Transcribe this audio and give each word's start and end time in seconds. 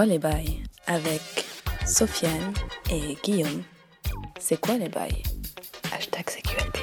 quoi 0.00 0.06
les 0.06 0.18
bails 0.18 0.56
avec 0.86 1.20
Sofiane 1.86 2.54
et 2.90 3.18
Guillaume. 3.22 3.60
C'est 4.38 4.58
quoi 4.58 4.78
les 4.78 4.88
bails? 4.88 5.22
Hashtag 5.92 6.24
CQLB. 6.24 6.76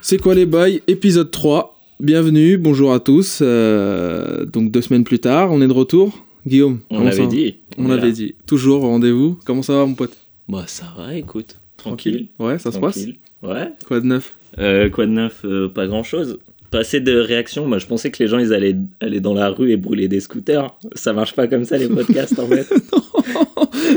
C'est 0.00 0.18
quoi 0.20 0.34
les 0.34 0.46
bails? 0.46 0.80
Épisode 0.86 1.30
3. 1.30 1.78
Bienvenue, 2.00 2.56
bonjour 2.56 2.94
à 2.94 3.00
tous. 3.00 3.40
Euh, 3.42 4.46
donc 4.46 4.70
deux 4.70 4.80
semaines 4.80 5.04
plus 5.04 5.18
tard, 5.18 5.52
on 5.52 5.60
est 5.60 5.68
de 5.68 5.72
retour. 5.72 6.24
Guillaume, 6.46 6.80
On 6.88 7.04
l'avait 7.04 7.24
va? 7.24 7.26
dit. 7.26 7.56
On 7.76 7.82
Voilà. 7.84 7.96
l'avait 8.00 8.12
dit. 8.12 8.34
Toujours 8.46 8.84
au 8.84 8.88
rendez-vous. 8.88 9.38
Comment 9.44 9.60
ça 9.62 9.74
va 9.74 9.84
mon 9.84 9.94
pote? 9.94 10.16
Bah 10.48 10.64
ça 10.66 10.86
va, 10.96 11.14
écoute. 11.14 11.58
Tranquille. 11.76 12.28
Ouais, 12.38 12.58
ça 12.58 12.72
se 12.72 12.78
passe. 12.78 13.04
Ouais. 13.42 13.70
Quoi 13.86 14.00
de 14.00 14.06
neuf? 14.06 14.34
Euh, 14.58 14.88
quoi 14.90 15.06
de 15.06 15.12
neuf 15.12 15.40
Euh, 15.44 15.68
Pas 15.68 15.86
grand 15.86 16.02
chose. 16.02 16.38
Pas 16.70 16.78
assez 16.80 17.00
de 17.00 17.16
réactions. 17.18 17.66
Moi, 17.66 17.78
je 17.78 17.86
pensais 17.86 18.10
que 18.10 18.22
les 18.22 18.28
gens, 18.28 18.38
ils 18.38 18.52
allaient 18.54 18.76
aller 19.00 19.20
dans 19.20 19.34
la 19.34 19.48
rue 19.50 19.70
et 19.72 19.76
brûler 19.76 20.08
des 20.08 20.20
scooters. 20.20 20.74
Ça 20.94 21.12
marche 21.12 21.34
pas 21.34 21.46
comme 21.46 21.64
ça, 21.64 21.76
les 21.76 21.88
podcasts, 21.88 22.38
en 22.38 22.46
fait. 22.46 22.66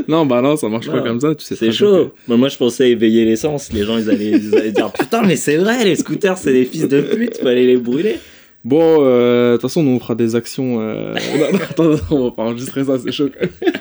Non, 0.07 0.25
bah 0.25 0.41
non, 0.41 0.55
ça 0.55 0.67
marche 0.67 0.87
pas 0.87 1.01
comme 1.01 1.19
ça. 1.19 1.33
Tu 1.35 1.43
sais 1.45 1.55
C'est 1.55 1.71
chaud. 1.71 2.11
Moi, 2.27 2.37
moi, 2.37 2.49
je 2.49 2.57
pensais 2.57 2.91
éveiller 2.91 3.23
l'essence. 3.25 3.71
Les 3.71 3.83
gens, 3.83 3.97
ils 3.97 4.09
allaient, 4.09 4.31
ils 4.31 4.55
allaient 4.55 4.71
dire 4.71 4.91
Putain, 4.91 5.23
mais 5.23 5.35
c'est 5.35 5.57
vrai, 5.57 5.83
les 5.83 5.95
scooters, 5.95 6.37
c'est 6.37 6.51
des 6.53 6.65
fils 6.65 6.87
de 6.87 7.01
pute. 7.01 7.37
Faut 7.39 7.47
aller 7.47 7.65
les 7.65 7.77
brûler. 7.77 8.17
Bon, 8.63 8.97
euh, 8.99 9.51
de 9.51 9.55
toute 9.57 9.61
façon, 9.63 9.83
nous 9.83 9.91
on 9.91 9.99
fera 9.99 10.13
des 10.15 10.35
actions. 10.35 10.79
euh, 10.81 11.13
non, 11.39 11.51
non, 11.51 11.59
attends, 11.69 11.95
on 12.11 12.23
va 12.25 12.31
pas 12.31 12.43
enregistrer 12.43 12.83
ça, 12.83 12.97
c'est 12.99 13.11
chaud. 13.11 13.29
quand 13.33 13.47
même. 13.47 13.73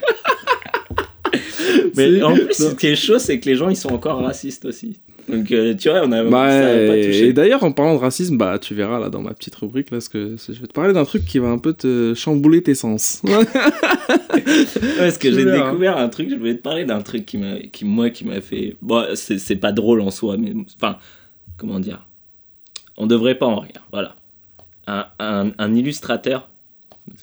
Mais 1.97 2.23
en 2.23 2.35
plus, 2.35 2.53
ce 2.53 2.75
qui 2.75 2.87
est 2.89 2.97
chaud, 2.97 3.19
c'est 3.19 3.39
que 3.41 3.49
les 3.49 3.57
gens, 3.57 3.69
ils 3.69 3.77
sont 3.77 3.93
encore 3.93 4.21
racistes 4.23 4.65
aussi. 4.67 5.01
Donc, 5.29 5.51
euh, 5.53 5.75
tu 5.75 5.89
vois, 5.89 6.03
on 6.05 6.13
a. 6.13 6.23
Bah, 6.25 6.51
ça 6.51 6.67
pas 6.67 6.97
et 6.97 7.07
touché. 7.07 7.33
d'ailleurs, 7.33 7.65
en 7.65 7.73
parlant 7.73 7.95
de 7.95 8.01
racisme, 8.01 8.37
bah, 8.37 8.59
tu 8.59 8.75
verras 8.75 8.99
là 8.99 9.09
dans 9.09 9.23
ma 9.23 9.33
petite 9.33 9.55
rubrique, 9.55 9.91
là, 9.91 10.01
ce 10.01 10.09
que 10.09 10.37
je 10.37 10.53
vais 10.61 10.67
te 10.67 10.73
parler 10.73 10.93
d'un 10.93 11.05
truc 11.05 11.25
qui 11.25 11.39
va 11.39 11.49
un 11.49 11.59
peu 11.59 11.73
te 11.73 12.15
chambouler 12.15 12.63
tes 12.63 12.75
sens. 12.75 13.23
Parce 14.99 15.19
que 15.19 15.33
j'ai 15.33 15.45
découvert 15.45 15.97
un 15.97 16.09
truc, 16.09 16.31
je 16.31 16.37
voulais 16.37 16.57
te 16.57 16.63
parler 16.63 16.85
d'un 16.85 17.01
truc 17.01 17.25
qui 17.25 17.39
m'a, 17.39 17.59
qui 17.59 17.85
moi, 17.85 18.11
qui 18.11 18.25
m'a 18.25 18.41
fait. 18.41 18.77
Bon, 18.83 19.05
c'est, 19.15 19.39
c'est 19.39 19.57
pas 19.57 19.73
drôle 19.73 20.01
en 20.01 20.11
soi, 20.11 20.37
mais 20.37 20.53
enfin, 20.77 20.99
comment 21.57 21.81
dire? 21.81 22.07
On 22.97 23.07
devrait 23.07 23.37
pas 23.37 23.47
en 23.47 23.61
rire, 23.61 23.87
voilà. 23.93 24.17
Un, 24.87 25.07
un, 25.19 25.53
un 25.57 25.75
illustrateur, 25.75 26.51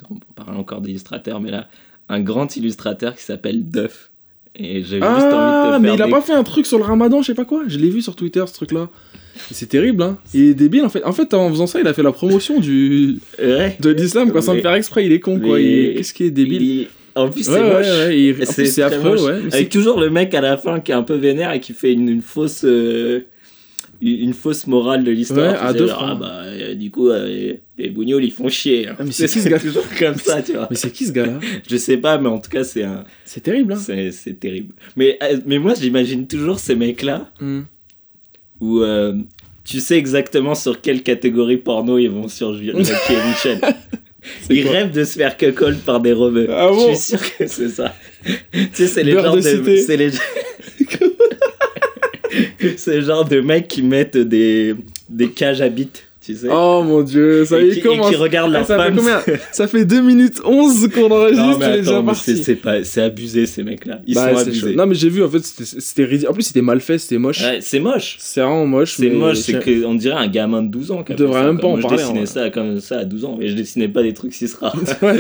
on 0.09 0.15
parle 0.35 0.57
encore 0.57 0.81
d'illustrateur, 0.81 1.39
mais 1.39 1.51
là, 1.51 1.67
un 2.09 2.19
grand 2.19 2.55
illustrateur 2.55 3.15
qui 3.15 3.23
s'appelle 3.23 3.69
Duff. 3.69 4.10
Et 4.55 4.75
j'ai 4.83 4.97
juste 4.97 5.03
envie 5.03 5.23
de 5.23 5.29
Ah, 5.33 5.73
te 5.77 5.81
mais 5.81 5.87
faire 5.89 5.95
il 5.97 6.01
a 6.01 6.05
des- 6.05 6.11
pas 6.11 6.21
fait 6.21 6.33
un 6.33 6.43
truc 6.43 6.65
sur 6.65 6.77
le 6.77 6.83
ramadan, 6.83 7.21
je 7.21 7.27
sais 7.27 7.33
pas 7.33 7.45
quoi. 7.45 7.63
Je 7.67 7.77
l'ai 7.77 7.89
vu 7.89 8.01
sur 8.01 8.15
Twitter, 8.15 8.43
ce 8.47 8.53
truc-là. 8.53 8.89
C'est 9.51 9.69
terrible, 9.69 10.03
hein. 10.03 10.17
Il 10.33 10.41
est 10.41 10.53
débile, 10.53 10.83
en 10.83 10.89
fait. 10.89 11.03
En 11.05 11.13
fait, 11.13 11.33
en 11.33 11.49
faisant 11.49 11.67
ça, 11.67 11.79
il 11.79 11.87
a 11.87 11.93
fait 11.93 12.03
la 12.03 12.11
promotion 12.11 12.59
du... 12.59 13.19
Ouais. 13.41 13.77
de 13.79 13.89
l'islam, 13.91 14.31
quoi, 14.31 14.41
sans 14.41 14.51
Mais- 14.51 14.57
le 14.57 14.61
faire 14.63 14.73
exprès. 14.73 15.05
Il 15.05 15.13
est 15.13 15.19
con, 15.21 15.39
quoi. 15.39 15.59
Il- 15.59 15.95
Qu'est-ce 15.95 16.13
qui 16.13 16.23
est 16.25 16.31
débile? 16.31 16.61
Il- 16.61 16.87
En 17.15 17.29
plus, 17.29 17.47
Ouais, 17.49 17.55
c'est 17.55 17.61
moche. 17.61 17.85
ouais, 17.87 18.19
il- 18.19 18.33
en 18.33 18.53
plus, 18.53 18.65
c'est 18.71 18.83
affreux, 18.83 19.09
moche. 19.11 19.21
ouais. 19.21 19.39
Avec 19.53 19.69
toujours 19.69 19.99
le 19.99 20.09
mec 20.09 20.33
à 20.33 20.39
la 20.41 20.55
fin 20.57 20.79
qui 20.79 20.91
est 20.91 20.95
un 20.95 21.03
peu 21.03 21.15
vénère 21.15 21.51
et 21.53 21.59
qui 21.59 21.73
fait 21.73 21.91
une, 21.93 22.07
une 22.07 22.21
fausse 22.21 22.61
euh, 22.63 23.21
une 24.01 24.33
fausse 24.33 24.65
morale 24.67 25.03
de 25.03 25.11
l'histoire. 25.11 25.53
Ouais, 25.53 25.57
à 25.59 25.73
deux 25.73 25.87
genre, 25.87 26.03
ah 26.09 26.15
bah, 26.15 26.41
euh, 26.45 26.73
du 26.73 26.89
coup, 26.89 27.09
euh, 27.09 27.53
les, 27.77 27.89
bougnoules 27.89 28.23
ils 28.23 28.31
font 28.31 28.49
chier. 28.49 28.87
hein. 28.87 28.95
Ah, 28.99 29.03
mais 29.05 29.11
c'est 29.11 29.27
qui 29.27 29.39
ce 29.41 29.47
gars 29.49 29.59
toujours 29.59 29.83
comme 29.99 30.15
ça, 30.15 30.41
tu 30.41 30.53
vois. 30.53 30.67
Mais 30.71 30.75
c'est 30.75 30.91
qui 30.91 31.05
ce 31.05 31.11
gars-là 31.11 31.39
Je 31.69 31.77
sais 31.77 31.97
pas, 31.97 32.17
mais 32.17 32.27
en 32.29 32.39
tout 32.39 32.49
cas, 32.49 32.63
c'est 32.63 32.83
un, 32.83 33.03
C'est 33.25 33.41
terrible, 33.41 33.73
hein. 33.73 33.77
c'est, 33.79 34.11
c'est 34.11 34.39
terrible. 34.39 34.73
Mais, 34.95 35.17
euh, 35.21 35.37
mais 35.45 35.59
moi, 35.59 35.73
j'imagine 35.79 36.25
toujours 36.27 36.59
ces 36.59 36.75
mecs-là 36.75 37.29
Hmm. 37.39 37.61
où 38.59 38.79
euh, 38.79 39.13
tu 39.63 39.79
sais 39.79 39.97
exactement 39.97 40.55
sur 40.55 40.81
quelle 40.81 41.03
catégorie 41.03 41.57
porno 41.57 41.97
ils 41.99 42.09
vont 42.09 42.27
survivre, 42.27 42.77
Michel. 42.79 43.59
Ils 44.49 44.67
rêvent 44.67 44.91
de 44.91 45.03
se 45.03 45.17
faire 45.17 45.35
cuckold 45.37 45.79
par 45.79 45.99
des 45.99 46.13
rebeux. 46.13 46.47
Ah 46.51 46.67
bon 46.69 46.89
Je 46.91 46.95
suis 46.95 47.17
sûr 47.17 47.37
que 47.37 47.47
c'est 47.47 47.69
ça. 47.69 47.93
tu 48.51 48.67
sais, 48.73 48.87
c'est 48.87 49.03
les 49.03 49.13
de 49.13 49.17
de. 49.17 49.93
les. 49.95 50.11
c'est 52.77 52.95
le 52.97 53.01
genre 53.01 53.25
de 53.25 53.41
mecs 53.41 53.67
qui 53.67 53.81
mettent 53.83 54.17
des, 54.17 54.75
des 55.09 55.29
cages 55.29 55.61
à 55.61 55.69
bites, 55.69 56.03
tu 56.23 56.35
sais. 56.35 56.47
Oh 56.51 56.83
mon 56.85 57.01
dieu, 57.01 57.45
ça 57.45 57.59
et, 57.59 57.69
y 57.69 57.71
qui, 57.73 57.79
est, 57.79 57.81
comment 57.81 58.07
et 58.07 58.11
qui 58.11 58.15
regardent 58.15 58.53
Ah, 58.53 58.59
leur 58.59 58.67
ça 58.67 58.77
fait 58.77 58.83
femme. 58.83 58.95
combien 58.95 59.21
Ça 59.51 59.67
fait 59.67 59.85
2 59.85 60.01
minutes 60.01 60.39
11 60.45 60.89
qu'on 60.93 61.09
enregistre, 61.09 62.83
c'est, 62.83 63.01
abusé 63.01 63.47
ces 63.47 63.63
mecs-là. 63.63 64.01
Ils 64.05 64.13
Bah, 64.13 64.31
sont 64.35 64.41
abusés. 64.41 64.75
Non, 64.75 64.85
mais 64.85 64.93
j'ai 64.93 65.09
vu, 65.09 65.23
en 65.23 65.29
fait, 65.29 65.39
c'était 65.43 66.05
ridicule. 66.05 66.29
En 66.29 66.33
plus, 66.33 66.43
c'était 66.43 66.61
mal 66.61 66.79
fait, 66.79 66.99
c'était 66.99 67.17
moche. 67.17 67.41
Ouais, 67.41 67.57
c'est 67.61 67.79
moche. 67.79 68.17
C'est 68.19 68.41
vraiment 68.41 68.67
moche. 68.67 68.93
C'est 68.97 69.09
moche, 69.09 69.37
c'est 69.39 69.59
qu'on 69.63 69.95
dirait 69.95 70.15
un 70.17 70.27
gamin 70.27 70.61
de 70.61 70.67
12 70.67 70.91
ans. 70.91 71.03
fait 71.03 71.15
Devrait 71.15 71.43
même 71.43 71.59
pas 71.59 71.67
en 71.67 71.77
Moi, 71.77 71.81
parler, 71.81 71.97
Je 71.97 72.03
dessinais 72.03 72.21
en 72.21 72.25
ça 72.27 72.49
comme 72.51 72.79
ça 72.79 72.99
à 72.99 73.05
12 73.05 73.25
ans, 73.25 73.35
mais 73.39 73.47
je 73.47 73.55
dessinais 73.55 73.87
pas 73.87 74.03
des 74.03 74.13
trucs 74.13 74.33
si 74.33 74.45
rares. 74.59 74.75
Ouais, 75.01 75.17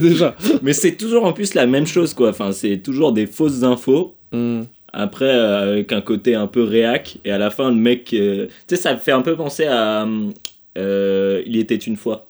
déjà. 0.00 0.36
mais 0.62 0.72
c'est 0.72 0.92
toujours 0.92 1.24
en 1.24 1.32
plus 1.32 1.54
la 1.54 1.66
même 1.66 1.86
chose, 1.88 2.14
quoi. 2.14 2.28
Enfin, 2.30 2.52
c'est 2.52 2.76
toujours 2.78 3.12
des 3.12 3.26
fausses 3.26 3.64
infos. 3.64 4.14
Hmm. 4.32 4.60
Après, 4.92 5.24
euh, 5.26 5.72
avec 5.72 5.92
un 5.92 6.00
côté 6.00 6.34
un 6.34 6.46
peu 6.46 6.62
réac, 6.64 7.18
et 7.24 7.30
à 7.30 7.38
la 7.38 7.50
fin, 7.50 7.70
le 7.70 7.76
mec. 7.76 8.12
euh, 8.12 8.46
Tu 8.66 8.74
sais, 8.74 8.82
ça 8.82 8.92
me 8.94 8.98
fait 8.98 9.12
un 9.12 9.22
peu 9.22 9.36
penser 9.36 9.64
à. 9.66 10.06
euh, 10.78 11.42
il 11.46 11.56
était 11.58 11.76
une 11.76 11.96
fois. 11.96 12.26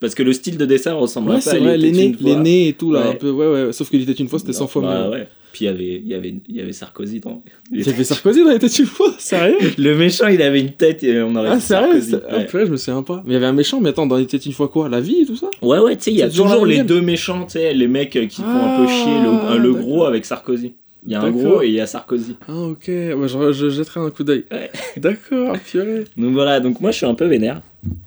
Parce 0.00 0.14
que 0.14 0.22
le 0.22 0.32
style 0.32 0.58
de 0.58 0.66
dessin 0.66 0.92
ressemble 0.94 1.28
Ouais, 1.30 1.34
peu 1.36 1.48
à 1.48 1.52
c'est 1.52 1.58
Il 1.58 1.62
vrai, 1.64 1.76
était 1.78 2.12
l'aîné, 2.20 2.68
et 2.68 2.72
tout, 2.74 2.92
là, 2.92 3.00
Ouais. 3.00 3.08
un 3.10 3.14
peu. 3.14 3.30
Ouais, 3.30 3.46
ouais. 3.46 3.72
Sauf 3.72 3.88
qu'il 3.88 4.02
était 4.02 4.12
une 4.12 4.28
fois, 4.28 4.38
c'était 4.38 4.52
100 4.52 4.66
fois 4.66 4.82
Bah 4.82 5.04
mieux. 5.04 5.10
ouais. 5.12 5.28
Puis 5.52 5.66
il 5.66 5.68
y 5.68 5.70
avait, 5.70 5.84
il 6.04 6.08
y 6.08 6.14
avait, 6.14 6.34
il 6.48 6.56
y 6.56 6.60
avait 6.60 6.72
Sarkozy 6.72 7.20
dans. 7.20 7.40
Il 7.72 7.88
avait 7.88 8.02
Sarkozy 8.02 8.42
dans 8.42 8.50
les 8.50 8.58
têtes 8.58 8.76
une 8.76 8.86
fois, 8.86 9.14
sérieux? 9.18 9.56
Le 9.78 9.96
méchant, 9.96 10.26
il 10.26 10.42
avait 10.42 10.60
une 10.60 10.72
tête 10.72 11.04
et 11.04 11.22
on 11.22 11.34
aurait 11.36 11.48
Ah, 11.52 11.60
sérieux? 11.60 12.00
Sarkozy. 12.00 12.16
Ah, 12.28 12.40
purée, 12.40 12.66
je 12.66 12.72
me 12.72 12.76
souviens 12.76 13.04
pas. 13.04 13.22
Mais 13.24 13.30
il 13.30 13.34
y 13.34 13.36
avait 13.36 13.46
un 13.46 13.52
méchant, 13.52 13.80
mais 13.80 13.90
attends, 13.90 14.06
dans 14.08 14.16
les 14.16 14.26
têtes 14.26 14.44
une 14.46 14.52
fois 14.52 14.66
quoi? 14.68 14.88
La 14.88 15.00
vie 15.00 15.20
et 15.22 15.26
tout 15.26 15.36
ça? 15.36 15.48
Ouais, 15.62 15.78
ouais, 15.78 15.96
tu 15.96 16.02
sais, 16.02 16.10
il 16.10 16.16
y 16.18 16.22
a 16.22 16.28
toujours 16.28 16.66
les 16.66 16.82
deux 16.82 17.00
méchants, 17.00 17.44
tu 17.44 17.52
sais, 17.52 17.72
les 17.72 17.86
mecs 17.86 18.10
qui 18.10 18.42
font 18.42 18.48
un 18.64 18.72
Ah, 18.74 18.76
peu 18.76 18.86
chier, 18.88 19.20
le, 19.20 19.58
le 19.62 19.72
gros 19.74 20.04
avec 20.04 20.24
Sarkozy. 20.26 20.72
Il 21.06 21.12
y 21.12 21.14
a 21.14 21.20
un 21.22 21.30
gros 21.30 21.60
et 21.62 21.66
il 21.68 21.74
y 21.74 21.80
a 21.80 21.86
Sarkozy. 21.86 22.36
Ah, 22.48 22.54
ok. 22.54 22.86
Bah, 22.86 23.26
je, 23.26 23.52
je 23.52 23.68
jetterai 23.70 24.00
un 24.00 24.10
coup 24.10 24.24
d'œil. 24.24 24.44
Ouais. 24.50 24.70
D'accord, 24.96 25.56
purée. 25.66 26.04
Donc 26.16 26.32
voilà, 26.32 26.60
donc 26.60 26.80
moi 26.80 26.90
je 26.92 26.96
suis 26.96 27.06
un 27.06 27.14
peu 27.14 27.26
vénère. 27.26 27.60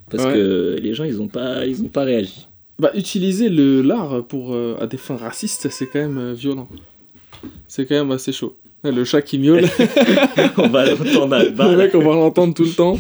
Parce 0.10 0.24
Ouais. 0.26 0.34
que 0.34 0.80
les 0.82 0.94
gens, 0.96 1.04
ils 1.04 1.22
ont 1.22 1.28
pas, 1.28 1.66
ils 1.66 1.82
ont 1.84 1.88
pas 1.90 2.04
réagi. 2.04 2.48
Bah, 2.80 2.92
utiliser 2.96 3.50
le 3.50 3.82
l'art 3.82 4.24
pour 4.28 4.54
euh, 4.54 4.76
à 4.80 4.88
des 4.88 4.98
fins 4.98 5.16
racistes, 5.18 5.68
c'est 5.70 5.86
quand 5.88 6.00
même 6.00 6.18
euh, 6.18 6.34
violent. 6.34 6.68
C'est 7.68 7.86
quand 7.86 7.96
même 7.96 8.12
assez 8.12 8.32
chaud. 8.32 8.56
Ouais, 8.84 8.92
Le 8.92 9.04
chat 9.04 9.22
qui 9.22 9.38
miaule, 9.40 9.66
on 10.58 10.68
va 10.70 10.86
l'entendre 10.90 11.36
à 11.36 11.44
le 11.44 11.50
balle. 11.52 11.78
mec, 11.78 11.94
on 11.96 12.00
va 12.00 12.14
l'entendre 12.16 12.54
tout 12.54 12.64
le 12.64 12.72
temps. 12.74 12.98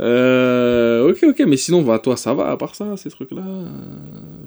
Euh, 0.00 1.08
ok, 1.10 1.24
ok, 1.28 1.42
mais 1.46 1.56
sinon, 1.56 1.82
bah, 1.82 1.98
toi, 1.98 2.16
ça 2.16 2.34
va, 2.34 2.50
à 2.50 2.56
part 2.56 2.74
ça, 2.74 2.96
ces 2.96 3.10
trucs-là 3.10 3.42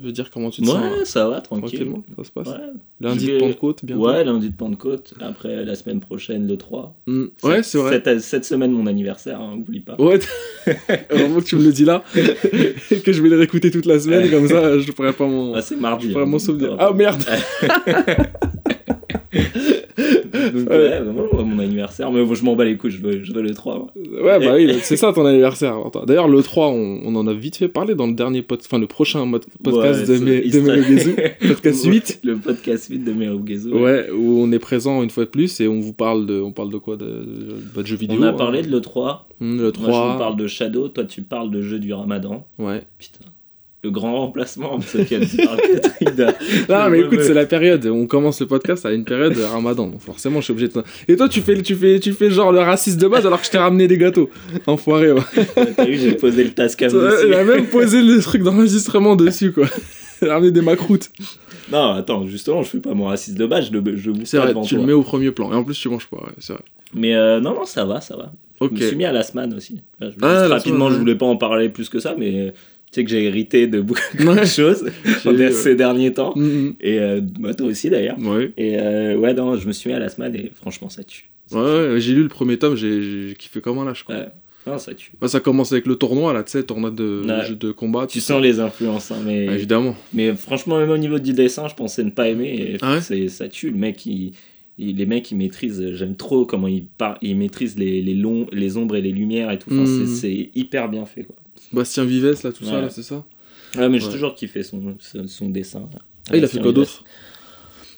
veux 0.07 0.13
dire, 0.13 0.29
comment 0.31 0.49
tu 0.49 0.61
te 0.61 0.65
sens 0.67 0.75
Ouais, 0.81 1.05
ça 1.05 1.27
va, 1.29 1.41
tranquille. 1.41 1.69
tranquillement 1.69 2.03
Ça 2.17 2.23
se 2.23 2.31
passe 2.31 2.47
Ouais, 2.47 2.53
Lundi 3.01 3.27
de 3.27 3.37
Pentecôte, 3.37 3.85
bien 3.85 3.97
ouais 3.97 4.23
lundi 4.23 4.49
de 4.49 4.55
Pentecôte. 4.55 5.13
Après, 5.21 5.63
la 5.63 5.75
semaine 5.75 5.99
prochaine, 5.99 6.47
le 6.47 6.57
3. 6.57 6.95
Ouais, 7.43 7.61
c'est 7.63 7.77
vrai. 7.77 8.01
Cette, 8.03 8.21
cette 8.21 8.45
semaine, 8.45 8.71
mon 8.71 8.87
anniversaire, 8.87 9.39
hein, 9.39 9.55
oublie 9.57 9.79
pas. 9.81 9.95
Ouais, 9.99 10.19
heureusement 11.11 11.39
que 11.39 11.45
tu 11.45 11.55
me 11.55 11.63
le 11.63 11.71
dis 11.71 11.85
là, 11.85 12.03
que 12.13 13.11
je 13.13 13.21
vais 13.21 13.29
le 13.29 13.37
réécouter 13.37 13.69
toute 13.71 13.85
la 13.85 13.99
semaine, 13.99 14.29
comme 14.31 14.47
ça, 14.47 14.79
je 14.79 14.91
pourrais 14.91 15.13
pas 15.13 15.27
m'en 15.27 15.53
Ah, 15.53 15.61
c'est 15.61 15.75
mardi. 15.75 16.07
je 16.07 16.11
pourrais 16.13 16.23
hein. 16.23 16.27
m'en 16.27 16.39
souvenir. 16.39 16.75
Ah 16.79 16.91
merde 16.93 17.23
Donc, 19.97 20.69
ouais, 20.69 20.99
ouais, 20.99 21.43
mon 21.43 21.59
anniversaire. 21.59 22.11
Mais 22.11 22.23
bon, 22.23 22.35
je 22.35 22.43
m'en 22.43 22.55
bats 22.55 22.65
les 22.65 22.77
couilles, 22.77 22.91
je 22.91 23.01
veux, 23.01 23.23
je 23.23 23.33
veux 23.33 23.41
le 23.41 23.53
3. 23.53 23.77
moi. 23.77 23.87
Ouais, 24.21 24.39
bah 24.39 24.53
oui, 24.55 24.77
c'est 24.81 24.95
ça 24.97 25.11
ton 25.11 25.25
anniversaire. 25.25 25.77
D'ailleurs, 26.05 26.27
le 26.27 26.41
3, 26.43 26.67
on, 26.67 27.01
on 27.03 27.15
en 27.15 27.27
a 27.27 27.33
vite 27.33 27.57
fait 27.57 27.67
parler 27.67 27.95
dans 27.95 28.07
le 28.07 28.13
dernier 28.13 28.41
podcast, 28.41 28.69
enfin 28.71 28.79
le 28.79 28.87
prochain 28.87 29.29
podcast 29.63 30.07
Ouais, 30.07 30.19
de, 30.19 30.23
mes, 30.23 30.41
de 30.41 30.59
Merugezu, 30.59 31.15
podcast 31.47 31.85
8. 31.85 32.19
Le 32.23 32.35
podcast 32.37 32.87
8 32.89 32.99
de 32.99 33.13
Merugezu. 33.13 33.73
Ouais, 33.73 34.09
où 34.11 34.41
on 34.41 34.51
est 34.51 34.59
présent 34.59 35.01
une 35.01 35.09
fois 35.09 35.25
de 35.25 35.29
plus 35.29 35.59
et 35.59 35.67
on 35.67 35.79
vous 35.79 35.93
parle 35.93 36.25
de, 36.25 36.39
on 36.39 36.51
parle 36.51 36.71
de 36.71 36.77
quoi 36.77 36.95
de, 36.95 37.05
de, 37.05 37.81
de 37.81 37.85
jeux 37.85 37.97
vidéo. 37.97 38.17
On 38.19 38.23
a 38.23 38.29
hein. 38.29 38.33
parlé 38.33 38.61
de 38.61 38.69
l'E3. 38.69 39.21
Hum, 39.41 39.57
le 39.57 39.63
Moi, 39.63 39.71
3. 39.71 39.85
je 39.85 40.11
vous 40.13 40.17
parle 40.19 40.35
de 40.37 40.47
Shadow. 40.47 40.87
Toi, 40.89 41.05
tu 41.05 41.21
parles 41.23 41.51
de 41.51 41.61
jeu 41.61 41.79
du 41.79 41.93
Ramadan. 41.93 42.45
Ouais. 42.59 42.81
Putain. 42.97 43.25
Le 43.87 43.91
grand 43.91 44.19
remplacement, 44.19 44.79
Non, 46.69 46.89
mais 46.89 46.99
écoute, 46.99 47.21
c'est 47.21 47.33
la 47.33 47.45
période. 47.45 47.85
On 47.85 48.05
commence 48.05 48.41
le 48.41 48.45
podcast 48.47 48.85
à 48.85 48.91
une 48.91 49.05
période 49.05 49.33
de 49.33 49.41
ramadan. 49.41 49.87
Donc 49.87 50.01
forcément, 50.01 50.39
je 50.39 50.45
suis 50.45 50.51
obligé 50.51 50.67
de. 50.67 50.83
Et 51.07 51.15
toi, 51.15 51.29
tu 51.29 51.39
fais, 51.39 51.61
tu 51.61 51.73
fais, 51.75 51.97
tu 52.01 52.11
fais 52.11 52.29
genre 52.29 52.51
le 52.51 52.59
raciste 52.59 52.99
de 52.99 53.07
base 53.07 53.25
alors 53.25 53.39
que 53.39 53.45
je 53.45 53.51
t'ai 53.51 53.57
ramené 53.57 53.87
des 53.87 53.97
gâteaux. 53.97 54.29
Enfoiré, 54.65 55.13
ouais. 55.13 55.21
T'as 55.75 55.85
vu, 55.85 55.97
j'ai 55.97 56.15
posé 56.15 56.43
le 56.43 56.51
Tascam 56.51 56.89
Il 56.93 56.99
dessus. 56.99 57.33
a 57.33 57.43
même 57.45 57.67
posé 57.67 58.01
le 58.01 58.19
truc 58.21 58.43
d'enregistrement 58.43 59.15
dessus, 59.15 59.53
quoi. 59.53 59.67
Il 60.21 60.27
a 60.27 60.33
ramené 60.33 60.51
des 60.51 60.61
macroutes. 60.61 61.09
Non, 61.71 61.91
attends, 61.91 62.25
justement, 62.27 62.63
je 62.63 62.69
fais 62.69 62.79
pas 62.79 62.93
mon 62.93 63.05
raciste 63.05 63.37
de 63.37 63.45
base, 63.45 63.67
je 63.71 63.77
le 63.77 63.95
je 63.97 64.09
le 64.11 64.25
C'est 64.25 64.35
pas 64.37 64.43
vrai, 64.43 64.51
devant 64.53 64.63
tu 64.63 64.75
toi. 64.75 64.79
le 64.81 64.87
mets 64.87 64.93
au 64.93 65.03
premier 65.03 65.31
plan. 65.31 65.49
Et 65.53 65.55
en 65.55 65.63
plus, 65.63 65.79
tu 65.79 65.87
manges 65.87 66.07
pas, 66.07 66.17
ouais, 66.17 66.33
c'est 66.39 66.51
vrai. 66.53 66.61
Mais 66.93 67.15
euh, 67.15 67.39
non, 67.39 67.53
non, 67.53 67.63
ça 67.65 67.85
va, 67.85 68.01
ça 68.01 68.17
va. 68.17 68.31
Ok. 68.59 68.71
Je 68.75 68.81
me 68.81 68.87
suis 68.87 68.95
mis 68.97 69.05
à 69.05 69.11
la 69.13 69.21
semaine 69.23 69.53
aussi. 69.53 69.81
Enfin, 70.01 70.11
je- 70.11 70.25
Ah, 70.25 70.47
rapidement, 70.47 70.85
semaine, 70.87 70.93
je 70.95 70.99
voulais 70.99 71.15
pas 71.15 71.25
en 71.27 71.37
parler 71.37 71.69
plus 71.69 71.87
que 71.89 71.99
ça, 71.99 72.15
mais 72.17 72.53
sais 72.97 73.03
que 73.05 73.09
j'ai 73.09 73.23
hérité 73.23 73.67
de 73.67 73.81
beaucoup 73.81 74.01
de 74.17 74.45
choses 74.45 74.85
ces 75.51 75.75
derniers 75.75 76.13
temps. 76.13 76.33
Mhm. 76.35 76.75
Et 76.81 76.99
euh, 76.99 77.21
bah, 77.39 77.53
toi 77.53 77.67
aussi 77.67 77.89
d'ailleurs. 77.89 78.17
Ouais. 78.19 78.51
Et 78.57 78.77
euh, 78.79 79.15
ouais, 79.17 79.33
non, 79.33 79.55
je 79.57 79.67
me 79.67 79.71
suis 79.71 79.89
mis 79.89 79.95
à 79.95 79.99
la 79.99 80.09
semaine 80.09 80.35
et 80.35 80.51
franchement, 80.55 80.89
ça 80.89 81.03
tue. 81.03 81.29
Ouais, 81.51 81.59
ouais, 81.61 81.95
j'ai 81.99 82.13
lu 82.13 82.23
le 82.23 82.27
premier 82.29 82.57
tome, 82.57 82.75
j'ai 82.75 83.33
kiffé 83.39 83.61
comme 83.61 83.77
un 83.79 83.85
lâche, 83.85 84.03
quoi. 84.03 84.15
Ouais. 84.15 84.27
Non, 84.65 84.77
ça 84.77 84.93
tue. 84.93 85.11
Bah, 85.21 85.29
ça 85.29 85.39
commence 85.39 85.71
avec 85.71 85.85
le 85.87 85.95
tournoi, 85.95 86.33
là, 86.33 86.43
tu 86.43 86.51
sais, 86.51 86.63
tournoi 86.63 86.91
de, 86.91 87.21
Ouais. 87.25 87.45
jeu 87.45 87.55
de 87.55 87.71
combat. 87.71 88.05
Tu 88.05 88.19
sens 88.19 88.41
les 88.41 88.59
influences, 88.59 89.11
hein, 89.11 89.21
mais, 89.25 89.45
évidemment. 89.45 89.95
mais 90.13 90.33
franchement, 90.35 90.77
même 90.77 90.89
au 90.89 90.97
niveau 90.97 91.19
du 91.19 91.31
dessin, 91.31 91.69
je 91.69 91.75
pensais 91.75 92.03
ne 92.03 92.09
pas 92.09 92.27
aimer. 92.27 92.53
Et 92.73 92.77
Ah 92.81 92.97
ouais 93.09 93.27
ça 93.29 93.47
tue. 93.47 93.71
Le 93.71 93.77
mec, 93.77 94.05
il, 94.05 94.33
il- 94.77 94.97
les 94.97 95.05
mecs, 95.05 95.31
ils 95.31 95.37
maîtrisent. 95.37 95.93
J'aime 95.93 96.17
trop 96.17 96.45
comment 96.45 96.67
ils, 96.67 96.83
par, 96.85 97.17
ils 97.21 97.37
maîtrisent 97.37 97.79
les, 97.79 98.01
les, 98.01 98.13
longs, 98.13 98.45
les 98.51 98.75
ombres 98.75 98.97
et 98.97 99.01
les 99.01 99.13
lumières 99.13 99.49
et 99.51 99.57
tout. 99.57 99.69
Enfin, 99.71 99.83
Mm. 99.83 100.05
c'est 100.07 100.49
hyper 100.53 100.89
bien 100.89 101.05
fait. 101.05 101.23
Quoi. 101.23 101.35
Bastien 101.73 102.05
Vives, 102.05 102.25
là, 102.43 102.51
tout 102.51 102.63
ça, 102.63 102.75
Ouais. 102.75 102.81
là, 102.81 102.89
c'est 102.89 103.03
ça 103.03 103.25
Ouais, 103.77 103.89
mais 103.89 103.99
j'ai 103.99 104.09
toujours 104.09 104.33
kiffé 104.35 104.63
son, 104.63 104.95
son, 104.99 105.27
son 105.27 105.49
dessin. 105.49 105.89
Ah, 106.29 106.37
il 106.37 106.43
a 106.43 106.47
fait 106.47 106.59
quoi 106.59 106.71
d'autre 106.71 107.03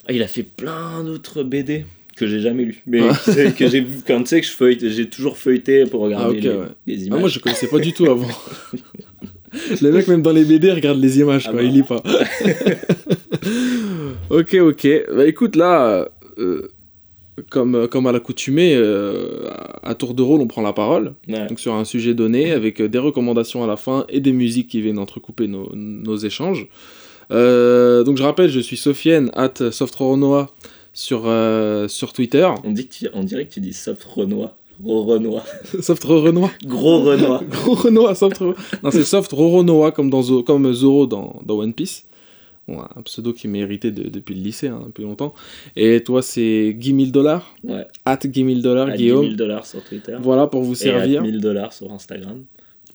Ah, 0.08 0.14
il 0.14 0.22
a 0.24 0.28
fait 0.28 0.44
plein 0.44 1.04
d'autres 1.04 1.44
BD 1.44 1.86
que 2.18 2.28
j'ai 2.28 2.42
jamais 2.42 2.66
lu 2.66 2.84
mais 2.86 3.00
Ah. 3.02 3.18
que, 3.58 3.68
j'ai 3.70 3.80
vu 3.82 4.02
quand 4.06 4.20
tu 4.24 4.30
sais 4.30 4.42
que 4.42 4.48
je 4.48 4.52
feuillete 4.52 4.90
j'ai 4.90 5.08
toujours 5.10 5.38
feuilleté 5.38 5.86
pour 5.86 6.02
regarder 6.02 6.26
Ah, 6.26 6.38
ok, 6.38 6.44
les, 6.44 6.50
ouais. 6.50 6.66
les 6.88 7.04
Ah, 7.04 7.06
images 7.06 7.20
moi, 7.22 7.30
je 7.30 7.40
connaissais 7.40 7.68
pas 7.68 7.80
du 7.80 7.94
tout 7.94 8.06
avant. 8.08 8.28
Le 9.82 9.92
mec, 9.92 10.08
même 10.08 10.22
dans 10.22 10.32
les 10.32 10.46
BD, 10.46 10.72
regarde 10.72 11.00
les 11.00 11.20
images, 11.20 11.46
Ah 11.48 11.52
quoi, 11.52 11.62
bah. 11.62 11.68
il 11.68 11.74
lit 11.74 11.84
pas. 11.84 12.04
ok, 14.30 14.54
ok. 14.62 14.88
Bah 15.16 15.26
écoute, 15.26 15.56
là, 15.56 16.08
euh, 16.38 16.70
comme, 17.50 17.88
comme 17.88 18.08
à 18.08 18.12
l'accoutumée, 18.12 18.74
euh, 18.76 19.50
à 19.84 19.96
tour 19.96 20.14
de 20.14 20.22
rôle, 20.24 20.42
on 20.42 20.48
prend 20.48 20.62
la 20.62 20.74
parole. 20.74 21.14
Ouais. 21.28 21.48
donc 21.48 21.60
sur 21.60 21.74
un 21.74 21.86
sujet 21.86 22.14
donné, 22.14 22.52
avec 22.52 22.82
euh, 22.82 22.88
des 22.90 23.00
recommandations 23.00 23.64
à 23.64 23.68
la 23.68 23.76
fin 23.78 24.06
et 24.10 24.20
des 24.20 24.32
musiques 24.34 24.68
qui 24.70 24.82
viennent 24.82 25.00
entrecouper 25.00 25.48
nos, 25.48 25.70
nos 25.76 26.18
échanges. 26.18 26.68
Euh, 27.32 28.04
donc 28.04 28.18
je 28.18 28.24
rappelle, 28.24 28.50
je 28.50 28.60
suis 28.60 28.78
Sofiane, 28.78 29.30
at 29.36 29.72
softroronoa 29.72 30.48
sur, 30.94 31.24
euh, 31.26 31.88
sur 31.88 32.14
Twitter. 32.14 32.48
on 32.64 32.72
dit 32.72 32.88
que 32.88 32.94
tu- 32.94 33.08
on 33.14 33.24
dirait 33.24 33.46
que 33.46 33.54
tu 33.54 33.60
dis 33.60 33.74
soft 33.74 34.04
renoir 34.04 34.56
gros 34.82 35.04
renoir 35.04 35.44
Soft 35.82 36.04
Renoir. 36.06 36.50
gros 36.66 37.04
renoir 37.04 37.44
Gros 37.44 37.76
Renoir, 37.76 38.16
Soft 38.16 38.38
Ro- 38.40 38.54
Non, 38.82 38.92
c'est 38.92 39.04
Soft 39.04 39.32
Roronoa 39.34 39.92
comme, 39.92 40.10
dans 40.10 40.42
comme 40.42 40.72
Zoro 40.74 41.06
dans, 41.06 41.40
dans 41.46 41.58
One 41.60 41.74
Piece. 41.74 42.06
Bon, 42.70 42.82
un 42.96 43.02
pseudo 43.02 43.34
qui 43.34 43.48
m'est 43.48 43.60
hérité 43.60 43.90
de- 43.92 44.10
depuis 44.10 44.36
le 44.36 44.42
lycée, 44.42 44.68
hein, 44.68 44.84
depuis 44.86 45.04
longtemps. 45.04 45.34
Et 45.76 46.02
toi, 46.04 46.22
c'est 46.22 46.74
Guy 46.78 46.94
1000 46.94 47.12
dollars. 47.12 47.56
ouais 47.64 47.88
At 48.06 48.18
Guy 48.26 48.44
1000 48.44 48.62
dollars, 48.62 48.90
à 48.90 48.92
10 48.92 48.98
Guillaume. 48.98 49.24
000 49.26 49.36
dollars 49.36 49.66
sur 49.66 49.84
Twitter 49.84 50.16
Voilà 50.22 50.46
pour 50.48 50.62
vous 50.62 50.74
et 50.74 50.76
servir. 50.76 51.22
1000 51.24 51.42
dollars 51.42 51.74
sur 51.74 51.92
Instagram 51.92 52.44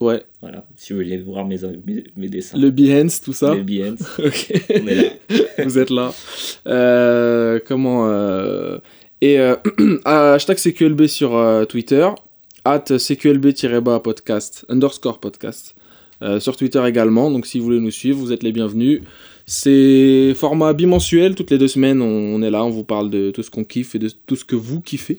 Ouais, 0.00 0.22
voilà 0.40 0.64
si 0.76 0.92
vous 0.92 0.98
voulez 0.98 1.18
voir 1.18 1.44
mes, 1.46 1.56
mes, 1.86 2.02
mes 2.16 2.28
dessins 2.28 2.58
le 2.58 2.70
Behance, 2.70 3.20
tout 3.20 3.32
ça. 3.32 3.54
les 3.54 3.62
Behance, 3.62 4.00
Ok. 4.18 4.52
on 4.70 4.86
est 4.88 4.94
là 4.94 5.02
vous 5.64 5.78
êtes 5.78 5.90
là. 5.90 6.12
Euh, 6.66 7.60
comment 7.64 8.08
euh, 8.10 8.78
Et 9.20 9.38
euh, 9.38 9.54
hashtag 10.04 10.56
CQLB 10.58 11.06
sur 11.06 11.30
Twitter, 11.68 12.08
at 12.64 12.84
CQLB-bas 12.98 14.00
podcast, 14.00 14.64
underscore 14.68 15.20
podcast, 15.20 15.74
sur 16.40 16.56
Twitter 16.56 16.82
également. 16.86 17.30
Donc 17.30 17.46
si 17.46 17.58
vous 17.58 17.64
voulez 17.66 17.80
nous 17.80 17.90
suivre, 17.90 18.18
vous 18.18 18.32
êtes 18.32 18.42
les 18.42 18.52
bienvenus. 18.52 19.00
C'est 19.46 20.32
format 20.34 20.72
bimensuel, 20.72 21.34
toutes 21.34 21.50
les 21.50 21.58
deux 21.58 21.68
semaines, 21.68 22.00
on, 22.00 22.06
on 22.34 22.42
est 22.42 22.50
là, 22.50 22.64
on 22.64 22.70
vous 22.70 22.84
parle 22.84 23.10
de 23.10 23.30
tout 23.30 23.42
ce 23.42 23.50
qu'on 23.50 23.64
kiffe 23.64 23.94
et 23.94 23.98
de 23.98 24.08
tout 24.26 24.36
ce 24.36 24.44
que 24.44 24.56
vous 24.56 24.80
kiffez. 24.80 25.18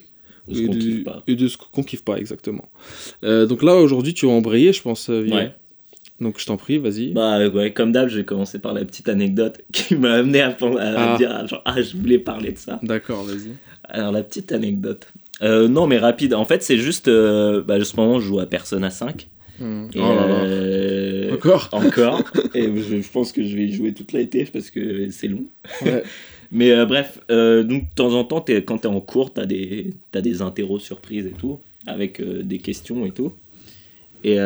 Ce 0.52 0.60
et, 0.60 0.68
de, 0.68 0.78
kiffe 0.80 1.08
et 1.28 1.36
de 1.36 1.48
ce 1.48 1.58
qu'on 1.58 1.84
kiffe 1.84 2.04
pas, 2.04 2.18
exactement. 2.18 2.66
Euh, 3.24 3.46
donc 3.46 3.62
là, 3.64 3.76
aujourd'hui, 3.76 4.14
tu 4.14 4.26
vas 4.26 4.32
embrayer, 4.32 4.74
je 4.74 4.82
pense, 4.82 5.10
euh, 5.10 5.28
ouais 5.28 5.52
Donc 6.20 6.40
je 6.40 6.46
t'en 6.46 6.58
prie, 6.58 6.78
vas-y. 6.78 7.12
Bah 7.14 7.38
euh, 7.40 7.52
ouais, 7.52 7.72
comme 7.74 7.92
d'hab, 7.92 8.10
j'ai 8.10 8.24
commencé 8.26 8.58
par 8.60 8.74
la 8.74 8.84
petite 8.86 9.10
anecdote 9.10 9.62
qui 9.72 9.96
m'a 9.96 10.14
amené 10.14 10.42
à, 10.42 10.50
à 10.50 11.14
Ah. 11.14 11.18
dire 11.18 11.32
ah, 11.32 11.46
genre, 11.46 11.62
ah 11.66 11.82
je 11.82 11.96
voulais 11.98 12.20
parler 12.20 12.52
de 12.52 12.58
ça. 12.58 12.80
D'accord, 12.84 13.24
vas-y. 13.24 13.52
Alors 13.90 14.12
la 14.12 14.24
petite 14.24 14.52
anecdote. 14.52 15.08
Euh, 15.42 15.68
non 15.68 15.86
mais 15.86 15.98
rapide, 15.98 16.34
en 16.34 16.46
fait 16.46 16.64
c'est 16.64 16.78
juste, 16.78 17.08
euh, 17.10 17.62
bah, 17.62 17.78
en 17.78 17.84
ce 17.84 17.96
moment 17.98 18.20
je 18.20 18.26
joue 18.28 18.40
à 18.40 18.46
Persona 18.46 18.90
5. 18.90 19.28
Hmm. 19.60 19.88
Et, 19.94 20.00
Oh 20.00 20.02
là 20.16 20.28
là. 20.28 20.34
euh, 20.44 21.34
Encore 21.36 21.70
Encore. 21.72 22.24
et 22.56 22.64
je, 22.64 23.02
je 23.02 23.10
pense 23.12 23.32
que 23.32 23.44
je 23.44 23.56
vais 23.56 23.64
y 23.66 23.74
jouer 23.74 23.94
toute 23.94 24.12
l'été 24.14 24.46
parce 24.46 24.70
que 24.70 25.10
c'est 25.10 25.28
long. 25.28 25.46
Ouais. 25.84 26.04
Mais 26.52 26.72
euh, 26.72 26.86
bref, 26.86 27.20
euh, 27.32 27.64
donc 27.64 27.90
de 27.90 27.94
temps 27.96 28.14
en 28.14 28.24
temps, 28.24 28.44
quand 28.66 28.78
t'es 28.80 28.88
en 28.88 29.02
cours, 29.02 29.34
t'as 29.34 29.46
des, 29.46 29.94
t'as 30.12 30.22
des 30.22 30.42
interros 30.42 30.80
surprises 30.80 31.26
et 31.26 31.32
tout, 31.32 31.60
avec 31.88 32.22
des 32.22 32.60
questions 32.60 33.06
et 33.06 33.12
tout. 33.12 33.34
Et, 34.24 34.38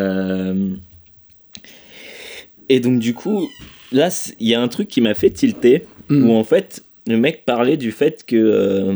et 2.69 2.79
donc 2.79 2.99
du 2.99 3.13
coup, 3.13 3.47
là, 3.91 4.09
il 4.39 4.47
y 4.47 4.53
a 4.53 4.61
un 4.61 4.67
truc 4.67 4.87
qui 4.87 5.01
m'a 5.01 5.13
fait 5.13 5.29
tilter, 5.29 5.83
Hmm. 6.11 6.27
où 6.27 6.33
en 6.33 6.43
fait, 6.43 6.83
le 7.05 7.17
mec 7.17 7.45
parlait 7.45 7.77
du 7.77 7.91
fait 7.91 8.25
que 8.25 8.95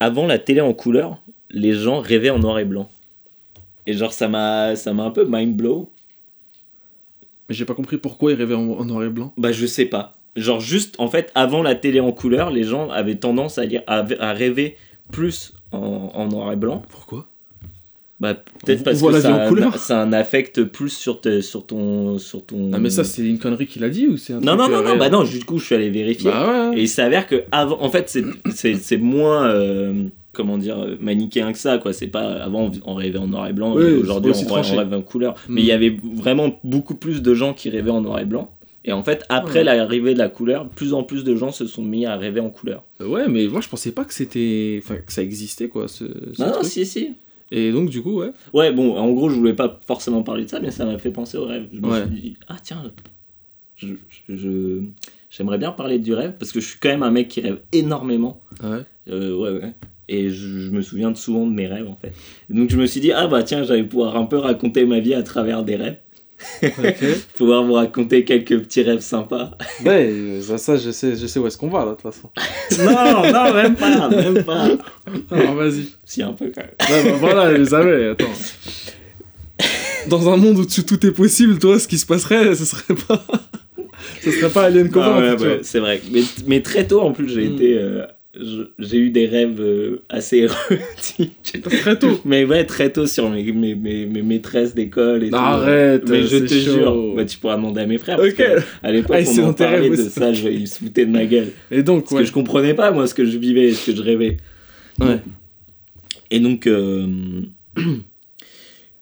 avant 0.00 0.26
la 0.26 0.38
télé 0.38 0.60
en 0.60 0.74
couleur, 0.74 1.22
les 1.50 1.72
gens 1.72 2.00
rêvaient 2.00 2.28
en 2.28 2.38
noir 2.40 2.58
et 2.58 2.66
blanc. 2.66 2.90
Et 3.90 3.94
genre, 3.94 4.12
ça 4.12 4.28
m'a 4.28 4.76
ça 4.76 4.92
m'a 4.94 5.04
un 5.04 5.10
peu 5.10 5.24
mind 5.28 5.56
blow. 5.56 5.92
Mais 7.48 7.54
j'ai 7.54 7.64
pas 7.64 7.74
compris 7.74 7.98
pourquoi 7.98 8.32
il 8.32 8.36
rêvait 8.36 8.54
en, 8.54 8.70
en 8.70 8.84
noir 8.84 9.02
et 9.04 9.08
blanc. 9.08 9.32
Bah, 9.36 9.50
je 9.52 9.66
sais 9.66 9.86
pas. 9.86 10.12
Genre, 10.36 10.60
juste, 10.60 10.94
en 10.98 11.08
fait, 11.08 11.32
avant 11.34 11.62
la 11.62 11.74
télé 11.74 11.98
en 11.98 12.12
couleur, 12.12 12.50
les 12.50 12.62
gens 12.62 12.88
avaient 12.90 13.16
tendance 13.16 13.58
à, 13.58 13.64
lire, 13.64 13.82
à, 13.88 14.06
à 14.20 14.32
rêver 14.32 14.76
plus 15.10 15.52
en, 15.72 15.78
en 16.14 16.28
noir 16.28 16.52
et 16.52 16.56
blanc. 16.56 16.82
Pourquoi? 16.88 17.26
Bah, 18.20 18.34
peut-être 18.34 18.84
parce 18.84 19.02
que 19.02 19.20
ça, 19.20 19.46
couleur. 19.48 19.76
ça 19.78 19.98
a 19.98 20.04
un 20.04 20.12
affect 20.12 20.62
plus 20.64 20.90
sur, 20.90 21.20
te- 21.22 21.40
sur 21.40 21.66
ton. 21.66 22.18
Sur 22.18 22.44
ton... 22.44 22.70
Ah 22.74 22.78
mais 22.78 22.90
ça 22.90 23.02
c'est 23.02 23.22
une 23.26 23.38
connerie 23.38 23.66
qu'il 23.66 23.82
a 23.82 23.88
dit 23.88 24.06
ou 24.08 24.18
c'est 24.18 24.34
un 24.34 24.40
Non, 24.40 24.58
truc 24.58 24.70
non, 24.70 24.76
non, 24.82 24.86
euh, 24.86 24.92
non, 24.92 24.98
bah 24.98 25.08
non, 25.08 25.24
du 25.24 25.42
coup, 25.42 25.58
je 25.58 25.64
suis 25.64 25.74
allé 25.74 25.88
vérifier. 25.88 26.30
Bah 26.30 26.68
ouais. 26.70 26.78
Et 26.78 26.82
il 26.82 26.88
s'avère 26.88 27.26
que, 27.26 27.44
avant, 27.50 27.80
en 27.82 27.88
fait, 27.90 28.08
c'est- 28.10 28.24
c'est 28.54 28.74
c'est 28.74 28.98
moins. 28.98 29.48
euh, 29.48 30.04
comment 30.32 30.58
dire, 30.58 30.78
euh, 30.78 30.96
manichéen 31.00 31.52
que 31.52 31.58
ça, 31.58 31.78
quoi. 31.78 31.92
C'est 31.92 32.08
pas. 32.08 32.34
Avant, 32.42 32.70
on- 32.84 32.94
rêvait 32.94 33.18
en 33.18 33.26
noir 33.28 33.48
et 33.48 33.52
blanc, 33.52 33.74
Oui, 33.74 33.84
aujourd'hui, 33.94 34.32
on, 34.48 34.52
on 34.52 34.76
rêve 34.76 34.92
en 34.94 35.02
couleur. 35.02 35.34
Mm. 35.48 35.54
Mais 35.54 35.60
il 35.62 35.66
y 35.66 35.72
avait 35.72 35.96
vraiment 36.14 36.58
beaucoup 36.64 36.94
plus 36.94 37.22
de 37.22 37.34
gens 37.34 37.54
qui 37.54 37.68
rêvaient 37.70 37.90
en 37.90 38.00
noir 38.00 38.18
et 38.20 38.24
blanc. 38.24 38.50
Et 38.86 38.92
en 38.92 39.04
fait, 39.04 39.24
après 39.28 39.58
Ouais. 39.58 39.64
l'arrivée 39.64 40.14
de 40.14 40.18
la 40.18 40.30
couleur, 40.30 40.66
plus 40.68 40.94
en 40.94 41.02
plus 41.02 41.22
de 41.22 41.34
gens 41.36 41.52
se 41.52 41.66
sont 41.66 41.82
mis 41.82 42.06
à 42.06 42.16
rêver 42.16 42.40
en 42.40 42.48
couleur. 42.48 42.82
Ouais 42.98 43.28
mais 43.28 43.46
moi 43.46 43.60
je 43.60 43.68
pensais 43.68 43.92
pas 43.92 44.06
que 44.06 44.14
c'était 44.14 44.80
enfin 44.82 44.96
que 44.96 45.12
ça 45.12 45.22
existait 45.22 45.68
quoi 45.68 45.86
ce, 45.86 46.04
ce 46.32 46.40
Non, 46.42 46.48
non, 46.48 46.62
si, 46.62 46.86
si. 46.86 47.10
Et 47.50 47.72
donc 47.72 47.90
du 47.90 48.00
coup 48.00 48.20
ouais. 48.20 48.30
Ouais, 48.54 48.72
bon, 48.72 48.96
en 48.96 49.10
gros, 49.12 49.28
je 49.28 49.34
voulais 49.36 49.52
pas 49.52 49.78
forcément 49.86 50.22
parler 50.22 50.44
de 50.44 50.48
ça, 50.48 50.60
mais 50.60 50.70
ça 50.70 50.86
m'a 50.86 50.96
fait 50.96 51.10
penser 51.10 51.36
au 51.36 51.44
rêve. 51.44 51.66
Je 51.74 51.78
me 51.78 51.88
Ouais. 51.88 52.00
suis 52.06 52.10
dit, 52.22 52.36
ah 52.48 52.56
tiens, 52.62 52.82
je- 53.76 53.88
je- 54.30 54.82
j'aimerais 55.28 55.58
bien 55.58 55.72
parler 55.72 55.98
du 55.98 56.14
rêve, 56.14 56.34
parce 56.38 56.50
que 56.52 56.60
je 56.60 56.66
suis 56.68 56.78
quand 56.78 56.88
même 56.88 57.02
un 57.02 57.10
mec 57.10 57.28
qui 57.28 57.40
rêve 57.42 57.60
énormément. 57.72 58.40
Ouais. 58.62 58.78
Euh, 59.10 59.36
ouais, 59.36 59.50
ouais. 59.62 59.72
Et 60.12 60.28
je, 60.30 60.58
je 60.58 60.70
me 60.70 60.82
souviens 60.82 61.12
de 61.12 61.16
souvent 61.16 61.46
de 61.46 61.52
mes 61.52 61.68
rêves, 61.68 61.86
en 61.88 61.96
fait. 61.96 62.12
Et 62.50 62.54
donc 62.56 62.68
je 62.68 62.76
me 62.76 62.84
suis 62.86 63.00
dit, 63.00 63.12
ah 63.12 63.28
bah 63.28 63.44
tiens, 63.44 63.62
j'allais 63.62 63.84
pouvoir 63.84 64.16
un 64.16 64.24
peu 64.24 64.38
raconter 64.38 64.84
ma 64.84 64.98
vie 64.98 65.14
à 65.14 65.22
travers 65.22 65.62
des 65.62 65.76
rêves. 65.76 65.96
Pouvoir 67.36 67.62
vous 67.64 67.74
raconter 67.74 68.24
quelques 68.24 68.58
petits 68.60 68.80
rêves 68.80 69.00
sympas. 69.02 69.50
ouais 69.84 70.08
euh, 70.10 70.40
ça, 70.40 70.56
ça 70.56 70.78
je 70.78 70.90
sais 70.90 71.14
je 71.14 71.26
sais 71.26 71.38
où 71.38 71.46
est-ce 71.46 71.58
qu'on 71.58 71.68
va 71.68 71.84
là 71.84 71.90
de 71.90 71.96
toute 71.96 72.02
façon. 72.02 72.30
non, 72.82 73.30
non, 73.30 73.52
même 73.54 73.74
pas, 73.76 74.08
même 74.08 74.42
pas. 74.42 74.68
Alors 75.30 75.54
vas-y. 75.54 75.84
Si, 76.06 76.22
un 76.22 76.32
peu 76.32 76.50
quand 76.54 76.62
même. 76.62 77.04
Ouais, 77.04 77.10
bah, 77.10 77.16
voilà 77.20 77.54
je 77.54 77.64
savais 77.64 78.08
attends. 78.08 78.24
Dans 80.08 80.30
un 80.32 80.36
monde 80.38 80.58
où 80.60 80.64
tout, 80.64 80.82
tout 80.82 81.06
est 81.06 81.10
possible 81.12 81.58
toi 81.58 81.78
ce 81.78 81.86
qui 81.86 81.98
se 81.98 82.06
passerait 82.06 82.54
ce 82.54 82.64
serait 82.64 82.94
pas 83.06 83.22
ce 84.22 84.30
serait 84.30 84.50
pas 84.50 84.62
Alien 84.64 84.88
Covenant 84.88 85.16
Ah 85.18 85.34
ouais, 85.34 85.42
ouais, 85.46 85.60
c'est 85.62 85.78
vrai. 85.78 86.00
Mais, 86.10 86.22
mais 86.46 86.62
très 86.62 86.86
tôt, 86.86 87.00
en 87.02 87.12
plus, 87.12 87.28
j'ai 87.28 87.46
Mm. 87.48 87.54
été. 87.54 87.78
euh, 87.78 88.06
j'ai 88.78 88.98
eu 88.98 89.10
des 89.10 89.26
rêves 89.26 89.60
euh, 89.60 90.02
assez 90.08 90.38
érotiques. 90.38 91.60
Très 91.62 91.98
tôt. 91.98 92.20
Mais 92.24 92.44
ouais, 92.44 92.64
très 92.64 92.90
tôt 92.92 93.06
sur 93.06 93.28
mes, 93.28 93.42
mes, 93.52 93.74
mes, 93.74 94.06
mes 94.06 94.22
maîtresses 94.22 94.74
d'école 94.74 95.24
et 95.24 95.30
tout. 95.30 95.36
Arrête, 95.36 96.08
Mais 96.08 96.22
je 96.22 96.36
te 96.38 96.46
chaud. 96.46 96.58
jure. 96.72 97.14
Bah, 97.16 97.24
tu 97.24 97.38
pourras 97.38 97.56
demander 97.56 97.80
à 97.80 97.86
mes 97.86 97.98
frères. 97.98 98.16
parce 98.18 98.28
Ok. 98.28 98.36
que 98.36 98.60
à 98.82 98.92
l'époque, 98.92 99.16
Ah, 99.18 99.30
on 99.40 99.44
en 99.48 99.52
parlait 99.52 99.90
de 99.90 99.96
ça. 99.96 100.32
je- 100.32 100.48
ils 100.48 100.68
se 100.68 100.78
foutaient 100.78 101.06
de 101.06 101.10
ma 101.10 101.24
gueule. 101.26 101.48
Et 101.72 101.82
donc 101.82 102.02
Parce 102.04 102.12
ouais. 102.12 102.20
que 102.20 102.26
je 102.28 102.32
comprenais 102.32 102.74
pas, 102.74 102.92
moi, 102.92 103.06
ce 103.08 103.14
que 103.14 103.24
je 103.24 103.36
vivais 103.36 103.72
ce 103.72 103.90
que 103.90 103.96
je 103.96 104.02
rêvais. 104.02 104.36
Ouais. 105.00 105.18
Et 106.30 106.38
donc. 106.40 106.66
euh, 106.66 107.06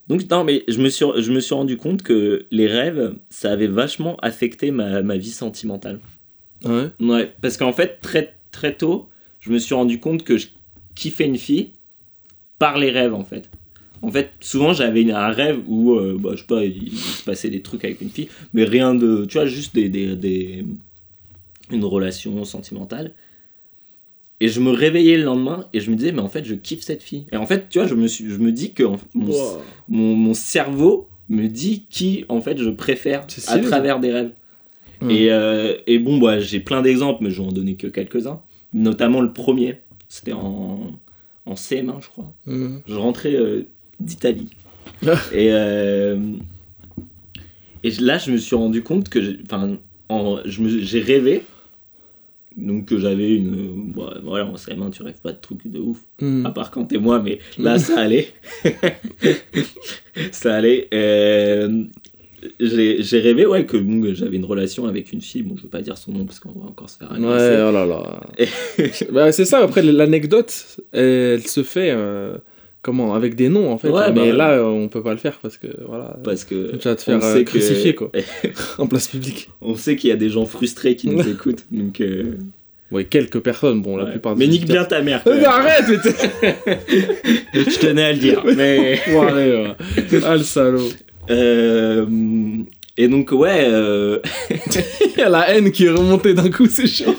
Donc, 0.08 0.22
non, 0.30 0.42
mais 0.42 0.64
je 0.68 0.78
me, 0.80 0.88
suis, 0.88 1.04
je 1.18 1.30
me 1.32 1.40
suis 1.40 1.54
rendu 1.54 1.76
compte 1.76 2.02
que 2.02 2.46
les 2.50 2.66
rêves, 2.66 3.12
ça 3.28 3.52
avait 3.52 3.66
vachement 3.66 4.16
affecté 4.22 4.70
ma, 4.70 5.02
ma 5.02 5.18
vie 5.18 5.30
sentimentale. 5.30 6.00
Ouais? 6.64 6.86
Ouais, 6.98 7.30
parce 7.42 7.58
qu'en 7.58 7.74
fait, 7.74 7.98
très, 8.00 8.34
très 8.50 8.74
tôt, 8.74 9.10
je 9.48 9.52
me 9.52 9.58
suis 9.58 9.74
rendu 9.74 9.98
compte 9.98 10.22
que 10.24 10.36
je 10.36 10.48
kiffais 10.94 11.26
une 11.26 11.38
fille 11.38 11.70
par 12.58 12.78
les 12.78 12.90
rêves, 12.90 13.14
en 13.14 13.24
fait. 13.24 13.48
En 14.02 14.10
fait, 14.12 14.30
souvent, 14.40 14.72
j'avais 14.72 15.10
un 15.10 15.28
rêve 15.30 15.60
où, 15.66 15.94
euh, 15.94 16.16
bah, 16.20 16.30
je 16.34 16.40
sais 16.40 16.46
pas, 16.46 16.64
il, 16.64 16.84
il 16.84 16.96
se 16.98 17.24
passait 17.24 17.50
des 17.50 17.62
trucs 17.62 17.84
avec 17.84 18.00
une 18.00 18.10
fille, 18.10 18.28
mais 18.52 18.64
rien 18.64 18.94
de. 18.94 19.24
Tu 19.24 19.38
vois, 19.38 19.46
juste 19.46 19.74
des, 19.74 19.88
des, 19.88 20.14
des- 20.14 20.64
une 21.72 21.84
relation 21.84 22.44
sentimentale. 22.44 23.12
Et 24.40 24.48
je 24.48 24.60
me 24.60 24.70
réveillais 24.70 25.16
le 25.16 25.24
lendemain 25.24 25.64
et 25.72 25.80
je 25.80 25.90
me 25.90 25.96
disais, 25.96 26.12
mais 26.12 26.20
en 26.20 26.28
fait, 26.28 26.44
je 26.44 26.54
kiffe 26.54 26.82
cette 26.82 27.02
fille. 27.02 27.26
Et 27.32 27.36
en 27.36 27.44
fait, 27.46 27.68
tu 27.68 27.78
vois, 27.78 27.88
je 27.88 27.94
me, 27.94 28.06
suis, 28.06 28.28
je 28.30 28.38
me 28.38 28.52
dis 28.52 28.72
que 28.72 28.84
en- 28.84 28.96
mon, 29.14 29.32
Wow. 29.32 29.58
mon, 29.88 30.14
mon 30.14 30.34
cerveau 30.34 31.08
me 31.28 31.48
dit 31.48 31.86
qui, 31.90 32.24
en 32.28 32.40
fait, 32.40 32.56
je 32.58 32.70
préfère 32.70 33.26
à 33.48 33.58
travers 33.58 33.98
des 33.98 34.12
rêves. 34.12 34.32
Hmm. 35.00 35.10
Et, 35.10 35.30
euh, 35.32 35.74
et 35.88 35.98
bon, 35.98 36.18
bah, 36.18 36.38
j'ai 36.38 36.60
plein 36.60 36.82
d'exemples, 36.82 37.22
mais 37.24 37.30
je 37.30 37.42
vais 37.42 37.48
en 37.48 37.52
donner 37.52 37.74
que 37.74 37.88
quelques-uns. 37.88 38.40
Notamment 38.72 39.20
le 39.20 39.32
premier, 39.32 39.78
c'était 40.08 40.32
en, 40.32 40.98
en 41.46 41.54
CM1, 41.54 42.02
je 42.02 42.08
crois. 42.08 42.32
Mhm. 42.46 42.82
Je 42.86 42.94
rentrais 42.94 43.34
euh, 43.34 43.62
d'Italie. 44.00 44.50
et, 45.32 45.50
euh, 45.52 46.18
et 47.84 47.90
là, 48.00 48.18
je 48.18 48.32
me 48.32 48.36
suis 48.36 48.56
rendu 48.56 48.82
compte 48.82 49.08
que 49.08 49.22
j'ai- 49.22 49.38
enfin, 49.46 49.76
en- 50.08 50.38
je 50.44 50.60
me- 50.62 50.68
j'ai 50.80 51.00
rêvé. 51.00 51.42
Donc 52.56 52.86
que 52.86 52.98
j'avais 52.98 53.34
une... 53.36 53.92
Bon, 53.92 54.10
voilà, 54.24 54.44
en 54.46 54.56
CM1, 54.56 54.90
tu 54.90 55.02
rêves 55.04 55.20
pas 55.22 55.32
de 55.32 55.38
trucs 55.40 55.64
de 55.66 55.78
ouf. 55.78 55.98
Hmm. 56.20 56.44
À 56.44 56.50
part 56.50 56.72
quand 56.72 56.84
t'es 56.86 56.98
moi, 56.98 57.22
mais 57.22 57.38
là, 57.56 57.78
ça 57.78 58.00
allait. 58.00 58.32
ça 60.32 60.56
allait. 60.56 60.88
Euh, 60.92 61.84
j'ai 62.60 63.20
rêvé, 63.20 63.46
ouais, 63.46 63.64
que 63.66 63.78
j'avais 64.14 64.36
une 64.36 64.44
relation 64.44 64.86
avec 64.86 65.12
une 65.12 65.20
fille. 65.20 65.42
Bon, 65.42 65.56
je 65.56 65.62
veux 65.62 65.68
pas 65.68 65.82
dire 65.82 65.96
son 65.98 66.12
nom 66.12 66.24
parce 66.24 66.40
qu'on 66.40 66.50
va 66.52 66.66
encore 66.66 66.88
se 66.90 66.98
faire 66.98 67.10
Ouais, 67.10 67.16
agresser. 67.16 67.64
oh 67.68 67.72
là 67.72 67.86
là. 67.86 68.20
bah, 69.12 69.32
c'est 69.32 69.44
ça, 69.44 69.58
après, 69.60 69.82
l'anecdote, 69.82 70.52
elle 70.92 71.46
se 71.46 71.62
fait. 71.62 71.90
euh, 71.90 72.36
comment 72.82 73.14
Avec 73.14 73.34
des 73.34 73.48
noms, 73.48 73.70
en 73.70 73.78
fait. 73.78 73.88
Ouais, 73.90 74.12
mais 74.12 74.30
bah, 74.32 74.36
là, 74.56 74.64
on 74.64 74.88
peut 74.88 75.02
pas 75.02 75.12
le 75.12 75.18
faire 75.18 75.38
parce 75.42 75.58
que, 75.58 75.66
voilà. 75.86 76.16
Parce 76.24 76.44
que 76.44 76.76
Tu 76.76 76.88
vas 76.88 76.94
te 76.96 77.02
faire 77.02 77.22
euh, 77.24 77.38
que- 77.38 77.42
crucifier, 77.42 77.94
quoi. 77.94 78.10
en 78.78 78.86
place 78.86 79.08
publique. 79.08 79.48
on 79.60 79.74
sait 79.74 79.96
qu'il 79.96 80.10
y 80.10 80.12
a 80.12 80.16
des 80.16 80.30
gens 80.30 80.46
frustrés 80.46 80.96
qui 80.96 81.08
nous 81.08 81.20
écoutent. 81.28 81.64
Donc, 81.70 82.00
euh, 82.00 82.34
Ouais, 82.90 83.04
quelques 83.04 83.40
personnes, 83.40 83.82
bon, 83.82 83.98
la 83.98 84.04
ouais. 84.04 84.12
plupart 84.12 84.34
Mais 84.34 84.46
nique 84.46 84.64
bien 84.64 84.82
ta 84.86 85.02
mère. 85.02 85.22
quand 85.22 85.34
même. 85.34 85.44
Arrête, 85.44 85.84
mais. 85.88 86.54
Je 87.52 87.78
tenais 87.78 88.02
à 88.04 88.12
le 88.12 88.18
dire. 88.18 88.42
Mais 88.56 88.96
Foiré, 88.96 89.62
ouais. 89.62 90.20
Ah, 90.24 90.36
le 90.36 90.42
salaud. 90.42 90.88
Euh, 91.30 92.06
et 92.96 93.08
donc 93.08 93.30
ouais, 93.32 93.64
euh, 93.68 94.18
Il 95.16 95.18
y 95.18 95.22
a 95.22 95.28
la 95.28 95.48
haine 95.50 95.70
qui 95.72 95.84
est 95.86 95.90
remontée 95.90 96.34
d'un 96.34 96.50
coup, 96.50 96.66
c'est 96.66 96.86
chaud. 96.86 97.14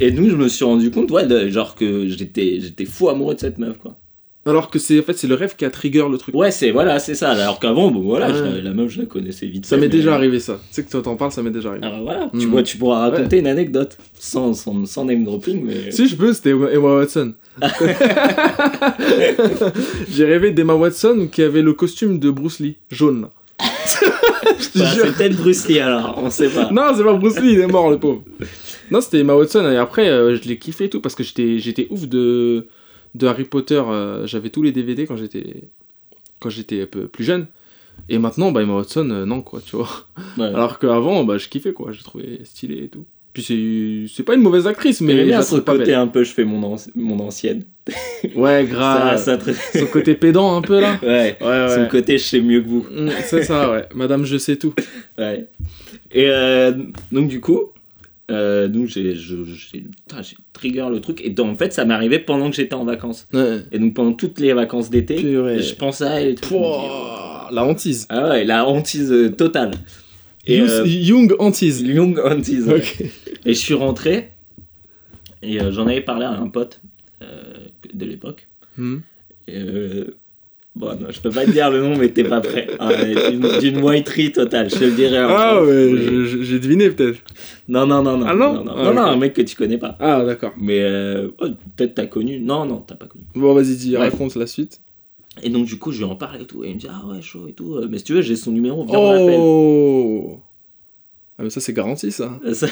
et 0.00 0.10
donc 0.10 0.28
je 0.28 0.36
me 0.36 0.48
suis 0.48 0.64
rendu 0.64 0.90
compte, 0.90 1.10
ouais, 1.10 1.26
de- 1.26 1.48
genre 1.48 1.74
que 1.74 2.06
j'étais 2.08 2.58
j'étais 2.60 2.84
fou 2.84 3.08
amoureux 3.08 3.34
de 3.34 3.40
cette 3.40 3.58
meuf 3.58 3.78
quoi. 3.78 3.96
Alors 4.46 4.70
que 4.70 4.78
c'est 4.78 4.98
en 5.00 5.02
fait 5.02 5.14
c'est 5.18 5.26
le 5.26 5.34
rêve 5.34 5.56
qui 5.56 5.64
a 5.64 5.70
trigger 5.70 6.04
le 6.10 6.18
truc. 6.18 6.34
Ouais, 6.34 6.50
c'est 6.52 6.70
voilà, 6.70 6.98
c'est 7.00 7.14
ça. 7.16 7.30
Alors 7.32 7.58
qu'avant, 7.58 7.90
bon 7.90 8.00
voilà, 8.00 8.32
je 8.32 8.62
la- 8.62 8.72
meuf 8.72 8.90
je 8.90 9.00
la 9.00 9.06
connaissais 9.06 9.46
vite. 9.46 9.66
Ça 9.66 9.76
m'est 9.76 9.82
mais- 9.82 9.88
déjà 9.88 10.14
arrivé 10.14 10.38
ça. 10.40 10.54
Tu 10.68 10.74
sais 10.76 10.84
que 10.84 10.90
toi 10.90 11.02
t'en 11.02 11.16
parles, 11.16 11.32
ça 11.32 11.42
m'est 11.42 11.50
déjà 11.50 11.70
arrivé. 11.70 11.84
Alors 11.84 12.02
voilà, 12.02 12.30
tu 12.38 12.46
Mm. 12.46 12.50
vois, 12.50 12.62
tu 12.62 12.76
pourras 12.76 13.00
raconter 13.10 13.38
une 13.40 13.48
anecdote 13.48 13.98
sans, 14.18 14.52
sans, 14.54 14.86
sans 14.86 15.04
name 15.04 15.24
dropping, 15.24 15.64
mais. 15.64 15.90
Si 15.90 16.06
je 16.08 16.14
peux, 16.16 16.32
c'était 16.32 16.50
Emma 16.50 16.94
Watson. 16.96 17.34
J'ai 20.10 20.24
rêvé 20.24 20.50
d'Emma 20.52 20.74
Watson 20.74 21.28
qui 21.30 21.42
avait 21.42 21.62
le 21.62 21.72
costume 21.72 22.18
de 22.18 22.30
Bruce 22.30 22.60
Lee, 22.60 22.76
jaune. 22.90 23.22
là. 23.22 23.28
je 24.60 24.68
te 24.68 24.78
Bah, 24.78 24.84
jure. 24.94 25.04
c'est 25.06 25.16
peut-être 25.16 25.36
Bruce 25.36 25.66
Lee 25.68 25.78
alors, 25.80 26.20
on 26.22 26.30
sait 26.30 26.48
pas. 26.48 26.70
Non, 26.70 26.82
c'est 26.96 27.04
pas 27.04 27.14
Bruce 27.14 27.38
Lee, 27.40 27.54
il 27.54 27.60
est 27.60 27.66
mort 27.66 27.90
le 27.90 27.98
pauvre. 27.98 28.22
Non, 28.90 29.00
c'était 29.00 29.20
Emma 29.20 29.34
Watson 29.34 29.68
et 29.70 29.76
après 29.76 30.08
euh, 30.08 30.36
je 30.36 30.46
l'ai 30.48 30.58
kiffé 30.58 30.84
et 30.84 30.90
tout 30.90 31.00
parce 31.00 31.14
que 31.14 31.24
j'étais 31.24 31.58
j'étais 31.58 31.86
ouf 31.90 32.06
de 32.06 32.66
de 33.16 33.26
Harry 33.26 33.44
Potter, 33.44 33.82
euh, 33.86 34.26
j'avais 34.26 34.50
tous 34.50 34.62
les 34.62 34.72
DVD 34.72 35.06
quand 35.06 35.16
j'étais 35.16 35.64
quand 36.40 36.50
j'étais 36.50 36.82
un 36.82 36.86
peu 36.86 37.06
plus 37.08 37.24
jeune. 37.24 37.46
Et 38.08 38.18
maintenant 38.18 38.52
bah 38.52 38.62
Emma 38.62 38.74
Watson 38.74 39.08
euh, 39.10 39.24
non 39.24 39.40
quoi, 39.42 39.60
tu 39.64 39.76
vois. 39.76 39.88
Ouais. 40.38 40.44
Alors 40.46 40.78
qu'avant 40.78 41.24
bah 41.24 41.38
je 41.38 41.48
kiffais 41.48 41.72
quoi, 41.72 41.92
je 41.92 42.02
trouvais 42.02 42.40
stylé 42.44 42.84
et 42.84 42.88
tout. 42.88 43.04
Puis 43.32 43.42
c'est 43.42 44.14
c'est 44.14 44.22
pas 44.22 44.34
une 44.34 44.40
mauvaise 44.42 44.66
actrice 44.66 45.00
mais 45.02 45.16
je 45.18 45.24
bien 45.24 45.42
son 45.42 45.60
côté 45.60 45.84
belle. 45.86 45.94
un 45.94 46.06
peu, 46.06 46.24
je 46.24 46.30
fais 46.32 46.44
mon, 46.44 46.74
anci- 46.76 46.90
mon 46.94 47.18
ancienne. 47.20 47.64
Ouais, 48.34 48.64
Ça, 48.66 48.72
grave. 48.72 49.18
ça 49.22 49.36
très- 49.38 49.52
Son 49.78 49.86
côté 49.86 50.14
pédant 50.14 50.56
un 50.56 50.62
peu 50.62 50.80
là. 50.80 50.98
Ouais, 51.02 51.36
Ouais 51.40 51.68
son 51.68 51.82
ouais. 51.82 51.88
côté 51.90 52.18
je 52.18 52.24
sais 52.24 52.40
mieux 52.40 52.60
que 52.60 52.68
vous. 52.68 52.86
Mm, 52.90 53.10
C'est 53.24 53.44
ça 53.44 53.70
ouais. 53.70 53.86
Madame 53.94 54.24
je 54.24 54.36
sais 54.38 54.56
tout. 54.56 54.74
Ouais. 55.18 55.46
Et 56.12 56.28
euh, 56.28 56.72
donc 57.12 57.28
du 57.28 57.40
coup, 57.40 57.70
euh, 58.30 58.66
donc 58.68 58.88
j'ai 58.88 59.14
trigger 60.52 60.86
le 60.90 61.00
truc 61.00 61.20
et 61.24 61.30
donc, 61.30 61.52
en 61.52 61.56
fait 61.56 61.72
ça 61.72 61.84
m'est 61.84 61.94
arrivé 61.94 62.18
pendant 62.18 62.50
que 62.50 62.56
j'étais 62.56 62.74
en 62.74 62.84
vacances. 62.84 63.26
Ouais. 63.32 63.60
Et 63.72 63.78
donc 63.78 63.94
pendant 63.94 64.12
toutes 64.12 64.40
les 64.40 64.52
vacances 64.52 64.90
d'été, 64.90 65.18
je 65.18 65.74
pensais 65.74 66.04
à 66.04 66.20
elle 66.20 66.28
et 66.30 66.34
tout. 66.34 66.48
dis, 66.54 66.60
oh. 66.60 67.48
La 67.52 67.64
hantise. 67.64 68.06
Ah 68.08 68.30
ouais, 68.30 68.44
la 68.44 68.66
hantise 68.66 69.12
euh, 69.12 69.30
totale. 69.30 69.70
Et 70.46 70.56
Young- 70.58 70.68
euh, 70.68 70.86
Young 70.86 71.34
hantise. 71.38 71.80
Young 71.82 72.18
hantise. 72.18 72.66
ouais. 72.66 72.82
Et 73.44 73.54
je 73.54 73.58
suis 73.58 73.74
rentré 73.74 74.32
et 75.42 75.60
euh, 75.60 75.70
j'en 75.70 75.86
avais 75.86 76.00
parlé 76.00 76.24
à 76.24 76.32
un 76.32 76.48
pote 76.48 76.80
de 77.94 78.04
l'époque. 78.04 78.48
Hmm. 78.76 78.98
Et, 79.48 79.62
bon, 80.76 80.94
non, 81.00 81.06
je 81.10 81.20
peux 81.20 81.30
pas 81.30 81.44
te 81.44 81.50
dire 81.50 81.70
le 81.70 81.80
nom, 81.82 81.96
mais 81.96 82.10
t'es 82.10 82.22
pas 82.24 82.40
prêt. 82.40 82.68
Ah, 82.78 82.90
D'une 83.60 83.82
whiterie 83.82 84.30
totale, 84.32 84.70
je 84.70 84.76
te 84.76 84.84
le 84.84 84.92
dirai. 84.92 85.16
Ah 85.18 85.60
ouais, 85.62 85.92
j'ai 86.42 86.58
deviné 86.60 86.90
peut-être. 86.90 87.18
Non, 87.68 87.86
non, 87.86 88.02
non, 88.02 88.16
non. 88.18 88.26
Ah 88.28 88.34
non 88.34 88.52
Non, 88.54 88.64
non, 88.64 88.72
Ah, 88.76 88.84
Non, 88.84 88.94
non, 88.94 89.02
ok. 89.02 89.08
un 89.08 89.16
mec 89.16 89.32
que 89.32 89.42
tu 89.42 89.56
connais 89.56 89.78
pas. 89.78 89.96
Ah 89.98 90.22
d'accord. 90.24 90.52
Mais 90.60 90.80
euh, 90.82 91.28
oh, 91.40 91.46
peut-être 91.76 91.94
t'as 91.94 92.06
connu. 92.06 92.38
Non, 92.38 92.64
non, 92.64 92.78
t'as 92.86 92.94
pas 92.94 93.06
connu. 93.06 93.24
Bon 93.34 93.52
vas-y 93.54 93.74
dis, 93.76 93.96
raconte 93.96 94.36
la 94.36 94.46
suite. 94.46 94.80
Et 95.42 95.50
donc, 95.50 95.66
du 95.66 95.78
coup, 95.78 95.92
je 95.92 95.98
lui 95.98 96.04
en 96.04 96.14
parle 96.16 96.40
et 96.40 96.46
tout. 96.46 96.64
Et 96.64 96.68
il 96.70 96.76
me 96.76 96.80
dit, 96.80 96.86
ah 96.88 97.06
ouais, 97.06 97.20
chaud 97.20 97.46
et 97.48 97.52
tout. 97.52 97.74
Euh, 97.76 97.88
Mais 97.90 97.98
si 97.98 98.04
tu 98.04 98.14
veux, 98.14 98.22
j'ai 98.22 98.36
son 98.36 98.52
numéro, 98.52 98.86
viens, 98.86 98.98
on. 98.98 99.36
Oh 99.38 100.40
Ah 101.38 101.42
mais 101.42 101.50
ça 101.50 101.60
c'est 101.60 101.74
garanti 101.74 102.10
ça. 102.12 102.40
Ça- 102.54 102.68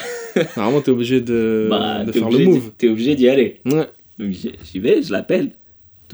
Normalement 0.57 0.81
t'es 0.81 0.91
obligé 0.91 1.21
de, 1.21 1.67
bah, 1.71 2.03
de 2.05 2.13
faire 2.13 2.29
le 2.31 2.35
obligé 2.37 2.51
move. 2.51 2.71
T'es 2.79 2.89
obligé 2.89 3.15
d'y 3.17 3.29
aller. 3.29 3.61
Ouais. 3.67 3.87
Donc 4.19 4.31
j'y 4.31 4.79
vais, 4.79 5.03
je 5.03 5.13
l'appelle. 5.13 5.51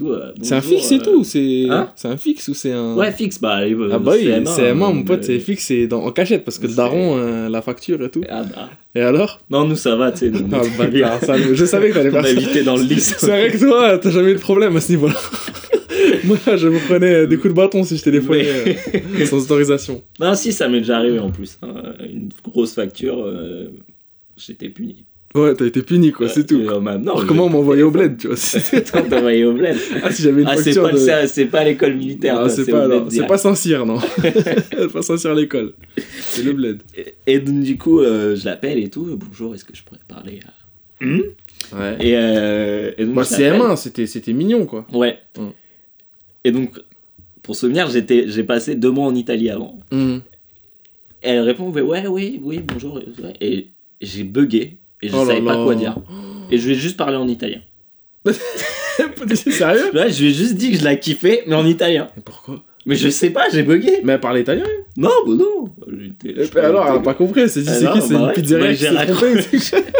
Tout, 0.01 0.11
euh, 0.13 0.31
C'est 0.41 0.55
un 0.55 0.61
fixe 0.61 0.91
et 0.91 0.95
euh, 0.95 0.99
tout, 0.99 1.23
c'est 1.23 1.65
Hein 1.69 1.91
c'est 1.95 2.07
un 2.07 2.17
fixe 2.17 2.47
ou 2.47 2.53
c'est 2.55 2.71
un 2.71 2.95
Ouais, 2.95 3.11
fixe, 3.11 3.39
bah, 3.39 3.51
allez, 3.51 3.75
Ah 3.91 3.99
bah 3.99 4.13
oui, 4.15 4.25
CM1, 4.25 4.45
CM1 4.45 4.73
mon 4.73 5.01
euh, 5.01 5.03
pote 5.03 5.23
c'est 5.23 5.37
fixe 5.37 5.69
et 5.69 5.85
dans, 5.85 6.03
en 6.03 6.11
cachette 6.11 6.43
parce 6.43 6.57
que 6.57 6.63
le 6.63 6.69
c'est- 6.69 6.75
daron 6.77 7.17
euh, 7.19 7.49
la 7.49 7.61
facture 7.61 8.03
et 8.03 8.09
tout. 8.09 8.23
Ah 8.27 8.41
bah. 8.43 8.69
Et 8.95 9.01
alors? 9.01 9.41
Non, 9.51 9.65
nous 9.67 9.75
ça 9.75 9.95
va, 9.95 10.11
tu 10.11 10.17
sais. 10.19 10.29
nous, 10.31 10.39
Ah 10.51 11.37
le 11.37 11.53
je 11.53 11.65
savais 11.65 11.89
que 11.89 11.93
t'allais 11.95 12.09
On 12.17 12.23
évité 12.23 12.63
dans 12.63 12.77
le 12.77 12.83
lit. 12.83 12.99
C'est 12.99 13.27
vrai 13.27 13.51
que 13.51 13.57
toi 13.59 13.97
t'as 13.99 14.09
jamais 14.09 14.31
eu 14.31 14.35
de 14.35 14.39
problème 14.39 14.75
à 14.75 14.81
ce 14.81 14.91
niveau-là. 14.91 15.13
Moi 16.23 16.37
je 16.55 16.67
me 16.67 16.79
prenais 16.87 17.27
des 17.27 17.35
coups 17.37 17.49
de 17.49 17.57
bâton 17.57 17.83
si 17.83 17.95
je 17.97 18.03
téléphonais 18.03 18.45
euh, 18.47 19.25
sans 19.27 19.43
autorisation. 19.43 20.01
Non, 20.19 20.33
si, 20.35 20.51
ça 20.51 20.67
m'est 20.67 20.79
déjà 20.79 20.97
arrivé 20.97 21.19
en 21.19 21.29
plus. 21.29 21.57
hein. 21.61 21.93
Une 21.99 22.29
grosse 22.43 22.73
facture, 22.73 23.23
euh, 23.23 23.67
j'étais 24.37 24.69
puni. 24.69 25.05
Ouais 25.33 25.55
t'as 25.55 25.65
été 25.65 25.81
puni 25.81 26.11
quoi, 26.11 26.27
c'est 26.27 26.45
tout. 26.45 26.59
Euh, 26.59 26.79
bah, 26.81 26.97
non, 26.97 27.13
Alors, 27.13 27.25
comment 27.25 27.47
m'envoyait 27.47 27.83
au 27.83 27.91
bled 27.91 28.17
tu 28.17 28.27
vois 28.27 28.35
t'envoyais 29.09 29.45
au 29.45 29.53
bled. 29.53 29.77
Ah 30.03 30.11
si 30.11 30.23
j'avais 30.23 30.41
une 30.41 30.47
Ah, 30.47 30.57
c'est 30.57 30.75
pas, 30.75 30.91
de... 30.91 30.97
c'est- 30.97 31.27
c'est 31.27 31.45
pas 31.45 31.63
l'école 31.63 31.95
militaire. 31.95 32.49
C'est 32.49 32.69
pas, 32.69 33.05
c'est 33.09 33.25
pas 33.27 33.37
Saint-Cyr, 33.37 33.85
non. 33.85 33.99
c'est 34.21 34.91
pas 34.91 35.01
Saint-Cyr 35.01 35.33
l'école. 35.33 35.73
C'est 36.19 36.43
le 36.43 36.51
bled. 36.53 36.81
Et, 36.97 37.13
et 37.35 37.39
donc, 37.39 37.61
du 37.61 37.77
coup, 37.77 38.01
euh, 38.01 38.35
je 38.35 38.43
l'appelle 38.45 38.77
et 38.79 38.89
tout. 38.89 39.17
Bonjour, 39.17 39.55
est-ce 39.55 39.63
que 39.63 39.75
je 39.75 39.83
pourrais 39.83 39.99
parler 40.07 40.39
à. 40.45 41.05
Hmm 41.05 41.21
Ouais. 41.73 41.95
et, 42.01 42.17
euh, 42.17 42.91
et 42.97 43.05
donc, 43.05 43.15
Bah, 43.15 43.23
je 43.23 43.31
l'appelle. 43.41 43.61
CM1, 43.61 43.75
c'était, 43.77 44.07
c'était 44.07 44.33
mignon, 44.33 44.65
quoi. 44.65 44.85
Ouais. 44.91 45.17
Mm. 45.37 45.47
Et 46.43 46.51
donc, 46.51 46.77
pour 47.43 47.55
souvenir, 47.55 47.89
j'étais, 47.89 48.25
j'ai 48.27 48.43
passé 48.43 48.75
deux 48.75 48.91
mois 48.91 49.05
en 49.07 49.15
Italie 49.15 49.49
avant. 49.49 49.79
Hum. 49.91 50.21
Et 51.23 51.29
elle 51.29 51.39
répond, 51.41 51.69
ouais, 51.71 51.81
ouais, 51.81 52.07
oui, 52.07 52.41
oui, 52.43 52.59
bonjour. 52.65 52.99
Et 53.39 53.67
j'ai 54.01 54.23
bugué. 54.23 54.77
Et 55.01 55.09
je 55.09 55.15
Oh 55.15 55.25
savais 55.25 55.41
pas 55.41 55.55
quoi 55.63 55.75
dire. 55.75 55.95
Et 56.51 56.57
je 56.57 56.67
lui 56.67 56.73
ai 56.73 56.77
juste 56.77 56.97
parlé 56.97 57.17
en 57.17 57.27
italien. 57.27 57.59
C'est 59.33 59.51
sérieux? 59.51 59.89
Là, 59.93 60.09
je 60.09 60.21
lui 60.21 60.29
ai 60.29 60.33
juste 60.33 60.55
dit 60.55 60.71
que 60.71 60.77
je 60.77 60.83
la 60.83 60.95
kiffais, 60.95 61.43
mais 61.47 61.55
en 61.55 61.65
italien. 61.65 62.07
Mais 62.15 62.21
pourquoi? 62.23 62.61
Mais 62.85 62.95
je 62.95 63.09
sais 63.09 63.29
pas, 63.29 63.43
j'ai 63.51 63.63
bugué. 63.63 63.99
Mais 64.03 64.13
elle 64.13 64.19
parlait 64.19 64.41
italien. 64.41 64.65
Non, 64.97 65.09
bah 65.25 65.33
non. 65.33 65.69
Et 66.25 66.45
puis 66.47 66.59
alors, 66.59 66.87
elle 66.87 66.95
a 66.95 66.99
pas 66.99 67.13
compris. 67.13 67.41
Elle 67.41 67.49
s'est 67.49 67.61
dit, 67.61 67.69
Ah 67.69 67.73
c'est 67.75 67.91
qui 67.91 68.01
C'est 68.01 68.13
bah 68.13 68.19
une 68.19 68.25
ouais. 68.27 68.33
pizzeria 68.33 68.93
Bah, 68.93 69.05
qui 69.49 69.59
s'est. 69.59 69.83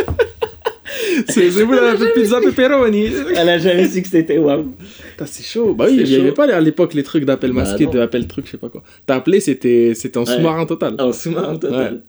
C'est 1.27 1.50
vous 1.50 1.72
la 1.72 1.93
pizza 2.13 2.39
pepperoni. 2.39 3.10
Elle 3.36 3.50
a 3.50 3.58
jamais 3.58 3.88
su 3.88 4.01
que 4.01 4.08
c'était 4.08 4.38
waouh. 4.38 4.74
C'est 5.25 5.43
chaud. 5.43 5.74
Bah 5.74 5.86
oui, 5.89 5.98
il 6.01 6.08
y 6.10 6.15
avait 6.15 6.31
pas 6.31 6.46
à 6.53 6.60
l'époque 6.60 6.93
les 6.93 7.03
trucs 7.03 7.25
d'appel 7.25 7.51
Bah 7.51 7.62
masqué, 7.63 7.86
non. 7.86 7.91
de 7.91 8.00
appel 8.00 8.27
truc, 8.27 8.46
je 8.46 8.51
sais 8.51 8.58
pas 8.58 8.70
quoi. 8.70 8.81
T'as 9.05 9.15
appelé, 9.15 9.39
c'était, 9.39 9.93
en 10.15 10.20
Ouais. 10.22 10.25
sous-marin 10.25 10.65
total. 10.65 10.96
En 11.00 11.12
sous-marin 11.13 11.58
total. 11.58 12.01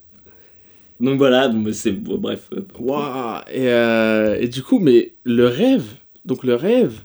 Donc 1.02 1.18
voilà, 1.18 1.52
c'est 1.72 1.92
bon, 1.92 2.16
bref. 2.16 2.48
Waouh 2.78 3.40
et, 3.52 3.68
euh, 3.68 4.38
et 4.40 4.48
du 4.48 4.62
coup, 4.62 4.78
mais 4.78 5.14
le 5.24 5.46
rêve, 5.48 5.84
donc 6.24 6.44
le 6.44 6.54
rêve, 6.54 7.00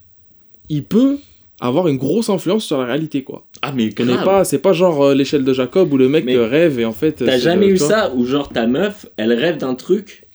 il 0.69 0.83
peut 0.83 1.17
avoir 1.59 1.87
une 1.87 1.97
grosse 1.97 2.29
influence 2.29 2.63
sur 2.63 2.77
la 2.77 2.85
réalité, 2.85 3.23
quoi. 3.23 3.47
Ah 3.63 3.71
mais 3.75 3.89
grave. 3.89 4.23
pas, 4.23 4.43
c'est 4.43 4.59
pas 4.59 4.73
genre 4.73 5.01
euh, 5.03 5.15
l'échelle 5.15 5.43
de 5.43 5.51
Jacob 5.51 5.91
où 5.91 5.97
le 5.97 6.07
mec 6.09 6.25
Mais 6.25 6.35
euh, 6.35 6.45
rêve 6.45 6.79
et 6.79 6.85
en 6.85 6.91
fait. 6.93 7.23
T'as 7.25 7.39
jamais 7.39 7.67
le- 7.67 7.73
eu 7.73 7.77
ça 7.79 8.13
où 8.13 8.23
genre 8.25 8.49
ta 8.49 8.67
meuf, 8.67 9.07
elle 9.17 9.33
rêve 9.33 9.57
d'un 9.57 9.73
truc? 9.73 10.27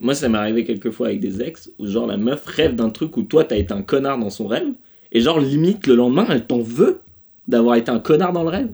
Moi, 0.00 0.14
ça 0.14 0.30
m'est 0.30 0.38
arrivé 0.38 0.64
quelques 0.64 0.90
fois 0.90 1.08
avec 1.08 1.20
des 1.20 1.42
ex 1.42 1.70
où 1.78 1.86
genre 1.86 2.06
la 2.06 2.16
meuf 2.16 2.46
rêve 2.46 2.74
d'un 2.74 2.88
truc 2.88 3.18
où 3.18 3.22
toi 3.22 3.44
t'as 3.44 3.58
été 3.58 3.74
un 3.74 3.82
connard 3.82 4.18
dans 4.18 4.30
son 4.30 4.46
rêve 4.46 4.68
et 5.12 5.20
genre 5.20 5.38
limite 5.40 5.86
le 5.86 5.94
lendemain 5.94 6.24
elle 6.30 6.46
t'en 6.46 6.60
veut 6.60 7.00
d'avoir 7.46 7.76
été 7.76 7.90
un 7.90 7.98
connard 7.98 8.32
dans 8.32 8.44
le 8.44 8.48
rêve. 8.48 8.70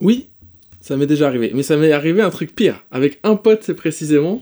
Oui, 0.00 0.28
ça 0.86 0.96
m'est 0.96 1.06
déjà 1.06 1.26
arrivé. 1.26 1.50
Mais 1.54 1.62
ça 1.64 1.76
m'est 1.76 1.90
arrivé 1.92 2.22
un 2.22 2.30
truc 2.30 2.54
pire. 2.54 2.84
Avec 2.92 3.18
un 3.24 3.34
pote, 3.36 3.60
c'est 3.62 3.74
précisément. 3.74 4.40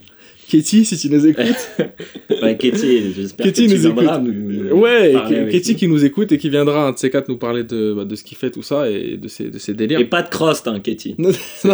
Katie, 0.51 0.85
si 0.85 0.99
tu 0.99 1.09
nous 1.09 1.27
écoutes. 1.27 1.45
Ouais, 2.43 2.57
Katie, 2.59 3.13
j'espère 3.15 3.45
que 3.47 3.51
Katie 3.51 3.67
tu 3.69 3.75
nous 3.75 3.81
viendras 3.81 4.19
écoute. 4.21 4.35
nous- 4.35 4.77
ouais, 4.77 5.15
Katie 5.51 5.73
nous. 5.73 5.79
qui 5.79 5.89
nous 5.89 6.05
écoute 6.05 6.33
et 6.33 6.37
qui 6.39 6.51
viendra 6.51 6.89
un 6.89 6.93
de 6.93 6.99
ces 6.99 7.09
quatre 7.09 7.29
nous 7.31 7.39
parler 7.39 7.65
de, 7.65 7.95
bah, 7.95 8.05
de 8.05 8.15
ce 8.15 8.23
qu'il 8.25 8.37
fait, 8.37 8.51
tout 8.51 8.63
ça 8.63 8.91
et 8.91 9.17
de 9.17 9.29
ses, 9.29 9.49
de 9.49 9.59
ses 9.59 9.73
délires. 9.73 9.99
Et 10.01 10.05
pas 10.05 10.21
de 10.23 10.29
crost, 10.29 10.69
hein, 10.69 10.81
Katie. 10.81 11.15
Non, 11.19 11.31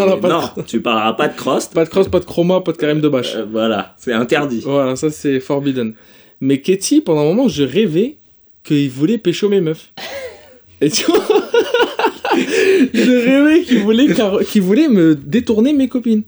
non, 0.06 0.20
pas, 0.20 0.28
non, 0.56 0.62
tu 0.64 0.80
parleras 0.80 1.14
pas 1.14 1.26
de 1.26 1.36
crost. 1.36 1.70
de, 1.70 1.74
pas 1.74 1.84
de 1.84 1.88
cross, 1.90 2.08
pas 2.08 2.20
de 2.20 2.24
chroma, 2.24 2.60
pas 2.60 2.70
de 2.70 2.76
carême 2.76 3.00
de 3.00 3.08
bâche. 3.08 3.34
Euh, 3.34 3.44
voilà, 3.50 3.94
c'est 3.98 4.12
interdit. 4.12 4.60
Voilà, 4.64 4.94
ça 4.94 5.10
c'est 5.10 5.40
forbidden. 5.40 5.94
Mais 6.40 6.60
Katie, 6.60 7.00
pendant 7.00 7.22
un 7.22 7.24
moment, 7.24 7.48
je 7.48 7.64
rêvais 7.64 8.16
qu'il 8.62 8.88
voulait 8.90 9.18
pécho 9.18 9.48
mes 9.48 9.60
meufs. 9.60 9.92
Et 10.80 10.90
tu 10.90 11.04
vois, 11.06 11.39
je 12.92 13.10
rêvais 13.10 13.62
qu'il 13.62 13.78
voulait, 13.80 14.06
voulait 14.60 14.88
me 14.88 15.14
détourner 15.14 15.72
mes 15.72 15.88
copines. 15.88 16.22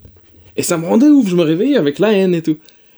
Et 0.57 0.63
ça 0.63 0.77
me 0.77 0.85
rendait 0.87 1.07
ouf, 1.07 1.29
je 1.29 1.35
me 1.37 1.43
réveillais 1.43 1.77
avec 1.77 1.99
la 1.99 2.13
haine 2.13 2.35
et 2.35 2.43
tout. 2.43 2.57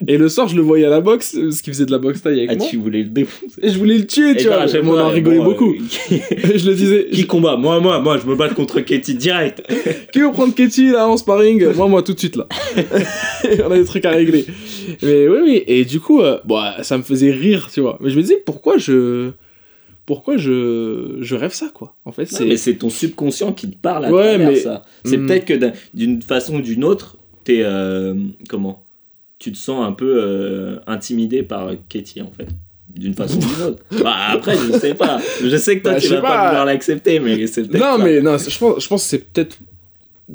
Et 0.09 0.19
le 0.19 0.29
soir, 0.29 0.49
je 0.49 0.57
le 0.57 0.61
voyais 0.61 0.85
à 0.85 0.91
la 0.91 1.01
boxe, 1.01 1.37
parce 1.41 1.63
qu'il 1.63 1.73
faisait 1.73 1.87
de 1.87 1.93
la 1.93 1.99
boxe 1.99 2.21
taille 2.21 2.39
avec 2.41 2.51
Ah, 2.51 2.57
moi. 2.57 2.67
tu 2.69 2.77
voulais 2.79 3.05
le 3.05 3.11
défoncer. 3.11 3.55
Et 3.63 3.71
je 3.71 3.79
voulais 3.79 3.97
le 3.97 4.07
tuer, 4.07 4.33
Et 4.33 4.37
tu 4.37 4.45
genre, 4.45 4.67
vois. 4.83 4.97
on 4.97 4.99
en 5.01 5.09
rigolait 5.09 5.39
beaucoup. 5.39 5.73
euh, 5.73 5.79
qui, 5.89 6.15
Et 6.17 6.59
je 6.59 6.69
le 6.69 6.75
disais, 6.75 7.07
qui 7.13 7.27
combat? 7.27 7.57
Moi, 7.57 7.79
moi, 7.81 8.01
moi, 8.01 8.19
je 8.23 8.29
me 8.29 8.35
bats 8.35 8.49
contre 8.49 8.81
Katie 8.81 9.15
direct. 9.15 9.63
qui 10.13 10.19
veut 10.19 10.33
prendre 10.33 10.53
Katie 10.53 10.91
là 10.91 11.09
en 11.09 11.17
sparring? 11.17 11.65
Moi, 11.75 11.87
moi, 11.89 12.03
tout 12.03 12.13
de 12.13 12.19
suite 12.19 12.35
là. 12.37 12.49
Et 13.49 13.63
on 13.67 13.71
a 13.71 13.79
des 13.79 13.85
trucs 13.85 14.05
à 14.05 14.11
régler. 14.11 14.45
Mais 15.03 15.29
oui, 15.29 15.39
oui. 15.45 15.63
Et 15.69 15.85
du 15.85 16.01
coup, 16.01 16.21
euh, 16.21 16.39
bon, 16.45 16.61
ça 16.83 16.99
me 16.99 17.05
faisait 17.05 17.31
rire, 17.31 17.71
tu 17.73 17.81
vois. 17.81 17.97
Mais 18.03 18.11
je 18.11 18.17
me 18.17 18.23
disais, 18.23 18.43
pourquoi 18.45 18.77
je. 18.79 19.31
Pourquoi 20.07 20.37
je, 20.37 21.17
je 21.21 21.35
rêve 21.35 21.53
ça, 21.55 21.71
quoi 21.73 21.95
En 22.05 22.13
fait, 22.13 22.27
C'est... 22.27 22.37
c'est. 22.37 22.45
mais 22.45 22.57
c'est 22.59 22.75
ton 22.75 22.91
subconscient 22.91 23.53
qui 23.53 23.71
te 23.71 23.77
parle 23.77 24.05
à 24.07 24.13
Ouais, 24.13 24.29
travers 24.31 24.51
mais- 24.51 24.57
ça. 24.57 24.83
C'est 25.05 25.17
Hmm. 25.17 25.27
peut-être 25.27 25.45
que 25.47 25.55
d'un- 25.55 25.73
d'une 25.95 26.21
façon 26.21 26.57
ou 26.57 26.61
d'une 26.61 26.85
autre, 26.85 27.17
t'es 27.45 27.61
euh, 27.63 28.15
comment? 28.49 28.83
Tu 29.39 29.51
te 29.53 29.57
sens 29.59 29.87
un 29.87 29.93
peu 29.93 30.15
euh, 30.23 30.77
intimidé 30.87 31.43
par 31.43 31.71
Katie 31.89 32.21
en 32.23 32.31
fait. 32.31 32.49
D'une 32.95 33.15
façon 33.15 33.39
ou 33.39 33.41
d'une 33.41 33.63
autre. 33.67 33.83
Bah, 34.03 34.15
après, 34.31 34.57
je 34.57 34.79
sais 34.79 34.95
pas. 34.95 35.19
Je 35.43 35.57
sais 35.57 35.79
que 35.79 35.83
toi, 35.83 35.93
Bah, 35.95 36.01
tu 36.01 36.09
vas 36.09 36.21
pas, 36.21 36.29
pas. 36.29 36.47
vouloir 36.49 36.65
l'accepter, 36.67 37.19
mais 37.19 37.47
c'est 37.47 37.67
peut-être. 37.67 37.81
Non, 37.83 37.99
mais 38.05 38.21
non, 38.21 38.37
je 38.39 38.59
pense, 38.59 38.83
je 38.83 38.89
pense 38.89 39.03
que 39.03 39.09
c'est 39.09 39.19
peut-être. 39.33 39.59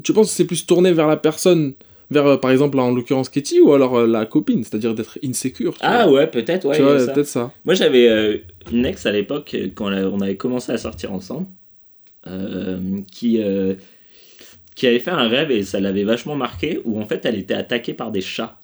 Tu 0.03 0.13
penses 0.13 0.27
que 0.29 0.33
c'est 0.33 0.45
plus 0.45 0.65
tourné 0.65 0.91
vers 0.91 1.07
la 1.07 1.15
personne, 1.17 1.73
vers 2.11 2.25
euh, 2.25 2.37
par 2.37 2.51
exemple, 2.51 2.79
en 2.79 2.91
l'occurrence 2.93 3.29
Katie, 3.29 3.59
ou 3.61 3.73
alors 3.73 3.97
euh, 3.97 4.07
la 4.07 4.25
copine, 4.25 4.63
c'est-à-dire 4.63 4.93
d'être 4.93 5.19
insécure 5.23 5.75
Ah 5.81 6.05
vois. 6.05 6.13
ouais, 6.13 6.27
peut-être, 6.27 6.65
ouais. 6.67 6.75
tu 6.77 6.81
vois, 6.83 6.95
peut-être 6.97 7.27
ça. 7.27 7.51
Moi, 7.65 7.73
j'avais 7.75 8.07
euh, 8.09 8.37
une 8.71 8.85
ex 8.85 9.05
à 9.05 9.11
l'époque, 9.11 9.55
quand 9.75 9.91
on 9.91 10.21
avait 10.21 10.35
commencé 10.37 10.71
à 10.71 10.77
sortir 10.77 11.13
ensemble, 11.13 11.47
qui, 13.11 13.39
qui 14.75 14.87
avait 14.87 14.99
fait 14.99 15.11
un 15.11 15.27
rêve 15.27 15.51
et 15.51 15.63
ça 15.63 15.79
l'avait 15.79 16.03
vachement 16.03 16.35
marqué, 16.35 16.79
où 16.85 16.99
en 16.99 17.05
fait, 17.05 17.25
elle 17.25 17.37
était 17.37 17.53
attaquée 17.53 17.93
par 17.93 18.11
des 18.11 18.21
chats. 18.21 18.57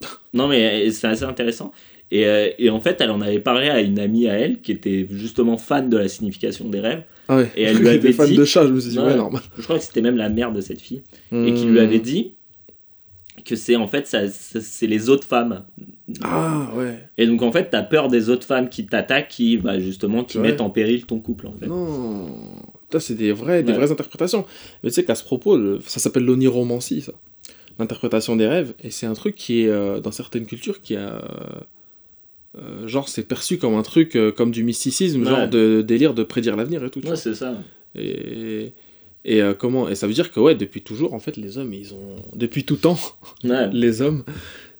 Non, 0.34 0.46
mais 0.46 0.90
c'est 0.90 1.06
assez 1.06 1.24
intéressant. 1.24 1.72
Et, 2.10 2.26
et 2.58 2.68
en 2.70 2.80
fait, 2.80 3.00
elle 3.00 3.10
en 3.10 3.20
avait 3.22 3.38
parlé 3.40 3.68
à 3.70 3.80
une 3.80 3.98
amie 3.98 4.28
à 4.28 4.34
elle, 4.34 4.60
qui 4.60 4.72
était 4.72 5.06
justement 5.10 5.56
fan 5.56 5.88
de 5.88 5.96
la 5.96 6.06
signification 6.08 6.68
des 6.68 6.80
rêves. 6.80 7.02
Ah 7.28 7.36
ouais. 7.38 7.50
Et 7.56 7.62
elle 7.64 7.78
lui 7.78 7.88
avait 7.88 8.12
fan 8.12 8.28
dit- 8.28 8.36
de 8.36 8.44
chat, 8.44 8.66
je 8.66 8.72
me 8.72 8.78
suis 8.80 8.90
dit, 8.90 8.98
Ouais. 8.98 9.14
normal. 9.16 9.40
Je 9.56 9.62
crois 9.62 9.78
que 9.78 9.84
c'était 9.84 10.02
même 10.02 10.16
la 10.18 10.28
mère 10.28 10.52
de 10.52 10.60
cette 10.60 10.80
fille. 10.82 11.02
Et 11.32 11.34
Hmm. 11.34 11.54
qui 11.54 11.64
lui 11.64 11.80
avait 11.80 11.98
dit 11.98 12.34
que 13.44 13.56
c'est 13.56 13.76
en 13.76 13.86
fait, 13.86 14.06
ça, 14.06 14.28
c'est 14.28 14.86
les 14.86 15.08
autres 15.08 15.26
femmes. 15.26 15.64
Ah 16.22 16.70
ouais. 16.74 16.98
Et 17.18 17.26
donc 17.26 17.42
en 17.42 17.52
fait, 17.52 17.68
t'as 17.70 17.82
peur 17.82 18.08
des 18.08 18.30
autres 18.30 18.46
femmes 18.46 18.68
qui 18.68 18.86
t'attaquent, 18.86 19.28
qui 19.28 19.56
bah, 19.58 19.78
justement 19.78 20.24
qui 20.24 20.38
Ouais. 20.38 20.44
mettent 20.50 20.60
en 20.60 20.70
péril 20.70 21.04
ton 21.06 21.20
couple 21.20 21.46
en 21.48 21.52
fait. 21.52 21.66
Non. 21.66 22.28
Ça, 22.90 23.00
c'est 23.00 23.14
des, 23.14 23.32
Ouais. 23.32 23.62
vraies 23.62 23.92
interprétations. 23.92 24.46
Mais 24.82 24.90
tu 24.90 24.94
sais 24.94 25.04
qu'à 25.04 25.14
ce 25.14 25.22
propos, 25.24 25.56
le- 25.58 25.80
ça 25.86 26.00
s'appelle 26.00 26.24
l'oniromancie, 26.24 27.02
ça. 27.02 27.12
L'interprétation 27.78 28.34
des 28.36 28.46
rêves. 28.46 28.74
Et 28.82 28.90
c'est 28.90 29.06
un 29.06 29.12
truc 29.14 29.34
qui 29.34 29.62
est, 29.62 29.68
euh, 29.68 30.00
dans 30.00 30.10
certaines 30.10 30.46
cultures, 30.46 30.80
qui 30.80 30.96
a. 30.96 31.22
euh, 32.56 32.86
genre, 32.88 33.08
c'est 33.08 33.22
perçu 33.28 33.58
comme 33.58 33.74
un 33.74 33.82
truc, 33.82 34.16
euh, 34.16 34.32
comme 34.32 34.50
du 34.50 34.64
mysticisme, 34.64 35.20
Ouais. 35.22 35.28
genre 35.28 35.48
de 35.48 35.82
délire 35.82 36.14
de 36.14 36.24
prédire 36.24 36.56
l'avenir 36.56 36.82
et 36.82 36.90
tout. 36.90 37.06
Ouais, 37.06 37.14
c'est 37.14 37.34
ça. 37.34 37.54
Et, 37.94 38.72
et 39.30 39.42
euh, 39.42 39.54
comment 39.54 39.88
Et 39.88 39.94
ça 39.94 40.06
veut 40.06 40.12
dire 40.14 40.32
que 40.32 40.40
ouais, 40.40 40.54
depuis 40.54 40.80
toujours, 40.82 41.14
en 41.14 41.18
fait, 41.20 41.36
les 41.36 41.58
hommes, 41.58 41.72
ils 41.74 41.92
ont 41.94 42.16
depuis 42.34 42.64
tout 42.64 42.76
temps, 42.76 42.98
Ouais. 43.44 43.68
les 43.72 44.02
hommes. 44.02 44.24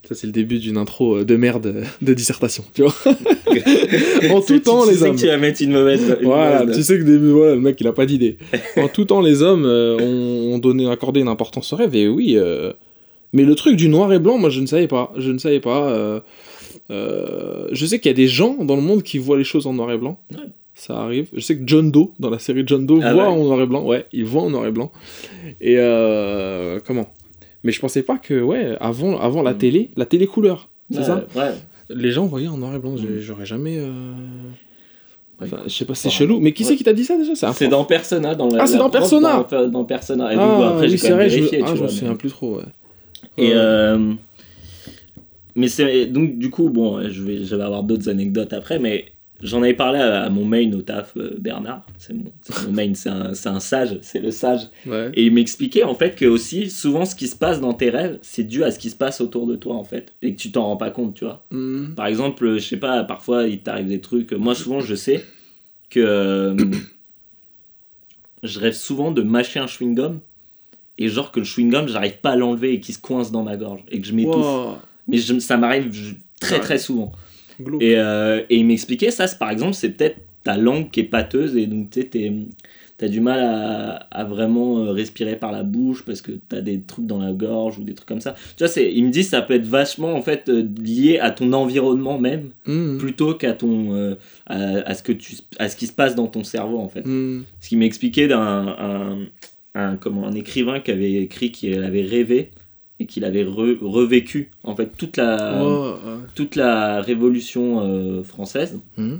Ça 0.08 0.14
c'est 0.14 0.26
le 0.26 0.32
début 0.32 0.58
d'une 0.58 0.78
intro 0.78 1.16
euh, 1.18 1.24
de 1.24 1.36
merde 1.36 1.84
de 2.02 2.14
dissertation, 2.14 2.64
tu 2.72 2.82
vois. 2.82 2.94
en 4.30 4.40
tout 4.40 4.58
temps, 4.60 4.84
tu 4.84 4.90
les 4.90 4.96
sais 4.96 5.08
hommes. 5.08 5.16
que 5.16 5.20
tu 5.20 5.26
vas 5.26 5.36
mettre 5.36 5.60
une 5.60 5.72
mauvaise. 5.72 6.16
une 6.20 6.24
Voilà, 6.26 6.60
mauvaise 6.60 6.76
tu 6.76 6.82
sais 6.82 6.98
que 6.98 7.02
début, 7.02 7.30
voilà, 7.30 7.54
le 7.56 7.60
mec 7.60 7.78
il 7.80 7.86
a 7.86 7.92
pas 7.92 8.06
d'idée. 8.06 8.38
en 8.76 8.88
tout 8.88 9.04
temps, 9.04 9.20
les 9.20 9.42
hommes 9.42 9.66
euh, 9.66 9.98
ont, 9.98 10.54
ont 10.54 10.58
donné, 10.58 10.88
accordé 10.88 11.20
une 11.20 11.28
importance 11.28 11.72
au 11.72 11.76
rêve, 11.76 11.94
et 11.94 12.08
oui. 12.08 12.34
euh, 12.36 12.72
mais 13.34 13.44
le 13.44 13.54
truc 13.54 13.76
du 13.76 13.88
noir 13.90 14.10
et 14.14 14.18
blanc, 14.18 14.38
moi 14.38 14.48
je 14.48 14.60
ne 14.60 14.66
savais 14.66 14.88
pas. 14.88 15.12
Je 15.18 15.30
ne 15.30 15.36
savais 15.38 15.60
pas. 15.60 16.22
je 16.88 17.86
sais 17.86 17.98
qu'il 17.98 18.08
y 18.08 18.14
a 18.14 18.16
des 18.16 18.28
gens 18.28 18.64
dans 18.64 18.76
le 18.76 18.82
monde 18.82 19.02
qui 19.02 19.18
voient 19.18 19.36
les 19.36 19.44
choses 19.44 19.66
en 19.66 19.74
noir 19.74 19.90
et 19.92 19.98
blanc. 19.98 20.18
Ouais. 20.32 20.38
Ça 20.80 20.96
arrive. 21.02 21.28
Je 21.34 21.40
sais 21.40 21.56
que 21.58 21.62
John 21.66 21.90
Doe, 21.90 22.12
dans 22.20 22.30
la 22.30 22.38
série 22.38 22.62
John 22.64 22.86
Doe, 22.86 23.00
Ah 23.02 23.12
voit 23.12 23.24
ouais 23.24 23.28
en 23.30 23.42
noir 23.44 23.60
et 23.60 23.66
blanc. 23.66 23.84
Ouais, 23.84 24.06
il 24.12 24.24
voit 24.24 24.42
en 24.42 24.50
noir 24.50 24.64
et 24.64 24.70
blanc. 24.70 24.92
Et 25.60 25.74
euh, 25.78 26.78
comment? 26.86 27.08
Mais 27.64 27.72
je 27.72 27.80
pensais 27.80 28.02
pas 28.02 28.16
que, 28.16 28.40
ouais, 28.40 28.76
avant, 28.80 29.18
avant 29.18 29.42
la 29.42 29.54
Mm. 29.54 29.58
télé, 29.58 29.90
la 29.96 30.06
télé 30.06 30.28
couleur, 30.28 30.68
c'est 30.92 30.98
Ouais, 31.00 31.04
ça? 31.04 31.26
Ouais. 31.34 31.50
Les 31.90 32.12
gens 32.12 32.26
voyaient 32.26 32.46
en 32.46 32.58
noir 32.58 32.76
et 32.76 32.78
blanc. 32.78 32.92
Mm. 32.92 33.18
J'aurais 33.18 33.44
jamais. 33.46 33.76
euh, 33.78 34.12
Enfin, 35.42 35.58
je 35.66 35.72
sais 35.72 35.84
pas, 35.84 35.94
c'est 35.94 36.10
chelou. 36.10 36.38
Mais 36.40 36.52
qui 36.52 36.64
c'est 36.64 36.76
qui 36.76 36.84
t'a 36.84 36.92
dit 36.92 37.04
ça 37.04 37.16
déjà? 37.16 37.34
C'est 37.52 37.68
dans 37.68 37.84
Persona. 37.84 38.34
Dans 38.36 38.48
la, 38.48 38.62
Ah, 38.62 38.66
c'est 38.66 38.78
dans 38.78 38.90
Persona 38.90 39.46
Dans, 39.50 39.68
dans 39.68 39.84
Persona. 39.84 40.32
Et 40.32 40.36
donc, 40.36 40.44
Ah, 40.48 40.56
bon, 40.56 40.62
après, 40.64 40.80
oui, 40.86 40.90
j'ai 40.90 40.96
c'est 40.96 41.08
quand 41.10 41.16
même 41.16 41.26
vrai, 41.28 41.30
je 41.30 41.34
vérifié, 41.36 41.60
ah, 41.64 41.70
tu 41.72 41.76
je 41.78 41.82
me 41.82 41.88
souviens 41.88 42.08
mais- 42.10 42.16
plus 42.16 42.30
trop, 42.30 42.56
ouais. 42.56 42.62
Et 43.36 43.50
euh, 43.54 44.14
mais 45.54 45.68
c'est 45.68 46.06
donc 46.06 46.38
du 46.38 46.50
coup 46.50 46.70
bon, 46.70 47.00
je 47.08 47.22
vais 47.22 47.44
je 47.44 47.54
vais 47.56 47.62
avoir 47.62 47.82
d'autres 47.84 48.08
anecdotes 48.08 48.52
après, 48.52 48.78
mais 48.78 49.06
j'en 49.42 49.62
avais 49.62 49.74
parlé 49.74 49.98
à, 50.00 50.22
à 50.24 50.28
mon 50.30 50.44
main 50.44 50.72
au 50.72 50.82
taf 50.82 51.16
euh, 51.16 51.36
Bernard, 51.38 51.86
c'est 51.98 52.12
mon, 52.12 52.24
c'est 52.40 52.66
mon 52.66 52.72
main, 52.72 52.92
c'est 52.94 53.08
un, 53.08 53.32
un 53.44 53.60
sage, 53.60 53.98
c'est 54.02 54.20
le 54.20 54.30
sage, 54.30 54.62
Ouais. 54.86 55.10
et 55.14 55.26
il 55.26 55.32
m'expliquait 55.32 55.84
en 55.84 55.94
fait 55.94 56.14
que 56.16 56.24
aussi 56.24 56.70
souvent 56.70 57.04
ce 57.04 57.14
qui 57.14 57.28
se 57.28 57.36
passe 57.36 57.60
dans 57.60 57.72
tes 57.72 57.90
rêves, 57.90 58.18
c'est 58.22 58.44
dû 58.44 58.64
à 58.64 58.70
ce 58.70 58.78
qui 58.78 58.90
se 58.90 58.96
passe 58.96 59.20
autour 59.20 59.46
de 59.46 59.54
toi 59.56 59.74
en 59.76 59.84
fait, 59.84 60.12
et 60.22 60.34
que 60.34 60.40
tu 60.40 60.50
t'en 60.52 60.64
rends 60.64 60.76
pas 60.76 60.90
compte, 60.90 61.14
tu 61.14 61.24
vois. 61.24 61.44
Hmm. 61.50 61.94
Par 61.94 62.06
exemple, 62.06 62.54
je 62.58 62.66
sais 62.66 62.76
pas, 62.78 63.04
parfois 63.04 63.44
il 63.46 63.60
t'arrive 63.60 63.86
des 63.88 64.00
trucs. 64.00 64.32
Moi, 64.32 64.54
souvent, 64.54 64.80
je 64.80 64.94
sais 64.94 65.24
que 65.90 66.00
euh, 66.00 66.54
je 68.42 68.60
rêve 68.60 68.74
souvent 68.74 69.10
de 69.10 69.22
mâcher 69.22 69.58
un 69.60 69.66
chewing-gum 69.66 70.18
et 70.98 71.08
genre 71.08 71.32
que 71.32 71.40
le 71.40 71.46
chewing-gum, 71.46 71.88
j'arrive 71.88 72.18
pas 72.20 72.30
à 72.30 72.36
l'enlever 72.36 72.74
et 72.74 72.80
qu'il 72.80 72.94
se 72.94 73.00
coince 73.00 73.30
dans 73.30 73.42
ma 73.42 73.56
gorge 73.56 73.80
et 73.90 74.00
que 74.00 74.06
je 74.06 74.12
m'étouffe. 74.12 74.34
Wow. 74.44 74.78
Mais 75.06 75.18
je- 75.18 75.38
ça 75.38 75.56
m'arrive 75.56 75.90
très 76.40 76.56
Ouais. 76.56 76.60
très 76.60 76.78
souvent. 76.78 77.12
Et, 77.80 77.96
euh, 77.96 78.42
et 78.50 78.56
il 78.56 78.66
m'expliquait 78.66 79.10
ça, 79.10 79.26
c'est 79.26 79.38
par 79.38 79.50
exemple, 79.50 79.74
c'est 79.74 79.90
peut-être 79.90 80.18
ta 80.44 80.56
langue 80.56 80.90
qui 80.90 81.00
est 81.00 81.04
pâteuse 81.04 81.56
et 81.56 81.66
donc 81.66 81.90
tu 81.90 82.02
sais, 82.02 82.32
t'as 82.96 83.08
du 83.08 83.20
mal 83.20 83.38
à, 83.40 83.94
à 84.10 84.24
vraiment 84.24 84.78
euh, 84.80 84.90
respirer 84.90 85.36
par 85.36 85.52
la 85.52 85.62
bouche 85.62 86.04
parce 86.04 86.20
que 86.20 86.32
t'as 86.48 86.60
des 86.60 86.80
trucs 86.80 87.06
dans 87.06 87.18
la 87.20 87.32
gorge 87.32 87.78
ou 87.78 87.84
des 87.84 87.94
trucs 87.94 88.08
comme 88.08 88.20
ça. 88.20 88.34
Tu 88.56 88.64
vois, 88.64 88.82
il 88.82 89.04
me 89.04 89.10
dit 89.10 89.22
ça 89.24 89.40
peut 89.40 89.54
être 89.54 89.66
vachement 89.66 90.14
en 90.14 90.22
fait 90.22 90.48
euh, 90.48 90.66
lié 90.82 91.18
à 91.20 91.30
ton 91.30 91.52
environnement 91.52 92.18
même 92.18 92.50
Hmm. 92.66 92.98
plutôt 92.98 93.34
qu'à 93.34 93.52
ton 93.52 93.94
euh, 93.94 94.14
à, 94.46 94.56
à 94.56 94.94
ce 94.94 95.02
que 95.02 95.12
tu 95.12 95.36
à 95.58 95.68
ce 95.68 95.76
qui 95.76 95.86
se 95.86 95.92
passe 95.92 96.14
dans 96.14 96.26
ton 96.26 96.44
cerveau 96.44 96.78
en 96.78 96.88
fait. 96.88 97.06
Hmm. 97.06 97.44
Ce 97.60 97.68
qu'il 97.68 97.78
m'expliquait 97.78 98.26
d'un 98.28 98.40
un, 98.40 99.18
un, 99.74 99.98
un 100.04 100.32
écrivain 100.32 100.80
qui 100.80 100.90
avait 100.90 101.14
écrit 101.14 101.52
qu'il 101.52 101.82
avait 101.82 102.02
rêvé 102.02 102.50
et 103.00 103.06
qu'il 103.06 103.24
avait 103.24 103.44
re- 103.44 103.78
revécu 103.80 104.50
en 104.64 104.74
fait 104.74 104.90
toute 104.96 105.16
la 105.16 105.62
toute 106.34 106.56
la 106.56 107.00
révolution 107.00 107.80
euh, 107.82 108.22
française 108.22 108.78
Hmm. 108.96 109.16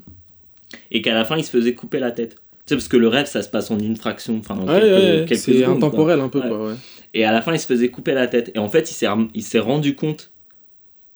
et 0.90 1.00
qu'à 1.02 1.14
la 1.14 1.24
fin 1.24 1.36
il 1.36 1.44
se 1.44 1.50
faisait 1.50 1.74
couper 1.74 1.98
la 1.98 2.10
tête. 2.10 2.34
Tu 2.66 2.74
sais 2.74 2.76
parce 2.76 2.88
que 2.88 2.96
le 2.96 3.08
rêve 3.08 3.26
ça 3.26 3.42
se 3.42 3.48
passe 3.48 3.70
en 3.70 3.78
une 3.78 3.96
fraction 3.96 4.36
enfin 4.38 4.56
en 4.56 4.66
Ouais, 4.66 4.82
ouais, 5.26 5.34
c'est 5.36 5.62
quoi. 5.62 5.74
intemporel 5.74 6.20
un 6.20 6.28
peu, 6.28 6.40
quoi. 6.40 6.74
Et 7.14 7.24
à 7.24 7.32
la 7.32 7.40
fin, 7.40 7.54
il 7.54 7.58
se 7.58 7.66
faisait 7.66 7.88
couper 7.88 8.12
la 8.12 8.26
tête. 8.26 8.52
Et 8.54 8.58
en 8.58 8.68
fait, 8.68 8.90
il 8.90 8.94
s'est, 8.94 9.06
il 9.32 9.42
s'est 9.42 9.58
rendu 9.58 9.94
compte, 9.94 10.30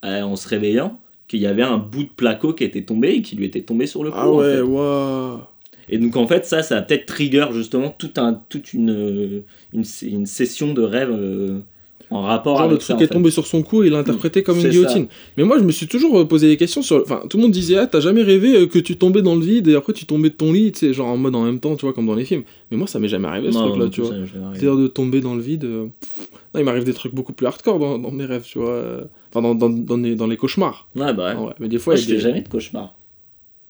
euh, 0.06 0.22
en 0.22 0.36
se 0.36 0.48
réveillant, 0.48 0.98
qu'il 1.28 1.40
y 1.40 1.46
avait 1.46 1.62
un 1.62 1.76
bout 1.76 2.04
de 2.04 2.08
placo 2.08 2.54
qui 2.54 2.64
était 2.64 2.80
tombé 2.80 3.10
et 3.10 3.20
qui 3.20 3.36
lui 3.36 3.44
était 3.44 3.60
tombé 3.60 3.86
sur 3.86 4.02
le 4.02 4.10
cou. 4.10 4.16
Ah 4.18 4.28
en 4.30 4.36
ouais, 4.38 4.54
fait. 4.56 4.60
waouh. 4.62 5.40
Et 5.90 5.98
donc, 5.98 6.16
en 6.16 6.26
fait, 6.26 6.46
ça, 6.46 6.62
ça 6.62 6.78
a 6.78 6.82
peut-être 6.82 7.04
trigger 7.04 7.44
justement 7.52 7.90
tout 7.90 8.12
un, 8.16 8.32
toute 8.48 8.72
une, 8.72 8.90
euh, 8.90 9.40
une, 9.74 9.84
une 10.02 10.24
session 10.24 10.72
de 10.72 10.80
rêve 10.80 11.10
euh, 11.12 11.58
en 12.14 12.22
rapport 12.22 12.56
Genre 12.58 12.66
avec 12.66 12.78
le 12.78 12.78
truc 12.84 12.96
est 13.00 13.06
fait. 13.06 13.14
tombé 13.14 13.30
sur 13.30 13.46
son 13.46 13.62
cou 13.62 13.82
et 13.82 13.86
il 13.86 13.92
l'a 13.92 13.98
interprété 13.98 14.42
comme 14.42 14.58
une 14.58 14.68
guillotine. 14.68 15.06
Mais 15.36 15.44
moi 15.44 15.58
je 15.58 15.64
me 15.64 15.72
suis 15.72 15.86
toujours 15.86 16.18
euh, 16.20 16.24
posé 16.26 16.48
des 16.48 16.56
questions 16.56 16.82
sur. 16.82 17.00
Enfin, 17.02 17.22
tout 17.28 17.36
le 17.38 17.42
monde 17.42 17.52
disait, 17.52 17.76
ah, 17.78 17.86
t'as 17.86 18.00
jamais 18.00 18.22
rêvé 18.22 18.54
euh, 18.56 18.66
que 18.66 18.78
tu 18.78 18.96
tombais 18.96 19.22
dans 19.22 19.34
le 19.34 19.40
vide 19.44 19.68
et 19.68 19.74
après 19.74 19.92
tu 19.92 20.04
tombais 20.06 20.30
de 20.30 20.34
ton 20.34 20.52
lit, 20.52 20.72
tu 20.72 20.78
sais, 20.80 20.92
genre 20.92 21.08
en 21.08 21.16
mode 21.16 21.34
en 21.34 21.44
même 21.44 21.58
temps, 21.60 21.74
tu 21.76 21.86
vois, 21.86 21.92
comme 21.92 22.06
dans 22.06 22.14
les 22.14 22.24
films. 22.24 22.42
Mais 22.70 22.76
moi 22.76 22.86
ça 22.86 22.98
m'est 22.98 23.08
jamais 23.08 23.28
arrivé 23.28 23.50
ce 23.52 23.58
truc-là, 23.58 23.88
tu 23.88 24.00
vois. 24.02 24.14
C'est-à-dire 24.52 24.76
de 24.76 24.86
tomber 24.86 25.20
dans 25.20 25.34
le 25.34 25.42
vide. 25.42 25.64
euh, 25.64 25.86
Non, 26.54 26.60
il 26.60 26.64
m'arrive 26.64 26.84
des 26.84 26.92
trucs 26.94 27.14
beaucoup 27.14 27.32
plus 27.32 27.46
hardcore 27.46 27.78
dans, 27.78 27.98
dans 27.98 28.10
mes 28.10 28.26
rêves, 28.26 28.44
tu 28.44 28.58
vois. 28.58 28.82
Enfin, 29.30 29.40
dans, 29.42 29.54
dans, 29.54 29.70
dans, 29.70 29.96
les, 29.96 30.14
dans 30.14 30.26
les 30.26 30.36
cauchemars. 30.36 30.88
Ouais, 30.94 31.14
bah 31.14 31.28
ouais. 31.28 31.34
Ah 31.36 31.42
ouais, 31.42 31.52
Mais 31.60 31.68
des 31.68 31.78
fois, 31.78 31.94
Moi, 31.94 32.00
je 32.00 32.06
fais 32.06 32.12
des- 32.14 32.18
jamais 32.20 32.42
de 32.42 32.48
cauchemar. 32.48 32.94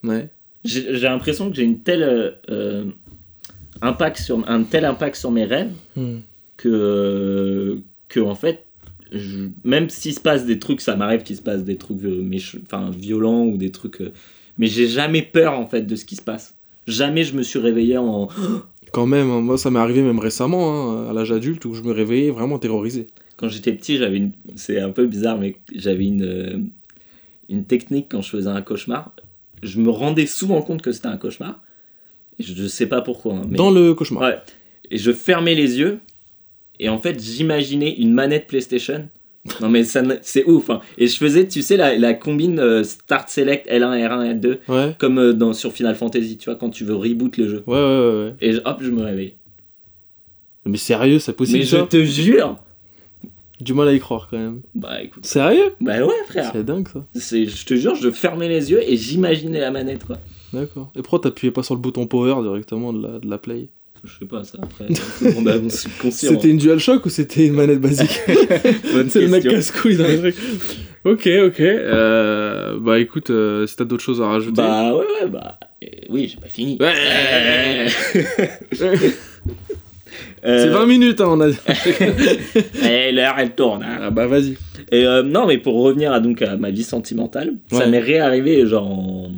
Ouais. 0.03 0.31
J'ai, 0.65 0.91
l'impression 0.99 1.49
que 1.51 1.55
j'ai 1.57 1.63
une 1.63 1.79
telle, 1.81 2.35
euh, 2.51 2.85
impact 3.81 4.19
sur, 4.19 4.43
un 4.49 4.63
tel 4.65 4.85
impact 4.85 5.15
sur 5.17 5.31
mes 5.31 5.45
rêves 5.45 5.71
Hmm. 5.97 6.19
que, 6.57 7.79
que 8.13 8.21
en 8.21 8.35
fait, 8.35 8.67
je- 9.11 9.49
même 9.65 9.89
s'il 9.91 10.15
se 10.15 10.21
passe 10.21 10.47
des 10.47 10.59
trucs, 10.59 10.81
ça 10.81 10.97
m'arrive 10.97 11.23
qu'il 11.23 11.37
se 11.37 11.43
passe 11.43 11.65
des 11.65 11.77
trucs 11.77 12.03
euh, 12.05 12.29
enfin, 12.65 12.91
violents 12.91 13.45
ou 13.47 13.57
des 13.57 13.71
trucs. 13.71 14.01
euh, 14.01 14.13
mais 14.59 14.67
j'ai 14.67 14.87
jamais 14.87 15.23
peur 15.23 15.55
en 15.59 15.67
fait 15.67 15.83
de 15.83 15.97
ce 15.97 16.05
qui 16.05 16.17
se 16.17 16.23
passe. 16.23 16.55
Jamais 16.87 17.25
je 17.25 17.35
me 17.37 17.43
suis 17.43 17.59
réveillé 17.59 17.97
en. 17.99 18.29
Quand 18.93 19.07
même, 19.07 19.31
hein, 19.31 19.41
moi 19.41 19.57
ça 19.57 19.71
m'est 19.71 19.79
arrivé 19.79 20.03
même 20.03 20.19
récemment, 20.19 20.91
hein, 20.93 21.09
à 21.11 21.13
l'âge 21.15 21.33
adulte, 21.33 21.65
où 21.65 21.73
je 21.75 21.83
me 21.83 21.93
réveillais 21.93 22.31
vraiment 22.31 22.59
terrorisé. 22.59 23.07
Quand 23.39 23.49
j'étais 23.49 23.73
petit, 23.73 23.97
j'avais 23.97 24.19
une. 24.19 24.33
C'est 24.57 24.79
un 24.81 24.91
peu 24.91 25.07
bizarre, 25.07 25.39
mais 25.39 25.57
j'avais 25.75 26.05
une, 26.05 26.23
euh, 26.25 26.59
une 27.49 27.65
technique 27.65 28.07
quand 28.11 28.21
je 28.21 28.29
faisais 28.29 28.49
un 28.51 28.61
cauchemar. 28.63 29.15
Je 29.63 29.81
me 29.81 29.89
rendais 29.91 30.27
souvent 30.27 30.61
compte 30.61 30.83
que 30.83 30.93
c'était 30.93 31.07
un 31.09 31.17
cauchemar. 31.17 31.63
Je, 32.39 32.53
je 32.55 32.67
sais 32.67 32.87
pas 32.87 33.01
pourquoi. 33.01 33.35
hein, 33.37 33.43
mais- 33.49 33.57
Dans 33.57 33.71
le 33.71 33.95
cauchemar. 33.95 34.23
Ouais. 34.25 34.39
Et 34.91 34.99
je 34.99 35.13
fermais 35.13 35.55
les 35.55 35.79
yeux. 35.79 36.01
Et 36.79 36.89
en 36.89 36.99
fait, 36.99 37.23
j'imaginais 37.23 37.95
une 37.97 38.13
manette 38.13 38.47
PlayStation. 38.47 39.09
Non, 39.61 39.69
mais 39.69 39.83
ça, 39.83 40.03
c'est 40.23 40.45
ouf. 40.45 40.71
hein. 40.71 40.81
Et 40.99 41.07
je 41.09 41.17
faisais, 41.17 41.49
tu 41.49 41.63
sais, 41.63 41.77
la, 41.77 41.97
la 41.99 42.15
combine 42.15 42.59
euh, 42.61 42.85
Start 42.85 43.29
Select 43.29 43.69
L1, 43.69 44.09
R1, 44.09 44.41
L2. 44.41 44.59
Ouais. 44.69 44.95
Comme 44.99 45.19
euh, 45.19 45.33
dans, 45.33 45.53
sur 45.53 45.73
Final 45.73 45.97
Fantasy, 45.97 46.37
tu 46.39 46.45
vois, 46.47 46.55
quand 46.57 46.71
tu 46.71 46.85
veux 46.85 46.95
reboot 46.95 47.37
le 47.37 47.49
jeu. 47.49 47.65
Ouais, 47.67 47.75
ouais, 47.75 47.81
ouais. 47.81 48.25
ouais. 48.25 48.35
Et 48.41 48.57
hop, 48.65 48.79
je 48.81 48.91
me 48.91 49.03
réveille. 49.03 49.35
Mais 50.65 50.79
sérieux, 50.79 51.19
c'est 51.19 51.33
possible 51.33 51.59
mais 51.59 51.65
je 51.65 51.77
ça 51.77 51.87
te 51.87 52.03
jure. 52.05 52.57
Du 53.61 53.75
mal 53.75 53.89
à 53.89 53.93
y 53.93 53.99
croire 53.99 54.29
quand 54.31 54.39
même. 54.39 54.61
Bah 54.75 55.03
écoute. 55.03 55.25
Sérieux? 55.27 55.75
Bah 55.81 56.05
ouais, 56.05 56.15
frère. 56.29 56.51
C'est 56.53 56.65
dingue 56.65 56.87
ça. 56.89 57.05
Je 57.15 57.65
te 57.65 57.75
jure, 57.75 57.95
je 57.97 58.11
fermais 58.11 58.49
les 58.49 58.71
yeux 58.71 58.81
et 58.83 58.97
j'imaginais 58.97 59.61
la 59.61 59.71
manette, 59.73 60.05
quoi. 60.05 60.19
D'accord. 60.53 60.91
Et 60.97 61.01
pourquoi 61.03 61.19
t'appuyais 61.21 61.51
pas 61.53 61.63
sur 61.63 61.75
le 61.75 61.81
bouton 61.81 62.07
power 62.07 62.43
directement 62.43 62.93
de 62.93 63.03
la, 63.07 63.19
de 63.19 63.29
la 63.29 63.39
play? 63.39 63.69
Je 64.05 64.19
sais 64.19 64.25
pas, 64.25 64.43
ça 64.43 64.59
après. 64.61 64.89
mon 65.61 65.69
subconscient. 65.71 66.31
C'était 66.31 66.49
une 66.49 66.59
DualShock 66.59 67.07
ou 67.07 67.09
c'était 67.09 67.47
une 67.47 67.55
manette 67.55 67.81
basique 67.81 68.21
C'est 69.09 69.21
le 69.21 69.29
mec 69.29 69.45
casse-couille 69.45 69.97
dans 69.97 70.09
le 70.09 70.19
truc. 70.19 70.37
Ok, 71.05 71.29
ok. 71.47 71.61
Euh, 71.61 72.79
bah 72.81 72.99
écoute, 72.99 73.31
euh, 73.31 73.67
si 73.67 73.77
t'as 73.77 73.85
d'autres 73.85 74.03
choses 74.03 74.21
à 74.21 74.27
rajouter. 74.27 74.57
Bah 74.63 74.93
ouais, 74.95 75.05
ouais, 75.21 75.29
bah. 75.29 75.59
euh, 75.85 75.87
oui, 76.11 76.29
j'ai 76.33 76.41
pas 76.41 76.49
fini. 76.49 76.79
Ouais. 76.81 77.87
C'est 80.45 80.69
20 80.69 80.87
minutes, 80.87 81.21
hein, 81.21 81.27
on 81.29 81.41
a 81.41 81.51
dit. 81.51 81.59
eh, 82.85 83.13
l'heure, 83.13 83.35
elle 83.39 83.55
tourne. 83.55 83.85
hein. 83.85 83.99
Ah 84.01 84.11
bah 84.11 84.27
vas-y. 84.27 84.57
Et 84.91 85.05
non, 85.25 85.47
mais 85.47 85.59
pour 85.59 85.81
revenir 85.83 86.13
à, 86.13 86.19
donc, 86.21 86.43
à 86.43 86.57
ma 86.57 86.71
vie 86.71 86.85
sentimentale, 86.85 87.55
ça 87.71 87.87
m'est 87.87 88.01
réarrivé 88.01 88.67
genre 88.67 88.91
en. 88.91 89.31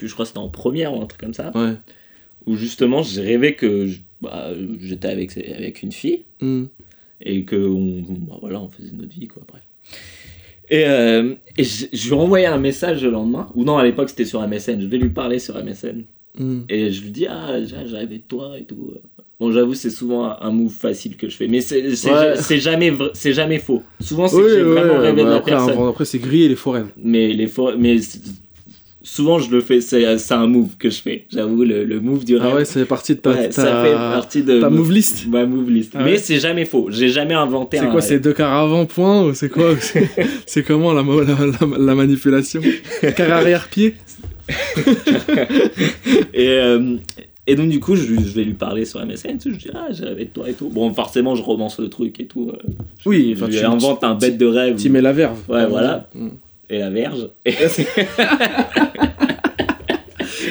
Plus, 0.00 0.08
je 0.08 0.14
crois 0.14 0.24
que 0.24 0.28
c'était 0.28 0.38
en 0.38 0.48
première 0.48 0.94
ou 0.96 1.00
un 1.02 1.06
truc 1.06 1.20
comme 1.20 1.34
ça, 1.34 1.52
Ouais. 1.54 1.74
où 2.46 2.56
justement 2.56 3.02
j'ai 3.02 3.22
rêvé 3.22 3.54
que 3.54 3.86
je- 3.86 4.00
bah, 4.22 4.50
j'étais 4.80 5.08
avec, 5.08 5.36
avec 5.36 5.82
une 5.82 5.92
fille 5.92 6.22
Hmm. 6.40 6.64
et 7.22 7.44
que 7.44 7.56
on, 7.56 8.02
bah, 8.28 8.38
voilà, 8.40 8.60
on 8.60 8.68
faisait 8.68 8.90
notre 8.96 9.10
vie, 9.12 9.28
quoi, 9.28 9.42
bref. 9.48 9.62
Et, 10.70 10.84
euh, 10.86 11.34
et 11.56 11.64
je, 11.64 11.86
je 11.92 12.08
lui 12.08 12.14
ai 12.14 12.18
envoyé 12.18 12.46
un 12.46 12.58
message 12.58 13.02
le 13.04 13.10
lendemain, 13.10 13.48
ou 13.54 13.64
non, 13.64 13.76
à 13.78 13.84
l'époque 13.84 14.08
c'était 14.10 14.24
sur 14.24 14.40
MSN, 14.46 14.80
je 14.80 14.86
vais 14.86 14.98
lui 14.98 15.10
parler 15.10 15.38
sur 15.38 15.56
MSN. 15.56 16.04
Hmm. 16.38 16.60
Et 16.68 16.90
je 16.92 17.02
lui 17.02 17.10
dis, 17.10 17.26
ah, 17.26 17.46
rêvé 17.92 18.18
de 18.18 18.22
toi 18.22 18.56
et 18.58 18.64
tout. 18.64 18.94
Bon, 19.40 19.50
j'avoue, 19.50 19.74
c'est 19.74 19.90
souvent 19.90 20.30
un- 20.40 20.50
move 20.52 20.70
facile 20.70 21.16
que 21.16 21.28
je 21.28 21.36
fais, 21.36 21.48
mais 21.48 21.60
c'est 21.62 21.96
c'est 21.96 22.08
Ouais. 22.10 22.14
ja- 22.14 22.36
c'est 22.36 22.58
jamais, 22.58 22.92
c'est 23.14 23.32
jamais 23.32 23.58
faux. 23.58 23.82
Souvent, 24.00 24.28
c'est 24.28 24.36
Oui, 24.36 24.42
que 24.42 24.48
j'ai 24.50 24.62
ouais, 24.62 24.70
vraiment 24.80 24.98
rêvé 25.00 25.22
de 25.24 25.28
la 25.28 25.36
après, 25.36 25.52
personne. 25.52 25.70
avant- 25.70 25.88
après, 25.88 26.04
c'est 26.04 26.18
grillé 26.18 26.46
les 26.48 26.56
forêts. 26.56 26.84
Mais, 27.02 27.32
les 27.32 27.46
for- 27.48 27.74
mais 27.78 27.96
souvent, 29.12 29.38
je 29.38 29.50
le 29.50 29.60
fais, 29.60 29.80
c'est 29.80 30.18
c'est 30.18 30.34
un 30.34 30.46
move 30.46 30.76
que 30.78 30.88
je 30.90 31.00
fais. 31.02 31.26
J'avoue, 31.30 31.64
le, 31.64 31.84
le 31.84 32.00
move 32.00 32.24
du 32.24 32.36
rêve. 32.36 32.50
Ah 32.52 32.56
ouais, 32.56 32.64
c'est 32.64 32.84
parti 32.84 33.14
de 33.14 33.20
ta, 33.20 33.30
Ouais, 33.30 33.48
ta- 33.48 33.62
ça 33.62 33.82
fait 33.84 33.92
partie 33.92 34.42
de 34.42 34.60
ta 34.60 34.70
move 34.70 34.92
list. 34.92 35.26
ma 35.28 35.44
move 35.46 35.68
list. 35.70 35.92
Ah 35.96 36.02
mais 36.04 36.16
c'est 36.18 36.38
jamais 36.38 36.64
faux. 36.64 36.88
J'ai 36.90 37.08
jamais 37.08 37.34
inventé 37.34 37.78
C'est 37.78 37.88
quoi, 37.88 38.00
c'est 38.00 38.18
deux 38.20 38.32
quarts 38.32 38.52
avant 38.52 38.86
point 38.86 39.24
ou 39.24 39.34
c'est 39.34 39.48
quoi 39.48 39.74
c'est- 40.46 40.62
comment 40.62 40.92
la, 40.92 41.02
mo- 41.02 41.22
la, 41.22 41.34
la- 41.34 41.78
la 41.78 41.94
manipulation? 41.94 42.60
Quart 43.16 43.30
arrière-pied? 43.32 43.94
Et, 46.34 46.48
euh, 46.48 46.96
et 47.46 47.54
donc, 47.56 47.68
du 47.68 47.80
coup, 47.80 47.96
je, 47.96 48.02
je 48.04 48.34
vais 48.34 48.44
lui 48.44 48.54
parler 48.54 48.84
sur 48.84 49.04
MSN. 49.04 49.38
tout. 49.38 49.50
Je 49.50 49.56
dis, 49.56 49.68
ah, 49.74 49.88
j'ai 49.90 50.04
rêvé 50.04 50.24
de 50.26 50.30
toi 50.30 50.48
et 50.48 50.52
tout. 50.52 50.68
Bon, 50.68 50.92
forcément, 50.94 51.34
je 51.34 51.42
romance 51.42 51.78
le 51.80 51.88
truc 51.88 52.20
et 52.20 52.26
tout. 52.26 52.50
euh. 52.52 52.58
Oui, 53.06 53.34
je 53.38 53.44
tu 53.46 53.64
invente 53.64 54.04
un 54.04 54.14
bête 54.14 54.38
de 54.38 54.46
rêve. 54.46 54.76
Tu 54.76 54.88
mets 54.88 55.00
la 55.00 55.12
verve. 55.12 55.38
Ouais, 55.48 55.66
voilà. 55.66 56.08
Et 56.70 56.78
la 56.78 56.88
verge. 56.90 57.28
Et- 57.44 57.52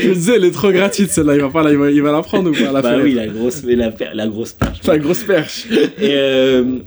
Je 0.02 0.12
disais, 0.14 0.36
elle 0.36 0.46
est 0.46 0.52
trop 0.52 0.72
gratuite 0.72 1.10
celle-là, 1.12 1.36
il 1.36 1.42
va 1.42 1.50
pas 1.50 1.64
la, 1.64 1.72
il 1.72 1.78
va, 1.78 1.92
il 1.92 2.02
va 2.02 2.12
la 2.12 2.22
prendre 2.22 2.50
ou 2.50 2.54
pas 2.54 2.72
la 2.72 2.82
bah 2.82 2.98
oui, 3.02 3.14
la 3.14 3.28
grosse, 3.28 3.64
la, 3.64 3.92
la 4.14 4.28
grosse 4.28 4.54
perche. 4.54 4.86
La 4.86 4.98
grosse 4.98 5.24
perche. 5.24 5.68
Et, 5.72 6.14
euh, 6.14 6.78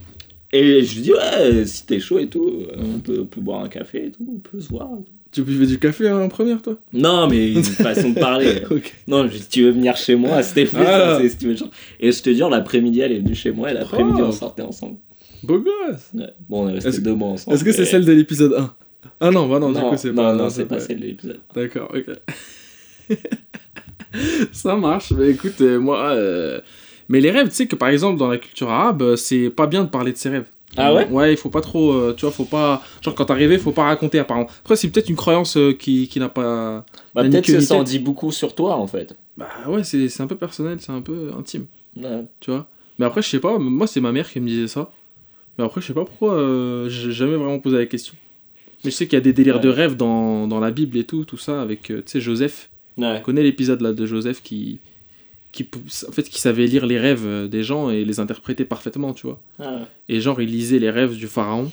et 0.53 0.83
je 0.83 0.95
lui 0.95 1.03
dis, 1.03 1.13
ouais, 1.13 1.65
si 1.65 1.87
t'es 1.87 2.01
chaud 2.01 2.19
et 2.19 2.29
tout, 2.29 2.63
on 2.77 2.99
peut, 3.01 3.21
on 3.23 3.27
peut 3.27 3.41
boire 3.41 3.65
un 3.65 3.69
café 3.69 4.07
et 4.07 4.11
tout, 4.11 4.27
on 4.37 4.39
peut 4.39 4.61
se 4.61 4.69
voir. 4.69 4.89
Tu 5.31 5.43
buvais 5.43 5.67
du 5.67 5.79
café 5.79 6.11
en 6.11 6.29
première, 6.29 6.61
toi? 6.63 6.77
Non, 6.93 7.27
mais 7.29 7.53
une 7.53 7.63
façon 7.65 8.11
de 8.11 8.19
parler. 8.19 8.63
Ok. 8.71 8.93
Non, 9.09 9.27
je 9.29 9.39
dis, 9.39 9.47
tu 9.49 9.63
veux 9.63 9.71
venir 9.71 9.97
chez 9.97 10.15
moi, 10.15 10.43
c'était 10.43 10.69
Ah. 10.77 10.85
ça, 10.85 11.19
c'est 11.21 11.29
si 11.31 11.39
tu 11.39 11.47
veux 11.49 11.57
genre. 11.57 11.71
Et 12.01 12.13
je 12.13 12.23
te 12.23 12.33
jure, 12.33 12.51
l'après-midi, 12.51 13.01
elle 13.01 13.13
est 13.13 13.19
venue 13.21 13.35
chez 13.35 13.51
moi 13.53 13.71
et 13.71 13.75
l'après-midi, 13.75 14.21
Oh. 14.23 14.27
on 14.29 14.33
sortait 14.33 14.63
ensemble. 14.63 14.97
Beau 15.43 15.59
gosse. 15.59 16.11
Ouais. 16.15 16.29
Bon, 16.49 16.67
on 16.67 16.69
est 16.69 16.79
resté 16.79 17.01
deux 17.01 17.15
mois 17.15 17.29
ensemble. 17.31 17.57
Est-ce 17.57 17.65
que 17.65 17.73
c'est 17.73 17.85
celle 17.87 18.05
de 18.05 18.13
l'épisode 18.13 18.55
1 18.55 18.75
Ah 19.21 19.31
non, 19.31 19.49
bah 19.49 19.59
non, 19.59 19.71
Non, 19.71 19.81
du 19.83 19.89
coup, 19.91 19.97
c'est 19.97 20.13
pas. 20.13 20.33
non, 20.35 20.49
c'est 20.51 20.67
pas 20.67 20.81
celle 20.81 21.01
de 21.01 21.07
l'épisode. 21.07 21.41
D'accord, 21.55 21.93
ok. 21.95 23.17
Ça 24.53 24.77
marche. 24.77 25.13
Mais 25.13 25.31
écoute, 25.31 25.61
euh, 25.61 25.79
moi. 25.79 26.11
euh, 26.11 26.61
Mais 27.09 27.21
les 27.21 27.31
rêves, 27.31 27.49
tu 27.49 27.55
sais 27.55 27.67
que 27.67 27.77
par 27.77 27.89
exemple, 27.89 28.19
dans 28.19 28.29
la 28.29 28.39
culture 28.39 28.71
arabe, 28.71 29.03
euh, 29.03 29.17
c'est 29.17 29.51
pas 29.51 29.67
bien 29.67 29.85
de 29.85 29.89
parler 29.89 30.13
de 30.13 30.17
ses 30.17 30.29
rêves. 30.29 30.47
Ah 30.77 30.95
ouais? 30.95 31.07
Ouais, 31.09 31.33
il 31.33 31.37
faut 31.37 31.51
pas 31.51 31.61
trop. 31.61 31.93
euh, 31.93 32.15
tu 32.17 32.23
vois, 32.25 32.33
faut 32.33 32.45
pas. 32.45 32.83
Genre, 33.03 33.15
quand 33.15 33.27
t'as 33.27 33.35
rêvé, 33.35 33.59
faut 33.59 33.73
pas 33.73 33.85
raconter 33.85 34.19
apparemment. 34.19 34.49
Après, 34.63 34.77
c'est 34.77 34.89
peut-être 34.89 35.09
une 35.11 35.17
croyance 35.17 35.57
euh, 35.57 35.73
qui, 35.73 36.09
qui 36.09 36.19
n'a 36.19 36.29
pas. 36.31 36.85
Bah, 37.15 37.23
peut-être 37.23 37.45
que 37.47 37.61
ça 37.61 37.75
en 37.77 37.83
dit 37.83 37.99
beaucoup 37.99 38.31
sur 38.33 38.55
toi, 38.55 38.77
en 38.77 38.87
fait. 38.87 39.17
Bah 39.37 39.49
ouais, 39.69 39.85
c'est 39.85 40.09
c'est 40.09 40.23
un 40.23 40.27
peu 40.27 40.37
personnel, 40.37 40.79
c'est 40.81 40.93
un 40.93 41.01
peu 41.03 41.31
intime. 41.39 41.67
Ouais. 41.97 42.25
tu 42.41 42.51
vois? 42.51 42.69
Mais 42.99 43.07
après, 43.07 43.23
je 43.23 43.29
sais 43.29 43.39
pas, 43.41 43.59
moi, 43.59 43.87
c'est 43.87 44.01
ma 44.01 44.13
mère 44.13 44.31
qui 44.31 44.41
me 44.41 44.47
disait 44.47 44.69
ça. 44.69 44.91
Mais 45.59 45.65
après, 45.65 45.81
je 45.81 45.87
sais 45.87 45.95
pas 45.95 46.05
pourquoi, 46.05 46.35
euh, 46.35 46.89
j'ai 46.89 47.13
jamais 47.13 47.37
vraiment 47.37 47.59
posé 47.59 47.77
la 47.79 47.87
question. 47.87 48.15
Mais 48.85 48.91
je 48.91 48.97
sais 48.97 49.07
qu'il 49.07 49.15
y 49.17 49.21
a 49.21 49.21
des 49.23 49.33
délires 49.33 49.57
Ouais. 49.57 49.61
de 49.63 49.69
rêve 49.69 49.97
dans, 49.97 50.47
dans 50.49 50.59
la 50.61 50.71
Bible 50.71 50.97
et 50.99 51.05
tout, 51.05 51.25
tout 51.25 51.37
ça, 51.39 51.63
avec, 51.63 51.91
euh, 51.91 51.99
tu 51.99 52.13
sais, 52.13 52.21
Joseph. 52.21 52.69
Ouais. 52.99 53.19
Tu 53.19 53.23
connais 53.23 53.43
l'épisode 53.43 53.81
là 53.81 53.93
de 53.93 54.07
Joseph 54.07 54.43
qui, 54.43 54.79
qui, 55.53 55.69
en 56.09 56.13
fait, 56.13 56.25
qui 56.25 56.41
savait 56.41 56.67
lire 56.67 56.85
les 56.87 56.99
rêves 56.99 57.25
euh, 57.25 57.47
des 57.49 57.63
gens 57.63 57.91
et 57.91 58.05
les 58.05 58.21
interpréter 58.21 58.65
parfaitement, 58.65 59.13
tu 59.15 59.27
vois. 59.27 59.41
Ah, 59.61 59.81
Et 60.09 60.21
genre, 60.21 60.41
il 60.41 60.49
lisait 60.51 60.79
les 60.79 60.91
rêves 60.91 61.17
du 61.17 61.27
pharaon. 61.29 61.71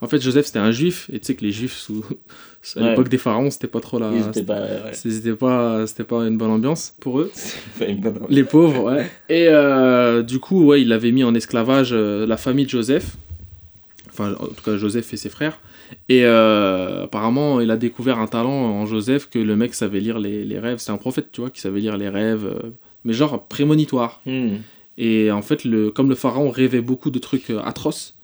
En 0.00 0.06
fait, 0.06 0.22
Joseph, 0.22 0.46
c'était 0.46 0.60
un 0.60 0.70
juif, 0.70 1.10
et 1.12 1.18
tu 1.18 1.26
sais 1.26 1.34
que 1.34 1.44
les 1.44 1.50
juifs, 1.50 1.76
sous, 1.76 2.04
à 2.76 2.80
Ouais. 2.80 2.90
l'époque 2.90 3.08
des 3.08 3.18
pharaons, 3.18 3.50
c'était 3.50 3.66
pas 3.66 3.80
trop 3.80 3.98
la. 3.98 4.12
Ils 4.14 4.28
étaient 4.28 4.44
pas. 4.44 4.60
Ouais. 4.60 4.92
C'était 4.92 5.32
pas, 5.32 5.86
c'était 5.88 6.04
pas 6.04 6.22
une 6.26 6.38
bonne 6.38 6.50
ambiance 6.52 6.94
pour 7.00 7.18
eux. 7.18 7.32
Une 7.86 8.00
bonne- 8.00 8.20
Les 8.28 8.44
pauvres, 8.44 8.84
ouais. 8.92 9.10
Et 9.28 9.48
euh, 9.48 10.22
du 10.22 10.38
coup, 10.38 10.66
ouais, 10.66 10.82
il 10.82 10.92
avait 10.92 11.10
mis 11.10 11.24
en 11.24 11.34
esclavage 11.34 11.90
euh, 11.92 12.26
la 12.26 12.36
famille 12.36 12.66
de 12.66 12.70
Joseph. 12.70 13.16
Enfin, 14.18 14.34
en 14.40 14.46
tout 14.48 14.62
cas, 14.64 14.76
Joseph 14.76 15.12
et 15.12 15.16
ses 15.16 15.28
frères. 15.28 15.60
Et 16.08 16.24
euh, 16.24 17.04
apparemment, 17.04 17.60
il 17.60 17.70
a 17.70 17.76
découvert 17.76 18.18
un 18.18 18.26
talent 18.26 18.50
en 18.50 18.84
Joseph 18.84 19.30
que 19.30 19.38
le 19.38 19.54
mec 19.54 19.74
savait 19.74 20.00
lire 20.00 20.18
les, 20.18 20.44
les 20.44 20.58
rêves. 20.58 20.78
C'est 20.78 20.90
un 20.90 20.96
prophète, 20.96 21.28
tu 21.30 21.40
vois, 21.40 21.50
qui 21.50 21.60
savait 21.60 21.80
lire 21.80 21.96
les 21.96 22.08
rêves, 22.08 22.46
euh, 22.46 22.70
mais 23.04 23.12
genre 23.12 23.46
prémonitoire. 23.46 24.20
Hmm. 24.26 24.56
Et 24.98 25.30
en 25.30 25.42
fait, 25.42 25.64
le, 25.64 25.90
comme 25.90 26.08
le 26.08 26.16
pharaon 26.16 26.50
rêvait 26.50 26.80
beaucoup 26.80 27.10
de 27.10 27.18
trucs 27.18 27.50
euh, 27.50 27.60
atroces, 27.60 28.16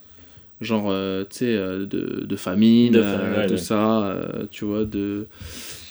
genre, 0.59 0.87
euh, 0.89 1.23
tu 1.29 1.37
sais, 1.37 1.55
de, 1.55 2.25
de 2.25 2.35
famine, 2.35 2.93
De 2.93 3.01
famine, 3.01 3.37
ouais, 3.37 3.47
tout 3.47 3.53
ouais. 3.53 3.57
ça, 3.57 4.17
tu 4.51 4.65
vois, 4.65 4.83
de, 4.83 5.27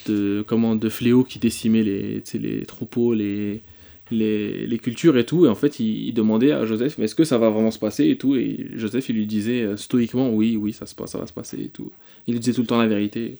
de, 0.07 0.45
comment, 0.47 0.77
de 0.77 0.89
fléaux 0.89 1.25
qui 1.25 1.39
décimaient 1.39 1.83
les, 1.83 2.23
les 2.35 2.63
troupeaux, 2.67 3.15
les, 3.15 3.63
les, 4.11 4.67
les 4.67 4.79
cultures 4.79 5.17
et 5.19 5.25
tout. 5.25 5.47
Et 5.47 5.49
en 5.49 5.55
fait, 5.55 5.81
il, 5.81 6.09
il 6.09 6.13
demandait 6.15 6.53
à 6.53 6.65
Joseph, 6.67 6.97
mais 6.99 7.05
est-ce 7.07 7.15
que 7.15 7.25
ça 7.25 7.39
va 7.39 7.51
vraiment 7.51 7.71
se 7.71 7.79
passer 7.79 8.09
et 8.09 8.17
tout. 8.17 8.37
Et 8.37 8.67
Joseph, 8.77 9.09
il 9.09 9.17
lui 9.17 9.27
disait 9.27 9.63
euh, 9.63 9.77
stoïquement, 9.77 10.31
oui, 10.33 10.57
oui, 10.57 10.73
ça, 10.73 10.87
se 10.87 10.95
passe, 10.95 11.13
ça 11.13 11.19
va 11.19 11.27
se 11.27 11.33
passer 11.33 11.59
et 11.61 11.69
tout. 11.69 11.91
Il 12.27 12.33
lui 12.35 12.41
disait 12.41 12.53
tout 12.53 12.61
le 12.63 12.67
temps 12.67 12.79
la 12.81 12.87
vérité. 12.89 13.39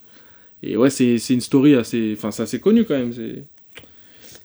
Et 0.63 0.77
ouais, 0.77 0.89
c'est 0.91 1.19
c'est 1.19 1.35
une 1.35 1.43
story 1.43 1.75
assez, 1.75 2.15
enfin, 2.17 2.31
c'est 2.31 2.43
assez 2.45 2.59
connu 2.61 2.85
quand 2.85 2.95
même. 2.95 3.13
C'est 3.13 3.45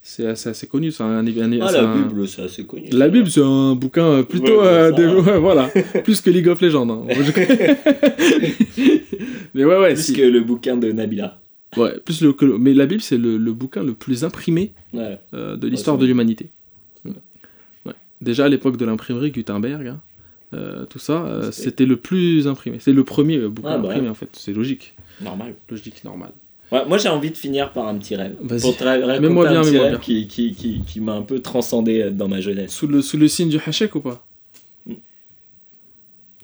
c'est 0.02 0.26
assez, 0.26 0.50
assez 0.50 0.68
connu. 0.68 0.92
C'est 0.92 1.04
un, 1.04 1.26
un, 1.26 1.26
Ah, 1.62 1.72
la 1.72 1.84
un- 1.90 1.96
Bible, 2.08 2.28
c'est 2.28 2.42
assez 2.42 2.66
connu. 2.66 2.88
la 2.92 3.08
Bible, 3.10 3.30
c'est 3.30 3.44
un 3.44 3.76
bouquin 3.76 4.06
euh, 4.06 4.24
plutôt. 4.24 4.60
Ouais, 4.62 4.68
euh, 4.68 5.22
ouais, 5.22 5.38
voilà. 5.40 5.70
Plus 6.04 6.20
que 6.20 6.30
League 6.30 6.48
of 6.48 6.60
Legends. 6.62 6.90
hein. 6.90 7.06
mais 9.54 9.66
ouais, 9.66 9.78
ouais. 9.78 9.94
Plus 9.94 10.12
que 10.14 10.22
le 10.22 10.42
bouquin 10.42 10.78
de 10.78 10.92
Nabila. 10.92 11.40
Ouais, 11.78 12.00
plus 12.00 12.22
le, 12.22 12.34
que 12.34 12.46
mais 12.46 12.74
la 12.74 12.86
Bible, 12.86 13.02
c'est 13.02 13.18
le, 13.18 13.38
le 13.38 13.54
bouquin 13.54 13.84
le 13.84 13.94
plus 13.94 14.24
imprimé 14.24 14.74
Ouais. 14.94 15.20
euh, 15.34 15.56
de 15.56 15.68
l'histoire 15.68 15.98
de 15.98 16.06
l'humanité. 16.06 16.50
Ouais. 17.06 17.94
Déjà 18.22 18.46
à 18.46 18.50
l'époque 18.50 18.78
de 18.78 18.86
l'imprimerie 18.86 19.32
Gutenberg, 19.32 19.88
hein, 19.88 20.02
euh, 20.54 20.86
tout 20.86 21.00
ça, 21.00 21.26
euh, 21.26 21.52
C'était- 21.52 21.86
le 21.86 21.96
plus 21.98 22.48
imprimé. 22.48 22.78
C'est 22.80 22.94
le 22.94 23.04
premier 23.04 23.38
bouquin 23.48 23.70
Ah, 23.74 23.78
bah 23.78 23.90
imprimé 23.90 24.10
en 24.10 24.14
fait. 24.16 24.30
C'est 24.34 24.54
logique. 24.54 24.96
Normal. 25.22 25.54
Logique, 25.70 26.04
normal. 26.04 26.32
Ouais, 26.72 26.86
moi, 26.88 26.98
j'ai 27.00 27.10
envie 27.10 27.32
de 27.32 27.38
finir 27.38 27.72
par 27.74 27.88
un 27.88 27.98
petit 27.98 28.16
rêve. 28.16 28.36
Vas-y. 28.42 28.62
Pour 28.62 28.78
te 28.78 28.84
ra- 28.84 28.92
raconter 28.92 29.20
Mets-moi 29.22 29.50
bien, 29.50 29.60
un 29.60 29.64
petit 29.64 29.78
rêve 29.80 29.90
bien. 29.92 30.00
qui, 30.00 30.28
qui, 30.28 30.54
qui, 30.54 30.82
qui 30.86 31.00
m'a 31.00 31.14
un 31.14 31.24
peu 31.24 31.40
transcendé 31.40 32.12
dans 32.12 32.28
ma 32.28 32.42
jeunesse. 32.42 32.72
Sous 32.72 32.86
le, 32.88 33.02
sous 33.02 33.18
le 33.18 33.28
signe 33.28 33.50
du 33.50 33.58
hachek 33.66 33.96
ou 33.96 34.02
pas? 34.02 34.24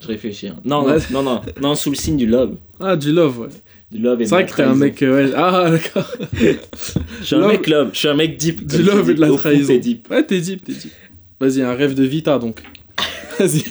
Je 0.00 0.08
réfléchis. 0.08 0.48
hein. 0.48 0.56
Non, 0.64 0.86
non, 0.86 0.96
non, 1.10 1.22
non, 1.22 1.40
non, 1.60 1.74
sous 1.74 1.90
le 1.90 1.96
signe 1.96 2.16
du 2.16 2.26
love. 2.26 2.56
Ah, 2.80 2.96
du 2.96 3.12
love, 3.12 3.38
ouais. 3.40 3.48
Du 3.92 3.98
love 4.00 4.20
et 4.20 4.24
C'est 4.26 4.34
vrai 4.34 4.46
que 4.46 4.54
t'es 4.56 4.62
un 4.62 4.74
mec. 4.74 5.00
euh, 5.02 5.26
ouais. 5.28 5.32
Ah, 5.36 5.70
d'accord. 5.70 6.10
Je 6.32 7.24
suis 7.24 7.36
un 7.36 7.38
Love- 7.40 7.52
mec 7.52 7.66
love, 7.68 7.90
je 7.92 7.98
suis 7.98 8.08
un 8.08 8.14
mec 8.14 8.36
deep. 8.36 8.66
Du 8.66 8.76
comme 8.76 8.84
tu 8.84 8.90
love 8.90 9.04
dis. 9.04 9.10
et 9.10 9.14
de 9.14 9.20
la 9.20 9.28
Au 9.28 9.32
fond, 9.32 9.38
trahison. 9.38 9.66
t'es 9.68 9.78
deep. 9.78 10.10
Ouais, 10.10 10.24
t'es 10.26 10.40
deep, 10.40 10.64
t'es 10.64 10.72
deep. 10.72 10.92
Vas-y, 11.40 11.62
un 11.62 11.74
rêve 11.74 11.94
de 11.94 12.04
Vita 12.04 12.38
donc. 12.38 12.62
Vas-y. 13.38 13.62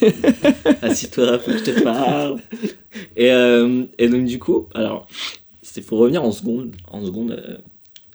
Assis-toi, 0.82 1.40
faut 1.40 1.52
que 1.52 1.58
je 1.58 1.64
te 1.64 1.82
parle. 1.84 2.38
Et, 3.18 3.32
euh, 3.32 3.84
et 3.98 4.08
donc, 4.08 4.26
du 4.26 4.40
coup, 4.40 4.68
alors, 4.74 5.08
c'est 5.62 5.82
faut 5.82 5.98
revenir 5.98 6.24
en 6.24 6.32
seconde. 6.32 6.72
En 6.92 7.04
seconde, 7.04 7.32
euh, 7.32 7.58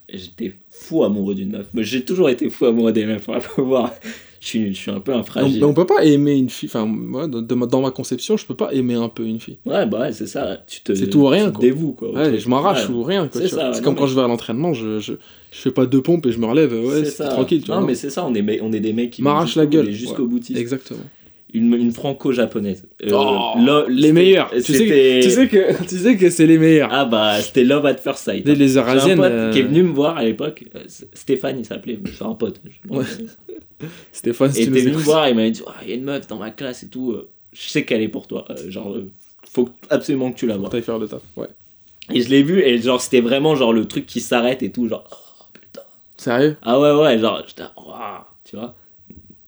j'étais 0.09 0.55
fou 0.69 1.03
amoureux 1.03 1.35
d'une 1.35 1.51
meuf. 1.51 1.67
Mais 1.73 1.83
j'ai 1.83 2.03
toujours 2.03 2.29
été 2.29 2.49
fou 2.49 2.65
amoureux 2.65 2.93
des 2.93 3.05
meufs. 3.05 3.27
On 3.27 3.33
va 3.33 3.39
voir. 3.63 3.93
Je 4.41 4.47
suis, 4.47 4.73
je 4.73 4.77
suis 4.79 4.89
un 4.91 4.99
peu 4.99 5.13
un 5.13 5.21
fragile. 5.21 5.63
on 5.63 5.73
peut 5.75 5.85
pas 5.85 6.03
aimer 6.03 6.33
une 6.35 6.49
fille. 6.49 6.67
Enfin, 6.67 6.85
moi, 6.87 7.27
dans, 7.27 7.79
ma- 7.81 7.91
conception, 7.91 8.37
je 8.37 8.45
peux 8.47 8.55
pas 8.55 8.73
aimer 8.73 8.95
un 8.95 9.07
peu 9.07 9.23
une 9.23 9.39
fille. 9.39 9.59
Ouais, 9.67 9.85
bah 9.85 9.99
ouais, 9.99 10.13
c'est 10.13 10.25
ça. 10.25 10.57
Tu 10.65 10.81
te, 10.81 10.95
C'est 10.95 11.07
tout 11.11 11.19
ou 11.19 11.27
rien, 11.27 11.45
tu 11.45 11.51
te 11.51 11.55
quoi. 11.57 11.61
dévoues, 11.61 11.93
quoi. 11.93 12.11
Ouais, 12.11 12.39
je 12.39 12.49
m'arrache 12.49 12.89
Ouais. 12.89 12.95
ou 12.95 13.03
rien. 13.03 13.29
C'est 13.31 13.47
ça, 13.47 13.71
C'est 13.71 13.83
comme 13.83 13.93
mais- 13.93 13.99
quand 13.99 14.07
je 14.07 14.15
vais 14.15 14.21
à 14.21 14.27
l'entraînement, 14.27 14.73
je, 14.73 14.99
je, 14.99 15.13
je 15.51 15.57
fais 15.59 15.69
pas 15.69 15.85
deux 15.85 16.01
pompes 16.01 16.25
et 16.25 16.31
je 16.31 16.39
me 16.39 16.47
relève. 16.47 16.73
Ouais, 16.73 17.05
c'est 17.05 17.23
tranquille. 17.29 17.61
Tu 17.63 17.69
non, 17.69 17.77
vois, 17.77 17.85
mais 17.85 17.93
c'est 17.93 18.09
ça, 18.09 18.25
on 18.25 18.33
est, 18.33 18.61
on 18.61 18.73
est 18.73 18.79
des 18.79 18.93
mecs 18.93 19.11
qui 19.11 19.21
M'arrache 19.21 19.55
la 19.55 19.67
gueule, 19.67 19.91
jusqu'au 19.91 20.25
boutiste. 20.25 20.59
Exactement. 20.59 20.99
Une, 21.53 21.73
une 21.73 21.91
franco-japonaise. 21.91 22.85
Euh, 23.03 23.09
Oh, 23.13 23.83
les 23.89 24.13
meilleurs. 24.13 24.51
Tu 24.51 24.61
sais, 24.61 24.85
que, 24.85 25.21
tu, 25.21 25.29
sais 25.29 25.47
que, 25.49 25.83
tu 25.87 25.97
sais 25.97 26.15
que 26.17 26.29
c'est 26.29 26.45
les 26.47 26.57
meilleurs. 26.57 26.89
Ah 26.91 27.05
bah, 27.05 27.41
c'était 27.41 27.63
Love 27.63 27.85
at 27.85 27.97
First 27.97 28.23
Sight. 28.23 28.47
les, 28.47 28.55
les 28.55 28.77
un 28.77 28.83
pote 28.83 28.99
euh, 28.99 29.51
qui 29.51 29.59
est 29.59 29.63
venu 29.63 29.83
me 29.83 29.91
voir 29.93 30.17
à 30.17 30.23
l'époque, 30.23 30.63
euh, 30.75 30.83
Stéphane 31.13 31.59
il 31.59 31.65
s'appelait, 31.65 31.99
c'est 32.17 32.23
un 32.23 32.33
pote. 32.35 32.61
Ouais. 32.89 33.03
Stéphane, 34.11 34.51
si 34.51 34.63
Et 34.63 34.67
nous 34.67 34.73
venu 34.75 34.91
me 34.91 34.97
voir, 34.97 35.27
il 35.29 35.35
m'a 35.35 35.49
dit, 35.49 35.61
Ah, 35.67 35.75
il 35.83 35.89
y 35.89 35.91
a 35.91 35.95
une 35.95 36.03
meuf 36.03 36.27
dans 36.27 36.37
ma 36.37 36.51
classe 36.51 36.83
et 36.83 36.87
tout, 36.87 37.11
euh, 37.11 37.29
je 37.53 37.69
sais 37.69 37.83
qu'elle 37.83 38.01
est 38.01 38.07
pour 38.07 38.27
toi, 38.27 38.45
Euh, 38.49 38.69
genre, 38.69 38.93
euh, 38.93 39.09
faut 39.51 39.69
absolument 39.89 40.31
que 40.31 40.37
tu 40.37 40.47
la 40.47 40.57
vois. 40.57 40.69
Faire 40.81 40.99
le 40.99 41.07
taf. 41.07 41.21
Ouais. 41.35 41.47
Et 42.13 42.21
je 42.21 42.29
l'ai 42.29 42.43
vu 42.43 42.61
et 42.61 42.77
genre, 42.81 43.01
c'était 43.01 43.21
vraiment 43.21 43.55
genre 43.55 43.73
le 43.73 43.85
truc 43.85 44.05
qui 44.05 44.21
s'arrête 44.21 44.63
et 44.63 44.71
tout, 44.71 44.87
genre, 44.87 45.03
oh 45.11 45.43
putain. 45.53 45.81
Sérieux? 46.17 46.57
Ah 46.61 46.79
ouais, 46.79 46.91
ouais, 46.93 47.19
genre, 47.19 47.43
j'étais, 47.47 47.63
tu 48.45 48.55
vois. 48.55 48.75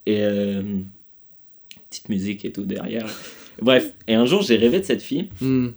Et 0.06 0.22
euh, 0.22 0.62
petite 1.94 2.10
musique 2.10 2.46
et 2.46 2.52
tout 2.52 2.64
derrière. 2.66 3.06
Bref, 3.62 3.94
et 4.08 4.16
un 4.16 4.26
jour 4.26 4.42
j'ai 4.42 4.56
rêvé 4.58 4.80
de 4.80 4.86
cette 4.86 5.02
fille. 5.02 5.30
Hmm. 5.40 5.70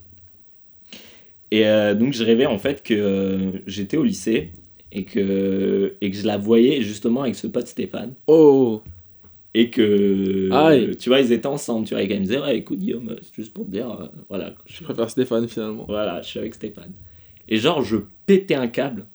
Et 1.51 1.67
euh, 1.67 1.93
donc 1.93 2.13
je 2.13 2.23
rêvais 2.23 2.45
en 2.45 2.57
fait 2.57 2.83
que 2.83 2.93
euh, 2.93 3.51
j'étais 3.67 3.97
au 3.97 4.03
lycée 4.03 4.51
et 4.91 5.03
que, 5.03 5.93
et 6.01 6.11
que 6.11 6.17
je 6.17 6.25
la 6.25 6.37
voyais 6.37 6.81
justement 6.81 7.21
avec 7.21 7.35
ce 7.35 7.47
pote 7.47 7.67
Stéphane. 7.67 8.13
Oh. 8.27 8.81
Et 9.53 9.69
que, 9.69 10.49
Aïe. 10.51 10.95
tu 10.97 11.09
vois, 11.09 11.19
ils 11.19 11.31
étaient 11.31 11.47
ensemble. 11.47 11.87
Tu 11.87 11.93
vois, 11.93 12.03
et 12.03 12.07
qu'elle 12.07 12.19
me 12.19 12.25
disait, 12.25 12.39
ouais, 12.39 12.57
écoute 12.57 12.79
Guillaume, 12.79 13.15
c'est 13.21 13.33
juste 13.35 13.53
pour 13.53 13.65
te 13.65 13.71
dire, 13.71 13.89
euh, 13.89 14.05
voilà, 14.29 14.53
je, 14.65 14.77
Je 14.77 14.83
préfère 14.83 15.09
Stéphane 15.09 15.47
finalement. 15.47 15.85
voilà, 15.87 16.21
je 16.21 16.27
suis 16.27 16.39
avec 16.39 16.53
Stéphane. 16.53 16.91
Et 17.49 17.57
genre, 17.57 17.81
je 17.81 17.97
pétais 18.25 18.55
un 18.55 18.67
câble 18.67 19.05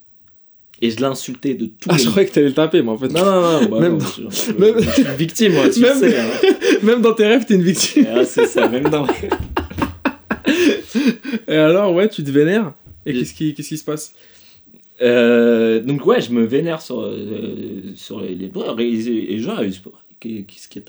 et 0.83 0.90
je 0.90 1.01
l'insultais 1.01 1.55
de 1.55 1.66
tout. 1.66 1.88
Ah, 1.88 1.97
je 1.97 2.07
croyais 2.11 2.29
que 2.29 2.35
t'allais 2.35 2.49
le 2.49 2.53
taper, 2.55 2.83
mais 2.83 2.90
en 2.90 2.99
fait. 2.99 3.09
Non, 3.09 3.25
non, 3.25 3.40
non, 3.62 3.68
bah, 3.71 3.81
Même 3.81 3.92
non, 3.92 3.99
dans- 3.99 4.31
je, 4.31 4.53
même- 4.53 4.75
je 4.83 4.90
suis 4.90 5.03
une 5.03 5.14
victime, 5.14 5.53
moi, 5.55 5.68
tu 5.71 5.81
Même- 5.81 5.97
sais. 5.97 6.18
Hein. 6.18 6.27
Même 6.83 7.01
dans 7.01 7.12
tes 7.14 7.27
rêves, 7.27 7.45
t'es 7.47 7.55
une 7.55 7.62
victime. 7.62 8.07
Ah, 8.14 8.25
c'est 8.25 8.47
ça, 8.47 8.68
même 8.68 8.88
dans. 8.90 9.07
Et 11.49 11.55
alors, 11.57 11.95
ouais, 11.95 12.09
tu 12.09 12.23
te 12.25 12.31
vénères. 12.31 12.73
Et 13.07 13.12
Je- 13.14 13.18
qu'est-ce 13.21 13.35
qui, 13.35 13.55
qu'est-ce 13.55 13.68
qui 13.68 13.79
se 13.79 13.85
passe? 13.85 14.14
Euh, 15.01 15.81
donc 15.81 16.05
ouais, 16.07 16.21
je 16.21 16.31
me 16.33 16.45
vénère 16.45 16.81
sur, 16.83 17.01
euh, 17.01 17.83
sur 17.97 18.21
les, 18.21 18.35
les 18.35 18.51
et, 19.09 19.35
et 19.35 19.38
genre, 19.38 19.61
qu'est-ce 20.21 20.68
qui 20.68 20.81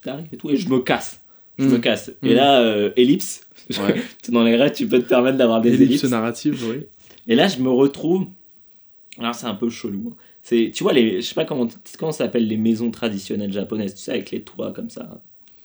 t'arrive 0.00 0.26
et 0.32 0.36
tout, 0.36 0.50
et 0.50 0.56
je 0.56 0.68
me 0.68 0.80
casse. 0.80 1.20
Je 1.58 1.64
Mm. 1.66 1.68
me 1.72 1.78
casse. 1.78 2.10
Et 2.22 2.32
Mm. 2.32 2.36
là, 2.36 2.60
euh, 2.62 2.90
ellipse. 2.96 3.42
Ouais. 3.70 4.00
Dans 4.30 4.42
les 4.42 4.56
rêves, 4.56 4.72
tu 4.72 4.86
peux 4.88 4.98
te 4.98 5.08
permettre 5.08 5.36
d'avoir 5.36 5.60
des 5.60 5.70
Ellipse 5.74 5.82
ellipses. 5.90 6.04
narrative, 6.10 6.58
oui. 6.70 6.86
Et 7.28 7.34
là, 7.34 7.46
je 7.48 7.58
me 7.58 7.68
retrouve. 7.68 8.26
Alors, 9.18 9.34
c'est 9.34 9.46
un 9.46 9.54
peu 9.54 9.68
chelou. 9.70 10.12
hein. 10.12 10.16
C'est, 10.42 10.70
tu 10.72 10.82
vois, 10.84 10.92
les, 10.92 11.20
je 11.20 11.26
sais 11.26 11.34
pas 11.34 11.44
comment, 11.44 11.68
comment 11.98 12.12
ça 12.12 12.24
s'appelle 12.24 12.46
les 12.46 12.56
maisons 12.56 12.90
traditionnelles 12.90 13.52
japonaises, 13.52 13.94
tu 13.94 14.00
sais, 14.00 14.12
avec 14.12 14.30
les 14.30 14.40
toits 14.42 14.72
comme 14.72 14.88
ça. 14.90 15.20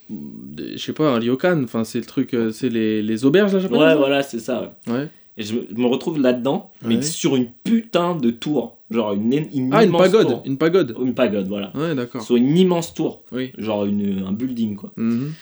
Je 0.09 0.77
sais 0.77 0.93
pas, 0.93 1.09
un 1.15 1.19
ryokan, 1.19 1.63
enfin, 1.63 1.83
c'est 1.83 1.99
le 1.99 2.05
truc, 2.05 2.33
euh, 2.33 2.51
c'est 2.51 2.69
les, 2.69 3.01
les 3.01 3.25
auberges 3.25 3.51
là, 3.53 3.57
Ouais, 3.57 3.63
japonaises 3.63 3.87
là 3.87 3.95
voilà, 3.95 4.23
c'est 4.23 4.39
ça. 4.39 4.75
ouais. 4.87 4.93
Ouais. 4.93 5.09
Et 5.37 5.43
je 5.43 5.55
me, 5.55 5.85
retrouve 5.87 6.19
là-dedans, 6.21 6.71
mais 6.81 6.95
Ouais. 6.97 7.01
sur 7.01 7.35
une 7.35 7.49
putain 7.63 8.15
de 8.15 8.29
tour. 8.29 8.77
Genre 8.91 9.13
une, 9.13 9.33
une 9.33 9.69
Ah, 9.73 9.83
une 9.83 9.89
immense 9.89 10.01
pagode, 10.03 10.27
tour. 10.27 10.43
une 10.45 10.57
pagode. 10.57 10.95
Une 11.01 11.13
pagode, 11.13 11.47
voilà. 11.47 11.75
Ouais, 11.75 11.93
d'accord. 11.95 12.21
Sur 12.21 12.35
une 12.37 12.55
immense 12.57 12.93
tour. 12.93 13.21
Oui. 13.33 13.51
Genre 13.57 13.83
une, 13.85 14.23
un 14.25 14.31
building, 14.31 14.75
quoi. 14.77 14.93
Mhm. 14.95 15.33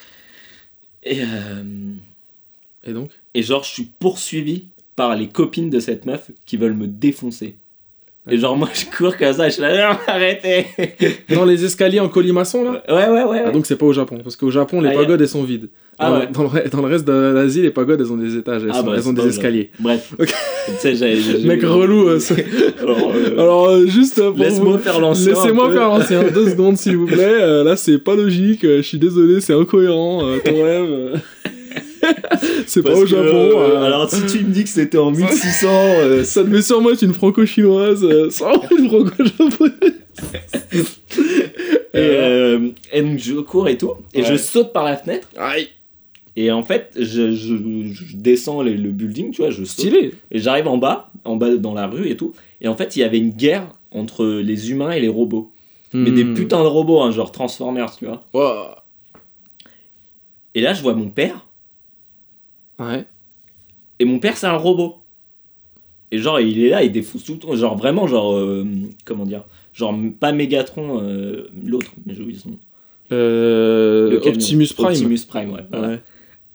Et, 1.04 1.22
euh, 1.22 1.94
Et 2.86 2.94
donc? 2.94 3.12
et 3.34 3.44
genre, 3.44 3.64
je 3.64 3.70
suis 3.70 3.84
poursuivi 4.00 4.66
par 4.96 5.16
les 5.16 5.28
copines 5.28 5.70
de 5.70 5.80
cette 5.80 6.06
meuf 6.06 6.32
qui 6.46 6.58
veulent 6.58 6.74
me 6.76 6.88
défoncer. 6.88 7.58
Et 8.30 8.38
genre, 8.38 8.56
moi, 8.56 8.70
je 8.74 8.86
cours 8.96 9.18
comme 9.18 9.34
ça, 9.34 9.50
je 9.50 9.54
suis 9.54 9.62
là, 9.62 9.90
non, 9.92 9.98
arrêtez 10.08 10.66
Dans 11.36 11.44
les 11.44 11.66
escaliers 11.66 12.00
en 12.00 12.08
colimaçon 12.08 12.64
là 12.64 12.82
Ouais, 12.88 13.10
ouais, 13.10 13.24
ouais. 13.26 13.44
Ah, 13.48 13.52
donc 13.52 13.66
c'est 13.66 13.76
pas 13.76 13.86
au 13.86 13.92
Japon, 13.92 14.18
parce 14.24 14.38
qu'au 14.38 14.50
Japon, 14.50 14.80
les 14.80 14.90
Ah, 14.90 14.94
pagodes 14.94 15.20
elles 15.22 15.28
sont 15.28 15.44
vides. 15.44 15.68
Ah 16.00 16.10
dans, 16.10 16.20
ouais. 16.20 16.28
dans 16.32 16.44
le, 16.44 16.48
re- 16.50 16.70
dans 16.70 16.82
le 16.82 16.88
reste 16.88 17.06
de 17.06 17.12
l'Asie, 17.12 17.62
les 17.62 17.70
pagodes 17.70 18.00
elles 18.00 18.12
ont 18.12 18.18
des 18.18 18.38
étages, 18.38 18.64
elles, 18.64 18.72
Ah 18.74 18.80
sont- 18.80 18.84
bah, 18.86 18.94
elles 18.96 19.10
ont 19.10 19.14
des 19.14 19.28
escaliers. 19.28 19.72
Bref. 19.80 20.14
Ok. 20.18 20.28
Tu 20.28 20.72
sais, 20.80 20.96
j'ai. 20.96 21.18
j'ai- 21.18 21.38
Mec 21.48 21.62
relou. 21.64 22.08
euh, 22.08 22.20
Alors, 22.82 23.12
euh, 23.14 23.34
Alors, 23.34 23.70
euh, 23.70 23.86
juste 23.88 24.16
pour 24.24 24.38
Laisse-moi 24.38 24.80
faire 24.80 25.00
l'ancien. 25.02 25.34
Laissez-moi 25.34 25.72
faire 25.74 25.90
l'ancien, 25.90 26.24
deux 26.34 26.50
secondes 26.50 26.78
s'il 26.78 26.96
vous 26.98 27.06
plaît. 27.08 27.18
Euh, 27.42 27.64
là, 27.66 27.76
c'est 27.76 27.98
pas 28.00 28.16
logique. 28.16 28.64
euh, 28.64 28.78
je 28.78 28.82
suis 28.88 28.98
désolé, 28.98 29.42
c'est 29.42 29.54
incohérent. 29.54 30.22
ton 30.46 30.64
rêve. 30.64 31.22
c'est 32.68 32.82
pas 32.84 32.96
au 32.96 33.06
Japon. 33.06 33.24
euh, 33.26 33.76
euh, 33.76 33.84
Alors, 33.84 34.10
si 34.10 34.26
tu 34.26 34.44
me 34.44 34.52
dis 34.52 34.64
que 34.64 34.70
c'était 34.70 34.98
en 34.98 35.12
1600, 35.12 35.68
euh, 35.70 36.24
Ça 36.26 36.44
devait 36.44 36.62
sûrement 36.62 36.90
être 36.92 37.02
une 37.04 37.14
franco-chinoise, 37.14 38.04
euh, 38.04 38.30
sans 38.30 38.54
une 38.78 38.88
franco-japonaise. 38.88 39.74
et, 40.74 40.80
euh, 41.96 42.70
et 42.92 43.02
donc 43.02 43.18
je 43.20 43.34
cours 43.36 43.68
et 43.68 43.78
tout, 43.78 43.94
et 44.14 44.22
Ouais. 44.22 44.28
je 44.28 44.36
saute 44.38 44.74
par 44.74 44.84
la 44.84 44.98
fenêtre, 44.98 45.28
Aïe, 45.38 45.68
et 46.36 46.52
en 46.52 46.64
fait, 46.64 46.92
je, 46.96 47.32
je, 47.32 47.56
je 47.94 48.16
descends 48.16 48.62
les- 48.64 48.78
le 48.78 48.90
building, 48.92 49.32
tu 49.32 49.42
vois, 49.42 49.52
je 49.52 49.58
saute, 49.64 49.68
stylé. 49.68 50.12
et 50.32 50.40
j'arrive 50.40 50.68
en 50.68 50.78
bas, 50.78 51.12
en 51.26 51.36
bas 51.36 51.56
dans 51.56 51.74
la 51.74 51.88
rue 51.88 52.10
et 52.10 52.18
tout, 52.18 52.34
et 52.62 52.68
en 52.68 52.76
fait, 52.76 52.96
il 52.96 53.00
y 53.00 53.04
avait 53.04 53.20
une 53.20 53.32
guerre 53.32 53.68
entre 53.92 54.26
les 54.26 54.72
humains 54.72 54.92
et 54.92 55.00
les 55.00 55.08
robots. 55.10 55.52
Mais 55.96 56.10
des 56.10 56.24
Hmm. 56.24 56.34
putains 56.34 56.64
de 56.64 56.68
robots, 56.68 57.02
hein, 57.02 57.12
genre 57.12 57.32
Transformers, 57.32 57.96
tu 57.96 58.06
vois. 58.08 58.24
Wow. 58.34 58.70
Et 60.56 60.62
là, 60.62 60.74
je 60.74 60.82
vois 60.82 60.96
mon 60.96 61.10
père, 61.10 61.46
Ouais. 62.80 63.06
et 64.00 64.06
mon 64.06 64.20
père, 64.20 64.36
c'est 64.38 64.48
un 64.48 64.58
robot. 64.58 64.96
Et 66.12 66.18
genre, 66.20 66.40
il 66.40 66.64
est 66.64 66.70
là, 66.70 66.84
il 66.84 66.92
défonce 66.92 67.24
tout 67.24 67.34
le 67.34 67.40
temps. 67.40 67.56
Genre, 67.56 67.76
vraiment, 67.76 68.06
genre, 68.08 68.36
euh, 68.36 68.66
comment 69.06 69.26
dire 69.26 69.44
Genre, 69.74 69.96
pas 70.20 70.32
Megatron, 70.32 71.02
euh, 71.02 71.48
l'autre, 71.66 71.92
mais 72.06 72.14
j'ai 72.14 72.22
oublié 72.22 72.38
son 72.40 72.50
nom. 72.50 72.60
Euh. 73.12 74.20
Optimus 74.24 74.68
Prime. 74.76 74.88
Optimus 74.88 75.20
Prime, 75.28 75.52
ouais. 75.54 75.66
voilà. 75.72 75.88
Ouais. 75.88 76.02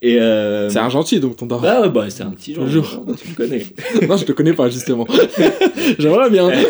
Et 0.00 0.20
euh, 0.20 0.70
C'est 0.70 0.78
un 0.78 0.88
gentil, 0.90 1.18
donc 1.18 1.36
ton 1.36 1.46
daron. 1.46 1.62
Bah 1.62 1.80
ouais, 1.80 1.88
bah 1.88 2.08
c'est 2.08 2.22
un 2.22 2.30
petit 2.30 2.54
genre. 2.54 2.64
Bonjour. 2.66 3.04
Tu 3.20 3.28
le 3.30 3.34
connais. 3.34 3.66
non, 4.08 4.16
je 4.16 4.24
te 4.24 4.30
connais 4.32 4.52
pas, 4.52 4.68
justement. 4.68 5.06
J'aimerais 5.98 6.30
bien. 6.30 6.50
et, 6.52 6.62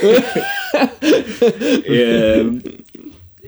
euh, 1.91 2.51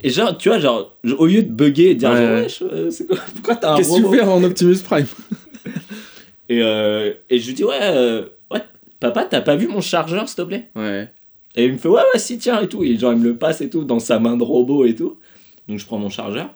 et 0.03 0.11
genre, 0.11 0.37
tu 0.37 0.51
vois, 0.51 0.59
genre, 0.59 0.97
au 1.19 1.27
lieu 1.27 1.43
de 1.43 1.51
bugger 1.51 1.91
et 1.91 1.95
de 1.95 2.01
dire, 2.01 2.11
Ouais, 2.11 2.47
genre, 2.49 2.71
ouais. 2.73 2.83
wesh, 2.83 2.91
c'est 2.91 3.07
quoi 3.07 3.17
Pourquoi 3.37 3.57
t'as 3.57 3.73
un 3.73 3.77
Qu'est-ce 3.79 3.97
que 4.03 4.07
tu 4.11 4.17
fais 4.17 4.23
en 4.23 4.43
Optimus 4.45 4.77
Prime? 4.85 5.07
Et, 6.49 6.63
euh, 6.63 7.13
et 7.29 7.39
je 7.39 7.47
lui 7.47 7.55
dis, 7.55 7.65
ouais, 7.65 7.79
euh, 7.81 8.25
ouais, 8.51 8.63
papa, 8.99 9.25
t'as 9.25 9.41
pas 9.41 9.57
vu 9.57 9.69
mon 9.69 9.81
chargeur, 9.81 10.29
s'il 10.29 10.37
te 10.37 10.43
plaît? 10.43 10.69
Ouais. 10.75 11.09
Et 11.57 11.65
il 11.67 11.73
me 11.73 11.79
fait, 11.79 11.89
ouais, 11.89 12.03
ouais, 12.13 12.19
si, 12.21 12.39
tiens, 12.39 12.61
et 12.61 12.69
tout. 12.69 12.83
Et 12.85 12.97
genre, 12.97 13.13
il 13.13 13.19
me 13.19 13.25
le 13.25 13.37
passe 13.37 13.61
et 13.61 13.69
tout, 13.71 13.85
dans 13.85 13.99
sa 13.99 14.19
main 14.19 14.37
de 14.37 14.43
robot 14.45 14.85
et 14.85 14.95
tout. 14.95 15.17
Donc, 15.69 15.79
je 15.79 15.87
prends 15.87 15.99
mon 15.99 16.09
chargeur. 16.11 16.51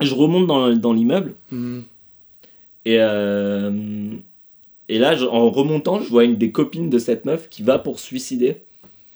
Je 0.00 0.14
remonte 0.14 0.46
dans, 0.46 0.74
dans 0.74 0.92
l'immeuble. 0.92 1.34
Et, 2.84 2.96
euh, 2.98 3.70
et 4.88 4.98
là, 4.98 5.14
je- 5.14 5.26
en 5.26 5.50
remontant, 5.50 6.00
je 6.00 6.08
vois 6.08 6.24
une 6.24 6.36
des 6.36 6.50
copines 6.50 6.90
de 6.90 6.98
cette 6.98 7.24
meuf 7.24 7.48
qui 7.48 7.62
va 7.62 7.78
pour 7.78 8.00
suicider. 8.00 8.62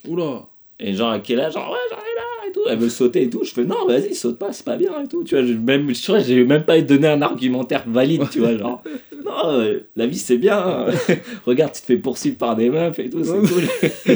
Oula. 0.07 0.45
Et 0.79 0.93
genre, 0.93 1.11
à 1.11 1.19
quel 1.19 1.39
âge? 1.39 1.53
Genre, 1.53 1.69
ouais, 1.71 1.95
Elle 2.69 2.79
veut 2.79 2.89
sauter 2.89 3.23
et 3.23 3.29
tout. 3.29 3.43
Je 3.43 3.51
fais, 3.51 3.63
non, 3.63 3.85
vas-y, 3.87 4.13
saute 4.15 4.37
pas, 4.39 4.51
c'est 4.53 4.65
pas 4.65 4.77
bien 4.77 5.01
et 5.03 5.07
tout. 5.07 5.23
Tu 5.23 5.35
vois, 5.35 5.45
je- 5.45 5.53
même, 5.53 5.93
je 5.93 6.01
crois 6.03 6.19
j'ai 6.19 6.43
même 6.43 6.63
pas 6.63 6.79
donné 6.81 7.07
un 7.07 7.21
argumentaire 7.21 7.83
valide, 7.87 8.23
tu 8.31 8.39
vois. 8.39 8.57
Genre, 8.57 8.83
non, 9.25 9.49
euh, 9.51 9.79
la 9.95 10.07
vie 10.07 10.17
c'est 10.17 10.37
bien. 10.37 10.85
Regarde, 11.45 11.73
tu 11.73 11.81
te 11.81 11.85
fais 11.87 11.97
poursuivre 11.97 12.37
par 12.37 12.55
des 12.55 12.69
meufs 12.69 12.97
et 12.99 13.09
tout, 13.09 13.23
c'est 13.23 13.53
cool. 13.53 13.63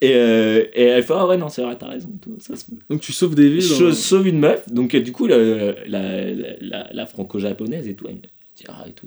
et, 0.00 0.12
euh, 0.14 0.64
et 0.74 0.82
elle 0.84 1.02
fait, 1.02 1.14
ah 1.16 1.26
ouais, 1.26 1.36
non, 1.36 1.48
c'est 1.48 1.62
vrai, 1.62 1.76
t'as 1.78 1.88
raison. 1.88 2.10
tout. 2.20 2.36
Ça 2.38 2.54
se- 2.56 2.64
Donc 2.90 3.00
tu 3.00 3.12
sauves 3.12 3.34
des 3.34 3.48
vies. 3.48 3.60
je 3.62 3.90
sauve 3.92 4.26
une 4.28 4.38
meuf, 4.38 4.68
donc 4.70 4.94
euh, 4.94 5.00
du 5.00 5.12
coup, 5.12 5.26
la, 5.26 5.38
la, 5.86 6.32
la, 6.60 6.88
la 6.92 7.06
franco-japonaise 7.06 7.88
et 7.88 7.94
tout, 7.94 8.06
elle 8.08 8.16
me 8.16 8.20
dit, 8.20 8.64
ah, 8.68 8.84
et 8.88 8.92
tout. 8.92 9.06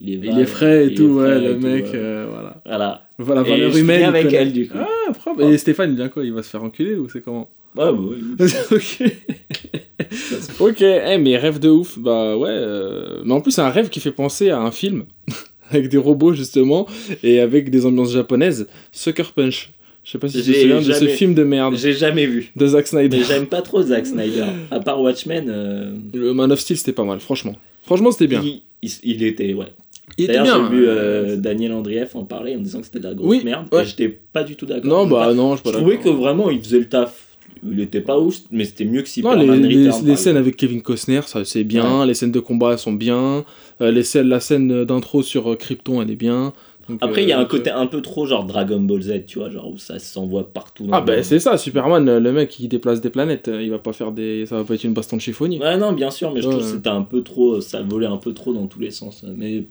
Il 0.00 0.10
est, 0.24 0.28
Il 0.28 0.38
est 0.38 0.44
frais 0.46 0.86
et 0.86 0.88
il 0.88 0.94
tout, 0.94 1.04
ouais, 1.04 1.40
le 1.40 1.54
tout, 1.54 1.60
mec, 1.66 1.86
euh, 1.94 2.26
voilà. 2.30 2.60
Voilà. 2.66 3.00
Voilà, 3.18 3.40
Et 3.42 3.50
valeur 3.50 3.70
je 3.72 3.78
humaine. 3.78 3.96
finis 3.98 4.08
avec 4.08 4.32
elle, 4.32 4.52
du 4.52 4.68
coup. 4.68 4.76
Ah, 4.78 5.12
propre. 5.12 5.42
Et 5.42 5.56
Stéphane, 5.56 5.90
il 5.90 5.96
vient 5.96 6.08
quoi 6.08 6.24
Il 6.24 6.32
va 6.32 6.42
se 6.42 6.50
faire 6.50 6.62
enculer 6.64 6.96
ou 6.96 7.08
c'est 7.08 7.22
comment 7.22 7.48
Ouais, 7.76 7.84
bah, 7.86 7.92
ouais. 7.92 8.46
Ok. 8.72 9.12
ok, 10.60 10.82
eh, 10.82 11.18
mais 11.18 11.36
rêve 11.36 11.58
de 11.58 11.68
ouf. 11.68 11.98
Bah 11.98 12.36
ouais. 12.36 12.48
euh, 12.50 13.22
Mais 13.24 13.32
en 13.32 13.40
plus, 13.40 13.52
c'est 13.52 13.60
un 13.62 13.70
rêve 13.70 13.88
qui 13.88 14.00
fait 14.00 14.10
penser 14.12 14.50
à 14.50 14.60
un 14.60 14.70
film 14.70 15.04
avec 15.70 15.88
des 15.88 15.96
robots 15.96 16.32
justement 16.34 16.86
et 17.22 17.40
avec 17.40 17.70
des 17.70 17.86
ambiances 17.86 18.12
japonaises. 18.12 18.66
Sucker 18.92 19.32
Punch. 19.34 19.70
Je 20.04 20.10
sais 20.10 20.18
pas 20.18 20.28
si 20.28 20.42
tu 20.42 20.52
te 20.52 20.58
souviens 20.58 20.82
de 20.82 20.92
ce 20.92 21.06
film 21.06 21.34
de 21.34 21.44
merde 21.44 21.76
J'ai 21.78 21.94
jamais 21.94 22.26
vu. 22.26 22.52
de 22.56 22.66
Zack 22.66 22.86
Snyder. 22.88 23.22
J'aime 23.26 23.46
pas 23.46 23.62
trop 23.62 23.80
Zack 23.82 24.06
Snyder. 24.06 24.44
À 24.70 24.78
part 24.80 25.00
Watchmen, 25.00 25.46
euh, 25.48 25.94
Le 26.12 26.34
Man 26.34 26.52
of 26.52 26.60
Steel, 26.60 26.76
c'était 26.76 26.92
pas 26.92 27.04
mal, 27.04 27.20
franchement. 27.20 27.54
Franchement, 27.84 28.10
c'était 28.10 28.26
bien. 28.26 28.42
il, 28.44 28.60
il, 28.82 28.90
il 29.02 29.22
était, 29.22 29.54
ouais. 29.54 29.68
Il 30.18 30.24
était 30.24 30.34
D'ailleurs, 30.34 30.58
bien. 30.60 30.68
j'ai 30.70 30.76
vu 30.76 30.86
euh, 30.86 30.92
euh, 30.92 31.36
Daniel 31.36 31.72
Andrieff 31.72 32.14
en 32.14 32.24
parler 32.24 32.54
en 32.56 32.60
disant 32.60 32.80
que 32.80 32.86
c'était 32.86 33.00
de 33.00 33.04
la 33.08 33.14
grosse 33.14 33.28
Oui, 33.28 33.40
merde. 33.44 33.66
ouais. 33.72 33.82
Et 33.82 33.84
j'étais 33.84 34.08
pas 34.08 34.44
du 34.44 34.54
tout 34.56 34.66
d'accord. 34.66 34.84
Non, 34.90 35.06
bah 35.06 35.26
pas- 35.26 35.34
non, 35.34 35.56
je 35.56 35.62
pas 35.62 35.72
trouvais 35.72 35.98
que 35.98 36.08
vraiment 36.08 36.50
il 36.50 36.60
faisait 36.62 36.78
le 36.78 36.88
taf. 36.88 37.26
Il 37.66 37.80
était 37.80 38.02
pas 38.02 38.18
ouf, 38.18 38.40
mais 38.50 38.64
c'était 38.66 38.84
mieux 38.84 39.00
que 39.00 39.06
Non, 39.22 39.30
Superman 39.32 39.62
les, 39.62 40.16
scènes 40.16 40.36
avec 40.36 40.56
Kevin 40.56 40.82
Costner, 40.82 41.22
ça 41.24 41.44
c'est 41.46 41.64
bien. 41.64 42.04
Les 42.04 42.12
scènes 42.12 42.32
de 42.32 42.40
combat 42.40 42.76
sont 42.76 42.92
bien. 42.92 43.44
Euh, 43.80 43.90
les 43.90 44.02
scènes, 44.02 44.28
la 44.28 44.40
scène 44.40 44.84
d'intro 44.84 45.22
sur 45.22 45.50
euh, 45.50 45.56
Krypton, 45.56 46.02
elle 46.02 46.10
est 46.10 46.16
bien. 46.16 46.52
Donc, 46.90 46.98
Après, 47.00 47.22
il 47.22 47.28
y 47.30 47.32
a 47.32 47.38
un 47.40 47.46
côté 47.46 47.70
un 47.70 47.86
peu 47.86 48.02
trop 48.02 48.26
genre 48.26 48.44
Dragon 48.44 48.78
Ball 48.80 49.00
Z, 49.00 49.24
tu 49.26 49.38
vois, 49.38 49.48
genre 49.48 49.70
où 49.72 49.78
ça 49.78 49.98
s'envoie 49.98 50.52
partout. 50.52 50.86
dans 50.86 50.92
Ah 50.92 51.00
le 51.00 51.06
bah 51.06 51.22
c'est 51.22 51.38
ça, 51.38 51.56
Superman, 51.56 52.18
le 52.18 52.32
mec 52.32 52.50
qui 52.50 52.68
déplace 52.68 53.00
des 53.00 53.08
planètes, 53.08 53.50
il 53.50 53.70
va 53.70 53.78
pas 53.78 53.94
faire 53.94 54.12
des, 54.12 54.44
ça 54.44 54.56
va 54.58 54.64
pas 54.64 54.74
être 54.74 54.84
une 54.84 54.92
baston 54.92 55.16
de 55.16 55.22
chiffonnier. 55.22 55.58
Ouais, 55.58 55.78
non, 55.78 55.92
bien 55.92 56.10
sûr, 56.10 56.30
mais 56.34 56.42
je 56.42 56.48
trouve 56.50 56.60
que 56.60 56.66
c'était 56.66 56.90
un 56.90 57.00
peu 57.00 57.22
trop, 57.22 57.62
ça 57.62 57.80
volait 57.80 58.06
un 58.06 58.18
peu 58.18 58.34
trop 58.34 58.52
dans 58.52 58.66
tous 58.66 58.80
les 58.80 58.90
sens. 58.90 59.24
Mais 59.34 59.64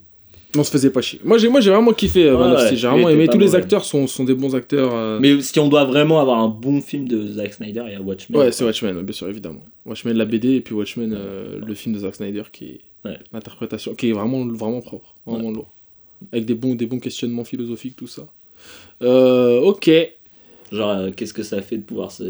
On 0.55 0.63
se 0.63 0.69
faisait 0.71 0.91
pas 0.91 1.01
chier. 1.01 1.19
Moi 1.23 1.37
j'ai, 1.39 1.49
moi 1.49 1.61
j'ai 1.61 1.71
vraiment 1.71 1.93
kiffé 1.93 2.25
euh, 2.25 2.37
Ouais, 2.37 2.43
of 2.55 2.61
ouais. 2.71 2.75
J'ai 2.75 2.87
vraiment 2.87 3.09
aimé. 3.09 3.27
Tous 3.27 3.39
les 3.39 3.55
acteurs 3.55 3.83
sont, 3.83 4.05
sont 4.05 4.23
des 4.23 4.35
bons 4.35 4.53
acteurs. 4.55 4.91
euh, 4.93 5.19
Mais 5.19 5.41
si 5.41 5.59
on 5.59 5.67
doit 5.67 5.85
vraiment 5.85 6.19
avoir 6.19 6.37
un 6.39 6.47
bon 6.47 6.79
film 6.81 7.07
de 7.07 7.25
Zack 7.27 7.53
Snyder, 7.55 7.83
il 7.87 7.93
y 7.93 7.95
a 7.95 8.01
Watchmen. 8.01 8.39
Ouais, 8.39 8.51
c'est 8.51 8.63
Watchmen, 8.63 9.01
bien 9.01 9.13
sûr, 9.13 9.27
évidemment. 9.27 9.63
Watchmen, 9.85 10.15
la 10.15 10.25
BD, 10.25 10.55
et 10.57 10.61
puis 10.61 10.75
Watchmen, 10.75 11.11
euh, 11.17 11.59
le 11.65 11.73
film 11.73 11.95
de 11.95 11.99
Zack 12.01 12.15
Snyder, 12.15 12.43
qui 12.51 12.65
est 13.05 13.09
l'interprétation, 13.31 13.95
qui 13.95 14.09
est 14.09 14.13
vraiment, 14.13 14.45
vraiment 14.45 14.81
propre, 14.81 15.13
vraiment 15.25 15.49
lourd. 15.51 15.69
Avec 16.31 16.45
des 16.45 16.53
bons, 16.55 16.75
des 16.75 16.85
bons 16.85 16.99
questionnements 16.99 17.43
philosophiques, 17.43 17.95
tout 17.95 18.07
ça. 18.07 18.23
Euh, 19.01 19.59
ok. 19.61 19.89
Genre, 20.73 20.89
euh, 20.89 21.09
qu'est-ce 21.15 21.33
que 21.33 21.43
ça 21.43 21.61
fait 21.61 21.77
de 21.77 21.83
pouvoir 21.83 22.11
se, 22.11 22.23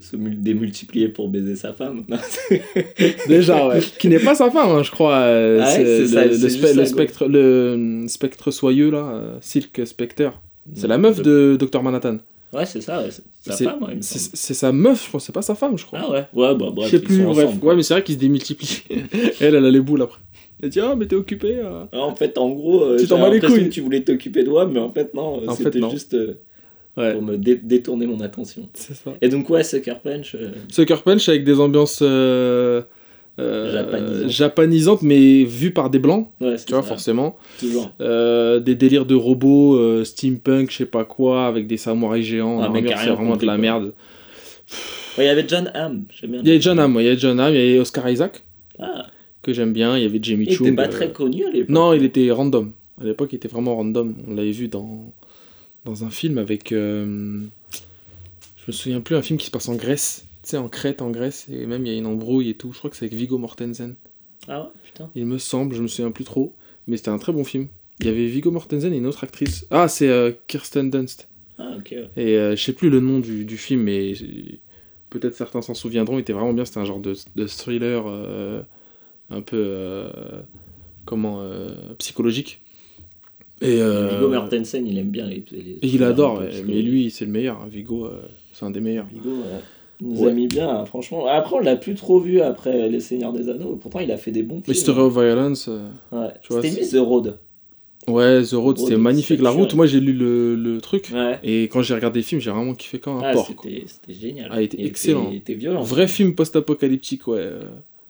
se 0.00 0.16
mul- 0.16 0.40
démultiplier 0.40 1.08
pour 1.08 1.28
baiser 1.28 1.54
sa 1.54 1.72
femme? 1.74 2.04
Déjà, 3.28 3.68
ouais. 3.68 3.80
qui 3.98 4.08
n'est 4.08 4.18
pas 4.18 4.34
sa 4.34 4.50
femme, 4.50 4.70
hein, 4.70 4.82
je 4.82 4.90
crois. 4.90 5.16
euh, 5.16 5.60
Ouais, 5.62 5.84
le, 5.84 6.06
ça, 6.06 6.24
le 6.24 6.32
spe- 6.32 6.40
juste 6.40 6.62
le 6.62 6.68
ça, 6.68 6.86
spectre, 6.86 7.26
le 7.28 8.04
spectre 8.08 8.50
soyeux, 8.50 8.90
là, 8.90 9.10
euh, 9.14 9.36
Silk 9.40 9.86
Spectre. 9.86 10.32
C'est 10.74 10.88
la 10.88 10.96
meuf 10.98 11.20
de 11.20 11.56
Dr. 11.60 11.82
Manhattan. 11.82 12.16
Ouais, 12.54 12.64
c'est 12.66 12.80
ça, 12.80 13.02
ouais, 13.02 13.08
c'est 13.10 13.52
sa 13.52 13.64
femme, 13.70 13.82
ouais, 13.82 13.96
C'est 14.00 14.54
sa 14.54 14.70
meuf, 14.72 15.04
je 15.06 15.10
pense, 15.10 15.24
c'est 15.26 15.32
pas 15.34 15.42
sa 15.42 15.54
femme, 15.56 15.76
je 15.76 15.84
crois. 15.84 15.98
Ah 16.02 16.10
ouais, 16.10 16.24
ouais, 16.32 16.54
bah 16.54 16.68
bref, 16.72 16.86
je 16.90 16.96
sais 16.96 17.02
plus, 17.02 17.18
bref. 17.24 17.48
ensemble, 17.48 17.64
ouais, 17.66 17.74
mais 17.76 17.82
c'est 17.82 17.94
vrai 17.94 18.02
qu'il 18.04 18.14
se 18.14 18.20
démultiplie. 18.20 18.84
elle, 19.40 19.56
elle 19.56 19.64
a 19.66 19.70
les 19.70 19.80
boules 19.80 20.02
après. 20.02 20.20
Elle 20.62 20.68
dit, 20.70 20.80
ah, 20.80 20.94
mais 20.96 21.06
t'es 21.06 21.16
occupé. 21.16 21.56
euh. 21.58 21.84
Ah, 21.92 21.98
En 22.02 22.14
fait, 22.14 22.38
en 22.38 22.48
gros, 22.50 22.84
euh, 22.84 22.96
Tu 22.98 23.08
t'en 23.08 23.18
bats 23.20 23.28
les 23.28 23.40
couilles. 23.40 23.64
que 23.68 23.74
tu 23.74 23.80
voulais 23.80 24.02
t'occuper 24.02 24.44
de 24.44 24.50
moi, 24.50 24.66
mais 24.66 24.78
en 24.78 24.90
fait, 24.92 25.12
non, 25.14 25.42
euh, 25.42 25.52
c'était 25.54 25.80
juste 25.90 26.14
euh, 26.14 26.38
Ouais, 26.96 27.12
pour 27.12 27.22
me 27.22 27.36
dé- 27.36 27.60
détourner 27.62 28.06
mon 28.06 28.20
attention. 28.20 28.68
c'est 28.74 28.94
ça. 28.94 29.12
Et 29.20 29.28
donc, 29.28 29.50
ouais, 29.50 29.64
Sucker 29.64 29.94
Punch, 30.02 30.34
euh, 30.36 30.50
Sucker 30.70 31.02
Punch 31.04 31.28
avec 31.28 31.42
des 31.44 31.58
ambiances 31.58 31.98
euh, 32.02 32.82
euh, 33.40 33.72
Japanisantes. 33.72 34.28
japanisantes, 34.30 35.02
mais 35.02 35.42
vues 35.42 35.72
par 35.72 35.90
des 35.90 35.98
blancs, 35.98 36.28
ouais, 36.40 36.54
tu 36.64 36.72
vois, 36.72 36.82
ça, 36.82 36.88
forcément. 36.88 37.36
Toujours. 37.58 37.90
Euh, 38.00 38.60
des 38.60 38.76
délires 38.76 39.06
de 39.06 39.16
robots, 39.16 39.74
euh, 39.76 40.04
steampunk, 40.04 40.70
je 40.70 40.76
sais 40.76 40.86
pas 40.86 41.04
quoi, 41.04 41.46
avec 41.48 41.66
des 41.66 41.76
samouraïs 41.76 42.24
géants. 42.24 42.60
Ah, 42.62 42.70
c'est 43.02 43.10
vraiment 43.10 43.36
de 43.36 43.44
la 43.46 43.58
merde. 43.58 43.92
Ouais, 45.18 45.24
il 45.24 45.26
y 45.26 45.30
avait 45.30 45.44
John 45.48 45.70
Hamm, 45.74 46.04
j'aime 46.14 46.30
bien. 46.30 46.40
Il 46.44 46.48
y 46.48 46.56
a 46.56 46.60
John 46.60 46.78
Hamm, 46.78 46.94
ouais, 46.96 47.04
il 47.04 47.06
y 47.08 47.10
a 47.10 47.16
John 47.16 47.40
Hamm, 47.40 47.54
il 47.54 47.74
y 47.74 47.76
a 47.76 47.80
Oscar 47.80 48.08
Isaac, 48.08 48.44
Ah, 48.78 49.06
que 49.42 49.52
j'aime 49.52 49.72
bien, 49.72 49.96
il 49.96 50.04
y 50.04 50.06
avait 50.06 50.20
Jamie 50.22 50.44
il 50.44 50.52
était 50.52 50.64
Chung. 50.64 50.76
pas 50.76 50.86
très 50.88 51.10
connu 51.10 51.44
à 51.44 51.50
l'époque. 51.50 51.70
Non, 51.70 51.92
il 51.92 52.04
était 52.04 52.30
random. 52.30 52.70
À 53.00 53.04
l'époque, 53.04 53.30
il 53.32 53.36
était 53.36 53.48
vraiment 53.48 53.74
random. 53.74 54.14
On 54.28 54.34
l'avait 54.34 54.52
vu 54.52 54.68
dans, 54.68 55.12
dans 55.84 56.04
un 56.04 56.10
film 56.10 56.38
avec. 56.38 56.72
euh, 56.72 57.40
je 58.56 58.64
me 58.66 58.72
souviens 58.72 59.00
plus, 59.00 59.14
un 59.16 59.22
film 59.22 59.38
qui 59.38 59.46
se 59.46 59.50
passe 59.50 59.68
en 59.68 59.74
Grèce. 59.74 60.24
Tu 60.42 60.50
sais, 60.50 60.56
en 60.58 60.68
Crète, 60.68 61.00
en 61.00 61.10
Grèce, 61.10 61.46
et 61.50 61.64
même 61.66 61.86
il 61.86 61.92
y 61.92 61.94
a 61.94 61.98
une 61.98 62.06
embrouille 62.06 62.50
et 62.50 62.54
tout. 62.54 62.72
Je 62.72 62.78
crois 62.78 62.90
que 62.90 62.96
c'est 62.96 63.06
avec 63.06 63.16
Vigo 63.16 63.38
Mortensen. 63.38 63.94
Ah 64.46 64.62
ouais, 64.62 64.68
putain. 64.82 65.10
Il 65.14 65.26
me 65.26 65.38
semble, 65.38 65.74
je 65.74 65.82
me 65.82 65.86
souviens 65.88 66.10
plus 66.10 66.24
trop. 66.24 66.54
Mais 66.86 66.98
c'était 66.98 67.08
un 67.10 67.18
très 67.18 67.32
bon 67.32 67.44
film. 67.44 67.68
Il 68.00 68.06
y 68.06 68.08
avait 68.10 68.26
Vigo 68.26 68.50
Mortensen 68.50 68.92
et 68.92 68.96
une 68.98 69.06
autre 69.06 69.24
actrice. 69.24 69.66
Ah, 69.70 69.88
c'est 69.88 70.08
euh, 70.08 70.32
Kirsten 70.46 70.90
Dunst. 70.90 71.28
Ah, 71.58 71.76
ok. 71.78 71.88
ouais. 71.92 72.10
Et 72.16 72.36
euh, 72.36 72.56
je 72.56 72.62
sais 72.62 72.74
plus 72.74 72.90
le 72.90 73.00
nom 73.00 73.20
du, 73.20 73.44
du 73.46 73.56
film, 73.56 73.82
mais 73.82 74.12
peut-être 75.08 75.34
certains 75.34 75.62
s'en 75.62 75.72
souviendront. 75.72 76.18
Il 76.18 76.22
était 76.22 76.34
vraiment 76.34 76.52
bien. 76.52 76.66
C'était 76.66 76.80
un 76.80 76.84
genre 76.84 77.00
de, 77.00 77.14
de 77.36 77.46
thriller 77.46 78.04
euh, 78.06 78.60
un 79.30 79.40
peu. 79.40 80.06
comment 81.06 81.42
Psychologique. 81.98 82.60
Et, 83.62 83.80
euh, 83.80 84.08
Viggo 84.08 84.28
Mortensen, 84.28 84.86
il 84.86 84.98
aime 84.98 85.10
bien 85.10 85.26
les. 85.26 85.44
il 85.82 86.02
adore, 86.02 86.40
ouais, 86.40 86.50
mais 86.66 86.82
lui, 86.82 87.10
c'est 87.10 87.24
le 87.24 87.30
meilleur. 87.30 87.56
hein. 87.62 87.68
Vigo, 87.70 88.06
euh, 88.06 88.20
c'est 88.52 88.64
un 88.64 88.70
des 88.70 88.80
meilleurs. 88.80 89.06
Ouais, 89.06 89.20
il 90.00 90.08
nous 90.08 90.20
Ouais. 90.22 90.30
a 90.30 90.32
mis 90.34 90.48
bien, 90.48 90.68
hein, 90.68 90.84
franchement. 90.84 91.26
Après, 91.26 91.54
on 91.56 91.60
l'a 91.60 91.76
plus 91.76 91.94
trop 91.94 92.18
vu 92.18 92.40
après 92.40 92.88
Les 92.88 93.00
Seigneurs 93.00 93.32
des 93.32 93.48
Anneaux. 93.48 93.76
Pourtant, 93.80 94.00
il 94.00 94.10
a 94.10 94.16
fait 94.16 94.32
des 94.32 94.42
bons 94.42 94.56
films. 94.60 94.64
Mystery 94.68 94.98
of 95.00 95.12
Violence. 95.14 95.68
euh, 95.68 95.86
Ouais. 96.12 96.28
tu 96.42 96.52
vois, 96.52 96.62
C'était 96.62 96.80
lui, 96.82 96.88
The 96.88 96.96
Road. 96.96 97.38
Ouais, 98.08 98.42
The 98.42 98.52
Road, 98.54 98.76
c'était 98.76 98.96
magnifique. 98.98 99.40
La 99.40 99.48
route, 99.50 99.72
moi 99.74 99.86
j'ai 99.86 99.98
lu 100.00 100.12
le, 100.12 100.56
le 100.56 100.78
truc. 100.82 101.10
Ouais. 101.14 101.38
Et 101.42 101.62
quand 101.68 101.80
j'ai 101.80 101.94
regardé 101.94 102.20
le 102.20 102.24
film, 102.24 102.38
j'ai 102.40 102.50
vraiment 102.50 102.74
kiffé 102.74 102.98
comme 102.98 103.16
un 103.18 103.22
Ah, 103.24 103.32
porc. 103.32 103.46
c'était 103.64 103.86
génial. 104.12 104.50
Ah, 104.52 104.60
il 104.60 104.64
était 104.64 104.84
excellent. 104.84 105.28
Il 105.30 105.38
était 105.38 105.54
violent. 105.54 105.80
Vrai 105.82 106.06
film 106.06 106.34
post-apocalyptique, 106.34 107.26
ouais. 107.28 107.38
euh. 107.40 107.62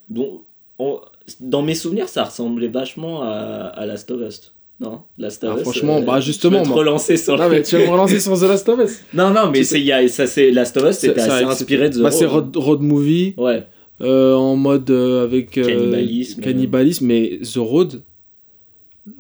Donc, 0.09 0.41
on- 0.81 0.99
Dans 1.41 1.63
mes 1.63 1.75
souvenirs, 1.77 2.09
ça 2.09 2.25
ressemblait 2.25 2.69
vachement 2.69 3.23
à, 3.23 3.29
à 3.29 3.87
Last 3.87 4.11
of 4.11 4.21
Us. 4.27 4.54
Non 4.81 5.03
Last 5.19 5.45
of 5.45 5.51
Ah, 5.53 5.57
Us. 5.57 5.63
franchement, 5.63 6.01
bah, 6.03 6.17
tu 6.19 6.27
justement, 6.27 6.63
peux 6.63 6.69
te 6.69 6.73
relancer 6.75 7.17
sur 7.17 7.37
Non, 7.39 7.49
mais 7.49 7.63
tu 7.63 7.77
vas 7.77 7.85
me 7.85 7.91
relancer 7.91 8.19
sur 8.21 8.37
The 8.39 8.43
Last 8.43 8.69
of 8.69 8.81
Us. 8.81 9.01
Non, 9.15 9.31
non, 9.31 9.51
mais 9.51 9.59
Tu 9.61 9.65
c'est, 9.67 9.81
y 9.81 9.93
a, 9.93 10.07
ça, 10.09 10.27
c'est, 10.27 10.51
Last 10.51 10.77
of 10.77 10.91
Us, 10.91 10.97
c'était 10.97 11.21
C'est- 11.21 11.31
assez 11.31 11.45
inspiré 11.45 11.91
de 11.91 11.99
The 11.99 12.03
Bah, 12.03 12.11
c'est 12.11 12.27
Road. 12.27 12.81
movie, 12.83 13.35
Ouais. 13.37 13.65
euh, 14.01 14.35
en 14.35 14.57
mode 14.57 14.91
euh, 14.91 15.25
avec. 15.25 15.57
euh, 15.59 15.65
Cannibalisme. 15.65 16.41
cannibalisme, 16.43 17.07
mais 17.07 17.39
The 17.43 17.57
Road, 17.59 18.03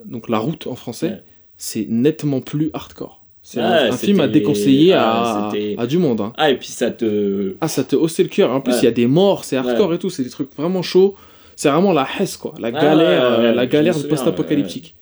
donc 0.06 0.28
la 0.28 0.38
route 0.38 0.66
en 0.66 0.74
français, 0.74 1.06
Ouais. 1.08 1.22
c'est 1.56 1.86
nettement 1.88 2.40
plus 2.40 2.70
hardcore. 2.72 3.22
C'est 3.46 3.60
un, 3.60 3.90
un 3.90 3.92
film 3.92 4.20
à 4.20 4.26
déconseiller 4.28 4.94
ah, 4.94 5.52
à, 5.76 5.86
du 5.86 5.98
monde. 5.98 6.22
hein. 6.22 6.32
Ah, 6.38 6.50
et 6.50 6.56
puis 6.56 6.68
ça 6.68 6.90
te. 6.90 7.54
Ah, 7.60 7.68
ça 7.68 7.84
te 7.84 7.94
haussait 7.94 8.22
le 8.22 8.30
cœur. 8.30 8.50
En 8.50 8.62
plus, 8.62 8.72
il 8.72 8.76
Ouais. 8.78 8.84
y 8.84 8.86
a 8.86 8.90
des 8.90 9.06
morts, 9.06 9.44
c'est 9.44 9.56
hardcore 9.56 9.92
et 9.92 9.98
tout, 9.98 10.08
c'est 10.08 10.24
des 10.24 10.30
trucs 10.30 10.50
vraiment 10.56 10.80
chauds. 10.82 11.14
C'est 11.54 11.68
vraiment 11.68 11.92
la 11.92 12.08
hesse, 12.18 12.38
quoi. 12.38 12.54
La 12.58 12.68
Ah, 12.68 12.70
galère, 12.72 13.24
euh, 13.38 13.52
la 13.52 13.66
galère 13.66 13.94
post-apocalyptique. 14.08 14.96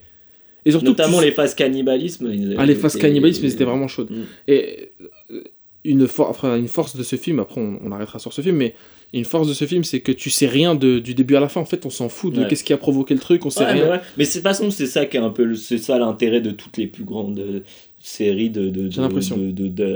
Et 0.64 0.70
surtout, 0.70 0.86
Notamment 0.86 1.18
tu- 1.18 1.24
les 1.24 1.32
phases 1.32 1.54
cannibalisme. 1.54 2.30
ils- 2.32 2.54
Ah, 2.58 2.66
les 2.66 2.74
phases 2.74 2.96
cannibalisme, 2.96 3.44
elles 3.44 3.52
étaient 3.52 3.64
vraiment 3.64 3.88
chaudes. 3.88 4.10
Mm. 4.10 4.22
Et 4.48 4.90
euh, 5.32 5.42
une, 5.84 6.06
for- 6.06 6.28
enfin, 6.30 6.56
une 6.56 6.68
force 6.68 6.94
de 6.96 7.02
ce 7.02 7.16
film, 7.16 7.40
après 7.40 7.60
on, 7.60 7.78
on 7.84 7.90
arrêtera 7.92 8.18
sur 8.20 8.32
ce 8.32 8.40
film, 8.42 8.56
mais 8.56 8.74
une 9.12 9.24
force 9.24 9.48
de 9.48 9.52
ce 9.54 9.64
film, 9.66 9.82
c'est 9.84 10.00
que 10.00 10.12
tu 10.12 10.30
sais 10.30 10.46
rien 10.46 10.74
de- 10.74 10.98
du 11.00 11.14
début 11.14 11.34
à 11.36 11.40
la 11.40 11.48
fin. 11.48 11.60
En 11.60 11.64
fait, 11.64 11.84
on 11.84 11.90
s'en 11.90 12.08
fout 12.08 12.32
de 12.32 12.40
Ouais. 12.42 12.46
qu'est-ce 12.48 12.64
qui 12.64 12.72
a 12.72 12.78
provoqué 12.78 13.12
le 13.14 13.20
truc, 13.20 13.44
on 13.44 13.50
sait 13.50 13.64
Ouais, 13.64 13.72
rien. 13.72 13.84
mais, 13.84 13.90
ouais. 13.90 14.00
mais 14.16 14.24
de 14.24 14.30
toute 14.30 14.40
façon, 14.42 14.70
c'est 14.70 14.86
ça 14.86 15.04
qui 15.06 15.16
est 15.16 15.20
un 15.20 15.30
peu 15.30 15.54
c'est 15.54 15.78
ça 15.78 15.98
l'intérêt 15.98 16.40
de 16.40 16.50
toutes 16.52 16.76
les 16.78 16.86
plus 16.86 17.04
grandes 17.04 17.38
euh, 17.40 17.60
séries 18.00 18.50
de, 18.50 18.68
de, 18.70 18.88
de, 18.88 19.90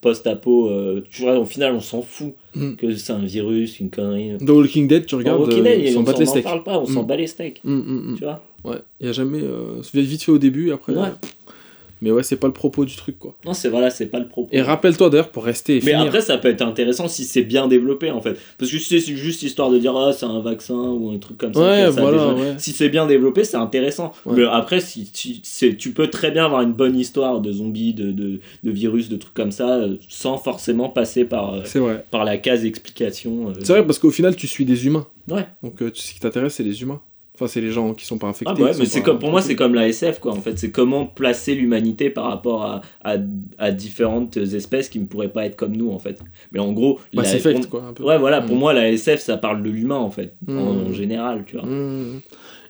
post-apo. 0.00 0.68
euh, 0.68 1.04
tu 1.10 1.22
vois, 1.22 1.38
au 1.38 1.44
final, 1.44 1.74
on 1.74 1.80
s'en 1.80 2.02
fout 2.02 2.34
Mm. 2.54 2.74
que 2.76 2.94
c'est 2.96 3.12
un 3.12 3.24
virus, 3.24 3.78
une 3.80 3.90
connerie. 3.90 4.32
The 4.44 4.50
Walking 4.50 4.88
Dead, 4.88 5.06
tu 5.06 5.14
Dans 5.14 5.18
regardes, 5.18 5.40
Walking 5.42 5.60
euh, 5.60 5.62
Dead, 5.64 5.80
ils 5.84 5.92
s'en 5.92 6.00
on 6.00 6.02
battent 6.02 6.18
les 6.18 6.26
steaks. 6.26 6.46
on 6.66 6.86
s'en 6.86 7.02
Mm. 7.02 7.06
bat 7.06 7.16
les 7.16 7.26
steaks. 7.26 7.60
Mm, 7.64 7.72
mm, 7.72 8.10
mm. 8.12 8.16
Tu 8.18 8.24
vois 8.24 8.42
Ouais, 8.64 8.78
il 9.00 9.06
y 9.06 9.08
a 9.08 9.12
jamais. 9.12 9.40
Euh, 9.42 9.80
vite 9.94 10.22
fait 10.22 10.32
au 10.32 10.38
début, 10.38 10.68
et 10.68 10.72
après. 10.72 10.92
Ouais. 10.94 11.00
euh, 11.08 11.26
mais 12.02 12.10
ouais, 12.10 12.22
c'est 12.22 12.36
pas 12.36 12.46
le 12.46 12.52
propos 12.54 12.86
du 12.86 12.96
truc, 12.96 13.18
quoi. 13.18 13.36
Non, 13.44 13.52
c'est 13.52 13.68
voilà, 13.68 13.90
c'est 13.90 14.06
pas 14.06 14.18
le 14.18 14.26
propos. 14.26 14.48
Et 14.52 14.62
rappelle-toi 14.62 15.10
d'ailleurs, 15.10 15.28
pour 15.30 15.44
rester 15.44 15.74
et 15.76 15.80
Mais 15.84 15.92
finir. 15.92 16.00
après, 16.06 16.22
ça 16.22 16.38
peut 16.38 16.48
être 16.48 16.62
intéressant 16.62 17.08
si 17.08 17.24
c'est 17.24 17.42
bien 17.42 17.68
développé 17.68 18.10
en 18.10 18.22
fait. 18.22 18.38
Parce 18.58 18.70
que 18.70 18.78
si 18.78 19.00
c'est 19.00 19.14
juste 19.16 19.42
histoire 19.42 19.70
de 19.70 19.78
dire 19.78 19.94
ah, 19.94 20.12
c'est 20.14 20.24
un 20.24 20.40
vaccin 20.40 20.74
ou 20.74 21.10
un 21.10 21.18
truc 21.18 21.36
comme 21.36 21.52
ça. 21.52 21.60
Ouais, 21.60 21.92
ça, 21.92 22.00
voilà, 22.00 22.32
déjà- 22.32 22.34
ouais. 22.52 22.54
Si 22.56 22.72
c'est 22.72 22.88
bien 22.88 23.06
développé, 23.06 23.44
c'est 23.44 23.58
intéressant. 23.58 24.12
Ouais. 24.24 24.36
Mais 24.38 24.44
après, 24.44 24.80
si 24.80 25.10
tu, 25.12 25.92
peux 25.92 26.08
très 26.08 26.30
bien 26.30 26.46
avoir 26.46 26.62
une 26.62 26.72
bonne 26.72 26.96
histoire 26.96 27.40
de 27.40 27.52
zombies, 27.52 27.92
de, 27.92 28.12
de, 28.12 28.40
de 28.64 28.70
virus, 28.70 29.10
de 29.10 29.16
trucs 29.16 29.34
comme 29.34 29.52
ça, 29.52 29.68
euh, 29.80 29.96
sans 30.08 30.38
forcément 30.38 30.88
passer 30.88 31.24
par, 31.26 31.52
euh, 31.52 31.60
vrai. 31.74 32.02
par 32.10 32.24
la 32.24 32.38
case 32.38 32.64
explication. 32.64 33.50
euh. 33.50 33.52
C'est 33.60 33.74
vrai 33.74 33.84
parce 33.84 33.98
qu'au 33.98 34.10
final, 34.10 34.36
tu 34.36 34.46
suis 34.46 34.64
des 34.64 34.86
humains. 34.86 35.06
Ouais. 35.28 35.46
Donc, 35.62 35.82
euh, 35.82 35.90
ce 35.92 36.14
qui 36.14 36.20
t'intéresse, 36.20 36.54
c'est 36.54 36.62
les 36.64 36.80
humains. 36.80 37.02
Enfin, 37.40 37.46
c'est 37.46 37.62
les 37.62 37.70
gens 37.72 37.94
qui 37.94 38.04
sont 38.04 38.18
pas 38.18 38.26
infectés. 38.26 38.52
Ah 38.54 38.60
ouais, 38.60 38.72
qui 38.72 38.78
mais 38.80 38.84
sont 38.84 38.90
c'est 38.90 39.00
pas- 39.00 39.06
comme 39.06 39.18
pour 39.18 39.30
moi 39.30 39.40
c'est 39.40 39.56
comme 39.56 39.74
la 39.74 39.88
SF 39.88 40.18
quoi 40.20 40.32
en 40.32 40.40
fait 40.42 40.58
c'est 40.58 40.70
comment 40.70 41.06
placer 41.06 41.54
l'humanité 41.54 42.10
par 42.10 42.24
rapport 42.24 42.62
à, 42.64 42.82
à, 43.02 43.16
à 43.58 43.70
différentes 43.72 44.36
espèces 44.36 44.88
qui 44.90 44.98
ne 44.98 45.06
pourraient 45.06 45.32
pas 45.32 45.46
être 45.46 45.56
comme 45.56 45.74
nous 45.74 45.90
en 45.90 45.98
fait 45.98 46.20
mais 46.52 46.60
en 46.60 46.72
gros 46.72 46.98
la- 47.14 47.22
Mass 47.22 47.34
Effect, 47.34 47.60
pour- 47.60 47.68
quoi. 47.70 47.84
Un 47.88 47.92
peu. 47.94 48.04
ouais 48.04 48.18
voilà 48.18 48.42
pour 48.42 48.56
Mm. 48.56 48.58
moi 48.58 48.72
la 48.74 48.90
SF 48.90 49.20
ça 49.20 49.38
parle 49.38 49.62
de 49.62 49.70
l'humain 49.70 49.96
en 49.96 50.10
fait 50.10 50.34
en, 50.48 50.52
Mm. 50.52 50.86
en 50.88 50.92
général 50.92 51.44
tu 51.46 51.56
vois 51.56 51.64
Mmh. 51.66 52.20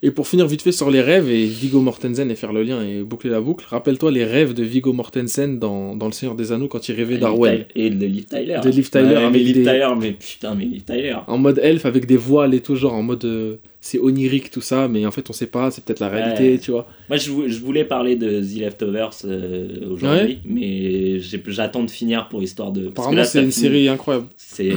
Et 0.03 0.11
pour 0.11 0.27
finir 0.27 0.47
vite 0.47 0.63
fait 0.63 0.73
sur 0.73 0.91
les 0.91 1.03
rêves 1.03 1.29
et 1.29 1.45
Vigo 1.45 1.83
Mortensen 1.83 2.31
et 2.31 2.35
faire 2.35 2.55
le 2.55 2.63
lien 2.63 2.83
et 2.83 3.03
boucler 3.03 3.29
la 3.29 3.43
boucle, 3.43 3.67
rappelle-toi 3.69 4.11
les 4.11 4.25
rêves 4.25 4.55
de 4.55 4.63
Vigo 4.63 4.95
Mortensen 4.95 5.59
dans, 5.59 5.95
dans 5.95 6.07
Le 6.07 6.13
Seigneur 6.13 6.35
des 6.35 6.53
Anneaux 6.53 6.69
quand 6.69 6.89
il 6.89 6.95
rêvait 6.95 7.19
d'Arwen. 7.19 7.67
et 7.75 7.91
de 7.91 8.07
Liv 8.07 8.25
Tyler 8.25 8.61
De 8.65 8.71
Liv 8.71 8.89
Tyler 8.89 9.05
Ouais, 9.05 9.15
mais 9.17 9.25
avec 9.27 9.43
Liv 9.43 9.55
des- 9.57 9.63
Tyler 9.63 9.89
mais 10.01 10.13
putain 10.13 10.55
mais 10.55 10.65
Liv 10.65 10.85
Tyler 10.85 11.17
En 11.27 11.37
mode 11.37 11.61
elfe 11.63 11.85
avec 11.85 12.07
des 12.07 12.17
voiles 12.17 12.55
et 12.55 12.61
tout, 12.61 12.77
genre 12.77 12.95
en 12.95 13.03
mode 13.03 13.27
euh, 13.27 13.57
c'est 13.83 13.99
onirique 13.99 14.51
tout 14.51 14.63
ça, 14.63 14.89
mais 14.89 15.05
en 15.05 15.11
fait 15.11 15.29
on 15.29 15.35
sait 15.35 15.47
pas, 15.47 15.71
c'est 15.71 15.85
peut-être 15.85 16.01
la 16.01 16.09
réalité, 16.09 16.53
Ouais. 16.53 16.59
tu 16.59 16.71
vois. 16.71 16.87
moi 17.11 17.19
je, 17.19 17.31
vou- 17.31 17.47
je 17.49 17.59
voulais 17.59 17.85
parler 17.85 18.17
de 18.17 18.41
The 18.41 18.59
Leftovers 18.59 19.11
euh, 19.27 19.69
aujourd'hui 19.91 20.39
mais 20.47 21.19
j'attends 21.47 21.85
de 21.85 21.91
finir 21.91 22.29
pour 22.29 22.43
histoire 22.43 22.73
de 22.73 22.89
parce 22.89 23.07
Apparemment 23.09 23.25
c'est 23.25 23.43
une 23.43 23.51
série 23.51 23.87
incroyable. 23.89 24.29
c'est 24.39 24.73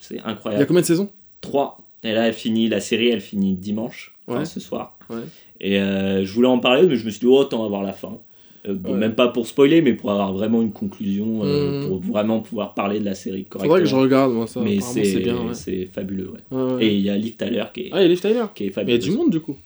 c'est 0.00 0.14
Il 0.14 0.18
y 0.18 0.20
a 0.20 0.28
incroyable 0.28 0.64
combien 0.66 0.80
de 0.80 0.86
saisons? 0.86 1.10
3 1.42 1.78
et 2.06 2.12
là 2.14 2.28
elle 2.28 2.34
finit 2.34 2.68
la 2.68 2.80
série 2.80 3.08
elle 3.08 3.20
finit 3.20 3.54
dimanche 3.54 4.14
enfin, 4.26 4.40
Ouais. 4.40 4.44
ce 4.44 4.60
soir. 4.60 4.98
Ouais. 5.10 5.16
Et 5.60 5.78
euh, 5.80 6.24
je 6.24 6.32
voulais 6.32 6.48
en 6.48 6.58
parler, 6.58 6.86
mais 6.86 6.96
je 6.96 7.04
me 7.06 7.10
suis 7.10 7.20
dit, 7.20 7.26
oh, 7.26 7.38
autant 7.38 7.64
avoir 7.64 7.82
la 7.82 7.92
fin. 7.92 8.18
Euh, 8.68 8.74
bon, 8.74 8.92
Ouais. 8.92 8.98
Même 8.98 9.14
pas 9.14 9.28
pour 9.28 9.46
spoiler, 9.46 9.80
mais 9.80 9.92
pour 9.94 10.10
avoir 10.10 10.32
vraiment 10.32 10.60
une 10.60 10.72
conclusion, 10.72 11.44
euh, 11.44 11.80
Mhm. 11.82 11.88
pour 11.88 11.98
vraiment 12.00 12.40
pouvoir 12.40 12.74
parler 12.74 12.98
de 13.00 13.04
la 13.04 13.14
série 13.14 13.44
correctement. 13.44 13.74
Faudrait 13.74 13.82
que 13.84 13.88
je 13.88 13.94
regarde, 13.96 14.32
moi, 14.32 14.46
ça. 14.46 14.60
mais 14.60 14.80
c'est 14.80 15.04
c'est 15.04 15.20
bien, 15.20 15.36
ouais. 15.46 15.54
c'est 15.54 15.86
fabuleux, 15.86 16.32
ouais. 16.50 16.84
Et 16.84 16.94
il 16.94 17.00
y 17.00 17.08
a 17.10 17.16
Liv 17.16 17.36
Tyler 17.36 17.64
qui 17.72 17.82
est, 17.82 17.88
Ah, 17.92 18.00
il 18.00 18.02
y 18.02 18.04
a 18.06 18.08
Liv 18.08 18.20
Tyler. 18.20 18.44
qui 18.54 18.64
est 18.64 18.66
Mais 18.66 18.66
il 18.66 18.70
y 18.70 18.74
fabuleux. 18.74 18.94
a 18.96 18.98
du 18.98 19.10
monde, 19.12 19.30
du 19.30 19.40
coup. 19.40 19.56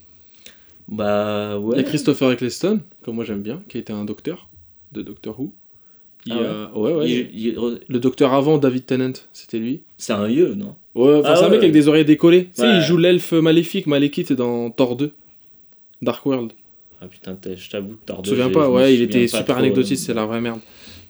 Bah 0.87 1.53
Il 1.57 1.59
ouais. 1.65 1.77
y 1.77 1.79
a 1.79 1.83
Christopher 1.83 2.31
Eccleston, 2.31 2.81
que 3.03 3.11
moi 3.11 3.23
j'aime 3.23 3.41
bien, 3.41 3.61
qui 3.69 3.77
était 3.77 3.93
un 3.93 4.05
docteur 4.05 4.49
de 4.91 5.01
Doctor 5.01 5.39
Who. 5.39 5.53
Il 6.25 6.33
Ah 6.33 6.69
a... 6.73 6.77
ouais, 6.77 6.93
ouais. 6.93 7.09
Il- 7.09 7.29
il- 7.47 7.79
Le 7.87 7.99
docteur 7.99 8.33
avant 8.33 8.57
David 8.57 8.85
Tennant, 8.85 9.13
c'était 9.33 9.57
lui. 9.59 9.83
C'est 9.97 10.13
un 10.13 10.27
yeux, 10.27 10.53
non? 10.55 10.75
Ouais, 10.95 11.15
enfin, 11.19 11.29
Ah 11.31 11.35
c'est 11.35 11.41
un 11.43 11.45
ouais. 11.45 11.51
mec 11.51 11.59
avec 11.59 11.71
des 11.71 11.87
oreilles 11.87 12.05
décollées. 12.05 12.45
Tu 12.45 12.61
sais, 12.61 12.75
il 12.77 12.81
joue 12.81 12.97
l'elfe 12.97 13.31
maléfique, 13.33 13.87
Malekith 13.87 14.33
dans 14.33 14.69
Thor 14.71 14.95
2. 14.95 15.11
Dark 16.01 16.25
World. 16.25 16.51
Ah 17.01 17.07
putain, 17.07 17.37
je 17.55 17.69
t'avoue, 17.69 17.95
Thor 18.05 18.17
Tu 18.17 18.23
te 18.23 18.35
2, 18.35 18.41
souviens 18.41 18.49
pas? 18.51 18.67
me 18.69 18.73
Ouais, 18.75 18.93
il 18.93 19.01
était 19.01 19.27
super 19.27 19.57
anecdotique, 19.57 19.97
c'est 19.97 20.13
la 20.13 20.25
vraie 20.25 20.41
merde. 20.41 20.59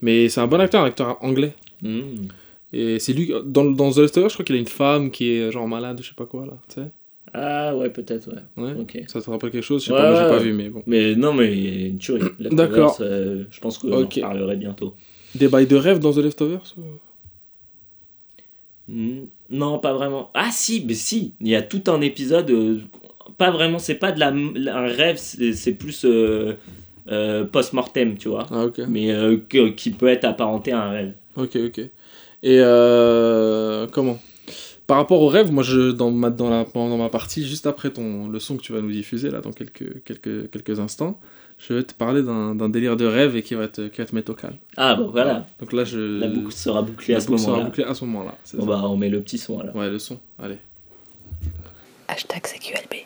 Mais 0.01 0.29
c'est 0.29 0.39
un 0.41 0.47
bon 0.47 0.59
acteur, 0.59 0.84
un 0.84 0.86
acteur 0.86 1.17
anglais. 1.21 1.53
Hmm. 1.82 2.27
Et 2.73 2.99
c'est 2.99 3.11
lui, 3.13 3.32
dans, 3.45 3.65
dans 3.65 3.91
The 3.91 3.97
Leftovers, 3.97 4.29
je 4.29 4.36
crois 4.36 4.45
qu'il 4.45 4.55
a 4.55 4.59
une 4.59 4.65
femme 4.67 5.11
qui 5.11 5.32
est 5.32 5.51
genre 5.51 5.67
malade, 5.67 5.99
je 6.01 6.07
sais 6.07 6.15
pas 6.15 6.25
quoi, 6.25 6.45
là. 6.45 6.53
Tu 6.69 6.75
sais 6.75 6.88
Ah 7.34 7.75
ouais, 7.75 7.89
peut-être, 7.89 8.29
ouais. 8.29 8.63
Ouais. 8.63 9.03
Ça 9.07 9.21
te 9.21 9.29
rappelle 9.29 9.51
quelque 9.51 9.63
chose? 9.63 9.82
Je 9.82 9.88
sais 9.88 9.93
Ouais, 9.93 9.99
pas, 9.99 10.11
moi 10.11 10.19
j'ai 10.19 10.25
ouais, 10.25 10.38
pas 10.38 10.43
vu, 10.43 10.53
mais 10.53 10.69
bon. 10.69 10.82
Mais 10.88 11.15
non, 11.15 11.34
mais 11.34 11.51
il 11.51 11.82
y 11.82 11.84
a 11.84 11.88
une 11.88 11.97
tuerie. 11.97 12.21
D'accord. 12.39 12.97
euh, 13.01 13.43
je 13.49 13.59
pense 13.59 13.77
qu'on 13.77 13.91
Ok. 13.91 14.17
en 14.19 14.21
parlerait 14.21 14.55
bientôt. 14.55 14.93
Des 15.36 15.47
bails 15.49 15.67
de 15.67 15.75
rêve 15.75 15.99
dans 15.99 16.13
The 16.13 16.17
Leftovers 16.17 16.75
ou- 16.77 16.82
Non, 19.49 19.79
pas 19.79 19.93
vraiment. 19.93 20.29
Ah 20.33 20.49
si, 20.51 20.83
mais 20.85 20.93
si. 20.93 21.33
Il 21.41 21.47
y 21.47 21.55
a 21.55 21.61
tout 21.61 21.83
un 21.87 22.01
épisode. 22.01 22.49
euh, 22.51 22.79
pas 23.37 23.51
vraiment. 23.51 23.79
C'est 23.79 23.95
pas 23.95 24.11
de 24.11 24.19
la, 24.19 24.27
un 24.29 24.87
rêve. 24.87 25.17
C'est 25.17 25.73
plus 25.73 26.03
euh, 26.05 26.53
euh, 27.09 27.45
post-mortem, 27.45 28.17
tu 28.17 28.29
vois. 28.29 28.45
Ah, 28.51 28.65
ok. 28.65 28.81
Mais 28.87 29.07
que- 29.49 29.69
qui 29.69 29.91
peut 29.91 30.07
être 30.07 30.25
apparenté 30.25 30.71
à 30.71 30.83
un 30.83 30.89
rêve. 30.91 31.13
Ok, 31.37 31.55
ok. 31.55 31.79
Et 32.43 32.57
comment? 33.91 34.19
Par 34.87 34.97
rapport 34.97 35.21
au 35.21 35.27
rêve, 35.29 35.51
moi, 35.53 35.63
je, 35.63 35.91
dans, 35.91 36.11
ma, 36.11 36.29
dans, 36.29 36.49
la, 36.49 36.65
dans 36.73 36.97
ma 36.97 37.07
partie, 37.07 37.45
juste 37.47 37.65
après 37.65 37.91
ton, 37.91 38.27
le 38.27 38.39
son 38.39 38.57
que 38.57 38.61
tu 38.61 38.73
vas 38.73 38.81
nous 38.81 38.91
diffuser, 38.91 39.29
là, 39.29 39.39
dans 39.39 39.53
quelques, 39.53 40.03
quelques, 40.03 40.49
quelques 40.49 40.79
instants, 40.81 41.17
je 41.68 41.74
vais 41.76 41.84
te 41.84 41.93
parler 41.93 42.24
d'un 42.24 42.55
d'un 42.55 42.70
délire 42.70 42.97
de 42.97 43.05
rêve 43.05 43.36
et 43.36 43.43
qui 43.43 43.53
va 43.55 43.68
te, 43.68 43.88
qui 43.88 43.99
va 44.01 44.05
te 44.05 44.16
mettre 44.16 44.32
au 44.32 44.36
calme. 44.36 44.57
Ah 44.78 44.95
bon, 44.95 45.07
voilà. 45.09 45.45
Donc 45.59 45.74
là, 45.74 45.84
je. 45.84 46.20
La 46.20 46.28
boucle 46.28 46.51
sera 46.51 46.82
bouclée 46.82 47.14
la 47.14 47.18
à 47.18 47.22
ce 47.22 47.28
boucle 47.28 47.39
sera 47.39 47.51
moment-là. 47.51 47.70
bouclée 47.70 47.84
à 47.84 47.93
ce 47.93 48.05
moment-là. 48.05 48.36
Bon 48.53 48.62
ça. 48.62 48.66
bah, 48.68 48.82
on 48.86 48.97
met 48.97 49.09
le 49.09 49.22
petit 49.22 49.38
son 49.38 49.59
alors. 49.59 49.76
Ouais, 49.76 49.89
le 49.89 49.99
son. 49.99 50.20
Allez. 50.39 50.57
Hashtag 52.07 52.41
CQLB. 52.43 53.05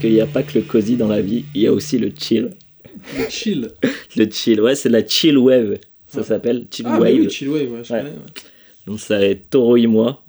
Qu'il 0.00 0.12
n'y 0.12 0.20
a 0.20 0.26
pas 0.26 0.42
que 0.42 0.58
le 0.58 0.64
cosy 0.64 0.96
dans 0.96 1.08
la 1.08 1.20
vie, 1.20 1.44
il 1.54 1.62
y 1.62 1.66
a 1.66 1.72
aussi 1.72 1.98
le 1.98 2.10
chill. 2.18 2.50
Le 3.18 3.28
chill. 3.28 3.68
Le 4.16 4.28
chill, 4.30 4.60
ouais, 4.60 4.74
c'est 4.74 4.88
la 4.88 5.06
chill 5.06 5.38
wave. 5.38 5.78
Ça 6.08 6.24
s'appelle 6.24 6.66
chill 6.70 6.84
Ah, 6.88 6.98
wave. 6.98 7.12
mais 7.14 7.20
oui, 7.20 7.30
chill 7.30 7.48
wave, 7.48 7.70
ouais, 7.72 7.84
je 7.84 7.92
Ouais. 7.92 7.98
connais. 8.00 8.10
ouais. 8.10 8.16
Donc 8.86 8.98
ça 9.00 9.24
est 9.24 9.48
Toro 9.50 9.76
et 9.76 9.86
moi. 9.86 10.22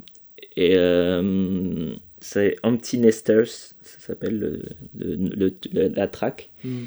Et 0.56 0.74
euh, 0.76 1.94
c'est 2.20 2.56
Empty 2.62 3.00
Nesters, 3.00 3.48
ça 3.48 4.00
s'appelle 4.00 4.38
le, 4.38 4.62
le- 5.00 5.16
le- 5.36 5.54
le- 5.74 5.88
la 5.96 6.08
track. 6.08 6.50
Hmm. 6.64 6.84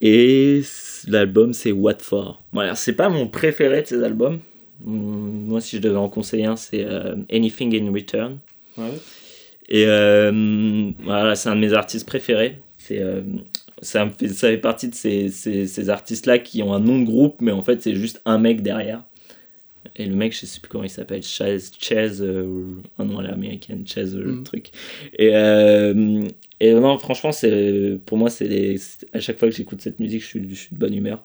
Et 0.00 0.62
l'album 1.08 1.52
c'est 1.52 1.72
What 1.72 1.98
For. 2.00 2.42
Voilà, 2.52 2.74
c'est 2.74 2.94
pas 2.94 3.08
mon 3.08 3.28
préféré 3.28 3.82
de 3.82 3.86
ces 3.86 4.02
albums. 4.02 4.40
Hum, 4.86 5.44
Moi, 5.46 5.60
si 5.60 5.76
je 5.76 5.82
devais 5.82 5.96
en 5.96 6.08
conseiller 6.08 6.46
un, 6.46 6.56
c'est 6.56 6.84
euh, 6.84 7.14
Anything 7.30 7.74
in 7.80 7.92
Return. 7.92 8.38
Ouais. 8.78 8.84
Et 9.70 9.84
euh, 9.86 10.90
voilà, 11.04 11.34
c'est 11.36 11.48
un 11.48 11.56
de 11.56 11.60
mes 11.60 11.72
artistes 11.72 12.06
préférés. 12.06 12.58
C'est, 12.78 12.98
euh, 13.00 13.22
ça, 13.82 14.08
fait, 14.10 14.28
ça 14.28 14.48
fait 14.48 14.58
partie 14.58 14.88
de 14.88 14.94
ces, 14.94 15.28
ces, 15.28 15.66
ces 15.66 15.90
artistes-là 15.90 16.38
qui 16.38 16.62
ont 16.62 16.74
un 16.74 16.80
nom 16.80 16.98
de 17.00 17.04
groupe, 17.04 17.36
mais 17.40 17.52
en 17.52 17.62
fait, 17.62 17.80
c'est 17.82 17.94
juste 17.94 18.20
un 18.24 18.38
mec 18.38 18.62
derrière. 18.62 19.04
Et 19.96 20.06
le 20.06 20.14
mec, 20.14 20.32
je 20.38 20.44
sais 20.46 20.60
plus 20.60 20.68
comment 20.68 20.84
il 20.84 20.90
s'appelle, 20.90 21.22
Chaz, 21.22 21.70
Chaz 21.80 22.20
euh, 22.20 22.64
un 22.98 23.04
nom 23.04 23.18
à 23.18 23.22
l'américaine, 23.22 23.86
Chaz, 23.86 24.14
euh, 24.14 24.22
le 24.22 24.32
Mm. 24.32 24.42
truc. 24.44 24.70
Et, 25.18 25.30
euh, 25.34 26.26
et 26.60 26.74
non, 26.74 26.98
franchement, 26.98 27.32
c'est, 27.32 27.98
pour 28.06 28.18
moi, 28.18 28.28
c'est 28.28 28.76
à 29.12 29.20
chaque 29.20 29.38
fois 29.38 29.48
que 29.48 29.54
j'écoute 29.54 29.80
cette 29.80 29.98
musique, 30.00 30.20
je 30.22 30.26
suis, 30.26 30.48
je 30.50 30.54
suis 30.54 30.74
de 30.74 30.78
bonne 30.78 30.94
humeur. 30.94 31.24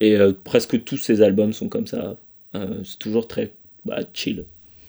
Et 0.00 0.16
presque 0.44 0.84
tous 0.84 0.96
ces 0.96 1.22
albums 1.22 1.52
sont 1.52 1.68
comme 1.68 1.88
ça. 1.88 2.16
C'est 2.54 2.98
toujours 3.00 3.26
très 3.26 3.52
bah, 3.84 3.98
chill. 4.14 4.44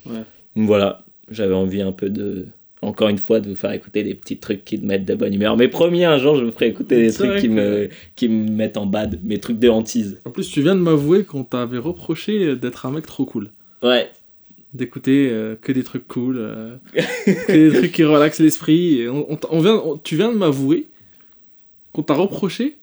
Ouais. 0.05 0.21
Voilà, 0.55 1.03
j'avais 1.31 1.55
envie 1.55 1.81
un 1.81 1.91
peu 1.91 2.09
de. 2.11 2.47
Encore 2.81 3.09
une 3.09 3.17
fois, 3.17 3.41
de 3.41 3.49
vous 3.49 3.55
faire 3.57 3.73
écouter 3.73 4.03
des 4.03 4.13
petits 4.15 4.37
trucs 4.37 4.63
qui 4.63 4.79
te 4.79 4.85
mettent 4.85 5.03
de 5.03 5.13
bonne 5.13 5.33
humeur. 5.33 5.57
Mais 5.57 5.67
promis, 5.67 6.05
un 6.05 6.17
jour, 6.17 6.35
je 6.37 6.45
vous 6.45 6.51
ferai 6.53 6.67
écouter 6.67 6.95
des 7.01 7.11
trucs 7.11 7.39
qui, 7.41 7.47
que- 7.49 7.53
me, 7.53 7.89
qui 8.15 8.29
me 8.29 8.49
mettent 8.49 8.77
en 8.77 8.85
bad, 8.85 9.19
mes 9.23 9.37
trucs 9.39 9.59
de 9.59 9.67
hantise. 9.67 10.21
En 10.23 10.29
plus, 10.31 10.49
tu 10.49 10.61
viens 10.61 10.75
de 10.75 10.79
m'avouer 10.79 11.25
qu'on 11.25 11.43
t'avait 11.43 11.77
reproché 11.77 12.55
d'être 12.55 12.85
un 12.85 12.91
mec 12.91 13.05
trop 13.05 13.25
cool. 13.25 13.49
Ouais, 13.83 14.09
D'écouter 14.73 15.29
euh, 15.31 15.55
que 15.59 15.71
des 15.71 15.83
trucs 15.83 16.07
cool, 16.07 16.37
euh, 16.37 16.75
que 17.25 17.69
des 17.69 17.75
trucs 17.77 17.91
qui 17.91 18.03
relaxent 18.05 18.39
l'esprit. 18.39 19.07
On, 19.09 19.25
on 19.29 19.35
t- 19.35 19.47
on 19.51 19.59
vient, 19.59 19.75
on- 19.83 19.97
tu 19.97 20.15
viens 20.15 20.31
de 20.31 20.37
m'avouer 20.37 20.85
qu'on 21.91 22.03
t'a 22.03 22.13
reproché 22.13 22.77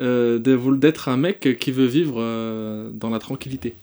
euh, 0.00 0.38
d'être 0.38 1.08
un 1.08 1.16
mec 1.16 1.56
qui 1.58 1.70
veut 1.72 1.86
vivre 1.86 2.16
euh, 2.18 2.90
dans 2.92 3.08
la 3.10 3.18
tranquillité. 3.18 3.74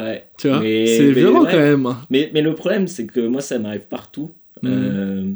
ouais. 0.00 0.24
Tu 0.38 0.48
vois 0.48 0.60
Mais- 0.60 0.86
C'est 0.86 1.10
violent 1.12 1.42
ouais. 1.44 1.50
quand 1.50 1.58
même. 1.58 1.94
Mais, 2.10 2.30
mais 2.32 2.42
le 2.42 2.54
problème, 2.54 2.86
c'est 2.86 3.06
que 3.06 3.20
moi, 3.20 3.40
ça 3.40 3.58
m'arrive 3.58 3.86
partout. 3.88 4.30
Euh, 4.64 5.32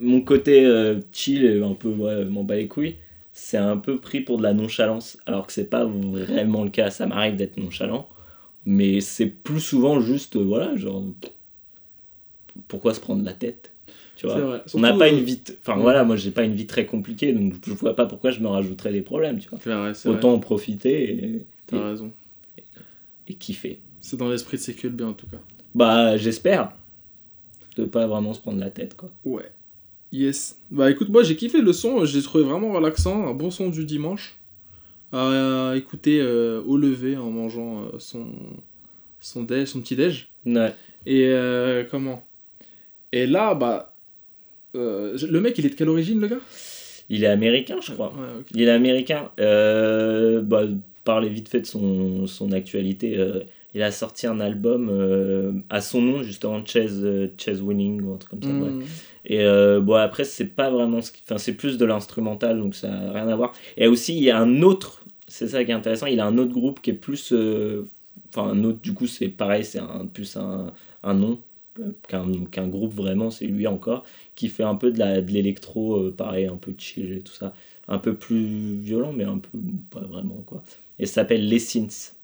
mon 0.00 0.20
côté 0.20 0.64
euh, 0.64 1.00
chill, 1.12 1.44
et 1.44 1.62
un 1.62 1.74
peu, 1.74 1.88
ouais, 1.88 2.24
m'en 2.24 2.44
bat 2.44 2.56
les 2.56 2.68
couilles, 2.68 2.96
c'est 3.32 3.56
un 3.56 3.76
peu 3.76 3.98
pris 3.98 4.20
pour 4.20 4.38
de 4.38 4.42
la 4.42 4.54
nonchalance. 4.54 5.18
Alors 5.26 5.46
que 5.46 5.52
c'est 5.52 5.68
pas 5.68 5.84
vraiment 5.84 6.64
le 6.64 6.70
cas. 6.70 6.90
Ça 6.90 7.06
m'arrive 7.06 7.36
d'être 7.36 7.56
nonchalant. 7.56 8.08
Mais 8.64 9.00
c'est 9.00 9.26
plus 9.26 9.60
souvent 9.60 10.00
juste, 10.00 10.36
euh, 10.36 10.42
voilà, 10.42 10.76
genre. 10.76 11.04
Pourquoi 12.66 12.92
se 12.92 13.00
prendre 13.00 13.24
la 13.24 13.32
tête 13.32 13.70
Tu 14.16 14.26
vois? 14.26 14.38
vrai. 14.40 14.62
On 14.74 14.80
n'a 14.80 14.92
pas 14.92 15.08
une 15.08 15.20
vie. 15.20 15.40
Enfin 15.60 15.76
ouais. 15.76 15.82
voilà, 15.82 16.04
moi 16.04 16.16
j'ai 16.16 16.32
pas 16.32 16.44
une 16.44 16.54
vie 16.54 16.66
très 16.66 16.84
compliquée, 16.84 17.32
donc 17.32 17.54
je 17.64 17.72
vois 17.72 17.94
pas 17.94 18.06
pourquoi 18.06 18.30
je 18.30 18.40
me 18.40 18.48
rajouterais 18.48 18.92
des 18.92 19.02
problèmes, 19.02 19.38
tu 19.38 19.48
vois? 19.48 19.58
Vrai, 19.58 19.92
vrai. 19.92 20.10
Autant 20.10 20.32
en 20.32 20.40
profiter 20.40 21.12
et, 21.12 21.46
T'as 21.66 21.90
raison. 21.90 22.12
et 23.28 23.34
kiffer. 23.34 23.80
C'est 24.00 24.16
dans 24.16 24.28
l'esprit 24.28 24.56
de 24.56 24.62
CQLB 24.62 25.02
en 25.02 25.12
tout 25.12 25.26
cas. 25.28 25.38
Bah 25.74 26.16
j'espère 26.16 26.72
de 27.78 27.84
pas 27.84 28.06
vraiment 28.06 28.34
se 28.34 28.40
prendre 28.40 28.58
la 28.58 28.70
tête 28.70 28.96
quoi. 28.96 29.10
Ouais. 29.24 29.50
Yes. 30.12 30.58
Bah 30.70 30.90
écoute, 30.90 31.08
moi 31.10 31.22
j'ai 31.22 31.36
kiffé 31.36 31.60
le 31.60 31.72
son, 31.72 32.04
j'ai 32.04 32.22
trouvé 32.22 32.44
vraiment 32.44 32.72
relaxant, 32.72 33.26
un 33.26 33.34
bon 33.34 33.50
son 33.50 33.68
du 33.68 33.84
dimanche. 33.84 34.38
À 35.10 35.72
écouter 35.74 36.20
euh, 36.20 36.60
au 36.66 36.76
lever 36.76 37.16
en 37.16 37.30
mangeant 37.30 37.80
euh, 37.80 37.98
son, 37.98 38.26
son, 39.20 39.42
déj, 39.42 39.66
son 39.66 39.80
petit 39.80 39.96
déj. 39.96 40.28
Ouais. 40.44 40.74
Et 41.06 41.24
euh, 41.28 41.84
comment? 41.90 42.22
Et 43.12 43.26
là, 43.26 43.54
bah. 43.54 43.94
le 44.74 45.38
mec, 45.38 45.56
il 45.56 45.64
est 45.64 45.70
de 45.70 45.74
quelle 45.74 45.88
origine, 45.88 46.20
le 46.20 46.28
gars? 46.28 46.40
Il 47.08 47.24
est 47.24 47.28
américain 47.28 47.78
je 47.80 47.92
crois. 47.92 48.12
Ouais. 48.12 48.44
Il 48.54 48.68
est 48.68 48.70
américain. 48.70 49.30
Bah, 49.38 50.64
parler 51.04 51.30
vite 51.30 51.48
fait 51.48 51.60
de 51.60 51.66
son, 51.66 52.26
son 52.26 52.52
actualité. 52.52 53.18
Il 53.74 53.82
a 53.82 53.90
sorti 53.92 54.26
un 54.26 54.40
album 54.40 54.88
euh, 54.90 55.52
à 55.70 55.80
son 55.80 56.00
nom, 56.02 56.22
justement, 56.22 56.64
Chase, 56.64 57.00
euh, 57.04 57.28
Chase 57.36 57.60
Winning 57.62 58.00
ou 58.02 58.14
un 58.14 58.16
truc 58.16 58.30
comme 58.30 58.42
ça. 58.42 58.48
ouais. 58.48 58.70
Mm. 58.70 58.82
Et 59.26 59.40
euh, 59.42 59.80
bon, 59.80 59.94
après, 59.94 60.24
c'est 60.24 60.46
pas 60.46 60.70
vraiment 60.70 61.02
ce 61.02 61.12
qui. 61.12 61.22
Enfin, 61.24 61.38
c'est 61.38 61.52
plus 61.54 61.76
de 61.78 61.84
l'instrumental, 61.84 62.58
donc 62.58 62.74
ça 62.74 62.88
n'a 62.88 63.12
rien 63.12 63.28
à 63.28 63.36
voir. 63.36 63.52
Et 63.76 63.86
aussi, 63.86 64.16
il 64.16 64.22
y 64.22 64.30
a 64.30 64.38
un 64.38 64.62
autre. 64.62 65.04
C'est 65.26 65.48
ça 65.48 65.64
qui 65.64 65.70
est 65.70 65.74
intéressant. 65.74 66.06
Il 66.06 66.20
a 66.20 66.26
un 66.26 66.38
autre 66.38 66.52
groupe 66.52 66.80
qui 66.80 66.90
est 66.90 66.94
plus. 66.94 67.32
euh, 67.32 67.88
Enfin, 68.34 68.48
un 68.50 68.62
autre, 68.64 68.80
du 68.82 68.92
coup, 68.92 69.06
c'est 69.06 69.28
pareil, 69.28 69.64
c'est 69.64 69.78
un, 69.78 70.04
plus 70.12 70.36
un, 70.36 70.72
un 71.02 71.14
nom 71.14 71.38
qu'un 72.50 72.68
groupe 72.68 72.92
vraiment, 72.92 73.30
c'est 73.30 73.46
lui 73.46 73.66
encore, 73.66 74.04
qui 74.34 74.48
fait 74.48 74.64
un 74.64 74.74
peu 74.74 74.90
de 74.90 74.98
la- 74.98 75.22
de 75.22 75.30
l'électro, 75.30 76.10
pareil, 76.10 76.46
un 76.46 76.56
peu 76.56 76.74
chill 76.76 77.12
et 77.12 77.20
tout 77.20 77.32
ça. 77.32 77.54
Un 77.86 77.98
peu 77.98 78.14
plus 78.14 78.74
violent, 78.76 79.12
mais 79.14 79.24
un 79.24 79.38
peu 79.38 79.58
pas 79.90 80.00
vraiment, 80.00 80.42
quoi. 80.46 80.62
Et 80.98 81.06
ça 81.06 81.14
s'appelle 81.14 81.48
Lessins. 81.48 81.86
E 81.86 82.17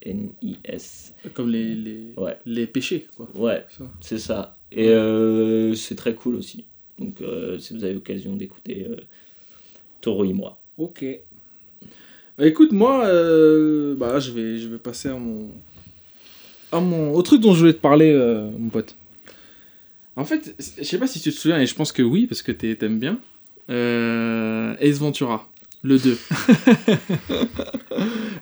L-E-S-S-N-I-S. 0.00 1.14
Comme 1.34 1.50
les, 1.50 1.74
les, 1.74 2.12
Ouais. 2.16 2.38
les 2.46 2.66
péchés, 2.66 3.06
quoi. 3.16 3.28
Ouais, 3.34 3.64
c'est 4.00 4.18
ça. 4.18 4.56
Et 4.72 4.88
euh, 4.88 5.74
c'est 5.74 5.94
très 5.94 6.14
cool 6.14 6.36
aussi. 6.36 6.64
Donc, 6.98 7.20
euh, 7.20 7.58
si 7.58 7.74
vous 7.74 7.84
avez 7.84 7.94
l'occasion 7.94 8.34
d'écouter 8.36 8.86
euh, 8.88 8.96
Toro 10.00 10.24
et 10.24 10.32
moi. 10.32 10.58
Ok. 10.76 11.04
Bah, 12.36 12.46
écoute, 12.46 12.72
moi, 12.72 13.04
euh, 13.06 13.94
bah, 13.96 14.12
là, 14.12 14.20
je 14.20 14.30
vais, 14.32 14.58
je 14.58 14.68
vais 14.68 14.78
passer 14.78 15.08
à 15.08 15.14
mon, 15.16 15.48
à 16.72 16.80
mon, 16.80 17.12
au 17.14 17.22
truc 17.22 17.40
dont 17.40 17.54
je 17.54 17.60
voulais 17.60 17.72
te 17.74 17.80
parler, 17.80 18.12
mon 18.58 18.68
pote. 18.68 18.94
En 20.16 20.24
fait, 20.24 20.54
je 20.78 20.82
sais 20.84 20.98
pas 20.98 21.06
si 21.06 21.20
tu 21.20 21.30
te 21.30 21.36
souviens, 21.36 21.60
et 21.60 21.66
je 21.66 21.74
pense 21.74 21.92
que 21.92 22.02
oui, 22.02 22.26
parce 22.26 22.42
que 22.42 22.50
t'aimes 22.52 22.98
bien. 22.98 23.18
Ace 23.68 24.98
Ventura, 24.98 25.48
le 25.82 25.98
2. 25.98 26.18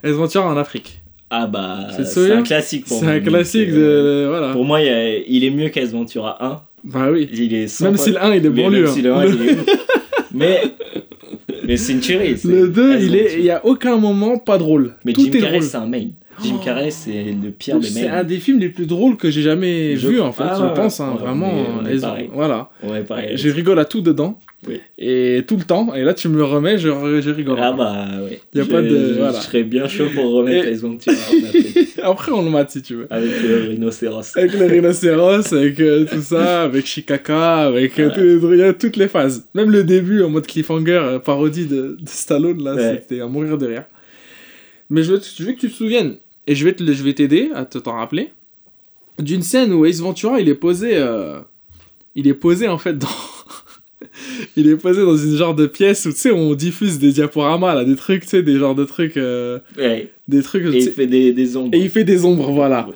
Ace 0.05 0.13
Ventura 0.15 0.47
en 0.49 0.57
Afrique. 0.57 1.01
Ah 1.31 1.47
bah, 1.47 1.89
C'est 1.97 2.05
c'est 2.07 2.33
un 2.33 2.43
classique 2.43 2.85
pour 2.87 2.99
C'est 3.01 3.05
moi. 3.07 3.15
un 3.15 3.21
classique 3.21 3.69
C'est, 3.71 3.77
euh, 3.77 4.25
de. 4.25 4.29
Voilà. 4.29 4.53
Pour 4.53 4.65
moi, 4.65 4.81
il, 4.81 4.87
y 4.87 4.91
a- 4.91 5.17
il 5.19 5.45
est 5.45 5.51
mieux 5.51 5.69
qu'Ace 5.71 5.91
Ventura 5.91 6.37
1. 6.45 6.61
Bah 6.85 7.09
oui. 7.11 7.29
Il 7.33 7.53
est 7.53 7.81
Même 7.81 7.97
si 7.97 8.11
le 8.13 8.23
1 8.23 8.35
il 8.35 8.47
est 8.47 8.51
Mais 8.51 8.63
banlieue. 8.63 8.83
même 8.85 8.93
si 8.93 9.03
le 9.03 9.13
hein. 9.13 9.19
1, 9.21 9.27
il 9.27 9.49
est. 9.49 9.57
Mais, 10.35 10.61
mais 11.67 11.77
c'est 11.79 11.93
une 11.95 12.01
tuerie. 12.01 12.37
c'est 12.37 12.47
Le 12.49 12.69
2, 12.69 12.95
Ace 12.97 13.03
il 13.05 13.15
est, 13.17 13.23
Ventura. 13.23 13.39
il 13.39 13.45
y 13.47 13.51
a 13.51 13.65
aucun 13.65 13.97
moment 13.97 14.37
pas 14.39 14.59
drôle. 14.59 14.95
Mais 15.05 15.15
Tout 15.15 15.23
Jim 15.23 15.31
est 15.33 15.39
Carrey, 15.41 15.59
drôle. 15.59 15.63
c'est 15.63 15.77
un 15.79 15.87
main. 15.87 16.09
Jim 16.43 16.57
Oh. 16.61 16.65
Carrey, 16.65 16.91
c'est 16.91 17.25
le 17.43 17.51
pire 17.51 17.79
des 17.81 17.87
C'est 17.89 18.09
mains. 18.09 18.19
un 18.19 18.25
des 18.25 18.37
films 18.39 18.59
les 18.59 18.69
plus 18.69 18.87
drôles 18.87 19.17
que 19.17 19.31
j'ai 19.31 19.43
jamais 19.43 19.97
Je- 19.97 20.07
vu 20.09 20.21
en 20.21 20.33
fait, 20.33 20.45
Ah 20.47 20.57
je 20.59 20.65
ouais, 20.65 20.75
pense 20.75 21.01
hein, 21.01 21.13
ouais, 21.13 21.19
vraiment. 21.25 21.51
on 21.51 21.87
est- 21.87 21.93
on 21.93 21.97
est 21.97 22.01
pareil. 22.01 22.31
voilà, 22.33 22.71
Ouais, 22.83 23.03
pareil. 23.03 23.37
je 23.37 23.49
rigole 23.49 23.79
à 23.79 23.85
tout 23.87 24.03
dedans 24.03 24.39
Oui. 24.69 24.81
et 24.99 25.45
tout 25.49 25.57
le 25.57 25.63
temps. 25.65 25.95
Et 25.95 26.03
là 26.05 26.13
tu 26.13 26.29
me 26.29 26.37
le 26.37 26.45
remets, 26.45 26.77
je, 26.79 26.89
je 27.23 27.31
rigole. 27.31 27.59
Ah 27.61 27.73
bah, 27.73 28.07
ouais. 28.23 28.41
Y 28.55 28.61
a 28.61 28.65
je, 28.65 28.69
pas 28.71 28.83
de- 28.83 28.89
je- 28.89 29.19
voilà. 29.19 29.39
Je 29.39 29.45
serais 29.45 29.63
bien 29.63 29.89
chaud 29.89 30.09
pour 30.15 30.31
remettre 30.33 30.67
Et- 30.69 30.85
en 30.85 30.97
Afrique. 30.97 31.89
Après 32.03 32.33
on 32.33 32.43
le 32.43 32.51
mate 32.51 32.71
si 32.71 32.83
tu 32.83 32.95
veux. 32.97 33.07
Avec 33.09 33.31
le 33.43 33.69
rhinocéros. 33.71 34.37
Avec 34.37 34.53
le 34.53 34.67
rhinocéros, 34.67 35.53
avec 35.55 35.81
euh, 35.81 36.05
tout 36.05 36.21
ça, 36.21 36.63
avec 36.65 36.85
Chicaca, 36.87 37.63
avec 37.67 37.99
euh, 37.99 38.11
les 38.17 38.57
il 38.57 38.59
y 38.59 38.63
a 38.63 38.73
toutes 38.75 38.97
les 38.97 39.09
phases. 39.09 39.47
Même 39.55 39.71
le 39.71 39.85
début 39.85 40.23
en 40.23 40.29
mode 40.29 40.47
cliffhanger, 40.47 40.93
euh, 41.03 41.19
parodie 41.19 41.67
de, 41.67 41.97
de 41.99 42.09
Stallone 42.09 42.63
là, 42.63 42.75
Ouais. 42.75 43.03
c'était 43.03 43.23
à 43.23 43.27
mourir 43.27 43.57
de 43.57 43.67
rire. 43.67 43.85
Mais 44.91 45.03
je 45.03 45.13
veux, 45.13 45.21
je 45.37 45.43
veux 45.43 45.53
que 45.53 45.59
tu 45.61 45.69
te 45.69 45.75
souviennes 45.75 46.15
et 46.47 46.55
je 46.55 46.65
vais 46.65 46.75
te, 46.75 46.85
je 46.85 47.03
vais 47.03 47.15
t'aider 47.15 47.51
à 47.55 47.65
te 47.65 47.79
t'en 47.79 47.95
rappeler. 47.95 48.33
D'une 49.19 49.43
scène 49.43 49.73
où 49.73 49.85
Ace 49.85 50.01
Ventura 50.01 50.41
il 50.41 50.49
est 50.49 50.55
posé, 50.55 50.97
euh, 50.97 51.41
il 52.15 52.29
est 52.29 52.35
posé 52.35 52.69
en 52.69 52.79
fait 52.79 52.99
dans, 52.99 53.09
il 54.57 54.69
est 54.69 54.77
posé 54.77 55.03
dans 55.03 55.17
une 55.17 55.37
genre 55.37 55.55
de 55.55 55.67
pièce 55.67 56.07
où 56.07 56.11
tu 56.13 56.19
sais 56.19 56.31
on 56.31 56.55
diffuse 56.55 56.99
des 56.99 57.13
diaporamas 57.13 57.75
là, 57.75 57.85
des 57.85 57.97
trucs, 57.97 58.23
tu 58.23 58.29
sais 58.29 58.43
des 58.43 58.59
genres 58.59 58.75
de 58.75 58.85
trucs, 58.85 59.17
euh, 59.17 59.59
Ouais. 59.79 60.11
des 60.29 60.43
trucs. 60.43 60.65
Et 60.67 60.79
il 60.79 60.91
fait 60.91 61.07
des, 61.07 61.33
des 61.33 61.57
ombres. 61.57 61.71
et 61.75 61.79
il 61.81 61.91
fait 61.91 62.05
des 62.05 62.25
ombres, 62.25 62.51
voilà. 62.51 62.89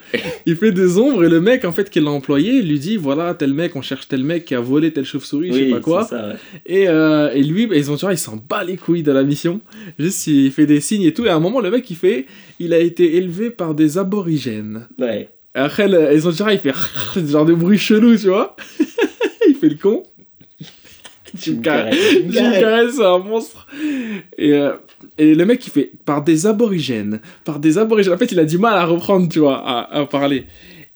Il 0.46 0.56
fait 0.56 0.72
des 0.72 0.98
ombres 0.98 1.24
et 1.24 1.28
le 1.28 1.40
mec 1.40 1.64
en 1.64 1.72
fait 1.72 1.90
qui 1.90 2.00
l'a 2.00 2.10
employé 2.10 2.62
lui 2.62 2.78
dit 2.78 2.96
voilà 2.96 3.34
tel 3.34 3.52
mec 3.54 3.76
on 3.76 3.82
cherche 3.82 4.08
tel 4.08 4.24
mec 4.24 4.44
qui 4.44 4.54
a 4.54 4.60
volé 4.60 4.92
telle 4.92 5.04
chauve-souris 5.04 5.48
je 5.48 5.52
sais 5.54 5.64
Oui, 5.64 5.70
pas 5.70 5.80
quoi 5.80 6.04
c'est 6.04 6.16
ça, 6.16 6.28
ouais. 6.28 6.34
et, 6.66 6.88
euh, 6.88 7.30
et 7.32 7.42
lui 7.42 7.66
bah, 7.66 7.76
ils 7.76 7.90
ont 7.90 7.96
tu 7.96 8.04
vois, 8.06 8.12
il 8.14 8.18
s'en 8.18 8.36
bat 8.36 8.64
les 8.64 8.76
couilles 8.76 9.02
de 9.02 9.12
la 9.12 9.22
mission 9.22 9.60
juste 9.98 10.26
il 10.26 10.50
fait 10.50 10.66
des 10.66 10.80
signes 10.80 11.02
et 11.02 11.12
tout 11.12 11.26
et 11.26 11.28
à 11.28 11.36
un 11.36 11.40
moment 11.40 11.60
le 11.60 11.70
mec 11.70 11.88
il 11.90 11.96
fait 11.96 12.26
il 12.58 12.72
a 12.72 12.78
été 12.78 13.16
élevé 13.16 13.50
par 13.50 13.74
des 13.74 13.98
aborigènes 13.98 14.86
Ouais. 14.98 15.28
et 15.54 15.58
après 15.58 15.88
ils 16.14 16.26
ont 16.28 16.32
il 16.50 16.58
fait 16.58 16.72
genre 17.28 17.44
de 17.44 17.54
bruit 17.54 17.78
chelou 17.78 18.16
tu 18.16 18.28
vois 18.28 18.56
il 19.48 19.54
fait 19.54 19.68
le 19.68 19.76
con 19.76 20.02
Jim 21.36 21.60
Carrey 21.62 21.92
Jim 22.28 22.52
Carrey. 22.60 22.90
C'est 22.92 23.04
un 23.04 23.18
monstre. 23.18 23.66
Et, 24.38 24.52
euh, 24.54 24.72
et 25.18 25.34
le 25.34 25.44
mec, 25.44 25.66
il 25.66 25.70
fait 25.70 25.90
par 26.04 26.22
des 26.24 26.46
aborigènes, 26.46 27.20
par 27.44 27.58
des 27.58 27.78
aborigènes. 27.78 28.12
En 28.14 28.18
fait, 28.18 28.32
il 28.32 28.38
a 28.38 28.44
du 28.44 28.58
mal 28.58 28.74
à 28.74 28.84
reprendre, 28.84 29.28
tu 29.28 29.38
vois, 29.40 29.58
à, 29.58 30.00
à 30.00 30.06
parler. 30.06 30.44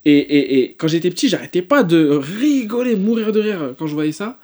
Et, 0.05 0.17
et, 0.17 0.59
et 0.59 0.73
quand 0.77 0.87
j'étais 0.87 1.09
petit, 1.09 1.29
j'arrêtais 1.29 1.61
pas 1.63 1.83
de 1.83 2.07
rigoler, 2.39 2.95
mourir 2.95 3.31
de 3.31 3.39
rire 3.39 3.73
quand 3.77 3.87
je 3.87 3.93
voyais 3.93 4.11
ça. 4.11 4.39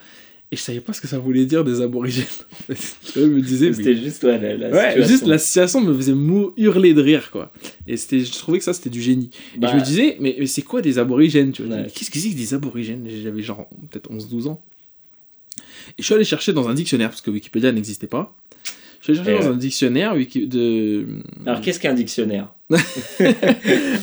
Et 0.54 0.58
je 0.58 0.62
savais 0.62 0.82
pas 0.82 0.92
ce 0.92 1.00
que 1.00 1.08
ça 1.08 1.18
voulait 1.18 1.46
dire 1.46 1.64
des 1.64 1.80
aborigènes. 1.82 2.26
En 2.70 2.74
fait. 2.74 2.96
Je 3.16 3.22
me 3.26 3.40
disais, 3.42 3.68
mais- 3.68 3.74
C'était 3.74 3.96
juste 3.96 4.24
ouais, 4.24 4.38
la, 4.38 4.58
la 4.58 4.70
Ouais, 4.70 4.82
situation. 4.88 5.08
juste 5.08 5.28
la 5.28 5.38
situation 5.38 5.82
me 5.82 5.94
faisait 5.94 6.14
mou 6.14 6.52
hurler 6.58 6.94
de 6.94 7.02
rire, 7.02 7.30
quoi. 7.32 7.54
Et 7.88 7.96
c'était, 7.96 8.20
je 8.20 8.32
trouvais 8.34 8.58
que 8.58 8.64
ça, 8.66 8.74
c'était 8.74 8.90
du 8.90 9.02
génie. 9.02 9.30
Bah, 9.58 9.68
Et 9.70 9.72
je 9.72 9.76
me 9.78 9.82
disais, 9.86 10.18
mais, 10.20 10.36
mais 10.38 10.46
c'est 10.48 10.62
quoi 10.64 10.82
des 10.82 11.00
aborigènes, 11.00 11.54
tu 11.54 11.64
vois? 11.64 11.78
Ouais. 11.78 11.88
Qu'est-ce 11.96 12.12
que 12.12 12.20
c'est 12.20 12.30
que 12.32 12.36
des 12.36 12.54
aborigènes? 12.54 13.08
J'avais 13.24 13.42
genre 13.44 13.70
peut-être 13.92 14.12
11-12 14.12 14.48
ans. 14.50 14.62
Et 15.98 16.02
je 16.02 16.04
suis 16.04 16.14
allé 16.14 16.24
chercher 16.24 16.54
dans 16.54 16.68
un 16.70 16.74
dictionnaire, 16.74 17.10
parce 17.10 17.22
que 17.22 17.32
Wikipédia 17.32 17.72
n'existait 17.72 18.08
pas. 18.08 18.36
Je 19.00 19.06
suis 19.06 19.14
allé 19.14 19.18
chercher 19.18 19.32
Et 19.32 19.44
dans 19.44 19.50
ouais. 19.50 19.56
un 19.56 19.58
dictionnaire 19.58 20.16
de... 20.16 21.06
Alors 21.46 21.62
qu'est-ce 21.62 21.80
qu'un 21.80 21.94
dictionnaire? 21.94 22.54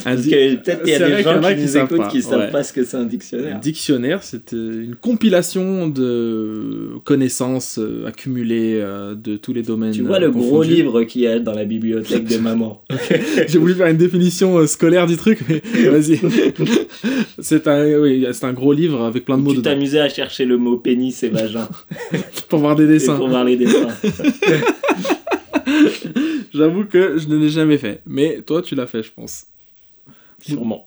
peut-être 0.03 0.83
qu'il 0.83 0.91
y 0.91 0.95
a 0.95 1.09
des 1.09 1.23
gens 1.23 1.41
qui 1.41 1.61
nous 1.61 1.67
savent 1.67 1.85
écoutent 1.85 1.97
pas, 1.97 2.07
qui 2.09 2.21
savent 2.21 2.39
ouais. 2.39 2.51
pas 2.51 2.63
ce 2.63 2.73
que 2.73 2.83
c'est 2.83 2.97
un 2.97 3.01
Un 3.01 3.05
dictionnaire. 3.05 3.59
dictionnaire, 3.59 4.23
c'est 4.23 4.53
euh, 4.53 4.83
une 4.83 4.95
compilation 4.95 5.87
de 5.87 6.97
connaissances 7.03 7.79
euh, 7.79 8.05
accumulées 8.07 8.79
euh, 8.81 9.15
de 9.15 9.37
tous 9.37 9.53
les 9.53 9.63
domaines. 9.63 9.91
Tu 9.91 10.01
vois 10.01 10.19
le 10.19 10.31
gros 10.31 10.63
livre 10.63 11.03
qu'il 11.03 11.21
y 11.21 11.27
a 11.27 11.39
dans 11.39 11.53
la 11.53 11.65
bibliothèque 11.65 12.25
de 12.25 12.37
maman. 12.37 12.83
J'ai 13.47 13.57
voulu 13.57 13.73
faire 13.73 13.87
une 13.87 13.97
définition 13.97 14.65
scolaire 14.67 15.07
du 15.07 15.17
truc, 15.17 15.39
mais 15.49 15.61
vas-y. 15.89 16.19
c'est 17.39 17.67
un, 17.67 17.99
oui, 17.99 18.25
un 18.41 18.53
gros 18.53 18.73
livre 18.73 19.03
avec 19.03 19.25
plein 19.25 19.37
de 19.37 19.43
mots 19.43 19.53
tu 19.53 19.61
t'amusais 19.61 19.99
à 19.99 20.09
chercher 20.09 20.45
le 20.45 20.57
mot 20.57 20.77
pénis 20.77 21.23
et 21.23 21.29
vagin 21.29 21.67
pour 22.47 22.59
voir 22.59 22.75
des 22.75 22.83
et 22.83 22.87
dessins. 22.87 23.17
pour 23.17 23.29
voir 23.29 23.43
les 23.43 23.55
dessins. 23.57 23.87
J'avoue 26.53 26.85
que 26.85 27.17
je 27.17 27.27
ne 27.27 27.37
l'ai 27.37 27.49
jamais 27.49 27.77
fait, 27.77 28.01
mais 28.05 28.41
toi 28.41 28.61
tu 28.61 28.75
l'as 28.75 28.87
fait, 28.87 29.03
je 29.03 29.11
pense. 29.11 29.45
Sûrement. 30.41 30.85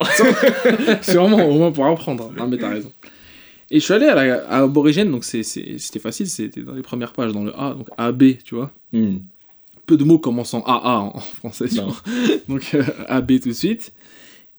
Sûrement, 1.03 1.45
au 1.49 1.53
moins 1.59 1.73
pour 1.73 1.87
apprendre. 1.87 2.33
Non, 2.37 2.49
mais 2.49 2.57
t'as 2.59 2.71
raison. 2.71 2.91
Et 3.71 3.81
je 3.81 3.85
suis 3.85 3.95
allé 3.95 4.07
à, 4.07 4.15
la, 4.15 4.45
à 4.49 4.59
Aborigène, 4.63 5.11
donc 5.11 5.25
c'était 5.25 5.99
facile, 5.99 6.27
c'était 6.29 6.63
dans 6.63 6.75
les 6.75 6.83
premières 6.83 7.13
pages, 7.13 7.33
dans 7.33 7.45
le 7.45 7.53
A, 7.59 7.75
donc 7.75 7.89
AB, 7.97 8.23
tu 8.45 8.55
vois. 8.55 8.71
Hmm. 8.93 9.17
peu 9.87 9.97
de 9.97 10.05
mots 10.05 10.19
commençant 10.19 10.63
AA 10.65 10.99
en, 11.01 11.07
en 11.17 11.21
français, 11.21 11.67
donc 12.49 12.75
euh, 12.75 12.83
AB 13.09 13.41
tout 13.41 13.49
de 13.49 13.55
suite. 13.55 13.93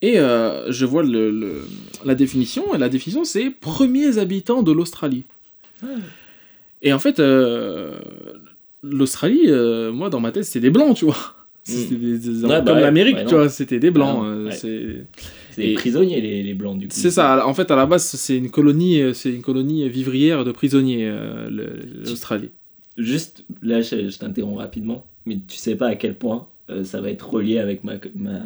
Et 0.02 0.20
euh, 0.20 0.72
je 0.72 0.86
vois 0.86 1.04
le, 1.04 1.32
le- 1.32 1.68
la 2.04 2.14
définition, 2.16 2.74
et 2.76 2.78
la 2.78 2.90
définition 2.90 3.24
c'est 3.24 3.50
premiers 3.52 4.18
habitants 4.18 4.64
de 4.64 4.72
l'Australie. 4.72 5.24
Et 6.82 6.92
en 6.94 7.00
fait, 7.00 7.20
euh, 7.20 8.00
l'Australie, 8.84 9.46
euh, 9.48 9.92
moi 9.92 10.10
dans 10.10 10.20
ma 10.20 10.32
tête, 10.32 10.44
c'était 10.46 10.60
des 10.60 10.70
blancs, 10.70 10.96
tu 10.98 11.06
vois. 11.06 11.16
C'était 11.66 11.96
des, 11.96 12.20
des- 12.20 12.44
Ouais, 12.44 12.50
bah 12.50 12.62
comme 12.62 12.76
ouais, 12.76 12.82
l'Amérique, 12.82 13.16
ouais, 13.16 13.24
tu 13.26 13.36
vois, 13.36 13.48
c'était 13.48 13.80
des 13.80 13.90
blancs. 13.90 14.20
Ah 14.22 14.28
euh, 14.28 14.52
c'est- 14.52 15.08
des 15.56 15.72
Et- 15.72 15.74
prisonniers 15.76 16.20
les, 16.20 16.44
les 16.44 16.54
blancs 16.54 16.78
du 16.78 16.90
coup. 16.90 16.94
c'est 16.94 17.10
ça. 17.10 17.48
En 17.48 17.54
fait, 17.54 17.72
à 17.72 17.78
la 17.78 17.86
base, 17.86 18.04
c'est 18.04 18.36
une 18.38 18.50
colonie, 18.52 19.00
euh, 19.02 19.14
c'est 19.14 19.32
une 19.34 19.42
colonie 19.42 19.88
vivrière 19.88 20.44
de 20.44 20.52
prisonniers, 20.52 21.10
l'Australie. 22.06 22.52
Juste 22.98 23.46
là, 23.62 23.80
je, 23.82 24.10
je 24.10 24.18
t'interromps 24.20 24.58
rapidement, 24.60 25.06
mais 25.26 25.38
tu 25.48 25.56
sais 25.58 25.76
pas 25.78 25.88
à 25.88 25.96
quel 25.96 26.16
point 26.16 26.48
euh, 26.70 26.84
ça 26.84 27.00
va 27.00 27.10
être 27.12 27.30
relié 27.30 27.60
avec 27.60 27.84
ma 27.86 27.94
ma 28.14 28.40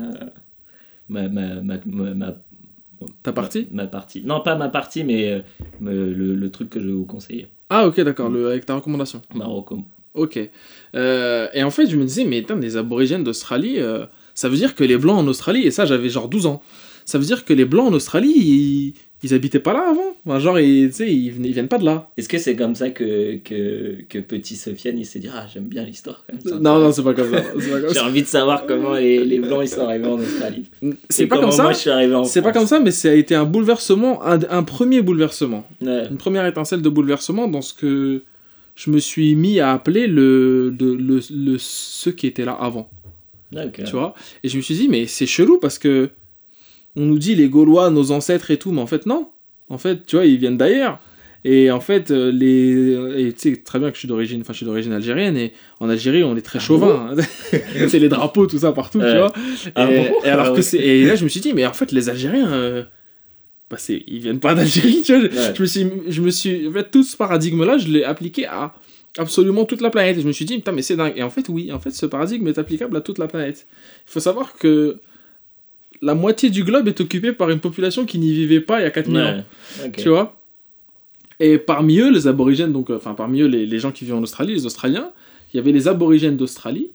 ma 1.10 1.28
ma 1.28 1.62
ma, 1.62 1.78
ma- 1.86 2.14
ma- 2.14 2.36
Ta 3.24 3.34
partie? 3.34 3.68
ma, 3.72 3.84
ma 3.84 3.88
partie. 3.88 4.22
Non, 4.24 4.42
pas 4.42 4.56
ma 4.56 4.70
partie, 4.70 5.04
mais 5.04 5.32
euh, 5.32 5.40
le, 5.82 6.36
le 6.36 6.50
truc 6.52 6.70
que 6.70 6.80
je 6.80 6.86
vais 6.86 6.94
vous 6.94 7.06
conseiller. 7.06 7.48
Ah, 7.70 7.88
ok, 7.88 8.00
d'accord, 8.02 8.32
avec 8.34 8.66
ta 8.66 8.76
recommandation. 8.76 9.22
Marocco. 9.34 9.84
Ok. 10.18 10.40
Euh, 10.96 11.48
et 11.54 11.64
en 11.64 11.72
fait, 11.72 11.88
je 11.88 11.96
me 11.96 12.04
disais, 12.04 12.26
mais 12.26 12.42
putain, 12.42 12.56
les 12.56 12.76
aborigènes 12.78 13.24
d'Australie, 13.24 13.76
euh, 13.78 14.06
ça 14.34 14.50
veut 14.50 14.58
dire 14.58 14.76
que 14.76 14.84
les 14.84 14.98
blancs 14.98 15.18
en 15.18 15.28
Australie, 15.28 15.66
et 15.66 15.72
ça, 15.72 15.86
j'avais 15.86 16.10
genre 16.10 16.28
12 16.28 16.48
ans, 16.48 16.62
ça 17.06 17.18
veut 17.18 17.26
dire 17.26 17.46
que 17.46 17.54
les 17.54 17.66
blancs 17.66 17.88
en 17.88 17.94
Australie, 17.94 18.34
ils, 18.36 18.94
ils 19.24 19.34
habitaient 19.34 19.60
pas 19.60 19.74
là 19.74 19.86
avant. 19.90 20.16
Enfin, 20.26 20.40
genre, 20.40 20.60
ils, 20.60 20.90
ils, 21.00 21.46
ils 21.46 21.54
viennent 21.54 21.70
pas 21.70 21.78
de 21.78 21.86
là. 21.86 22.10
Est-ce 22.18 22.28
que 22.28 22.38
c'est 22.38 22.56
comme 22.56 22.76
ça 22.76 22.90
que, 22.90 23.38
que, 23.38 24.02
que 24.10 24.20
petit 24.20 24.56
Sofiane 24.56 24.98
il 25.00 25.06
s'est 25.06 25.20
dit 25.20 25.30
Ah, 25.34 25.46
j'aime 25.52 25.66
bien 25.66 25.84
l'histoire 25.84 26.26
Non, 26.60 26.80
non, 26.80 26.92
c'est 26.92 27.04
pas 27.04 27.14
comme 27.14 27.32
ça. 27.32 27.44
J'ai 27.94 28.00
envie 28.02 28.24
de 28.24 28.28
savoir 28.28 28.66
comment 28.66 28.96
les, 28.96 29.24
les 29.24 29.40
blancs 29.40 29.62
ils 29.64 29.70
sont 29.70 29.82
arrivés 29.82 30.08
en 30.08 30.20
Australie. 30.20 30.66
C'est 31.10 31.28
pas 31.28 31.40
comme 31.40 31.52
ça. 31.52 31.72
C'est 32.26 32.42
pas 32.42 32.52
comme 32.52 32.68
ça, 32.68 32.80
mais 32.80 32.92
ça 32.92 33.10
a 33.10 33.14
été 33.14 33.36
un 33.36 33.46
bouleversement, 33.46 34.26
un, 34.26 34.40
un 34.50 34.64
premier 34.64 35.02
bouleversement. 35.02 35.66
Ouais. 35.82 36.08
Une 36.10 36.18
première 36.18 36.46
étincelle 36.46 36.82
de 36.82 36.90
bouleversement 36.90 37.48
dans 37.48 37.62
ce 37.62 37.74
que 37.74 38.24
je 38.78 38.90
me 38.92 39.00
suis 39.00 39.36
mis 39.36 39.60
à 39.60 39.74
appeler 39.74 40.08
le, 40.08 40.70
le, 40.80 40.96
le, 40.96 41.20
le- 41.30 41.58
ceux 41.58 42.12
qui 42.12 42.28
étaient 42.28 42.46
là 42.46 42.54
avant. 42.54 42.90
Tu 43.86 43.92
vois? 43.92 44.14
Et 44.44 44.50
je 44.50 44.56
me 44.58 44.62
suis 44.62 44.76
dit 44.76 44.88
mais 44.88 45.06
c'est 45.08 45.26
chelou 45.26 45.58
parce 45.58 45.78
que 45.80 46.10
on 46.96 47.02
nous 47.06 47.18
dit 47.20 47.36
les 47.36 47.50
Gaulois 47.50 47.90
nos 47.90 48.12
ancêtres 48.12 48.52
et 48.52 48.58
tout 48.58 48.72
mais 48.72 48.82
en 48.82 48.88
fait 48.88 49.06
non 49.06 49.30
en 49.70 49.78
fait 49.78 50.06
tu 50.06 50.16
vois 50.16 50.26
ils 50.26 50.38
viennent 50.38 50.58
d'ailleurs 50.58 51.00
et 51.46 51.70
en 51.72 51.80
fait 51.80 52.12
euh, 52.12 52.32
les 52.32 53.22
et 53.28 53.32
tu 53.34 53.52
sais 53.52 53.56
très 53.58 53.78
bien 53.80 53.90
que 53.90 53.94
je 53.96 54.00
suis 54.00 54.08
d'origine 54.08 54.42
enfin 54.42 54.52
je 54.54 54.58
suis 54.58 54.66
d'origine 54.66 54.92
algérienne 54.92 55.38
et 55.38 55.54
en 55.80 55.88
Algérie 55.90 56.24
on 56.24 56.36
est 56.36 56.42
très 56.42 56.60
chauvin 56.60 57.16
hein. 57.18 57.24
c'est 57.88 58.00
les 58.00 58.10
drapeaux 58.10 58.48
tout 58.48 58.58
ça 58.60 58.72
partout 58.74 59.00
Ouais. 59.00 59.12
tu 59.12 59.18
vois 59.18 59.32
Ah 59.76 59.90
et, 59.92 60.10
bon? 60.10 60.16
et 60.26 60.30
alors 60.30 60.48
Ah 60.48 60.50
que 60.52 60.56
ouais. 60.56 60.62
c'est 60.64 60.80
et 60.80 61.06
là 61.06 61.16
je 61.16 61.24
me 61.24 61.30
suis 61.30 61.40
dit 61.40 61.54
mais 61.54 61.66
en 61.66 61.74
fait 61.74 61.92
les 61.94 62.10
Algériens 62.10 62.52
euh, 62.52 62.84
bah 63.70 63.78
ils 63.90 64.20
viennent 64.20 64.40
pas 64.40 64.56
d'Algérie 64.56 65.02
tu 65.06 65.14
vois 65.18 65.22
je, 65.22 65.28
Ouais. 65.36 65.54
je 65.56 65.62
me 65.62 65.66
suis 65.68 65.90
je 66.08 66.22
me 66.22 66.30
suis 66.32 66.68
en 66.68 66.72
fait 66.72 66.90
tout 66.92 67.04
ce 67.04 67.18
paradigme 67.18 67.64
là 67.66 67.78
je 67.78 67.88
l'ai 67.90 68.04
appliqué 68.04 68.46
à 68.46 68.74
absolument 69.18 69.66
toute 69.66 69.82
la 69.82 69.90
planète 69.90 70.18
et 70.18 70.22
je 70.22 70.28
me 70.28 70.32
suis 70.32 70.46
dit 70.46 70.56
putain 70.56 70.72
mais 70.72 70.82
c'est 70.82 70.96
dingue 70.96 71.14
et 71.16 71.24
en 71.24 71.30
fait 71.30 71.50
oui 71.50 71.72
en 71.74 71.80
fait 71.80 71.92
ce 71.92 72.06
paradigme 72.06 72.48
est 72.48 72.58
applicable 72.58 72.96
à 72.96 73.02
toute 73.02 73.18
la 73.18 73.28
planète 73.28 73.68
il 74.06 74.10
faut 74.12 74.20
savoir 74.20 74.54
que 74.54 75.00
la 76.02 76.14
moitié 76.14 76.50
du 76.50 76.64
globe 76.64 76.88
est 76.88 77.02
occupée 77.02 77.34
par 77.34 77.50
une 77.50 77.60
population 77.60 78.06
qui 78.06 78.20
n'y 78.20 78.32
vivait 78.32 78.62
pas 78.62 78.80
il 78.80 78.84
y 78.84 78.86
a 78.86 78.92
4000 78.92 79.18
ans 79.22 79.44
Ouais. 79.82 79.88
Ok. 79.88 79.96
tu 79.98 80.10
vois? 80.10 80.40
Et 81.40 81.58
parmi 81.58 82.00
eux 82.00 82.12
les 82.12 82.28
aborigènes 82.28 82.72
donc 82.72 82.90
enfin 82.90 83.14
parmi 83.16 83.42
eux 83.42 83.48
les, 83.48 83.66
les 83.66 83.80
gens 83.80 83.92
qui 83.92 84.06
vivent 84.06 84.16
en 84.16 84.24
Australie 84.24 84.54
les 84.54 84.66
Australiens 84.66 85.12
il 85.54 85.58
y 85.58 85.60
avait 85.60 85.72
les 85.72 85.88
aborigènes 85.88 86.38
d'Australie 86.38 86.92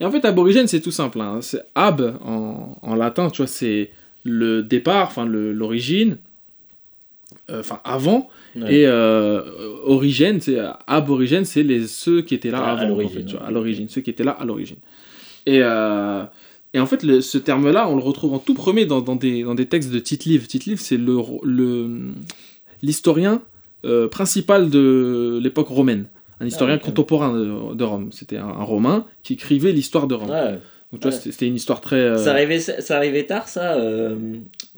et 0.00 0.04
en 0.04 0.10
fait 0.10 0.24
aborigène 0.24 0.66
c'est 0.66 0.80
tout 0.80 0.90
simple 0.90 1.20
hein. 1.20 1.38
c'est 1.42 1.62
ab 1.74 2.16
en, 2.24 2.76
en 2.82 2.94
latin 2.94 3.28
tu 3.30 3.38
vois 3.38 3.46
c'est 3.46 3.90
le 4.24 4.62
départ 4.62 5.08
enfin 5.08 5.24
le- 5.26 5.52
l'origine 5.52 6.18
euh, 7.50 7.60
enfin 7.60 7.80
avant 7.84 8.28
Ouais. 8.54 8.74
et 8.82 8.86
euh, 8.86 9.40
origine, 9.84 10.38
c'est 10.42 10.58
aborigène, 10.86 11.46
c'est 11.46 11.62
les 11.62 11.86
ceux 11.86 12.20
qui 12.20 12.34
étaient 12.34 12.50
là 12.50 12.60
Ah, 12.62 12.70
à 12.72 12.72
avant, 12.80 12.88
l'origine, 12.88 13.26
fait, 13.26 13.34
ouais. 13.38 13.86
ceux 13.88 14.02
qui 14.02 14.10
étaient 14.10 14.24
là 14.24 14.32
à 14.32 14.44
l'origine. 14.44 14.76
Et, 15.46 15.60
euh, 15.62 16.22
et 16.74 16.78
en 16.78 16.84
fait, 16.84 17.02
le- 17.02 17.22
ce 17.22 17.38
terme-là, 17.38 17.88
on 17.88 17.96
le 17.96 18.02
retrouve 18.02 18.34
en 18.34 18.38
tout 18.38 18.52
premier 18.52 18.84
dans, 18.84 19.00
dans 19.00 19.16
des, 19.16 19.42
dans 19.44 19.54
des 19.54 19.64
textes 19.64 19.90
de 19.90 19.98
Tite-Live. 19.98 20.46
Tite-Live, 20.48 20.80
c'est 20.80 20.98
le, 20.98 21.16
le, 21.44 22.00
l'historien 22.82 23.40
euh, 23.86 24.06
principal 24.06 24.68
de 24.68 25.40
l'époque 25.42 25.68
romaine, 25.68 26.04
un 26.40 26.46
historien 26.46 26.76
ok. 26.76 26.82
contemporain 26.82 27.32
de, 27.32 27.74
de 27.74 27.84
Rome. 27.84 28.10
C'était 28.12 28.36
un, 28.36 28.48
un 28.48 28.64
Romain 28.64 29.06
qui 29.22 29.32
écrivait 29.32 29.72
l'histoire 29.72 30.06
de 30.06 30.14
Rome. 30.14 30.28
Ouais. 30.28 30.58
Donc 30.92 31.00
tu 31.00 31.08
vois, 31.08 31.16
ouais. 31.16 31.22
c'était, 31.22 31.46
une 31.46 31.54
histoire 31.54 31.80
très... 31.80 31.96
euh, 31.96 32.18
Ça, 32.18 32.32
arrivait, 32.32 32.60
ça 32.60 32.96
arrivait 32.96 33.24
tard, 33.24 33.48
ça, 33.48 33.76
euh, 33.76 34.14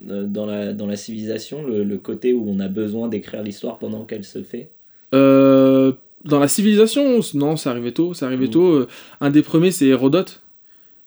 euh, 0.09 0.27
dans, 0.27 0.47
la, 0.47 0.73
dans 0.73 0.87
la 0.87 0.97
civilisation, 0.97 1.67
le, 1.67 1.83
le 1.83 1.99
côté 1.99 2.33
où 2.33 2.45
on 2.49 2.61
a 2.61 2.69
besoin 2.69 3.09
d'écrire 3.09 3.43
l'histoire 3.43 3.79
pendant 3.79 4.05
qu'elle 4.05 4.25
se 4.25 4.43
fait? 4.43 4.71
Euh, 5.13 5.93
dans 6.25 6.39
la 6.39 6.49
civilisation, 6.49 7.21
non, 7.35 7.57
ça 7.57 7.71
arrivait 7.71 7.93
tôt. 7.93 8.15
Ça 8.15 8.27
arrivait 8.27 8.47
Mm. 8.47 8.51
tôt. 8.51 8.87
Un 9.21 9.31
des 9.31 9.43
premiers, 9.43 9.73
c'est 9.73 9.87
Hérodote. 9.87 10.41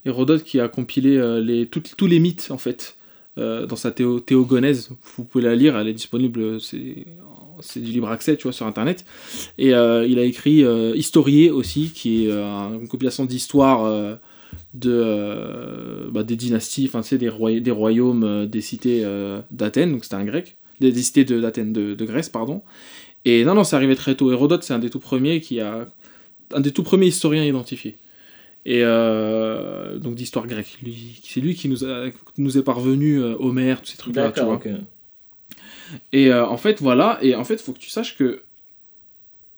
Hérodote 0.06 0.44
qui 0.44 0.60
a 0.60 0.68
compilé 0.68 1.42
les, 1.42 1.66
tout- 1.68 1.82
tous 1.98 2.08
les 2.08 2.20
mythes, 2.20 2.48
en 2.52 2.58
fait, 2.58 2.96
dans 3.38 3.76
sa 3.76 3.92
théo, 3.92 4.20
théogonèse. 4.20 4.90
Vous 5.16 5.24
pouvez 5.24 5.44
la 5.46 5.56
lire, 5.56 5.78
elle 5.78 5.88
est 5.88 5.94
disponible, 5.94 6.60
c'est, 6.62 7.06
c'est 7.62 7.80
du 7.80 7.92
libre 7.92 8.10
accès, 8.10 8.36
tu 8.38 8.44
vois, 8.44 8.52
sur 8.54 8.66
Internet. 8.68 9.06
Et 9.58 9.74
euh, 9.74 10.06
il 10.08 10.20
a 10.20 10.24
écrit 10.24 10.64
euh, 10.64 10.96
Historier 10.96 11.50
aussi, 11.50 11.92
qui 11.94 12.26
est 12.26 12.32
euh, 12.32 12.70
une 12.80 12.88
compilation 12.88 13.26
d'histoires 13.26 13.86
de, 14.80 14.92
euh, 14.94 16.10
bah, 16.12 16.24
des 16.24 16.36
dynasties, 16.36 16.86
enfin, 16.88 17.02
sais, 17.02 17.18
des, 17.18 17.30
roya- 17.30 17.60
des 17.60 17.72
royaumes, 17.72 18.24
euh, 18.24 18.46
des 18.46 18.62
cités 18.62 19.02
euh, 19.04 19.42
d'Athènes, 19.52 19.92
donc 19.92 20.04
c'était 20.04 20.16
un 20.16 20.26
grec. 20.26 20.56
Des, 20.80 20.92
des 20.92 21.02
cités 21.02 21.26
d'Athènes, 21.26 21.74
de, 21.74 21.96
de 21.96 22.06
Grèce, 22.06 22.30
pardon. 22.30 22.62
Et 23.26 23.44
non, 23.44 23.56
non, 23.56 23.64
c'est 23.64 23.76
arrivé 23.76 23.96
très 23.96 24.16
tôt. 24.16 24.32
Hérodote, 24.32 24.64
c'est 24.64 24.74
un 24.74 24.80
des 24.80 24.90
tout 24.90 25.00
premiers 25.00 25.42
qui 25.42 25.60
a. 25.60 25.88
Un 26.54 26.60
des 26.62 26.72
tout 26.72 26.84
premiers 26.84 27.08
historiens 27.08 27.44
identifiés. 27.44 27.98
Et 28.66 28.84
donc 28.84 30.16
d'histoire 30.16 30.46
grecque. 30.46 30.78
C'est 31.24 31.42
lui 31.42 31.56
qui 31.56 31.68
nous, 31.68 31.84
a, 31.84 32.10
nous 32.38 32.58
est 32.58 32.64
parvenu 32.64 33.22
Homère, 33.22 33.82
tous 33.82 33.88
ces 33.92 33.98
trucs-là, 33.98 34.32
tu 34.32 34.42
vois. 34.42 34.62
Et 36.14 36.32
en 36.34 36.58
fait, 36.58 36.82
voilà. 36.82 37.18
Et 37.22 37.34
en 37.36 37.44
fait, 37.44 37.56
il 37.56 37.64
faut 37.64 37.74
que 37.74 37.80
tu 37.80 37.90
saches 37.90 38.18
que 38.18 38.44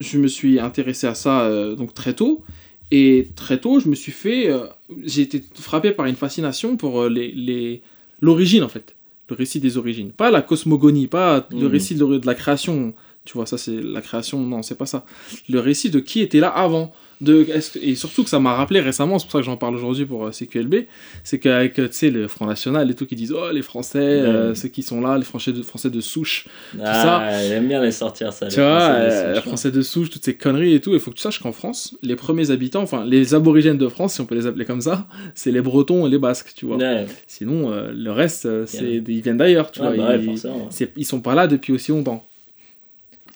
je 0.00 0.18
me 0.18 0.26
suis 0.28 0.58
intéressé 0.58 1.06
à 1.06 1.14
ça 1.14 1.48
donc 1.76 1.92
très 1.92 2.14
tôt. 2.14 2.42
Et 2.90 3.28
très 3.36 3.58
tôt, 3.60 3.78
je 3.80 3.88
me 3.88 3.94
suis 3.94 4.12
fait. 4.12 4.48
euh, 4.50 4.66
j'ai 5.04 5.22
été 5.22 5.42
frappé 5.54 5.92
par 5.92 6.06
une 6.06 6.16
fascination 6.16 6.76
pour 6.76 7.02
euh, 7.02 7.08
les, 7.08 7.30
les, 7.32 7.82
l'origine, 8.20 8.62
en 8.64 8.68
fait. 8.68 8.96
Le 9.28 9.36
récit 9.36 9.60
des 9.60 9.76
origines. 9.76 10.10
Pas 10.10 10.30
la 10.30 10.42
cosmogonie, 10.42 11.06
pas 11.06 11.46
le 11.52 11.58
Mhm. 11.66 11.66
récit 11.66 11.94
de, 11.94 12.04
de 12.18 12.26
la 12.26 12.34
création. 12.34 12.94
Tu 13.24 13.34
vois, 13.34 13.46
ça 13.46 13.58
c'est 13.58 13.80
la 13.80 14.00
création, 14.00 14.40
non, 14.40 14.62
c'est 14.62 14.74
pas 14.76 14.86
ça. 14.86 15.04
Le 15.48 15.60
récit 15.60 15.90
de 15.90 16.00
qui 16.00 16.20
était 16.20 16.40
là 16.40 16.48
avant. 16.48 16.92
De, 17.20 17.46
et 17.82 17.94
surtout 17.96 18.24
que 18.24 18.30
ça 18.30 18.40
m'a 18.40 18.54
rappelé 18.54 18.80
récemment, 18.80 19.18
c'est 19.18 19.24
pour 19.26 19.32
ça 19.32 19.38
que 19.40 19.44
j'en 19.44 19.58
parle 19.58 19.74
aujourd'hui 19.74 20.06
pour 20.06 20.24
euh, 20.26 20.30
CQLB, 20.30 20.86
c'est 21.22 21.38
qu'avec 21.38 21.78
euh, 21.78 21.88
le 22.04 22.26
Front 22.28 22.46
National 22.46 22.90
et 22.90 22.94
tout 22.94 23.04
qui 23.04 23.14
disent 23.14 23.32
Oh, 23.36 23.50
les 23.52 23.60
Français, 23.60 23.98
euh, 24.00 24.48
Ouais. 24.50 24.54
ceux 24.54 24.68
qui 24.68 24.82
sont 24.82 25.02
là, 25.02 25.18
les 25.18 25.24
Français 25.24 25.52
de, 25.52 25.62
Français 25.62 25.90
de 25.90 26.00
souche, 26.00 26.46
Ah, 26.82 27.30
j'aime 27.46 27.68
bien 27.68 27.82
les 27.82 27.92
sortir 27.92 28.32
ça. 28.32 28.46
tu 28.48 28.56
les 28.56 28.62
vois, 28.62 28.80
Français, 28.80 29.32
chouettes. 29.34 29.44
Français 29.44 29.70
de 29.70 29.82
souche, 29.82 30.08
toutes 30.10 30.24
ces 30.24 30.34
conneries 30.34 30.74
et 30.74 30.80
tout. 30.80 30.94
Il 30.94 31.00
faut 31.00 31.10
que 31.10 31.16
tu 31.16 31.22
saches 31.22 31.40
qu'en 31.40 31.52
France, 31.52 31.94
les 32.02 32.16
premiers 32.16 32.50
habitants, 32.50 32.82
enfin 32.82 33.04
les 33.04 33.34
aborigènes 33.34 33.76
de 33.78 33.88
France, 33.88 34.14
si 34.14 34.20
on 34.22 34.26
peut 34.26 34.34
les 34.34 34.46
appeler 34.46 34.64
comme 34.64 34.80
ça, 34.80 35.06
c'est 35.34 35.50
les 35.52 35.60
Bretons 35.60 36.06
et 36.06 36.10
les 36.10 36.18
Basques, 36.18 36.52
tu 36.56 36.64
vois. 36.64 36.76
Ouais. 36.78 37.04
Sinon, 37.26 37.70
euh, 37.70 37.92
le 37.94 38.12
reste, 38.12 38.48
c'est, 38.66 39.02
ils 39.06 39.20
viennent 39.20 39.36
d'ailleurs, 39.36 39.70
tu 39.70 39.80
Ah, 39.82 39.92
vois. 39.92 39.96
bah 39.96 40.08
ouais, 40.16 40.24
ils, 40.24 40.38
c'est- 40.70 40.92
ils 40.96 41.04
sont 41.04 41.20
pas 41.20 41.34
là 41.34 41.46
depuis 41.46 41.72
aussi 41.74 41.90
longtemps. 41.90 42.26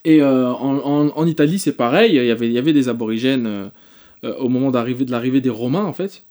Et 0.05 0.21
euh, 0.21 0.51
en, 0.53 0.77
en- 0.79 1.09
en 1.17 1.27
Italie, 1.27 1.59
c'est 1.59 1.73
pareil. 1.77 2.15
Il 2.17 2.25
y 2.25 2.31
avait, 2.31 2.47
il 2.47 2.53
y 2.53 2.59
avait 2.59 2.73
des 2.75 2.89
aborigènes 2.89 3.47
euh, 3.47 3.67
euh, 4.25 4.35
au 4.37 4.49
moment 4.49 4.71
de 4.71 5.11
l'arrivée 5.11 5.41
des 5.41 5.51
Romains, 5.51 5.85
en 5.85 5.93
fait. 5.95 6.23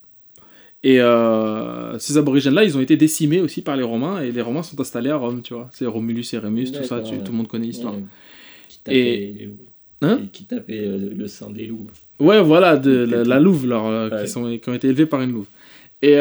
Et 0.84 1.00
euh, 1.00 1.98
ces 1.98 2.18
aborigènes-là, 2.18 2.66
ils 2.66 2.78
ont 2.78 2.82
été 2.82 2.98
décimés 2.98 3.42
aussi 3.42 3.62
par 3.62 3.76
les 3.78 3.84
Romains. 3.84 4.22
Et 4.22 4.32
les 4.32 4.42
Romains 4.42 4.64
sont 4.64 4.80
installés 4.80 5.10
à 5.10 5.16
Rome, 5.16 5.42
tu 5.42 5.54
vois. 5.54 5.70
C'est 5.74 5.86
Romulus 5.86 6.26
et 6.34 6.38
Rémus, 6.38 6.72
tout 6.72 6.84
ça. 6.84 7.00
Tu- 7.02 7.18
tout 7.20 7.32
le 7.32 7.38
monde 7.38 7.48
connaît 7.48 7.66
l'histoire. 7.68 7.94
Ouais. 7.96 8.94
Et- 8.94 9.34
les 9.40 9.46
loups. 9.46 9.58
Hein 10.02 10.20
Et 10.24 10.28
Qui 10.28 10.44
tapait 10.44 10.82
euh, 10.86 11.10
le 11.16 11.28
sein 11.28 11.50
des 11.50 11.66
loups. 11.66 11.88
Ouais, 12.20 12.42
voilà, 12.42 12.76
de, 12.78 12.92
la, 13.26 13.40
louve, 13.40 13.66
leur, 13.66 13.86
Ouais. 14.12 14.22
qui, 14.24 14.28
sont, 14.30 14.58
qui 14.58 14.70
ont 14.70 14.74
été 14.74 14.88
élevés 14.90 15.06
par 15.06 15.22
une 15.22 15.32
louve. 15.32 15.48
Et, 16.02 16.16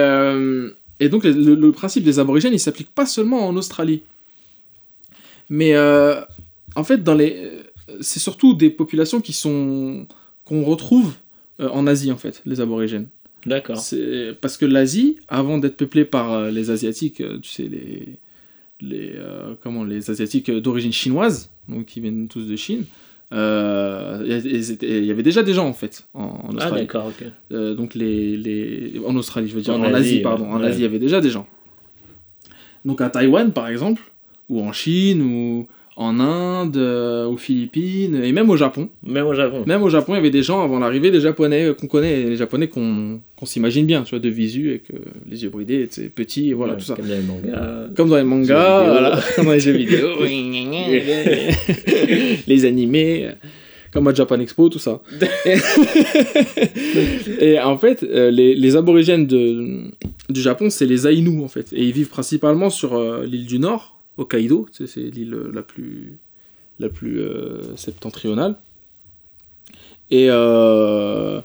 et 1.01 1.09
donc, 1.09 1.25
le, 1.25 1.55
le 1.57 1.73
principe 1.73 2.05
des 2.05 2.19
aborigènes, 2.21 2.53
il 2.55 2.61
s'applique 2.61 2.91
pas 2.95 3.05
seulement 3.07 3.47
en 3.49 3.57
Australie. 3.57 4.03
Mais 5.51 5.75
euh, 5.75 6.21
en 6.77 6.85
fait, 6.85 7.03
dans 7.03 7.15
les, 7.15 7.35
euh, 7.37 7.97
c'est 8.01 8.21
surtout 8.21 8.55
des 8.55 8.71
populations 8.71 9.21
qui 9.21 9.33
sont 9.33 10.07
qu'on 10.45 10.65
retrouve 10.65 11.15
euh, 11.61 11.69
en 11.69 11.87
Asie, 11.87 12.11
en 12.13 12.17
fait, 12.17 12.43
les 12.47 12.61
aborigènes. 12.61 13.09
D'accord. 13.47 13.79
C'est 13.79 14.37
parce 14.41 14.57
que 14.57 14.65
l'Asie, 14.67 15.17
avant 15.29 15.59
d'être 15.59 15.77
peuplée 15.77 16.05
par 16.05 16.33
euh, 16.33 16.51
les 16.51 16.71
Asiatiques, 16.71 17.17
tu 17.43 17.49
sais, 17.51 17.65
les, 17.65 18.19
les, 18.81 19.13
euh, 19.17 19.55
comment, 19.63 19.85
les 19.85 20.11
Asiatiques 20.11 20.51
d'origine 20.51 20.93
chinoise, 20.93 21.51
donc 21.69 21.87
qui 21.87 22.01
viennent 22.01 22.29
tous 22.29 22.47
de 22.47 22.57
Chine, 22.57 22.85
euh, 23.33 24.23
il 24.83 25.05
y 25.05 25.11
avait 25.11 25.23
déjà 25.23 25.43
des 25.43 25.55
gens, 25.55 25.67
en 25.67 25.73
fait, 25.73 26.07
en, 26.15 26.23
en 26.25 26.49
Ah, 26.51 26.55
Australie. 26.55 26.81
d'accord, 26.83 27.07
ok. 27.07 27.27
Euh, 27.53 27.75
donc 27.75 27.95
les, 27.95 28.37
les... 28.37 29.01
En 29.07 29.17
Australie, 29.17 29.49
je 29.49 29.55
veux 29.55 29.63
dire, 29.63 29.75
En 29.75 29.81
en, 29.81 29.95
Asie, 29.95 30.15
Asie, 30.15 30.21
pardon. 30.21 30.45
ouais. 30.47 30.53
En. 30.53 30.63
Asie, 30.63 30.81
il 30.81 30.83
y 30.83 30.87
avait 30.87 30.99
déjà 30.99 31.21
des 31.21 31.31
gens. 31.31 31.47
Donc 32.85 33.01
à 33.01 33.09
Taïwan, 33.11 33.53
par 33.53 33.69
exemple, 33.69 34.03
ou 34.49 34.61
en 34.61 34.73
Chine, 34.73 35.23
ou 35.23 35.67
en 35.97 36.21
Inde, 36.21 36.77
euh, 36.77 37.27
aux 37.27 37.37
Philippines, 37.37 38.21
et 38.25 38.33
même 38.33 38.49
au 38.51 38.57
Japon. 38.57 38.89
Même 39.03 39.27
au 39.27 39.35
Japon. 39.35 39.65
Même 39.67 39.83
au 39.83 39.91
Japon, 39.91 40.13
il 40.15 40.17
y 40.17 40.21
avait 40.21 40.31
des 40.31 40.43
gens 40.43 40.63
avant 40.63 40.79
l'arrivée 40.79 41.11
des 41.11 41.21
Japonais 41.21 41.65
euh, 41.67 41.75
qu'on 41.75 41.87
connaît, 41.87 42.25
les 42.25 42.37
Japonais 42.37 42.69
qu'on 42.69 43.21
s'imagine 43.45 43.87
bien, 43.87 44.03
tu 44.03 44.11
vois, 44.11 44.19
de 44.19 44.29
visu, 44.29 44.71
avec 44.71 44.85
euh, 44.95 44.99
les 45.31 45.43
yeux 45.43 45.51
bridés, 45.51 45.89
tu 45.89 46.03
sais, 46.03 46.09
petits, 46.09 46.51
et 46.51 46.55
voilà, 46.55 46.75
Ouais, 46.75 46.79
tout 46.79 46.85
ça. 46.87 46.95
Comme 46.95 47.09
dans 47.09 47.15
les 47.15 47.21
mangas. 47.21 47.89
Comme 47.97 48.09
dans 48.09 48.17
les 48.17 48.23
mangas, 48.25 48.83
voilà, 48.85 49.21
comme 49.37 49.47
dans 49.47 49.53
les 49.53 49.61
jeux 49.61 49.73
vidéo, 49.73 50.09
les 52.47 52.65
animés, 52.65 53.27
euh, 53.27 53.33
comme 53.93 54.09
à 54.09 54.15
Japan 54.15 54.41
Expo, 54.41 54.71
tout 54.71 54.79
ça. 54.79 55.03
et, 55.45 55.57
et 57.41 57.61
en 57.61 57.77
fait, 57.77 58.03
euh, 58.03 58.31
les, 58.31 58.55
les 58.55 58.77
aborigènes 58.77 59.27
de, 59.27 59.83
du 60.31 60.41
Japon, 60.41 60.71
c'est 60.71 60.87
les 60.87 61.07
Ainu, 61.07 61.43
en 61.43 61.49
fait. 61.49 61.73
Et 61.73 61.85
ils 61.85 61.93
vivent 61.93 62.09
principalement 62.09 62.71
sur 62.71 62.95
euh, 62.95 63.25
l'île 63.27 63.47
du 63.47 63.59
Nord, 63.59 63.99
Hokkaido, 64.19 64.67
c'est 64.73 64.97
l'île 65.01 65.35
euh, 65.35 65.51
la 65.55 65.63
plus, 65.63 66.19
la 66.79 66.89
plus 66.89 67.21
euh, 67.21 67.77
septentrionale. 67.77 68.57
Et 70.11 70.27
euh, 70.31 71.41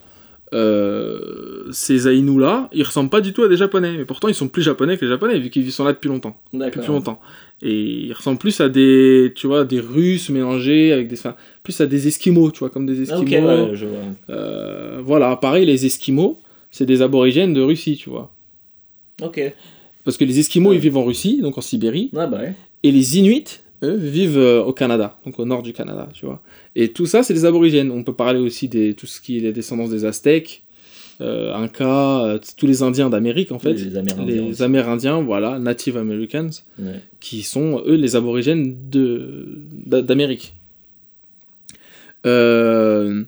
euh, 0.53 1.72
ces 1.72 2.07
Ainu-là, 2.07 2.70
ils 2.74 2.84
ressemblent 2.84 3.09
pas 3.09 3.22
du 3.22 3.32
tout 3.34 3.43
à 3.43 3.47
des 3.47 3.55
Japonais. 3.57 3.95
Mais 3.97 4.05
pourtant, 4.05 4.28
ils 4.28 4.36
sont 4.36 4.47
plus 4.49 4.63
Japonais 4.63 4.97
que 4.97 5.05
les 5.05 5.09
Japonais, 5.11 5.39
vu 5.39 5.49
qu'ils 5.49 5.72
sont 5.72 5.86
là 5.86 5.93
depuis 5.93 6.09
longtemps 6.09 6.38
depuis 6.51 6.80
plus 6.82 6.88
longtemps. 6.89 7.22
Et 7.61 7.74
ils 8.05 8.13
ressemblent 8.13 8.38
plus 8.39 8.59
à 8.61 8.70
des, 8.70 9.32
tu 9.36 9.47
vois, 9.47 9.63
des 9.65 9.80
Russes 9.80 10.30
mélangés 10.30 10.91
avec 10.91 11.07
des, 11.07 11.18
enfin, 11.18 11.36
plus 11.63 11.80
à 11.82 11.86
des 11.88 12.07
Esquimaux, 12.07 12.51
tu 12.51 12.59
vois, 12.59 12.70
comme 12.70 12.86
des 12.86 12.99
Ah, 13.09 13.15
Esquimaux. 13.15 13.49
ok, 13.49 13.70
ouais, 13.70 13.76
je 13.76 13.86
vois. 13.86 15.01
Voilà, 15.01 15.36
pareil, 15.38 15.65
les 15.65 15.86
Esquimaux, 15.86 16.39
c'est 16.72 16.86
des 16.86 17.01
aborigènes 17.01 17.53
de 17.53 17.61
Russie, 17.61 17.95
tu 17.97 18.09
vois. 18.09 18.32
Ok. 19.22 19.39
Parce 20.08 20.16
que 20.16 20.24
les 20.24 20.39
Esquimaux, 20.39 20.70
Ouais. 20.70 20.78
ils 20.78 20.82
vivent 20.82 20.95
en 20.95 21.03
Russie, 21.03 21.41
donc 21.41 21.58
en 21.58 21.62
Sibérie, 21.62 22.12
Ah, 22.16 22.28
bah 22.28 22.38
ouais. 22.39 22.53
et 22.82 22.91
les 22.93 23.18
Inuits, 23.18 23.60
eux, 23.84 23.95
vivent 23.97 24.38
euh, 24.38 24.64
au 24.64 24.72
Canada, 24.72 25.20
donc 25.26 25.38
au 25.38 25.43
nord 25.43 25.64
du 25.64 25.74
Canada, 25.74 26.08
tu 26.14 26.26
vois. 26.26 26.41
Et 26.78 26.93
tout 26.93 27.05
ça, 27.05 27.24
c'est 27.24 27.34
des 27.34 27.43
aborigènes. 27.43 27.91
On 27.91 28.03
peut 28.05 28.14
parler 28.14 28.39
aussi 28.39 28.70
de 28.70 28.93
tout 28.93 29.05
ce 29.05 29.20
qui 29.20 29.36
est 29.38 29.41
les 29.41 29.51
descendants 29.51 29.89
des 29.89 30.05
Aztèques, 30.05 30.64
euh, 31.20 31.53
Incas, 31.53 32.24
euh, 32.26 32.39
tous 32.58 32.68
les 32.68 32.84
Indiens 32.84 33.10
d'Amérique, 33.10 33.51
en 33.51 33.60
fait. 33.60 33.74
Les 33.74 33.97
Amérindiens. 33.97 34.26
les. 34.47 34.62
Amérindiens, 34.62 35.22
voilà, 35.22 35.60
Native 35.60 35.97
Americans. 35.97 36.51
Ouais. 36.80 37.01
qui 37.20 37.41
sont 37.43 37.82
eux 37.86 37.95
les 37.95 38.16
aborigènes 38.16 38.78
d'Amérique. 39.86 40.53
Euh, 42.26 43.24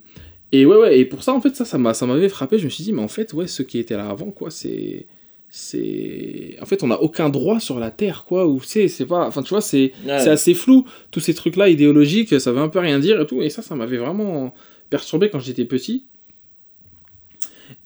et 0.51 0.65
ouais 0.65 0.75
ouais 0.77 0.99
et 0.99 1.05
pour 1.05 1.23
ça 1.23 1.31
en 1.33 1.41
fait 1.41 1.55
ça 1.55 1.63
ça 1.65 1.77
m'avait 2.07 2.27
frappé 2.27 2.57
je 2.57 2.65
me 2.65 2.69
suis 2.69 2.83
dit 2.83 2.91
mais 2.91 3.03
en 3.03 3.07
fait 3.07 3.33
ouais 3.33 3.45
ceux 3.45 3.63
qui 3.63 3.77
étaient 3.77 3.95
là 3.95 4.09
avant 4.09 4.31
quoi 4.31 4.49
c'est 4.49 5.05
c'est 5.49 6.55
en 6.61 6.65
fait 6.65 6.83
on 6.83 6.87
n'a 6.87 7.01
aucun 7.01 7.29
droit 7.29 7.59
sur 7.59 7.79
la 7.79 7.89
terre 7.91 8.25
quoi 8.27 8.45
ou 8.47 8.61
c'est 8.61 8.87
c'est 8.87 9.05
pas 9.07 9.25
enfin 9.27 9.41
tu 9.41 9.49
vois 9.49 9.61
c'est 9.61 9.91
Ouais. 10.05 10.19
c'est 10.19 10.29
assez 10.29 10.53
flou 10.53 10.85
tous 11.11 11.19
ces 11.21 11.33
trucs 11.33 11.55
là 11.55 11.69
idéologiques 11.69 12.39
ça 12.39 12.51
veut 12.51 12.59
un 12.59 12.69
peu 12.69 12.79
rien 12.79 12.99
dire 12.99 13.19
et 13.19 13.25
tout 13.25 13.41
et 13.41 13.49
ça 13.49 13.61
ça 13.63 13.73
m'avait 13.75 13.97
vraiment 13.97 14.53
perturbé 14.91 15.29
quand 15.31 15.39
j'étais 15.39 15.65
petit 15.65 16.05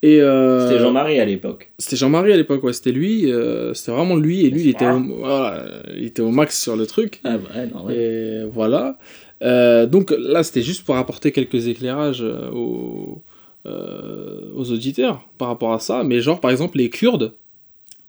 et 0.01 0.21
euh, 0.21 0.67
C'était 0.67 0.81
Jean-Marie 0.81 1.19
à 1.19 1.25
l'époque. 1.25 1.71
c'était 1.77 1.95
Jean-Marie 1.95 2.33
à 2.33 2.37
l'époque, 2.37 2.61
ouais, 2.63 2.73
c'était 2.73 2.91
lui, 2.91 3.31
euh, 3.31 3.73
c'était 3.73 3.91
vraiment 3.93 4.15
lui, 4.17 4.45
et 4.45 4.49
lui, 4.49 4.61
il 4.63 4.69
était, 4.69 4.85
au, 4.89 4.99
voilà, 5.19 5.63
il 5.95 6.03
était 6.05 6.21
au 6.21 6.29
max 6.29 6.61
sur 6.61 6.75
le 6.75 6.85
truc. 6.85 7.21
Ah, 7.23 7.37
bah 7.37 7.49
ouais, 7.55 7.67
non, 7.67 7.85
ouais. 7.85 7.95
Et 7.95 8.43
voilà. 8.51 8.97
Euh, 9.43 9.85
donc 9.85 10.13
là, 10.17 10.43
c'était 10.43 10.61
juste 10.61 10.83
pour 10.85 10.95
apporter 10.97 11.31
quelques 11.31 11.67
éclairages 11.67 12.21
aux, 12.53 13.21
aux 13.65 14.71
auditeurs 14.71 15.21
par 15.37 15.47
rapport 15.49 15.71
à 15.73 15.79
ça. 15.79 16.03
Mais 16.03 16.19
genre, 16.21 16.39
par 16.41 16.51
exemple, 16.51 16.77
les 16.77 16.89
Kurdes 16.89 17.33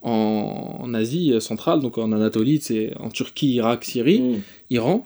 en, 0.05 0.79
en 0.81 0.93
Asie 0.93 1.33
centrale, 1.41 1.79
donc 1.81 1.97
en 1.97 2.11
Anatolie, 2.11 2.59
c'est 2.61 2.93
en 2.99 3.09
Turquie, 3.09 3.53
Irak, 3.55 3.83
Syrie, 3.83 4.21
Mm. 4.21 4.35
Iran, 4.71 5.05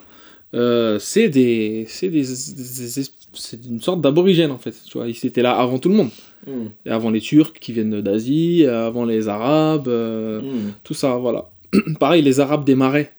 euh, 0.54 0.98
c'est 1.00 1.30
des, 1.30 1.86
c'est 1.88 2.10
des, 2.10 2.22
des- 2.24 3.68
une 3.70 3.82
sorte 3.82 4.02
d'aborigène 4.02 4.52
en 4.52 4.58
fait. 4.58 4.76
Tu 4.86 4.98
vois, 4.98 5.08
ils 5.08 5.26
étaient 5.26 5.42
là 5.44 5.54
avant 5.58 5.78
tout 5.80 5.90
le 5.90 5.96
monde. 5.96 6.10
Mm. 6.48 6.52
Et 6.86 6.90
avant 6.90 7.10
les 7.12 7.22
Turcs 7.22 7.54
qui 7.60 7.72
viennent 7.74 8.02
d'Asie, 8.02 8.66
avant 8.66 9.06
les 9.06 9.28
Arabes, 9.28 9.88
euh, 9.88 10.42
Mm. 10.42 10.74
tout 10.84 10.94
ça, 10.94 11.16
voilà. 11.18 11.50
Pareil, 12.00 12.22
les 12.24 12.40
Arabes 12.40 12.66
des 12.66 12.76
marais. 12.76 13.14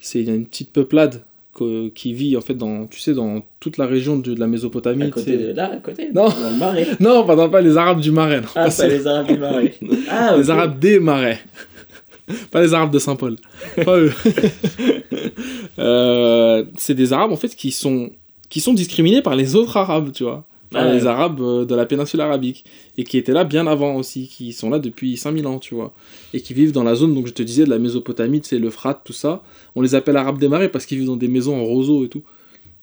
C'est 0.00 0.22
une 0.24 0.46
petite 0.46 0.72
peuplade 0.72 1.22
que- 1.60 1.88
qui 1.90 2.12
vit 2.12 2.36
en 2.36 2.40
fait 2.40 2.54
dans, 2.54 2.86
tu 2.86 2.98
sais, 3.00 3.12
dans 3.14 3.42
toute 3.60 3.76
la 3.76 3.86
région 3.86 4.18
de, 4.18 4.34
de 4.34 4.40
la 4.40 4.46
Mésopotamie. 4.46 5.04
À 5.04 5.10
côté 5.10 5.36
de 5.36 5.52
là, 5.52 5.70
à 5.74 5.76
côté. 5.76 6.08
Non. 6.14 6.28
Dans 6.28 6.50
le 6.50 6.56
marais. 6.58 6.86
Non, 7.00 7.24
pardon, 7.26 7.48
pas 7.50 7.60
les 7.60 7.76
Arabes 7.76 8.00
du 8.00 8.10
marais. 8.10 8.40
non, 8.40 8.46
Ah, 8.56 8.68
pas 8.70 8.88
les 8.88 9.06
Arabes 9.06 9.26
du 9.28 9.38
marais. 9.38 9.74
Ah, 10.10 10.34
les. 10.36 10.50
Arabes 10.50 10.78
des 10.78 10.98
marais. 10.98 11.38
pas 12.50 12.62
les 12.62 12.72
Arabes 12.74 12.92
de 12.92 12.98
Saint-Paul. 12.98 13.36
Pas 13.84 13.98
eux. 13.98 14.12
Euh, 15.78 16.64
c'est 16.76 16.94
des 16.94 17.12
Arabes 17.12 17.32
en 17.32 17.36
fait 17.36 17.54
qui 17.54 17.70
sont, 17.72 18.10
qui 18.48 18.60
sont 18.60 18.74
discriminés 18.74 19.22
par 19.22 19.34
les 19.36 19.54
autres 19.56 19.76
Arabes, 19.76 20.10
tu 20.12 20.24
vois. 20.24 20.44
Les 20.72 20.78
ouais. 20.78 21.06
Arabes 21.06 21.40
euh, 21.40 21.64
de 21.64 21.74
la 21.74 21.84
péninsule 21.84 22.20
arabique. 22.20 22.64
Et 22.96 23.04
qui 23.04 23.18
étaient 23.18 23.32
là 23.32 23.44
bien 23.44 23.66
avant 23.66 23.96
aussi, 23.96 24.28
qui 24.28 24.52
sont 24.52 24.70
là 24.70 24.78
depuis 24.78 25.16
5000 25.16 25.46
ans, 25.46 25.58
tu 25.58 25.74
vois. 25.74 25.94
Et 26.32 26.40
qui 26.40 26.54
vivent 26.54 26.72
dans 26.72 26.84
la 26.84 26.94
zone, 26.94 27.14
donc 27.14 27.26
je 27.26 27.32
te 27.32 27.42
disais, 27.42 27.64
de 27.64 27.70
la 27.70 27.78
Mésopotamie, 27.78 28.40
c'est 28.44 28.58
l'Euphrate, 28.58 29.02
tout 29.04 29.12
ça. 29.12 29.42
On 29.74 29.82
les 29.82 29.94
appelle 29.94 30.16
Arabes 30.16 30.38
des 30.38 30.48
marais 30.48 30.68
parce 30.68 30.86
qu'ils 30.86 30.98
vivent 30.98 31.08
dans 31.08 31.16
des 31.16 31.28
maisons 31.28 31.60
en 31.60 31.64
roseau 31.64 32.04
et 32.04 32.08
tout. 32.08 32.22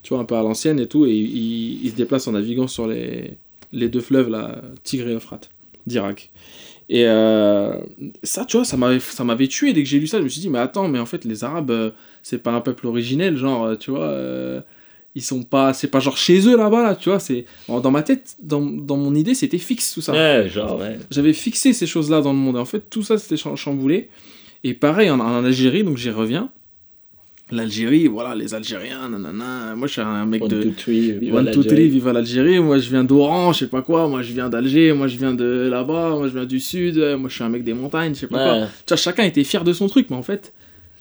Tu 0.03 0.13
vois, 0.13 0.21
un 0.21 0.25
peu 0.25 0.35
à 0.35 0.43
l'ancienne 0.43 0.79
et 0.79 0.87
tout. 0.87 1.05
Et 1.05 1.13
ils, 1.13 1.85
ils 1.85 1.91
se 1.91 1.95
déplacent 1.95 2.27
en 2.27 2.33
naviguant 2.33 2.67
sur 2.67 2.87
les, 2.87 3.37
les 3.71 3.89
deux 3.89 4.01
fleuves, 4.01 4.29
là, 4.29 4.61
Tigre 4.83 5.07
et 5.07 5.13
Euphrate, 5.13 5.49
d'Irak. 5.85 6.31
Et 6.89 7.05
euh, 7.05 7.73
ça, 8.23 8.45
tu 8.45 8.57
vois, 8.57 8.65
ça 8.65 8.77
m'avait, 8.77 8.99
ça 8.99 9.23
m'avait 9.23 9.47
tué 9.47 9.73
dès 9.73 9.83
que 9.83 9.89
j'ai 9.89 9.99
lu 9.99 10.07
ça. 10.07 10.19
Je 10.19 10.23
me 10.23 10.29
suis 10.29 10.41
dit, 10.41 10.49
mais 10.49 10.59
attends, 10.59 10.87
mais 10.87 10.99
en 10.99 11.05
fait, 11.05 11.25
les 11.25 11.43
Arabes, 11.43 11.71
euh, 11.71 11.91
c'est 12.23 12.37
pas 12.41 12.51
un 12.51 12.61
peuple 12.61 12.87
originel, 12.87 13.35
genre, 13.35 13.77
tu 13.77 13.91
vois, 13.91 14.05
euh, 14.05 14.61
ils 15.17 15.21
sont 15.23 15.41
pas, 15.43 15.73
c'est 15.73 15.87
pas 15.87 15.99
genre 15.99 16.15
chez 16.17 16.39
eux 16.47 16.55
là-bas, 16.55 16.83
là, 16.83 16.95
tu 16.95 17.09
vois. 17.09 17.19
C'est, 17.19 17.45
dans 17.67 17.89
ma 17.91 18.03
tête, 18.03 18.35
dans, 18.41 18.61
dans 18.61 18.97
mon 18.97 19.15
idée, 19.15 19.33
c'était 19.33 19.57
fixe 19.57 19.93
tout 19.93 20.01
ça. 20.01 20.13
Ouais, 20.13 20.47
genre, 20.47 20.79
ouais. 20.79 20.97
J'avais 21.09 21.33
fixé 21.33 21.73
ces 21.73 21.87
choses-là 21.87 22.21
dans 22.21 22.33
le 22.33 22.39
monde. 22.39 22.55
Et 22.57 22.59
en 22.59 22.65
fait, 22.65 22.89
tout 22.89 23.01
ça, 23.03 23.17
c'était 23.17 23.35
cham- 23.37 23.55
chamboulé. 23.55 24.09
Et 24.63 24.73
pareil, 24.73 25.09
en, 25.09 25.19
en 25.19 25.43
Algérie, 25.43 25.83
donc 25.83 25.97
j'y 25.97 26.09
reviens. 26.11 26.49
L'Algérie, 27.49 28.07
voilà, 28.07 28.35
les 28.35 28.53
Algériens, 28.53 29.07
nanana. 29.07 29.73
Moi, 29.75 29.87
je 29.87 29.93
suis 29.93 30.01
un 30.01 30.25
mec 30.25 30.43
One, 30.43 30.49
de. 30.49 30.61
three, 30.63 30.73
three, 30.73 31.87
vive 31.89 32.09
l'Algérie. 32.11 32.59
Moi, 32.59 32.77
je 32.77 32.89
viens 32.89 33.05
d'Oran, 33.05 33.53
je 33.53 33.59
sais 33.59 33.67
pas 33.67 33.81
quoi. 33.81 34.07
Moi, 34.09 34.21
je 34.21 34.33
viens 34.33 34.49
d'Alger. 34.49 34.91
Moi, 34.91 35.07
je 35.07 35.17
viens 35.17 35.33
de 35.33 35.69
là-bas. 35.71 36.09
Moi, 36.17 36.27
je 36.27 36.33
viens 36.33 36.45
du 36.45 36.59
sud. 36.59 36.97
Moi, 37.17 37.29
je 37.29 37.35
suis 37.35 37.43
un 37.45 37.49
mec 37.49 37.63
des 37.63 37.73
montagnes, 37.73 38.13
je 38.13 38.19
sais 38.19 38.27
pas 38.27 38.43
quoi. 38.59 38.67
Tu 38.85 38.89
vois, 38.89 38.97
chacun 38.97 39.23
était 39.23 39.45
fier 39.45 39.63
de 39.63 39.71
son 39.71 39.87
truc, 39.87 40.07
mais 40.09 40.17
en 40.17 40.23
fait, 40.23 40.53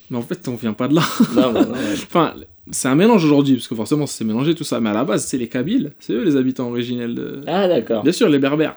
mais 0.09 0.19
en 0.19 0.23
fait, 0.23 0.47
on 0.47 0.55
vient 0.55 0.73
pas 0.73 0.87
de 0.87 0.95
là. 0.95 1.03
Non, 1.35 1.53
non, 1.53 1.61
ouais. 1.73 1.95
enfin, 1.95 2.35
c'est 2.71 2.89
un 2.89 2.95
mélange 2.95 3.25
aujourd'hui, 3.25 3.55
parce 3.55 3.69
que 3.69 3.75
forcément 3.75 4.07
c'est 4.07 4.25
mélangé 4.25 4.55
tout 4.55 4.65
ça, 4.65 4.81
mais 4.81 4.91
à 4.91 4.95
la 4.95 5.05
base 5.05 5.25
c'est 5.27 5.39
les 5.39 5.49
Kabyles, 5.49 5.93
c'est 6.01 6.13
eux 6.13 6.25
les 6.25 6.37
habitants 6.37 6.69
originels 6.69 7.15
de... 7.15 7.41
Ah, 7.47 7.69
d'accord. 7.69 8.03
Bien 8.03 8.13
sûr, 8.13 8.29
les 8.29 8.39
Berbères. 8.39 8.77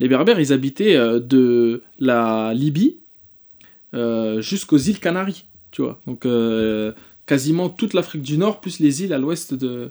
Les 0.00 0.08
Berbères, 0.08 0.38
ils 0.40 0.52
habitaient 0.52 0.96
euh, 0.96 1.18
de 1.20 1.82
la 1.98 2.52
Libye 2.54 2.96
euh, 3.94 4.40
jusqu'aux 4.40 4.78
îles 4.78 4.98
Canaries, 5.00 5.44
tu 5.70 5.82
vois. 5.82 6.00
Donc 6.06 6.26
euh, 6.26 6.92
quasiment 7.26 7.68
toute 7.68 7.94
l'Afrique 7.94 8.22
du 8.22 8.38
Nord, 8.38 8.60
plus 8.60 8.80
les 8.80 9.04
îles 9.04 9.12
à 9.12 9.18
l'ouest 9.18 9.54
de, 9.54 9.90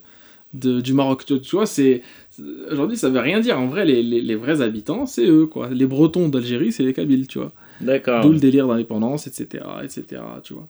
de- 0.54 0.82
du 0.82 0.94
Maroc. 0.94 1.26
Tu, 1.26 1.56
vois, 1.56 1.66
c'est- 1.66 2.02
aujourd'hui 2.72 2.98
ça 2.98 3.10
veut 3.10 3.20
rien 3.20 3.40
dire. 3.40 3.60
En 3.60 3.68
vrai, 3.68 3.86
les, 3.86 4.02
les- 4.04 4.22
les 4.22 4.36
vrais 4.36 4.62
habitants, 4.62 5.06
c'est 5.06 5.26
eux, 5.28 5.46
quoi. 5.46 5.70
Les 5.70 5.86
Bretons 5.86 6.30
d'Algérie, 6.30 6.72
c'est 6.72 6.84
les 6.84 6.94
Kabyles, 6.94 7.28
tu 7.28 7.40
vois. 7.40 7.52
D'accord. 7.80 8.22
D'où 8.22 8.32
le 8.32 8.40
délire 8.40 8.68
d'indépendance, 8.68 9.28
etc., 9.28 9.64
etc., 9.84 10.22
tu 10.44 10.54
vois. 10.54 10.68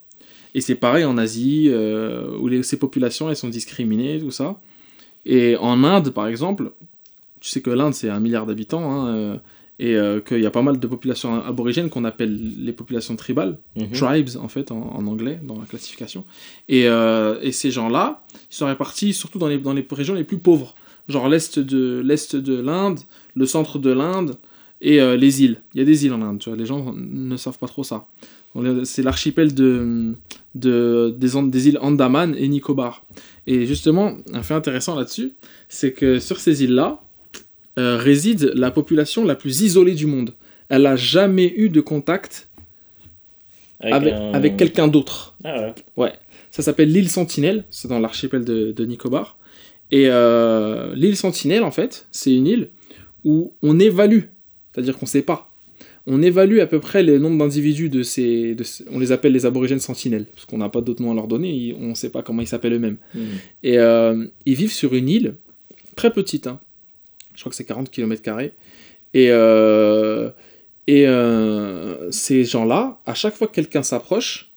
Et 0.53 0.61
c'est 0.61 0.75
pareil 0.75 1.05
en 1.05 1.17
Asie, 1.17 1.67
euh, 1.69 2.37
où 2.39 2.47
les- 2.47 2.63
ces 2.63 2.77
populations, 2.77 3.29
elles 3.29 3.35
sont 3.37 3.49
discriminées, 3.49 4.19
tout 4.19 4.31
ça. 4.31 4.59
Et 5.25 5.55
en 5.57 5.83
Inde, 5.83 6.09
par 6.11 6.27
exemple, 6.27 6.71
tu 7.39 7.49
sais 7.49 7.61
que 7.61 7.69
l'Inde, 7.69 7.93
c'est 7.93 8.09
un 8.09 8.19
milliard 8.19 8.45
d'habitants, 8.45 8.91
hein, 8.91 9.07
euh, 9.15 9.37
et 9.79 9.95
euh, 9.95 10.19
qu'il 10.19 10.39
y 10.41 10.45
a 10.45 10.51
pas 10.51 10.61
mal 10.61 10.79
de 10.79 10.87
populations 10.87 11.41
aborigènes 11.43 11.89
qu'on 11.89 12.03
appelle 12.03 12.37
les 12.63 12.73
populations 12.73 13.15
tribales, 13.15 13.57
Mhm. 13.77 13.91
tribes 13.91 14.29
en 14.39 14.47
fait, 14.47 14.71
en, 14.71 14.79
en 14.95 15.07
anglais, 15.07 15.39
dans 15.43 15.57
la 15.59 15.65
classification. 15.65 16.23
Et, 16.69 16.81
et 17.41 17.51
ces 17.51 17.71
gens-là, 17.71 18.23
ils 18.51 18.55
sont 18.55 18.67
répartis 18.67 19.13
surtout 19.13 19.39
dans 19.39 19.47
les, 19.47 19.57
dans 19.57 19.73
les 19.73 19.85
régions 19.89 20.13
les 20.13 20.23
plus 20.23 20.37
pauvres, 20.37 20.75
genre 21.07 21.27
l'est 21.29 21.57
de 21.57 22.55
l'Inde, 22.61 22.99
le 23.35 23.45
centre 23.45 23.79
de 23.79 23.89
l'Inde 23.91 24.35
et 24.81 24.99
les 25.17 25.43
îles. 25.43 25.61
Il 25.73 25.79
y 25.79 25.81
a 25.81 25.85
des 25.85 26.05
îles 26.05 26.13
en 26.13 26.21
Inde, 26.21 26.39
tu 26.39 26.49
vois, 26.49 26.57
les 26.57 26.65
gens 26.67 26.93
ne 26.95 27.37
savent 27.37 27.57
pas 27.57 27.67
trop 27.67 27.83
ça. 27.83 28.05
C'est 28.83 29.01
l'archipel 29.01 29.55
de, 29.55 30.13
de, 30.55 31.13
des, 31.17 31.67
îles 31.67 31.77
Andaman 31.81 32.35
et 32.37 32.47
Nicobar. 32.47 33.05
Et 33.47 33.65
justement, 33.65 34.17
un 34.33 34.43
fait 34.43 34.53
intéressant 34.53 34.95
là-dessus, 34.95 35.33
c'est 35.69 35.93
que 35.93 36.19
sur 36.19 36.39
ces 36.39 36.63
îles-là 36.63 37.01
euh, 37.79 37.97
réside 37.97 38.51
la 38.55 38.71
population 38.71 39.23
la 39.25 39.35
plus 39.35 39.61
isolée 39.61 39.93
du 39.93 40.05
monde. 40.07 40.33
Elle 40.69 40.83
n'a 40.83 40.95
jamais 40.95 41.53
eu 41.55 41.69
de 41.69 41.81
contact 41.81 42.49
avec, 43.79 44.13
un- 44.13 44.33
avec 44.33 44.57
quelqu'un 44.57 44.87
d'autre. 44.87 45.35
Ah 45.43 45.73
ouais. 45.97 46.13
Ça 46.51 46.61
s'appelle 46.61 46.91
l'île 46.91 47.09
Sentinelle, 47.09 47.63
c'est 47.71 47.87
dans 47.87 47.99
l'archipel 47.99 48.43
de, 48.43 48.71
de 48.73 48.85
Nicobar. 48.85 49.37
Et 49.91 50.07
euh, 50.09 50.93
l'île 50.95 51.15
Sentinelle, 51.17 51.63
en 51.63 51.71
fait, 51.71 52.07
c'est 52.11 52.33
une 52.33 52.47
île 52.47 52.69
où 53.23 53.53
on 53.61 53.79
évalue, 53.79 54.23
c'est-à-dire 54.73 54.97
qu'on 54.97 55.05
ne 55.05 55.09
sait 55.09 55.21
pas. 55.21 55.50
On 56.07 56.21
évalue 56.21 56.59
à 56.59 56.65
peu 56.67 56.79
près 56.79 57.03
le 57.03 57.19
nombre 57.19 57.37
d'individus 57.37 57.89
de 57.89 58.01
ces, 58.01 58.55
de 58.55 58.63
ces- 58.63 58.85
On 58.91 58.97
les 58.99 59.11
appelle 59.11 59.33
les 59.33 59.45
aborigènes 59.45 59.79
sentinelles, 59.79 60.25
parce 60.33 60.45
qu'on 60.45 60.57
n'a 60.57 60.69
pas 60.69 60.81
d'autre 60.81 61.01
nom 61.01 61.11
à 61.11 61.13
leur 61.15 61.27
donner, 61.27 61.51
ils- 61.51 61.73
on 61.79 61.89
ne 61.89 61.93
sait 61.93 62.09
pas 62.09 62.23
comment 62.23 62.41
ils 62.41 62.47
s'appellent 62.47 62.73
eux-mêmes. 62.73 62.97
Mhm. 63.13 63.21
Et 63.63 63.77
euh, 63.77 64.25
ils 64.45 64.55
vivent 64.55 64.71
sur 64.73 64.93
une 64.95 65.09
île 65.09 65.35
très 65.95 66.11
petite, 66.11 66.47
hein. 66.47 66.59
je 67.35 67.39
crois 67.41 67.49
que 67.51 67.55
c'est 67.55 67.65
40 67.65 67.91
km. 67.91 68.21
Et, 69.13 69.27
euh, 69.29 70.29
et 70.87 71.05
euh, 71.07 72.09
ces 72.11 72.45
gens-là, 72.45 72.99
à 73.05 73.13
chaque 73.13 73.35
fois 73.35 73.47
que 73.47 73.53
quelqu'un 73.53 73.83
s'approche, 73.83 74.51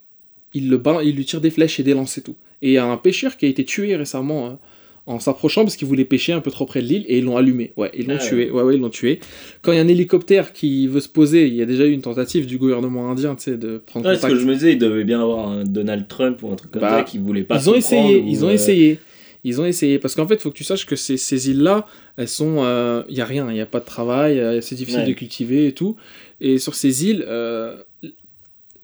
ils, 0.55 0.69
le 0.71 0.81
ils 1.03 1.15
lui 1.15 1.25
tirent 1.25 1.41
des 1.41 1.51
flèches 1.51 1.79
et 1.81 1.83
des 1.83 1.93
lances 1.95 2.17
et 2.19 2.23
tout. 2.23 2.37
Et 2.63 2.71
il 2.71 2.73
y 2.75 2.79
a 2.79 2.85
un 2.87 2.97
pêcheur 2.97 3.37
qui 3.37 3.45
a 3.45 3.49
été 3.49 3.65
tué 3.65 3.97
récemment 3.97 4.47
hein, 4.47 4.59
en 5.07 5.21
s'approchant 5.21 5.65
parce 5.65 5.77
qu'il 5.77 5.87
voulait 5.87 6.05
pêcher 6.07 6.33
un 6.33 6.41
peu 6.41 6.51
trop 6.51 6.65
près 6.65 6.81
de 6.81 6.87
l'île 6.87 7.05
et 7.09 7.19
ils 7.19 7.25
l'ont 7.25 7.37
allumé. 7.37 7.73
Ouais, 7.77 7.91
ils 7.97 8.07
l'ont 8.07 8.17
Ah 8.19 8.25
tué. 8.27 8.51
Ouais, 8.51 8.63
ouais, 8.63 8.75
ils 8.77 8.81
l'ont 8.81 8.89
tué. 8.89 9.21
Quand 9.61 9.73
il 9.73 9.77
y 9.77 9.79
a 9.79 9.83
un 9.83 9.89
hélicoptère 9.89 10.53
qui 10.55 10.87
veut 10.87 11.01
se 11.01 11.09
poser, 11.11 11.47
il 11.47 11.55
y 11.55 11.61
a 11.63 11.67
déjà 11.67 11.85
eu 11.85 11.93
une 11.93 12.01
tentative 12.01 12.47
du 12.47 12.57
gouvernement 12.57 13.11
indien, 13.11 13.35
tu 13.35 13.43
sais, 13.45 13.57
de 13.59 13.79
prendre 13.85 14.09
Ouais, 14.09 14.17
ce 14.17 14.27
que 14.27 14.35
je 14.37 14.47
me 14.47 14.55
disais, 14.55 14.73
il 14.73 14.79
devait 14.79 15.05
bien 15.05 15.21
avoir 15.21 15.49
un 15.49 15.65
Donald 15.65 16.09
Trump 16.09 16.43
ou 16.43 16.51
un 16.51 16.57
truc 16.57 16.71
comme 16.71 16.81
Bah, 16.83 16.99
ça 16.99 17.03
qui 17.03 17.19
voulait 17.19 17.43
pas 17.43 17.57
ils 17.61 17.69
ont 17.69 17.75
essayé, 17.75 18.17
ou, 18.21 18.25
ils 18.29 18.45
ont 18.45 18.49
euh, 18.49 18.53
essayé. 18.53 18.99
Ils 19.47 19.61
ont 19.61 19.67
essayé. 19.67 19.99
Parce 19.99 20.15
qu'en 20.15 20.27
fait, 20.27 20.37
il 20.37 20.41
faut 20.41 20.51
que 20.51 20.57
tu 20.57 20.65
saches 20.65 20.87
que 20.87 20.97
ces, 20.97 21.19
ces 21.19 21.51
îles-là, 21.51 21.87
elles 22.17 22.27
sont. 22.29 22.65
Il 23.11 23.15
n'y 23.15 23.21
a 23.21 23.27
rien, 23.27 23.47
il 23.51 23.55
n'y 23.55 23.61
a 23.61 23.67
pas 23.67 23.81
de 23.81 23.85
travail, 23.85 24.41
euh, 24.41 24.63
c'est 24.63 24.75
difficile 24.75 25.01
Ouais. 25.03 25.09
de 25.09 25.13
cultiver 25.13 25.67
et 25.67 25.73
tout. 25.73 25.97
Et 26.41 26.57
sur 26.57 26.75
ces 26.75 27.07
îles, 27.07 27.23
euh, 27.29 27.77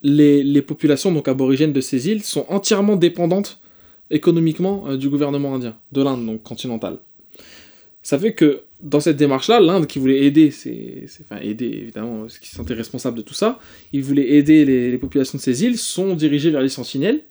les, 0.03 0.43
les 0.43 0.61
populations 0.61 1.11
donc 1.11 1.27
aborigènes 1.27 1.73
de 1.73 1.81
ces 1.81 2.09
îles 2.09 2.21
sont 2.23 2.45
entièrement 2.49 2.95
dépendantes 2.95 3.59
économiquement 4.11 4.85
euh, 4.87 4.97
du 4.97 5.09
gouvernement 5.09 5.55
indien, 5.55 5.75
de 5.91 6.01
l'Inde, 6.03 6.25
donc 6.25 6.43
continentale. 6.43 6.97
Ça 8.03 8.17
fait 8.17 8.33
que 8.33 8.61
dans 8.81 8.99
cette 8.99 9.17
démarche-là, 9.17 9.59
l'Inde 9.59 9.85
qui 9.87 9.99
voulait 9.99 10.23
aider, 10.25 10.49
c'est, 10.49 11.05
enfin 11.21 11.39
aider 11.41 11.67
évidemment, 11.67 12.27
ce 12.29 12.39
qui 12.39 12.49
se 12.49 12.55
sentait 12.55 12.73
responsable 12.73 13.17
de 13.17 13.21
tout 13.21 13.35
ça, 13.35 13.59
ils 13.93 14.01
voulaient 14.03 14.31
aider 14.33 14.65
les, 14.65 14.89
les 14.91 14.97
populations 14.97 15.37
de 15.37 15.41
ces 15.43 15.63
îles, 15.63 15.77
sont 15.77 16.15
dirigés 16.15 16.49
vers 16.49 16.61
les 16.61 16.69
sentinelles 16.69 17.21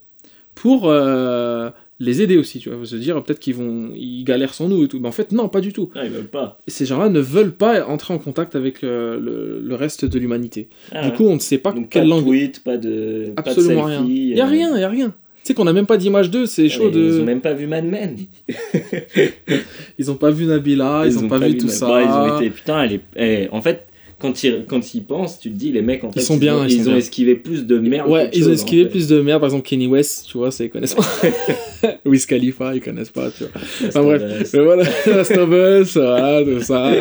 pour 0.55 0.89
euh, 0.89 1.71
les 1.99 2.23
aider 2.23 2.37
aussi, 2.37 2.61
tu 2.61 2.71
vois, 2.71 2.85
se 2.87 2.95
dire 2.97 3.21
peut-être 3.25 3.41
qu'ils 3.41 3.55
vont, 3.57 3.91
ils 3.97 4.23
galèrent 4.25 4.55
sans 4.55 4.69
nous 4.69 4.85
et 4.85 4.89
tout. 4.89 5.01
Mais 5.01 5.09
en 5.09 5.13
fait, 5.13 5.33
non, 5.33 5.49
pas 5.49 5.61
du 5.61 5.73
tout. 5.73 5.91
Ah, 5.97 6.05
ils 6.05 6.11
veulent 6.13 6.29
pas. 6.29 6.59
Ces 6.69 6.87
gens-là 6.87 7.09
ne 7.09 7.21
veulent 7.21 7.53
pas 7.55 7.85
entrer 7.87 8.15
en 8.15 8.19
contact 8.19 8.55
avec 8.55 8.85
euh, 8.85 9.19
le, 9.19 9.61
le 9.61 9.75
reste 9.75 10.05
de 10.05 10.19
l'humanité. 10.21 10.69
Ah, 10.93 11.09
Du 11.09 11.17
coup, 11.17 11.25
on 11.25 11.35
ne 11.35 11.41
sait 11.41 11.59
pas 11.59 11.73
Donc, 11.73 11.89
quelle 11.89 12.03
pas 12.03 12.07
de 12.07 12.11
langue. 12.11 12.25
tweet, 12.27 12.63
pas 12.63 12.77
de. 12.77 13.33
Absolument 13.37 13.83
pas 13.83 13.89
de 13.89 13.93
rien. 13.93 13.99
selfie, 14.07 14.29
Il 14.31 14.37
y 14.37 14.41
a 14.41 14.47
euh, 14.47 14.49
rien, 14.49 14.77
il 14.77 14.81
y 14.81 14.85
a 14.85 14.89
rien. 14.89 15.15
Sais 15.51 15.55
qu'on 15.55 15.65
n'a 15.65 15.73
même 15.73 15.87
pas 15.87 15.97
d'image 15.97 16.31
d'eux, 16.31 16.47
c'est 16.47 16.67
ah, 16.67 16.69
chaud 16.69 16.91
mais 16.95 17.01
Ils 17.01 17.15
de. 17.17 17.21
ont 17.23 17.25
même 17.25 17.41
pas 17.41 17.55
vu 17.55 17.67
Mad 17.67 17.85
Men. 17.85 18.17
Ils 19.99 20.09
ont 20.09 20.15
pas 20.15 20.31
vu 20.31 20.45
Nabila, 20.47 21.03
ils, 21.07 21.19
ont, 21.19 21.27
pas, 21.27 21.39
vu 21.39 21.57
tout 21.57 21.67
Mad- 21.67 21.75
ça. 21.75 21.93
Ouais, 21.93 22.05
ils 22.05 22.09
ont 22.09 22.37
été. 22.39 22.51
Putain, 22.51 22.85
elle 22.85 22.93
est. 22.93 23.01
eh, 23.17 23.49
en 23.51 23.61
fait, 23.61 23.89
quand 24.21 24.45
ils, 24.45 24.65
quand 24.69 24.95
ils 24.95 25.03
pensent, 25.03 25.41
tu 25.41 25.51
te 25.51 25.57
dis, 25.57 25.73
les 25.73 25.83
mecs, 25.83 26.05
en 26.05 26.13
fait, 26.13 26.21
sont 26.21 26.37
bien, 26.37 26.57
ont, 26.59 26.65
ils 26.67 26.85
sont 26.85 26.93
ont 26.93 26.97
esquivé 26.97 27.35
plus 27.35 27.67
de 27.67 27.81
merde. 27.81 28.09
Ouais, 28.09 28.31
ils 28.33 28.49
ont 28.49 28.53
esquivé 28.53 28.83
en 28.83 28.85
fait. 28.85 28.91
plus 28.91 29.09
de 29.09 29.21
merde. 29.21 29.41
Par 29.41 29.49
exemple, 29.49 29.67
Kenny 29.67 29.89
West, 29.89 30.27
tu 30.31 30.39
vois, 30.39 30.53
ça, 30.53 30.63
ils 30.63 30.71
connaissent 30.71 30.95
pas. 30.95 31.99
Wiz 32.05 32.27
Khalifa, 32.27 32.73
ils 32.77 32.81
connaissent 32.81 33.11
pas, 33.11 33.29
tu 33.37 33.43
vois. 33.43 33.89
Enfin 33.89 34.03
bref, 34.05 34.51
mais 34.55 34.61
voilà, 34.61 34.85
Last 35.07 35.37
of 35.37 35.51
Us, 35.51 35.97
voilà, 35.97 36.45
tout 36.45 36.63
ça. 36.63 36.93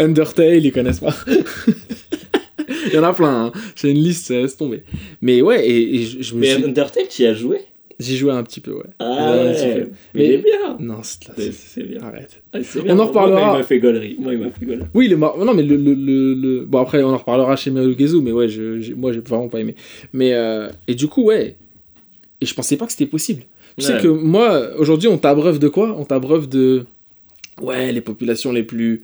Undertale, 0.00 0.66
ils 0.66 0.72
connaissent 0.72 0.98
pas. 0.98 1.14
Il 2.86 2.94
y 2.94 2.98
en 2.98 3.04
a 3.04 3.12
plein, 3.12 3.46
hein. 3.46 3.52
j'ai 3.76 3.90
une 3.90 3.98
liste, 4.02 4.26
ça 4.26 4.34
laisse 4.34 4.56
tomber. 4.56 4.82
Mais 5.20 5.40
ouais, 5.40 5.64
et, 5.64 6.00
et 6.00 6.04
je, 6.04 6.20
je 6.22 6.34
me 6.34 6.40
Mais 6.40 6.54
suis... 6.54 6.64
Undertale, 6.64 7.04
tu 7.08 7.22
y 7.22 7.26
as 7.26 7.34
joué? 7.34 7.60
J'ai 8.00 8.16
joué 8.16 8.32
un 8.32 8.42
petit 8.42 8.60
peu, 8.60 8.72
ouais. 8.72 8.82
Ah 8.98 9.32
Ouais, 9.32 9.38
ouais. 9.52 9.88
Mais 10.14 10.24
il 10.26 10.32
est 10.32 10.38
bien. 10.38 10.76
Non, 10.80 11.00
c'est 11.02 11.82
bien. 11.82 12.00
Arrête. 12.02 12.42
Ah, 12.52 12.58
On 12.86 12.90
en 12.90 12.94
Moi, 12.96 13.04
reparlera. 13.06 13.52
il 13.54 13.58
m'a 13.58 13.62
fait 13.64 13.78
gaulerie. 13.78 14.16
Moi, 14.18 14.32
il 14.32 14.38
m'a 14.40 14.50
fait. 14.50 14.66
Oui, 14.94 15.08
le 15.08 15.16
mar... 15.16 15.36
non, 15.38 15.54
mais 15.54 15.62
le, 15.62 15.76
le, 15.76 15.94
le, 15.94 16.34
le- 16.34 16.64
Bon, 16.64 16.78
après, 16.80 17.02
on 17.02 17.10
en 17.10 17.16
reparlera 17.18 17.54
chez 17.56 17.70
Merugezu, 17.70 18.20
mais 18.20 18.32
ouais, 18.32 18.48
je, 18.48 18.80
j'ai- 18.80 18.94
moi, 18.94 19.12
j'ai 19.12 19.20
vraiment 19.20 19.48
pas 19.48 19.60
aimé. 19.60 19.74
Mais, 20.12 20.32
euh, 20.34 20.68
et 20.88 20.94
du 20.94 21.06
coup, 21.06 21.24
ouais. 21.24 21.56
Et 22.40 22.46
je 22.46 22.54
pensais 22.54 22.76
pas 22.76 22.86
que 22.86 22.92
c'était 22.92 23.06
possible. 23.06 23.44
Tu 23.78 23.84
sais 23.84 23.98
que 23.98 24.08
moi, 24.08 24.70
aujourd'hui, 24.78 25.08
on 25.08 25.16
t'abreuve 25.18 25.58
de 25.58 25.68
quoi? 25.68 25.94
On 25.96 26.04
t'abreuve 26.04 26.48
de. 26.48 26.84
Ouais, 27.60 27.92
les 27.92 28.00
populations 28.00 28.52
les 28.52 28.62
plus. 28.64 29.02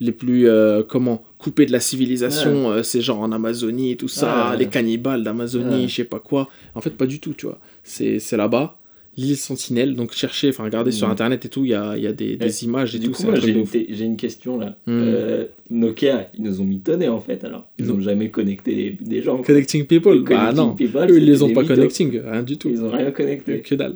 Les 0.00 0.12
plus. 0.12 0.48
euh, 0.48 0.82
comment? 0.82 1.22
Coupées 1.38 1.66
de 1.66 1.72
la 1.72 1.80
civilisation, 1.80 2.70
euh, 2.70 2.82
ces 2.82 3.00
gens 3.00 3.20
en 3.20 3.30
Amazonie 3.30 3.92
et 3.92 3.96
tout 3.96 4.08
ça, 4.08 4.50
Ouais. 4.50 4.56
les 4.58 4.66
cannibales 4.66 5.22
d'Amazonie, 5.22 5.82
Ouais. 5.82 5.88
je 5.88 5.94
sais 5.94 6.04
pas 6.04 6.18
quoi. 6.18 6.48
En 6.74 6.80
fait, 6.80 6.90
pas 6.90 7.06
du 7.06 7.20
tout, 7.20 7.32
tu 7.32 7.46
vois. 7.46 7.60
C'est 7.84 8.18
c'est 8.18 8.36
là-bas, 8.36 8.76
l'île 9.16 9.36
Sentinelle. 9.36 9.94
Donc, 9.94 10.12
cherchez, 10.14 10.48
enfin, 10.48 10.64
regardez 10.64 10.90
sur 10.90 11.06
Mhm. 11.06 11.12
internet 11.12 11.44
et 11.44 11.48
tout, 11.48 11.64
il 11.64 11.70
y 11.70 11.74
a, 11.74 11.96
y 11.96 12.08
a 12.08 12.12
des, 12.12 12.34
des 12.36 12.64
images 12.64 12.96
et 12.96 12.98
Du 12.98 13.06
tout. 13.06 13.12
coup, 13.12 13.18
c'est 13.22 13.28
moi, 13.28 13.36
j'ai 13.38 14.04
une, 14.04 14.16
question 14.16 14.58
là. 14.58 14.76
Hmm. 14.86 14.90
Euh, 14.90 15.44
Nokia, 15.70 16.28
ils 16.36 16.42
nous 16.42 16.60
ont 16.60 16.64
mitonné 16.64 17.08
en 17.08 17.20
fait 17.20 17.44
alors. 17.44 17.68
Ils 17.78 17.84
Ils 17.84 17.92
ont 17.92 18.00
jamais 18.00 18.30
connecté 18.30 18.96
des, 19.00 19.22
gens. 19.22 19.36
quoi. 19.36 19.46
Connecting 19.46 19.86
people? 19.86 20.20
Bah 20.24 20.28
Connecting 20.52 20.56
non. 20.56 20.74
people, 20.74 21.06
Eux, 21.10 21.18
ils 21.18 21.24
les 21.24 21.42
ont 21.44 21.52
pas 21.52 21.62
mythos. 21.62 21.74
connecting, 21.76 22.20
rien 22.20 22.42
du 22.42 22.56
tout. 22.58 22.68
Ils 22.68 22.82
ont 22.82 22.90
rien 22.90 23.12
connecté. 23.12 23.60
Que 23.60 23.74
dalle. 23.76 23.94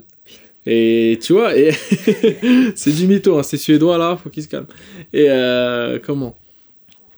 Et 0.64 1.18
tu 1.20 1.32
vois, 1.32 1.56
et 1.58 1.72
c'est 2.76 2.94
du 2.94 3.08
mytho, 3.08 3.36
hein, 3.36 3.42
c'est 3.42 3.56
suédois 3.56 3.98
là, 3.98 4.16
faut 4.16 4.30
qu'ils 4.30 4.44
se 4.44 4.48
calment. 4.48 4.66
Et 5.12 5.26
euh, 5.28 5.98
comment? 6.00 6.36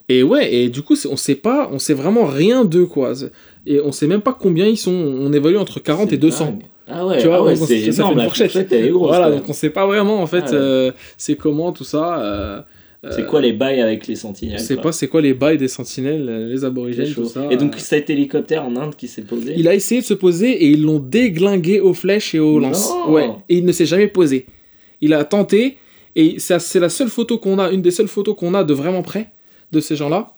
Et 0.09 0.23
ouais, 0.23 0.53
et 0.55 0.69
du 0.69 0.83
coup, 0.83 0.97
c'est- 0.97 1.09
on 1.09 1.17
sait 1.17 1.35
pas, 1.35 1.69
on 1.73 1.79
sait 1.79 1.95
vraiment 1.95 2.27
rien 2.27 2.65
d'eux 2.65 2.85
quoi. 2.87 3.15
C'est- 3.15 3.33
Et 3.67 3.81
on 3.81 3.93
sait 3.93 4.07
même 4.07 4.21
pas 4.21 4.37
combien 4.39 4.67
ils 4.67 4.77
sont, 4.77 4.93
on 4.93 5.33
évalue 5.33 5.57
entre 5.57 5.81
40 5.81 6.09
et 6.09 6.11
C'est 6.13 6.17
200. 6.19 6.45
dingue. 6.47 6.63
Ah 6.87 7.07
ouais, 7.07 7.19
Tu 7.19 7.27
vois, 7.27 7.37
ah 7.37 7.43
ouais, 7.43 7.57
c'est 7.57 7.61
ça 7.63 7.67
fait 7.67 8.13
une 8.13 8.21
fourchette. 8.25 8.51
fourchette, 8.51 8.73
elle 8.73 8.85
est 8.87 8.91
grosse. 8.91 9.09
voilà, 9.09 9.31
donc 9.31 9.49
on 9.49 9.55
sait 9.55 9.71
pas 9.71 9.87
vraiment 9.87 10.21
en 10.21 10.27
fait 10.27 10.45
Ah 10.49 10.51
ouais. 10.51 10.57
euh, 10.57 10.93
c'est 11.17 11.35
comment 11.37 11.73
tout 11.73 11.85
ça. 11.85 12.21
euh, 12.23 12.61
C'est 13.11 13.23
euh, 13.23 13.25
quoi 13.25 13.41
les 13.43 13.53
bails 13.55 13.81
avec 13.83 14.07
les 14.07 14.17
sentinelles 14.17 14.57
On 14.61 14.63
sait 14.63 14.75
quoi 14.75 14.83
pas 14.85 14.93
c'est 14.93 15.09
quoi 15.09 15.21
les 15.23 15.33
bails 15.35 15.57
des 15.59 15.69
sentinelles, 15.69 16.49
les 16.51 16.59
C'est 16.59 16.65
aborigènes, 16.67 17.13
tout 17.15 17.25
ça. 17.27 17.47
Et 17.51 17.57
donc 17.57 17.75
cet 17.79 18.11
hélicoptère 18.11 18.65
en 18.67 18.77
Inde 18.77 18.97
qui 18.97 19.09
s'est 19.09 19.23
posé. 19.23 19.55
Il 19.57 19.67
a 19.69 19.75
essayé 19.75 20.03
de 20.03 20.07
se 20.07 20.15
poser 20.15 20.51
et 20.53 20.69
ils 20.69 20.83
l'ont 20.83 20.99
déglingué 21.01 21.81
aux 21.81 21.95
flèches 21.95 22.35
et 22.35 22.39
aux 22.41 22.61
Non. 22.61 22.69
lances. 22.69 22.91
Ouais. 23.09 23.31
Et 23.49 23.57
il 23.57 23.65
ne 23.65 23.73
s'est 23.73 23.85
jamais 23.87 24.09
posé. 24.09 24.45
Il 25.01 25.13
a 25.15 25.25
tenté 25.25 25.77
et 26.17 26.37
c'est 26.39 26.81
la 26.81 26.89
seule 26.91 27.09
photo 27.09 27.39
qu'on 27.39 27.59
a, 27.59 27.71
une 27.71 27.81
des 27.83 27.91
seules 27.91 28.09
photos 28.09 28.35
qu'on 28.37 28.53
a 28.55 28.63
de 28.65 28.73
vraiment 28.75 29.03
près 29.03 29.31
de 29.73 29.81
ces 29.81 29.97
gens-là. 29.97 30.33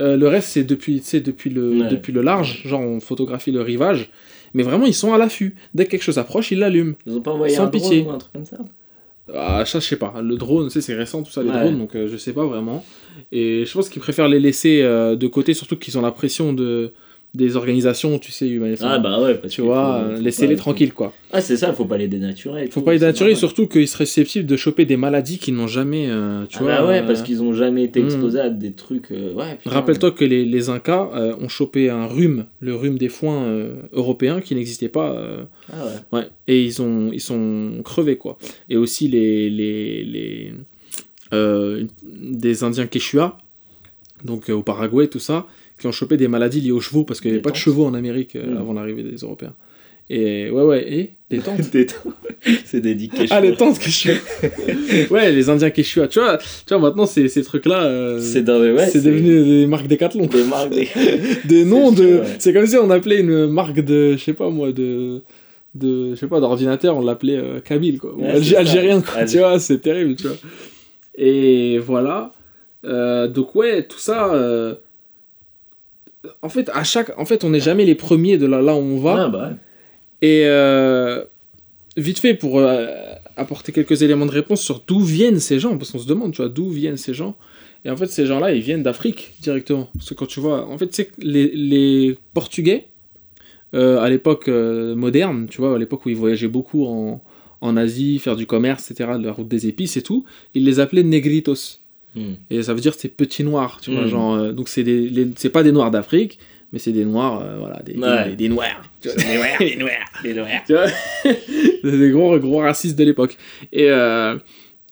Euh, 0.00 0.16
le 0.16 0.28
reste 0.28 0.48
c'est 0.50 0.64
depuis, 0.64 1.02
depuis 1.24 1.50
le, 1.50 1.70
Ouais. 1.80 1.88
depuis 1.88 2.12
le 2.12 2.20
large, 2.22 2.62
genre 2.64 2.80
on 2.80 3.00
photographie 3.00 3.50
le 3.52 3.62
rivage. 3.62 4.10
Mais 4.54 4.62
vraiment 4.62 4.86
ils 4.86 4.94
sont 4.94 5.12
à 5.12 5.18
l'affût. 5.18 5.56
Dès 5.74 5.84
que 5.86 5.90
quelque 5.90 6.02
chose 6.02 6.18
approche, 6.18 6.50
ils 6.52 6.58
l'allument. 6.58 6.94
Ils 7.06 7.16
ont 7.16 7.20
pas 7.20 7.32
envoyé 7.32 7.54
Sans 7.54 7.64
un 7.64 7.66
drone 7.66 7.80
pitié. 7.82 8.02
ou 8.02 8.10
un 8.10 8.18
truc 8.18 8.32
comme 8.32 8.44
ça? 8.46 8.56
Ah, 9.34 9.62
ça, 9.66 9.78
je 9.78 9.84
sais 9.84 9.96
pas. 9.96 10.14
Le 10.22 10.36
drone, 10.36 10.70
c'est 10.70 10.94
récent, 10.94 11.22
tout 11.22 11.30
ça, 11.30 11.42
les 11.42 11.50
Ouais. 11.50 11.60
drones, 11.60 11.78
donc 11.78 11.94
euh, 11.94 12.08
je 12.08 12.16
sais 12.16 12.32
pas 12.32 12.46
vraiment. 12.46 12.82
Et 13.30 13.64
je 13.66 13.72
pense 13.74 13.90
qu'ils 13.90 14.00
préfèrent 14.00 14.28
les 14.28 14.40
laisser 14.40 14.80
euh, 14.80 15.16
de 15.16 15.26
côté, 15.26 15.52
surtout 15.52 15.76
qu'ils 15.76 15.98
ont 15.98 16.00
la 16.00 16.12
pression 16.12 16.54
de, 16.54 16.92
des 17.34 17.56
organisations, 17.56 18.18
tu 18.18 18.32
sais, 18.32 18.48
humaines. 18.48 18.76
Ah 18.80 18.98
bah 18.98 19.20
ouais, 19.20 19.34
parce 19.34 19.52
tu 19.52 19.60
vois, 19.60 20.12
laissez-les 20.18 20.56
tranquilles, 20.56 20.94
quoi. 20.94 21.12
Ah 21.30 21.42
c'est 21.42 21.58
ça, 21.58 21.74
faut 21.74 21.84
pas 21.84 21.98
les 21.98 22.08
dénaturer. 22.08 22.66
Faut 22.68 22.80
tout, 22.80 22.86
pas 22.86 22.94
les 22.94 22.98
dénaturer, 22.98 23.34
surtout 23.34 23.66
qu'ils 23.66 23.86
seraient 23.86 24.06
susceptibles 24.06 24.46
de 24.46 24.56
choper 24.56 24.86
des 24.86 24.96
maladies 24.96 25.36
qu'ils 25.38 25.54
n'ont 25.54 25.66
jamais, 25.66 26.06
euh, 26.08 26.46
tu 26.48 26.56
Ah 26.60 26.62
vois. 26.62 26.76
bah 26.78 26.86
ouais, 26.86 27.02
euh, 27.02 27.06
parce 27.06 27.22
qu'ils 27.22 27.42
ont 27.42 27.52
jamais 27.52 27.84
été 27.84 28.00
hmm. 28.00 28.06
exposés 28.06 28.40
à 28.40 28.48
des 28.48 28.72
trucs. 28.72 29.10
euh, 29.12 29.34
ouais. 29.34 29.58
Rappelle-toi 29.66 30.12
que 30.12 30.24
les, 30.24 30.46
les 30.46 30.70
Incas 30.70 31.10
euh, 31.14 31.36
ont 31.38 31.48
chopé 31.48 31.90
un 31.90 32.06
rhume, 32.06 32.46
le 32.60 32.74
rhume 32.74 32.96
des 32.96 33.10
foins 33.10 33.46
européens 33.92 34.40
qui 34.40 34.54
n'existait 34.54 34.88
pas. 34.88 35.14
Ah 35.70 35.84
ouais. 35.84 36.18
ouais. 36.18 36.26
Et 36.46 36.64
ils, 36.64 36.80
ont, 36.80 37.10
ils 37.12 37.20
sont 37.20 37.82
crevés, 37.84 38.16
quoi. 38.16 38.38
Et 38.70 38.78
aussi 38.78 39.06
les, 39.06 39.50
les, 39.50 40.02
les, 40.02 40.52
des 42.10 42.64
Indiens 42.64 42.86
Quechua, 42.86 43.36
donc 44.24 44.48
au 44.48 44.62
Paraguay, 44.62 45.08
tout 45.08 45.20
ça, 45.20 45.46
qui 45.78 45.86
ont 45.86 45.92
chopé 45.92 46.16
des 46.16 46.28
maladies 46.28 46.60
liées 46.60 46.72
aux 46.72 46.80
chevaux, 46.80 47.04
parce 47.04 47.20
qu'il 47.20 47.30
n'y 47.30 47.36
avait 47.36 47.42
pas 47.42 47.50
de 47.50 47.56
chevaux 47.56 47.84
en 47.86 47.94
Amérique 47.94 48.36
euh, 48.36 48.54
Mm. 48.54 48.56
avant 48.58 48.72
l'arrivée 48.72 49.02
des 49.02 49.16
Européens. 49.16 49.54
Et 50.10 50.50
ouais, 50.50 50.62
ouais, 50.62 50.90
et 50.92 51.10
des 51.28 51.38
tentes. 51.40 51.60
Des 51.72 51.86
c'est 52.64 52.80
des 52.80 52.96
Ah, 53.30 53.40
les 53.42 53.54
tentes 53.56 53.78
Quechua 53.78 54.14
Ouais, 55.10 55.30
les 55.32 55.50
Indiens 55.50 55.68
Quechua. 55.70 56.08
Tu 56.08 56.18
vois, 56.18 56.38
tu 56.38 56.44
vois 56.70 56.78
maintenant, 56.78 57.04
ces, 57.04 57.28
ces 57.28 57.42
trucs-là, 57.42 57.84
euh, 57.84 58.18
C'est 58.20 58.48
ouais, 58.48 58.90
devenu 59.02 59.44
des 59.44 59.66
marques 59.66 59.86
Décathlon. 59.86 60.24
des 60.26 60.44
marques 60.44 60.70
des. 60.74 60.88
des 61.44 61.64
noms 61.66 61.92
de. 61.92 62.20
ouais. 62.20 62.36
C'est 62.38 62.54
comme 62.54 62.66
si 62.66 62.76
on 62.78 62.88
appelait 62.90 63.20
une 63.20 63.48
marque 63.48 63.80
de, 63.80 64.12
je 64.16 64.22
sais 64.24 64.32
pas 64.32 64.48
moi, 64.48 64.72
de. 64.72 65.20
de 65.74 66.14
je 66.14 66.14
sais 66.14 66.26
pas, 66.28 66.40
d'ordinateur, 66.40 66.96
on 66.96 67.04
l'appelait 67.04 67.36
euh, 67.36 67.60
Kabyle, 67.60 67.98
quoi. 67.98 68.14
Ouais, 68.16 68.30
algérien, 68.56 69.02
quoi. 69.02 69.26
Tu 69.26 69.38
vois, 69.38 69.58
c'est 69.58 69.80
terrible, 69.80 70.16
tu 70.16 70.26
vois. 70.28 70.36
Et 71.18 71.78
voilà. 71.78 72.32
Euh, 72.86 73.28
donc, 73.28 73.54
ouais, 73.56 73.82
tout 73.82 73.98
ça. 73.98 74.32
En 76.42 76.48
fait, 76.48 76.70
à 76.72 76.84
chaque. 76.84 77.16
En 77.18 77.24
fait, 77.24 77.44
on 77.44 77.50
n'est 77.50 77.60
jamais 77.60 77.84
les 77.84 77.94
premiers 77.94 78.38
de 78.38 78.46
là, 78.46 78.60
là 78.62 78.74
où 78.74 78.78
on 78.78 78.98
va. 78.98 79.24
Ah 79.24 79.28
bah. 79.28 79.50
Et 80.22 80.42
euh, 80.46 81.24
vite 81.96 82.18
fait, 82.18 82.34
pour 82.34 82.58
euh, 82.58 82.86
apporter 83.36 83.72
quelques 83.72 84.02
éléments 84.02 84.26
de 84.26 84.30
réponse 84.30 84.60
sur 84.60 84.82
d'où 84.86 85.00
viennent 85.00 85.40
ces 85.40 85.58
gens, 85.58 85.76
parce 85.78 85.92
qu'on 85.92 85.98
se 85.98 86.08
demande, 86.08 86.32
tu 86.32 86.42
vois, 86.42 86.48
d'où 86.48 86.70
viennent 86.70 86.96
ces 86.96 87.14
gens. 87.14 87.36
Et 87.84 87.90
en 87.90 87.96
fait, 87.96 88.06
ces 88.06 88.26
gens-là, 88.26 88.52
ils 88.52 88.62
viennent 88.62 88.82
d'Afrique 88.82 89.34
directement. 89.40 89.88
Parce 89.94 90.08
que 90.10 90.14
quand 90.14 90.26
tu 90.26 90.40
vois, 90.40 90.66
en 90.66 90.76
fait, 90.78 90.92
c'est 90.92 91.10
les, 91.18 91.52
les 91.54 92.18
Portugais, 92.34 92.88
euh, 93.74 94.00
à 94.00 94.08
l'époque 94.08 94.48
moderne, 94.48 95.46
tu 95.48 95.58
vois, 95.58 95.76
à 95.76 95.78
l'époque 95.78 96.04
où 96.06 96.08
ils 96.08 96.16
voyageaient 96.16 96.48
beaucoup 96.48 96.86
en, 96.86 97.22
en 97.60 97.76
Asie, 97.76 98.18
faire 98.18 98.36
du 98.36 98.46
commerce, 98.46 98.90
etc., 98.90 99.10
de 99.18 99.24
la 99.24 99.32
route 99.32 99.48
des 99.48 99.66
épices 99.66 99.96
et 99.96 100.02
tout, 100.02 100.24
ils 100.54 100.64
les 100.64 100.80
appelaient 100.80 101.04
negritos. 101.04 101.78
Hmm. 102.14 102.34
Et 102.50 102.62
ça 102.62 102.74
veut 102.74 102.80
dire 102.80 102.94
c'est 102.94 103.08
petits 103.08 103.44
noirs, 103.44 103.80
tu 103.82 103.92
vois, 103.92 104.04
Mm. 104.04 104.08
genre, 104.08 104.34
euh, 104.34 104.52
donc 104.52 104.68
c'est 104.68 104.82
des, 104.82 105.08
les- 105.08 105.28
c'est 105.36 105.50
pas 105.50 105.62
des 105.62 105.72
noirs 105.72 105.90
d'Afrique, 105.90 106.38
mais 106.72 106.78
c'est 106.78 106.92
des 106.92 107.04
noirs, 107.04 107.42
euh, 107.42 107.56
voilà, 107.58 107.80
des, 107.82 107.92
des- 107.94 107.98
Ouais. 108.00 108.28
des- 108.30 108.36
des 108.36 108.48
noirs. 108.48 108.82
Des 109.02 109.10
noirs. 109.36 109.58
Des 109.58 109.76
noirs. 109.84 109.92
Des 110.22 110.34
noirs. 110.34 110.62
Tu 110.66 110.72
vois 110.72 110.86
des 111.98 112.10
gros, 112.10 112.38
gros 112.38 112.58
racistes 112.60 112.98
de 112.98 113.04
l'époque. 113.04 113.36
Et, 113.72 113.90
euh, 113.90 114.36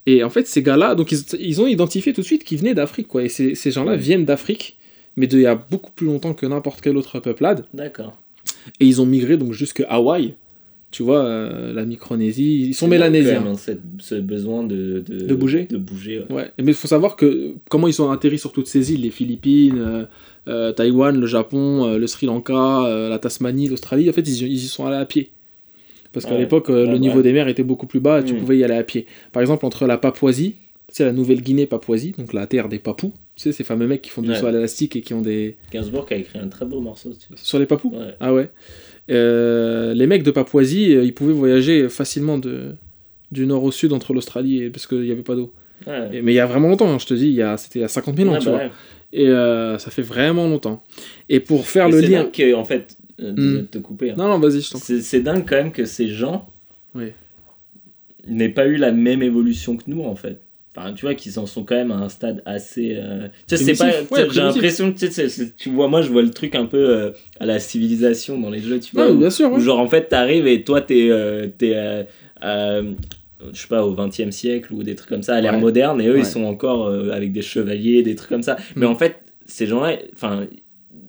et 0.06 0.22
en 0.22 0.30
fait, 0.30 0.46
ces 0.46 0.62
gars-là, 0.62 0.94
donc 0.94 1.10
ils, 1.12 1.20
ils 1.40 1.60
ont 1.60 1.66
identifié 1.66 2.12
tout 2.12 2.20
de 2.20 2.26
suite 2.26 2.44
qu'ils 2.44 2.58
venaient 2.58 2.74
d'Afrique, 2.74 3.08
quoi. 3.08 3.24
Et 3.24 3.28
ces, 3.28 3.54
ces 3.54 3.70
gens-là 3.70 3.92
Ouais. 3.92 3.98
viennent 3.98 4.24
d'Afrique, 4.24 4.76
mais 5.16 5.26
d'il 5.26 5.40
y 5.40 5.46
a 5.46 5.54
beaucoup 5.54 5.90
plus 5.92 6.06
longtemps 6.06 6.34
que 6.34 6.46
n'importe 6.46 6.80
quelle 6.80 6.96
autre 6.96 7.18
peuplade. 7.20 7.64
D'accord. 7.74 8.16
Et 8.80 8.84
ils 8.86 9.00
ont 9.00 9.06
migré 9.06 9.36
donc 9.36 9.52
jusque 9.52 9.82
Hawaï, 9.88 10.34
tu 10.96 11.02
vois, 11.02 11.24
euh, 11.26 11.74
la 11.74 11.84
Micronésie. 11.84 12.62
Ils 12.68 12.74
sont 12.74 12.88
mélanésiens. 12.88 13.40
même, 13.40 13.52
hein, 13.52 13.74
ce 13.98 14.14
besoin 14.14 14.62
de, 14.64 15.04
de, 15.06 15.26
De 15.26 15.34
bouger 15.34 15.64
De 15.68 15.76
bouger, 15.76 16.20
ouais. 16.30 16.34
Ouais, 16.34 16.50
mais 16.58 16.68
il 16.72 16.74
faut 16.74 16.88
savoir 16.88 17.16
que 17.16 17.52
comment 17.68 17.86
ils 17.86 18.00
ont 18.00 18.10
atterri 18.10 18.38
sur 18.38 18.50
toutes 18.52 18.66
ces 18.66 18.92
îles, 18.94 19.02
les 19.02 19.10
Philippines, 19.10 19.76
euh, 19.78 20.04
euh, 20.48 20.72
Taïwan, 20.72 21.18
le 21.20 21.26
Japon, 21.26 21.84
euh, 21.84 21.98
le 21.98 22.06
Sri 22.06 22.24
Lanka, 22.26 23.08
la 23.10 23.18
Tasmanie, 23.18 23.68
l'Australie, 23.68 24.08
en 24.08 24.12
fait, 24.14 24.22
ils, 24.22 24.42
y- 24.44 24.46
ils 24.46 24.54
y 24.54 24.68
sont 24.68 24.86
allés 24.86 24.96
à 24.96 25.04
pied. 25.04 25.30
Parce 26.12 26.24
qu'à 26.24 26.32
Ouais. 26.32 26.38
l'époque, 26.38 26.68
Ouais, 26.70 26.86
le 26.86 26.96
niveau 26.96 27.20
des 27.20 27.34
mers 27.34 27.46
était 27.48 27.62
beaucoup 27.62 27.86
plus 27.86 28.00
bas 28.00 28.20
et 28.20 28.24
tu 28.24 28.32
Mm. 28.32 28.38
pouvais 28.38 28.56
y 28.56 28.64
aller 28.64 28.74
à 28.76 28.82
pied. 28.84 29.04
Par 29.32 29.42
exemple, 29.42 29.66
entre 29.66 29.86
la 29.86 29.98
Papouasie, 29.98 30.54
c'est 30.88 31.04
la 31.04 31.12
Nouvelle-Guinée 31.12 31.66
Papouasie, 31.66 32.14
donc 32.16 32.32
la 32.32 32.46
terre 32.46 32.68
des 32.70 32.78
Papous, 32.78 33.12
tu 33.34 33.42
sais, 33.42 33.52
ces 33.52 33.64
fameux 33.64 33.86
mecs 33.86 34.00
qui 34.00 34.08
font 34.10 34.22
du 34.22 34.34
saut 34.34 34.46
à 34.46 34.52
l'élastique 34.52 34.96
et 34.96 35.02
qui 35.02 35.12
ont 35.12 35.20
des. 35.20 35.56
Gainsbourg 35.72 36.06
qui 36.06 36.14
a 36.14 36.16
écrit 36.16 36.38
un 36.38 36.46
très 36.48 36.64
beau 36.64 36.80
morceau. 36.80 37.10
Sur 37.34 37.58
les 37.58 37.66
Papous? 37.66 37.92
Ah 38.20 38.32
ouais. 38.32 38.48
Euh, 39.10 39.94
les 39.94 40.06
mecs 40.06 40.22
de 40.22 40.30
Papouasie, 40.30 40.94
euh, 40.94 41.04
ils 41.04 41.14
pouvaient 41.14 41.32
voyager 41.32 41.88
facilement 41.88 42.38
de, 42.38 42.74
du 43.30 43.46
nord 43.46 43.62
au 43.64 43.70
sud 43.70 43.92
entre 43.92 44.12
l'Australie 44.14 44.62
et 44.64 44.70
parce 44.70 44.86
qu'il 44.86 45.00
n'y 45.02 45.10
avait 45.12 45.22
pas 45.22 45.34
d'eau. 45.36 45.52
Ouais. 45.86 46.08
Et- 46.12 46.22
Mais 46.22 46.32
il 46.32 46.36
y 46.36 46.40
a 46.40 46.46
vraiment 46.46 46.68
longtemps, 46.68 46.88
hein, 46.92 46.98
je 46.98 47.06
te 47.06 47.14
dis, 47.14 47.40
c'était 47.58 47.78
il 47.78 47.82
y 47.82 47.84
a 47.84 47.88
50 47.88 48.16
000 48.16 48.28
ans, 48.28 48.32
Ouais, 48.32 48.38
tu 48.40 48.44
bah 48.46 48.50
vois. 48.52 48.60
ouais. 48.60 48.70
Et 49.12 49.28
euh, 49.28 49.78
ça 49.78 49.90
fait 49.90 50.02
vraiment 50.02 50.48
longtemps. 50.48 50.82
Et 51.28 51.38
pour 51.40 51.66
faire 51.68 51.88
le 51.88 52.00
c'est 52.00 52.08
lien. 52.08 52.22
dingue 52.24 52.32
que, 52.32 52.54
en 52.54 52.64
fait, 52.64 52.96
euh, 53.20 53.32
désolé 53.32 53.58
Hmm. 53.58 53.62
de 53.62 53.66
te 53.66 53.78
couper. 53.78 54.10
hein. 54.10 54.14
Non, 54.18 54.28
non, 54.28 54.38
vas-y, 54.40 54.60
je 54.60 54.70
t'en 54.70 54.78
prie. 54.78 54.86
C'est 54.86 55.00
c'est 55.02 55.20
dingue 55.20 55.44
quand 55.48 55.56
même 55.56 55.70
que 55.72 55.84
ces 55.84 56.08
gens 56.08 56.48
Oui. 56.94 57.12
n'aient 58.26 58.48
pas 58.48 58.66
eu 58.66 58.76
la 58.76 58.90
même 58.92 59.22
évolution 59.22 59.76
que 59.76 59.84
nous 59.86 60.02
en 60.02 60.16
fait. 60.16 60.40
Enfin, 60.76 60.92
tu 60.92 61.06
vois 61.06 61.14
qu'ils 61.14 61.38
en 61.38 61.46
sont 61.46 61.64
quand 61.64 61.74
même 61.74 61.90
à 61.90 61.96
un 61.96 62.08
stade 62.10 62.42
assez. 62.44 62.96
euh, 62.96 63.28
Tu 63.48 63.56
sais, 63.56 63.74
c'est 63.74 63.78
pas. 63.78 64.14
ouais, 64.14 64.26
J'ai 64.30 64.40
l'impression 64.42 64.92
que 64.92 64.98
tu, 64.98 65.10
sais, 65.10 65.28
vois, 65.70 65.88
moi 65.88 66.02
je 66.02 66.10
vois 66.10 66.22
le 66.22 66.30
truc 66.30 66.54
un 66.54 66.66
peu 66.66 66.76
euh, 66.76 67.10
à 67.40 67.46
la 67.46 67.58
civilisation 67.58 68.38
dans 68.38 68.50
les 68.50 68.60
jeux, 68.60 68.78
tu 68.80 68.94
vois. 68.94 69.06
Ouais, 69.06 69.12
où- 69.12 69.18
bien 69.18 69.30
sûr. 69.30 69.50
où 69.52 69.58
genre 69.58 69.78
en 69.80 69.88
fait 69.88 70.08
t'arrives 70.08 70.46
et 70.46 70.62
toi 70.64 70.80
t'es. 70.82 71.08
euh, 71.10 71.46
t'es 71.56 71.72
euh, 72.44 72.82
je 73.52 73.60
sais 73.60 73.68
pas, 73.68 73.84
au 73.84 73.94
20 73.94 74.20
e 74.20 74.30
siècle 74.30 74.72
ou 74.72 74.82
des 74.82 74.94
trucs 74.94 75.08
comme 75.10 75.22
ça, 75.22 75.34
à 75.36 75.40
l'ère 75.40 75.58
moderne, 75.58 76.00
et 76.00 76.08
eux 76.08 76.18
ils 76.18 76.24
sont 76.24 76.44
encore 76.44 76.88
avec 76.88 77.32
des 77.32 77.42
chevaliers, 77.42 78.02
des 78.02 78.14
trucs 78.14 78.30
comme 78.30 78.42
ça. 78.42 78.56
Mais 78.76 78.86
Mm. 78.86 78.90
en 78.90 78.94
fait, 78.94 79.16
ces 79.44 79.66
gens-là, 79.66 79.96
enfin, 80.14 80.46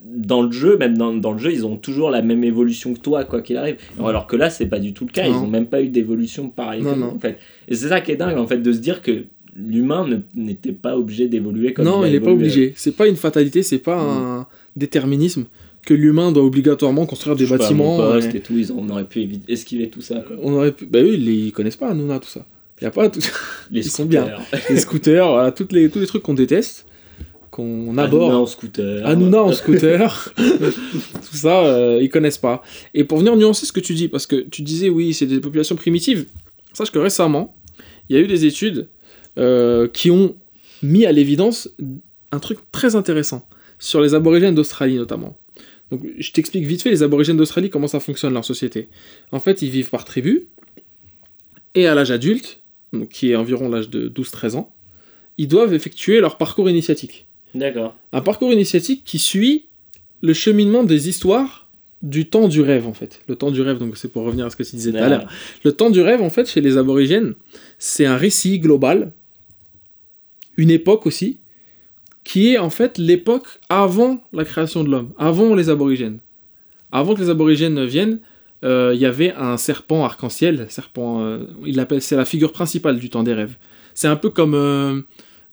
dans 0.05 0.41
le 0.41 0.51
jeu, 0.51 0.77
même 0.77 0.97
dans, 0.97 1.13
dans 1.13 1.31
le 1.31 1.37
jeu, 1.39 1.51
ils 1.53 1.65
ont 1.65 1.77
toujours 1.77 2.09
la 2.09 2.21
même 2.21 2.43
évolution 2.43 2.93
que 2.93 2.99
toi, 2.99 3.23
quoi 3.23 3.41
qu'il 3.41 3.55
arrive. 3.57 3.77
Alors 4.03 4.27
que 4.27 4.35
là, 4.35 4.49
c'est 4.49 4.65
pas 4.67 4.79
du 4.79 4.93
tout 4.93 5.05
le 5.05 5.11
cas, 5.11 5.25
ils 5.27 5.33
ont 5.35 5.47
même 5.47 5.67
pas 5.67 5.81
eu 5.81 5.87
d'évolution 5.89 6.49
pareille 6.49 6.83
en 7.15 7.19
fait. 7.19 7.37
Et 7.67 7.75
c'est 7.75 7.87
ça 7.89 8.01
qui 8.01 8.11
est 8.11 8.15
dingue, 8.17 8.37
en 8.37 8.47
fait, 8.47 8.57
de 8.59 8.71
se 8.71 8.79
dire 8.79 9.01
que 9.01 9.25
l'humain 9.57 10.07
n'était 10.35 10.71
pas 10.71 10.97
obligé 10.97 11.27
d'évoluer 11.27 11.73
comme 11.73 11.85
non, 11.85 12.05
il 12.05 12.11
n'est 12.11 12.19
pas 12.19 12.31
obligé. 12.31 12.73
C'est 12.75 12.95
pas 12.95 13.07
une 13.07 13.15
fatalité, 13.15 13.63
c'est 13.63 13.79
pas 13.79 13.97
Mm. 13.97 14.07
un 14.09 14.47
déterminisme 14.75 15.45
que 15.85 15.93
l'humain 15.93 16.31
doit 16.31 16.43
obligatoirement 16.43 17.05
construire 17.05 17.35
des 17.35 17.45
pas, 17.47 17.57
bâtiments. 17.57 17.97
ouais. 18.11 18.35
et 18.35 18.39
tout, 18.41 18.53
ils 18.57 18.71
on 18.73 18.87
aurait 18.89 19.05
pu 19.05 19.19
éviter- 19.21 19.51
esquiver 19.51 19.89
tout 19.89 20.01
ça. 20.01 20.15
quoi? 20.19 20.35
On 20.43 20.53
aurait 20.53 20.73
pu... 20.73 20.85
Bah 20.85 20.99
eux, 21.01 21.13
ils, 21.13 21.29
ils 21.47 21.51
connaissent 21.51 21.77
pas 21.77 21.89
Hanouna, 21.89 22.19
tout 22.19 22.27
ça. 22.27 22.45
Il 22.79 22.83
y 22.83 22.87
a 22.87 22.91
pas 22.91 23.09
tout... 23.09 23.19
Les 23.71 23.79
Ils 23.85 23.89
sont 23.89 24.05
bien. 24.05 24.27
les 24.69 24.77
scooters, 24.79 25.27
voilà, 25.27 25.51
toutes 25.51 25.71
les... 25.71 25.89
tous 25.89 25.99
les 25.99 26.05
trucs 26.05 26.21
qu'on 26.23 26.33
déteste, 26.33 26.85
qu'on 27.49 27.97
aborde. 27.97 28.23
Hanouna 28.23 28.37
en 28.39 28.45
scooter. 28.45 29.05
Hanouna 29.07 29.41
en 29.43 29.53
scooter, 29.53 30.33
tout 30.37 31.35
ça, 31.35 31.65
euh, 31.65 31.99
ils 32.01 32.09
connaissent 32.09 32.37
pas. 32.37 32.61
Et 32.93 33.03
pour 33.03 33.17
venir 33.19 33.35
nuancer 33.35 33.65
ce 33.65 33.71
que 33.71 33.79
tu 33.79 33.93
dis, 33.93 34.07
parce 34.09 34.27
que 34.27 34.35
tu 34.35 34.61
disais 34.61 34.89
oui, 34.89 35.13
c'est 35.13 35.25
des 35.25 35.39
populations 35.39 35.75
primitives, 35.75 36.25
sache 36.73 36.91
que 36.91 36.99
récemment, 36.99 37.55
il 38.09 38.15
y 38.15 38.19
a 38.19 38.21
eu 38.21 38.27
des 38.27 38.45
études 38.45 38.89
euh, 39.37 39.87
qui 39.87 40.11
ont 40.11 40.35
mis 40.83 41.05
à 41.05 41.11
l'évidence 41.11 41.69
un 42.31 42.39
truc 42.39 42.59
très 42.71 42.95
intéressant 42.95 43.47
sur 43.79 44.01
les 44.01 44.13
aborigènes 44.13 44.55
d'Australie 44.55 44.95
notamment. 44.95 45.37
Donc 45.91 46.01
je 46.17 46.31
t'explique 46.31 46.65
vite 46.65 46.81
fait 46.81 46.89
les 46.89 47.03
aborigènes 47.03 47.37
d'Australie, 47.37 47.69
comment 47.69 47.87
ça 47.87 47.99
fonctionne 47.99 48.33
leur 48.33 48.45
société. 48.45 48.89
En 49.31 49.39
fait, 49.39 49.61
ils 49.61 49.69
vivent 49.69 49.89
par 49.89 50.05
tribu, 50.05 50.47
et 51.75 51.87
à 51.87 51.95
l'âge 51.95 52.11
adulte, 52.11 52.61
donc 52.91 53.09
qui 53.09 53.31
est 53.31 53.35
environ 53.35 53.69
l'âge 53.69 53.89
de 53.89 54.09
12-13 54.09 54.55
ans, 54.55 54.73
ils 55.37 55.47
doivent 55.47 55.73
effectuer 55.73 56.19
leur 56.19 56.37
parcours 56.37 56.69
initiatique 56.69 57.27
D'accord. 57.53 57.95
un 58.11 58.21
parcours 58.21 58.51
initiatique 58.51 59.03
qui 59.05 59.19
suit 59.19 59.65
le 60.21 60.33
cheminement 60.33 60.83
des 60.83 61.07
histoires 61.09 61.67
du 62.01 62.27
temps 62.27 62.47
du 62.47 62.61
rêve 62.61 62.87
en 62.87 62.93
fait. 62.93 63.21
Le 63.27 63.35
temps 63.35 63.51
du 63.51 63.61
rêve, 63.61 63.77
donc 63.77 63.97
c'est 63.97 64.11
pour 64.11 64.23
revenir 64.23 64.45
à 64.45 64.49
ce 64.49 64.55
que 64.55 64.63
tu 64.63 64.75
disais 64.75 64.91
tout 64.91 64.97
à 64.97 65.09
l'heure. 65.09 65.27
Le 65.63 65.71
temps 65.71 65.89
du 65.89 66.01
rêve 66.01 66.21
en 66.21 66.29
fait 66.29 66.49
chez 66.49 66.61
les 66.61 66.77
aborigènes, 66.77 67.33
c'est 67.79 68.05
un 68.05 68.17
récit 68.17 68.59
global, 68.59 69.11
une 70.57 70.69
époque 70.71 71.05
aussi, 71.05 71.37
qui 72.23 72.49
est 72.53 72.57
en 72.57 72.69
fait 72.69 72.97
l'époque 72.97 73.47
avant 73.69 74.21
la 74.33 74.43
création 74.43 74.83
de 74.83 74.89
l'homme, 74.89 75.11
avant 75.17 75.55
les 75.55 75.69
aborigènes. 75.69 76.19
Avant 76.91 77.13
que 77.15 77.21
les 77.21 77.29
aborigènes 77.29 77.85
viennent, 77.85 78.19
euh, 78.63 78.91
il 78.93 78.99
y 78.99 79.05
avait 79.05 79.33
un 79.33 79.55
serpent 79.57 80.03
arc-en-ciel, 80.03 80.65
serpent, 80.69 81.21
euh, 81.23 81.39
il 81.65 81.75
l'appelle, 81.75 82.01
c'est 82.01 82.15
la 82.15 82.25
figure 82.25 82.51
principale 82.51 82.97
du 82.99 83.09
temps 83.09 83.23
des 83.23 83.33
rêves. 83.33 83.55
C'est 83.93 84.07
un 84.07 84.15
peu 84.15 84.29
comme 84.29 84.55
euh, 84.55 85.01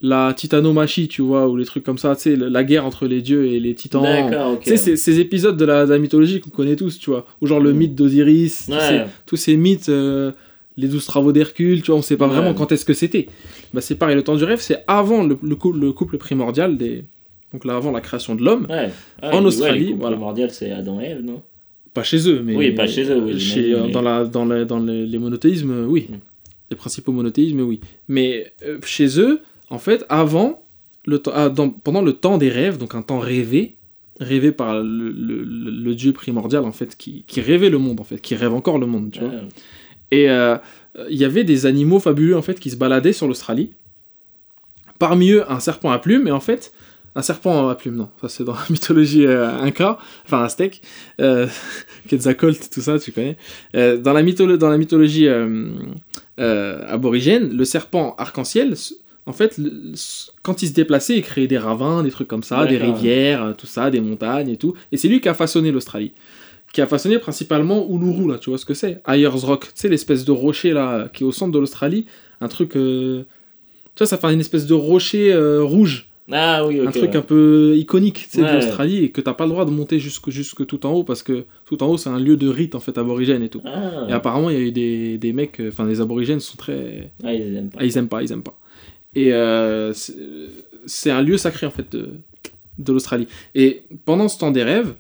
la 0.01 0.33
titanomachie, 0.35 1.09
tu 1.09 1.23
vois, 1.23 1.49
ou 1.49 1.57
les 1.57 1.65
trucs 1.65 1.85
comme 1.85 1.99
ça, 1.99 2.15
tu 2.17 2.23
sais, 2.23 2.37
la 2.37 2.65
guerre 2.65 2.85
entre 2.87 3.07
les 3.07 3.21
dieux 3.23 3.47
et 3.47 3.61
les 3.61 3.75
titans. 3.75 4.03
D'accord, 4.03 4.55
ok. 4.55 4.61
Tu 4.63 4.77
sais, 4.77 4.97
ces, 4.97 5.21
épisodes 5.21 5.57
de 5.57 5.65
la, 5.65 5.87
de 5.87 5.91
la 5.93 5.99
mythologie 5.99 6.41
qu'on 6.41 6.51
connaît 6.51 6.77
tous, 6.77 6.99
tu 6.99 7.11
vois, 7.11 7.27
ou 7.41 7.47
genre 7.47 7.61
le 7.61 7.73
Mm. 7.73 7.77
mythe 7.77 7.95
d'Osiris, 7.95 8.67
tous 8.67 8.73
Ouais. 8.73 8.81
ces- 8.81 9.03
tous 9.27 9.37
ces 9.37 9.57
mythes, 9.57 9.89
euh, 9.91 10.33
les 10.77 10.89
douze 10.89 11.07
travaux 11.07 11.33
d'Hercule, 11.33 11.83
tu 11.83 11.91
vois, 11.91 11.99
on 11.99 12.03
sait 12.03 12.17
pas 12.17 12.27
Ouais. 12.27 12.35
vraiment 12.35 12.55
quand 12.55 12.73
est-ce 12.73 12.85
que 12.85 12.95
c'était. 12.95 13.29
Bah, 13.73 13.81
c'est 13.81 13.95
pareil, 13.97 14.17
le 14.17 14.23
temps 14.23 14.37
du 14.37 14.45
rêve, 14.45 14.61
c'est 14.61 14.83
avant 14.87 15.23
le, 15.25 15.39
le, 15.43 15.57
cou- 15.57 15.73
le 15.73 15.93
couple 15.93 16.19
primordial, 16.19 16.77
des... 16.77 17.05
donc 17.53 17.65
là, 17.65 17.77
avant 17.77 17.91
la 17.93 18.01
création 18.01 18.35
de 18.35 18.43
l'homme. 18.43 18.67
Ouais. 18.69 18.91
Ah, 19.23 19.37
En 19.37 19.45
Australie, 19.45 19.95
voilà. 19.99 20.17
primordiales, 20.17 20.51
c'est 20.51 20.71
Adam 20.73 21.01
et 21.01 21.05
Ève, 21.05 21.23
non? 21.23 21.43
Pas 21.93 22.03
chez 22.03 22.29
eux, 22.29 22.43
mais. 22.45 22.57
Oui, 22.57 22.73
pas 22.73 22.89
chez 22.89 23.05
eux, 23.09 23.23
oui, 23.25 23.39
Chez, 23.39 23.63
j'imagine, 23.67 23.87
mais- 23.87 23.93
Dans, 23.93 24.03
la, 24.03 24.25
dans, 24.25 24.45
la- 24.45 24.65
dans 24.65 24.81
les, 24.81 25.07
les 25.07 25.19
monothéismes, 25.19 25.87
oui. 25.89 26.09
Mm. 26.11 26.15
Les 26.71 26.77
principaux 26.77 27.13
monothéismes, 27.13 27.61
oui. 27.61 27.79
Mais 28.09 28.53
euh, 28.67 28.79
chez 28.85 29.21
eux, 29.21 29.43
en 29.71 29.79
fait, 29.79 30.05
avant, 30.09 30.65
le 31.07 31.23
ah, 31.33 31.49
dans- 31.51 31.71
pendant 31.71 32.03
le 32.03 32.15
temps 32.15 32.37
des 32.39 32.49
rêves, 32.49 32.79
donc 32.79 32.97
un 32.97 33.03
temps 33.03 33.21
rêvé, 33.21 33.77
rêvé 34.19 34.51
par 34.51 34.83
le, 34.83 35.11
le- 35.13 35.45
le- 35.45 35.71
le 35.71 35.95
dieu 35.95 36.13
primordial, 36.13 36.65
en 36.65 36.73
fait, 36.73 36.97
qui, 36.97 37.23
qui 37.29 37.41
rêvait 37.41 37.71
le 37.71 37.79
monde, 37.79 38.01
en 38.01 38.05
fait, 38.05 38.21
qui 38.21 38.35
rêve 38.35 38.55
encore 38.55 38.79
le 38.79 38.87
monde, 38.87 39.11
tu 39.13 39.21
vois. 39.21 39.31
Et 40.15 40.29
euh, 40.31 40.57
il 41.11 41.17
y 41.19 41.25
avait 41.25 41.45
des 41.45 41.67
animaux 41.67 41.99
fabuleux 42.01 42.37
en 42.37 42.43
fait 42.43 42.59
qui 42.61 42.71
se 42.71 42.77
baladaient 42.77 43.13
sur 43.13 43.27
l'Australie. 43.27 43.71
Parmi 44.99 45.33
eux, 45.33 45.45
un 45.51 45.61
serpent 45.61 45.91
à 45.91 45.99
plumes. 45.99 46.29
Et 46.29 46.31
en 46.31 46.41
fait, 46.41 46.73
un 47.17 47.23
serpent 47.23 47.69
à 47.69 47.75
plumes, 47.75 47.97
non, 47.97 48.09
ça 48.21 48.29
c'est 48.29 48.45
dans 48.45 48.55
la 48.55 48.65
mythologie 48.71 49.27
euh, 49.27 49.49
inca, 49.61 49.99
enfin 50.25 50.43
aztèque, 50.45 50.83
euh, 51.21 51.47
Quetzalcoatl, 52.09 52.59
tout 52.73 52.81
ça, 52.81 52.99
tu 52.99 53.13
connais. 53.13 53.37
Euh, 53.77 53.97
dans, 53.97 54.13
la 54.13 54.23
mytholo- 54.23 54.57
dans 54.57 54.69
la 54.69 54.79
mythologie 54.79 55.29
aborigène, 56.39 57.57
le 57.57 57.65
serpent 57.65 58.15
arc-en-ciel, 58.19 58.75
en 59.27 59.33
fait, 59.33 59.59
le- 59.59 59.93
quand 60.43 60.63
il 60.63 60.69
se 60.69 60.73
déplaçait, 60.75 61.17
il 61.17 61.23
créait 61.23 61.47
des 61.47 61.59
ravins, 61.59 62.03
des 62.03 62.11
trucs 62.11 62.29
comme 62.29 62.43
ça, 62.43 62.67
des 62.67 62.77
rivières, 62.93 63.55
tout 63.57 63.67
ça, 63.67 63.91
des 63.91 64.01
montagnes 64.01 64.51
et 64.51 64.57
tout. 64.57 64.75
Et 64.93 64.97
c'est 64.97 65.09
lui 65.09 65.21
qui 65.21 65.29
a 65.29 65.35
façonné 65.35 65.73
l'Australie 65.73 66.13
qui 66.75 66.81
a 66.83 66.87
façonné 66.87 67.19
principalement 67.19 67.87
Uluru, 67.89 68.29
là, 68.31 68.39
tu 68.39 68.51
vois 68.51 68.59
ce 68.59 68.65
que 68.67 68.75
c'est? 68.75 69.01
Ayers 69.07 69.29
Rock, 69.29 69.67
tu 69.67 69.71
sais, 69.77 69.89
l'espèce 69.89 70.25
de 70.25 70.33
rocher, 70.33 70.73
là, 70.73 71.09
qui 71.13 71.23
est 71.23 71.27
au 71.27 71.33
centre 71.33 71.53
de 71.53 71.59
l'Australie, 71.59 72.05
un 72.41 72.49
truc... 72.49 72.77
euh, 72.77 73.23
Tu 73.95 73.99
vois, 74.01 74.07
ça 74.09 74.19
fait 74.19 74.33
une 74.35 74.41
espèce 74.41 74.67
de 74.67 74.75
rocher 74.75 75.33
euh, 75.33 75.63
rouge, 75.63 76.09
Ah 76.33 76.67
oui, 76.67 76.81
ok. 76.81 76.87
un 76.89 76.91
truc 76.91 77.11
ouais. 77.13 77.17
un 77.17 77.23
peu 77.23 77.75
iconique, 77.77 78.27
tu 78.29 78.39
sais, 78.39 78.43
Ouais. 78.43 78.51
de 78.51 78.55
l'Australie, 78.57 79.05
et 79.05 79.11
que 79.13 79.21
t'as 79.21 79.35
pas 79.35 79.45
le 79.45 79.51
droit 79.51 79.65
de 79.65 79.71
monter 79.71 80.01
jusque, 80.01 80.31
jusque 80.31 80.67
tout 80.67 80.85
en 80.85 80.91
haut, 80.95 81.05
parce 81.05 81.23
que 81.23 81.45
tout 81.65 81.81
en 81.83 81.87
haut, 81.87 81.97
c'est 81.97 82.11
un 82.11 82.19
lieu 82.19 82.37
de 82.37 82.49
rite, 82.49 82.75
en 82.75 82.81
fait, 82.81 82.99
aborigène 82.99 83.43
et 83.45 83.49
tout. 83.49 83.63
Ah, 83.65 84.07
Et 84.09 84.13
apparemment, 84.13 84.51
il 84.51 84.57
y 84.59 84.61
a 84.61 84.65
eu 84.65 84.73
des, 84.73 85.17
des 85.19 85.33
mecs, 85.33 85.61
euh, 85.61 85.69
enfin, 85.69 85.87
les 85.87 86.01
aborigènes 86.01 86.41
sont 86.41 86.57
très... 86.57 87.13
Ah, 87.23 87.33
ils 87.33 87.57
aiment 87.57 87.71
pas. 87.71 87.79
Ah, 87.81 87.85
ils 87.85 87.97
aiment 87.99 88.09
pas, 88.09 88.23
ils 88.25 88.33
aiment 88.33 88.43
pas. 88.43 88.59
Et 89.15 89.33
euh, 89.33 89.93
c'est 89.93 90.17
c'est 90.87 91.11
un 91.13 91.23
lieu 91.23 91.39
sacré 91.39 91.67
en 91.67 91.71
fait 91.71 91.91
de, 91.93 92.09
de 92.79 92.93
l'Australie. 92.93 93.27
Et 93.55 93.83
pendant 94.05 94.27
ce 94.29 94.39
temps 94.39 94.51
des 94.51 94.63
rêves, 94.65 94.93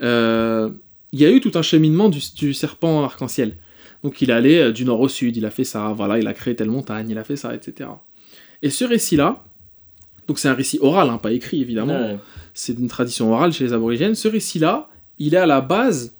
euh, 0.00 0.70
il 1.12 1.20
y 1.20 1.24
a 1.24 1.30
eu 1.30 1.40
tout 1.40 1.52
un 1.54 1.62
cheminement 1.62 2.08
du, 2.08 2.20
du 2.36 2.52
serpent 2.54 3.02
arc-en-ciel. 3.04 3.56
Donc 4.04 4.22
il 4.22 4.30
allait 4.30 4.58
euh, 4.60 4.72
du 4.72 4.84
nord 4.84 5.00
au 5.00 5.08
sud, 5.08 5.36
il 5.36 5.44
a 5.46 5.50
fait 5.50 5.64
ça, 5.64 5.92
voilà, 5.96 6.18
il 6.18 6.26
a 6.28 6.34
créé 6.34 6.54
telle 6.54 6.70
montagne, 6.70 7.08
il 7.10 7.18
a 7.18 7.24
fait 7.24 7.36
ça, 7.36 7.54
etc. 7.54 7.90
Et 8.62 8.70
ce 8.70 8.84
récit-là, 8.84 9.42
donc 10.26 10.38
c'est 10.38 10.48
un 10.48 10.54
récit 10.54 10.78
oral, 10.82 11.08
hein, 11.10 11.18
pas 11.18 11.32
écrit 11.32 11.60
évidemment, 11.62 11.98
Ouais. 11.98 12.18
c'est 12.54 12.74
une 12.78 12.88
tradition 12.88 13.32
orale 13.32 13.52
chez 13.52 13.64
les 13.64 13.72
aborigènes. 13.72 14.14
Ce 14.14 14.28
récit-là, 14.28 14.88
il 15.18 15.34
est 15.34 15.38
à 15.38 15.46
la 15.46 15.60
base, 15.60 16.14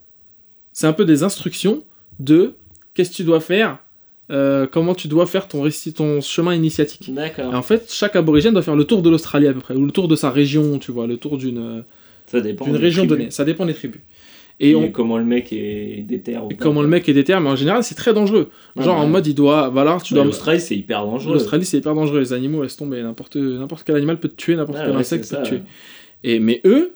c'est 0.72 0.86
un 0.86 0.92
peu 0.92 1.04
des 1.04 1.22
instructions 1.22 1.84
de 2.18 2.54
qu'est-ce 2.94 3.10
que 3.10 3.16
tu 3.16 3.24
dois 3.24 3.40
faire, 3.40 3.78
euh, 4.30 4.66
comment 4.66 4.94
tu 4.94 5.06
dois 5.08 5.26
faire 5.26 5.46
ton 5.46 5.62
récit, 5.62 5.92
ton 5.92 6.20
chemin 6.20 6.54
initiatique. 6.54 7.08
Et 7.08 7.12
D'accord. 7.12 7.54
en 7.54 7.62
fait, 7.62 7.92
chaque 7.92 8.16
aborigène 8.16 8.54
doit 8.54 8.62
faire 8.62 8.76
le 8.76 8.84
tour 8.84 9.02
de 9.02 9.10
l'Australie 9.10 9.46
à 9.46 9.52
peu 9.52 9.60
près, 9.60 9.74
ou 9.74 9.84
le 9.84 9.92
tour 9.92 10.08
de 10.08 10.16
sa 10.16 10.30
région, 10.30 10.78
tu 10.78 10.90
vois, 10.90 11.06
le 11.06 11.16
tour 11.16 11.38
d'une 11.38 11.84
région 12.32 13.02
tribus. 13.02 13.06
donnée. 13.08 13.30
Ça 13.30 13.44
dépend 13.44 13.66
des 13.66 13.74
tribus. 13.74 14.00
Et, 14.60 14.70
Et, 14.70 14.74
on, 14.76 14.90
comment 14.90 15.18
le 15.18 15.24
mec 15.24 15.52
est 15.52 16.02
déter 16.06 16.36
ou 16.36 16.48
et 16.50 16.54
pas. 16.54 16.62
comment 16.64 16.82
le 16.82 16.88
mec 16.88 17.08
est 17.08 17.12
déter, 17.12 17.38
mais 17.40 17.48
en 17.48 17.54
général, 17.56 17.84
c'est 17.84 17.94
très 17.94 18.12
dangereux. 18.12 18.48
Genre 18.76 18.96
en 18.96 19.02
ouais. 19.04 19.08
mode, 19.08 19.26
il 19.28 19.34
doit, 19.34 19.68
voilà, 19.68 19.98
tu 20.02 20.14
dois. 20.14 20.24
L'Australie, 20.24 20.60
c'est 20.60 20.76
hyper 20.76 21.04
dangereux. 21.04 21.34
L'Australie, 21.34 21.64
c'est 21.64 21.78
hyper 21.78 21.94
dangereux. 21.94 22.18
Les 22.18 22.32
animaux 22.32 22.62
laissent 22.64 22.76
tomber. 22.76 23.00
N'importe 23.02 23.36
n'importe 23.36 23.84
quel 23.84 23.94
animal 23.96 24.18
peut 24.18 24.28
te 24.28 24.34
tuer, 24.34 24.56
n'importe 24.56 24.78
Ouais, 24.78 24.84
quel 24.86 24.94
ouais, 24.94 25.00
insecte 25.00 25.30
peut 25.30 25.36
te 25.42 25.48
tuer. 25.48 25.60
Et, 26.24 26.40
mais 26.40 26.60
eux, 26.64 26.94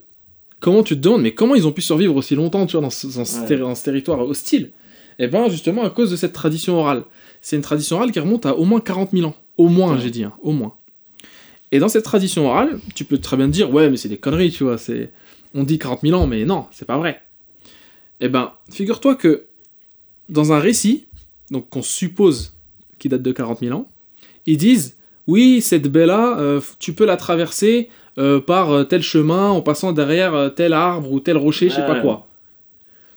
comment 0.59 0.83
tu 0.83 0.97
te 0.97 1.01
demandes, 1.01 1.23
mais 1.23 1.35
comment 1.35 1.55
ils 1.55 1.67
ont 1.67 1.73
pu 1.73 1.83
survivre 1.83 2.17
aussi 2.17 2.35
longtemps, 2.35 2.67
tu 2.67 2.73
vois, 2.73 2.83
dans 2.83 2.91
ce, 2.91 3.07
dans 3.17 3.25
ce 3.25 3.41
Ouais. 3.41 3.47
terri- 3.47 3.61
dans 3.61 3.75
ce 3.77 3.85
territoire 3.85 4.19
hostile? 4.21 4.71
Eh 5.21 5.29
ben, 5.29 5.49
justement, 5.49 5.85
à 5.85 5.91
cause 5.91 6.11
de 6.11 6.17
cette 6.17 6.33
tradition 6.33 6.79
orale. 6.81 7.05
C'est 7.41 7.55
une 7.55 7.63
tradition 7.63 7.97
orale 7.97 8.11
qui 8.11 8.19
remonte 8.19 8.45
à 8.47 8.57
au 8.57 8.65
moins 8.65 8.81
40 8.81 9.11
000 9.13 9.25
ans. 9.29 9.35
Au 9.57 9.69
moins, 9.69 9.99
j'ai 9.99 10.11
dit, 10.11 10.25
hein, 10.25 10.33
au 10.43 10.51
moins. 10.53 10.75
Et 11.71 11.79
dans 11.79 11.89
cette 11.89 12.05
tradition 12.05 12.47
orale, 12.49 12.81
tu 12.97 13.05
peux 13.05 13.19
très 13.19 13.37
bien 13.37 13.47
te 13.47 13.53
dire, 13.53 13.73
ouais, 13.73 13.89
mais 13.89 13.97
c'est 13.97 14.09
des 14.09 14.17
conneries, 14.17 14.51
tu 14.51 14.65
vois, 14.65 14.79
c'est... 14.79 15.13
On 15.55 15.63
dit 15.65 15.79
40 15.79 16.01
000 16.03 16.19
ans, 16.21 16.27
mais 16.27 16.45
non, 16.45 16.65
c'est 16.73 16.87
pas 16.87 16.97
vrai. 16.99 17.21
Eh 18.23 18.29
ben, 18.29 18.53
figure-toi 18.71 19.17
que 19.17 19.47
dans 20.29 20.53
un 20.53 20.59
récit, 20.59 21.07
donc 21.51 21.69
qu'on 21.69 21.83
suppose 21.83 22.55
qui 22.99 23.09
date 23.09 23.23
de 23.23 23.33
40 23.33 23.59
000 23.61 23.77
ans, 23.77 23.89
ils 24.47 24.57
disent, 24.57 24.97
oui, 25.27 25.61
cette 25.61 25.89
baie-là, 25.91 26.39
euh, 26.39 26.61
tu 26.79 26.95
peux 26.95 27.05
la 27.05 27.17
traverser 27.17 27.89
euh, 28.19 28.41
par 28.41 28.71
euh, 28.71 28.85
tel 28.85 29.03
chemin 29.03 29.51
en 29.51 29.61
passant 29.61 29.93
derrière 29.93 30.53
tel 30.55 30.73
arbre 30.73 31.11
ou 31.13 31.19
tel 31.21 31.37
rocher, 31.37 31.69
je 31.69 31.75
sais 31.75 31.87
pas 31.87 32.01
quoi. 32.01 32.29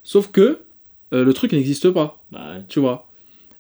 Sauf 0.04 0.32
que 0.32 0.60
euh, 1.14 1.24
le 1.24 1.34
truc 1.34 1.54
n'existe 1.54 1.90
pas, 1.92 2.20
Bah, 2.32 2.56
ouais. 2.56 2.64
tu 2.68 2.80
vois. 2.80 3.08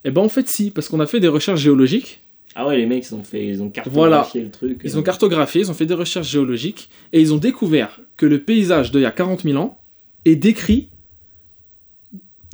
Et 0.04 0.12
ben 0.12 0.22
en 0.22 0.30
fait 0.30 0.48
si, 0.48 0.72
parce 0.72 0.90
qu'on 0.90 1.00
a 1.00 1.06
fait 1.08 1.20
des 1.20 1.28
recherches 1.28 1.62
géologiques, 1.62 2.22
Ah 2.56 2.68
ouais, 2.68 2.78
les 2.78 2.86
mecs, 2.88 3.06
ils 3.10 3.14
ont 3.16 3.24
fait, 3.24 3.46
ils 3.46 3.62
ont 3.62 3.72
Voilà. 3.88 4.18
cartographié 4.18 4.42
le 4.44 4.50
truc. 4.52 4.82
ils 4.84 4.98
ont 4.98 5.04
cartographié, 5.04 5.62
ils 5.62 5.70
ont 5.72 5.74
fait 5.76 5.86
des 5.86 5.94
recherches 5.94 6.30
géologiques, 6.30 6.90
et 7.14 7.22
ils 7.22 7.34
ont 7.34 7.38
découvert 7.38 8.00
que 8.18 8.26
le 8.26 8.42
paysage 8.42 8.92
d'il 8.92 9.02
y 9.02 9.06
a 9.06 9.12
40 9.12 9.44
000 9.44 9.58
ans 9.62 9.78
est 10.26 10.36
décrit 10.36 10.90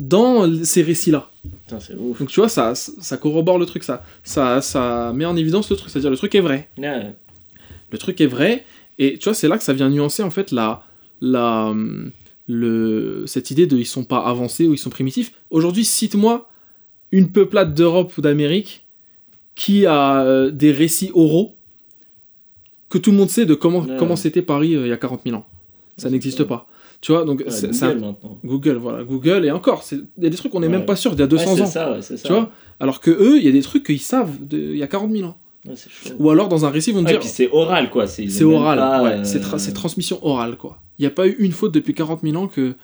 dans 0.01 0.63
ces 0.63 0.81
récits-là. 0.81 1.29
Donc 1.69 2.27
tu 2.27 2.39
vois, 2.39 2.49
ça, 2.49 2.73
ça 2.75 3.17
corrobore 3.17 3.57
le 3.59 3.65
truc, 3.65 3.83
ça, 3.83 4.03
ça, 4.23 4.61
ça 4.61 5.11
met 5.13 5.25
en 5.25 5.35
évidence 5.35 5.69
le 5.69 5.75
truc, 5.77 5.89
c'est-à-dire 5.89 6.09
le 6.11 6.17
truc 6.17 6.33
est 6.35 6.41
vrai. 6.41 6.69
Ouais. 6.77 7.13
Le 7.91 7.97
truc 7.97 8.19
est 8.21 8.25
vrai, 8.27 8.65
et 8.99 9.17
tu 9.17 9.25
vois, 9.25 9.33
c'est 9.33 9.47
là 9.47 9.57
que 9.57 9.63
ça 9.63 9.73
vient 9.73 9.89
nuancer 9.89 10.23
en 10.23 10.29
fait 10.31 10.51
la, 10.51 10.83
la, 11.21 11.67
hum, 11.67 12.11
le, 12.47 13.23
cette 13.27 13.51
idée 13.51 13.67
de 13.67 13.77
ils 13.77 13.85
sont 13.85 14.03
pas 14.03 14.19
avancés 14.25 14.67
ou 14.67 14.73
ils 14.73 14.77
sont 14.77 14.89
primitifs. 14.89 15.33
Aujourd'hui, 15.49 15.85
cite-moi 15.85 16.49
une 17.11 17.31
peuplade 17.31 17.73
d'Europe 17.73 18.17
ou 18.17 18.21
d'Amérique 18.21 18.85
qui 19.55 19.85
a 19.85 20.23
euh, 20.23 20.49
des 20.51 20.71
récits 20.71 21.11
oraux 21.13 21.55
que 22.89 22.97
tout 22.97 23.11
le 23.11 23.17
monde 23.17 23.29
sait 23.29 23.45
de 23.45 23.53
comment 23.53 23.81
Ouais. 23.81 23.95
comment 23.99 24.15
c'était 24.15 24.41
Paris 24.41 24.75
euh, 24.75 24.85
il 24.87 24.89
y 24.89 24.93
a 24.93 24.97
40 24.97 25.21
000 25.25 25.35
ans. 25.37 25.45
Ça 25.97 26.07
Ouais, 26.07 26.11
n'existe 26.13 26.43
pas. 26.43 26.67
Tu 27.01 27.11
vois, 27.11 27.25
donc 27.25 27.39
Ouais, 27.39 27.45
c'est 27.49 27.67
Google, 27.71 27.99
maintenant. 27.99 28.37
Google, 28.45 28.75
voilà, 28.77 29.03
Google, 29.03 29.45
et 29.45 29.51
encore, 29.51 29.83
il 29.91 30.23
y 30.23 30.27
a 30.27 30.29
des 30.29 30.37
trucs 30.37 30.51
qu'on 30.51 30.59
n'est 30.59 30.67
Ouais. 30.67 30.71
même 30.73 30.85
pas 30.85 30.95
sûr 30.95 31.11
d'il 31.11 31.21
y 31.21 31.23
a 31.23 31.27
200 31.27 31.49
Ouais, 31.51 31.55
c'est 31.55 31.61
ans. 31.63 31.65
ça, 31.65 32.01
ça. 32.01 32.15
Tu 32.27 32.31
vois 32.31 32.51
Alors 32.79 32.99
que 32.99 33.09
eux, 33.09 33.37
il 33.37 33.43
y 33.43 33.47
a 33.47 33.51
des 33.51 33.61
trucs 33.63 33.83
qu'ils 33.85 33.99
savent 33.99 34.37
il 34.51 34.77
y 34.77 34.83
a 34.83 34.87
40 34.87 35.11
000 35.11 35.27
ans. 35.27 35.37
Ou 36.19 36.29
alors 36.29 36.47
dans 36.47 36.65
un 36.65 36.69
récit, 36.69 36.91
ils 36.91 36.93
vont 36.95 37.03
te 37.03 37.09
dire. 37.09 37.19
puis 37.19 37.27
c'est 37.27 37.49
oral, 37.51 37.89
quoi. 37.89 38.05
C'est 38.07 38.43
oral, 38.43 38.77
pas, 38.79 39.03
ouais, 39.03 39.09
euh, 39.13 39.23
c'est 39.23 39.39
tra- 39.43 39.73
transmission 39.73 40.19
orale, 40.25 40.57
quoi. 40.57 40.79
Il 40.99 41.03
n'y 41.03 41.07
a 41.07 41.11
pas 41.11 41.27
eu 41.27 41.35
une 41.39 41.51
faute 41.51 41.73
depuis 41.73 41.93
40 41.95 42.21
000 42.23 42.35
ans 42.35 42.47
que. 42.47 42.75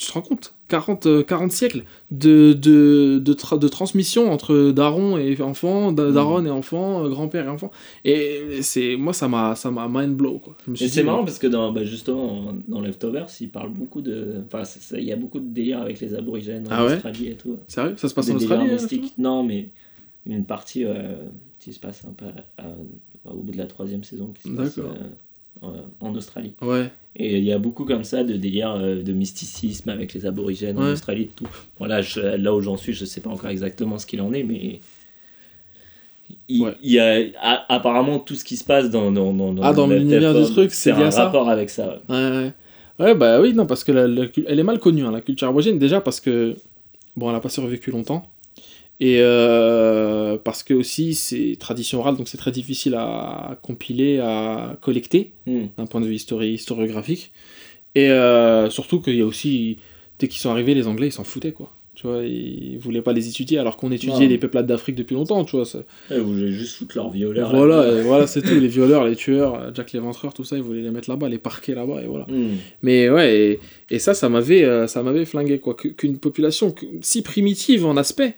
Tu 0.00 0.06
te 0.06 0.12
rends 0.12 0.22
compte 0.22 0.54
40, 0.68 1.04
euh, 1.06 1.22
40 1.22 1.52
siècles 1.52 1.84
de, 2.10 2.54
de, 2.54 3.18
de, 3.22 3.34
tra- 3.34 3.58
de 3.58 3.68
transmission 3.68 4.32
entre 4.32 4.70
daron 4.70 5.18
et 5.18 5.38
enfant, 5.42 5.92
Mm. 5.92 6.12
daronne 6.14 6.46
et 6.46 6.50
enfant, 6.50 7.04
euh, 7.04 7.10
grand-père 7.10 7.44
et 7.44 7.48
enfant. 7.48 7.70
Et 8.06 8.62
c'est 8.62 8.96
moi, 8.96 9.12
ça 9.12 9.28
m'a 9.28 9.54
mind 9.90 10.14
blow, 10.16 10.38
quoi. 10.38 10.56
Et 10.80 10.88
c'est 10.88 11.02
marrant 11.02 11.22
parce 11.24 11.38
que 11.38 11.46
dans, 11.48 11.70
bah, 11.72 11.84
justement 11.84 12.54
dans 12.66 12.80
Leftovers, 12.80 13.26
ils 13.42 13.50
parlent 13.50 13.74
beaucoup 13.74 14.00
de. 14.00 14.36
Enfin, 14.46 14.62
il 14.96 15.04
y 15.04 15.12
a 15.12 15.16
beaucoup 15.16 15.38
de 15.38 15.52
délire 15.52 15.82
avec 15.82 16.00
les 16.00 16.14
aborigènes 16.14 16.66
en 16.68 16.70
Ah 16.70 16.86
ouais 16.86 16.94
Australie 16.94 17.28
et 17.28 17.34
tout. 17.36 17.58
Sérieux? 17.68 17.94
Ça 17.98 18.08
se 18.08 18.14
passe 18.14 18.26
Des 18.26 18.32
en 18.32 18.36
Australie 18.36 18.70
euh, 18.70 18.72
mystiques. 18.72 19.12
Non, 19.18 19.42
mais 19.44 19.68
une 20.24 20.46
partie 20.46 20.84
euh, 20.86 21.24
qui 21.58 21.74
se 21.74 21.78
passe 21.80 22.04
un 22.08 22.12
peu 22.12 22.24
à- 22.56 22.62
à- 22.64 23.30
au 23.34 23.42
bout 23.42 23.52
de 23.52 23.58
la 23.58 23.66
troisième 23.66 24.02
saison 24.04 24.28
qui 24.34 24.48
se 24.48 24.54
passe 24.56 24.76
D'accord. 24.78 24.92
euh, 24.98 25.08
en- 25.62 25.74
en 26.08 26.14
Australie. 26.14 26.52
Ouais. 26.62 26.90
Et 27.16 27.38
il 27.38 27.44
y 27.44 27.52
a 27.52 27.58
beaucoup 27.58 27.84
comme 27.84 28.04
ça 28.04 28.22
de 28.24 28.34
délire 28.36 28.72
euh, 28.72 29.02
de 29.02 29.12
mysticisme 29.12 29.88
avec 29.90 30.14
les 30.14 30.26
aborigènes 30.26 30.78
en. 30.78 30.92
Australie 30.92 31.22
et 31.22 31.26
tout. 31.34 31.46
Bon, 31.78 31.86
là, 31.86 32.02
je- 32.02 32.20
là 32.20 32.54
où 32.54 32.60
j'en 32.60 32.76
suis, 32.76 32.92
je 32.92 33.04
sais 33.04 33.20
pas 33.20 33.30
encore 33.30 33.50
exactement 33.50 33.98
ce 33.98 34.06
qu'il 34.06 34.20
en 34.20 34.32
est, 34.32 34.44
mais. 34.44 34.80
Il, 36.48 36.62
Ouais. 36.62 36.74
il 36.82 36.92
y 36.92 36.98
a 37.00 37.16
a- 37.40 37.74
apparemment 37.74 38.20
tout 38.20 38.36
ce 38.36 38.44
qui 38.44 38.56
se 38.56 38.62
passe 38.64 38.88
dans, 38.90 39.10
dans, 39.10 39.32
dans, 39.32 39.54
Ah, 39.62 39.72
dans 39.72 39.88
l'univers 39.88 40.32
du 40.34 40.44
truc, 40.52 40.70
c'est 40.72 40.92
un 40.92 41.10
ça 41.10 41.24
rapport 41.24 41.48
avec 41.48 41.70
ça. 41.70 42.00
ouais. 42.08 42.52
Ouais, 43.00 43.14
bah 43.14 43.40
oui, 43.40 43.54
non, 43.54 43.66
parce 43.66 43.82
que 43.82 43.92
la- 43.92 44.06
la 44.06 44.26
elle 44.46 44.58
est 44.58 44.62
mal 44.62 44.78
connue, 44.78 45.04
hein, 45.04 45.10
la 45.10 45.22
culture 45.22 45.48
aborigène, 45.48 45.78
déjà 45.78 46.00
parce 46.02 46.20
que, 46.20 46.54
bon, 47.16 47.28
elle 47.28 47.32
n'a 47.34 47.40
pas 47.40 47.48
survécu 47.48 47.90
longtemps, 47.90 48.30
et 49.00 49.16
euh, 49.20 50.36
parce 50.36 50.62
que 50.62 50.74
aussi 50.74 51.14
c'est 51.14 51.56
tradition 51.58 52.00
orale, 52.00 52.16
donc 52.16 52.28
c'est 52.28 52.38
très 52.38 52.52
difficile 52.52 52.94
à 52.94 53.58
compiler, 53.62 54.18
à 54.18 54.76
collecter, 54.80 55.32
Hmm. 55.46 55.66
d'un 55.78 55.86
point 55.86 56.00
de 56.00 56.06
vue 56.06 56.14
histori- 56.16 56.52
historiographique, 56.52 57.32
et 57.94 58.10
euh, 58.10 58.68
surtout 58.70 59.00
qu'il 59.00 59.16
y 59.16 59.22
a 59.22 59.26
aussi, 59.26 59.78
dès 60.18 60.28
qu'ils 60.28 60.40
sont 60.40 60.50
arrivés, 60.50 60.74
les 60.74 60.86
Anglais, 60.86 61.08
ils 61.08 61.12
s'en 61.12 61.24
foutaient, 61.24 61.52
quoi. 61.52 61.72
Tu 61.96 62.06
vois, 62.06 62.22
ils 62.22 62.78
voulaient 62.78 63.02
pas 63.02 63.12
les 63.12 63.28
étudier, 63.28 63.58
alors 63.58 63.76
qu'on 63.76 63.90
étudiait 63.92 64.26
les 64.26 64.38
peuplades 64.38 64.64
d'Afrique 64.66 64.94
depuis 64.96 65.14
longtemps, 65.14 65.44
tu 65.44 65.56
vois. 65.56 65.66
Ouais, 66.10 66.18
vous 66.18 66.32
voulez 66.34 66.50
juste 66.52 66.76
foutre 66.76 66.96
leur 66.96 67.10
violeur. 67.10 67.50
Voilà, 67.54 68.00
voilà, 68.02 68.26
c'est 68.26 68.40
tout. 68.40 68.54
Les 68.54 68.68
violeurs, 68.68 69.04
les 69.04 69.16
tueurs, 69.16 69.74
Jack 69.74 69.92
l'Éventreur, 69.92 70.32
tout 70.32 70.44
ça, 70.44 70.56
ils 70.56 70.62
voulaient 70.62 70.80
les 70.80 70.90
mettre 70.90 71.10
là-bas, 71.10 71.28
les 71.28 71.36
parquer 71.36 71.74
là-bas, 71.74 72.00
et 72.02 72.06
voilà. 72.06 72.24
Hmm. 72.28 72.56
Mais 72.82 73.10
ouais, 73.10 73.36
et, 73.36 73.60
et 73.90 73.98
ça, 73.98 74.14
ça 74.14 74.30
m'avait, 74.30 74.64
euh, 74.64 74.86
ça 74.86 75.02
m'avait 75.02 75.26
flingué, 75.26 75.58
quoi. 75.58 75.74
Qu'une 75.74 76.16
population 76.16 76.74
si 77.02 77.20
primitive 77.22 77.84
en 77.84 77.96
aspect, 77.98 78.34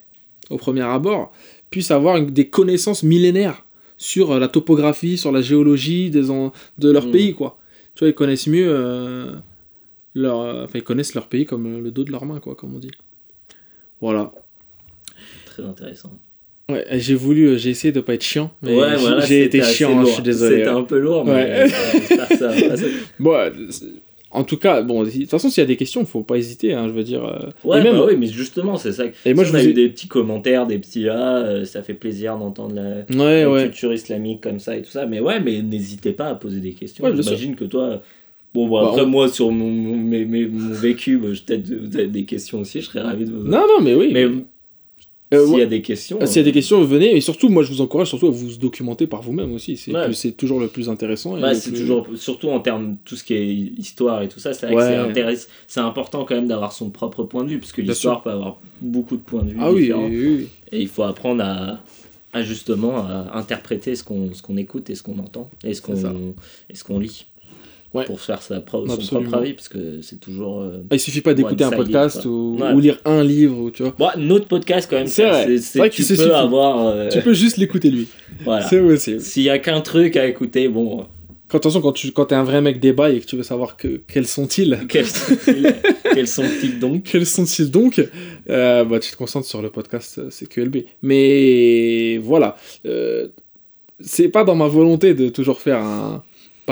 au 0.52 0.56
premier 0.58 0.82
abord, 0.82 1.32
puisse 1.70 1.90
avoir 1.90 2.16
une- 2.16 2.26
des 2.26 2.48
connaissances 2.48 3.02
millénaires 3.02 3.64
sur 3.96 4.32
euh, 4.32 4.38
la 4.38 4.48
topographie, 4.48 5.16
sur 5.18 5.32
la 5.32 5.42
géologie 5.42 6.10
des 6.10 6.30
en- 6.30 6.52
de 6.78 6.90
leur 6.90 7.06
Mm. 7.06 7.10
pays, 7.10 7.34
quoi. 7.34 7.58
Tu 7.94 8.00
vois, 8.00 8.08
ils 8.08 8.14
connaissent 8.14 8.46
mieux 8.46 8.66
euh, 8.68 9.32
leur, 10.14 10.40
euh, 10.40 10.64
enfin, 10.64 10.78
ils 10.78 10.82
connaissent 10.84 11.14
leur 11.14 11.26
pays 11.28 11.44
comme 11.46 11.82
le 11.82 11.90
dos 11.90 12.04
de 12.04 12.10
leur 12.12 12.24
main, 12.24 12.40
quoi, 12.40 12.54
comme 12.54 12.74
on 12.74 12.78
dit. 12.78 12.90
Voilà. 14.00 14.32
Très 15.46 15.62
intéressant. 15.64 16.18
Ouais, 16.68 16.84
et 16.90 17.00
j'ai 17.00 17.14
voulu, 17.14 17.58
j'ai 17.58 17.70
essayé 17.70 17.92
de 17.92 18.00
pas 18.00 18.14
être 18.14 18.22
chiant, 18.22 18.50
mais 18.62 18.74
ouais, 18.78 18.90
j'ai- 18.92 18.96
voilà, 18.96 19.20
j'ai 19.26 19.44
été 19.44 19.62
chiant, 19.62 19.98
hein, 19.98 20.04
je 20.06 20.12
suis 20.12 20.22
désolé. 20.22 20.56
C'était 20.58 20.68
un 20.68 20.82
peu 20.84 20.98
lourd, 20.98 21.24
mais 21.24 21.32
Ouais. 21.32 21.64
euh, 21.64 22.36
ça. 22.36 22.52
Bon, 23.18 23.36
En 24.34 24.44
tout 24.44 24.56
cas, 24.56 24.80
bon, 24.82 25.02
de 25.04 25.10
toute 25.10 25.28
façon, 25.30 25.50
s'il 25.50 25.60
y 25.60 25.64
a 25.64 25.66
des 25.66 25.76
questions, 25.76 26.04
faut 26.06 26.22
pas 26.22 26.36
hésiter, 26.38 26.72
hein, 26.72 26.88
je 26.88 26.92
veux 26.94 27.04
dire. 27.04 27.24
euh, 27.24 27.50
Ouais, 27.64 27.80
et 27.80 27.82
même, 27.84 27.96
bah 27.96 28.04
oui, 28.08 28.16
mais 28.16 28.26
justement, 28.28 28.76
c'est 28.78 28.92
ça. 28.92 29.04
Et 29.26 29.34
moi, 29.34 29.44
Si 29.44 29.50
je 29.50 29.56
on 29.56 29.60
a 29.60 29.64
eu 29.64 29.74
des 29.74 29.88
petits 29.90 30.08
commentaires, 30.08 30.66
des 30.66 30.78
petits 30.78 31.06
ah, 31.08 31.36
euh, 31.38 31.64
ça 31.66 31.82
fait 31.82 31.92
plaisir 31.94 32.38
d'entendre 32.38 32.74
la, 32.74 33.16
Ouais, 33.24 33.42
la 33.42 33.50
ouais. 33.50 33.62
culture 33.64 33.92
islamique 33.92 34.40
comme 34.40 34.58
ça 34.58 34.76
et 34.76 34.82
tout 34.82 34.90
ça. 34.90 35.04
Mais 35.06 35.20
ouais, 35.20 35.38
mais 35.40 35.60
n'hésitez 35.60 36.12
pas 36.12 36.28
à 36.28 36.34
poser 36.34 36.60
des 36.60 36.72
questions. 36.72 37.04
J'imagine 37.14 37.54
que 37.56 37.64
toi. 37.64 38.00
Bon, 38.54 38.68
bon 38.68 38.80
Bah, 38.82 38.88
après, 38.90 39.02
on- 39.02 39.06
moi, 39.06 39.28
sur 39.28 39.50
mon, 39.50 39.68
mon, 39.70 39.96
mes- 39.96 40.24
mes- 40.24 40.46
mon 40.46 40.72
vécu, 40.74 41.18
bah, 41.18 41.28
peut-être 41.46 41.70
vous 41.70 41.96
avez 41.96 42.06
des 42.06 42.24
questions 42.24 42.60
aussi, 42.60 42.80
je 42.80 42.86
serais 42.86 43.00
ravi 43.00 43.24
de 43.26 43.30
vous. 43.32 43.42
Non, 43.44 43.60
non, 43.68 43.82
mais 43.82 43.94
oui. 43.94 44.10
Mais 44.12 44.26
Euh, 45.32 45.46
s'il 45.46 45.58
y 45.58 45.62
a 45.62 45.66
des 45.66 45.82
questions. 45.82 46.18
S'il 46.26 46.36
y 46.36 46.40
a 46.40 46.42
des 46.44 46.52
questions, 46.52 46.82
venez. 46.84 47.16
Et 47.16 47.20
surtout, 47.20 47.48
moi, 47.48 47.62
je 47.62 47.72
vous 47.72 47.80
encourage 47.80 48.08
surtout 48.08 48.26
à 48.26 48.30
vous 48.30 48.56
documenter 48.56 49.06
par 49.06 49.22
vous-même 49.22 49.52
aussi. 49.54 49.76
C'est 49.76 49.92
Ouais. 49.92 50.32
toujours 50.36 50.60
le 50.60 50.68
plus 50.68 50.88
intéressant. 50.88 51.36
Bah, 51.38 51.54
c'est 51.54 51.70
plus- 51.70 51.80
toujours, 51.80 52.06
surtout 52.16 52.48
en 52.50 52.60
termes 52.60 52.92
de 52.92 52.96
tout 53.04 53.16
ce 53.16 53.24
qui 53.24 53.34
est 53.34 53.46
histoire 53.78 54.22
et 54.22 54.28
tout 54.28 54.40
ça, 54.40 54.52
c'est 54.52 54.72
Ouais. 54.74 55.36
c'est 55.66 55.80
important 55.80 56.24
quand 56.24 56.34
même 56.34 56.48
d'avoir 56.48 56.72
son 56.72 56.90
propre 56.90 57.24
point 57.24 57.44
de 57.44 57.48
vue, 57.50 57.58
parce 57.58 57.72
que 57.72 57.82
l'histoire 57.82 58.22
peut 58.22 58.30
avoir 58.30 58.58
beaucoup 58.80 59.16
de 59.16 59.22
points 59.22 59.42
de 59.42 59.50
vue 59.50 59.56
Ah 59.60 59.72
oui, 59.72 59.82
différents. 59.82 60.06
oui, 60.06 60.26
oui. 60.38 60.48
Et 60.72 60.80
il 60.80 60.88
faut 60.88 61.02
apprendre 61.02 61.42
à, 61.42 61.78
à 62.32 62.42
justement 62.42 62.96
à 62.98 63.30
interpréter 63.34 63.94
ce 63.94 64.02
qu'on 64.04 64.32
ce 64.32 64.42
qu'on 64.42 64.56
écoute 64.56 64.88
et 64.90 64.94
ce 64.94 65.02
qu'on 65.02 65.18
entend 65.18 65.50
et 65.64 65.74
ce 65.74 65.82
qu'on 65.82 65.94
qu'on 66.86 66.98
lit 66.98 67.26
Ouais. 67.94 68.04
pour 68.04 68.20
faire 68.20 68.40
sa 68.40 68.60
pro- 68.60 68.86
son 68.88 68.96
propre 69.20 69.34
avis 69.34 69.52
parce 69.52 69.68
que 69.68 70.00
c'est 70.00 70.18
toujours 70.18 70.60
euh, 70.62 70.78
Ah, 70.90 70.94
il 70.94 71.00
suffit 71.00 71.20
pas 71.20 71.34
d'écouter 71.34 71.64
un 71.64 71.70
podcast 71.70 72.24
ou, 72.24 72.56
Ouais. 72.60 72.72
ou 72.72 72.80
lire 72.80 72.98
un 73.04 73.22
livre, 73.22 73.68
tu 73.70 73.82
vois. 73.82 73.94
bon, 73.98 74.08
notre 74.16 74.46
podcast 74.46 74.88
quand 74.88 74.96
même 74.96 75.06
C'est 75.06 75.28
vrai. 75.28 75.58
c'est- 75.58 75.90
tu 75.90 76.02
peux 76.16 76.34
avoir 76.34 76.86
euh, 76.86 77.08
Tu 77.10 77.20
peux 77.20 77.34
juste 77.34 77.58
l'écouter 77.58 77.90
lui. 77.90 78.08
voilà 78.44 78.66
C'est 78.68 78.80
possible. 78.80 79.20
s'il 79.20 79.42
y 79.42 79.50
a 79.50 79.58
qu'un 79.58 79.80
truc 79.82 80.16
à 80.16 80.26
écouter 80.26 80.68
bon 80.68 81.06
Quand, 81.48 81.58
attention, 81.58 81.82
quand 81.82 81.92
tu 81.92 82.12
quand 82.12 82.32
es 82.32 82.34
un 82.34 82.44
vrai 82.44 82.62
mec 82.62 82.80
débat 82.80 83.10
et 83.10 83.20
que 83.20 83.26
tu 83.26 83.36
veux 83.36 83.42
savoir 83.42 83.76
que, 83.76 84.00
quels 84.08 84.26
sont-ils, 84.26 84.78
quels 84.88 85.04
sont-ils? 85.06 85.74
Quels 86.14 86.28
sont-ils 86.28 86.78
donc? 86.78 87.02
Quels 87.10 87.26
sont-ils 87.26 87.70
donc, 87.70 88.02
euh, 88.48 88.84
bah, 88.86 88.98
tu 89.00 89.10
te 89.12 89.16
concentres 89.16 89.46
sur 89.46 89.60
le 89.60 89.68
podcast 89.68 90.18
euh, 90.18 90.30
CQLB. 90.30 90.84
Mais 91.02 92.16
voilà. 92.22 92.56
C'est 94.00 94.28
pas 94.28 94.44
dans 94.44 94.54
ma 94.56 94.66
volonté 94.66 95.14
de 95.14 95.28
toujours 95.28 95.60
faire 95.60 95.78
un. 95.78 96.22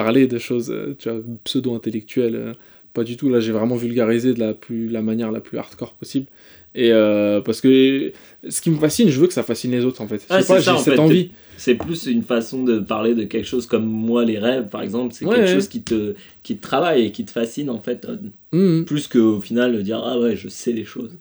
Parler 0.03 0.27
de 0.27 0.39
choses 0.39 0.71
euh, 0.71 0.95
tu 0.99 1.09
vois, 1.11 1.21
pseudo-intellectuelles. 1.45 2.35
euh, 2.37 2.53
pas 2.93 3.05
du 3.05 3.17
tout. 3.17 3.29
Là, 3.29 3.39
j'ai 3.41 3.53
vraiment 3.53 3.77
vulgarisé 3.77 4.35
de 4.35 4.41
la, 4.41 4.53
plus, 4.53 4.89
la 4.89 5.01
manière 5.01 5.31
la 5.31 5.41
plus 5.41 5.59
hardcore 5.59 5.93
possible. 5.95 6.27
Et 6.75 6.91
euh, 6.93 7.41
parce 7.41 7.61
que 7.61 8.13
ce 8.49 8.61
qui 8.61 8.71
me 8.71 8.77
fascine, 8.79 9.09
je 9.11 9.21
veux 9.21 9.27
que 9.29 9.33
ça 9.33 9.43
fascine 9.45 9.71
les 9.73 9.85
autres 9.85 10.01
en 10.01 10.09
fait. 10.09 10.25
Je 10.29 10.35
Ouais, 10.35 10.43
sais 10.43 10.47
pas, 10.55 10.59
c'est 10.61 10.65
ça, 10.65 10.77
j'ai 10.77 10.83
cette 10.85 10.95
fait. 10.95 11.01
envie. 11.01 11.31
c'est 11.57 11.75
plus 11.75 12.07
une 12.07 12.23
façon 12.23 12.63
de 12.65 12.79
parler 12.79 13.15
de 13.15 13.25
quelque 13.25 13.47
chose 13.47 13.67
comme 13.67 13.85
moi 13.87 14.25
les 14.25 14.39
rêves 14.39 14.69
par 14.69 14.81
exemple 14.83 15.13
c'est 15.15 15.25
Ouais, 15.25 15.35
quelque 15.37 15.47
ouais. 15.49 15.55
chose 15.55 15.69
qui 15.69 15.83
te 15.83 16.15
qui 16.45 16.57
te 16.57 16.63
travaille 16.63 17.07
et 17.07 17.11
qui 17.13 17.25
te 17.25 17.31
fascine 17.33 17.71
en 17.71 17.81
fait 17.81 18.07
Mhm. 18.53 18.85
plus 18.87 19.09
qu'au 19.09 19.41
final 19.41 19.77
de 19.77 19.83
dire 19.83 20.01
ah 20.05 20.19
ouais 20.21 20.37
je 20.37 20.49
sais 20.49 20.73
les 20.73 20.85
choses 20.85 21.13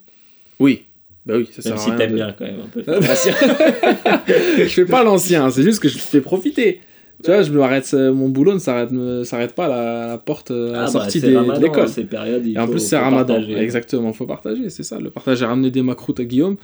Oui. 0.60 0.84
Bah 1.26 1.34
oui, 1.38 1.48
ça 1.52 1.62
sert 1.64 1.72
même 1.74 1.80
à 1.80 1.84
si 1.84 1.90
rien 1.90 1.98
t'aimes 2.00 2.12
de- 2.12 2.16
bien 2.16 2.36
quand 2.38 2.46
même 2.46 2.62
un 2.64 2.68
peu 2.68 2.82
je 4.60 4.68
fais 4.68 4.86
pas 4.86 5.04
l'ancien, 5.04 5.50
c'est 5.50 5.64
juste 5.64 5.80
que 5.82 5.90
je 5.90 5.96
te 5.96 6.00
fais 6.00 6.22
profiter. 6.22 6.80
Tu 7.24 7.32
vois, 7.32 7.42
je 7.42 7.52
me 7.52 7.62
arrête, 7.62 7.90
euh, 7.94 8.14
mon 8.14 8.30
boulot 8.30 8.54
ne 8.54 8.60
s'arrête, 8.60 8.92
me- 8.92 9.24
s'arrête 9.26 9.54
pas 9.54 9.66
à 9.66 9.70
la, 9.70 10.04
à 10.04 10.08
la 10.08 10.18
porte 10.18 10.52
euh, 10.52 10.74
à 10.74 10.78
Ah 10.78 10.80
la 10.80 10.86
bah, 10.86 10.92
sortie 10.92 11.20
des- 11.20 11.32
de 11.32 11.36
Ramadan, 11.36 11.62
l'école. 11.62 11.90
ces 11.90 12.06
périodes 12.06 12.46
il 12.46 12.56
Et 12.56 12.60
en 12.60 12.66
faut- 12.66 12.72
plus, 12.72 12.80
c'est 12.80 12.98
Ramadan. 12.98 13.36
partager. 13.36 13.58
Exactement, 13.58 14.14
faut 14.14 14.26
partager, 14.26 14.70
c'est 14.70 14.84
ça. 14.84 15.00
Le 15.00 15.10
partage, 15.10 15.40
j'ai 15.40 15.46
ramené 15.46 15.70
des 15.72 15.82
macroutes 15.82 16.20
à 16.20 16.24
Guillaume. 16.26 16.56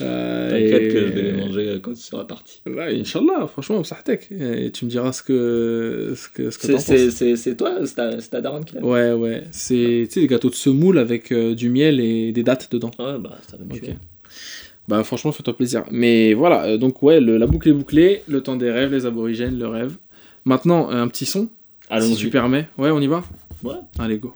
Euh, 0.00 0.50
t'inquiète 0.50 0.82
et- 0.82 0.94
que 0.94 1.00
je 1.00 1.12
vais 1.12 1.22
les 1.22 1.32
manger 1.32 1.68
euh, 1.68 1.78
quand 1.80 1.92
tu 1.92 2.00
seras 2.00 2.24
parti 2.24 2.62
Inch'Allah, 2.66 3.46
franchement, 3.48 3.82
Sahtek. 3.84 4.28
Et 4.30 4.70
tu 4.70 4.84
me 4.84 4.90
diras 4.90 5.12
ce 5.12 5.22
que, 5.22 6.12
ce 6.16 6.28
que, 6.28 6.50
ce 6.50 6.58
que 6.58 6.66
c'est 6.66 6.78
c'est- 6.78 7.10
c'est- 7.10 7.36
c'est 7.36 7.56
toi 7.56 7.72
c'est 7.84 7.96
ta, 7.96 8.20
c'est 8.20 8.30
ta 8.30 8.40
daronne 8.40 8.64
qui 8.64 8.76
l'a 8.76 8.82
Ouais, 8.84 9.12
ouais. 9.12 9.42
C'est 9.50 10.04
tu 10.06 10.12
sais, 10.14 10.20
des 10.20 10.26
gâteaux 10.28 10.48
de 10.48 10.54
semoule 10.54 10.96
avec 10.96 11.32
euh, 11.32 11.54
du 11.56 11.68
miel 11.70 11.98
et 12.00 12.30
des 12.32 12.42
dattes 12.44 12.68
dedans. 12.70 12.92
ouais 13.00 13.18
bah 13.18 13.36
ça 13.46 13.56
va 13.58 13.64
me 13.64 13.72
Ok. 13.74 13.90
Bah 14.90 15.04
franchement, 15.04 15.30
fais-toi 15.30 15.56
plaisir. 15.56 15.84
Mais 15.92 16.34
voilà, 16.34 16.64
euh, 16.64 16.76
donc 16.76 17.00
ouais, 17.02 17.20
le- 17.20 17.38
la 17.38 17.46
boucle 17.46 17.68
est 17.68 17.72
bouclée, 17.72 18.22
le 18.26 18.42
temps 18.42 18.56
des 18.56 18.70
rêves, 18.70 18.90
les 18.92 19.06
aborigènes, 19.06 19.56
le 19.56 19.68
rêve. 19.68 19.96
Maintenant, 20.44 20.90
un 20.90 21.06
petit 21.06 21.26
son, 21.26 21.48
allons 21.88 22.06
si 22.06 22.16
tu 22.16 22.28
permets. 22.30 22.66
Ouais, 22.76 22.90
on 22.90 23.00
y 23.00 23.06
va? 23.06 23.22
Ouais. 23.62 23.76
Allez, 24.00 24.18
go. 24.18 24.34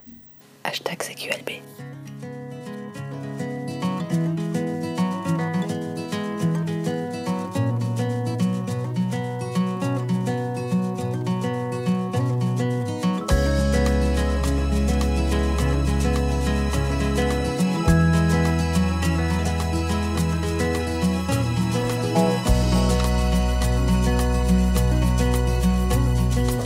Hashtag 0.63 0.99
CQLB. 1.03 1.51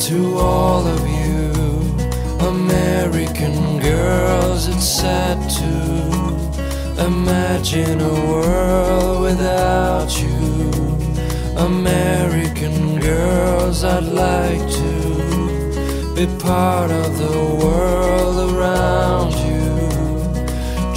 To 0.09 0.39
all 0.39 0.87
of 0.87 1.07
you 1.07 1.53
American 2.41 3.79
girls, 3.79 4.67
it's 4.67 4.89
sad 4.89 5.37
to 5.61 7.05
imagine 7.05 8.01
a 8.01 8.15
world 8.31 9.21
without 9.21 10.11
you. 10.19 10.71
American 11.59 13.01
girls, 13.01 13.85
I'd 13.85 14.05
like 14.05 14.67
to 14.81 16.15
be 16.17 16.27
part 16.39 16.91
of 16.91 17.19
the 17.19 17.39
world 17.63 18.55
around 18.55 19.33
you. 19.47 19.69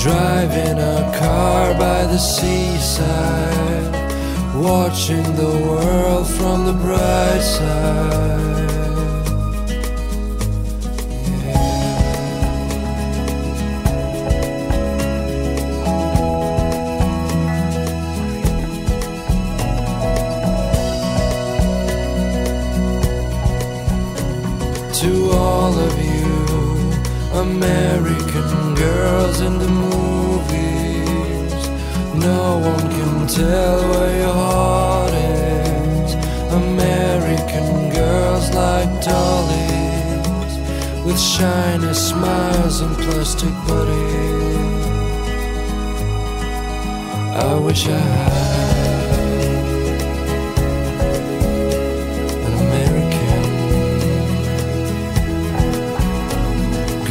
Driving 0.01 0.79
a 0.79 1.13
car 1.19 1.73
by 1.73 2.05
the 2.05 2.17
seaside, 2.17 3.91
watching 4.55 5.35
the 5.35 5.67
world 5.67 6.27
from 6.29 6.65
the 6.65 6.73
bright 6.81 7.41
side. 7.41 8.70
All 25.41 25.73
of 25.87 25.93
you 25.97 26.21
American 27.45 28.75
girls 28.75 29.41
in 29.41 29.53
the 29.63 29.71
movies, 29.85 31.53
no 32.29 32.43
one 32.71 32.87
can 32.97 33.27
tell 33.27 33.77
where 33.91 34.15
your 34.23 34.37
heart 34.43 35.13
is. 35.13 36.09
American 36.65 37.69
girls 37.99 38.45
like 38.61 38.91
dollies 39.09 40.53
with 41.05 41.19
shiny 41.19 41.93
smiles 41.93 42.81
and 42.81 42.95
plastic 43.03 43.53
bodies. 43.67 44.61
I 47.49 47.53
wish 47.65 47.87
I 47.87 47.97
had 47.97 48.70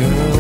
girlfriend. 0.01 0.40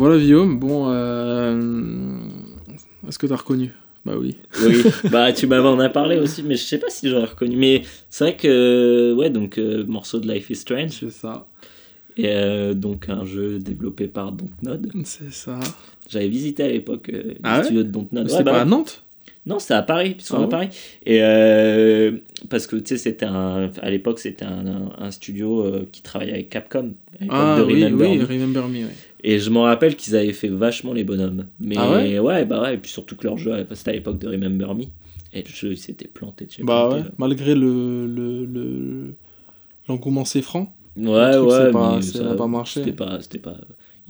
Voilà, 0.00 0.16
Guillaume. 0.18 0.58
Bon, 0.58 0.86
euh... 0.88 1.60
est-ce 3.06 3.18
que 3.18 3.26
t'as 3.26 3.36
reconnu? 3.36 3.70
Bah 4.06 4.14
oui. 4.18 4.34
Oui, 4.66 4.82
bah 5.10 5.30
tu 5.30 5.46
m'avais 5.46 5.68
en 5.68 5.78
as 5.78 5.90
parlé 5.90 6.18
aussi, 6.18 6.42
mais 6.42 6.54
je 6.56 6.62
sais 6.64 6.78
pas 6.78 6.88
si 6.88 7.06
j'aurais 7.10 7.26
reconnu. 7.26 7.56
Mais 7.56 7.82
c'est 8.08 8.24
vrai 8.24 8.36
que, 8.36 9.12
ouais, 9.14 9.28
donc 9.28 9.58
euh, 9.58 9.84
morceau 9.86 10.18
de 10.18 10.32
Life 10.32 10.48
is 10.48 10.56
Strange, 10.56 10.92
C'est 11.00 11.10
ça. 11.10 11.46
et 12.16 12.28
euh, 12.28 12.72
donc 12.72 13.10
un 13.10 13.26
jeu 13.26 13.58
développé 13.58 14.06
par 14.08 14.32
Dontnod. 14.32 14.90
C'est 15.04 15.30
ça. 15.30 15.60
J'avais 16.08 16.28
visité 16.28 16.62
à 16.62 16.68
l'époque 16.68 17.10
euh, 17.12 17.34
Ah 17.42 17.56
le 17.56 17.58
ouais? 17.58 17.64
studio 17.66 17.82
de 17.82 17.88
Dontnod. 17.90 18.26
C'était 18.26 18.38
Ouais, 18.38 18.44
bah 18.44 18.52
pas 18.52 18.60
à 18.62 18.64
Nantes? 18.64 19.04
Non, 19.44 19.58
c'était 19.58 19.74
à 19.74 19.82
Paris, 19.82 20.16
sont 20.20 20.38
Ah 20.40 20.44
à 20.44 20.48
Paris. 20.48 20.68
Et 21.04 21.18
euh, 21.22 22.12
parce 22.48 22.66
que 22.66 22.76
tu 22.76 22.86
sais, 22.88 22.96
c'était 22.96 23.26
un, 23.26 23.70
à 23.82 23.90
l'époque, 23.90 24.18
c'était 24.18 24.46
un, 24.46 24.66
un- 24.66 24.92
un 24.98 25.10
studio 25.10 25.62
euh, 25.62 25.86
qui 25.92 26.00
travaillait 26.00 26.32
avec 26.32 26.48
Capcom, 26.48 26.94
à 27.28 27.54
Ah 27.54 27.58
de 27.58 27.64
oui, 27.64 27.84
oui, 27.84 28.18
Me. 28.18 28.24
Remember 28.24 28.66
Me, 28.68 28.84
ouais. 28.86 28.90
Et 29.22 29.38
je 29.38 29.50
m'en 29.50 29.62
rappelle 29.62 29.96
qu'ils 29.96 30.16
avaient 30.16 30.32
fait 30.32 30.48
vachement 30.48 30.92
les 30.92 31.04
bonhommes. 31.04 31.46
Mais 31.60 31.76
Ah 31.78 31.90
ouais? 31.90 32.44
bah 32.44 32.62
ouais, 32.62 32.74
et 32.74 32.78
puis 32.78 32.90
surtout 32.90 33.16
que 33.16 33.24
leur 33.26 33.38
jeu, 33.38 33.66
c'était 33.74 33.90
à 33.90 33.94
l'époque 33.94 34.18
de 34.18 34.28
Remember 34.28 34.74
Me. 34.74 34.84
Et 35.32 35.42
le 35.42 35.48
jeu, 35.48 35.72
il 35.72 35.78
s'était 35.78 36.08
planté. 36.08 36.46
Bah 36.60 36.88
planté, 36.88 37.04
ouais, 37.04 37.12
malgré 37.18 37.54
le 37.54 38.06
le- 38.06 38.44
le- 38.46 39.14
l'engouement 39.88 40.24
franc. 40.42 40.74
Ouais, 40.96 41.32
truc, 41.32 41.48
ouais, 41.48 41.56
c'est 41.66 41.70
pas- 41.72 42.02
ça 42.02 42.22
n'a 42.24 42.34
pas 42.34 42.46
marché. 42.46 42.80
C'était 42.80 42.92
pas, 42.96 43.18
c'était 43.20 43.38
pas. 43.38 43.56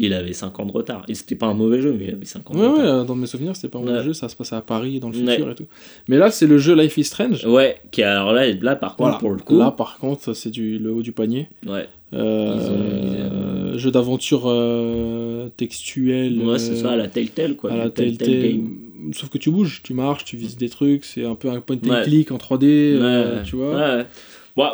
Il 0.03 0.15
avait 0.15 0.33
5 0.33 0.59
ans 0.59 0.65
de 0.65 0.73
retard. 0.73 1.05
Et 1.09 1.15
c'était 1.15 1.35
pas 1.35 1.47
un 1.47 1.53
mauvais 1.55 1.83
jeu, 1.83 1.95
mais 1.99 2.07
il 2.07 2.15
avait 2.15 2.25
5 2.25 2.51
ans 2.51 2.55
Ouais, 2.55 2.61
de 2.61 2.67
ouais, 2.69 2.73
retard. 2.81 3.05
dans 3.05 3.15
mes 3.17 3.27
souvenirs, 3.27 3.55
c'était 3.55 3.69
pas 3.69 3.79
un 3.79 3.83
Ouais. 3.83 3.91
mauvais 3.91 4.05
jeu, 4.05 4.13
ça 4.15 4.31
se 4.31 4.37
passait 4.37 4.57
à 4.57 4.63
Paris, 4.63 4.99
dans 4.99 5.09
le 5.09 5.15
futur 5.15 5.51
et 5.51 5.55
tout. 5.55 5.67
Mais 6.09 6.17
là, 6.17 6.31
c'est 6.31 6.47
le 6.47 6.57
jeu 6.57 6.75
Life 6.75 6.97
is 6.97 7.05
Strange. 7.05 7.45
Ouais, 7.45 7.77
qui 7.91 8.03
alors 8.03 8.33
là, 8.33 8.51
là 8.63 8.77
par 8.77 8.97
contre, 8.97 9.03
Voilà. 9.11 9.19
pour 9.19 9.31
le 9.33 9.39
coup. 9.41 9.59
Là, 9.59 9.71
par 9.73 9.99
contre, 9.99 10.33
c'est 10.33 10.51
du 10.51 10.79
le 10.79 10.91
haut 10.93 11.03
du 11.03 11.13
panier. 11.13 11.49
ouais, 11.67 11.87
Euh, 12.13 12.57
Ils 12.57 12.63
ont- 12.71 13.71
ils 13.71 13.75
ont- 13.75 13.79
Jeu 13.79 13.91
d'aventure 13.93 14.43
euh, 14.47 15.49
textuel. 15.57 16.41
ouais 16.43 16.59
c'est 16.59 16.73
euh, 16.73 16.77
ça, 16.83 16.91
à 16.93 16.97
la 16.97 17.07
Telltale, 17.09 17.55
quoi. 17.57 17.71
à 17.71 17.77
la 17.77 17.91
Telltale 17.91 18.27
Telltale. 18.27 18.51
Game. 18.53 19.13
Sauf 19.13 19.29
que 19.29 19.39
tu 19.39 19.51
bouges, 19.53 19.81
tu 19.85 19.95
marches, 19.95 20.25
tu 20.25 20.37
vises 20.37 20.57
des 20.57 20.69
trucs, 20.69 21.05
c'est 21.05 21.25
un 21.25 21.35
peu 21.37 21.51
un 21.51 21.61
point 21.61 21.77
and 21.85 21.89
Ouais. 21.89 22.03
click 22.03 22.33
en 22.33 22.39
3D, 22.39 22.67
euh, 22.99 23.37
Ouais, 23.37 23.43
tu 23.45 23.55
vois. 23.57 23.77
Ouais. 23.77 24.07
Bon, 24.57 24.67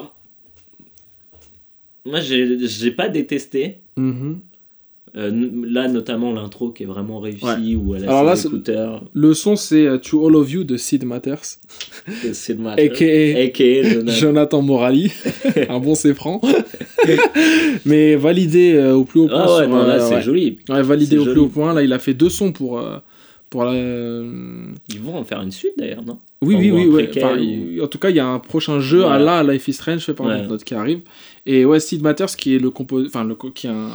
moi, 2.06 2.20
j'ai 2.20 2.90
pas 2.92 3.08
détesté. 3.08 3.78
Mhm. 3.96 4.40
Euh, 5.16 5.30
là, 5.66 5.88
notamment 5.88 6.30
l'intro 6.30 6.72
qui 6.72 6.82
est 6.82 6.86
vraiment 6.86 7.20
réussie, 7.20 7.74
Ouais. 7.74 8.04
a 8.06 8.10
Alors 8.10 8.24
là. 8.24 8.34
Le 9.14 9.32
son, 9.32 9.56
c'est 9.56 9.86
euh, 9.86 9.96
To 9.96 10.28
All 10.28 10.36
of 10.36 10.52
You 10.52 10.62
de 10.64 10.76
Sid 10.76 11.06
Matters, 11.06 11.40
a.k.a. 12.06 12.82
A.K.A. 12.82 13.82
Jonathan. 13.82 14.12
Jonathan 14.12 14.62
Morali, 14.62 15.10
un 15.70 15.80
bon 15.80 15.94
c'est 15.94 16.12
franc, 16.12 16.42
mais 17.86 18.16
validé 18.16 18.74
euh, 18.74 18.94
au 18.94 19.04
plus 19.04 19.20
haut 19.20 19.28
point. 19.28 19.44
Ah 19.46 19.56
ouais, 19.56 19.64
sur, 19.64 19.68
non, 19.70 19.86
là, 19.86 20.00
c'est 20.00 20.20
joli. 20.20 20.58
Ouais, 20.68 20.82
validé 20.82 21.16
au 21.16 21.24
plus 21.24 21.40
haut 21.40 21.48
point. 21.48 21.72
Là, 21.72 21.82
il 21.82 21.94
a 21.94 21.98
fait 21.98 22.12
deux 22.14 22.28
sons 22.28 22.52
pour 22.52 22.78
pour 23.56 23.64
la. 23.64 23.72
Ils 23.74 25.00
vont 25.02 25.16
en 25.16 25.24
faire 25.24 25.40
une 25.40 25.50
suite 25.50 25.72
d'ailleurs, 25.78 26.04
non? 26.04 26.18
Oui, 26.42 26.54
oui, 26.56 26.70
oui. 26.70 26.86
ouais. 26.86 27.10
Enfin, 27.16 27.38
ou- 27.38 27.82
En 27.82 27.86
tout 27.88 27.98
cas, 27.98 28.10
il 28.10 28.16
y 28.16 28.20
a 28.20 28.26
un 28.26 28.38
prochain 28.38 28.80
jeu 28.80 29.04
à 29.06 29.18
la 29.18 29.42
Life 29.42 29.68
is 29.68 29.72
Strange 29.72 30.00
fait 30.04 30.14
par 30.14 30.26
Ouais. 30.26 30.46
Qui 30.64 30.74
arrive. 30.74 31.00
Et 31.46 31.64
ouais, 31.64 31.80
Sid 31.80 32.02
Matters 32.02 32.36
qui 32.36 32.54
est 32.54 32.58
le 32.58 32.70
compo... 32.70 33.04
enfin 33.06 33.24
le 33.24 33.34
qui 33.54 33.66
est 33.66 33.70
un, 33.70 33.90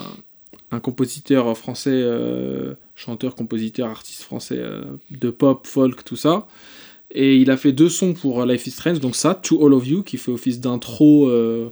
un 0.71 0.79
compositeur 0.79 1.55
français, 1.57 1.91
euh, 1.93 2.73
chanteur, 2.95 3.35
compositeur, 3.35 3.89
artiste 3.89 4.23
français 4.23 4.57
euh, 4.57 4.81
de 5.11 5.29
pop, 5.29 5.67
folk, 5.67 6.03
tout 6.03 6.15
ça. 6.15 6.47
Et 7.13 7.35
il 7.35 7.51
a 7.51 7.57
fait 7.57 7.73
deux 7.73 7.89
sons 7.89 8.13
pour 8.13 8.45
Life 8.45 8.65
is 8.67 8.71
Strange, 8.71 8.99
donc 9.01 9.15
ça, 9.15 9.35
To 9.35 9.65
All 9.65 9.73
of 9.73 9.85
You, 9.87 10.01
qui 10.01 10.17
fait 10.17 10.31
office 10.31 10.61
d'intro 10.61 11.27
euh, 11.27 11.67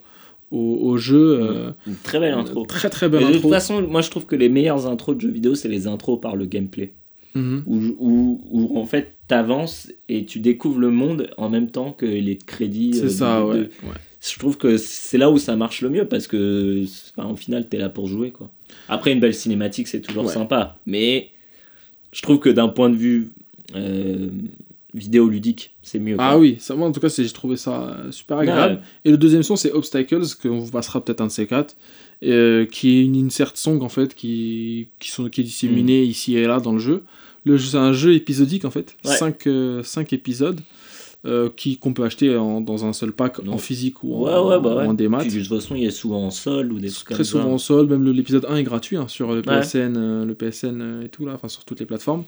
au, 0.51 0.57
au 0.81 0.97
jeu. 0.97 1.39
euh, 1.41 1.71
Une 1.87 1.95
très 1.95 2.19
belle 2.19 2.33
intro. 2.33 2.65
Très 2.65 2.89
très 2.89 3.07
belle 3.07 3.21
Mais 3.21 3.27
de 3.27 3.31
toute 3.35 3.37
intro. 3.45 3.49
façon, 3.53 3.81
moi 3.81 4.01
je 4.01 4.09
trouve 4.09 4.25
que 4.25 4.35
les 4.35 4.49
meilleures 4.49 4.85
intros 4.85 5.15
de 5.15 5.21
jeux 5.21 5.29
vidéo, 5.31 5.55
c'est 5.55 5.69
les 5.69 5.87
intros 5.87 6.19
par 6.19 6.35
le 6.35 6.45
gameplay. 6.45 6.91
Mhm. 7.35 7.63
Où, 7.67 7.75
où, 7.99 8.41
où, 8.51 8.79
en 8.79 8.85
fait 8.85 9.13
t'avances 9.27 9.91
et 10.07 10.25
tu 10.25 10.39
découvres 10.39 10.79
le 10.79 10.89
monde 10.89 11.29
en 11.37 11.49
même 11.49 11.69
temps 11.69 11.91
que 11.91 12.05
les 12.05 12.37
crédits. 12.37 12.91
euh, 12.95 13.01
C'est 13.01 13.09
ça, 13.09 13.39
de- 13.41 13.45
ouais. 13.45 13.53
de- 13.57 13.59
ouais. 13.61 13.95
Je 14.21 14.37
trouve 14.39 14.57
que 14.57 14.77
c'est 14.77 15.17
là 15.17 15.29
où 15.31 15.37
ça 15.37 15.55
marche 15.55 15.81
le 15.81 15.89
mieux 15.89 16.05
parce 16.05 16.27
que 16.27 16.83
enfin, 17.15 17.29
au 17.29 17.35
final 17.35 17.67
t'es 17.69 17.77
là 17.77 17.87
pour 17.89 18.07
jouer 18.07 18.31
quoi. 18.31 18.49
Après 18.89 19.11
une 19.13 19.19
belle 19.19 19.35
cinématique 19.35 19.87
c'est 19.87 20.01
toujours 20.01 20.25
Ouais. 20.25 20.33
sympa, 20.33 20.77
mais 20.85 21.29
je 22.11 22.21
trouve 22.23 22.39
que 22.39 22.49
d'un 22.49 22.67
point 22.69 22.89
de 22.89 22.95
vue 22.95 23.29
euh, 23.75 24.29
vidéoludique 24.93 25.75
c'est 25.83 25.99
mieux. 25.99 26.15
Ah 26.19 26.31
quoi. 26.31 26.39
oui, 26.39 26.57
ça, 26.59 26.75
moi 26.75 26.87
en 26.87 26.91
tout 26.91 26.99
cas, 26.99 27.07
j'ai 27.09 27.29
trouvé 27.29 27.55
ça 27.55 27.83
euh, 28.05 28.11
super 28.11 28.39
agréable. 28.39 28.75
Ouais. 28.75 28.81
Et 29.05 29.11
le 29.11 29.17
deuxième 29.17 29.43
son, 29.43 29.55
c'est 29.55 29.71
Obstacles, 29.71 30.21
qu'on 30.41 30.57
vous 30.59 30.71
passera 30.71 31.03
peut-être 31.03 31.21
un 31.21 31.27
de 31.27 31.31
ces 31.31 31.47
quatre, 31.47 31.75
euh, 32.25 32.65
qui 32.65 32.97
est 32.97 33.03
une 33.05 33.25
insert 33.25 33.55
song 33.55 33.81
en 33.81 33.89
fait, 33.89 34.13
qui, 34.15 34.87
qui, 34.99 35.09
sont, 35.09 35.29
qui 35.29 35.41
est 35.41 35.43
disséminée 35.45 36.03
ici 36.03 36.35
et 36.35 36.45
là 36.45 36.59
dans 36.59 36.73
le 36.73 36.79
jeu. 36.79 37.03
Le 37.45 37.55
jeu, 37.57 37.67
c'est 37.69 37.77
un 37.77 37.93
jeu 37.93 38.13
épisodique 38.13 38.65
en 38.65 38.71
fait, 38.71 38.95
Ouais. 39.05 39.15
5 39.83 40.13
épisodes. 40.13 40.59
euh, 41.25 41.49
qui 41.53 41.75
qu'on 41.75 41.91
peut 41.91 42.05
acheter 42.05 42.33
en- 42.37 42.61
dans 42.61 42.85
un 42.85 42.93
seul 42.93 43.11
pack 43.11 43.39
en 43.45 43.57
physique 43.57 44.05
ou 44.05 44.25
en, 44.25 44.47
Ouais, 44.51 44.57
bah 44.61 44.73
ouais. 44.77 44.85
en 44.87 44.93
démat. 44.93 45.17
Puis 45.17 45.29
de 45.33 45.39
toute 45.39 45.49
façon 45.49 45.75
il 45.75 45.83
est 45.83 45.91
souvent 45.91 46.23
en 46.23 46.31
sol 46.31 46.71
ou 46.71 46.79
des 46.79 46.89
trucs 46.89 47.07
Très 47.07 47.15
comme 47.15 47.25
souvent 47.25 47.43
ça. 47.43 47.49
en 47.49 47.57
sol, 47.57 47.87
même 47.87 48.09
l'épisode 48.09 48.45
1 48.47 48.55
est 48.55 48.63
gratuit 48.63 48.95
hein, 48.95 49.09
sur 49.09 49.33
le. 49.35 49.41
PSN, 49.41 49.95
euh, 49.97 50.23
le 50.23 50.33
PSN 50.33 50.79
euh, 50.81 51.03
et 51.03 51.09
tout 51.09 51.25
là, 51.25 51.33
enfin 51.35 51.49
sur 51.49 51.65
toutes 51.65 51.81
les 51.81 51.85
plateformes. 51.85 52.23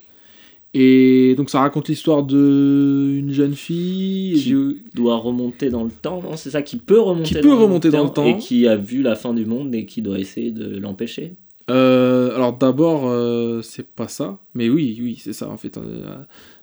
Et 0.73 1.35
donc 1.35 1.49
ça 1.49 1.59
raconte 1.59 1.89
l'histoire 1.89 2.23
de 2.23 3.13
une 3.17 3.31
jeune 3.31 3.53
fille 3.55 4.35
Qui 4.41 4.55
doit 4.95 5.17
remonter 5.17 5.69
dans 5.69 5.83
le 5.83 5.91
temps, 5.91 6.21
non 6.23 6.37
C'est 6.37 6.49
ça 6.51 6.61
qui 6.61 6.77
peut 6.77 6.99
remonter, 6.99 7.35
Qui 7.35 7.41
peut 7.41 7.53
remonter 7.53 7.89
dans 7.89 8.03
le 8.05 8.09
et 8.09 8.13
temps. 8.13 8.37
qui 8.37 8.67
a 8.67 8.77
vu 8.77 9.01
la 9.01 9.15
fin 9.15 9.33
du 9.33 9.45
monde 9.45 9.75
et 9.75 9.85
qui 9.85 10.01
doit 10.01 10.17
essayer 10.17 10.51
de 10.51 10.79
l'empêcher. 10.79 11.33
Euh, 11.69 12.33
alors 12.35 12.57
d'abord, 12.57 13.03
euh, 13.09 13.61
c'est 13.61 13.85
pas 13.87 14.07
ça, 14.07 14.39
mais 14.55 14.69
oui, 14.69 14.97
oui, 15.01 15.19
c'est 15.21 15.33
ça 15.33 15.49
en 15.49 15.57
fait. 15.57 15.77
Euh, 15.77 16.15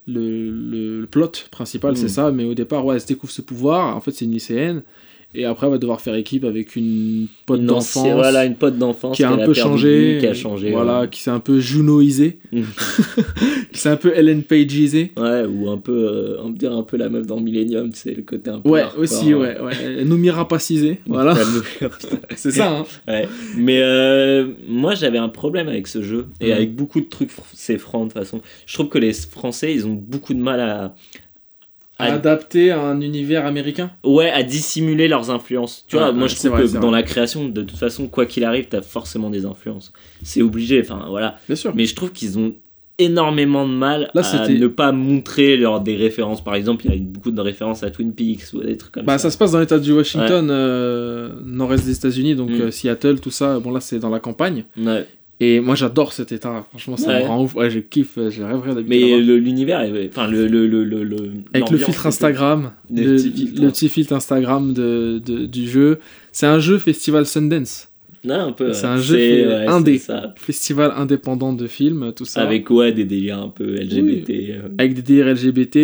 le, 0.06 0.50
le- 0.50 1.00
le 1.02 1.06
plot 1.06 1.32
principal, 1.50 1.94
c'est 1.96 2.08
ça. 2.08 2.30
Mais 2.32 2.44
au 2.44 2.54
départ, 2.54 2.84
ouais, 2.86 2.94
elle 2.94 3.00
se 3.02 3.06
découvre 3.06 3.32
ce 3.32 3.42
pouvoir. 3.42 3.94
En 3.94 4.00
fait, 4.00 4.10
c'est 4.12 4.24
une 4.24 4.32
lycéenne. 4.32 4.82
Et 5.34 5.44
après, 5.44 5.66
elle 5.66 5.72
va 5.72 5.78
devoir 5.78 6.00
faire 6.00 6.14
équipe 6.14 6.44
avec 6.44 6.74
une 6.74 7.26
pote 7.44 7.62
d'enfance. 7.62 8.08
Voilà, 8.12 8.44
une 8.46 8.56
pote 8.56 8.78
d'enfance 8.78 9.16
qui 9.16 9.24
a 9.24 9.30
un 9.30 9.44
peu 9.44 9.54
changé, 9.54 10.18
qui 10.20 10.26
a 10.26 10.34
changé. 10.34 10.70
voilà, 10.70 11.02
ouais. 11.02 11.08
qui 11.08 11.20
s'est 11.20 11.30
un 11.30 11.40
peu 11.40 11.60
junoisé, 11.60 12.38
Mm. 12.52 12.62
qui 13.72 13.78
s'est 13.78 13.88
un 13.88 13.96
peu 13.96 14.12
Ellen 14.14 14.42
Pageisé. 14.42 15.12
Ouais, 15.16 15.44
ou 15.44 15.68
un 15.68 15.78
peu, 15.78 15.92
euh, 15.92 16.36
on 16.42 16.52
peut 16.52 16.58
dire 16.58 16.72
un 16.72 16.82
peu 16.82 16.96
la 16.96 17.08
meuf 17.08 17.26
dans 17.26 17.40
Millennium, 17.40 17.90
c'est 17.92 18.14
le 18.14 18.22
côté 18.22 18.50
un 18.50 18.60
peu. 18.60 18.68
Ouais, 18.68 18.80
hardcore, 18.82 19.02
aussi, 19.02 19.32
hein. 19.32 19.38
ouais, 19.38 19.60
ouais. 19.60 20.04
Noumira 20.04 20.48
Passisé, 20.48 21.00
voilà, 21.06 21.36
c'est 22.36 22.50
ça, 22.52 22.70
hein. 22.70 22.86
Ouais. 23.08 23.28
Mais 23.56 23.80
euh, 23.82 24.48
moi 24.66 24.94
j'avais 24.94 25.18
un 25.18 25.28
problème 25.28 25.68
avec 25.68 25.86
ce 25.86 26.02
jeu 26.02 26.26
et 26.40 26.52
avec 26.52 26.74
beaucoup 26.74 27.00
de 27.00 27.06
trucs 27.06 27.30
c'est 27.52 27.78
franc 27.78 28.04
de 28.06 28.10
toute 28.10 28.18
façon. 28.18 28.40
Je 28.66 28.74
trouve 28.74 28.88
que 28.88 28.98
les 28.98 29.12
Français 29.12 29.72
ils 29.72 29.86
ont 29.86 29.94
beaucoup 29.94 30.34
de 30.34 30.40
mal 30.40 30.60
à, 30.60 30.94
à- 31.98 32.12
Adapté 32.14 32.70
à 32.70 32.80
un 32.80 33.00
univers 33.00 33.44
américain. 33.46 33.90
ouais 34.04 34.30
à 34.30 34.42
dissimuler 34.42 35.08
leurs 35.08 35.30
influences. 35.30 35.84
Tu 35.88 35.96
vois, 35.96 36.12
moi 36.12 36.24
ouais, 36.24 36.28
je 36.28 36.36
trouve 36.36 36.50
vrai, 36.52 36.62
que 36.62 36.72
dans 36.74 36.80
vrai. 36.90 36.90
la 36.92 37.02
création 37.02 37.48
de 37.48 37.62
toute 37.62 37.78
façon 37.78 38.06
quoi 38.08 38.24
qu'il 38.26 38.44
arrive 38.44 38.66
t'as 38.68 38.82
forcément 38.82 39.30
des 39.30 39.44
influences. 39.44 39.92
C'est 40.22 40.42
obligé. 40.42 40.80
Enfin 40.80 41.06
voilà. 41.08 41.38
Bien 41.48 41.56
sûr. 41.56 41.72
Mais 41.74 41.84
je 41.86 41.94
trouve 41.94 42.12
qu'ils 42.12 42.38
ont 42.38 42.54
énormément 43.00 43.64
de 43.66 43.72
mal 43.72 44.10
Là, 44.12 44.22
à 44.22 44.48
ne 44.48 44.66
pas 44.66 44.90
montrer 44.90 45.56
leurs 45.56 45.80
des 45.80 45.94
références. 45.94 46.42
Par 46.42 46.56
exemple, 46.56 46.86
il 46.86 46.92
y 46.92 46.94
a 46.96 47.00
beaucoup 47.00 47.30
de 47.30 47.40
références 47.40 47.84
à 47.84 47.90
Twin 47.90 48.12
Peaks 48.12 48.52
ou 48.54 48.60
des 48.60 48.76
trucs 48.76 48.90
comme 48.92 49.04
Bah, 49.04 49.18
ça. 49.18 49.24
ça 49.24 49.30
se 49.30 49.38
passe 49.38 49.52
dans 49.52 49.60
l'état 49.60 49.78
du 49.78 49.92
Washington, 49.92 50.48
euh, 50.50 51.30
nord-est 51.44 51.84
des 51.86 51.96
États-Unis, 51.96 52.34
donc 52.34 52.50
Mm. 52.50 52.60
euh, 52.62 52.70
Seattle, 52.72 53.20
tout 53.20 53.30
ça. 53.30 53.60
Bon, 53.60 53.70
là, 53.70 53.78
c'est 53.80 54.00
dans 54.00 54.08
la 54.10 54.18
campagne. 54.18 54.64
Ouais. 54.76 55.06
Et 55.40 55.60
moi, 55.60 55.76
j'adore 55.76 56.12
cet 56.12 56.32
état. 56.32 56.64
Franchement, 56.70 56.96
ça 56.96 57.10
Ouais. 57.12 57.22
me 57.22 57.28
rend 57.28 57.44
ouf. 57.44 57.54
Ouais, 57.54 57.70
je 57.70 57.78
kiffe. 57.78 58.18
euh, 58.18 58.28
Je 58.30 58.42
rêverais 58.42 58.74
d'habiter 58.74 59.12
Mais 59.14 59.20
l'univers, 59.20 59.86
enfin 60.08 60.26
le 60.26 60.46
le 60.48 60.66
le 60.66 60.82
le, 60.84 61.04
Avec 61.54 61.70
le 61.70 61.78
filtre 61.78 62.06
Instagram, 62.06 62.72
Le 62.92 63.12
le, 63.12 63.68
petit 63.70 63.88
filtre. 63.88 64.12
Instagram 64.14 64.72
de, 64.74 65.20
de- 65.24 65.46
du 65.46 65.68
jeu. 65.68 66.00
C'est 66.32 66.46
un 66.46 66.58
jeu 66.58 66.78
festival 66.78 67.24
Sundance. 67.24 67.88
Peu. 68.56 68.72
C'est 68.72 68.86
un 68.86 68.98
jeu 68.98 69.16
ouais, 69.16 69.66
indé. 69.68 70.00
Festival 70.36 70.92
indépendant 70.96 71.52
de 71.52 71.66
films, 71.68 72.12
tout 72.14 72.24
ça. 72.24 72.42
Avec 72.42 72.68
ouais 72.68 72.92
des 72.92 73.04
délires 73.04 73.38
un 73.38 73.48
peu 73.48 73.76
LGBT. 73.76 74.30
euh. 74.50 74.68
Avec 74.76 74.94
des 74.94 75.02
délires 75.02 75.28
LGBT 75.28 75.76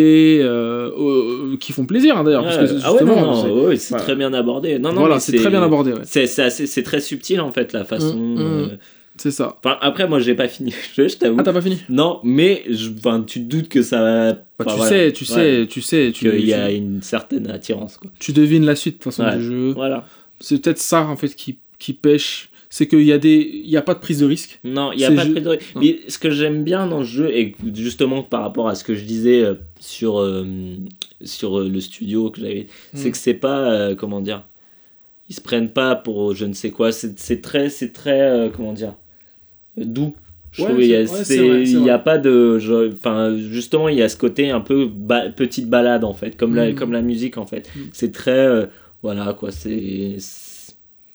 euh, 0.42 0.90
euh, 0.98 1.56
qui 1.58 1.72
font 1.72 1.86
plaisir, 1.86 2.18
hein, 2.18 2.24
d'ailleurs. 2.24 2.44
ah 2.44 2.92
ouais, 2.92 3.04
non, 3.04 3.34
c'est- 3.40 3.48
non, 3.48 3.64
ouais, 3.66 3.76
c'est 3.76 3.94
ouais. 3.94 4.00
très 4.00 4.16
bien 4.16 4.34
abordé. 4.34 4.78
Non, 4.80 4.92
non, 4.92 5.00
voilà, 5.00 5.20
c'est 5.20 5.36
très 5.36 5.48
bien 5.48 5.62
abordé. 5.62 5.92
c'est 6.02 6.82
très 6.82 7.00
subtil 7.00 7.40
en 7.40 7.52
fait 7.52 7.72
la 7.72 7.84
façon. 7.84 8.18
Mm, 8.18 8.34
mm. 8.64 8.68
C'est 9.16 9.30
ça. 9.30 9.56
Enfin, 9.64 9.78
après, 9.80 10.08
moi, 10.08 10.18
j'ai 10.18 10.34
pas 10.34 10.48
fini 10.48 10.70
le 10.96 11.02
jeu, 11.04 11.08
je 11.08 11.16
t'avoue. 11.16 11.36
Ah, 11.38 11.42
t'as 11.44 11.52
pas 11.52 11.62
fini? 11.62 11.78
Non, 11.88 12.20
mais 12.24 12.64
je... 12.68 12.90
enfin, 12.98 13.22
tu 13.26 13.40
te 13.40 13.48
doutes 13.48 13.68
que 13.68 13.82
ça 13.82 14.02
va. 14.02 14.32
Bah, 14.32 14.40
enfin, 14.60 14.70
tu, 14.72 14.76
voilà. 14.76 14.90
sais, 14.90 15.12
tu 15.12 15.24
Ouais. 15.24 15.30
sais, 15.30 15.66
tu 15.68 15.80
sais, 15.82 16.10
tu 16.12 16.30
Qu'il 16.30 16.46
y 16.46 16.52
a 16.52 16.68
tu- 16.68 16.74
une 16.76 17.00
certaine 17.02 17.48
attirance, 17.50 17.96
quoi. 17.96 18.10
tu 18.18 18.32
devines 18.32 18.64
la 18.64 18.74
suite 18.76 18.94
de 18.94 19.02
toute 19.04 19.12
façon 19.12 19.24
Ouais. 19.28 19.36
du 19.36 19.44
jeu. 19.44 19.72
Voilà. 19.72 20.04
C'est 20.40 20.60
peut-être 20.62 20.78
ça 20.78 21.06
en 21.06 21.16
fait 21.16 21.34
qui, 21.34 21.58
qui 21.78 21.92
pêche. 21.92 22.50
C'est 22.70 22.88
qu'il 22.88 23.02
y 23.04 23.12
a 23.12 23.18
des, 23.18 23.36
il 23.64 23.70
y 23.70 23.76
a 23.76 23.82
pas 23.82 23.94
de 23.94 24.00
prise 24.00 24.18
de 24.18 24.26
risque. 24.26 24.58
Non, 24.64 24.90
il 24.90 24.98
n'y 24.98 25.04
a 25.04 25.12
pas 25.12 25.24
de 25.24 25.30
prise 25.30 25.44
de 25.44 25.48
risque. 25.50 25.72
Mais 25.76 26.00
ce 26.08 26.18
que 26.18 26.30
j'aime 26.30 26.64
bien 26.64 26.88
dans 26.88 27.04
ce 27.04 27.08
jeu, 27.08 27.30
et 27.32 27.54
justement 27.72 28.24
par 28.24 28.42
rapport 28.42 28.68
à 28.68 28.74
ce 28.74 28.82
que 28.82 28.94
je 28.96 29.04
disais 29.04 29.42
euh, 29.44 29.54
sur, 29.78 30.18
euh, 30.20 30.44
sur 31.22 31.60
euh, 31.60 31.68
le 31.68 31.78
studio 31.78 32.30
que 32.30 32.40
j'avais, 32.40 32.66
c'est 32.92 33.10
Mm. 33.10 33.12
que 33.12 33.16
c'est 33.16 33.34
pas, 33.34 33.70
euh, 33.70 33.94
comment 33.94 34.20
dire, 34.20 34.42
ils 35.30 35.36
se 35.36 35.40
prennent 35.40 35.70
pas 35.70 35.94
pour 35.94 36.34
je 36.34 36.46
ne 36.46 36.52
sais 36.52 36.70
quoi, 36.72 36.90
c'est 36.90 37.40
très, 37.40 37.68
c'est 37.70 37.92
très, 37.92 38.50
comment 38.56 38.72
dire, 38.72 38.94
doux. 39.76 40.14
Je 40.52 40.62
Ouais, 40.62 40.68
trouve, 40.68 40.82
il 40.82 40.88
y 40.88 40.94
a, 40.94 41.00
ouais, 41.00 41.98
pas 42.04 42.18
de. 42.18 42.58
Enfin, 42.96 43.36
justement, 43.36 43.88
il 43.88 43.98
y 43.98 44.02
a 44.02 44.08
ce 44.08 44.16
côté 44.16 44.50
un 44.50 44.60
peu 44.60 44.86
ba- 44.86 45.28
petite 45.30 45.68
balade, 45.68 46.04
en 46.04 46.14
fait, 46.14 46.36
comme, 46.36 46.54
la, 46.54 46.70
Mm. 46.70 46.74
comme 46.76 46.92
la 46.92 47.02
musique, 47.02 47.38
en 47.38 47.46
fait. 47.46 47.68
Mm. 47.74 47.80
C'est 47.92 48.12
très. 48.12 48.30
euh, 48.46 48.66
voilà, 49.02 49.32
quoi, 49.32 49.50
c'est. 49.50 50.16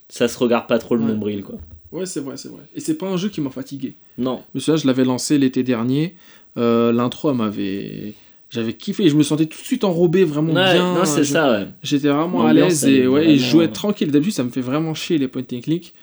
Ça 0.10 0.27
se 0.27 0.38
regarde 0.40 0.68
pas 0.68 0.77
trop 0.80 0.95
le 0.95 1.03
Ouais. 1.03 1.07
nombril, 1.11 1.44
quoi. 1.44 1.56
Ouais, 1.91 2.06
c'est 2.06 2.19
vrai, 2.19 2.36
c'est 2.38 2.49
vrai. 2.49 2.61
Et 2.76 2.80
c'est 2.81 2.95
pas 2.98 3.07
un 3.07 3.15
jeu 3.18 3.30
qui 3.30 3.41
m'a 3.41 3.49
fatigué. 3.49 3.95
Non. 4.18 4.41
Mais 4.53 4.60
ça, 4.60 4.76
je 4.76 4.86
l'avais 4.88 5.06
lancé 5.06 5.38
l'été 5.38 5.64
dernier. 5.64 6.15
Euh, 6.57 6.91
L'intro, 6.91 7.34
m'avait. 7.34 8.14
J'avais 8.49 8.73
kiffé. 8.73 9.07
Je 9.10 9.15
me 9.15 9.23
sentais 9.23 9.45
tout 9.45 9.60
de 9.60 9.64
suite 9.65 9.84
enrobé 9.84 10.23
vraiment 10.23 10.53
bien. 10.53 10.95
non, 10.95 11.06
c'est 11.06 11.23
Je- 11.23 11.31
ça, 11.31 11.52
ouais. 11.52 11.68
J'étais 11.84 12.10
vraiment 12.10 12.45
à 12.45 12.52
l'aise 12.53 12.84
et, 12.86 13.07
ouais, 13.07 13.30
et 13.31 13.38
je 13.38 13.45
jouais 13.49 13.68
tranquille. 13.69 14.11
D'habitude, 14.11 14.34
ça 14.34 14.44
me 14.44 14.49
fait 14.49 14.61
vraiment 14.61 14.94
chier 14.95 15.18
les 15.18 15.27
point 15.27 15.44
and 15.53 15.61
click. 15.61 15.94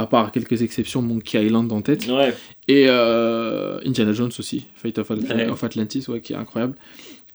À 0.00 0.06
part 0.06 0.32
quelques 0.32 0.62
exceptions, 0.62 1.02
Monkey 1.02 1.44
Island 1.44 1.70
en 1.72 1.82
tête. 1.82 2.06
Ouais. 2.08 2.34
Et 2.68 2.86
euh, 2.88 3.78
Indiana 3.84 4.12
Jones 4.12 4.30
aussi, 4.38 4.64
Fate 4.74 4.98
of, 4.98 5.10
At- 5.10 5.14
Ouais. 5.16 5.48
of 5.48 5.62
Atlantis, 5.62 6.04
ouais, 6.08 6.20
qui 6.22 6.32
est 6.32 6.36
incroyable. 6.36 6.74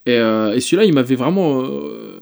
Et, 0.04 0.12
euh, 0.18 0.52
et 0.54 0.60
celui-là, 0.60 0.84
il 0.84 0.92
m'avait 0.92 1.14
vraiment. 1.14 1.62
euh, 1.62 2.18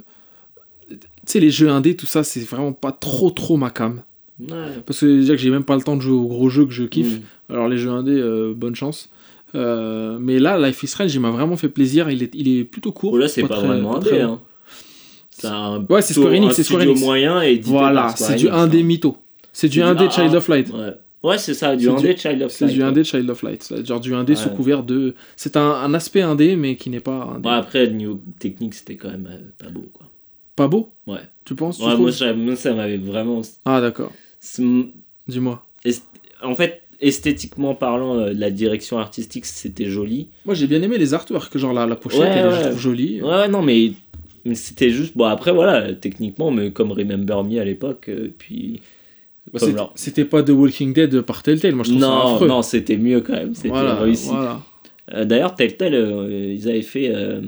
Tu 0.91 0.99
sais, 1.25 1.41
les 1.41 1.51
jeux 1.51 1.71
indés, 1.71 1.97
tout 1.97 2.05
ça, 2.07 2.23
c'est 2.25 2.41
vraiment 2.41 2.73
pas 2.73 2.93
trop 2.93 3.31
trop 3.31 3.57
ma 3.57 3.71
cam. 3.71 4.03
Ouais. 4.39 4.49
Parce 4.85 5.01
que 5.01 5.07
déjà 5.07 5.35
que 5.35 5.41
j'ai 5.41 5.49
même 5.51 5.65
pas 5.65 5.77
le 5.77 5.83
temps 5.83 5.97
de 5.97 6.03
jouer 6.03 6.13
aux 6.17 6.27
gros 6.27 6.51
jeux 6.51 6.67
que 6.67 6.73
je 6.73 6.85
kiffe. 6.85 7.21
Mm. 7.49 7.53
Alors 7.55 7.69
les 7.69 7.79
jeux 7.79 7.91
indés, 7.91 8.23
bonne 8.55 8.75
chance. 8.75 9.09
Mais 9.55 10.39
là, 10.41 10.59
Life 10.59 10.83
is 10.83 10.89
Strange, 10.89 11.15
il 11.15 11.21
m'a 11.21 11.31
vraiment 11.31 11.57
fait 11.57 11.69
plaisir. 11.71 12.11
Il 12.11 12.23
est, 12.23 12.35
il 12.35 12.49
est 12.59 12.65
plutôt 12.65 12.93
court. 12.93 13.13
Oh 13.15 13.17
là, 13.19 13.29
c'est 13.29 13.43
pas, 13.43 13.57
très- 13.57 13.67
vraiment 13.67 13.99
très 13.99 14.21
indé. 14.21 14.33
Hein. 14.33 14.41
C'est 15.31 15.47
un 15.49 15.85
Ouais, 15.89 16.03
c'est 16.03 16.15
Square 16.15 16.33
Enix, 16.35 16.55
c'est 16.55 16.63
Square 16.63 16.83
Enix. 16.83 17.01
moyen 17.01 17.41
et 17.43 17.59
Voilà, 17.63 18.09
c'est 18.17 18.37
du 18.37 18.49
indé 18.51 18.81
hein. 18.81 18.85
mytho. 18.85 19.17
C'est 19.55 19.69
du 19.69 19.79
C'est 19.79 19.83
indé 19.83 20.05
ah, 20.07 20.11
Child 20.11 20.35
of 20.35 20.49
Light. 20.49 20.69
Ouais. 20.71 20.93
Ouais, 21.23 21.39
c'est 21.39 21.55
ça, 21.55 21.75
du 21.75 21.85
C'est 21.85 21.91
indé 21.91 22.13
du- 22.13 22.21
Child 22.21 22.43
of 22.43 22.53
C'est 22.53 22.67
Light. 22.67 22.75
du 22.75 22.81
ouais. 22.83 22.87
indé 22.87 23.03
Child 23.05 23.31
of 23.31 23.43
Light. 23.43 23.63
C'est 23.63 23.87
genre 23.87 24.01
du 24.01 24.15
indé 24.15 24.33
Ouais. 24.35 24.39
sous 24.39 24.51
couvert 24.51 24.83
de. 24.83 25.15
C'est 25.37 25.57
un, 25.57 25.63
un 25.71 25.95
aspect 25.95 26.21
indé, 26.21 26.55
mais 26.57 26.77
qui 26.77 26.91
n'est 26.91 27.01
pas 27.01 27.23
indé. 27.33 27.41
Bon, 27.41 27.49
après, 27.51 27.89
niveau 27.89 28.21
technique, 28.39 28.75
c'était 28.75 28.97
quand 28.97 29.09
même 29.11 29.27
euh, 29.33 29.39
pas 29.65 29.71
beau, 29.71 29.89
quoi. 29.95 30.07
Pas 30.55 30.69
beau? 30.69 30.91
Ouais. 31.07 31.21
Tu 31.47 31.55
penses 31.55 31.79
tu 31.79 31.85
Ouais, 31.85 31.97
moi, 31.97 32.13
ça, 32.57 32.75
m'avait 32.75 32.99
vraiment. 32.99 33.41
Ah, 33.65 33.81
d'accord. 33.81 34.13
c'est- 34.39 34.63
Dis-moi. 35.27 35.65
En 36.43 36.55
fait, 36.55 36.83
esthétiquement 37.01 37.75
parlant, 37.75 38.19
euh, 38.19 38.33
la 38.35 38.51
direction 38.51 38.99
artistique, 38.99 39.47
c'était 39.47 39.87
joli. 39.87 40.29
Moi, 40.45 40.55
j'ai 40.55 40.67
bien 40.67 40.83
aimé 40.83 40.99
les 40.99 41.15
artworks. 41.15 41.57
Genre 41.57 41.73
la, 41.73 41.87
la 41.87 41.97
pochette, 41.97 42.21
Ouais, 42.21 42.27
elle, 42.29 42.51
je 42.51 42.57
ouais. 42.57 42.63
trouve 42.69 42.79
jolie. 42.79 43.23
Ouais, 43.23 43.29
ouais, 43.31 43.49
non, 43.49 43.63
mais, 43.63 43.93
mais 44.45 44.55
c'était 44.55 44.91
juste. 44.91 45.17
Bon, 45.17 45.25
après, 45.25 45.53
voilà, 45.53 45.95
techniquement, 45.95 46.51
mais 46.51 46.71
comme 46.71 46.93
Remember 46.93 47.43
Me 47.45 47.59
à 47.61 47.65
l'époque, 47.65 48.11
euh, 48.11 48.29
puis. 48.37 48.81
Bah, 49.53 49.61
c'était- 49.95 50.25
pas 50.25 50.43
The 50.43 50.51
Walking 50.51 50.93
Dead 50.93 51.21
par 51.21 51.43
Telltale. 51.43 51.75
Moi, 51.75 51.85
je 51.85 51.91
trouve 51.91 52.01
ça 52.03 52.09
Non, 52.09 52.35
affreux. 52.35 52.49
non, 52.49 52.63
c'était 52.63 52.97
mieux 52.97 53.21
quand 53.21 53.35
même. 53.35 53.55
C'était 53.55 53.69
voilà, 53.69 53.95
réussi. 53.97 54.29
voilà. 54.29 54.61
Euh, 55.15 55.25
D'ailleurs, 55.25 55.55
Telltale, 55.55 55.95
euh, 55.95 56.55
ils 56.57 56.69
avaient 56.69 56.83
fait 56.83 57.15
euh, 57.15 57.41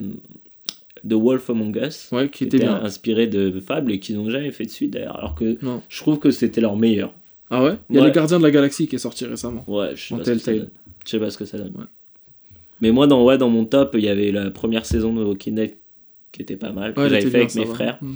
The 1.08 1.14
Wolf 1.14 1.48
Among 1.50 1.74
Us, 1.76 2.08
Ouais, 2.12 2.28
qui 2.28 2.44
était 2.44 2.58
était 2.58 2.66
bien. 2.66 2.76
inspiré 2.82 3.26
de 3.26 3.58
Fable 3.60 3.92
et 3.92 3.98
qu'ils 3.98 4.16
n'ont 4.16 4.28
jamais 4.30 4.50
fait 4.52 4.64
de 4.64 4.70
suite 4.70 4.92
d'ailleurs. 4.92 5.16
Alors 5.16 5.34
que 5.34 5.56
Non. 5.64 5.82
je 5.88 5.98
trouve 6.00 6.18
que 6.18 6.30
c'était 6.30 6.60
leur 6.60 6.76
meilleur. 6.76 7.12
Ah 7.50 7.62
ouais? 7.64 7.76
Il 7.90 7.96
y 7.96 7.98
a 7.98 8.02
Ouais. 8.02 8.08
Les 8.08 8.12
Gardiens 8.12 8.38
de 8.38 8.42
la 8.42 8.50
Galaxie 8.50 8.86
qui 8.88 8.96
est 8.96 8.98
sorti 9.00 9.24
récemment. 9.24 9.64
Ouais, 9.68 9.92
je 9.94 10.08
sais 10.08 10.14
En 10.14 10.18
pas 10.18 10.24
ça 10.24 10.32
Telltale. 10.32 10.68
Je 11.04 11.10
sais 11.10 11.18
pas 11.18 11.30
ce 11.30 11.38
que 11.38 11.44
ça 11.44 11.56
donne. 11.58 11.72
Ouais. 11.76 11.84
Mais 12.82 12.90
moi, 12.90 13.06
dans, 13.06 13.24
ouais, 13.24 13.38
dans 13.38 13.48
mon 13.48 13.64
top, 13.64 13.94
il 13.96 14.04
y 14.04 14.08
avait 14.08 14.32
la 14.32 14.50
première 14.50 14.84
saison 14.84 15.14
de 15.14 15.24
Walking 15.24 15.54
Dead 15.54 15.74
qui 16.32 16.42
était 16.42 16.56
pas 16.56 16.72
mal, 16.72 16.92
que 16.92 17.08
j'avais 17.08 17.22
fait 17.22 17.36
avec 17.38 17.50
ça 17.50 17.60
mes 17.60 17.64
va. 17.66 17.74
frères. 17.74 17.98
Mm. 18.02 18.14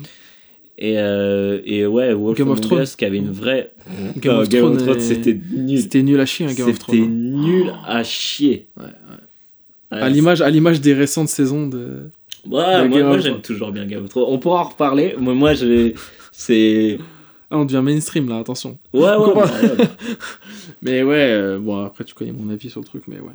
Et, 0.82 0.94
euh, 0.98 1.61
et 1.65 1.85
ouais, 1.86 2.15
Wolf 2.15 2.39
Game 2.39 2.48
of 2.51 2.61
Thrones. 2.62 2.86
Qui 2.97 3.05
avait 3.05 3.19
une 3.19 3.31
vraie. 3.31 3.70
Game 4.16 4.39
of 4.39 4.48
Game 4.48 4.65
of 4.65 4.78
Thrones 4.78 5.01
c'était 5.01 5.39
nul. 5.52 5.78
C'était 5.81 6.02
nul 6.02 6.19
à 6.19 6.24
chier, 6.27 6.47
un 6.47 6.55
Game 6.55 6.69
of 6.69 6.73
C'était 6.74 6.85
Thrones. 6.97 7.02
hein. 7.02 7.47
nul 7.47 7.73
à 7.86 8.02
chier. 8.02 8.66
Ouais, 8.78 8.85
ouais. 8.85 8.90
Ouais, 9.93 9.98
À 10.02 10.09
l'image, 10.09 10.40
à 10.40 10.48
l'image 10.48 10.81
des 10.81 10.94
récentes 10.94 11.28
saisons 11.28 11.66
de. 11.66 12.11
Ouais, 12.48 12.82
de 12.85 12.89
moi, 12.89 13.02
moi 13.02 13.19
j'aime 13.19 13.43
toujours 13.43 13.73
bien 13.73 13.85
Game 13.86 14.05
of 14.05 14.11
Thrones. 14.11 14.24
On 14.28 14.39
pourra 14.39 14.61
en 14.61 14.65
reparler. 14.65 15.15
Moi, 15.19 15.35
moi 15.35 15.52
je... 15.55 15.93
c'est. 16.32 16.98
Ah, 17.51 17.59
on 17.59 17.65
devient 17.66 17.82
mainstream 17.85 18.28
là, 18.28 18.39
attention. 18.39 18.78
Ouais, 18.94 19.01
ouais, 19.16 19.35
bah. 19.35 19.51
Mais 20.82 21.02
ouais, 21.02 21.16
euh, 21.32 21.59
bon 21.59 21.85
après 21.85 22.05
tu 22.05 22.15
connais 22.15 22.32
mon 22.32 22.48
avis 22.51 22.70
sur 22.70 22.81
le 22.81 22.86
truc, 22.86 23.02
mais 23.09 23.16
ouais. 23.20 23.32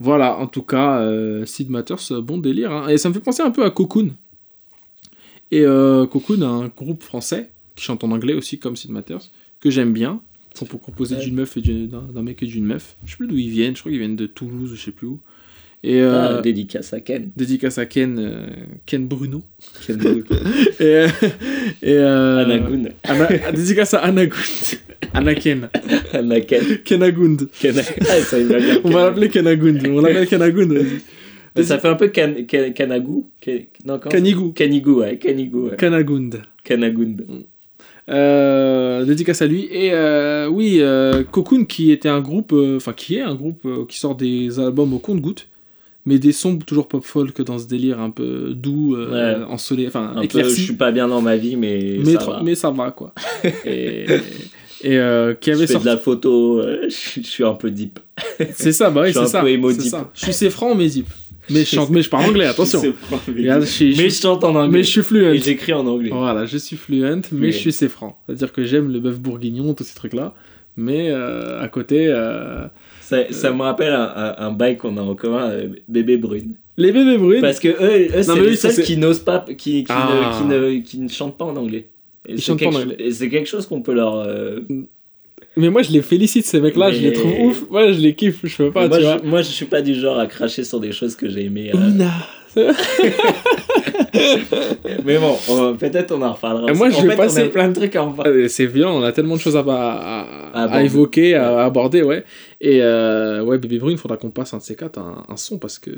Voilà, 0.00 0.36
en 0.38 0.46
tout 0.48 0.62
cas, 0.62 0.98
euh, 1.00 1.44
Sid 1.46 1.70
Matters, 1.70 1.98
euh, 2.10 2.20
bon 2.20 2.38
délire. 2.38 2.72
hein. 2.72 2.88
Et 2.88 2.96
ça 2.98 3.08
me 3.10 3.14
fait 3.14 3.20
penser 3.20 3.42
un 3.42 3.50
peu 3.52 3.64
à 3.64 3.70
Cocoon. 3.70 4.10
Et 5.54 5.64
euh, 5.64 6.06
Cocoon, 6.06 6.42
un 6.42 6.68
groupe 6.76 7.02
français 7.04 7.50
qui 7.76 7.84
chante 7.84 8.02
en 8.02 8.10
anglais 8.10 8.34
aussi, 8.34 8.58
comme 8.58 8.74
Sid 8.76 8.90
Matters, 8.90 9.30
que 9.60 9.70
j'aime 9.70 9.92
bien. 9.92 10.20
Sont 10.54 10.66
pour 10.66 10.80
composer 10.80 11.16
d'une 11.16 11.34
meuf 11.34 11.56
et 11.56 11.60
d'un 11.62 12.22
mec 12.22 12.42
et 12.42 12.46
d'une 12.46 12.64
meuf. 12.64 12.96
Je 13.04 13.10
sais 13.12 13.16
plus 13.16 13.26
d'où 13.26 13.36
ils 13.36 13.50
viennent, 13.50 13.74
je 13.74 13.80
crois 13.80 13.90
qu'ils 13.90 13.98
viennent 14.00 14.14
de 14.16 14.26
Toulouse, 14.26 14.72
je 14.74 14.80
sais 14.80 14.90
plus 14.92 15.06
où. 15.08 15.20
Et 15.82 16.00
euh, 16.00 16.38
Ah, 16.38 16.40
dédicace 16.40 16.92
à 16.92 17.00
Ken. 17.00 17.30
dédicace 17.36 17.76
à 17.78 17.86
Ken, 17.86 18.16
euh, 18.18 18.46
Ken 18.86 19.06
Bruno. 19.06 19.42
Ken 19.86 19.96
Brook. 19.96 20.26
Et, 20.80 20.82
euh, 20.82 21.08
et 21.82 21.92
euh, 21.92 22.44
Anagoun. 22.44 22.88
Ana- 23.02 23.52
dédicace 23.52 23.94
à 23.94 23.98
Anagund. 23.98 24.78
Anaken. 25.12 25.68
Anaken. 26.12 26.78
Kenagund. 26.84 27.48
Ken... 27.60 27.74
Ah, 28.00 28.20
ça, 28.20 28.38
il 28.38 28.46
va 28.46 28.58
bien. 28.58 28.80
On 28.84 28.90
va 28.90 29.06
l'appeler 29.06 29.28
Kenagund. 29.28 29.86
On 29.88 30.00
l'appelle 30.00 30.26
Kenagund. 30.26 30.72
Ça 31.62 31.78
fait 31.78 31.88
un 31.88 31.94
peu 31.94 32.08
can... 32.08 32.34
can... 32.48 32.72
Kanagou 32.74 33.28
Ke- 33.40 33.66
Non, 33.84 33.98
Kanigou. 33.98 34.50
Kanigou, 34.52 35.00
ouais. 35.00 35.18
Kanigou, 35.18 35.68
ouais. 35.68 35.76
Kanagund. 35.76 36.42
Kanagund. 36.64 37.22
Euh, 38.08 39.04
dédicace 39.04 39.40
à 39.42 39.46
lui. 39.46 39.66
Et 39.70 39.92
euh, 39.92 40.48
oui, 40.48 40.78
euh, 40.80 41.22
Cocoon 41.24 41.64
qui 41.64 41.90
était 41.90 42.08
un 42.08 42.20
groupe, 42.20 42.52
euh, 42.52 42.76
enfin 42.76 42.92
qui 42.92 43.16
est 43.16 43.22
un 43.22 43.34
groupe 43.34 43.66
qui 43.88 43.98
sort 43.98 44.14
des 44.14 44.58
albums 44.60 44.92
au 44.92 44.98
compte-goutte. 44.98 45.46
mais 46.06 46.18
des 46.18 46.32
sons 46.32 46.58
toujours 46.58 46.86
pop 46.86 47.02
folk 47.02 47.40
dans 47.42 47.58
ce 47.58 47.66
délire 47.66 47.98
un 48.00 48.10
peu 48.10 48.52
doux, 48.54 48.94
Ouais. 48.96 49.36
ensoleillé, 49.48 49.88
enfin 49.88 50.10
Un 50.10 50.14
peu, 50.16 50.20
je 50.20 50.24
éclairci. 50.24 50.60
suis 50.64 50.74
pas 50.74 50.92
bien 50.92 51.08
dans 51.08 51.22
ma 51.22 51.36
vie, 51.36 51.56
mais, 51.56 51.96
mais, 52.04 52.12
ça 52.14 52.24
va. 52.26 52.42
mais 52.44 52.54
ça 52.54 52.70
va 52.70 52.90
quoi. 52.90 53.14
et 53.64 54.04
et 54.82 54.90
qui 55.40 55.50
je 55.50 55.56
avait 55.56 55.66
fais 55.66 55.72
sorti. 55.72 55.86
de 55.86 55.90
la 55.90 55.96
photo, 55.96 56.60
je, 56.62 56.88
je 57.22 57.26
suis 57.26 57.42
un 57.44 57.54
peu 57.54 57.70
deep. 57.70 58.00
C'est 58.52 58.72
ça, 58.72 58.90
bah 58.90 59.00
oui, 59.04 59.06
Je 59.08 59.12
suis 59.12 59.20
c'est 59.20 59.36
un 59.36 59.40
ça. 59.40 59.40
peu 59.40 59.48
emo 59.50 59.70
c'est 59.70 59.78
deep. 59.78 59.90
ça. 59.92 60.10
Je 60.12 60.30
suis 60.30 60.50
franc 60.50 60.74
mais 60.74 60.88
deep. 60.88 61.06
Mais 61.50 61.60
je 61.60 61.64
chante, 61.66 61.90
mais 61.90 62.02
je 62.02 62.08
parle 62.08 62.24
anglais, 62.30 62.46
attention. 62.54 62.80
Regarde, 63.28 63.62
je 63.64 63.66
je 63.92 64.02
mais 64.02 64.08
je 64.10 64.20
chante 64.20 64.42
en 64.44 64.54
anglais. 64.54 64.68
mais 64.78 64.82
je 64.82 64.88
suis 64.88 65.02
fluent. 65.02 65.34
Et 65.34 65.38
j'écris 65.38 65.72
en 65.74 65.86
anglais. 65.86 66.10
Voilà, 66.12 66.46
je 66.46 66.56
suis 66.58 66.76
fluent, 66.76 67.02
mais 67.02 67.22
Fluent. 67.22 67.52
je 67.52 67.58
suis 67.58 67.72
c'est 67.72 67.88
franc. 67.88 68.18
C'est-à-dire 68.26 68.52
que 68.52 68.64
j'aime 68.64 68.90
le 68.92 69.00
bœuf 69.00 69.18
bourguignon, 69.20 69.74
tous 69.74 69.84
ces 69.84 69.94
trucs-là. 69.94 70.34
Mais 70.76 71.10
euh, 71.10 71.60
à 71.62 71.68
côté, 71.68 72.06
euh, 72.08 72.64
Ça, 73.00 73.18
ça 73.30 73.52
me 73.52 73.62
rappelle 73.62 73.92
un, 73.92 74.12
un, 74.16 74.34
un 74.38 74.50
bail 74.52 74.76
qu'on 74.76 74.96
a 74.96 75.02
en 75.02 75.14
commun, 75.14 75.50
euh, 75.50 75.68
Bébé 75.86 76.16
Brune. 76.16 76.54
les 76.76 76.90
bébés 76.90 77.16
brunes? 77.18 77.40
Parce 77.42 77.60
que 77.60 77.68
eux, 77.68 78.08
eux 78.18 78.22
c'est 78.22 78.34
les 78.34 78.40
oui, 78.40 78.56
seuls 78.56 78.82
qui 78.84 78.96
n'osent 78.96 79.20
pas, 79.20 79.44
qui, 79.46 79.84
qui, 79.84 79.86
Ah. 79.90 80.08
ne, 80.10 80.38
qui, 80.38 80.44
ne, 80.48 80.80
qui 80.82 80.98
ne 80.98 81.08
chantent 81.08 81.38
pas 81.38 81.44
en 81.44 81.54
anglais. 81.56 81.90
Et 82.26 82.32
Ils 82.32 82.38
c'est 82.38 82.46
chantent 82.46 82.58
pas 82.60 82.66
en 82.66 82.70
quelque 82.70 82.82
anglais. 82.82 82.96
cho- 82.98 83.04
et 83.06 83.10
c'est 83.12 83.28
quelque 83.28 83.46
chose 83.48 83.66
qu'on 83.66 83.82
peut 83.82 83.92
leur. 83.94 84.26
Mais 85.56 85.70
moi, 85.70 85.82
je 85.82 85.92
les 85.92 86.02
félicite, 86.02 86.44
ces 86.46 86.60
mecs-là, 86.60 86.90
je 86.90 87.00
les 87.00 87.12
trouve 87.12 87.32
ouf. 87.40 87.64
Moi, 87.70 87.92
je 87.92 88.00
les 88.00 88.14
kiffe, 88.14 88.40
je 88.44 88.56
peux 88.56 88.70
pas, 88.72 88.88
moi, 88.88 88.96
tu 88.98 89.04
je, 89.04 89.08
vois. 89.08 89.20
moi, 89.22 89.42
je 89.42 89.50
suis 89.50 89.66
pas 89.66 89.82
du 89.82 89.94
genre 89.94 90.18
à 90.18 90.26
cracher 90.26 90.64
sur 90.64 90.80
des 90.80 90.90
choses 90.92 91.14
que 91.14 91.28
j'ai 91.28 91.44
aimées. 91.44 91.70
euh. 91.74 91.78
Mais 95.04 95.18
bon, 95.18 95.36
on- 95.48 95.74
peut-être 95.74 96.12
on 96.12 96.22
en 96.22 96.32
reparlera. 96.32 96.72
Moi, 96.72 96.90
je 96.90 96.96
en 96.96 97.02
vais 97.02 97.10
fait, 97.10 97.16
passer- 97.16 97.42
on 97.42 97.46
a 97.46 97.48
plein 97.48 97.68
de 97.68 97.74
trucs 97.74 97.96
à 97.96 98.04
en 98.04 98.12
parler. 98.12 98.30
Euh, 98.44 98.48
C'est 98.48 98.66
violent, 98.66 98.98
on 99.00 99.02
a 99.02 99.12
tellement 99.12 99.34
de 99.36 99.40
choses 99.40 99.56
à, 99.56 99.60
à, 99.66 100.64
à- 100.64 100.82
évoquer, 100.82 101.34
à, 101.34 101.64
aborder, 101.64 102.02
ouais. 102.02 102.24
Et 102.60 102.78
euh, 102.82 103.42
ouais, 103.42 103.58
Bébé 103.58 103.78
Brune, 103.78 103.96
faudra 103.98 104.16
qu'on 104.16 104.30
passe 104.30 104.54
un 104.54 104.58
de 104.58 104.62
ces 104.62 104.76
quatre, 104.76 104.98
un, 104.98 105.24
un 105.28 105.36
son, 105.36 105.58
parce 105.58 105.78
que. 105.78 105.90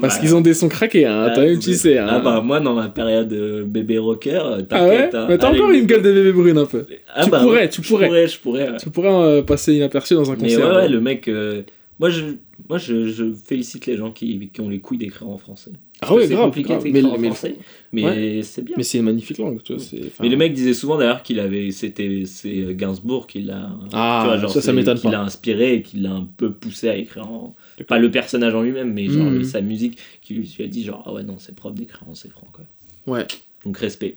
Parce 0.00 0.14
Ouais. 0.16 0.20
qu'ils 0.20 0.34
ont 0.36 0.40
des 0.40 0.54
sons 0.54 0.68
craqués, 0.68 1.04
hein. 1.06 1.26
Ah, 1.30 1.34
Toi-même, 1.34 1.58
tu 1.58 1.74
sais. 1.74 1.98
Hein. 1.98 2.06
Ah 2.08 2.18
bah, 2.20 2.40
moi, 2.40 2.60
dans 2.60 2.74
ma 2.74 2.88
période 2.88 3.32
euh, 3.32 3.64
bébé 3.64 3.98
rocker, 3.98 4.38
euh, 4.40 4.62
Ah 4.70 4.86
ouais 4.86 5.10
hein. 5.12 5.26
Mais 5.28 5.36
t'as 5.36 5.50
encore 5.52 5.70
une 5.70 5.84
gueule 5.86 6.02
de 6.02 6.12
Bébé 6.12 6.32
Brune, 6.32 6.58
un 6.58 6.66
peu. 6.66 6.86
Ah 7.12 7.24
tu 7.24 7.30
bah, 7.30 7.40
pourrais, 7.40 7.68
tu 7.68 7.80
pourrais. 7.80 8.06
pourrais. 8.06 8.28
Je 8.28 8.38
pourrais, 8.38 8.70
ouais. 8.70 8.76
Tu 8.76 8.88
pourrais 8.90 9.08
euh, 9.12 9.42
passer 9.42 9.74
inaperçu 9.74 10.14
dans 10.14 10.30
un 10.30 10.36
Mais 10.36 10.42
concert. 10.54 10.68
ouais, 10.68 10.74
ouais, 10.76 10.88
le 10.88 11.00
mec. 11.00 11.26
euh, 11.26 11.62
Moi, 11.98 12.08
je, 12.10 12.22
moi 12.68 12.78
je, 12.78 13.08
je 13.08 13.32
félicite 13.32 13.86
les 13.86 13.96
gens 13.96 14.12
qui, 14.12 14.48
qui 14.52 14.60
ont 14.60 14.68
les 14.68 14.78
couilles 14.78 14.98
d'écrire 14.98 15.28
en 15.28 15.38
français. 15.38 15.72
Ah 16.02 16.14
ouais, 16.14 16.26
c'est 16.26 16.32
grave. 16.34 16.46
compliqué 16.46 16.68
grave. 16.70 16.82
d'écrire 16.82 17.02
Mais, 17.04 17.10
en 17.10 17.18
mais- 17.18 17.28
français, 17.28 17.56
mais 17.92 18.04
Ouais. 18.04 18.40
c'est 18.42 18.62
bien. 18.64 18.74
mais 18.78 18.82
c'est 18.82 18.98
une 18.98 19.04
magnifique 19.04 19.36
langue, 19.38 19.62
tu 19.62 19.74
vois. 19.74 19.82
Mais 20.20 20.28
le 20.28 20.36
mec 20.36 20.52
disait 20.54 20.72
souvent 20.74 20.96
d'ailleurs 20.96 21.22
qu'il 21.22 21.38
avait, 21.40 21.70
c'était, 21.72 22.22
c'est 22.24 22.74
Gainsbourg 22.74 23.26
qui 23.26 23.42
l'a, 23.42 23.70
Ah, 23.92 24.20
tu 24.22 24.28
vois, 24.28 24.38
genre, 24.38 24.50
ça, 24.50 24.62
ça 24.62 24.72
m'étonne 24.72 24.98
l'a 25.04 25.20
inspiré 25.20 25.74
et 25.74 25.82
qui 25.82 25.98
l'a 25.98 26.12
un 26.12 26.26
peu 26.36 26.52
poussé 26.52 26.88
à 26.88 26.96
écrire 26.96 27.30
en, 27.30 27.54
pas 27.86 27.98
le 27.98 28.10
personnage 28.10 28.54
en 28.54 28.62
lui-même, 28.62 28.92
mais 28.92 29.06
genre 29.08 29.30
Mhm. 29.30 29.44
sa 29.44 29.60
musique 29.60 29.98
qui 30.22 30.34
lui 30.34 30.48
a 30.60 30.66
dit 30.66 30.84
genre 30.84 31.02
ah 31.06 31.12
ouais 31.12 31.22
non 31.22 31.36
c'est 31.38 31.54
propre 31.54 31.74
d'écrire 31.76 32.08
en 32.08 32.14
c'est 32.14 32.30
franc 32.30 32.46
quoi. 32.52 32.64
Ouais. 33.06 33.26
Donc 33.64 33.76
respect. 33.76 34.16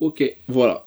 Ok, 0.00 0.22
voilà. 0.48 0.86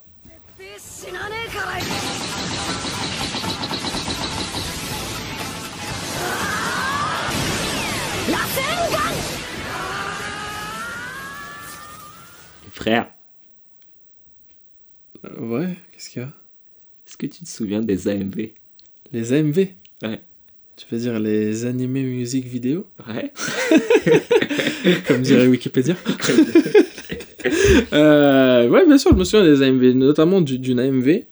Frère, 12.78 13.10
Euh, 15.24 15.40
ouais, 15.40 15.74
qu'est-ce 15.92 16.10
qu'il 16.10 16.22
y 16.22 16.24
a? 16.24 16.28
Est-ce 17.08 17.16
que 17.16 17.26
tu 17.26 17.42
te 17.42 17.48
souviens 17.48 17.80
des 17.80 18.06
AMV 18.06 18.52
Les 19.12 19.32
AMV 19.32 19.58
Ouais. 20.04 20.20
Tu 20.76 20.86
veux 20.88 20.98
dire 21.00 21.18
les 21.18 21.66
animés 21.66 22.04
musique 22.04 22.46
vidéo? 22.46 22.86
Ouais. 23.08 23.32
Comme 25.08 25.22
dirait 25.22 25.48
Wikipédia. 25.48 25.96
Euh, 27.92 28.68
ouais, 28.68 28.84
bien 28.86 28.98
sûr, 28.98 29.12
je 29.12 29.16
me 29.16 29.24
souviens 29.24 29.44
des 29.44 29.62
AMV, 29.62 29.94
notamment 29.94 30.40
du- 30.40 30.58
d'une 30.58 30.78
AMV. 30.78 31.24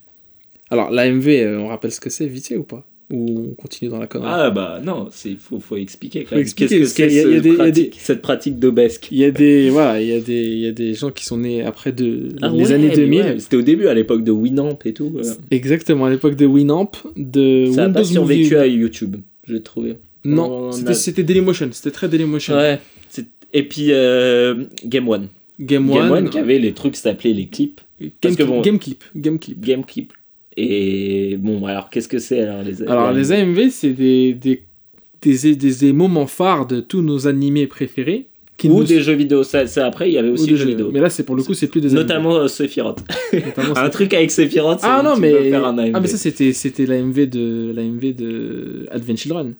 Alors, 0.70 0.90
l'AMV, 0.90 1.26
euh, 1.28 1.58
on 1.58 1.66
rappelle 1.68 1.92
ce 1.92 2.00
que 2.00 2.08
c'est, 2.10 2.26
vite 2.26 2.52
ou 2.56 2.62
pas? 2.62 2.84
Ou 3.10 3.50
on 3.52 3.54
continue 3.54 3.88
dans 3.90 3.98
la 4.00 4.08
connerie 4.08 4.28
Ah 4.32 4.50
bah 4.50 4.80
non, 4.84 5.06
c'est 5.12 5.36
faut 5.38 5.60
faut 5.60 5.76
expliquer. 5.76 6.24
Faut 6.24 6.34
expliquer, 6.36 6.80
Qu'est-ce 6.80 6.94
que 6.94 7.08
c'est 7.08 7.20
a- 7.20 7.22
il 7.22 7.38
a 7.38 7.42
ce 7.42 7.80
il 7.80 7.88
a 7.88 7.90
cette 7.98 8.20
pratique 8.20 8.58
d'obesque 8.58 9.08
Il 9.12 9.18
y 9.18 9.24
a 9.24 9.30
des, 9.30 9.70
voilà, 9.70 10.02
il 10.02 10.08
y 10.08 10.12
a 10.12 10.18
des, 10.20 10.42
il 10.44 10.58
y 10.58 10.66
a 10.66 10.72
des 10.72 10.94
gens 10.94 11.12
qui 11.12 11.24
sont 11.24 11.36
nés 11.38 11.62
après 11.62 11.92
de, 11.92 12.30
Ah 12.42 12.48
les 12.48 12.64
ouais, 12.66 12.72
années 12.72 12.88
mais 12.88 12.96
2000. 12.96 13.20
ouais, 13.20 13.38
C'était 13.38 13.56
au 13.56 13.62
début 13.62 13.86
à 13.86 13.94
l'époque 13.94 14.24
de 14.24 14.32
Winamp 14.32 14.78
et 14.84 14.92
tout. 14.92 15.16
Exactement, 15.52 16.06
à 16.06 16.10
l'époque 16.10 16.34
de 16.34 16.46
Winamp, 16.46 16.90
de 17.16 17.70
Ça 17.72 17.82
a 17.82 17.86
Windows 17.86 18.00
pas 18.00 18.04
survécu 18.04 18.42
Movie. 18.42 18.54
à 18.56 18.66
YouTube, 18.66 19.16
j'ai 19.48 19.62
trouvé. 19.62 19.94
Non, 20.24 20.50
On 20.50 20.72
c'était 20.72 21.20
a- 21.20 21.24
Dailymotion, 21.24 21.68
c'était 21.70 21.92
très 21.92 22.08
Dailymotion. 22.08 22.56
Ouais. 22.56 22.80
Et 23.52 23.62
puis 23.62 23.92
euh, 23.92 24.64
Game 24.84 25.08
One. 25.08 25.28
Game 25.60 25.86
Game 25.88 25.96
One, 26.10 26.12
One 26.12 26.30
qui 26.30 26.38
avait 26.38 26.58
les 26.58 26.72
trucs 26.72 26.94
qui 26.94 27.00
s'appelaient 27.00 27.32
les 27.32 27.46
clips. 27.46 27.80
Game, 28.00 28.10
parce 28.20 28.36
que 28.36 28.42
bon- 28.42 28.60
Game 28.60 28.78
Clip, 28.80 29.02
Game 29.14 29.38
Clip. 29.38 29.58
Game 29.64 29.84
Clip. 29.84 30.12
Et 30.56 31.36
bon, 31.38 31.66
alors 31.66 31.90
qu'est-ce 31.90 32.08
que 32.08 32.18
c'est 32.18 32.40
alors 32.40 32.62
les 32.62 32.82
Alors, 32.82 33.12
les 33.12 33.32
AMV, 33.32 33.68
c'est 33.70 33.90
des, 33.92 34.32
des, 34.32 34.62
des, 35.22 35.54
des, 35.56 35.92
moments 35.92 36.26
phares 36.26 36.66
de 36.66 36.80
tous 36.80 37.02
nos 37.02 37.26
animés 37.26 37.66
préférés. 37.66 38.26
Qui 38.56 38.70
Ou 38.70 38.78
nous- 38.78 38.84
des 38.84 39.02
jeux 39.02 39.12
vidéo. 39.12 39.42
Ça, 39.42 39.66
ça, 39.66 39.84
après, 39.86 40.08
il 40.08 40.14
y 40.14 40.18
avait 40.18 40.30
aussi 40.30 40.44
des 40.46 40.50
jeux 40.52 40.56
jeux. 40.56 40.68
vidéo. 40.70 40.90
Mais 40.90 41.00
là, 41.00 41.10
c'est 41.10 41.24
pour 41.24 41.36
le 41.36 41.42
coup, 41.42 41.52
c'est 41.52 41.66
plus 41.66 41.82
des 41.82 41.88
AMV. 41.88 41.98
Notamment 41.98 42.36
euh, 42.36 42.48
Sephiroth. 42.48 43.00
Notamment, 43.34 43.76
Un 43.76 43.90
truc 43.90 44.14
avec 44.14 44.30
Sephiroth, 44.30 44.80
c'est 44.80 44.86
Ah 44.88 45.02
non, 45.04 45.16
mais. 45.18 45.30
peux 45.30 45.50
faire 45.50 45.66
un 45.66 45.76
AMV. 45.76 45.92
Ah, 45.94 46.00
mais 46.00 46.08
ça, 46.08 46.16
c'était, 46.16 46.54
c'était 46.54 46.86
l'AMV 46.86 47.28
de, 47.28 47.72
l'AMV 47.76 48.14
de 48.14 48.86
Advent 48.90 49.16
Children. 49.16 49.54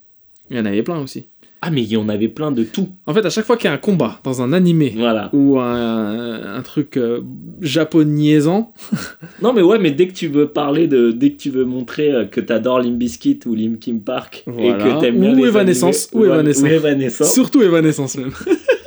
Il 0.50 0.56
y 0.56 0.60
en 0.60 0.64
avait 0.64 0.82
plein 0.82 0.98
aussi. 1.00 1.26
Ah, 1.66 1.70
mais 1.72 1.82
il 1.82 1.88
y 1.88 1.96
en 1.96 2.08
avait 2.08 2.28
plein 2.28 2.52
de 2.52 2.62
tout. 2.62 2.88
En 3.06 3.12
fait, 3.14 3.26
à 3.26 3.30
chaque 3.30 3.44
fois 3.44 3.56
qu'il 3.56 3.64
y 3.66 3.70
a 3.70 3.74
un 3.74 3.78
combat 3.78 4.20
dans 4.22 4.40
un 4.40 4.52
animé 4.52 4.94
Voilà. 4.96 5.30
ou 5.32 5.58
un, 5.58 6.54
un 6.56 6.62
truc 6.62 6.96
euh, 6.96 7.22
Non, 9.42 9.52
mais 9.52 9.62
ouais, 9.62 9.78
mais 9.80 9.90
dès 9.90 10.06
que 10.06 10.12
tu 10.12 10.28
veux 10.28 10.46
parler 10.48 10.86
de. 10.86 11.10
Dès 11.10 11.30
que 11.32 11.38
tu 11.38 11.50
veux 11.50 11.64
montrer 11.64 12.12
euh, 12.12 12.24
que 12.24 12.40
t'adores 12.40 12.80
Limbiskit 12.80 13.40
ou 13.46 13.54
Linkin 13.54 13.98
Park 14.04 14.44
et 14.46 14.50
que 14.52 15.00
t'aimes 15.00 15.20
bien 15.20 15.32
Ou 15.32 15.42
les 15.42 15.48
Evanescence, 15.48 16.08
animés- 16.12 16.18
ou 16.20 16.24
Evanescence. 16.24 16.62
ou 16.62 16.66
Evanescence. 16.66 17.32
surtout 17.32 17.62
Evanescence 17.62 18.16
même. 18.16 18.30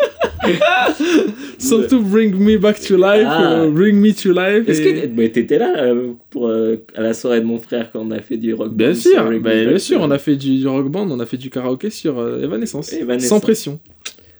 surtout 1.57 2.01
Bring 2.01 2.35
Me 2.35 2.57
Back 2.57 2.80
to 2.81 2.95
Life, 2.95 3.26
Ah. 3.27 3.61
euh, 3.61 3.69
Bring 3.71 3.95
Me 3.97 4.11
to 4.13 4.31
Life. 4.31 4.67
Est-ce 4.67 4.81
et- 4.81 5.01
que 5.03 5.07
mais 5.15 5.30
t'étais 5.30 5.57
là 5.57 5.73
euh, 5.77 6.11
pour, 6.30 6.47
euh, 6.47 6.77
à 6.95 7.01
la 7.01 7.13
soirée 7.13 7.41
de 7.41 7.45
mon 7.45 7.59
frère 7.59 7.89
quand 7.91 7.99
on 8.01 8.11
a 8.11 8.19
fait 8.19 8.38
du 8.38 8.53
rock 8.53 8.73
Bien 8.73 8.93
band 8.93 8.95
sûr, 8.95 9.23
bah, 9.39 9.51
bien 9.65 9.77
sûr, 9.77 9.99
to 9.99 10.03
on 10.03 10.11
Life 10.11 10.11
a 10.11 10.17
fait 10.17 10.35
du, 10.35 10.57
du 10.57 10.67
rock 10.67 10.89
band, 10.89 11.07
on 11.09 11.19
a 11.19 11.26
fait 11.26 11.38
du 11.38 11.49
karaoké 11.49 11.89
sur 11.89 12.19
Evanescence, 12.43 12.93
Evanescence. 12.93 13.30
sans 13.30 13.39
pression. 13.39 13.80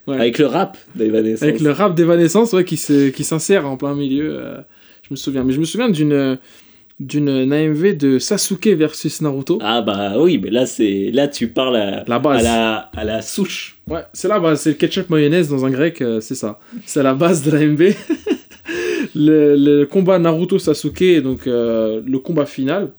ouais. 0.07 0.15
Avec 0.19 0.38
le 0.40 0.45
rap 0.45 0.77
d'Evanescence. 0.95 1.44
Avec 1.44 1.60
le 1.60 1.72
rap 1.72 1.95
d'Evanescence 1.95 2.53
ouais, 2.53 2.64
qui, 2.64 2.77
s'insère 2.77 3.68
en 3.68 3.77
plein 3.77 3.95
milieu. 3.95 4.40
je 5.03 5.07
me 5.11 5.15
souviens. 5.15 5.44
Mais 5.44 5.53
je 5.53 5.60
me 5.60 5.65
souviens 5.65 5.90
d'une 5.90 6.38
d'une 6.99 7.30
AMV 7.53 7.95
de 7.97 8.19
Sasuke 8.19 8.67
versus 8.67 9.21
Naruto. 9.21 9.57
Ah 9.61 9.81
bah 9.81 10.15
oui, 10.19 10.38
mais 10.38 10.49
là 10.49 10.65
c'est 10.65 11.11
là 11.13 11.27
tu 11.30 11.47
parles 11.47 11.77
à, 11.77 12.03
La 12.07 12.19
base. 12.19 12.41
à 12.41 12.43
la 12.43 12.76
à 12.93 13.03
la 13.05 13.21
souche. 13.21 13.77
Ouais, 13.88 14.01
c'est 14.13 14.27
là, 14.27 14.39
bah, 14.39 14.55
c'est 14.55 14.69
le 14.71 14.76
ketchup 14.76 15.09
mayonnaise 15.09 15.49
dans 15.49 15.65
un 15.65 15.69
grec, 15.71 16.01
euh, 16.01 16.19
c'est 16.19 16.35
ça. 16.35 16.59
C'est 16.85 17.01
la 17.01 17.13
base 17.13 17.43
de 17.43 17.51
l'AMV. 17.51 17.95
le, 19.15 19.55
le 19.55 19.85
combat 19.85 20.19
Naruto-Sasuke, 20.19 21.21
donc 21.21 21.47
euh, 21.47 22.01
le 22.05 22.19
combat 22.19 22.45
final, 22.45 22.91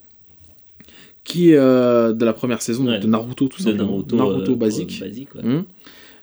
qui 1.22 1.50
est 1.52 1.56
euh, 1.56 2.12
de 2.12 2.24
la 2.24 2.32
première 2.32 2.62
saison 2.62 2.86
Ouais. 2.86 2.98
de 2.98 3.06
Naruto, 3.06 3.48
tout 3.48 3.62
simplement. 3.62 4.02
Naruto, 4.12 4.52
euh, 4.52 4.56
basique. 4.56 4.98
basique 5.00 5.34
ouais. 5.34 5.42
Hum. 5.44 5.64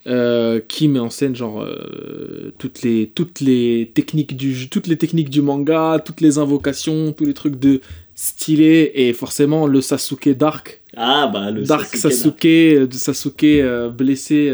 Euh, 0.07 0.61
qui 0.65 0.87
met 0.87 0.99
en 0.99 1.09
scène 1.09 1.35
genre 1.35 1.61
euh, 1.61 2.53
toutes 2.57 2.81
les 2.81 3.11
toutes 3.13 3.41
les 3.41 3.91
techniques 3.93 4.37
du 4.37 4.69
toutes 4.69 4.87
les 4.87 4.95
techniques 4.97 5.29
du 5.29 5.41
manga, 5.41 6.01
toutes 6.03 6.21
les 6.21 6.37
invocations, 6.37 7.11
tous 7.11 7.25
les 7.25 7.33
trucs 7.33 7.59
de 7.59 7.81
stylé 8.15 8.91
et 8.95 9.11
forcément 9.11 9.67
le 9.67 9.81
Sasuke 9.81 10.29
Dark, 10.29 10.81
Ah 10.95 11.29
bah 11.33 11.51
le 11.51 11.63
Dark 11.63 11.93
Sasuke, 11.93 12.11
Sasuke, 12.13 12.45
euh, 12.45 12.87
de 12.87 12.93
Sasuke 12.93 13.43
euh, 13.43 13.89
blessé. 13.89 14.49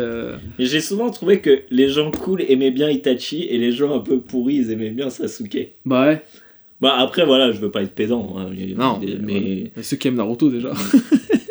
J'ai 0.58 0.82
souvent 0.82 1.12
trouvé 1.12 1.40
que 1.40 1.62
les 1.70 1.88
gens 1.88 2.10
cool 2.10 2.42
aimaient 2.50 2.72
bien 2.72 2.90
Itachi 2.90 3.44
et 3.44 3.60
les 3.60 3.72
gens 3.72 3.96
un 3.96 4.00
peu 4.00 4.20
pourris 4.22 4.56
ils 4.56 4.72
aimaient 4.72 4.90
bien 4.90 5.12
Sasuke. 5.12 5.74
Bah 5.86 6.08
ouais. 6.08 6.24
Bah 6.82 6.96
après 6.98 7.26
voilà, 7.28 7.52
je 7.52 7.60
veux 7.60 7.70
pas 7.70 7.84
être 7.84 7.94
pédant. 7.94 8.36
hein, 8.40 8.50
Non, 8.76 9.00
mais, 9.00 9.18
mais, 9.22 9.72
Mais 9.78 9.84
ceux 9.84 9.98
qui 9.98 10.08
aiment 10.08 10.16
Naruto 10.16 10.50
déjà. 10.50 10.72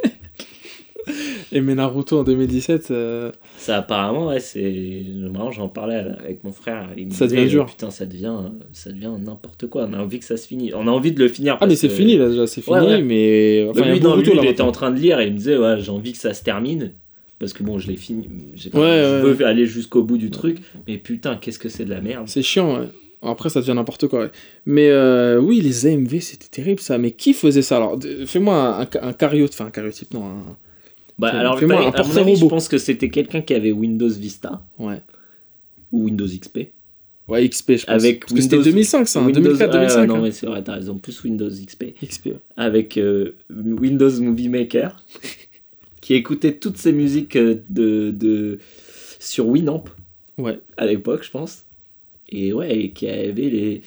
Aimer 1.53 1.75
Naruto 1.75 2.19
en 2.21 2.25
2017, 2.25 2.91
euh, 2.91 3.31
ça 3.57 3.79
apparemment 3.79 4.29
ouais, 4.29 4.41
c'est 4.41 5.05
marrant, 5.31 5.51
j'en 5.51 5.69
parlais 5.69 5.97
avec 5.97 6.43
mon 6.45 6.53
frère, 6.53 6.89
il 6.97 7.07
me 7.07 7.11
Ça 7.13 7.27
disait, 7.27 7.37
devient 7.43 7.51
dur. 7.51 7.67
Putain, 7.67 7.91
ça 7.91 8.07
devient 8.07 8.35
ça 8.73 8.91
devient 8.91 9.13
n'importe 9.21 9.67
quoi. 9.69 9.87
On 9.89 9.93
a 9.93 9.99
envie 9.99 10.19
que 10.19 10.25
ça 10.25 10.37
se 10.37 10.47
finisse. 10.47 10.73
On 10.75 10.87
a 10.89 10.91
envie 10.91 11.13
de 11.13 11.21
le 11.21 11.29
finir. 11.29 11.55
Ah 11.61 11.67
mais 11.67 11.69
parce 11.69 11.81
c'est 11.81 11.89
que- 11.89 11.95
fini 11.95 12.17
là 12.17 12.29
déjà, 12.29 12.47
c'est 12.47 12.61
fini, 12.63 12.77
Ouais, 12.77 12.83
ouais. 12.87 13.03
mais... 13.03 13.67
Enfin, 13.71 13.81
il 13.81 13.87
y 13.87 13.91
a 13.91 13.93
lui, 13.95 14.23
lui, 14.23 14.35
là, 14.37 14.43
il 14.43 14.49
était 14.49 14.63
en 14.63 14.73
train 14.73 14.91
de 14.91 14.99
lire 14.99 15.21
et 15.21 15.27
il 15.27 15.33
me 15.33 15.39
disait 15.39 15.57
ouais, 15.59 15.77
j'ai 15.79 15.91
envie 15.91 16.13
que 16.13 16.19
ça 16.19 16.35
se 16.35 16.43
termine 16.43 16.93
parce 17.39 17.53
que 17.53 17.63
bon, 17.63 17.79
je 17.79 17.89
l'ai 17.89 17.97
fini, 17.97 18.29
pas- 18.73 18.79
je 19.03 19.27
veux 19.27 19.45
aller 19.47 19.67
jusqu'au 19.67 20.03
bout 20.05 20.17
du 20.19 20.31
truc, 20.31 20.59
mais 20.87 20.97
putain, 20.99 21.37
qu'est-ce 21.37 21.59
que 21.59 21.69
c'est 21.69 21.85
de 21.85 21.91
la 21.91 22.01
merde. 22.01 22.25
C'est 22.29 22.43
chiant, 22.43 22.79
ouais. 22.79 22.87
Après, 23.25 23.51
ça 23.51 23.61
devient 23.61 23.75
n'importe 23.75 24.09
quoi. 24.09 24.23
ouais. 24.25 24.31
Mais 24.67 24.89
euh, 24.91 25.39
oui, 25.41 25.61
les 25.61 25.87
AMV, 25.87 26.21
c'était 26.21 26.49
terrible 26.49 26.81
ça. 26.81 26.99
Mais 26.99 27.13
qui 27.13 27.33
faisait 27.35 27.63
ça? 27.63 27.77
Alors, 27.77 27.97
fais-moi 28.27 28.57
un, 28.57 28.81
un, 28.83 29.09
un 29.09 29.13
cariotype, 29.13 29.55
enfin 29.61 29.67
un 29.67 29.71
cariotype, 29.71 30.13
non, 30.15 30.25
un, 30.25 30.57
Bah, 31.19 31.29
alors, 31.29 31.59
fais-moi 31.59 31.87
un 31.89 31.91
à 31.91 32.03
mon 32.03 32.17
avis, 32.17 32.37
je 32.37 32.47
pense 32.47 32.69
que 32.69 32.79
c'était 32.79 33.09
quelqu'un 33.09 33.41
qui 33.43 33.55
avait 33.55 33.73
Windows 33.73 34.09
Vista 34.09 34.63
Ouais. 34.79 35.01
ou 35.93 36.05
Windows 36.05 36.27
XP. 36.27 36.73
Ouais, 37.29 37.49
XP, 37.49 37.77
je 37.77 37.87
pense. 37.87 37.89
Avec 37.89 38.21
Parce 38.21 38.33
que 38.33 38.41
c'était 38.41 38.57
Windows- 38.57 38.71
2005, 38.71 39.07
ça, 39.09 39.21
hein, 39.21 39.27
Windows- 39.27 39.41
2004, 39.43 39.71
ah, 39.71 39.73
2005. 39.79 40.07
non, 40.07 40.15
hein. 40.17 40.21
mais 40.23 40.31
c'est 40.33 40.47
vrai, 40.47 40.63
t'as 40.65 40.75
raison. 40.75 40.99
Plus 40.99 41.23
Windows 41.23 41.49
XP. 41.51 41.95
XP. 42.05 42.27
ouais. 42.27 42.37
Avec 42.57 42.97
euh, 42.99 43.37
Windows 43.51 44.11
Movie 44.21 44.49
Maker 44.49 44.97
qui 46.01 46.15
écoutait 46.15 46.55
toutes 46.55 46.79
ces 46.79 46.93
musiques 46.93 47.37
euh, 47.37 47.57
de, 47.71 48.11
de... 48.11 48.59
sur 49.21 49.47
Winamp 49.49 49.85
Ouais. 50.39 50.59
à 50.77 50.87
l'époque, 50.87 51.23
je 51.25 51.31
pense. 51.31 51.65
Et 52.29 52.53
ouais, 52.53 52.77
et 52.77 52.91
qui 52.91 53.07
avait 53.09 53.31
les. 53.51 53.83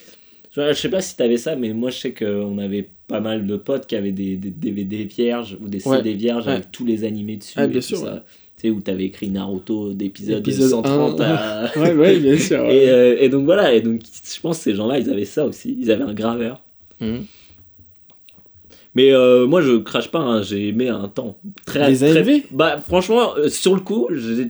Je 0.51 0.61
je 0.71 0.73
sais 0.79 0.89
pas 0.89 1.01
si 1.01 1.17
t'avais 1.17 1.37
ça, 1.37 1.55
mais 1.57 1.73
moi 1.73 1.89
je 1.89 1.97
sais 1.97 2.13
qu'on 2.13 2.57
avait 2.59 2.89
pas 3.07 3.19
mal 3.19 3.45
de 3.45 3.55
potes 3.57 3.85
qui 3.87 3.95
avaient 3.95 4.11
des, 4.11 4.35
des 4.37 4.49
DVD 4.49 5.03
vierges 5.03 5.57
ou 5.61 5.67
des 5.67 5.85
Ouais. 5.87 5.97
CD 5.97 6.13
vierges 6.13 6.45
Ouais. 6.47 6.53
avec 6.53 6.71
tous 6.71 6.85
les 6.85 7.03
animés 7.03 7.37
dessus. 7.37 7.53
Ah, 7.55 7.65
et 7.65 7.67
bien 7.67 7.79
tout 7.79 7.87
sûr, 7.87 7.97
ça. 7.99 8.23
Tu 8.57 8.61
sais, 8.61 8.69
où 8.69 8.81
t'avais 8.81 9.03
écrit 9.05 9.29
Naruto 9.29 9.93
d'épisode 9.93 10.39
Épisode 10.39 10.69
130 10.69 11.21
un, 11.21 11.23
à. 11.25 11.71
Ouais, 11.77 11.93
ouais, 11.93 12.19
bien 12.19 12.37
sûr. 12.37 12.63
Et, 12.71 12.89
euh, 12.89 13.17
et 13.19 13.29
donc 13.29 13.45
voilà, 13.45 13.73
et 13.73 13.81
donc 13.81 14.01
je 14.03 14.39
pense 14.39 14.57
que 14.59 14.63
ces 14.63 14.75
gens-là, 14.75 14.97
ils 14.99 15.09
avaient 15.09 15.25
ça 15.25 15.45
aussi. 15.45 15.77
Ils 15.79 15.91
avaient 15.91 16.03
un 16.05 16.13
graveur. 16.13 16.61
Mhm. 17.01 17.25
Mais 18.95 19.11
euh, 19.11 19.45
moi, 19.45 19.59
je 19.61 19.73
crache 19.77 20.09
pas, 20.09 20.19
hein, 20.19 20.41
j'ai 20.41 20.69
aimé 20.69 20.87
un 20.87 21.09
temps. 21.09 21.37
Très, 21.65 21.91
Les 21.91 21.97
très- 21.97 22.17
AMV 22.17 22.43
Bah, 22.51 22.79
franchement, 22.79 23.35
euh, 23.35 23.49
sur 23.49 23.75
le 23.75 23.81
coup, 23.81 24.07
j'ai. 24.11 24.47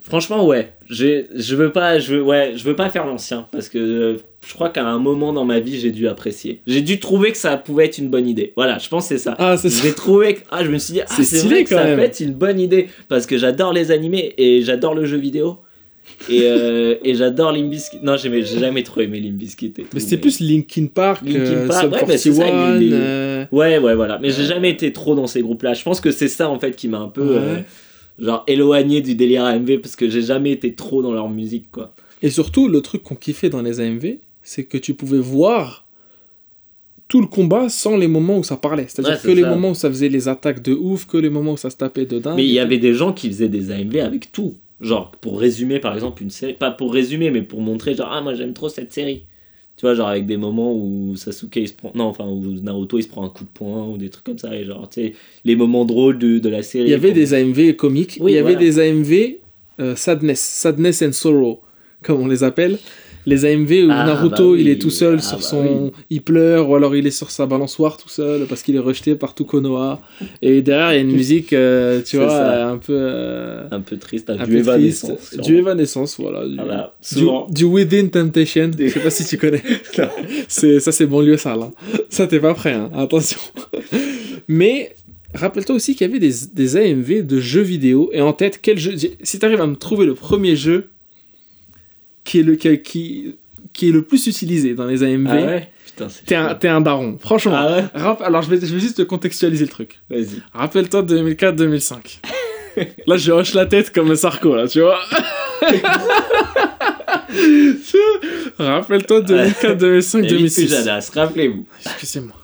Franchement, 0.00 0.46
ouais. 0.46 0.72
Je 0.88 1.54
veux 1.56 1.72
pas, 1.72 1.98
je 1.98 2.14
veux, 2.16 2.22
ouais, 2.22 2.52
je 2.56 2.64
veux 2.64 2.76
pas 2.76 2.88
faire 2.88 3.04
l'ancien 3.06 3.48
parce 3.50 3.68
que 3.68 4.18
je 4.46 4.54
crois 4.54 4.70
qu'à 4.70 4.84
un 4.86 4.98
moment 4.98 5.32
dans 5.32 5.44
ma 5.44 5.60
vie, 5.60 5.78
j'ai 5.78 5.92
dû 5.92 6.08
apprécier. 6.08 6.60
J'ai 6.66 6.82
dû 6.82 6.98
trouver 6.98 7.30
que 7.32 7.38
ça 7.38 7.56
pouvait 7.56 7.84
être 7.86 7.98
une 7.98 8.08
bonne 8.08 8.28
idée. 8.28 8.52
Voilà, 8.56 8.78
je 8.78 8.88
pense 8.88 9.04
que 9.08 9.16
c'est 9.16 9.22
ça. 9.22 9.36
Ah, 9.38 9.56
c'est 9.56 9.70
ça. 9.70 9.82
J'ai 9.84 9.94
trouvé 9.94 10.34
que 10.34 10.40
ah, 10.50 10.64
je 10.64 10.70
me 10.70 10.78
suis 10.78 10.94
dit, 10.94 11.00
ah, 11.00 11.06
C'est 11.08 11.46
vrai 11.46 11.62
que 11.64 11.70
ça 11.70 11.84
même. 11.84 11.96
peut 11.98 12.02
être 12.04 12.20
une 12.20 12.32
bonne 12.34 12.58
idée 12.58 12.88
parce 13.08 13.26
que 13.26 13.38
j'adore 13.38 13.72
les 13.72 13.90
animés 13.92 14.34
et 14.38 14.62
j'adore 14.62 14.94
le 14.94 15.04
jeu 15.06 15.16
vidéo. 15.16 15.58
Et, 16.28 16.40
euh, 16.42 16.96
et 17.04 17.14
j'adore 17.14 17.52
Limbiskit. 17.52 17.98
Non, 18.02 18.16
j'ai 18.16 18.42
jamais 18.44 18.82
trop 18.82 19.00
aimé 19.00 19.20
Limbiskit. 19.20 19.72
Mais 19.94 20.00
c'était 20.00 20.16
plus 20.18 20.40
Linkin 20.40 20.86
Park, 20.86 21.22
Linkin 21.24 21.38
euh, 21.40 21.66
Park, 21.68 21.80
Sum 21.82 21.92
ouais, 21.92 22.04
mais 22.08 22.18
c'est 22.18 22.32
ça, 22.32 22.44
41, 22.44 22.78
les- 22.78 22.86
les- 22.86 22.92
euh, 22.94 23.44
Ouais, 23.52 23.78
ouais, 23.78 23.94
voilà. 23.94 24.18
Mais 24.20 24.30
j'ai 24.30 24.44
jamais 24.44 24.70
été 24.70 24.92
trop 24.92 25.14
dans 25.14 25.28
ces 25.28 25.40
groupes-là. 25.42 25.74
Je 25.74 25.82
pense 25.84 26.00
que 26.00 26.10
c'est 26.10 26.26
ça, 26.28 26.48
en 26.50 26.58
fait, 26.58 26.74
qui 26.74 26.88
m'a 26.88 26.98
un 26.98 27.08
peu, 27.08 27.22
Ouais. 27.22 27.36
euh, 27.38 27.56
genre, 28.18 28.42
éloigné 28.48 29.00
du 29.00 29.14
délire 29.14 29.44
AMV 29.44 29.78
parce 29.78 29.94
que 29.94 30.10
j'ai 30.10 30.22
jamais 30.22 30.50
été 30.50 30.74
trop 30.74 31.00
dans 31.02 31.12
leur 31.12 31.28
musique, 31.28 31.70
quoi. 31.70 31.94
Et 32.24 32.30
surtout, 32.30 32.68
le 32.68 32.80
truc 32.82 33.02
qu'on 33.04 33.14
kiffait 33.16 33.48
dans 33.48 33.62
les 33.62 33.80
AMV, 33.80 34.18
c'est 34.42 34.64
que 34.64 34.78
tu 34.78 34.94
pouvais 34.94 35.18
voir 35.18 35.86
tout 37.08 37.20
le 37.20 37.26
combat 37.26 37.68
sans 37.68 37.96
les 37.96 38.08
moments 38.08 38.38
où 38.38 38.44
ça 38.44 38.56
parlait. 38.56 38.86
C'est-à-dire 38.88 39.12
Ouais, 39.12 39.16
que 39.18 39.22
c'est 39.28 39.34
les 39.34 39.42
ça. 39.42 39.48
moments 39.50 39.70
où 39.70 39.74
ça 39.74 39.88
faisait 39.90 40.08
les 40.08 40.28
attaques 40.28 40.62
de 40.62 40.72
ouf, 40.72 41.06
que 41.06 41.18
les 41.18 41.28
moments 41.30 41.52
où 41.52 41.56
ça 41.58 41.68
se 41.70 41.76
tapait 41.76 42.06
dedans. 42.06 42.34
Mais 42.34 42.44
il 42.44 42.52
y 42.52 42.58
avait 42.58 42.78
des 42.78 42.94
gens 42.94 43.12
qui 43.12 43.28
faisaient 43.28 43.48
des 43.50 43.70
AMV 43.70 43.96
avec 43.98 44.32
tout. 44.32 44.54
Genre, 44.80 45.10
pour 45.20 45.38
résumer, 45.38 45.78
par 45.78 45.94
exemple, 45.94 46.22
une 46.22 46.30
série. 46.30 46.54
Pas 46.54 46.70
pour 46.70 46.92
résumer, 46.92 47.30
mais 47.30 47.42
pour 47.42 47.60
montrer, 47.60 47.94
genre, 47.94 48.08
ah, 48.10 48.20
moi 48.22 48.34
j'aime 48.34 48.52
trop 48.54 48.68
cette 48.68 48.92
série. 48.92 49.24
Tu 49.76 49.82
vois, 49.86 49.94
genre, 49.94 50.08
avec 50.08 50.26
des 50.26 50.36
moments 50.36 50.74
où 50.74 51.14
Sasuke 51.16 51.56
il 51.56 51.68
se 51.68 51.74
prend. 51.74 51.92
Non, 51.94 52.04
enfin, 52.04 52.24
où 52.26 52.40
Naruto 52.62 52.98
il 52.98 53.02
se 53.02 53.08
prend 53.08 53.24
un 53.24 53.28
coup 53.28 53.44
de 53.44 53.50
poing 53.52 53.86
ou 53.88 53.96
des 53.98 54.08
trucs 54.10 54.24
comme 54.24 54.38
ça. 54.38 54.54
Et 54.56 54.64
genre, 54.64 54.88
tu 54.88 55.00
sais, 55.02 55.14
les 55.44 55.54
moments 55.56 55.84
drôles 55.84 56.18
de, 56.18 56.38
de 56.38 56.48
la 56.48 56.62
série. 56.62 56.84
Il 56.88 56.90
y 56.90 56.94
avait 56.94 57.12
des 57.12 57.34
AMV 57.34 57.74
comiques, 57.76 58.18
Oui, 58.20 58.32
il 58.32 58.34
y 58.36 58.38
avait 58.38 58.56
des 58.56 58.78
AMV 58.78 59.36
euh, 59.80 59.96
sadness, 59.96 60.40
sadness 60.40 61.02
and 61.02 61.12
sorrow, 61.12 61.60
comme 62.02 62.20
on 62.20 62.26
les 62.26 62.42
appelle. 62.42 62.78
Les 63.24 63.44
AMV 63.44 63.70
où 63.86 63.88
Ah, 63.90 64.04
Naruto 64.04 64.52
bah 64.52 64.58
il 64.60 64.68
est 64.68 64.80
tout 64.80 64.90
seul 64.90 65.16
Ah, 65.18 65.22
sur 65.22 65.36
bah 65.38 65.42
son. 65.44 65.92
Il 66.10 66.22
pleure, 66.22 66.68
ou 66.68 66.74
alors 66.74 66.96
il 66.96 67.06
est 67.06 67.10
sur 67.12 67.30
sa 67.30 67.46
balançoire 67.46 67.96
tout 67.96 68.08
seul 68.08 68.46
parce 68.48 68.62
qu'il 68.62 68.74
est 68.74 68.80
rejeté 68.80 69.14
par 69.14 69.34
tout 69.34 69.44
Konoha. 69.44 70.00
Et 70.42 70.60
derrière 70.60 70.92
il 70.92 70.96
y 70.96 70.98
a 70.98 71.02
une 71.02 71.12
musique, 71.12 71.52
euh, 71.52 72.00
tu 72.04 72.16
vois, 72.16 72.28
ça. 72.30 72.68
un 72.68 72.78
peu. 72.78 72.92
euh, 72.96 73.62
Un 73.70 73.80
peu 73.80 73.96
triste, 73.96 74.28
un, 74.30 74.40
un 74.40 74.44
du 74.44 74.50
peu 74.52 74.56
évanescence. 74.58 75.18
triste. 75.28 75.40
Du 75.40 75.56
évanescence, 75.56 76.16
voilà. 76.18 76.46
Du, 76.48 76.56
Voilà, 76.56 76.92
du, 77.00 77.18
souvent. 77.18 77.46
du 77.48 77.64
Within 77.64 78.08
Temptation. 78.08 78.70
Je 78.78 78.88
sais 78.88 79.00
pas 79.00 79.10
si 79.10 79.24
tu 79.24 79.38
connais. 79.38 79.62
Ça, 80.48 80.92
c'est 80.92 81.06
banlieue 81.06 81.36
sale. 81.36 81.60
hein. 81.62 81.70
Ça, 82.08 82.26
t'es 82.26 82.40
pas 82.40 82.54
prêt, 82.54 82.72
hein. 82.72 82.90
attention. 82.96 83.38
Mais 84.48 84.94
rappelle-toi 85.34 85.76
aussi 85.76 85.94
qu'il 85.94 86.06
y 86.06 86.10
avait 86.10 86.18
des, 86.18 86.32
des 86.52 86.76
AMV 86.76 87.22
de 87.26 87.40
jeux 87.40 87.62
vidéo. 87.62 88.10
Et 88.12 88.20
en 88.20 88.32
tête, 88.32 88.58
quel 88.60 88.78
jeu. 88.78 88.92
Si 89.22 89.38
t'arrives 89.38 89.60
à 89.60 89.66
me 89.66 89.76
trouver 89.76 90.06
le 90.06 90.14
premier 90.14 90.56
jeu 90.56 90.88
qui 92.24 92.40
est 92.40 92.42
le, 92.42 92.54
qui, 92.56 93.36
qui, 93.72 93.88
est 93.88 93.92
le 93.92 94.02
plus 94.02 94.26
utilisé 94.26 94.74
dans 94.74 94.86
les 94.86 95.02
AMV, 95.02 95.26
Ah 95.30 95.36
ouais 95.36 95.68
t'es, 96.26 96.34
un, 96.34 96.56
un 96.64 96.80
daron. 96.80 97.18
Franchement. 97.18 97.54
Ah 97.56 97.76
ouais 97.76 97.84
Rap- 97.94 98.22
Alors, 98.22 98.42
je 98.42 98.50
vais, 98.50 98.64
je 98.66 98.72
vais 98.74 98.80
juste 98.80 98.96
te 98.96 99.02
contextualiser 99.02 99.64
le 99.66 99.70
truc. 99.70 100.00
Vas-y. 100.10 100.40
Rappelle-toi 100.54 101.02
2004-2005. 101.02 101.94
là, 103.06 103.16
je 103.16 103.30
hoche 103.32 103.54
la 103.54 103.66
tête 103.66 103.92
comme 103.92 104.10
un 104.10 104.16
Sarko, 104.16 104.54
là, 104.56 104.66
tu 104.68 104.80
vois. 104.80 104.98
Rappelle-toi 108.58 109.20
2004, 109.22 109.76
2005, 109.78 110.20
David 110.22 110.36
2006. 110.36 110.62
Pujadas, 110.64 111.10
rappelez-vous. 111.14 111.66
Excusez-moi. 111.84 112.36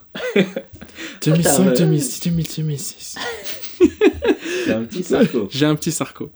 2005, 1.24 1.76
2006, 1.78 2.20
2006. 2.58 3.14
C'est 4.64 4.72
un 4.72 4.82
petit 4.84 5.02
sarco. 5.02 5.48
J'ai 5.50 5.66
un 5.66 5.74
petit 5.76 5.92
Sarko. 5.92 6.30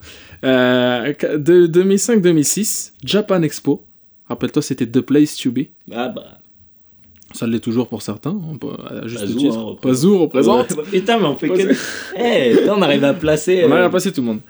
Euh, 0.44 1.12
de 1.38 1.66
2005-2006, 1.66 2.92
Japan 3.04 3.42
Expo. 3.42 3.84
Rappelle-toi, 4.28 4.62
c'était 4.62 4.86
The 4.86 5.00
Place 5.00 5.36
to 5.36 5.50
Be. 5.52 5.66
Ah 5.92 6.08
bah. 6.08 6.38
Ça 7.34 7.46
l'est 7.46 7.60
toujours 7.60 7.88
pour 7.88 8.02
certains. 8.02 8.36
À 8.90 9.06
juste 9.06 9.20
Pazou, 9.22 9.38
titre. 9.38 9.58
hein. 9.58 9.76
Pazou 9.80 10.18
représente. 10.18 10.70
Ouais, 10.72 10.82
Putain, 10.90 11.18
mais 11.18 11.24
on 11.26 11.36
fait 11.36 11.48
Pas 11.48 11.56
que. 11.56 11.72
Eh, 12.18 12.56
putain, 12.56 12.74
on 12.76 12.82
arrive 12.82 13.04
à 13.04 13.14
placer. 13.14 13.62
On 13.64 13.70
arrive 13.72 13.84
euh, 13.84 13.86
à 13.86 13.90
passer 13.90 14.12
tout 14.12 14.20
le 14.20 14.26
monde. 14.26 14.40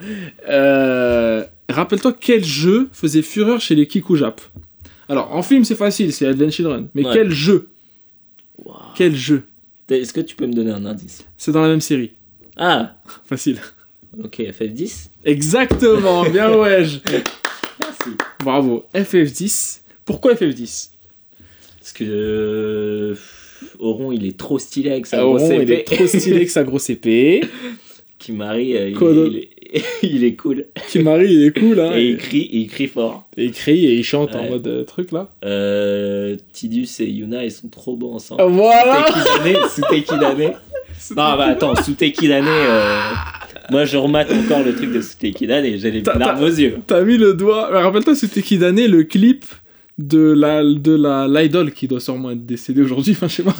Euh, 0.48 1.44
Rappelle-toi 1.68 2.14
quel 2.18 2.44
jeu 2.44 2.88
faisait 2.92 3.22
fureur 3.22 3.60
chez 3.60 3.74
les 3.76 3.86
Kikujap. 3.86 4.40
Alors, 5.08 5.34
en 5.34 5.42
film, 5.42 5.64
c'est 5.64 5.74
facile, 5.76 6.12
c'est 6.12 6.26
Advent 6.26 6.50
Children. 6.50 6.88
Mais 6.94 7.04
Ouais. 7.06 7.12
quel 7.12 7.30
jeu? 7.30 7.68
Quel 8.96 9.14
jeu? 9.14 9.44
Est-ce 9.88 10.12
que 10.12 10.20
tu 10.20 10.34
peux 10.36 10.46
me 10.46 10.52
donner 10.54 10.70
un 10.72 10.84
indice? 10.86 11.24
C'est 11.36 11.52
dans 11.52 11.62
la 11.62 11.68
même 11.68 11.80
série. 11.80 12.12
Ah, 12.56 12.94
Facile. 13.24 13.58
Ok, 14.22 14.38
FF10. 14.40 15.08
Exactement, 15.24 16.24
bien 16.28 16.54
ouais. 16.58 16.84
Merci. 17.80 18.10
Bravo. 18.44 18.84
FF10. 18.94 19.80
Pourquoi 20.04 20.34
FF10 20.34 20.88
Parce 21.78 21.92
que. 21.92 22.04
euh, 22.04 23.14
Oron, 23.78 24.12
il 24.12 24.26
est 24.26 24.36
trop 24.36 24.58
stylé 24.58 24.90
avec 24.90 25.06
sa 25.06 25.18
grosse 25.22 25.42
il 25.48 25.62
épée. 25.62 25.72
est 25.80 25.84
trop 25.96 26.06
stylé 26.06 26.36
avec 26.36 26.50
sa 26.50 26.64
grosse 26.64 26.90
épée. 26.90 27.42
Kimari, 28.18 28.76
euh, 28.76 28.90
il, 28.90 28.96
il 29.00 29.36
est... 29.38 29.48
il 30.02 30.24
est 30.24 30.34
cool. 30.34 30.66
Kimari, 30.88 31.32
il 31.32 31.42
est 31.46 31.58
cool, 31.58 31.80
hein. 31.80 31.92
Et 31.96 32.10
il 32.10 32.16
crie, 32.18 32.48
il 32.52 32.68
crie 32.68 32.86
fort. 32.88 33.24
Et 33.36 33.46
il 33.46 33.52
crie 33.52 33.86
et 33.86 33.94
il 33.94 34.04
chante 34.04 34.34
en 34.36 34.48
mode 34.48 34.66
euh, 34.66 34.84
truc 34.84 35.10
là. 35.12 35.30
Euh, 35.44 36.36
Tidus 36.52 36.88
et 37.00 37.06
Yuna, 37.06 37.44
ils 37.44 37.50
sont 37.50 37.68
trop 37.68 37.96
beaux 37.96 38.12
ensemble. 38.12 38.42
Voilà 38.44 39.06
Suteki 39.74 40.18
Dane. 40.20 40.52
Non, 41.10 41.36
bah 41.36 41.46
attends, 41.46 41.74
Suteki 41.82 42.28
Dane. 42.28 42.44
euh, 42.48 43.00
Moi, 43.72 43.84
je 43.86 43.96
remate 43.96 44.30
encore 44.30 44.62
le 44.62 44.74
truc 44.74 44.92
de 44.92 45.00
Suteki 45.00 45.46
Dane 45.48 45.64
et 45.64 45.78
j'ai 45.78 45.90
les 45.90 46.02
larmes 46.02 46.42
aux 46.44 46.46
yeux. 46.46 46.76
T'as 46.86 47.02
mis 47.02 47.16
le 47.18 47.34
doigt. 47.34 47.68
Rappelle-toi, 47.82 48.14
c'était 48.14 48.42
qui 48.42 48.58
d'année 48.58 48.86
le 48.86 49.02
clip 49.02 49.44
de 49.98 50.32
la 50.32 50.62
de 50.62 50.94
la 50.94 51.26
l'idol 51.28 51.72
qui 51.72 51.88
doit 51.88 52.00
sûrement 52.00 52.30
être 52.30 52.46
décédée 52.46 52.82
aujourd'hui. 52.82 53.12
Enfin, 53.12 53.28
je 53.28 53.34
sais 53.34 53.42
pas. 53.42 53.54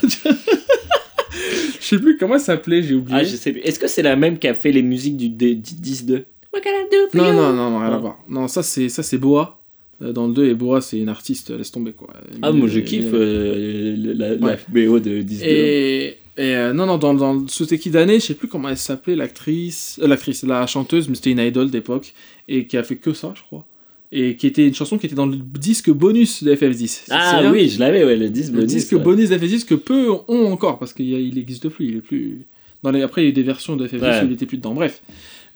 Je 1.80 1.86
sais 1.86 1.98
plus 1.98 2.16
comment 2.16 2.34
elle 2.34 2.40
s'appelait, 2.40 2.82
j'ai 2.82 2.94
oublié. 2.94 3.18
Ah, 3.20 3.24
je 3.24 3.36
sais 3.36 3.52
plus. 3.52 3.60
Est-ce 3.62 3.78
que 3.78 3.88
c'est 3.88 4.02
la 4.02 4.16
même 4.16 4.38
qui 4.38 4.48
a 4.48 4.54
fait 4.54 4.72
les 4.72 4.82
musiques 4.82 5.16
du, 5.16 5.28
du 5.28 5.54
10-2 5.56 6.22
What 6.54 6.60
can 6.60 6.70
I 6.70 6.84
do 6.90 6.96
for 7.10 7.20
Non, 7.22 7.32
non, 7.34 7.52
non, 7.52 7.70
non, 7.70 7.78
rien 7.80 7.92
à 7.92 7.98
voir. 7.98 8.18
Non, 8.28 8.48
ça 8.48 8.62
c'est 8.62 8.88
ça 8.88 9.02
c'est 9.02 9.18
Boa. 9.18 9.58
Euh, 10.00 10.12
Dans 10.12 10.26
le 10.26 10.32
2, 10.34 10.46
et 10.46 10.54
Boa 10.54 10.80
c'est 10.80 10.98
une 10.98 11.08
artiste, 11.08 11.50
laisse 11.50 11.70
tomber 11.72 11.92
quoi. 11.92 12.08
Ah, 12.42 12.50
Mais- 12.52 12.58
moi 12.60 12.68
je 12.68 12.80
kiffe 12.80 13.10
euh, 13.12 13.94
la, 14.16 14.34
la 14.36 14.36
Ouais. 14.36 14.58
BO 14.86 14.98
de 15.00 15.22
10-2. 15.22 15.42
Et, 15.44 16.16
et, 16.36 16.54
euh, 16.56 16.72
non, 16.72 16.86
non, 16.86 16.98
dans, 16.98 17.14
dans 17.14 17.46
Soteki 17.48 17.90
d'année, 17.90 18.20
je 18.20 18.26
sais 18.26 18.34
plus 18.34 18.48
comment 18.48 18.68
elle 18.68 18.76
s'appelait, 18.78 19.16
l'actrice, 19.16 19.98
euh, 20.02 20.06
l'actrice, 20.08 20.42
la 20.44 20.66
chanteuse, 20.66 21.08
mais 21.08 21.14
c'était 21.14 21.30
une 21.32 21.38
idol 21.40 21.70
d'époque, 21.70 22.14
et 22.48 22.66
qui 22.66 22.76
a 22.76 22.82
fait 22.82 22.96
que 22.96 23.12
ça, 23.12 23.32
je 23.36 23.42
crois. 23.42 23.66
Et 24.14 24.36
qui 24.36 24.46
était 24.46 24.66
une 24.66 24.74
chanson 24.74 24.98
qui 24.98 25.06
était 25.06 25.14
dans 25.14 25.26
le 25.26 25.36
disque 25.36 25.90
bonus 25.90 26.42
de 26.42 26.54
FF10. 26.54 26.86
C'est- 26.86 27.02
c'est 27.06 27.12
Ah 27.12 27.50
oui, 27.50 27.68
je 27.70 27.78
l'avais, 27.78 28.04
ouais, 28.04 28.16
le 28.16 28.28
10 28.28 28.50
Le 28.50 28.56
bonus. 28.56 28.72
disque 28.72 28.92
ouais. 28.92 28.98
bonus 28.98 29.30
de 29.30 29.36
FF10 29.38 29.64
que 29.64 29.74
peu 29.74 30.10
ont 30.28 30.52
encore, 30.52 30.78
parce 30.78 30.92
qu'il 30.92 31.34
n'existe 31.34 31.68
plus, 31.68 31.86
il 31.88 31.96
est 31.96 32.00
plus... 32.02 32.46
Dans 32.82 32.90
les... 32.90 33.00
Après, 33.02 33.22
il 33.22 33.24
y 33.24 33.28
a 33.28 33.30
eu 33.30 33.32
des 33.34 33.42
versions 33.42 33.76
de 33.76 33.86
FF10 33.86 34.00
Ouais. 34.02 34.22
où 34.22 34.26
il 34.26 34.32
était 34.32 34.44
plus 34.46 34.58
dedans, 34.58 34.74
bref. 34.74 35.00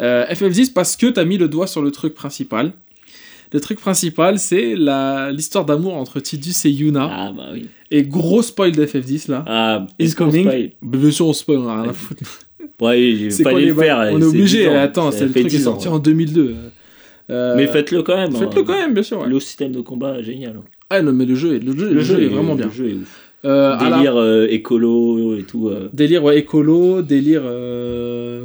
Euh, 0.00 0.24
FF10 0.26 0.72
parce 0.72 0.96
que 0.96 1.06
t'as 1.06 1.24
mis 1.24 1.38
le 1.38 1.48
doigt 1.48 1.66
sur 1.66 1.82
le 1.82 1.90
truc 1.90 2.14
principal. 2.14 2.72
Le 3.52 3.60
truc 3.60 3.78
principal, 3.80 4.38
c'est 4.38 4.74
la... 4.76 5.30
l'histoire 5.32 5.64
d'amour 5.64 5.94
entre 5.94 6.20
Tidus 6.20 6.54
et 6.64 6.70
Yuna. 6.70 7.08
Ah 7.10 7.32
bah 7.36 7.48
oui. 7.52 7.66
Et 7.90 8.02
gros 8.02 8.42
spoil 8.42 8.72
de 8.72 8.84
FF10, 8.84 9.30
là. 9.30 9.44
Ah, 9.46 9.86
Incoming. 10.00 10.70
Bah, 10.82 10.98
Bien 10.98 11.10
sûr, 11.10 11.28
on 11.28 11.32
spoil, 11.32 11.58
on 11.58 11.68
a 11.68 11.82
rien 11.82 11.90
à 11.90 11.92
foutre. 11.92 12.22
Ouais, 12.80 13.28
C'est 13.30 13.42
quoi 13.42 13.52
fallait 13.52 13.62
les 13.64 13.68
le 13.70 13.74
ba- 13.74 13.82
faire. 13.84 14.08
On 14.12 14.20
est 14.20 14.24
obligé, 14.24 14.64
10 14.64 14.68
ans. 14.68 14.76
attends, 14.76 15.10
c'est 15.12 15.24
le 15.26 15.30
truc 15.30 15.46
qui 15.48 15.56
est 15.56 15.58
10 15.58 15.68
ans, 15.68 15.72
sorti 15.72 15.88
ouais. 15.88 15.94
en 15.94 15.98
2002. 15.98 16.56
Euh, 17.30 17.54
Mais 17.56 17.66
faites-le 17.66 18.02
quand 18.02 18.16
même. 18.16 18.32
Faites-le 18.32 18.60
hein. 18.60 18.64
quand 18.66 18.74
même, 18.76 18.94
bien 18.94 19.02
sûr. 19.02 19.20
ouais. 19.20 19.28
Le 19.28 19.40
système 19.40 19.72
de 19.72 19.80
combat 19.80 20.20
génial. 20.22 20.56
hein. 20.58 20.64
Ah 20.90 21.02
non, 21.02 21.12
mais 21.12 21.24
le 21.24 21.34
jeu, 21.34 21.54
est- 21.56 21.58
le 21.60 21.76
jeu, 21.76 21.92
le 21.92 22.00
jeu 22.00 22.22
est 22.22 22.28
vraiment 22.28 22.54
bien. 22.54 22.66
Le 22.66 22.72
jeu 22.72 22.88
est 22.90 22.94
ouf. 22.94 23.25
Euh, 23.44 23.76
la- 23.78 23.96
Délire 23.96 24.16
euh, 24.16 24.46
écolo 24.50 25.36
et 25.36 25.42
tout. 25.42 25.68
euh, 25.68 25.88
Délire 25.92 26.24
ouais, 26.24 26.38
écolo, 26.38 27.02
délire 27.02 27.42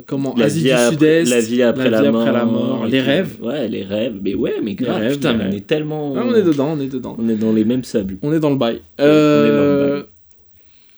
comment 0.06 0.36
la, 0.38 0.46
Asie 0.46 0.60
vie 0.60 0.66
du 0.66 0.72
après, 0.72 0.90
Sud-Est, 0.92 1.30
la 1.30 1.40
vie 1.42 1.64
après 1.64 1.90
la, 1.90 2.02
vie 2.04 2.10
mort, 2.10 2.22
après 2.22 2.34
la 2.34 2.46
mort, 2.46 2.86
et 2.86 2.92
les 2.92 3.00
tout. 3.00 3.06
rêves. 3.06 3.36
Ouais, 3.42 3.68
les 3.68 3.84
rêves. 3.84 4.16
Mais 4.22 4.36
ouais, 4.36 4.56
mais 4.62 4.76
grave. 4.76 5.00
rêves, 5.02 5.14
putain, 5.14 5.34
mais 5.34 5.46
on 5.50 5.52
est 5.52 5.66
tellement. 5.66 6.14
Ah, 6.18 6.24
on 6.28 6.36
est 6.36 6.44
dedans, 6.44 6.76
on 6.78 6.80
est 6.82 6.88
dedans. 6.92 7.16
On 7.18 7.30
est 7.30 7.36
dans 7.36 7.54
les 7.54 7.64
mêmes 7.66 7.84
sables. 7.84 8.18
On 8.22 8.32
est 8.34 8.40
dans 8.40 8.50
le 8.52 8.58
bail. 8.58 8.82
est 9.00 9.02
dans 9.02 9.08
le 9.08 9.94
bail. 9.94 10.04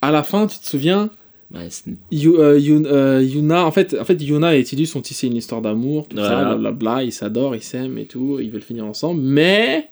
À 0.01 0.11
la 0.11 0.23
fin, 0.23 0.47
tu 0.47 0.59
te 0.59 0.65
souviens, 0.67 1.09
Ouais, 1.53 1.67
euh, 2.25 2.59
euh, 2.59 3.21
Yuna, 3.23 3.63
en 3.65 3.71
fait, 3.71 3.95
en 3.99 4.03
fait, 4.05 4.19
Yuna 4.21 4.55
et 4.55 4.63
Tidus 4.63 4.89
ont 4.95 5.01
tissé 5.01 5.27
une 5.27 5.35
histoire 5.35 5.61
d'amour, 5.61 6.07
tout 6.07 6.17
ça, 6.17 6.45
blablabla, 6.45 7.03
ils 7.03 7.11
s'adorent, 7.11 7.55
ils 7.55 7.61
s'aiment 7.61 7.99
et 7.99 8.05
tout, 8.05 8.39
ils 8.41 8.49
veulent 8.49 8.63
finir 8.63 8.85
ensemble, 8.85 9.21
mais, 9.21 9.89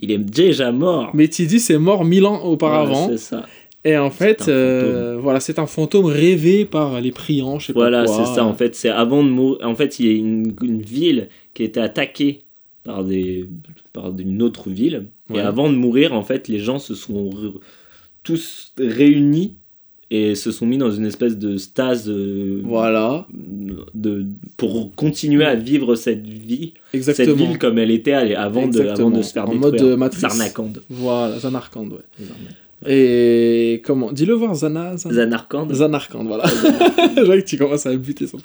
Il 0.00 0.10
est 0.10 0.18
déjà 0.18 0.72
mort. 0.72 1.10
mais 1.14 1.28
Tidus 1.28 1.60
est 1.70 1.78
mort 1.78 2.04
mille 2.04 2.24
ans 2.26 2.42
auparavant, 2.44 3.06
Ouais, 3.08 3.16
c'est 3.18 3.24
ça. 3.36 3.46
et 3.84 3.96
en 3.98 4.10
fait, 4.10 4.42
C'est 4.44 4.50
un 4.50 4.54
euh, 4.54 5.18
voilà, 5.20 5.40
c'est 5.40 5.58
un 5.58 5.66
fantôme 5.66 6.06
rêvé 6.06 6.64
par 6.64 7.00
les 7.00 7.12
priants, 7.12 7.58
je 7.58 7.66
sais 7.66 7.72
Voilà, 7.72 8.04
pas 8.04 8.08
c'est 8.08 8.34
ça. 8.34 8.44
En 8.44 8.54
fait, 8.54 8.74
c'est 8.74 8.88
avant 8.88 9.22
de 9.22 9.28
mourir. 9.28 9.66
En 9.68 9.74
fait, 9.74 10.00
il 10.00 10.06
y 10.06 10.08
a 10.10 10.12
une, 10.16 10.52
une 10.62 10.80
ville 10.82 11.28
qui 11.54 11.62
a 11.62 11.66
été 11.66 11.80
attaquée 11.80 12.42
par 12.82 13.04
des 13.04 13.46
par 13.92 14.12
une 14.18 14.40
autre 14.42 14.70
ville. 14.70 15.08
Ouais. 15.28 15.36
Et 15.38 15.40
avant 15.40 15.68
de 15.70 15.76
mourir, 15.76 16.12
en 16.14 16.22
fait, 16.22 16.48
les 16.48 16.58
gens 16.60 16.78
se 16.78 16.94
sont 16.94 17.30
tous 18.22 18.72
réunis 18.78 19.56
et 20.12 20.34
se 20.34 20.50
sont 20.50 20.66
mis 20.66 20.76
dans 20.78 20.90
une 20.90 21.06
espèce 21.06 21.38
de 21.38 21.56
stase 21.56 22.08
euh, 22.10 22.60
Voilà, 22.64 23.26
de 23.94 24.26
pour 24.56 24.92
continuer 24.96 25.44
à 25.44 25.54
vivre 25.54 25.94
cette 25.94 26.26
vie, 26.26 26.74
exactement. 26.92 27.28
cette 27.28 27.36
ville 27.36 27.58
comme 27.58 27.78
elle 27.78 27.90
était 27.92 28.12
avant 28.14 28.62
de 28.62 28.66
Exactement. 28.80 29.08
avant 29.08 29.18
de 29.18 29.22
se 29.22 29.32
faire 29.32 29.48
En 29.48 29.52
détruire. 29.54 29.96
mode, 29.96 30.12
euh. 30.14 30.18
Zarnakand. 30.18 30.72
Voilà, 30.88 31.38
Zanarkand, 31.38 31.86
ouais. 31.86 32.24
Et 32.86 33.82
comment? 33.84 34.10
Dis-le 34.10 34.32
voir, 34.34 34.54
Zana, 34.54 34.96
Zana. 34.96 35.14
Zanarkand. 35.14 35.68
Zanarkand, 35.72 36.24
voilà. 36.24 36.44
Je 37.16 37.22
vois 37.24 37.36
que 37.40 37.46
tu 37.46 37.58
commences 37.58 37.84
à 37.84 37.94
buter 37.94 38.26
son. 38.26 38.38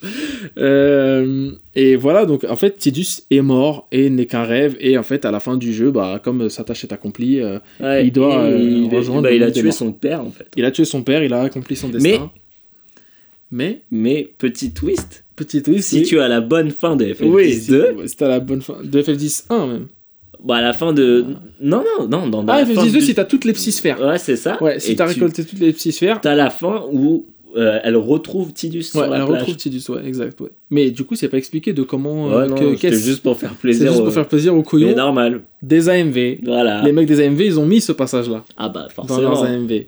Euh, 0.58 1.52
et 1.74 1.96
voilà, 1.96 2.26
donc 2.26 2.44
en 2.44 2.56
fait, 2.56 2.78
Tidus 2.78 3.22
est 3.32 3.42
mort 3.42 3.88
et 3.92 4.10
n'est 4.10 4.26
qu'un 4.26 4.44
rêve. 4.44 4.76
Et 4.80 4.98
en 4.98 5.04
fait, 5.04 5.24
à 5.26 5.32
la 5.32 5.40
fin 5.40 5.56
du 5.58 5.74
jeu, 5.74 5.92
bah, 5.92 6.20
comme 6.24 6.50
sa 6.50 6.64
tâche 6.64 6.84
est 6.84 6.92
accomplie, 6.92 7.40
euh, 7.40 7.60
Ouais, 7.80 8.06
il 8.08 8.12
doit, 8.12 8.40
euh, 8.42 8.58
il, 8.60 8.94
rejoindre 8.94 9.24
bah, 9.24 9.32
il 9.32 9.42
a 9.44 9.52
tué 9.52 9.72
son 9.72 9.94
père 9.94 10.22
en 10.22 10.32
fait. 10.32 10.48
il 10.58 10.66
a 10.66 10.72
tué 10.72 10.86
son 10.86 11.02
père, 11.04 11.24
il 11.24 11.34
a 11.34 11.42
accompli 11.42 11.76
son 11.76 11.90
destin. 11.90 12.30
Mais, 13.52 13.84
Mais 13.92 14.34
petit 14.38 14.72
twist, 14.72 15.24
petit 15.36 15.62
twist, 15.62 15.90
si 15.90 16.04
tu 16.04 16.20
as 16.20 16.28
la 16.28 16.42
bonne 16.42 16.72
fin 16.72 16.96
de 16.96 17.06
FF10 17.06 17.24
Oui, 17.30 17.54
si- 17.54 17.72
2, 17.72 17.96
c'était 18.08 18.26
à 18.26 18.30
la 18.30 18.40
bonne 18.40 18.62
fin. 18.62 18.78
De 18.84 19.02
FF10 19.02 19.46
1 19.50 19.68
même. 19.68 19.88
Bah 20.44 20.56
à 20.58 20.62
la 20.62 20.74
fin 20.74 20.94
de 20.94 21.26
non 21.62 21.84
non 22.00 22.08
non 22.08 22.28
dans 22.28 22.46
Ah, 22.48 22.60
la 22.62 22.66
fin 22.66 22.74
FF10 22.84 22.92
2, 22.92 23.00
du- 23.00 23.06
si 23.06 23.14
t'as 23.16 23.26
toutes 23.26 23.46
les 23.46 23.54
psysphères. 23.54 24.00
Ouais, 24.02 24.18
c'est 24.18 24.36
ça. 24.36 24.62
Ouais, 24.62 24.80
si 24.80 24.96
t'as 24.96 25.06
tu- 25.08 25.14
récolté 25.14 25.44
toutes 25.46 25.60
les 25.60 25.74
psysphères, 25.74 26.20
T'as 26.22 26.36
la 26.36 26.50
fin 26.50 26.84
où 26.92 27.26
euh, 27.58 27.80
elle 27.84 27.96
retrouve 27.96 28.52
Tidus 28.52 28.80
ouais, 28.80 28.84
sur 28.84 29.00
la 29.08 29.18
elle 29.20 29.26
plage. 29.26 29.40
retrouve 29.40 29.56
Tidus, 29.56 29.82
ouais, 29.90 30.06
exact. 30.06 30.42
Ouais. 30.42 30.50
Mais 30.72 30.92
du 30.92 31.06
coup, 31.06 31.16
c'est 31.16 31.30
pas 31.30 31.38
expliqué 31.38 31.72
de 31.72 31.84
comment. 31.84 32.30
euh, 32.34 32.50
Ouais, 32.50 32.76
qu'est-ce- 32.76 33.06
juste 33.06 33.24
pour 33.24 33.38
faire 33.38 33.52
C'est 33.52 33.62
plaisir. 33.62 33.92
juste 33.92 34.04
pour 34.04 34.12
faire 34.14 34.28
plaisir 34.28 34.54
aux 34.56 34.62
couillons 34.64 34.94
normal. 34.96 35.42
des 35.62 35.88
AMV. 35.88 36.40
Voilà. 36.44 36.82
Les 36.84 36.92
mecs 36.92 37.08
des 37.08 37.22
AMV, 37.22 37.42
ils 37.46 37.60
ont 37.60 37.66
mis 37.66 37.80
ce 37.80 37.94
passage-là 37.94 38.44
Ah 38.58 38.68
bah 38.70 38.84
dans 38.98 39.08
forcément. 39.08 39.22
leurs 39.30 39.44
AMV. 39.46 39.88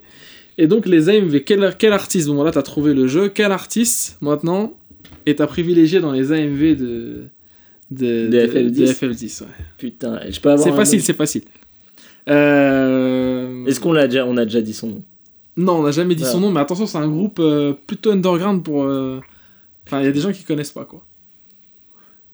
Et 0.56 0.66
donc, 0.66 0.86
les 0.86 1.08
AMV, 1.10 1.44
quel, 1.44 1.74
quel 1.78 1.92
artiste 1.92 2.28
Bon, 2.28 2.42
là, 2.42 2.50
t'as 2.50 2.62
trouvé 2.62 2.94
le 2.94 3.06
jeu. 3.06 3.28
Quel 3.28 3.52
artiste, 3.52 4.16
maintenant, 4.22 4.72
est 5.26 5.40
à 5.42 5.46
privilégier 5.46 6.00
dans 6.00 6.10
les 6.12 6.32
AMV 6.32 6.74
de. 6.74 7.24
De, 7.90 8.28
De 8.28 8.38
FF10? 8.46 8.70
de 8.74 8.86
FF10, 8.86 9.42
ouais. 9.42 9.48
Putain, 9.78 10.20
je 10.28 10.38
peux 10.40 10.50
avoir. 10.50 10.66
C'est 10.68 10.74
facile, 10.76 11.00
c'est 11.02 11.14
facile. 11.16 11.42
Euh... 12.28 13.64
Est-ce 13.66 13.80
qu'on 13.80 13.92
l'a 13.92 14.06
déjà, 14.06 14.26
on 14.26 14.36
a 14.36 14.44
déjà 14.44 14.60
dit 14.60 14.74
son 14.74 14.88
nom? 14.88 15.02
Non, 15.56 15.80
on 15.80 15.82
n'a 15.82 15.90
jamais 15.90 16.14
dit 16.14 16.22
Ouais. 16.22 16.28
son 16.30 16.40
nom, 16.40 16.50
mais 16.50 16.60
attention, 16.60 16.86
c'est 16.86 16.98
un 16.98 17.08
groupe 17.08 17.38
euh, 17.40 17.72
plutôt 17.86 18.10
underground 18.12 18.62
pour. 18.62 18.84
euh, 18.84 19.20
Enfin, 19.86 20.00
il 20.00 20.04
y 20.04 20.08
a 20.08 20.12
des 20.12 20.20
gens 20.20 20.30
qui 20.32 20.44
connaissent 20.44 20.70
pas, 20.72 20.84
quoi. 20.84 21.02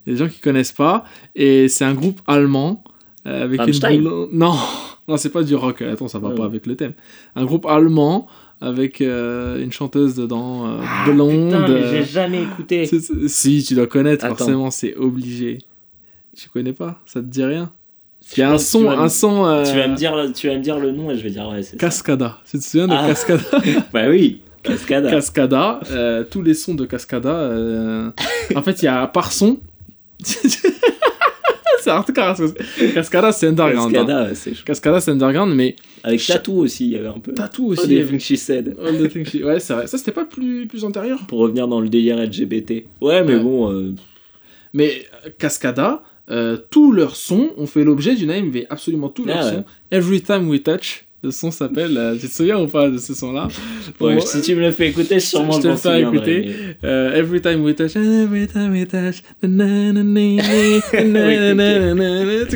Il 0.06 0.10
y 0.12 0.16
a 0.16 0.18
des 0.18 0.24
gens 0.24 0.30
qui 0.30 0.40
connaissent 0.40 0.72
pas, 0.72 1.04
et 1.36 1.68
c'est 1.68 1.84
un 1.84 1.94
groupe 1.94 2.20
allemand 2.26 2.82
euh, 3.26 3.44
avec 3.44 3.60
Rammstein? 3.60 3.92
une 3.94 4.02
boule- 4.02 4.28
Non, 4.32 4.54
non, 5.08 5.16
c'est 5.16 5.30
pas 5.30 5.44
du 5.44 5.54
rock. 5.54 5.80
Attends, 5.82 6.08
ça 6.08 6.18
va 6.18 6.30
Ouais. 6.30 6.34
pas 6.34 6.44
avec 6.44 6.66
le 6.66 6.74
thème. 6.76 6.92
Un 7.36 7.44
groupe 7.44 7.64
allemand 7.66 8.26
avec 8.60 9.00
euh, 9.00 9.62
une 9.62 9.72
chanteuse 9.72 10.14
dedans 10.14 10.66
euh, 10.66 10.80
blonde. 11.06 11.52
Ah, 11.54 11.60
Putain, 11.64 11.68
mais 11.74 11.88
j'ai 11.90 12.04
jamais 12.04 12.42
écouté. 12.42 12.88
Si, 13.28 13.62
tu 13.64 13.74
dois 13.74 13.86
connaître, 13.86 14.24
Attends. 14.24 14.36
forcément, 14.36 14.70
c'est 14.70 14.96
obligé. 14.96 15.58
Tu 16.36 16.48
connais 16.48 16.72
pas? 16.72 17.00
Ça 17.06 17.20
te 17.20 17.26
dit 17.26 17.44
rien? 17.44 17.70
Il 18.36 18.40
y 18.40 18.42
a 18.42 18.50
un 18.52 18.58
son, 18.58 18.78
tu 18.80 18.84
vas 18.86 18.96
me- 18.96 19.02
un 19.02 19.08
son. 19.10 19.44
euh, 19.44 19.64
Tu 19.70 19.76
vas 19.76 19.86
me 19.86 19.94
dire, 19.96 20.14
tu 20.34 20.48
vas 20.48 20.54
me 20.56 20.60
dire 20.62 20.78
le 20.78 20.92
nom 20.92 21.10
et 21.10 21.16
je 21.18 21.22
vais 21.22 21.30
dire 21.30 21.46
ouais 21.48 21.62
c'est 21.62 21.72
ça. 21.72 21.76
Cascada. 21.76 22.38
Tu 22.50 22.58
te 22.58 22.64
souviens 22.64 22.88
de 22.88 22.94
Ah. 22.94 23.06
Cascada? 23.06 23.42
Bah 23.92 24.08
oui, 24.08 24.40
Cascada. 24.62 25.10
Cascada, 25.10 25.80
euh, 25.90 26.24
tous 26.24 26.40
les 26.40 26.54
sons 26.54 26.74
de 26.74 26.86
Cascada. 26.86 27.28
euh, 27.34 28.10
En 28.56 28.62
fait, 28.62 28.80
il 28.82 28.86
y 28.86 28.88
a 28.88 29.06
par 29.06 29.30
son. 29.30 29.58
hardcore. 31.90 32.36
parce 32.36 32.52
que 32.52 32.94
Cascada, 32.94 33.32
c'est 33.32 33.46
underground. 33.48 33.94
hein. 33.96 34.00
Cascada, 34.04 34.24
ouais, 34.28 34.34
c'est. 34.34 34.64
Cascada, 34.64 35.00
c'est 35.00 35.10
underground, 35.12 35.54
mais 35.54 35.76
Avec 36.02 36.24
Tattoo 36.26 36.52
aussi, 36.58 36.86
il 36.86 36.92
y 36.92 36.96
avait 36.96 37.08
un 37.08 37.18
peu. 37.20 37.32
All 37.38 37.48
aussi. 37.66 37.88
the 37.88 38.06
things 38.08 38.18
she 38.20 38.36
said. 38.36 38.76
All 38.84 38.96
the 38.98 39.08
things 39.10 39.24
she- 39.26 39.42
Ouais, 39.44 39.60
c'est 39.60 39.74
vrai. 39.74 39.86
Ça, 39.86 39.98
c'était 39.98 40.12
pas 40.12 40.24
plus, 40.24 40.66
plus 40.66 40.84
antérieur? 40.84 41.20
Pour 41.28 41.38
revenir 41.40 41.66
dans 41.68 41.80
le 41.80 41.88
délire 41.88 42.18
LGBT. 42.18 42.86
Ouais, 43.00 43.22
mais 43.24 43.34
Ouais. 43.34 43.40
bon. 43.40 43.70
euh, 43.72 43.94
Mais 44.72 45.04
euh, 45.26 45.30
Cascada, 45.38 46.02
euh, 46.30 46.56
tous 46.70 46.90
leurs 46.92 47.16
sons 47.16 47.50
ont 47.56 47.66
fait 47.66 47.84
l'objet 47.84 48.14
d'une 48.16 48.30
AMV. 48.30 48.66
Absolument 48.70 49.08
tous 49.08 49.24
leurs 49.24 49.38
Ah 49.38 49.44
ouais. 49.46 49.52
sons. 49.56 49.64
Every 49.90 50.20
Time 50.22 50.48
We 50.48 50.62
Touch. 50.62 51.03
Le 51.24 51.30
son 51.30 51.50
s'appelle. 51.50 51.96
Euh, 51.96 52.18
tu 52.20 52.28
te 52.28 52.34
souviens 52.34 52.60
ou 52.60 52.66
pas 52.66 52.90
de 52.90 52.98
ce 52.98 53.14
son-là 53.14 53.48
Si 54.26 54.42
tu 54.42 54.54
me 54.54 54.60
le 54.60 54.72
fais 54.72 54.88
écouter, 54.88 55.18
sûrement 55.20 55.52
je 55.52 55.62
te 55.62 55.68
le 55.68 55.76
fais 55.76 56.02
écouter. 56.02 56.54
Euh, 56.84 57.18
every 57.18 57.40
time 57.40 57.62
we 57.64 57.74
touch, 57.74 57.96
every 57.96 58.46
time 58.46 58.72
we 58.72 58.86
touch, 58.86 59.22
tu 59.40 59.48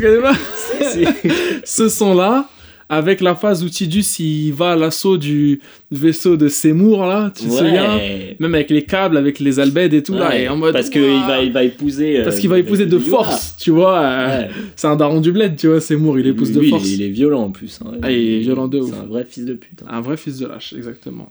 connais 0.02 0.20
pas. 0.20 0.34
Ce 1.64 1.88
son-là, 1.88 2.46
avec 2.90 3.20
la 3.20 3.34
phase 3.34 3.62
où 3.64 3.68
Tidus 3.68 4.04
il 4.18 4.52
va 4.52 4.72
à 4.72 4.76
l'assaut 4.76 5.18
du 5.18 5.60
vaisseau 5.90 6.36
de 6.36 6.48
Seymour 6.48 7.04
là, 7.06 7.30
tu 7.36 7.44
te 7.46 7.50
souviens? 7.50 7.98
Même 8.38 8.54
avec 8.54 8.70
les 8.70 8.82
câbles, 8.82 9.16
avec 9.16 9.40
les 9.40 9.60
albèdes 9.60 9.92
et 9.94 10.02
tout 10.02 10.14
là, 10.14 10.28
Ouais, 10.30 10.42
et 10.44 10.48
en 10.48 10.56
mode. 10.56 10.72
Parce 10.72 10.88
qu'il 10.90 11.02
va, 11.02 11.42
il 11.42 11.52
va 11.52 11.64
épouser. 11.64 12.20
euh, 12.20 12.24
Parce 12.24 12.38
qu'il 12.38 12.48
va 12.48 12.58
épouser 12.58 12.86
de 12.86 12.98
force, 12.98 13.56
tu 13.58 13.70
vois. 13.70 13.98
euh, 13.98 14.42
Ouais. 14.42 14.48
C'est 14.76 14.86
un 14.86 14.96
daron 14.96 15.20
du 15.20 15.32
bled, 15.32 15.56
tu 15.56 15.66
vois, 15.68 15.80
Seymour, 15.80 16.18
il 16.18 16.26
épouse 16.26 16.52
de 16.52 16.60
force. 16.62 16.88
Il, 16.90 17.02
est 17.02 17.08
violent 17.08 17.42
en 17.42 17.50
plus. 17.50 17.78
hein. 17.84 17.92
Ah, 18.02 18.10
il 18.10 18.34
est 18.34 18.38
violent 18.40 18.68
de 18.68 18.78
ouf. 18.80 18.90
C'est 18.94 19.00
un 19.00 19.06
vrai 19.06 19.26
fils 19.28 19.44
de 19.44 19.54
pute. 19.54 19.80
hein. 19.82 19.90
Un 19.90 20.00
vrai 20.00 20.16
fils 20.16 20.38
de 20.38 20.46
lâche, 20.46 20.72
exactement. 20.76 21.28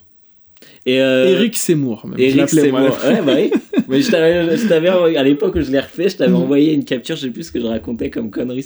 Et 0.85 1.01
euh, 1.01 1.27
Eric 1.33 1.55
Seymour, 1.57 2.05
même. 2.07 2.19
Eric. 2.19 2.49
Seymour. 2.49 2.97
Ouais, 3.05 3.21
bah 3.25 3.33
oui. 3.35 3.51
Mais 3.89 4.01
je 4.01 4.09
t'avais, 4.11 4.57
je 4.57 4.67
t'avais 4.67 4.89
envoyé- 4.89 5.17
à 5.17 5.23
l'époque 5.23 5.55
où 5.55 5.61
je 5.61 5.69
l'ai 5.71 5.79
refait, 5.79 6.09
je 6.09 6.17
t'avais 6.17 6.31
Mhm. 6.31 6.37
envoyé 6.37 6.73
une 6.73 6.83
capture, 6.85 7.15
je 7.15 7.21
sais 7.21 7.29
plus 7.29 7.43
ce 7.43 7.51
que 7.51 7.59
je 7.59 7.65
racontais 7.65 8.09
comme 8.09 8.29
connerie. 8.31 8.65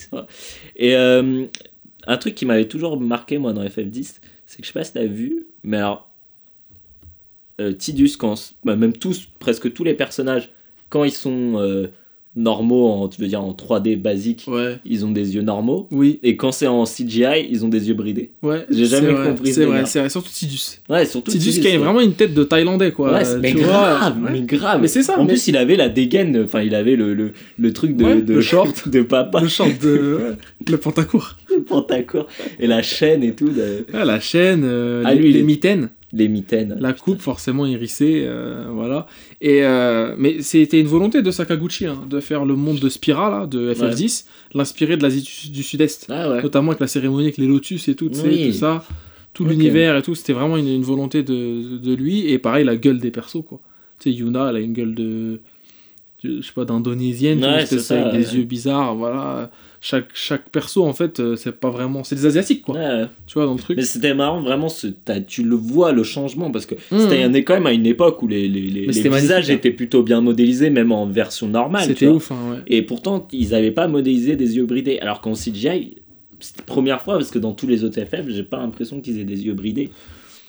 Et 0.78 0.96
euh, 0.96 1.46
un 2.08 2.18
truc 2.18 2.36
qui 2.36 2.46
m'avait 2.46 2.68
toujours 2.68 3.00
marqué, 3.00 3.38
moi, 3.38 3.54
dans 3.54 3.64
FF10, 3.64 4.20
c'est 4.46 4.58
que 4.58 4.64
je 4.64 4.68
sais 4.68 4.74
pas 4.74 4.84
si 4.84 4.94
t'as 4.94 5.06
vu, 5.06 5.48
mais 5.64 5.78
alors, 5.78 6.12
euh, 7.60 7.74
Tidus, 7.74 8.18
quand, 8.18 8.54
bah, 8.64 8.76
même 8.76 8.94
tous, 8.94 9.28
presque 9.40 9.72
tous 9.74 9.84
les 9.84 9.94
personnages, 9.94 10.52
quand 10.90 11.04
ils 11.04 11.12
sont 11.12 11.54
euh, 11.58 11.88
normaux, 12.36 12.88
en, 12.88 13.08
tu 13.10 13.22
veux 13.22 13.28
dire 13.28 13.42
en 13.44 13.52
3D 13.54 13.96
basique, 14.02 14.46
Ouais. 14.48 14.78
ils 14.86 15.04
ont 15.06 15.12
des 15.12 15.36
yeux 15.36 15.42
normaux. 15.42 15.88
Oui, 15.92 16.20
Et 16.24 16.38
quand 16.38 16.52
c'est 16.54 16.68
en 16.68 16.86
CGI, 16.86 17.48
ils 17.50 17.66
ont 17.66 17.68
des 17.68 17.90
yeux 17.90 17.94
bridés. 17.94 18.32
ouais. 18.42 18.66
J'ai 18.70 18.86
jamais 18.86 19.12
vrai, 19.12 19.28
compris 19.30 19.48
ce 19.50 19.54
C'est 19.56 19.66
vrai, 19.66 19.86
c'est 19.86 20.00
vrai, 20.00 20.10
surtout 20.10 20.30
Tidus. 20.32 20.80
Ouais, 20.90 21.06
surtout 21.06 21.32
Tidus 21.32 21.50
Tidus, 21.52 21.60
qui 21.62 21.68
a 21.76 21.78
vraiment 21.78 22.00
une 22.00 22.14
tête 22.14 22.34
de 22.34 22.44
Thaïlandais, 22.44 22.92
quoi. 22.94 23.12
Ouais, 23.14 23.24
mais 23.42 23.52
tu 23.52 23.58
grave, 23.58 24.18
vois. 24.20 24.30
mais 24.32 24.42
grave. 24.42 24.80
Mais 24.82 24.88
c'est 24.88 25.04
ça, 25.04 25.20
En 25.20 25.24
mais- 25.24 25.30
plus, 25.34 25.48
il 25.50 25.58
avait 25.58 25.76
la 25.76 25.90
dégaine, 25.90 26.44
enfin, 26.46 26.62
il 26.62 26.74
avait 26.74 26.96
le, 26.96 27.14
le, 27.14 27.34
le 27.60 27.74
truc 27.74 27.98
de, 27.98 28.06
Ouais, 28.06 28.22
de 28.22 28.34
le 28.36 28.42
short. 28.42 28.88
de 28.90 29.02
papa, 29.02 29.42
Le 29.42 29.48
short 29.50 29.72
de. 29.82 30.36
le 30.70 30.78
pantacourt. 30.78 31.36
le 31.50 31.62
pantacourt, 31.64 32.28
et 32.62 32.68
la 32.68 32.82
chaîne 32.82 33.24
et 33.24 33.34
tout, 33.34 33.50
de- 33.50 33.86
Ah, 33.94 34.06
la 34.06 34.22
chaîne, 34.22 34.62
euh, 34.64 35.04
Ah, 35.06 35.14
les, 35.14 35.22
lui, 35.22 35.34
les 35.34 35.40
est- 35.40 35.44
mitaines, 35.44 35.90
les 36.14 36.28
mitaines. 36.28 36.78
la 36.80 36.94
coupe 36.94 37.22
forcément 37.22 37.66
hérissée, 37.66 38.24
euh, 38.26 38.66
voilà. 38.72 39.06
Et, 39.40 39.64
euh, 39.64 40.16
mais 40.18 40.42
c'était 40.42 40.80
une 40.80 40.88
volonté 40.88 41.22
de 41.22 41.32
Sakaguchi 41.32 41.86
hein, 41.86 42.02
de 42.10 42.20
faire 42.20 42.44
le 42.46 42.56
monde 42.56 42.80
de 42.80 42.90
Spira, 42.90 43.30
là, 43.30 43.48
de 43.48 43.74
FF10, 43.74 44.26
l'inspirer 44.54 44.98
de 44.98 45.04
l'Asie 45.04 45.22
du, 45.22 45.52
du 45.52 45.64
Sud-Est. 45.64 46.08
Ah 46.10 46.30
ouais. 46.32 46.42
Notamment 46.44 46.72
avec 46.72 46.82
la 46.82 46.88
cérémonie 46.88 47.24
avec 47.26 47.38
les 47.38 47.48
lotus 47.48 47.88
et 47.88 47.96
tout, 47.96 48.10
Oui. 48.24 48.48
tout 48.52 48.58
ça. 48.58 48.84
Tout 49.34 49.46
l'univers 49.46 49.96
et 49.96 50.02
tout, 50.02 50.14
c'était 50.14 50.34
vraiment 50.34 50.58
une, 50.58 50.68
une 50.68 50.82
volonté 50.84 51.24
de, 51.24 51.78
de 51.78 51.94
lui. 51.94 52.30
Et 52.30 52.38
pareil, 52.38 52.66
la 52.66 52.76
gueule 52.76 53.00
des 53.00 53.12
persos, 53.12 53.44
quoi. 53.48 53.62
Tu 54.00 54.12
sais, 54.12 54.18
Yuna, 54.18 54.50
elle 54.50 54.56
a 54.58 54.60
une 54.60 54.74
gueule 54.74 54.94
de. 54.94 55.40
Je 56.24 56.42
sais 56.42 56.52
pas, 56.54 56.66
d'indonésienne, 56.66 57.44
Ouais, 57.44 57.66
c'est 57.66 57.80
ça, 57.80 58.08
avec 58.08 58.20
des 58.22 58.36
yeux 58.38 58.44
bizarres, 58.44 58.96
voilà. 58.96 59.50
Chaque, 59.84 60.10
chaque 60.14 60.50
perso, 60.50 60.84
en 60.86 60.94
fait, 60.94 61.20
euh, 61.20 61.36
c'est 61.36 61.54
pas 61.54 61.72
vraiment. 61.72 62.04
C'est 62.04 62.14
des 62.14 62.28
asiatiques, 62.28 62.62
quoi. 62.62 62.76
Ouais. 62.76 63.06
Tu 63.26 63.34
vois, 63.34 63.46
dans 63.48 63.54
le 63.54 63.60
truc. 63.60 63.78
Mais 63.78 63.84
c'était 63.84 64.14
marrant, 64.14 64.40
vraiment, 64.40 64.70
ce- 64.70 64.86
tu 65.28 65.42
le 65.44 65.56
vois, 65.56 65.92
le 65.92 66.04
changement, 66.04 66.52
parce 66.52 66.68
que 66.68 66.76
Mmh. 66.76 67.00
c'était 67.00 67.44
quand 67.44 67.56
même 67.56 67.66
à 67.66 67.74
une 67.74 67.88
époque 67.88 68.22
où 68.22 68.28
les, 68.28 68.48
les, 68.48 68.62
les, 68.70 68.86
visages 68.86 69.50
hein. 69.50 69.54
étaient 69.56 69.72
plutôt 69.72 70.04
bien 70.04 70.22
modélisés, 70.22 70.70
même 70.70 70.92
en 70.92 71.08
version 71.08 71.48
normale. 71.48 71.86
C'était 71.88 72.08
ouf, 72.08 72.32
hein, 72.32 72.36
ouais. 72.52 72.58
Et 72.68 72.84
pourtant, 72.84 73.28
ils 73.32 73.50
n'avaient 73.50 73.72
pas 73.72 73.88
modélisé 73.88 74.36
des 74.36 74.56
yeux 74.56 74.66
bridés. 74.68 75.00
Alors 75.00 75.20
qu'en 75.20 75.34
CGI, 75.34 75.96
c'était 76.40 76.60
la 76.60 76.66
première 76.66 77.02
fois 77.02 77.16
parce 77.16 77.32
que 77.32 77.40
dans 77.40 77.54
tous 77.54 77.66
les 77.66 77.84
autres 77.84 78.00
FF, 78.00 78.28
j'ai 78.30 78.44
pas 78.44 78.58
l'impression 78.58 79.02
qu'ils 79.02 79.20
aient 79.20 79.24
des 79.24 79.46
yeux 79.46 79.54
bridés. 79.54 79.90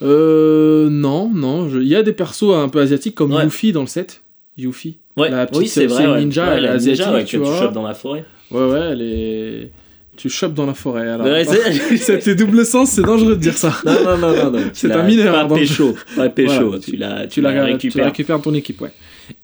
Euh, 0.03 0.91
non, 0.91 1.31
non. 1.33 1.69
je- 1.69 1.79
Il 1.79 1.89
y 1.89 1.95
a 1.97 2.03
des 2.03 2.13
persos 2.13 2.55
un 2.55 2.69
peu 2.69 2.81
asiatiques 2.81 3.15
comme. 3.15 3.33
Yuffie 3.33 3.73
dans 3.73 3.81
le 3.83 3.87
set. 3.87 4.23
Yuffie. 4.59 4.99
Ouais, 5.17 5.31
La 5.31 5.47
petite, 5.47 5.63
oui, 5.63 5.69
c'est 5.69 5.85
euh, 5.85 5.89
vrai. 5.89 6.07
ouais. 6.07 6.21
ninja, 6.21 6.47
Ouais, 6.47 6.53
elle 6.57 6.65
est 6.65 6.69
la 6.69 6.73
asiatique, 6.75 7.25
tu 7.27 7.39
que 7.39 7.43
vois. 7.45 7.59
chopes 7.59 7.73
dans 7.73 7.83
la 7.87 7.95
forêt. 7.95 8.25
Ouais, 8.51 8.65
ouais, 8.67 8.81
elle 8.93 9.03
est. 9.03 9.71
Tu 10.15 10.29
chopes 10.29 10.53
dans 10.53 10.67
la 10.67 10.75
forêt. 10.75 11.09
Alors. 11.09 11.27
C'était 11.97 12.35
double 12.35 12.67
sens, 12.67 12.91
c'est 12.91 13.03
dangereux 13.03 13.35
de 13.35 13.41
dire 13.41 13.55
ça. 13.57 13.73
non, 13.85 14.19
non, 14.19 14.35
non, 14.35 14.51
non, 14.51 14.59
C'est 14.75 14.93
un 14.93 15.03
mineur, 15.05 15.33
Pas 15.35 15.45
donc. 15.47 15.59
pécho. 15.59 15.95
Pas 16.17 16.29
pécho. 16.31 16.67
Voilà, 16.69 16.79
tu 16.81 16.97
l'as 16.97 17.27
tu 17.27 17.41
la, 17.41 17.77
tu 17.79 17.91
la 17.99 18.05
récupères 18.05 18.37
dans 18.37 18.43
ton 18.43 18.55
équipe, 18.55 18.81
ouais. 18.83 18.93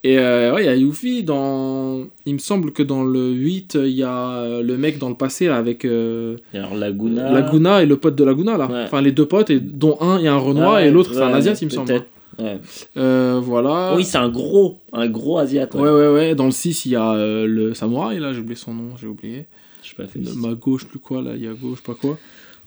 Et 0.05 0.19
euh, 0.19 0.53
ouais, 0.53 0.65
il 0.65 0.67
y 0.67 0.69
a 0.69 0.75
Yuffie 0.77 1.23
dans. 1.23 2.05
Il 2.27 2.35
me 2.35 2.39
semble 2.39 2.73
que 2.73 2.83
dans 2.83 3.03
le 3.03 3.31
8, 3.31 3.79
il 3.83 3.91
y 3.93 4.03
a 4.03 4.31
euh, 4.33 4.63
le 4.63 4.77
mec 4.77 4.99
dans 4.99 5.09
le 5.09 5.15
passé 5.15 5.47
là, 5.47 5.57
avec 5.57 5.87
euh, 5.87 6.37
Alors, 6.53 6.75
Laguna. 6.75 7.31
Laguna 7.33 7.83
et 7.83 7.87
le 7.87 7.97
pote 7.97 8.15
de 8.15 8.25
Laguna 8.25 8.59
là. 8.59 8.67
Ouais. 8.67 8.83
Enfin, 8.85 9.01
les 9.01 9.13
deux 9.13 9.25
potes, 9.27 9.49
et 9.49 9.61
dont 9.61 9.97
un, 10.03 10.19
il 10.19 10.25
y 10.25 10.29
a 10.29 10.35
un 10.35 10.39
Renoir 10.39 10.75
Ouais, 10.75 10.89
et 10.89 10.91
l'autre, 10.91 11.15
c'est 11.15 11.23
un 11.23 11.33
Asiat, 11.33 11.55
il 11.63 11.65
me 11.67 11.71
semble. 11.71 12.03
Ouais. 12.39 12.59
Euh, 12.97 13.41
voilà. 13.43 13.95
Oui, 13.97 14.05
c'est 14.05 14.19
un 14.19 14.29
gros, 14.29 14.79
un 14.93 15.09
gros 15.09 15.39
Asiat. 15.39 15.69
Ouais, 15.75 15.81
ouais, 15.91 16.09
ouais. 16.09 16.35
Dans 16.35 16.45
le 16.47 16.51
6, 16.53 16.87
il 16.87 16.93
y 16.93 16.97
a 16.97 17.13
euh, 17.15 17.47
le 17.47 17.75
samouraï, 17.75 18.19
là, 18.21 18.33
j'ai 18.33 18.41
oublié 18.41 18.55
son 18.57 18.75
nom, 18.75 18.97
j'ai 19.01 19.07
oublié. 19.09 19.47
Je 19.83 19.89
sais 19.91 19.95
pas 19.97 20.07
fait. 20.07 20.19
Le- 20.21 20.35
Ma 20.35 20.55
gauche, 20.55 20.87
plus 20.87 20.99
quoi, 20.99 21.21
là, 21.23 21.33
il 21.35 21.43
y 21.45 21.49
a 21.49 21.53
gauche, 21.55 21.83
pas 21.83 21.95
quoi. 21.95 22.17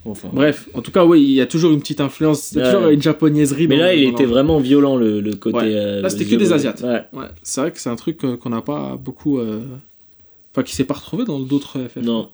Enfin. 0.04 0.30
Bref, 0.34 0.68
en 0.74 0.82
tout 0.82 0.92
cas, 0.92 1.06
oui, 1.06 1.22
il 1.22 1.32
y 1.34 1.42
a 1.42 1.46
toujours 1.46 1.72
une 1.72 1.80
petite 1.80 2.02
influence, 2.02 2.52
il 2.54 2.58
y 2.58 2.62
a 2.62 2.74
toujours 2.74 2.90
une 2.90 3.02
japonaiserie. 3.02 3.68
Mais 3.68 3.78
dans- 3.78 3.84
là, 3.84 3.94
il 3.94 4.06
dans 4.06 4.12
était 4.12 4.24
leur- 4.24 4.32
vraiment 4.34 4.58
violent 4.60 4.96
le, 4.98 5.22
le 5.22 5.36
côté. 5.36 5.58
Ouais. 5.58 5.64
euh, 5.76 6.02
Là, 6.02 6.10
c'était 6.10 6.26
que 6.26 6.36
des. 6.36 6.52
Asiates. 6.54 6.82
Ouais. 6.82 7.28
C'est 7.44 7.62
vrai 7.62 7.72
que 7.72 7.80
c'est 7.80 7.90
un 7.90 7.96
truc 7.96 8.18
qu'on 8.40 8.50
n'a 8.50 8.62
pas 8.62 8.98
beaucoup. 9.00 9.40
Enfin, 9.40 10.64
qui 10.64 10.76
s'est 10.76 10.84
pas 10.84 10.96
retrouvé 10.96 11.24
dans 11.24 11.40
d'autres 11.40 11.78
FF. 11.80 12.04
Non. 12.04 12.30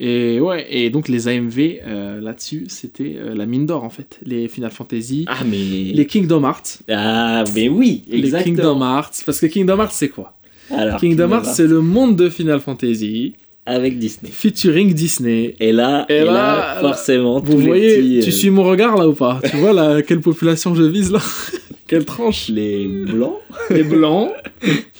Et 0.00 0.40
ouais, 0.40 0.66
et 0.70 0.90
donc 0.90 1.08
les 1.08 1.28
AMV 1.28 1.78
euh, 1.86 2.20
là-dessus, 2.20 2.64
c'était 2.68 3.14
euh, 3.16 3.34
la 3.34 3.46
mine 3.46 3.64
d'or 3.64 3.84
en 3.84 3.90
fait. 3.90 4.18
Les 4.26 4.48
Final 4.48 4.70
Fantasy, 4.72 5.24
Ah, 5.28 5.38
mais. 5.48 5.56
les 5.94 6.06
Kingdom 6.06 6.42
Hearts. 6.44 6.78
Ah, 6.90 7.44
mais 7.54 7.68
oui, 7.68 8.02
Les 8.08 8.18
exactement. 8.18 8.56
Kingdom 8.56 8.80
Hearts. 8.82 9.22
Parce 9.24 9.38
que 9.40 9.46
Kingdom 9.46 9.78
Hearts, 9.78 9.92
c'est 9.92 10.08
quoi? 10.08 10.34
Alors, 10.70 10.98
Kingdom 10.98 11.30
Hearts, 11.30 11.44
c'est 11.46 11.66
le 11.68 11.80
monde 11.80 12.16
de 12.16 12.28
Final 12.28 12.58
Fantasy, 12.58 13.34
Avec 13.66 13.98
Disney. 13.98 14.30
featuring 14.32 14.92
Disney. 14.94 15.54
Et 15.60 15.70
là, 15.72 16.06
Et 16.08 16.14
et 16.16 16.24
là, 16.24 16.32
là, 16.32 16.76
forcément, 16.80 17.38
Vous 17.38 17.52
tous 17.52 17.60
les 17.60 17.66
voyez, 17.66 18.20
tu 18.20 18.28
euh, 18.30 18.32
suis 18.32 18.50
mon 18.50 18.64
regard 18.64 18.96
là 18.96 19.06
ou 19.08 19.12
pas? 19.14 19.40
Tu 19.48 19.56
vois 19.58 19.72
là, 19.72 20.02
quelle 20.02 20.20
population 20.20 20.74
je 20.74 20.82
vise 20.82 21.12
là 21.12 21.20
Quelle 21.86 22.04
tranche 22.04 22.48
les 22.48 22.86
blancs, 22.88 23.36
Les 23.70 23.82
blancs, 23.84 24.30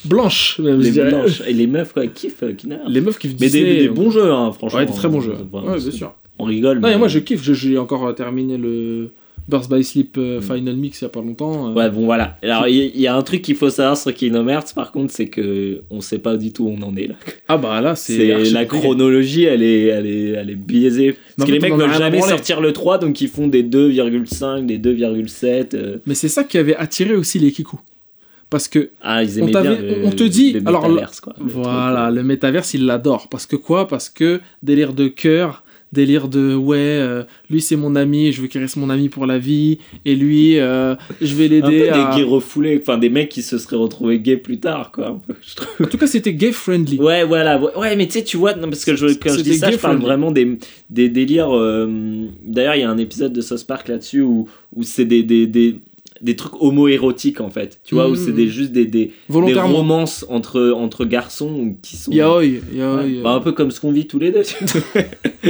blanches 0.04 0.58
même, 0.58 0.80
je 0.80 0.86
les 0.86 0.90
dirais. 0.92 1.08
blanches 1.10 1.40
et 1.46 1.52
les 1.52 1.66
meufs 1.66 1.92
quoi, 1.92 2.06
kiffent 2.06 2.42
euh. 2.42 2.80
Les 2.88 3.00
meufs 3.00 3.18
qui 3.18 3.28
Mais 3.28 3.34
des, 3.34 3.46
Disney, 3.46 3.76
des 3.78 3.88
euh, 3.88 3.92
bons 3.92 4.10
jeux, 4.10 4.30
hein, 4.30 4.52
franchement. 4.52 4.78
Ouais, 4.80 4.86
des 4.86 4.92
très 4.92 5.08
bons 5.08 5.20
jeux. 5.20 5.32
Ouais, 5.52 5.62
bien 5.62 5.78
c'est- 5.78 5.90
sûr. 5.92 6.14
On 6.38 6.44
rigole. 6.44 6.80
Non, 6.80 6.88
et 6.88 6.96
moi 6.96 7.08
je 7.08 7.20
kiffe, 7.20 7.42
Je- 7.42 7.54
j'ai 7.54 7.78
encore 7.78 8.12
terminé 8.14 8.56
le 8.58 9.12
Burst 9.48 9.70
by 9.70 9.84
Sleep 9.84 10.16
euh, 10.16 10.40
Mm. 10.40 10.42
Final 10.42 10.76
Mix 10.76 11.00
il 11.00 11.04
y 11.04 11.06
a 11.06 11.10
pas 11.10 11.20
longtemps. 11.20 11.68
euh. 11.70 11.74
Ouais, 11.74 11.90
bon 11.90 12.04
voilà. 12.06 12.38
Alors, 12.42 12.66
il 12.66 12.98
y, 12.98 13.06
a 13.06 13.14
un 13.14 13.22
truc 13.22 13.42
qu'il 13.42 13.56
faut 13.56 13.68
savoir 13.70 13.96
sur 13.96 14.14
Kingdom 14.14 14.48
Hearts, 14.48 14.72
par 14.74 14.90
contre, 14.90 15.12
c'est 15.12 15.26
que 15.28 15.82
on 15.90 16.00
sait 16.00 16.18
pas 16.18 16.36
du 16.36 16.52
tout 16.52 16.64
où 16.64 16.76
on 16.78 16.82
en 16.82 16.96
est 16.96 17.08
là. 17.08 17.14
Ah 17.48 17.58
bah 17.58 17.80
là 17.80 17.94
c'est. 17.94 18.50
La 18.52 18.64
chronologie, 18.64 19.44
elle 19.44 19.62
est, 19.62 19.86
elle 19.86 20.06
est, 20.06 20.28
elle 20.30 20.50
est 20.50 20.54
biaisée. 20.54 21.16
Parce 21.36 21.48
que 21.48 21.54
les 21.54 21.60
mecs 21.60 21.72
a 21.72 21.76
veulent 21.76 21.92
jamais 21.94 22.20
sortir 22.22 22.60
le 22.60 22.72
3, 22.72 22.98
donc 22.98 23.20
ils 23.20 23.28
font 23.28 23.46
des 23.48 23.62
2,5, 23.62 24.66
des 24.66 24.78
2,7. 24.78 25.74
euh. 25.74 25.96
Mais 26.06 26.14
c'est 26.14 26.28
ça 26.28 26.44
qui 26.44 26.56
avait 26.58 26.76
attiré 26.76 27.14
aussi 27.14 27.38
les 27.38 27.52
Kiku. 27.52 27.78
Parce 28.50 28.68
que 28.68 28.90
Ah, 29.02 29.22
ils 29.24 29.42
On 29.42 29.48
aimaient 29.48 29.62
bien. 29.62 29.76
le- 29.80 30.06
on 30.06 30.10
te 30.10 30.22
dit- 30.22 30.52
le 30.52 30.60
alors, 30.66 30.82
quoi. 31.22 31.34
Le 31.40 31.44
voilà, 31.50 32.04
truc, 32.06 32.16
le 32.16 32.22
métaverse 32.22 32.74
il 32.74 32.86
l'adore. 32.86 33.28
Parce 33.28 33.46
que 33.46 33.56
quoi? 33.56 33.88
Parce 33.88 34.08
que 34.08 34.40
délire 34.62 34.92
de 34.92 35.08
cœur, 35.08 35.63
délire 35.94 36.28
de 36.28 36.54
ouais, 36.54 36.76
euh, 36.78 37.22
lui 37.48 37.62
c'est 37.62 37.76
mon 37.76 37.94
ami, 37.96 38.32
je 38.32 38.42
veux 38.42 38.48
qu'il 38.48 38.60
reste 38.60 38.76
mon 38.76 38.90
ami 38.90 39.08
pour 39.08 39.24
la 39.24 39.38
vie. 39.38 39.78
Et 40.04 40.14
lui, 40.14 40.58
euh, 40.58 40.94
je 41.22 41.34
vais 41.34 41.46
un 41.46 41.48
peu 41.60 41.68
l'aider 41.70 41.84
des 41.84 41.88
à. 41.90 42.14
gays 42.16 42.22
refoulés, 42.24 42.78
enfin 42.82 42.98
des 42.98 43.08
mecs 43.08 43.30
qui 43.30 43.40
se 43.42 43.56
seraient 43.56 43.76
retrouvés 43.76 44.20
gays 44.20 44.36
plus 44.36 44.60
tard, 44.60 44.92
quoi. 44.92 45.18
En 45.80 45.84
tout 45.86 45.96
cas 45.96 46.06
c'était 46.06 46.34
gay 46.34 46.52
friendly. 46.52 46.98
Ouais, 46.98 47.24
voilà. 47.24 47.58
Ouais, 47.78 47.96
mais 47.96 48.06
tu 48.06 48.12
sais, 48.12 48.24
tu 48.24 48.36
vois, 48.36 48.54
non, 48.54 48.68
parce 48.68 48.84
que 48.84 48.94
je, 48.96 49.06
quand 49.14 49.32
je 49.34 49.40
dis 49.40 49.54
ça, 49.54 49.70
je 49.70 49.76
parle 49.78 49.94
friendly. 49.94 50.04
vraiment 50.04 50.30
des, 50.30 50.58
des 50.90 51.08
délires. 51.08 51.54
euh, 51.56 52.26
D'ailleurs, 52.44 52.74
il 52.74 52.80
y 52.80 52.84
a 52.84 52.90
un 52.90 52.98
épisode 52.98 53.32
de 53.32 53.40
South 53.40 53.66
Park 53.66 53.88
là-dessus 53.88 54.20
où, 54.20 54.48
où 54.74 54.82
c'est 54.82 55.04
des, 55.04 55.22
des, 55.22 55.46
des, 55.46 55.80
des 56.24 56.36
trucs 56.36 56.54
homo-érotiques 56.60 57.40
en 57.40 57.50
fait. 57.50 57.78
Tu 57.84 57.94
vois, 57.94 58.08
où 58.08 58.12
Mhm. 58.12 58.16
c'est 58.16 58.32
des, 58.32 58.48
juste 58.48 58.72
des, 58.72 58.86
des, 58.86 59.12
des 59.28 59.54
romances 59.60 60.24
entre, 60.30 60.72
entre 60.74 61.04
garçons 61.04 61.76
qui 61.82 61.96
sont. 61.96 62.10
Yaoi, 62.10 62.44
yaoi. 62.72 62.96
Ouais, 62.96 63.20
bah, 63.22 63.30
un 63.32 63.40
peu 63.40 63.52
comme 63.52 63.70
ce 63.70 63.78
qu'on 63.80 63.92
vit 63.92 64.06
tous 64.06 64.18
les 64.18 64.30
deux. 64.32 64.42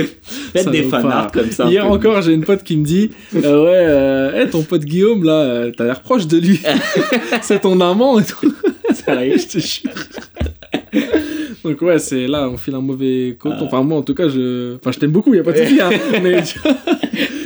Faites 0.53 0.69
des 0.71 0.83
fanarts 0.83 1.31
comme 1.33 1.51
ça. 1.51 1.69
Hier 1.71 1.87
encore, 1.91 2.21
j'ai 2.23 2.33
une 2.35 2.45
pote 2.45 2.63
qui 2.65 2.77
me 2.77 2.85
dit 2.85 3.11
euh, 3.37 3.39
Ouais, 3.65 3.71
euh, 3.73 4.43
hey, 4.45 4.51
ton 4.51 4.63
pote 4.63 4.85
Guillaume, 4.85 5.23
là, 5.25 5.41
euh, 5.41 5.73
t'as 5.77 5.85
l'air 5.85 6.01
proche 6.01 6.27
de 6.27 6.39
lui. 6.39 6.61
c'est 7.43 7.61
ton 7.61 7.81
amant 7.81 8.19
et 8.19 8.25
tout. 8.25 8.53
Sérieux 8.93 9.37
je 9.39 9.47
te 9.47 9.59
jure. 9.59 9.91
Donc, 11.65 11.81
ouais, 11.83 11.99
c'est 11.99 12.27
là, 12.27 12.49
on 12.51 12.57
file 12.57 12.75
un 12.75 12.81
mauvais 12.81 13.37
compte. 13.39 13.55
Ah. 13.59 13.63
Enfin, 13.65 13.83
moi, 13.83 13.99
en 13.99 14.03
tout 14.03 14.15
cas, 14.15 14.29
je, 14.29 14.75
enfin, 14.77 14.93
je 14.93 14.99
t'aime 14.99 15.13
beaucoup, 15.13 15.33
y 15.35 15.39
a 15.39 15.43
pas 15.45 15.53
de 15.53 15.59
souci. 15.59 15.81
Hein, 15.81 15.91
mais 16.23 16.43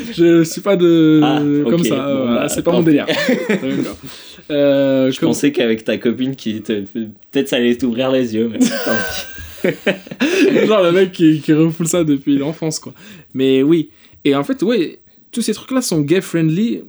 je 0.16 0.42
suis 0.44 0.60
pas 0.60 0.76
de. 0.76 1.20
Ah, 1.22 1.40
comme 1.68 1.84
ça. 1.84 1.96
bon, 1.96 2.16
voilà, 2.26 2.40
bah, 2.42 2.48
c'est 2.48 2.62
pas 2.62 2.72
mon 2.72 2.82
délire. 2.82 3.06
Euh, 4.50 5.10
Je 5.10 5.20
comme- 5.20 5.28
pensais 5.28 5.52
qu'avec 5.52 5.84
ta 5.84 5.98
copine 5.98 6.34
qui 6.34 6.62
te. 6.62 6.80
Peut-être 7.30 7.48
ça 7.48 7.56
allait 7.56 7.76
t'ouvrir 7.76 8.10
les 8.10 8.34
yeux, 8.34 8.50
mais. 8.50 8.58
Genre 10.66 10.82
le 10.82 10.92
mec 10.92 11.12
qui, 11.12 11.40
qui 11.42 11.52
refoule 11.52 11.86
ça 11.86 12.02
depuis 12.04 12.38
l'enfance, 12.38 12.78
quoi. 12.78 12.94
Mais 13.34 13.62
oui. 13.62 13.90
Et 14.24 14.34
en 14.34 14.44
fait, 14.44 14.62
oui, 14.62 14.96
tous 15.32 15.42
ces 15.42 15.52
trucs-là 15.52 15.82
sont 15.82 16.00
gay-friendly. 16.00 16.82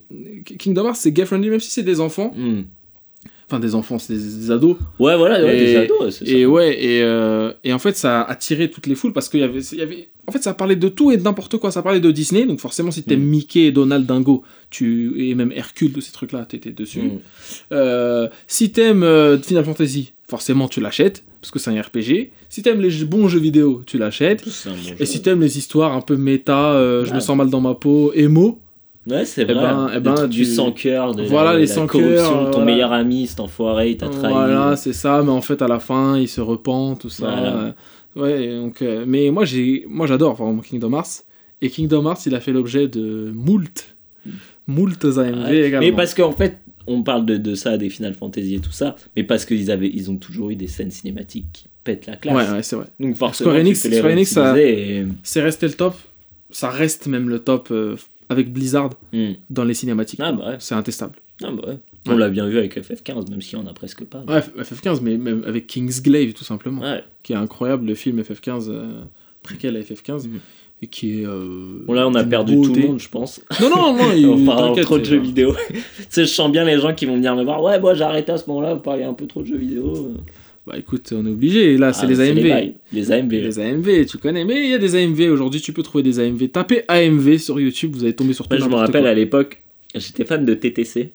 Kingdom 0.57 0.85
Hearts, 0.85 0.95
c'est 0.97 1.11
gay-friendly, 1.11 1.49
même 1.49 1.59
si 1.59 1.71
c'est 1.71 1.83
des 1.83 1.99
enfants. 1.99 2.31
Hmm. 2.35 2.61
Enfin, 3.51 3.59
des 3.59 3.73
enfants, 3.73 3.97
c'est 3.97 4.13
des, 4.13 4.19
des 4.19 4.51
ados. 4.51 4.77
Ouais, 4.99 5.17
voilà, 5.17 5.43
ouais, 5.43 5.57
Et- 5.57 5.65
des 5.65 5.75
ados, 5.75 6.15
c'est 6.19 6.25
ça. 6.25 6.31
Et 6.31 6.45
ouais, 6.45 6.77
et, 6.83 7.01
euh, 7.01 7.51
et 7.63 7.73
en 7.73 7.79
fait, 7.79 7.97
ça 7.97 8.21
a 8.21 8.29
attiré 8.31 8.69
toutes 8.69 8.85
les 8.85 8.93
foules 8.93 9.11
parce 9.13 9.27
qu'il 9.27 9.39
y 9.39 9.43
avait, 9.43 9.59
il 9.61 9.77
y 9.79 9.81
avait. 9.81 10.09
En 10.27 10.31
fait, 10.31 10.43
ça 10.43 10.53
parlait 10.53 10.75
de 10.75 10.87
tout 10.87 11.11
et 11.11 11.17
de 11.17 11.23
n'importe 11.23 11.57
quoi. 11.57 11.71
Ça 11.71 11.81
parlait 11.81 11.99
de 11.99 12.11
Disney, 12.11 12.45
donc 12.45 12.59
forcément, 12.59 12.91
si 12.91 13.01
t'aimes 13.01 13.21
Mm. 13.23 13.29
Mickey 13.29 13.59
et 13.61 13.71
Donald 13.71 14.05
Dingo, 14.05 14.43
tu, 14.69 15.13
et 15.17 15.33
même 15.33 15.51
Hercule, 15.51 15.91
tous 15.91 16.01
ces 16.01 16.11
trucs-là, 16.11 16.45
t'étais 16.47 16.69
dessus. 16.69 17.01
Hmm. 17.01 17.17
Euh, 17.71 18.27
si 18.47 18.71
t'aimes 18.71 19.01
euh, 19.03 19.39
Final 19.39 19.65
Fantasy, 19.65 20.13
forcément, 20.27 20.67
tu 20.67 20.79
l'achètes, 20.81 21.23
parce 21.41 21.49
que 21.51 21.57
c'est 21.57 21.71
un 21.75 21.81
RPG. 21.81 22.29
Si 22.49 22.61
t'aimes 22.61 22.81
les 22.81 23.03
bons 23.05 23.27
jeux 23.27 23.39
vidéo, 23.39 23.81
tu 23.87 23.97
l'achètes. 23.97 24.43
Bon 24.45 24.71
Et 24.93 24.97
jeu. 24.99 25.05
si 25.05 25.21
t'aimes 25.23 25.41
les 25.41 25.57
histoires 25.57 25.95
un 25.95 26.01
peu 26.01 26.15
méta, 26.15 26.73
euh, 26.73 27.05
je 27.05 27.09
me 27.09 27.15
Ouais. 27.15 27.21
sens 27.21 27.35
mal 27.35 27.49
dans 27.49 27.61
ma 27.61 27.73
peau, 27.73 28.11
émo, 28.13 28.59
Ouais, 29.09 29.25
c'est 29.25 29.41
Eh 29.41 29.45
vrai. 29.45 29.55
ben- 29.55 29.89
eh 29.95 29.99
ben, 29.99 30.27
du 30.27 30.39
tu- 30.39 30.45
sans 30.45 30.71
cœur, 30.71 31.15
de 31.15 31.23
Voilà, 31.23 31.53
la, 31.53 31.59
les 31.59 31.67
sans 31.67 31.87
corruption 31.87 32.15
cœur, 32.15 32.39
de 32.41 32.45
ton 32.45 32.51
voilà. 32.59 32.65
meilleur 32.65 32.91
ami, 32.93 33.27
cet 33.27 33.39
enfoiré, 33.39 33.91
il 33.91 33.97
t'a 33.97 34.07
trahi. 34.09 34.31
Voilà, 34.31 34.75
c'est 34.75 34.93
ça, 34.93 35.21
mais 35.23 35.31
en 35.31 35.41
fait, 35.41 35.61
à 35.61 35.67
la 35.67 35.79
fin, 35.79 36.17
il 36.17 36.27
se 36.27 36.41
repent, 36.41 36.95
tout 36.99 37.09
ça. 37.09 37.25
Voilà. 37.29 37.75
Ouais, 38.15 38.49
donc, 38.59 38.81
euh, 38.81 39.05
mais 39.07 39.29
moi, 39.31 39.45
j'ai, 39.45 39.85
moi, 39.89 40.05
j'adore 40.07 40.35
vraiment 40.35 40.61
Kingdom 40.61 40.93
Hearts. 40.93 41.23
Et 41.61 41.69
Kingdom 41.69 42.05
Hearts, 42.05 42.25
il 42.25 42.35
a 42.35 42.39
fait 42.39 42.51
l'objet 42.51 42.87
de 42.87 43.31
moult, 43.33 43.95
moult 44.67 45.03
AMV 45.05 45.43
Ouais. 45.49 45.57
également. 45.67 45.79
Mais 45.87 45.91
parce 45.91 46.13
qu'en 46.13 46.31
fait, 46.31 46.57
on 46.87 47.03
parle 47.03 47.25
de, 47.25 47.37
de 47.37 47.55
ça, 47.55 47.77
des 47.77 47.89
Final 47.89 48.13
Fantasy 48.13 48.55
et 48.55 48.59
tout 48.59 48.71
ça, 48.71 48.95
mais 49.15 49.23
parce 49.23 49.45
qu'ils 49.45 49.69
avaient, 49.71 49.89
ils 49.93 50.09
ont 50.09 50.17
toujours 50.17 50.49
eu 50.49 50.55
des 50.55 50.67
scènes 50.67 50.91
cinématiques 50.91 51.45
qui 51.53 51.65
pètent 51.83 52.07
la 52.07 52.15
classe. 52.15 52.35
Ouais, 52.49 52.55
ouais, 52.55 52.63
c'est 52.63 52.75
vrai. 52.75 52.85
Donc 52.99 53.15
forcément, 53.15 53.51
Square 53.51 53.63
Enix- 53.63 53.87
Square 53.91 54.11
Enix, 54.11 54.31
ça- 54.31 54.53
réutiliser 54.53 54.99
et- 55.01 55.05
C'est 55.23 55.41
resté 55.41 55.67
le 55.67 55.73
top. 55.73 55.95
Ça 56.51 56.69
reste 56.69 57.05
même 57.07 57.29
le 57.29 57.39
top 57.39 57.67
euh, 57.71 57.95
avec 58.29 58.53
Blizzard 58.53 58.91
Hmm. 59.13 59.31
dans 59.49 59.63
les 59.63 59.73
cinématiques. 59.73 60.19
Ah 60.23 60.31
bah 60.31 60.49
ouais. 60.51 60.55
C'est 60.59 60.75
intestable. 60.75 61.15
Ah 61.43 61.51
bah 61.51 61.63
ouais. 61.67 61.77
On 62.07 62.15
l'a 62.17 62.29
bien 62.29 62.47
vu 62.47 62.57
avec 62.57 62.77
FF15, 62.77 63.29
même 63.29 63.41
s'il 63.41 63.59
y 63.59 63.61
en 63.61 63.67
a 63.67 63.73
presque 63.73 64.03
pas. 64.05 64.23
Ouais, 64.27 64.39
FF15, 64.63 64.99
mais 65.01 65.17
même 65.17 65.43
avec 65.45 65.67
Kingsglaive, 65.67 66.33
tout 66.33 66.43
simplement. 66.43 66.81
Qui 67.23 67.33
est 67.33 67.35
incroyable, 67.37 67.85
le 67.87 67.95
film 67.95 68.21
FF15, 68.21 68.67
euh, 68.69 69.01
préquel 69.43 69.75
à 69.75 69.81
FF15. 69.81 70.27
Mhm. 70.27 70.39
Et 70.81 70.87
qui 70.87 71.19
est. 71.21 71.25
euh, 71.25 71.83
Bon 71.85 71.91
là, 71.93 72.07
on 72.07 72.13
a 72.15 72.23
perdu 72.23 72.55
tout 72.61 72.73
le 72.73 72.81
monde, 72.87 72.99
je 72.99 73.09
pense. 73.09 73.41
Non, 73.61 73.69
non, 73.69 73.93
non, 73.97 74.11
il, 74.15 74.25
on 74.27 74.45
parle 74.45 74.79
trop 74.79 74.97
de 74.97 75.03
jeux 75.03 75.19
vidéo. 75.19 75.53
tu 75.69 75.79
sais, 76.09 76.21
je 76.21 76.29
sens 76.31 76.49
bien 76.51 76.63
les 76.63 76.79
gens 76.79 76.93
qui 76.93 77.05
vont 77.05 77.15
venir 77.17 77.35
me 77.35 77.43
voir. 77.43 77.61
Ouais, 77.61 77.77
moi 77.81 77.93
j'ai 77.95 78.03
arrêté 78.03 78.31
à 78.31 78.37
ce 78.37 78.47
moment-là, 78.49 78.75
vous 78.75 78.79
parlez 78.79 79.03
un 79.03 79.13
peu 79.13 79.27
trop 79.27 79.41
de 79.41 79.47
jeux 79.47 79.57
vidéo. 79.57 80.13
Bah 80.67 80.75
écoute, 80.77 81.11
on 81.15 81.25
est 81.25 81.29
obligé. 81.29 81.77
Là, 81.77 81.93
c'est 81.93 82.05
Ah, 82.05 82.09
les 82.09 82.19
AMV. 82.21 82.73
Les 82.93 83.11
AMV. 83.11 83.31
Les 83.31 83.59
AMV, 83.59 84.05
tu 84.05 84.17
connais. 84.17 84.45
Mais 84.45 84.63
il 84.65 84.69
y 84.69 84.73
a 84.73 84.77
des 84.77 84.95
AMV. 84.95 85.31
Aujourd'hui, 85.31 85.61
tu 85.61 85.73
peux 85.73 85.81
trouver 85.83 86.03
des 86.03 86.19
AMV. 86.19 86.49
Tapez 86.51 86.83
AMV 86.87 87.37
sur 87.37 87.59
YouTube, 87.59 87.91
vous 87.95 88.03
allez 88.03 88.13
tomber 88.13 88.33
sur 88.33 88.47
tout 88.47 88.55
Moi, 88.55 88.65
je 88.65 88.69
me 88.69 88.75
rappelle 88.75 89.01
quoi. 89.01 89.09
à 89.09 89.13
l'époque, 89.13 89.63
j'étais 89.95 90.25
fan 90.25 90.45
de 90.45 90.53
TTC. 90.53 91.11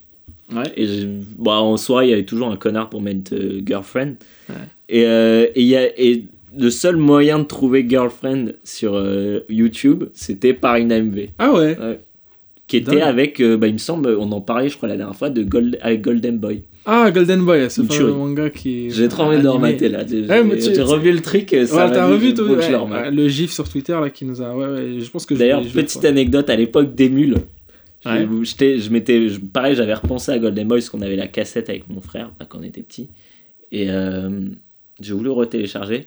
Ouais. 0.54 0.62
Et 0.76 0.86
je- 0.86 1.06
bah, 1.38 1.52
en 1.60 1.76
soirée, 1.76 2.06
il 2.06 2.10
y 2.10 2.12
avait 2.12 2.24
toujours 2.24 2.48
un 2.50 2.56
connard 2.56 2.90
pour 2.90 3.00
mettre 3.00 3.32
euh, 3.34 3.60
girlfriend. 3.64 4.14
Ouais. 4.48 4.54
Et, 4.88 5.04
euh, 5.06 5.46
et, 5.54 5.62
y 5.62 5.76
a, 5.76 5.88
et 6.00 6.24
le 6.58 6.70
seul 6.70 6.96
moyen 6.96 7.38
de 7.38 7.44
trouver 7.44 7.86
girlfriend 7.88 8.46
sur 8.64 8.94
euh, 8.94 9.40
YouTube, 9.48 10.04
c'était 10.14 10.52
par 10.54 10.76
une 10.76 10.90
AMV. 10.92 11.28
Ah 11.38 11.52
ouais. 11.52 11.76
Qui 12.66 12.78
était 12.78 12.92
Dingue. 12.92 13.00
avec, 13.02 13.40
euh, 13.40 13.56
bah, 13.56 13.66
il 13.68 13.74
me 13.74 13.78
semble, 13.78 14.08
on 14.18 14.32
en 14.32 14.40
parlait, 14.40 14.68
je 14.68 14.76
crois, 14.76 14.88
la 14.88 14.96
dernière 14.96 15.16
fois, 15.16 15.30
de 15.30 15.42
Gold, 15.42 15.78
avec 15.82 16.00
Golden 16.00 16.38
Boy. 16.38 16.62
Ah, 16.86 17.10
Golden 17.10 17.44
Boy, 17.44 17.70
ce 17.70 17.80
Une 17.80 17.88
fameux 17.88 18.12
manga 18.12 18.50
qui. 18.50 18.90
J'ai 18.90 19.08
trop 19.08 19.24
envie 19.24 19.38
de 19.38 19.42
le 19.42 19.50
remater 19.50 19.88
là. 19.88 20.04
J'ai 20.06 20.26
Ouais, 20.26 20.40
revu 20.40 21.12
le 21.12 21.20
truc 21.20 21.50
ça 21.50 21.86
Ouais, 21.86 21.92
t'as 21.92 22.06
revu 22.06 22.34
tout 22.34 22.42
ouais, 22.44 23.10
le 23.10 23.28
gif 23.28 23.52
sur 23.52 23.68
Twitter 23.68 23.92
là 23.98 24.10
qui 24.10 24.24
nous 24.24 24.42
a. 24.42 24.54
Ouais, 24.54 24.66
ouais, 24.66 25.00
je 25.00 25.10
pense 25.10 25.24
que 25.26 25.34
D'ailleurs, 25.34 25.62
petite 25.62 26.04
anecdote, 26.04 26.50
à 26.50 26.56
l'époque 26.56 26.94
d'Emule, 26.94 27.36
Ouais. 28.04 28.26
je, 28.44 28.90
m'étais, 28.90 29.28
pareil, 29.52 29.74
j'avais 29.74 29.94
repensé 29.94 30.30
à 30.30 30.38
Golden 30.38 30.68
Boy 30.68 30.78
parce 30.80 30.90
qu'on 30.90 31.00
avait 31.00 31.16
la 31.16 31.26
cassette 31.26 31.70
avec 31.70 31.88
mon 31.88 32.02
frère 32.02 32.30
là, 32.38 32.46
quand 32.46 32.58
on 32.58 32.62
était 32.62 32.82
petit. 32.82 33.08
Et 33.72 33.86
euh, 33.88 34.28
j'ai 35.00 35.14
voulu 35.14 35.30
retélécharger. 35.30 36.06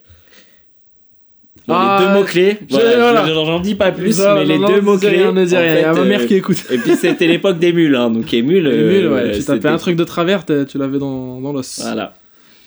Bon, 1.68 1.74
Ah, 1.76 1.98
les 2.00 2.06
deux 2.08 2.14
mots-clés, 2.14 2.58
voilà, 2.70 2.96
voilà. 2.98 3.28
je- 3.28 3.34
j'en 3.34 3.60
dis 3.60 3.76
pas 3.76 3.92
plus, 3.92 4.20
mais 4.20 4.46
les 4.46 4.58
non, 4.58 4.68
deux 4.68 4.76
ne 4.76 4.82
mots-clés. 4.82 5.10
rien, 5.10 5.32
ne 5.32 5.42
en 5.42 5.46
rien. 5.60 5.76
Il 5.76 5.82
y 5.82 5.84
a 5.84 5.94
ma 5.94 6.04
mère 6.06 6.22
euh, 6.22 6.26
qui 6.26 6.36
écoute. 6.36 6.64
Et 6.72 6.78
puis 6.78 6.96
c'était 6.96 7.28
l'époque 7.28 7.60
d'Emule, 7.60 7.96
hein, 7.96 8.10
donc 8.10 8.34
Emule. 8.34 8.68
euh, 8.68 9.00
Emule, 9.02 9.12
ouais, 9.14 9.32
tu 9.34 9.42
c'était- 9.42 9.54
tapais 9.60 9.68
un 9.70 9.78
truc 9.78 9.96
de 9.96 10.04
travers, 10.04 10.46
tu 10.46 10.78
l'avais 10.78 11.00
dans, 11.00 11.42
dans 11.42 11.52
l'os. 11.54 11.80
Voilà. 11.82 12.14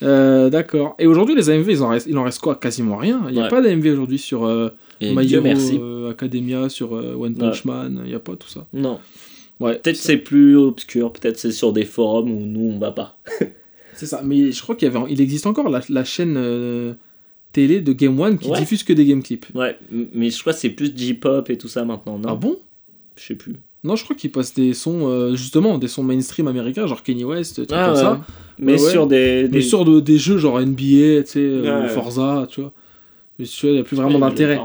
Euh, 0.02 0.48
D'accord. 0.50 0.96
Et 0.98 1.06
aujourd'hui, 1.06 1.34
les 1.34 1.50
AMV, 1.50 1.68
ils 1.70 1.82
en 1.82 1.88
restent- 1.88 2.06
il 2.08 2.16
en 2.18 2.24
reste 2.24 2.40
quoi? 2.40 2.54
Quasiment 2.56 2.96
rien. 2.96 3.20
Il 3.28 3.34
n'y 3.34 3.40
a 3.40 3.44
Ouais. 3.44 3.48
pas 3.48 3.60
d'AMV 3.60 3.90
aujourd'hui 3.92 4.18
sur 4.18 4.46
euh, 4.46 4.70
My 5.02 5.30
Hero 5.32 5.42
merci. 5.42 5.78
euh, 5.80 6.10
Academia, 6.10 6.68
sur 6.68 6.96
euh, 6.96 7.14
One 7.18 7.34
Punch 7.34 7.64
Man. 7.66 8.00
Il 8.04 8.08
n'y 8.08 8.14
a 8.14 8.18
pas 8.18 8.32
tout 8.36 8.48
ça. 8.48 8.66
Non. 8.72 8.98
Ouais. 9.60 9.74
Peut-être 9.74 9.96
c'est 9.96 10.16
plus 10.16 10.56
obscur, 10.56 11.12
peut-être 11.12 11.38
c'est 11.38 11.52
sur 11.52 11.72
des 11.74 11.84
forums 11.84 12.30
où 12.30 12.40
nous 12.46 12.72
on 12.74 12.78
va 12.78 12.92
pas. 12.92 13.18
C'est 13.94 14.06
ça. 14.06 14.22
Mais 14.24 14.50
je 14.52 14.62
crois 14.62 14.74
qu'il 14.74 14.90
y 14.90 14.96
avait, 14.96 15.04
il 15.10 15.20
existe 15.20 15.46
encore 15.46 15.68
la, 15.68 15.80
la 15.90 16.04
chaîne 16.04 16.36
euh, 16.38 16.94
télé 17.52 17.80
de 17.80 17.92
Game 17.92 18.18
One 18.18 18.38
qui 18.38 18.48
Ouais. 18.50 18.58
diffuse 18.60 18.82
que 18.84 18.92
des 18.92 19.04
game 19.04 19.22
clips. 19.22 19.46
Ouais, 19.54 19.76
mais 20.14 20.30
je 20.30 20.38
crois 20.40 20.52
que 20.52 20.58
c'est 20.58 20.70
plus 20.70 20.92
J-pop 20.96 21.48
et 21.50 21.58
tout 21.58 21.68
ça 21.68 21.84
maintenant, 21.84 22.18
non? 22.18 22.28
Ah 22.28 22.34
bon? 22.34 22.56
Je 23.16 23.24
sais 23.26 23.34
plus. 23.34 23.56
Non, 23.82 23.96
je 23.96 24.04
crois 24.04 24.14
qu'ils 24.14 24.30
passent 24.30 24.52
des 24.54 24.74
sons, 24.74 25.08
euh, 25.08 25.34
justement, 25.36 25.78
des 25.78 25.88
sons 25.88 26.02
mainstream 26.02 26.46
américains, 26.48 26.86
genre 26.86 27.02
Kanye 27.02 27.24
West, 27.24 27.54
trucs 27.56 27.68
Ah 27.72 27.86
comme 27.86 27.94
ouais. 27.94 28.00
ça. 28.00 28.20
Mais 28.58 28.74
Ouais, 28.74 28.82
ouais. 28.82 28.90
sur 28.90 29.06
des. 29.06 29.42
Mais 29.44 29.48
des... 29.48 29.62
sur 29.62 29.84
de- 29.86 30.00
des 30.00 30.18
jeux 30.18 30.36
genre 30.38 30.60
NBA, 30.60 31.22
tu 31.22 31.26
sais, 31.26 31.38
euh. 31.38 31.88
Forza, 31.88 32.46
tu 32.50 32.60
vois. 32.60 32.72
Mais 33.38 33.46
tu 33.46 33.60
vois, 33.62 33.70
il 33.70 33.74
n'y 33.74 33.80
a 33.80 33.84
plus 33.84 33.96
vraiment 33.96 34.18
d'intérêt. 34.18 34.60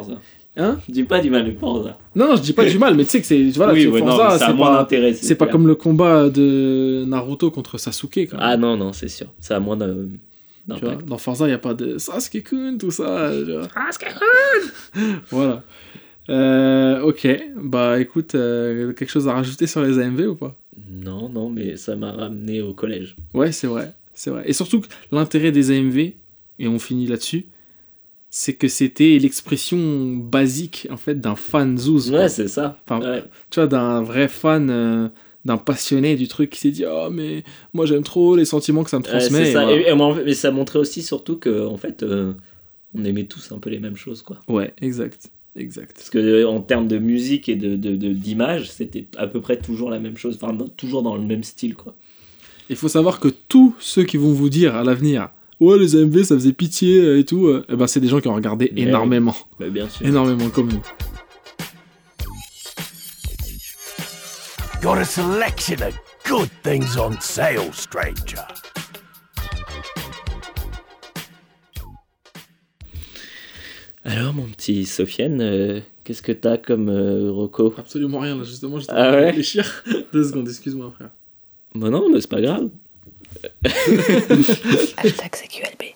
Hein? 0.58 0.80
Dis 0.88 1.04
pas 1.04 1.20
du 1.22 1.30
mal 1.30 1.46
de 1.46 1.52
Forza. 1.58 1.98
Non, 2.16 2.28
non, 2.30 2.36
je 2.38 2.42
dis 2.42 2.54
pas 2.54 2.66
du 2.66 2.78
mal, 2.78 2.96
mais 2.96 3.04
tu 3.06 3.10
sais 3.12 3.22
que 3.22 3.28
c'est. 3.28 3.42
Voilà, 3.52 3.74
oui, 3.74 3.88
ouais, 3.88 4.00
Forza, 4.00 4.30
mais 4.34 4.38
c'est 4.46 4.54
moins 4.54 4.68
pas. 4.72 4.78
d'intérêt. 4.80 5.14
C'est 5.14 5.36
pas 5.36 5.48
comme 5.48 5.68
le 5.68 5.76
combat 5.76 6.30
de 6.30 7.04
Naruto 7.08 7.52
contre 7.52 7.78
Sasuke, 7.78 8.28
quand 8.30 8.38
même. 8.38 8.40
Ah 8.42 8.58
non, 8.58 8.76
non, 8.78 8.92
c'est 8.94 9.08
sûr. 9.10 9.28
Ça 9.40 9.56
a 9.58 9.60
moins 9.60 9.78
de- 9.78 10.10
tu 10.68 10.80
vois, 10.80 10.90
d'impact. 10.92 11.06
dans 11.08 11.18
Forza, 11.18 11.46
il 11.46 11.50
n'y 11.50 11.54
a 11.54 11.60
pas 11.60 11.74
de 11.74 11.98
Sasuke-kun, 11.98 12.78
tout 12.78 12.92
ça. 12.92 13.32
Sasuke-kun 13.76 15.12
Voilà. 15.30 15.64
Euh, 16.30 17.02
ok, 17.02 17.28
bah 17.62 18.00
écoute, 18.00 18.34
euh, 18.36 18.94
quelque 18.94 19.10
chose 19.10 19.28
à 19.28 19.34
rajouter 19.34 19.68
sur 19.68 19.84
les 19.84 20.00
AMV 20.00 20.22
ou 20.30 20.36
pas? 20.36 20.56
Non, 20.90 21.30
non, 21.30 21.50
mais 21.50 21.78
ça 21.78 21.96
m'a 21.96 22.12
ramené 22.12 22.62
au 22.62 22.74
collège. 22.74 23.16
Ouais, 23.34 23.52
c'est 23.52 23.68
vrai, 23.68 23.94
c'est 24.16 24.32
vrai. 24.32 24.44
Et 24.48 24.54
surtout, 24.54 24.82
que 24.82 24.88
l'intérêt 25.12 25.52
des 25.52 25.70
AMV, 25.72 25.98
et 26.58 26.68
on 26.68 26.80
finit 26.80 27.06
là-dessus, 27.06 27.46
c'est 28.32 28.54
que 28.56 28.68
c'était 28.68 29.18
l'expression 29.20 30.16
basique, 30.16 30.88
en 30.90 30.98
fait, 30.98 31.16
d'un 31.22 31.36
fan 31.36 31.78
zouz. 31.78 32.12
Ouais, 32.12 32.28
c'est 32.28 32.48
ça. 32.48 32.78
Enfin, 32.90 33.06
Ouais. 33.08 33.24
tu 33.52 33.60
vois, 33.60 33.68
d'un 33.68 34.02
vrai 34.02 34.28
fan, 34.28 34.70
euh, 34.72 35.08
d'un 35.46 35.58
passionné 35.58 36.16
du 36.16 36.28
truc 36.28 36.50
qui 36.50 36.60
s'est 36.60 36.72
dit 36.72 36.84
Oh, 36.90 37.10
mais 37.12 37.44
moi 37.74 37.86
j'aime 37.86 38.04
trop 38.04 38.36
les 38.36 38.46
sentiments 38.46 38.84
que 38.84 38.90
ça 38.90 38.98
me 39.00 39.04
transmet. 39.04 39.50
et 39.50 39.54
ça. 39.54 39.64
voilà. 39.66 39.80
Et, 39.82 39.90
et 39.92 39.94
moi, 39.96 40.18
mais 40.26 40.34
ça 40.34 40.52
montrait 40.52 40.80
aussi 40.80 41.02
surtout 41.04 41.38
que, 41.38 41.66
en 41.66 41.78
fait, 41.78 42.04
euh, 42.04 42.34
on 42.98 43.04
aimait 43.06 43.26
tous 43.26 43.52
un 43.52 43.60
peu 43.60 43.70
les 43.70 43.80
mêmes 43.80 43.96
choses, 43.98 44.22
quoi. 44.22 44.38
Ouais, 44.48 44.74
exact. 44.82 45.30
Exact. 45.58 45.94
Parce 45.96 46.10
que 46.10 46.18
euh, 46.18 46.50
en 46.50 46.60
termes 46.60 46.88
de 46.88 46.98
musique 46.98 47.48
et 47.48 47.56
de 47.56 47.76
d'image, 48.14 48.70
c'était 48.70 49.06
à 49.18 49.28
peu 49.28 49.40
près 49.40 49.58
toujours 49.58 49.90
la 49.90 50.00
même 50.00 50.18
chose. 50.18 50.38
Enfin, 50.42 50.52
dans- 50.52 50.68
toujours 50.68 51.02
dans 51.04 51.16
le 51.16 51.22
même 51.24 51.44
style, 51.44 51.76
quoi. 51.76 51.96
Il 52.70 52.76
faut 52.76 52.88
savoir 52.90 53.20
que 53.20 53.28
tous 53.30 53.74
ceux 53.80 54.04
qui 54.04 54.18
vont 54.18 54.32
vous 54.34 54.50
dire 54.50 54.76
à 54.76 54.84
l'avenir 54.84 55.30
Ouais, 55.62 55.78
les 55.80 55.96
AMV 55.96 56.24
ça 56.24 56.36
faisait 56.36 56.52
pitié 56.52 56.98
euh, 57.00 57.20
et 57.20 57.24
tout, 57.24 57.46
euh, 57.48 57.64
eh 57.70 57.76
ben, 57.78 57.88
c'est 57.88 58.02
des 58.02 58.10
gens 58.10 58.20
qui 58.20 58.28
ont 58.28 58.34
regardé 58.36 58.70
Mais 58.74 58.82
énormément. 58.82 59.36
Bah, 59.60 59.70
bien 59.70 59.88
sûr. 59.88 60.06
Énormément 60.06 60.50
comme 60.50 60.68
nous. 60.70 60.82
Got 64.86 65.00
a 65.00 65.06
selection 65.06 65.82
of 65.82 65.98
good 66.26 66.52
things 66.62 66.96
on 66.96 67.20
sale, 67.20 67.74
stranger. 67.74 68.46
Alors, 74.04 74.34
mon 74.34 74.44
petit 74.44 74.86
Sofiane, 74.86 75.42
euh, 75.42 75.80
qu'est-ce 76.04 76.22
que 76.22 76.32
t'as 76.32 76.58
comme 76.58 76.90
euh, 76.90 77.32
reco? 77.32 77.74
Absolument 77.78 78.20
rien, 78.20 78.36
là, 78.38 78.44
justement, 78.44 78.78
j'étais 78.80 78.92
en 78.94 78.96
Ah 78.96 79.04
train 79.04 79.12
de 79.12 79.18
ouais? 79.18 79.26
réfléchir. 79.28 79.84
Deux 80.14 80.24
secondes, 80.24 80.48
excuse-moi, 80.48 80.92
frère. 80.96 81.10
Bah 81.74 81.90
non, 81.90 82.08
mais 82.10 82.22
c'est 82.22 82.30
pas 82.30 82.42
grave. 82.42 82.70
Hashtag 84.98 85.36
CQLB. 85.36 85.94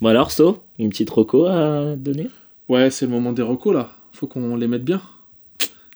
Bon 0.00 0.08
alors, 0.08 0.30
So, 0.30 0.62
une 0.78 0.88
petite 0.88 1.10
reco 1.10 1.46
à 1.46 1.94
donner? 1.96 2.28
Ouais, 2.68 2.90
c'est 2.90 3.04
le 3.06 3.12
moment 3.12 3.32
des 3.32 3.42
recos 3.42 3.74
là. 3.74 3.90
Faut 4.12 4.26
qu'on 4.26 4.56
les 4.56 4.66
mette 4.66 4.84
bien. 4.84 5.00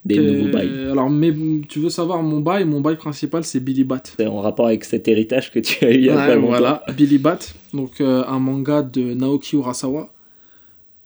Des 0.06 0.18
Euh, 0.18 0.32
nouveaux 0.38 0.52
bails. 0.52 0.88
Alors, 0.90 1.10
mais, 1.10 1.34
tu 1.68 1.80
veux 1.80 1.90
savoir 1.90 2.22
mon 2.22 2.40
bail 2.40 2.64
Mon 2.64 2.80
bail 2.80 2.96
principal, 2.96 3.42
c'est 3.44 3.60
Billy 3.60 3.84
Bat. 3.84 4.02
C'est 4.16 4.26
en 4.26 4.40
rapport 4.40 4.66
avec 4.68 4.84
cet 4.84 5.08
héritage 5.08 5.50
que 5.52 5.58
tu 5.58 5.84
as 5.84 5.90
eu 5.90 5.94
il 5.96 6.04
y 6.04 6.10
a 6.10 6.14
Ouais, 6.28 6.36
voilà, 6.36 6.82
Billy 6.96 7.18
Bat, 7.18 7.38
donc 7.74 8.00
euh, 8.00 8.24
un 8.26 8.38
manga 8.38 8.82
de 8.82 9.14
Naoki 9.14 9.56
Urasawa, 9.56 10.12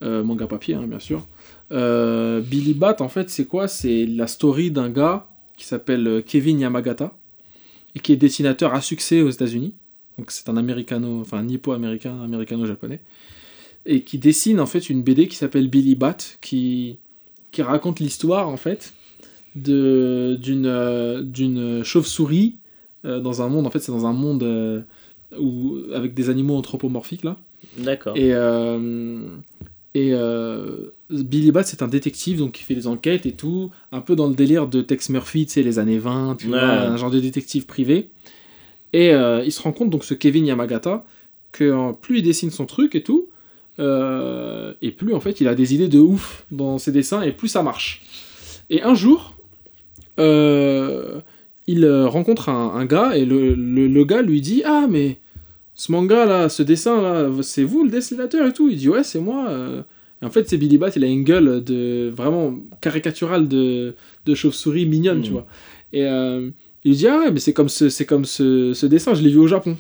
Euh, 0.03 0.23
manga 0.23 0.47
papier 0.47 0.75
hein, 0.75 0.87
bien 0.87 0.99
sûr. 0.99 1.27
Euh, 1.73 2.41
Billy 2.41 2.75
Bat 2.75 2.97
en 3.01 3.09
fait 3.09 3.29
c'est 3.31 3.45
quoi? 3.47 3.69
C'est 3.69 4.07
la 4.07 4.27
story 4.27 4.71
d'un 4.71 4.89
gars 4.91 5.27
qui 5.57 5.67
s'appelle 5.67 6.23
Kevin 6.27 6.59
Yamagata 6.61 7.17
et 7.95 8.01
qui 8.01 8.13
est 8.13 8.17
dessinateur 8.17 8.73
à 8.75 8.81
succès 8.81 9.21
aux 9.23 9.31
États-Unis. 9.31 9.75
Donc 10.19 10.31
c'est 10.31 10.49
un 10.49 10.57
américano, 10.57 11.21
enfin 11.21 11.43
nippo-américain, 11.43 12.15
américano-japonais, 12.23 13.01
et 13.87 14.03
qui 14.03 14.19
dessine 14.19 14.59
en 14.61 14.67
fait 14.67 14.91
une 14.91 15.03
BD 15.03 15.29
qui 15.29 15.37
s'appelle 15.37 15.69
Billy 15.69 15.95
Bat 15.97 16.17
qui 16.41 16.99
qui 17.53 17.63
raconte 17.63 18.01
l'histoire 18.01 18.49
en 18.49 18.57
fait 18.57 18.93
de 19.57 20.37
d'une 20.41 20.67
euh, 20.67 21.23
d'une 21.23 21.83
chauve-souris 21.85 22.57
euh, 23.05 23.19
dans 23.21 23.43
un 23.43 23.49
monde 23.49 23.67
en 23.67 23.71
fait 23.71 23.81
c'est 23.81 23.93
dans 23.93 24.07
un 24.07 24.13
monde 24.13 24.43
euh, 24.43 24.81
où, 25.39 25.79
avec 25.95 26.15
des 26.15 26.29
animaux 26.31 26.57
anthropomorphiques 26.57 27.25
là 27.25 27.37
D'accord. 27.79 28.17
et 28.17 28.31
et 29.95 30.15
Billy 31.11 31.51
Bat 31.51 31.65
c'est 31.65 31.83
un 31.83 31.89
détective 31.89 32.39
donc 32.39 32.53
qui 32.53 32.63
fait 32.63 32.75
des 32.77 32.87
enquêtes 32.87 33.27
et 33.27 33.33
tout 33.33 33.71
un 33.93 34.01
peu 34.01 34.15
dans 34.15 34.29
le 34.29 34.35
délire 34.35 34.69
de 34.69 34.83
Tex 34.83 35.09
Murphy 35.11 35.47
tu 35.47 35.53
sais 35.55 35.63
les 35.63 35.79
années 35.81 35.99
20 35.99 36.37
tu 36.39 36.47
Ouais. 36.47 36.53
vois 36.53 36.61
un 36.63 36.97
genre 36.97 37.11
de 37.11 37.19
détective 37.21 37.67
privé 37.67 38.11
et 38.93 39.11
il 39.11 39.53
se 39.53 39.61
rend 39.63 39.73
compte 39.73 39.91
donc 39.91 40.05
ce 40.05 40.15
Kevin 40.15 40.47
Yamagata 40.47 41.05
que 41.53 41.93
plus 42.01 42.19
il 42.19 42.23
dessine 42.23 42.51
son 42.53 42.67
truc 42.67 42.95
et 42.95 43.03
tout 43.03 43.29
euh, 43.79 44.75
et 44.83 44.91
plus 44.91 45.15
en 45.15 45.21
fait 45.21 45.41
il 45.41 45.49
a 45.49 45.55
des 45.55 45.75
idées 45.75 45.89
de 45.89 45.99
ouf 45.99 46.45
dans 46.51 46.79
ses 46.79 46.93
dessins 46.93 47.23
et 47.23 47.33
plus 47.33 47.49
ça 47.49 47.63
marche. 47.63 48.03
Et 48.69 48.83
un 48.83 48.95
jour 48.95 49.35
euh, 50.19 51.21
il 51.67 51.85
euh, 51.85 52.07
rencontre 52.09 52.49
un, 52.49 52.75
un 52.75 52.85
gars 52.85 53.17
et 53.17 53.25
le, 53.25 53.55
le, 53.55 53.87
le 53.87 54.05
gars 54.05 54.23
lui 54.23 54.41
dit 54.41 54.63
ah 54.65 54.87
mais 54.89 55.19
ce 55.75 55.93
manga 55.93 56.27
là 56.27 56.49
ce 56.49 56.63
dessin 56.63 57.01
là 57.01 57.31
c'est 57.43 57.63
vous 57.63 57.85
le 57.85 57.91
dessinateur 57.91 58.47
et 58.47 58.53
tout? 58.53 58.69
Il 58.69 58.77
dit 58.77 58.89
ouais 58.89 59.05
c'est 59.05 59.21
moi. 59.21 59.49
Et 60.21 60.27
en 60.27 60.31
fait 60.31 60.49
c'est 60.49 60.59
Billy 60.59 60.77
Bat 60.77 60.91
il 60.97 61.05
a 61.05 61.07
une 61.07 61.25
gueule 61.25 61.65
de 61.65 62.13
vraiment 62.15 62.55
caricaturale 62.83 63.49
de, 63.49 63.95
de 64.27 64.35
chauve-souris 64.35 64.85
mignonne 64.85 65.23
tu 65.23 65.31
vois. 65.31 65.47
Et 65.93 66.05
euh, 66.05 66.51
il 66.85 66.91
lui 66.91 66.97
dit 66.99 67.09
ah 67.09 67.21
ouais 67.21 67.31
mais 67.31 67.41
c'est 67.41 67.55
comme 67.55 67.71
ce 67.71 67.89
c'est 67.89 68.05
comme 68.05 68.27
ce, 68.27 68.75
ce 68.75 68.87
dessin 68.87 69.15
je 69.15 69.23
l'ai 69.23 69.31
vu 69.31 69.39
au 69.39 69.47
Japon 69.47 69.77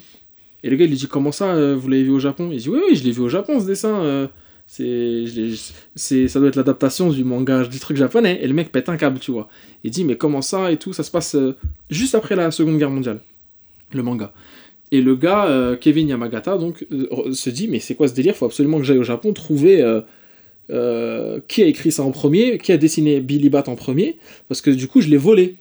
et 0.62 0.70
le 0.70 0.77
gars 0.77 0.85
il 0.85 0.91
lui 0.91 0.97
dit 0.97 1.07
comment 1.07 1.32
ça 1.32 1.55
euh, 1.55 1.77
vous 1.77 1.89
l'avez 1.89 2.03
vu 2.03 2.11
au 2.11 2.19
Japon? 2.19 2.51
Il 2.53 2.59
dit 2.59 2.69
oui 2.69 2.81
oui 2.89 2.97
je 2.97 3.05
l'ai 3.05 3.12
vu 3.12 3.20
au 3.20 3.28
Japon 3.28 3.61
ce 3.61 3.66
dessin 3.66 4.03
euh. 4.03 4.27
c'est 4.66 6.28
ça 6.28 6.39
doit 6.39 6.49
être 6.49 6.57
l'adaptation 6.57 7.11
du 7.11 7.24
manga 7.24 7.65
du 7.65 7.78
truc 7.78 7.97
japonais. 7.97 8.39
Et 8.43 8.47
le 8.47 8.55
mec 8.55 8.70
pète 8.73 8.89
un 8.89 8.97
câble 8.97 9.19
tu 9.19 9.31
vois. 9.31 9.49
Il 9.85 9.91
dit 9.91 10.05
mais 10.05 10.16
comment 10.16 10.43
ça 10.43 10.70
et 10.70 10.77
tout 10.77 10.93
ça 10.93 11.03
se 11.03 11.11
passe 11.11 11.35
euh, 11.35 11.57
juste 11.89 12.15
après 12.15 12.37
la 12.37 12.51
seconde 12.51 12.78
guerre 12.78 12.91
mondiale 12.91 13.20
le 13.93 14.03
manga. 14.03 14.32
Et 14.93 15.01
le 15.01 15.15
gars 15.16 15.77
Kevin 15.81 16.09
Yamagata 16.09 16.59
donc 16.59 16.85
se 17.32 17.51
dit 17.51 17.69
mais 17.69 17.81
c'est 17.81 17.95
quoi 17.95 18.09
ce 18.09 18.15
délire? 18.15 18.35
Faut 18.35 18.47
absolument 18.47 18.78
que 18.78 18.85
j'aille 18.85 18.99
au 18.99 19.05
Japon 19.05 19.32
trouver 19.32 19.85
qui 20.69 21.62
a 21.62 21.66
écrit 21.66 21.93
ça 21.93 22.03
en 22.03 22.11
premier 22.11 22.59
qui 22.59 22.73
a 22.73 22.77
dessiné 22.77 23.20
Billy 23.20 23.51
Bat 23.51 23.65
en 23.69 23.77
premier 23.77 24.19
parce 24.49 24.61
que 24.61 24.70
du 24.70 24.89
coup 24.89 25.01
je 25.01 25.09
l'ai 25.09 25.16
volé 25.16 25.57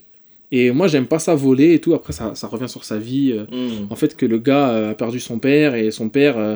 et 0.52 0.72
moi 0.72 0.88
j'aime 0.88 1.06
pas 1.06 1.20
ça 1.20 1.36
voler 1.36 1.74
et 1.74 1.80
tout 1.80 1.94
après 1.94 2.14
ça, 2.14 2.34
ça 2.36 2.48
revient 2.48 2.70
sur 2.70 2.84
sa 2.84 2.98
vie 2.98 3.32
euh, 3.34 3.44
Hmm. 3.52 3.88
en 3.92 3.96
fait 3.96 4.16
que 4.18 4.26
le 4.26 4.38
gars 4.40 4.70
euh, 4.70 4.92
a 4.92 4.94
perdu 4.96 5.20
son 5.20 5.40
père 5.40 5.76
et 5.76 5.92
son 5.92 6.10
père 6.10 6.38
euh, 6.38 6.56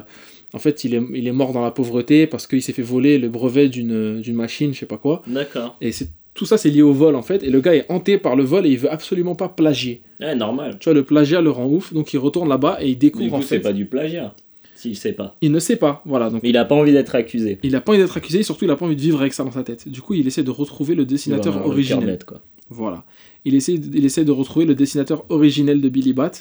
en 0.53 0.59
fait 0.59 0.83
il 0.83 0.93
est, 0.95 1.01
il 1.13 1.27
est 1.27 1.31
mort 1.31 1.53
dans 1.53 1.61
la 1.63 1.71
pauvreté 1.71 2.27
parce 2.27 2.47
qu'il 2.47 2.61
s'est 2.61 2.73
fait 2.73 2.81
voler 2.81 3.17
le 3.19 3.29
brevet 3.29 3.69
d'une 3.69 4.21
d'une 4.21 4.35
machine 4.35 4.73
je 4.73 4.79
sais 4.79 4.85
pas 4.85 4.97
quoi 4.97 5.21
D'accord. 5.27 5.77
et 5.81 5.91
c'est 5.91 6.09
tout 6.33 6.45
ça 6.45 6.57
c'est 6.57 6.69
lié 6.71 6.81
au 6.81 6.93
vol 6.93 7.15
en 7.15 7.21
fait 7.21 7.43
et 7.43 7.49
le 7.51 7.61
gars 7.61 7.75
est 7.75 7.85
hanté 7.89 8.17
par 8.17 8.35
le 8.35 8.43
vol 8.43 8.65
et 8.65 8.69
il 8.69 8.77
veut 8.79 8.91
absolument 8.91 9.35
pas 9.35 9.49
plagier 9.49 10.01
Ouais, 10.19 10.35
normal. 10.35 10.77
tu 10.79 10.85
vois 10.85 10.93
le 10.93 11.03
plagiat 11.03 11.41
le 11.41 11.49
rend 11.51 11.67
ouf 11.67 11.93
donc 11.93 12.13
il 12.13 12.17
retourne 12.17 12.49
là-bas 12.49 12.77
et 12.81 12.87
il 12.89 12.93
Du 12.93 13.07
découvre 13.07 13.29
coup, 13.29 13.35
en 13.35 13.41
c'est 13.41 13.55
fait 13.57 13.59
pas 13.61 13.73
du 13.73 13.85
plagiat. 13.85 14.33
S'il 14.75 14.97
sait 14.97 15.13
pas. 15.13 15.35
il 15.41 15.51
ne 15.51 15.59
sait 15.59 15.75
pas 15.77 16.01
voilà 16.05 16.29
donc 16.29 16.41
Mais 16.43 16.49
il 16.49 16.57
a 16.57 16.65
pas 16.65 16.75
envie 16.75 16.91
d'être 16.91 17.13
accusé. 17.15 17.57
il 17.63 17.75
a 17.75 17.81
pas 17.81 17.91
envie 17.91 18.01
d'être 18.01 18.17
accusé 18.17 18.39
et 18.39 18.43
surtout 18.43 18.65
il 18.65 18.71
a 18.71 18.75
pas 18.75 18.85
envie 18.85 18.95
de 18.95 19.01
vivre 19.01 19.21
avec 19.21 19.33
ça 19.33 19.43
dans 19.43 19.51
sa 19.51 19.63
tête 19.63 19.87
du 19.87 20.01
coup 20.01 20.13
il 20.15 20.25
essaie 20.27 20.43
de 20.43 20.51
retrouver 20.51 20.95
le 20.95 21.05
dessinateur 21.05 21.53
cœur 21.53 21.67
originel 21.67 22.17
quoi. 22.25 22.41
Voilà 22.69 23.03
il 23.45 23.55
essaie 23.55 23.73
il 23.73 24.05
essaie 24.05 24.25
de 24.25 24.31
retrouver 24.31 24.65
le 24.65 24.73
dessinateur 24.75 25.25
originel 25.29 25.81
de 25.81 25.89
Billy 25.89 26.13
Bat 26.13 26.31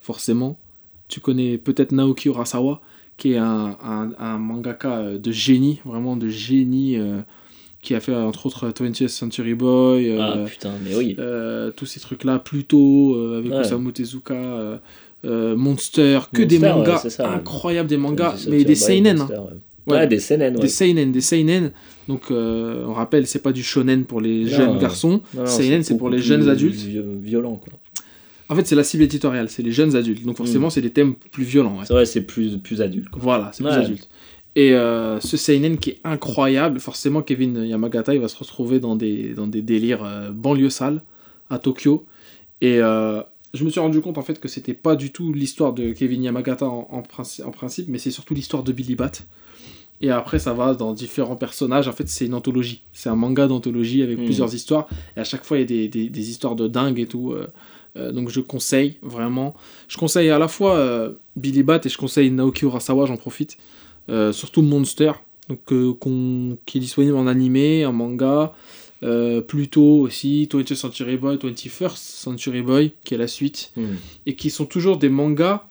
forcément. 0.00 0.58
Tu 1.08 1.20
connais 1.20 1.58
peut-être 1.58 1.92
Naoki 1.92 2.28
Urasawa, 2.28 2.80
qui 3.16 3.32
est 3.32 3.36
un, 3.36 3.76
un, 3.82 4.12
un 4.18 4.38
mangaka 4.38 4.98
euh, 4.98 5.18
de 5.18 5.30
génie, 5.32 5.80
vraiment 5.84 6.16
de 6.16 6.28
génie, 6.28 6.96
euh, 6.96 7.20
qui 7.82 7.94
a 7.94 8.00
fait 8.00 8.14
entre 8.14 8.46
autres 8.46 8.68
20th 8.70 9.08
Century 9.08 9.54
Boy, 9.54 10.08
euh, 10.10 10.18
Ah 10.20 10.44
putain, 10.46 10.72
mais 10.84 10.94
oui. 10.96 11.16
euh, 11.18 11.70
tous 11.72 11.86
ces 11.86 11.98
trucs-là, 12.00 12.38
Pluto, 12.38 13.16
avec 13.36 13.50
Ouais. 13.52 13.58
Osamu 13.58 13.92
Tezuka, 13.92 14.80
Monster, 15.24 16.20
que 16.32 16.42
des 16.42 16.58
Monster, 16.58 16.76
mangas 16.92 17.10
ça, 17.10 17.30
incroyables, 17.32 17.88
des 17.88 17.96
mangas, 17.96 18.46
mais 18.48 18.64
des 18.64 18.74
seinen. 18.74 19.20
hein. 19.20 19.28
Ouais. 19.30 19.56
Ouais. 19.86 19.98
Ouais, 19.98 20.06
des 20.06 20.18
seinen, 20.18 20.54
ouais. 20.54 20.60
Des 20.62 20.68
seinen, 20.68 21.10
des 21.12 21.20
seinen. 21.20 21.72
Donc, 22.08 22.30
euh, 22.30 22.84
on 22.86 22.92
rappelle, 22.92 23.26
c'est 23.26 23.42
pas 23.42 23.52
du 23.52 23.62
shonen 23.62 24.04
pour 24.04 24.20
les 24.20 24.44
Non, 24.44 24.50
jeunes 24.50 24.78
garçons. 24.78 25.22
Non, 25.34 25.40
non, 25.42 25.46
seinen, 25.46 25.82
c'est 25.82 25.96
pour 25.96 26.10
les 26.10 26.18
jeunes 26.18 26.48
adultes. 26.48 26.76
vi- 26.76 27.02
Violent, 27.22 27.56
quoi. 27.56 27.72
En 28.48 28.56
fait, 28.56 28.66
c'est 28.66 28.74
la 28.74 28.82
cible 28.84 29.04
éditoriale, 29.04 29.48
c'est 29.48 29.62
les 29.62 29.70
jeunes 29.72 29.94
adultes. 29.96 30.24
Donc, 30.24 30.36
forcément, 30.36 30.70
c'est 30.70 30.82
des 30.82 30.90
thèmes 30.90 31.14
plus 31.14 31.44
violents. 31.44 31.78
ouais. 31.78 31.84
C'est 31.86 31.92
vrai, 31.94 32.04
c'est 32.04 32.22
plus, 32.22 32.56
plus 32.58 32.82
adulte, 32.82 33.08
quoi. 33.08 33.20
Voilà, 33.22 33.50
c'est 33.52 33.62
plus 33.64 33.72
adulte. 33.72 34.08
Et 34.56 34.72
euh, 34.74 35.20
ce 35.20 35.36
seinen 35.36 35.78
qui 35.78 35.90
est 35.90 36.00
incroyable, 36.02 36.80
forcément, 36.80 37.22
Kevin 37.22 37.64
Yamagata, 37.64 38.12
il 38.14 38.20
va 38.20 38.26
se 38.28 38.36
retrouver 38.36 38.80
dans 38.80 38.96
des, 38.96 39.32
dans 39.34 39.46
des 39.46 39.62
délires 39.62 40.02
euh, 40.04 40.30
banlieue 40.32 40.70
sales 40.70 41.00
à 41.48 41.58
Tokyo. 41.60 42.04
Et 42.60 42.78
je 42.78 43.64
me 43.64 43.70
suis 43.70 43.80
rendu 43.80 44.00
compte, 44.00 44.18
en 44.18 44.22
fait, 44.22 44.38
que 44.40 44.48
c'était 44.48 44.74
pas 44.74 44.96
du 44.96 45.10
tout 45.12 45.32
l'histoire 45.32 45.72
de 45.72 45.92
Kevin 45.92 46.22
Yamagata 46.24 46.66
en, 46.66 46.88
en 46.90 47.02
princi- 47.02 47.42
en 47.44 47.50
principe, 47.52 47.86
mais 47.88 47.98
c'est 47.98 48.10
surtout 48.10 48.34
l'histoire 48.34 48.62
de 48.64 48.72
Billy 48.72 48.96
Bat. 48.96 49.12
Et 50.02 50.10
après, 50.10 50.38
ça 50.38 50.52
va 50.54 50.74
dans 50.74 50.92
différents 50.94 51.36
personnages. 51.36 51.86
En 51.88 51.92
fait, 51.92 52.08
c'est 52.08 52.24
une 52.26 52.34
anthologie. 52.34 52.82
C'est 52.92 53.10
un 53.10 53.16
manga 53.16 53.46
d'anthologie 53.46 54.02
avec 54.02 54.18
Mhm. 54.18 54.24
plusieurs 54.24 54.54
histoires. 54.54 54.88
Et 55.16 55.20
à 55.20 55.24
chaque 55.24 55.44
fois, 55.44 55.58
il 55.58 55.60
y 55.60 55.64
a 55.64 55.66
des, 55.66 55.88
des- 55.88 56.08
des 56.08 56.30
histoires 56.30 56.56
de 56.56 56.66
dingue 56.68 56.98
et 56.98 57.06
tout. 57.06 57.32
euh, 57.32 57.46
euh, 57.96 58.10
donc, 58.12 58.28
je 58.30 58.40
conseille 58.40 58.96
vraiment. 59.02 59.54
Je 59.88 59.98
conseille 59.98 60.30
à 60.30 60.38
la 60.38 60.48
fois 60.48 60.76
euh, 60.76 61.12
Billy 61.36 61.62
Bat 61.62 61.80
et 61.84 61.88
je 61.90 61.98
conseille 61.98 62.30
Naoki 62.30 62.64
Urasawa, 62.64 63.04
j'en 63.06 63.16
profite. 63.18 63.58
Euh, 64.08 64.32
surtout 64.32 64.62
Monster, 64.62 65.12
donc, 65.48 65.60
qui 66.66 66.78
est 66.78 66.80
disponible 66.80 67.16
en 67.16 67.26
animé, 67.26 67.84
en 67.84 67.92
manga. 67.92 68.52
Pluto 69.46 69.82
aussi, 70.00 70.46
20th 70.50 70.74
Century 70.74 71.16
Boy, 71.16 71.36
21st 71.36 71.96
Century 71.96 72.62
Boy, 72.62 72.92
qui 73.04 73.14
est 73.14 73.18
la 73.18 73.28
suite. 73.28 73.72
Hmm. 73.76 73.94
Et 74.26 74.34
qui 74.36 74.50
sont 74.50 74.66
toujours 74.66 74.96
des 74.98 75.08
mangas 75.08 75.64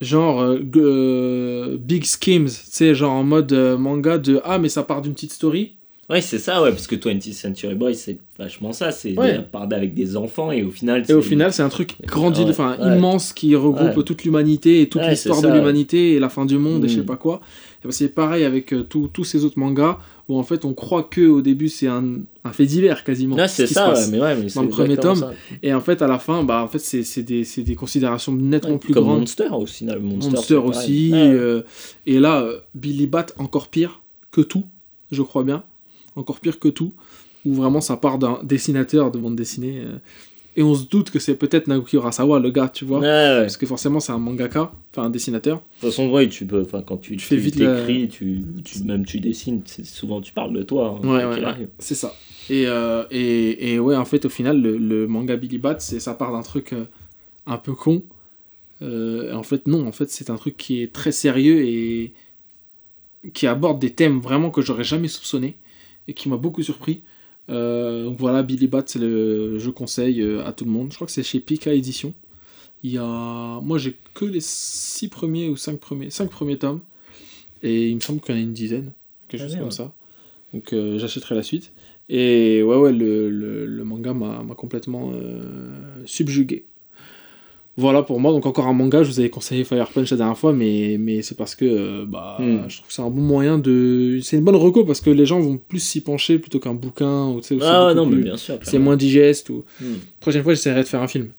genre 0.00 0.40
euh, 0.42 0.58
euh, 0.76 1.76
Big 1.78 2.04
Schemes, 2.04 2.46
tu 2.46 2.52
sais, 2.70 2.94
genre 2.94 3.12
en 3.12 3.24
mode 3.24 3.52
euh, 3.52 3.76
manga 3.78 4.18
de 4.18 4.40
Ah, 4.44 4.58
mais 4.58 4.68
ça 4.68 4.82
part 4.82 5.02
d'une 5.02 5.14
petite 5.14 5.32
story. 5.32 5.76
Ouais, 6.08 6.20
c'est 6.20 6.38
ça, 6.38 6.60
ouais, 6.60 6.70
parce 6.70 6.88
que 6.88 6.96
20th 6.96 7.32
Century 7.32 7.76
Boy, 7.76 7.94
c'est 7.94 8.18
vachement 8.36 8.72
ça. 8.72 8.90
C'est 8.90 9.16
Ouais. 9.16 9.38
part 9.42 9.68
avec 9.70 9.94
des 9.94 10.16
enfants 10.16 10.50
et 10.50 10.64
au 10.64 10.70
final. 10.70 11.04
Et 11.08 11.12
au 11.12 11.22
final, 11.22 11.52
c'est 11.52 11.62
un 11.62 11.68
truc 11.68 11.94
grandi, 12.04 12.42
enfin 12.48 12.76
ouais. 12.80 12.96
immense 12.96 13.32
qui 13.32 13.54
regroupe 13.54 14.04
toute 14.04 14.24
l'humanité 14.24 14.82
et 14.82 14.88
toute 14.88 15.02
l'histoire 15.06 15.40
de 15.40 15.48
l'humanité 15.48 16.14
et 16.14 16.18
la 16.18 16.28
fin 16.28 16.46
du 16.46 16.58
monde 16.58 16.84
et 16.84 16.88
je 16.88 16.94
sais 16.96 17.00
Mm. 17.02 17.06
pas 17.06 17.16
quoi. 17.16 17.40
Ben, 17.84 17.92
c'est 17.92 18.08
pareil 18.08 18.42
avec 18.44 18.74
tous 18.88 19.08
tous 19.12 19.22
ces 19.24 19.44
autres 19.44 19.58
mangas 19.58 19.98
où 20.30 20.38
en 20.38 20.44
fait 20.44 20.64
on 20.64 20.74
croit 20.74 21.02
que 21.02 21.26
au 21.26 21.42
début 21.42 21.68
c'est 21.68 21.88
un, 21.88 22.04
un 22.44 22.52
fait 22.52 22.64
divers 22.64 23.02
quasiment. 23.02 23.36
Ce 23.36 23.48
c'est 23.48 23.66
ça, 23.66 23.92
ouais, 23.92 24.06
mais 24.12 24.20
ouais, 24.20 24.36
mais 24.36 24.48
c'est 24.48 24.62
le 24.62 24.68
premier 24.68 24.96
tome, 24.96 25.16
ça. 25.16 25.32
Et 25.62 25.74
en 25.74 25.80
fait 25.80 26.00
à 26.02 26.06
la 26.06 26.18
fin, 26.20 26.44
bah 26.44 26.62
en 26.62 26.68
fait 26.68 26.78
c'est 26.78 27.02
c'est 27.02 27.24
des, 27.24 27.42
c'est 27.44 27.62
des 27.62 27.74
considérations 27.74 28.32
nettement 28.32 28.74
Ouais, 28.74 28.78
plus 28.78 28.94
Comme 28.94 29.04
grandes. 29.04 29.20
Monster 29.20 29.48
au 29.50 29.66
final. 29.66 29.98
Monster, 30.00 30.54
aussi. 30.54 31.10
Euh, 31.14 31.62
et 32.06 32.20
là, 32.20 32.42
euh, 32.42 32.60
Billy 32.74 33.08
Bat, 33.08 33.26
encore 33.38 33.68
pire 33.68 34.02
que 34.30 34.40
tout, 34.40 34.64
je 35.10 35.22
crois 35.22 35.42
bien. 35.42 35.64
Encore 36.14 36.38
pire 36.40 36.58
que 36.60 36.68
tout. 36.68 36.94
Où 37.46 37.54
vraiment 37.54 37.80
ça 37.80 37.96
part 37.96 38.18
d'un 38.18 38.38
dessinateur 38.42 39.10
de 39.10 39.18
bande 39.18 39.34
dessinée. 39.34 39.82
euh, 39.84 39.96
et 40.60 40.62
on 40.62 40.74
se 40.74 40.86
doute 40.86 41.10
que 41.10 41.18
c'est 41.18 41.36
peut-être 41.36 41.68
Naoki 41.68 41.96
Urasawa, 41.96 42.38
le 42.38 42.50
gars, 42.50 42.68
tu 42.68 42.84
vois. 42.84 42.98
Ouais, 43.00 43.06
ouais. 43.06 43.40
Parce 43.40 43.56
que 43.56 43.64
forcément, 43.64 43.98
c'est 43.98 44.12
un 44.12 44.18
mangaka, 44.18 44.70
enfin 44.92 45.04
un 45.04 45.10
dessinateur. 45.10 45.56
De 45.58 45.62
toute 45.80 45.90
façon, 45.90 46.10
ouais, 46.10 46.28
tu 46.28 46.44
peux, 46.46 46.60
enfin, 46.62 46.82
quand 46.82 46.98
tu, 46.98 47.16
Tu 47.16 47.24
fais 47.26 47.36
tu 47.36 47.40
vite 47.40 47.56
t'écris, 47.56 48.08
tu, 48.08 48.44
tu, 48.64 48.82
même 48.84 49.06
tu 49.06 49.20
dessines, 49.20 49.62
souvent 49.84 50.20
tu 50.20 50.32
parles 50.34 50.52
de 50.52 50.62
toi. 50.62 50.98
hein, 51.02 51.08
Ouais, 51.08 51.24
ouais. 51.24 51.68
C'est 51.78 51.94
ça. 51.94 52.14
Et, 52.50 52.64
euh, 52.66 53.04
et, 53.10 53.72
et 53.72 53.78
ouais, 53.78 53.96
en 53.96 54.04
fait, 54.04 54.24
au 54.26 54.28
final, 54.28 54.60
le, 54.60 54.76
le 54.76 55.06
manga 55.06 55.36
Billy 55.36 55.58
Bat, 55.58 55.76
c'est, 55.78 55.98
ça 56.00 56.12
part 56.14 56.32
d'un 56.32 56.42
truc 56.42 56.72
euh, 56.74 56.84
un 57.46 57.56
peu 57.56 57.72
con. 57.74 58.02
Euh, 58.82 59.32
en 59.34 59.42
fait, 59.42 59.66
non, 59.66 59.86
en 59.86 59.92
fait, 59.92 60.10
c'est 60.10 60.30
un 60.30 60.36
truc 60.36 60.56
qui 60.56 60.82
est 60.82 60.92
très 60.92 61.12
sérieux 61.12 61.64
et 61.64 62.12
qui 63.34 63.46
aborde 63.46 63.78
des 63.78 63.90
thèmes 63.92 64.20
vraiment 64.20 64.50
que 64.50 64.62
j'aurais 64.62 64.84
jamais 64.84 65.08
soupçonné 65.08 65.56
et 66.08 66.14
qui 66.14 66.28
m'a 66.28 66.36
beaucoup 66.36 66.62
surpris. 66.62 67.02
Euh, 67.50 68.04
donc 68.04 68.18
voilà, 68.18 68.42
Billy 68.42 68.68
Bat, 68.68 68.84
c'est 68.86 68.98
le, 68.98 69.58
je 69.58 69.70
conseille 69.70 70.22
euh, 70.22 70.44
à 70.46 70.52
tout 70.52 70.64
le 70.64 70.70
monde. 70.70 70.90
Je 70.90 70.96
crois 70.96 71.06
que 71.06 71.12
c'est 71.12 71.22
chez 71.22 71.40
Pika 71.40 71.72
Édition. 71.74 72.14
Il 72.82 72.92
y 72.92 72.98
a, 72.98 73.60
moi, 73.62 73.78
j'ai 73.78 73.96
que 74.14 74.24
les 74.24 74.40
six 74.42 75.08
premiers 75.08 75.48
ou 75.50 75.56
cinq 75.56 75.80
premiers, 75.80 76.10
cinq 76.10 76.30
premiers 76.30 76.58
tomes, 76.58 76.80
et 77.62 77.88
il 77.90 77.96
me 77.96 78.00
semble 78.00 78.20
qu'il 78.20 78.34
y 78.34 78.38
en 78.38 78.40
a 78.40 78.44
une 78.44 78.54
dizaine, 78.54 78.92
quelque 79.28 79.44
Ah, 79.44 79.48
chose 79.48 79.56
comme 79.58 79.70
ça. 79.72 79.92
Donc 80.54 80.72
euh, 80.72 80.98
j'achèterai 80.98 81.34
la 81.36 81.42
suite. 81.44 81.72
Et 82.08 82.62
ouais, 82.62 82.76
ouais, 82.76 82.92
le, 82.92 83.30
le, 83.30 83.66
le 83.66 83.84
manga 83.84 84.14
m'a 84.14 84.42
m'a 84.42 84.54
complètement 84.56 85.12
euh, 85.14 86.04
subjugué. 86.06 86.66
Voilà 87.80 88.02
pour 88.02 88.20
moi, 88.20 88.30
donc 88.32 88.44
encore 88.46 88.66
un 88.66 88.72
manga, 88.74 89.02
je 89.02 89.10
vous 89.10 89.20
avais 89.20 89.30
conseillé 89.30 89.64
Fire 89.64 89.88
Punch 89.88 90.10
la 90.10 90.16
dernière 90.18 90.36
fois, 90.38 90.52
mais, 90.52 90.96
mais 90.98 91.22
c'est 91.22 91.34
parce 91.36 91.54
que 91.54 91.64
euh, 91.64 92.04
bah, 92.06 92.36
Hmm. 92.38 92.68
je 92.68 92.76
trouve 92.76 92.88
que 92.88 92.92
c'est 92.92 93.02
un 93.02 93.10
bon 93.10 93.22
moyen 93.22 93.58
de. 93.58 94.18
C'est 94.22 94.36
une 94.36 94.44
bonne 94.44 94.56
reco 94.56 94.84
parce 94.84 95.00
que 95.00 95.10
les 95.10 95.24
gens 95.26 95.40
vont 95.40 95.56
plus 95.56 95.78
s'y 95.80 96.00
pencher 96.02 96.38
plutôt 96.38 96.60
qu'un 96.60 96.74
bouquin. 96.74 97.28
Ou, 97.28 97.40
tu 97.40 97.58
sais, 97.58 97.58
Ah, 97.62 97.92
non, 97.94 98.04
mais 98.06 98.22
bien 98.22 98.36
sûr. 98.36 98.58
C'est 98.62 98.78
moins 98.78 98.96
digeste. 98.96 99.48
Ou... 99.50 99.64
Hmm. 99.80 99.94
Prochaine 100.20 100.42
fois, 100.42 100.52
j'essaierai 100.54 100.82
de 100.82 100.88
faire 100.88 101.02
un 101.02 101.08
film. 101.08 101.30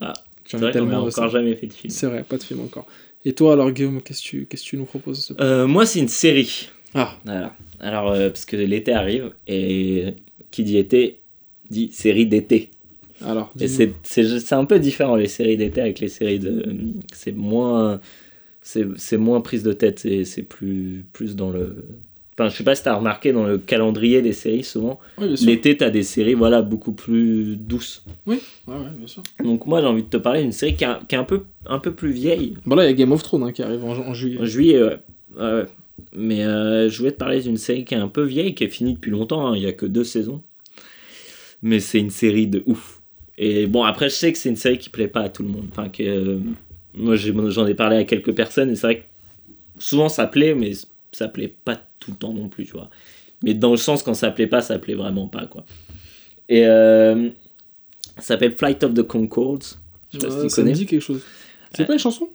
Ah, 0.00 0.14
C'est 0.46 0.56
ai 0.56 0.60
vrai 0.60 0.72
qu'on 0.72 0.78
tellement. 0.78 1.02
encore 1.04 1.28
jamais 1.28 1.54
fait 1.56 1.66
de 1.66 1.72
film. 1.72 1.90
C'est 1.90 2.06
vrai, 2.06 2.24
pas 2.28 2.38
de 2.38 2.42
film 2.42 2.60
encore. 2.60 2.86
Et 3.24 3.34
toi 3.34 3.52
alors, 3.52 3.70
Guillaume, 3.70 4.00
qu'est-ce 4.02 4.22
que 4.22 4.28
tu, 4.28 4.46
qu'est-ce 4.46 4.64
que 4.64 4.68
tu 4.70 4.76
nous 4.76 4.84
proposes 4.84 5.34
Euh, 5.40 5.66
moi, 5.66 5.86
c'est 5.86 6.00
une 6.00 6.08
série. 6.08 6.68
Ah, 6.94 7.12
Voilà. 7.24 7.54
Alors, 7.80 8.10
euh, 8.12 8.28
parce 8.30 8.44
que 8.44 8.56
l'été 8.56 8.92
arrive, 8.92 9.32
et 9.46 10.14
qui 10.50 10.64
dit 10.64 10.76
été, 10.78 11.18
dit 11.70 11.90
série 11.92 12.26
d'été. 12.26 12.70
Alors. 13.26 13.52
Et 13.60 13.68
c'est- 13.68 13.92
c'est 14.02 14.38
c'est 14.40 14.54
un 14.54 14.64
peu 14.64 14.78
différent 14.78 15.16
les 15.16 15.28
séries 15.28 15.56
d'été 15.56 15.80
avec 15.80 16.00
les 16.00 16.08
séries 16.08 16.38
de. 16.38 16.64
C'est 17.12 17.32
moins. 17.32 18.00
C'est 18.62 18.86
c'est 18.96 19.16
moins 19.16 19.40
prise 19.40 19.62
de 19.64 19.72
tête, 19.72 19.98
c'est 19.98 20.24
c'est 20.24 20.42
plus, 20.42 21.04
plus 21.12 21.34
dans 21.34 21.50
le. 21.50 21.84
Enfin, 22.38 22.48
je 22.48 22.56
sais 22.56 22.64
pas 22.64 22.74
si 22.74 22.82
t'as 22.82 22.94
remarqué 22.94 23.32
dans 23.32 23.44
le 23.44 23.58
calendrier 23.58 24.22
des 24.22 24.32
séries, 24.32 24.62
souvent, 24.64 24.98
sûr. 25.18 25.46
l'été 25.46 25.76
t'as 25.76 25.90
des 25.90 26.02
séries 26.02 26.32
voilà, 26.34 26.62
beaucoup 26.62 26.92
plus 26.92 27.56
douces. 27.56 28.04
Ouais, 28.26 28.38
ouais, 28.68 28.74
bien 28.96 29.06
sûr. 29.06 29.22
Donc, 29.44 29.66
moi 29.66 29.80
j'ai 29.82 29.86
envie 29.86 30.02
de 30.04 30.08
te 30.08 30.16
parler 30.16 30.42
d'une 30.42 30.52
série 30.52 30.74
qui 30.74 30.84
est, 30.84 30.86
un, 30.86 31.00
qui 31.06 31.14
est 31.14 31.18
un, 31.18 31.24
peu, 31.24 31.42
un 31.66 31.78
peu 31.78 31.92
plus 31.92 32.10
vieille. 32.12 32.54
Bon, 32.64 32.74
là, 32.74 32.84
il 32.84 32.86
y 32.86 32.90
a 32.90 32.94
Game 32.94 33.12
of 33.12 33.22
Thrones 33.22 33.42
hein, 33.42 33.52
qui 33.52 33.62
arrive 33.62 33.84
en, 33.84 33.90
en 33.90 34.14
juillet. 34.14 34.38
En 34.40 34.46
juillet, 34.46 34.82
ouais. 34.82 35.64
Mais 36.14 36.42
euh, 36.44 36.88
je 36.88 36.98
voulais 36.98 37.12
te 37.12 37.18
parler 37.18 37.42
d'une 37.42 37.58
série 37.58 37.84
qui 37.84 37.92
est 37.94 37.98
un 37.98 38.08
peu 38.08 38.22
vieille, 38.22 38.54
qui 38.54 38.64
est 38.64 38.68
finie 38.68 38.94
depuis 38.94 39.10
longtemps, 39.10 39.48
hein, 39.48 39.56
il 39.56 39.62
y 39.62 39.66
a 39.66 39.72
que 39.72 39.84
deux 39.86 40.04
saisons. 40.04 40.40
Mais 41.60 41.80
c'est 41.80 41.98
une 41.98 42.10
série 42.10 42.46
de 42.46 42.62
ouf. 42.66 43.01
Et 43.44 43.66
bon, 43.66 43.82
après, 43.82 44.08
je 44.08 44.14
sais 44.14 44.30
que 44.32 44.38
c'est 44.38 44.50
une 44.50 44.56
série 44.56 44.78
qui 44.78 44.88
plaît 44.88 45.08
pas 45.08 45.22
à 45.22 45.28
tout 45.28 45.42
le 45.42 45.48
monde. 45.48 45.66
Enfin, 45.72 45.88
que, 45.88 46.02
euh, 46.02 46.38
moi, 46.94 47.16
j'en 47.16 47.66
ai 47.66 47.74
parlé 47.74 47.96
à 47.96 48.04
quelques 48.04 48.32
personnes, 48.34 48.70
et 48.70 48.76
c'est 48.76 48.86
vrai 48.86 48.96
que 48.98 49.04
souvent 49.78 50.08
ça 50.08 50.26
plaît, 50.26 50.54
mais 50.54 50.72
ça 51.10 51.26
plaît 51.28 51.52
pas 51.64 51.80
tout 51.98 52.12
le 52.12 52.16
temps 52.18 52.32
non 52.32 52.48
plus, 52.48 52.64
tu 52.66 52.72
vois. 52.72 52.88
Mais 53.42 53.54
dans 53.54 53.70
le 53.72 53.76
sens, 53.78 54.02
quand 54.04 54.14
ça 54.14 54.30
plaît 54.30 54.46
pas, 54.46 54.60
ça 54.60 54.78
plaît 54.78 54.94
vraiment 54.94 55.26
pas, 55.26 55.46
quoi. 55.46 55.64
Et 56.48 56.66
euh, 56.66 57.30
ça 58.16 58.22
s'appelle 58.22 58.52
Flight 58.52 58.84
of 58.84 58.94
the 58.94 59.02
Concords. 59.02 59.76
Je 60.12 60.18
sais 60.20 60.26
pas 60.26 60.30
si 60.32 60.42
tu 60.42 60.48
ça 60.50 60.60
me 60.62 60.66
connais. 60.66 60.72
dit 60.76 60.86
quelque 60.86 61.00
chose. 61.00 61.22
C'est 61.72 61.80
Ouais. 61.80 61.86
pas 61.86 61.92
une 61.94 61.98
chanson? 61.98 62.28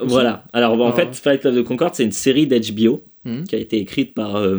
Voilà. 0.00 0.44
Alors 0.52 0.72
en 0.80 0.88
Ah 0.90 0.92
fait, 0.92 1.04
ouais. 1.04 1.12
Flight 1.12 1.46
of 1.46 1.54
the 1.54 1.62
Concorde, 1.62 1.94
c'est 1.94 2.04
une 2.04 2.12
série 2.12 2.46
d'HBO 2.46 3.02
Mhm. 3.24 3.44
qui 3.44 3.54
a 3.54 3.58
été 3.58 3.78
écrite 3.78 4.14
par 4.14 4.34
euh, 4.36 4.58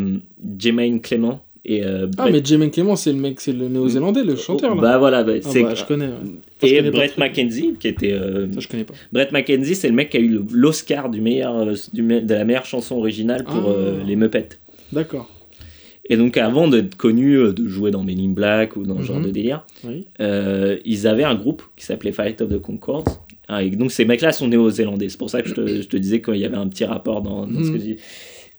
Jermaine 0.58 1.02
Clément 1.02 1.44
et 1.66 1.84
euh, 1.86 2.08
Ah, 2.18 2.24
Brett- 2.24 2.34
mais 2.34 2.44
Jermaine 2.46 2.72
Clément, 2.72 2.96
c'est 2.96 3.12
le 3.14 3.20
mec, 3.20 3.40
c'est 3.40 3.54
le 3.54 3.68
néo-zélandais, 3.70 4.24
le 4.24 4.36
chanteur 4.36 4.76
là. 4.76 4.82
Bah 4.82 4.98
voilà, 4.98 5.24
bah, 5.24 5.34
Ah, 5.38 5.48
c'est 5.50 5.64
bah, 5.64 5.76
je 5.76 5.86
connais. 5.86 6.10
je 6.62 6.68
et 6.68 6.78
connais 6.78 6.92
Brett. 6.92 7.18
McKenzie 7.18 7.74
qui 7.80 7.88
était 7.88 8.12
euh, 8.14 8.52
Ça, 8.54 8.60
je 8.60 8.68
connais 8.68 8.84
pas. 8.84 8.94
Brett 9.14 9.32
McKenzie, 9.32 9.76
c'est 9.76 9.88
le 9.88 9.94
mec 9.96 10.10
qui 10.10 10.18
a 10.18 10.20
eu 10.20 10.40
l'Oscar 10.52 11.10
du 11.10 11.22
meilleur 11.22 11.56
euh, 11.56 11.74
du 11.94 12.02
me- 12.04 12.22
de 12.22 12.34
la 12.34 12.44
meilleure 12.44 12.66
chanson 12.66 12.98
originale 12.98 13.44
pour 13.46 13.64
Ah. 13.68 13.72
euh, 13.72 14.04
les 14.06 14.16
Muppets. 14.16 14.50
D'accord. 14.92 15.30
Et 16.10 16.18
donc 16.18 16.36
avant 16.36 16.68
d'être 16.68 16.96
connu, 16.98 17.38
de 17.54 17.66
jouer 17.70 17.90
dans 17.90 18.04
Men 18.04 18.20
in 18.20 18.30
Black 18.34 18.76
ou 18.76 18.84
dans 18.84 18.98
ce 19.00 19.04
genre 19.04 19.20
Mhm. 19.20 19.26
de 19.28 19.32
délire, 19.32 19.66
Oui. 19.86 20.06
euh, 20.20 20.78
ils 20.84 21.08
avaient 21.08 21.24
un 21.24 21.36
groupe 21.36 21.64
qui 21.78 21.86
s'appelait 21.86 22.12
Flight 22.12 22.42
of 22.42 22.50
the 22.50 22.60
Concorde. 22.60 23.08
Ah, 23.48 23.64
et 23.64 23.70
donc 23.70 23.90
ces 23.92 24.04
mecs-là 24.04 24.34
sont 24.34 24.50
néo-zélandais. 24.50 25.08
C'est 25.08 25.18
pour 25.18 25.30
ça 25.30 25.42
que 25.42 25.48
je 25.48 25.54
te, 25.54 25.66
je 25.66 25.88
te 25.88 25.96
disais 25.96 26.22
qu'il 26.22 26.36
y 26.36 26.46
avait 26.46 26.58
un 26.58 26.68
petit 26.68 26.84
rapport 26.84 27.22
dans, 27.22 27.48
dans 27.48 27.60
ce 27.64 27.70
que 27.70 27.74
Mhm. 27.76 27.80
je 27.80 27.84
dis. 27.86 27.96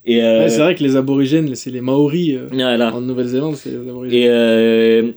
Et 0.06 0.22
euh, 0.22 0.40
Ouais, 0.40 0.48
c'est 0.51 0.59
vrai 0.59 0.74
que 0.74 0.82
les 0.82 0.97
aborigènes, 0.97 1.55
c'est 1.55 1.70
les 1.70 1.81
Maoris 1.81 2.35
euh, 2.36 2.48
voilà. 2.52 2.94
en 2.94 3.01
Nouvelle-Zélande, 3.01 3.56
c'est 3.56 3.70
les 3.70 3.76
aborigènes. 3.89 4.18
Et, 4.18 4.28
euh, 4.28 5.12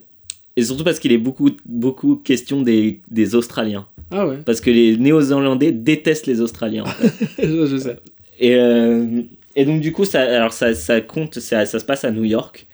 et 0.56 0.64
surtout 0.64 0.84
parce 0.84 1.00
qu'il 1.00 1.12
est 1.12 1.18
beaucoup, 1.18 1.50
beaucoup 1.66 2.16
question 2.16 2.62
des, 2.62 3.02
des 3.12 3.36
Australiens. 3.36 3.86
Ah 4.12 4.26
ouais, 4.28 4.38
Parce 4.46 4.62
que 4.62 4.70
les 4.70 4.96
Néo-Zélandais 4.98 5.72
détestent 5.74 6.28
les 6.28 6.40
Australiens. 6.40 6.84
en 6.84 6.88
fait. 6.88 7.12
je, 7.48 7.66
je 7.66 7.78
sais. 7.78 7.98
et, 8.40 8.56
euh, 8.56 9.22
et 9.56 9.66
donc, 9.66 9.82
du 9.82 9.92
coup, 9.92 10.06
ça, 10.06 10.22
alors 10.22 10.54
ça, 10.54 10.74
ça 10.74 11.02
compte, 11.02 11.40
ça, 11.40 11.66
ça 11.66 11.80
se 11.80 11.86
passe 11.86 12.06
à 12.06 12.12
New 12.12 12.24
York. 12.24 12.66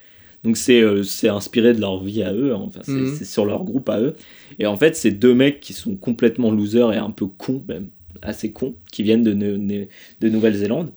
Donc 0.44 0.58
c'est 0.58 0.82
euh, 0.82 1.02
inspiré 1.30 1.72
de 1.72 1.80
leur 1.80 2.02
vie 2.04 2.22
à 2.22 2.34
eux, 2.34 2.54
enfin 2.54 2.80
c'est 2.82 2.92
Mhm. 2.92 3.14
c'est 3.16 3.24
sur 3.24 3.46
leur 3.46 3.64
groupe 3.64 3.88
à 3.88 3.98
eux. 3.98 4.12
Et 4.58 4.66
en 4.66 4.76
fait, 4.76 4.94
c'est 4.94 5.10
deux 5.10 5.32
mecs 5.32 5.58
qui 5.58 5.72
sont 5.72 5.96
complètement 5.96 6.50
losers 6.50 6.92
et 6.92 6.98
un 6.98 7.08
peu 7.10 7.24
cons 7.26 7.62
même, 7.66 7.86
assez 8.20 8.52
cons, 8.52 8.74
qui 8.92 9.02
viennent 9.02 9.22
de, 9.22 9.32
de 9.32 10.28
Nouvelle-Zélande 10.28 10.90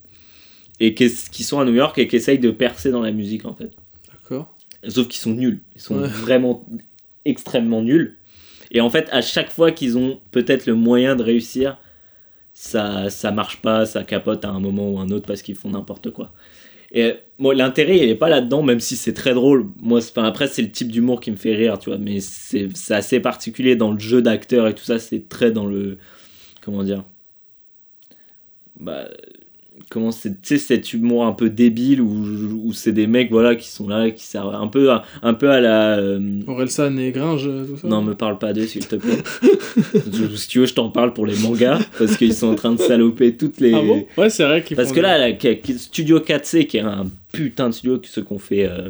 et 0.79 0.93
qui, 0.93 1.09
qui 1.31 1.43
sont 1.43 1.59
à 1.59 1.65
New 1.65 1.73
York 1.73 1.97
et 1.97 2.07
qui 2.07 2.15
essayent 2.15 2.39
de 2.39 2.51
percer 2.51 2.91
dans 2.91 3.01
la 3.01 3.11
musique 3.11 3.45
en 3.45 3.53
fait. 3.53 3.71
D'accord. 4.11 4.53
Sauf 4.87 5.07
qu'ils 5.07 5.19
sont 5.21 5.31
nuls. 5.33 5.61
Ils 5.75 5.81
sont 5.81 5.99
Ouais. 5.99 6.07
vraiment 6.07 6.65
extrêmement 7.25 7.81
nuls. 7.81 8.17
Et 8.71 8.81
en 8.81 8.89
fait, 8.89 9.07
à 9.11 9.21
chaque 9.21 9.49
fois 9.49 9.71
qu'ils 9.71 9.97
ont 9.97 10.19
peut-être 10.31 10.65
le 10.65 10.75
moyen 10.75 11.15
de 11.15 11.23
réussir, 11.23 11.77
ça, 12.53 13.09
ça 13.09 13.31
marche 13.31 13.61
pas, 13.61 13.85
ça 13.85 14.03
capote 14.03 14.43
à 14.45 14.49
un 14.49 14.59
moment 14.59 14.91
ou 14.91 14.99
un 14.99 15.09
autre 15.09 15.25
parce 15.25 15.41
qu'ils 15.41 15.55
font 15.55 15.69
n'importe 15.69 16.11
quoi. 16.11 16.33
Et 16.91 17.15
moi, 17.37 17.53
l'intérêt, 17.53 17.97
il 17.97 18.09
est 18.09 18.15
pas 18.15 18.29
là-dedans, 18.29 18.63
même 18.63 18.79
si 18.79 18.95
c'est 18.95 19.13
très 19.13 19.33
drôle. 19.33 19.67
Moi, 19.81 19.99
enfin, 19.99 20.23
après, 20.23 20.47
c'est 20.47 20.61
le 20.61 20.71
type 20.71 20.89
d'humour 20.89 21.19
qui 21.19 21.31
me 21.31 21.35
fait 21.35 21.53
rire, 21.53 21.79
tu 21.79 21.89
vois. 21.89 21.97
Mais 21.99 22.19
c'est 22.21 22.69
assez 22.91 23.19
particulier 23.19 23.75
dans 23.75 23.91
le 23.91 23.99
jeu 23.99 24.21
d'acteur 24.21 24.67
et 24.67 24.73
tout 24.73 24.85
ça. 24.85 24.97
C'est 24.97 25.27
très 25.27 25.51
dans 25.51 25.65
le. 25.65 25.97
Comment 26.61 26.83
dire 26.83 27.03
Bah. 28.79 29.09
Comment 29.89 30.11
c'est, 30.11 30.41
tu 30.41 30.49
sais, 30.49 30.57
cet 30.57 30.91
humour 30.93 31.25
un 31.25 31.31
peu 31.31 31.49
débile 31.49 32.01
où, 32.01 32.61
où 32.65 32.73
c'est 32.73 32.91
des 32.91 33.07
mecs, 33.07 33.31
voilà, 33.31 33.55
qui 33.55 33.69
sont 33.69 33.87
là, 33.87 34.11
qui 34.11 34.25
servent 34.25 34.53
un 34.53 34.67
peu 34.67 34.91
à, 34.91 35.03
un 35.23 35.33
peu 35.33 35.49
à 35.49 35.61
la. 35.61 35.97
euh, 35.97 36.41
Orelsan 36.45 36.97
et 36.97 37.11
Gringe, 37.11 37.43
tout 37.67 37.77
ça 37.77 37.87
non, 37.87 38.01
me 38.01 38.13
parle 38.13 38.37
pas 38.37 38.51
d'eux, 38.51 38.65
s'il 38.65 38.85
te 38.85 38.97
plaît. 38.97 39.17
Je- 40.11 40.27
si 40.35 40.47
tu 40.49 40.59
veux, 40.59 40.65
je 40.65 40.73
t'en 40.73 40.89
parle 40.89 41.13
pour 41.13 41.25
les 41.25 41.37
mangas, 41.37 41.79
parce 41.97 42.17
qu'ils 42.17 42.33
sont 42.33 42.47
en 42.47 42.55
train 42.55 42.73
de 42.73 42.79
saloper 42.81 43.35
toutes 43.37 43.61
les. 43.61 43.73
Ah 43.73 43.81
bon? 43.81 44.05
Ouais, 44.17 44.29
c'est 44.29 44.43
vrai 44.43 44.61
qu'ils 44.61 44.75
parce 44.75 44.89
font 44.89 44.95
que 44.95 44.99
là, 44.99 45.31
qui- 45.31 45.79
Studio 45.79 46.19
4C, 46.19 46.67
qui 46.67 46.77
est 46.77 46.81
un 46.81 47.05
putain 47.31 47.69
de 47.69 47.73
studio, 47.73 48.01
ceux 48.03 48.23
qu'on 48.23 48.39
fait 48.39 48.65
euh, 48.67 48.89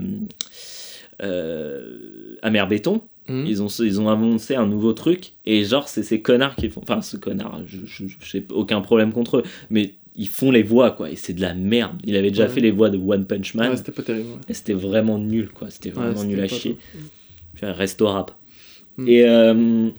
euh, 1.21 2.35
Amer 2.41 2.67
Béton, 2.67 3.01
Mhm. 3.29 3.45
ils, 3.45 3.61
ont, 3.61 3.67
ils 3.67 3.99
ont 3.99 4.09
annoncé 4.09 4.55
un 4.55 4.65
nouveau 4.67 4.93
truc, 4.93 5.33
et 5.45 5.63
genre, 5.65 5.89
c'est 5.89 6.01
ces 6.03 6.21
connards 6.21 6.55
qui 6.55 6.69
font. 6.69 6.81
Enfin, 6.81 7.01
ce 7.01 7.17
connard, 7.17 7.59
je 7.67 7.77
j'ai 8.21 8.45
aucun 8.51 8.79
problème 8.79 9.11
contre 9.11 9.37
eux, 9.39 9.43
mais 9.69 9.95
ils 10.17 10.27
font 10.27 10.51
les 10.51 10.63
voix, 10.63 10.91
quoi, 10.91 11.09
et 11.11 11.15
c'est 11.15 11.33
de 11.33 11.41
la 11.41 11.53
merde. 11.53 11.97
Il 12.03 12.15
avait 12.17 12.29
déjà 12.31 12.43
Ouais. 12.43 12.49
fait 12.49 12.59
les 12.61 12.71
voix 12.71 12.89
de 12.89 12.97
One 12.97 13.25
Punch 13.25 13.53
Man, 13.53 13.69
Ouais, 13.71 13.77
c'était 13.77 13.91
pas 13.91 14.01
terrible. 14.03 14.29
ouais. 14.29 14.35
et 14.49 14.53
c'était 14.53 14.73
vraiment 14.73 15.17
nul, 15.19 15.49
quoi. 15.49 15.69
C'était 15.69 15.91
vraiment 15.91 16.23
nul 16.23 16.39
à 16.39 16.47
chier. 16.47 16.77
un 17.61 17.71
resto 17.73 18.07
rap. 18.07 18.31
Mm. 18.97 19.07
Et, 19.07 19.23
euh, 19.25 19.89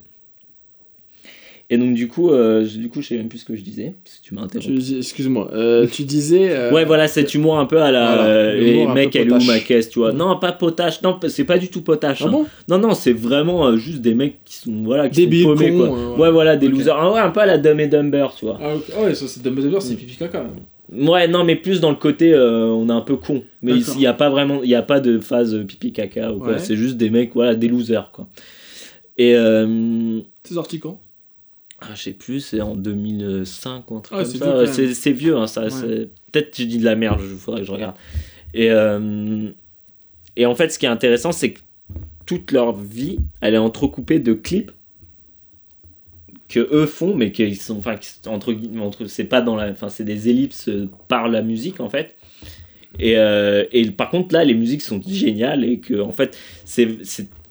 et 1.70 1.76
donc 1.76 1.94
du 1.94 2.08
coup, 2.08 2.30
euh, 2.30 2.64
je- 2.64 2.78
du 2.78 2.88
coup, 2.88 3.02
je 3.02 3.08
sais 3.08 3.16
même 3.16 3.28
plus 3.28 3.38
ce 3.40 3.44
que 3.44 3.54
je 3.54 3.62
disais, 3.62 3.94
parce 4.04 4.16
que 4.18 4.22
tu 4.24 4.34
m'as 4.34 4.42
interrompu. 4.42 4.78
Excuse-moi, 4.98 5.50
euh, 5.52 5.86
tu 5.86 6.04
disais. 6.04 6.50
euh, 6.50 6.72
Ouais, 6.72 6.84
voilà, 6.84 7.08
cet 7.08 7.34
humour 7.34 7.58
un 7.58 7.66
peu 7.66 7.82
à 7.82 7.90
la. 7.90 8.14
Voilà, 8.16 8.54
les 8.54 8.86
mecs, 8.86 9.14
elle 9.16 9.28
est 9.28 9.32
où 9.32 9.44
ma 9.44 9.58
caisse, 9.60 9.90
tu 9.90 9.98
vois. 9.98 10.12
Non, 10.12 10.38
pas 10.38 10.52
potache, 10.52 11.02
non, 11.02 11.18
c'est 11.28 11.44
pas 11.44 11.58
du 11.58 11.68
tout 11.68 11.82
potache. 11.82 12.22
Ah 12.22 12.26
hein. 12.26 12.30
bon? 12.30 12.46
Non, 12.68 12.78
non, 12.78 12.94
c'est 12.94 13.12
vraiment 13.12 13.76
juste 13.76 14.00
des 14.00 14.14
mecs 14.14 14.42
qui 14.44 14.56
sont, 14.56 14.82
voilà, 14.84 15.08
qui 15.08 15.20
Débiles, 15.22 15.42
sont 15.44 15.54
paumés, 15.54 15.70
cons, 15.76 15.88
quoi. 15.88 16.18
ouais. 16.26 16.30
voilà, 16.32 16.56
des 16.56 16.68
losers. 16.68 16.96
Ah 16.96 17.12
ouais, 17.12 17.20
un 17.20 17.30
peu 17.30 17.40
à 17.40 17.46
la 17.46 17.58
Dumb 17.58 17.78
et 17.80 17.86
Dumber, 17.88 18.28
tu 18.38 18.46
vois. 18.46 18.58
Ah. 18.62 18.72
Ah 18.98 19.02
ouais, 19.04 19.14
ça 19.14 19.26
c'est 19.28 19.42
Dumbledore, 19.42 19.82
c'est 19.82 19.94
pipi 19.96 20.16
caca. 20.16 20.40
hein. 20.40 20.50
Ouais, 20.90 21.28
non, 21.28 21.44
mais 21.44 21.54
plus 21.56 21.82
dans 21.82 21.90
le 21.90 21.96
côté, 21.96 22.32
euh, 22.32 22.64
on 22.68 22.88
est 22.88 22.92
un 22.92 23.02
peu 23.02 23.16
con. 23.16 23.42
Mais 23.60 23.72
il 23.74 23.98
n'y 23.98 24.06
a 24.06 24.14
pas 24.14 24.30
vraiment, 24.30 24.60
il 24.62 24.70
y 24.70 24.74
a 24.74 24.80
pas 24.80 25.00
de 25.00 25.18
phase 25.20 25.62
pipi 25.68 25.92
caca 25.92 26.32
ou 26.32 26.38
quoi. 26.38 26.52
Ouais. 26.52 26.58
C'est 26.58 26.76
juste 26.76 26.96
des 26.96 27.10
mecs, 27.10 27.34
voilà, 27.34 27.54
des 27.54 27.68
losers, 27.68 28.10
quoi. 28.10 28.26
Et. 29.18 29.34
euh, 29.36 30.20
C'est 30.44 30.54
sorti 30.54 30.78
quand? 30.80 30.98
Ah, 31.80 31.94
je 31.94 32.02
sais 32.02 32.12
plus, 32.12 32.40
c'est 32.40 32.60
en 32.60 32.74
2005 32.74 33.90
ou 33.90 33.96
un 33.96 34.00
truc 34.00 34.18
Ah, 34.20 34.24
comme 34.24 34.66
ça. 34.66 34.94
C'est 34.94 35.12
vieux, 35.12 35.36
hein, 35.36 35.46
ça. 35.46 35.66
Ouais. 35.66 36.08
Peut-être 36.32 36.50
que 36.50 36.56
j'ai 36.56 36.66
dit 36.66 36.78
de 36.78 36.84
la 36.84 36.96
merde, 36.96 37.20
il 37.22 37.36
faudrait 37.36 37.60
que 37.60 37.66
je 37.66 37.72
regarde. 37.72 37.94
Et, 38.52 38.70
euh, 38.70 39.50
et 40.36 40.46
en 40.46 40.54
fait, 40.54 40.70
ce 40.70 40.78
qui 40.78 40.86
est 40.86 40.90
intéressant, 40.90 41.32
c'est 41.32 41.52
que 41.52 41.60
toute 42.26 42.50
leur 42.50 42.76
vie, 42.76 43.18
elle 43.40 43.54
est 43.54 43.58
entrecoupée 43.58 44.18
de 44.18 44.32
clips 44.32 44.72
que 46.48 46.60
eux 46.72 46.86
font, 46.86 47.14
mais 47.14 47.30
qu'ils 47.30 47.56
sont, 47.60 47.78
enfin, 47.78 47.96
qui 47.96 48.08
sont 48.08 48.30
entre, 48.30 48.52
guillemets, 48.52 48.80
entre 48.80 49.06
c'est 49.06 49.24
pas 49.24 49.40
dans 49.40 49.54
la, 49.54 49.70
enfin, 49.70 49.88
c'est 49.88 50.04
des 50.04 50.28
ellipses 50.28 50.68
euh, 50.68 50.88
par 51.06 51.28
la 51.28 51.42
musique 51.42 51.80
en 51.80 51.90
fait. 51.90 52.16
Et, 52.98 53.18
euh, 53.18 53.64
et 53.70 53.90
par 53.90 54.10
contre 54.10 54.34
là, 54.34 54.44
les 54.44 54.54
musiques 54.54 54.82
sont 54.82 55.00
géniales 55.06 55.64
et 55.64 55.78
que 55.78 56.00
en 56.00 56.12
fait, 56.12 56.36
c'est 56.64 56.88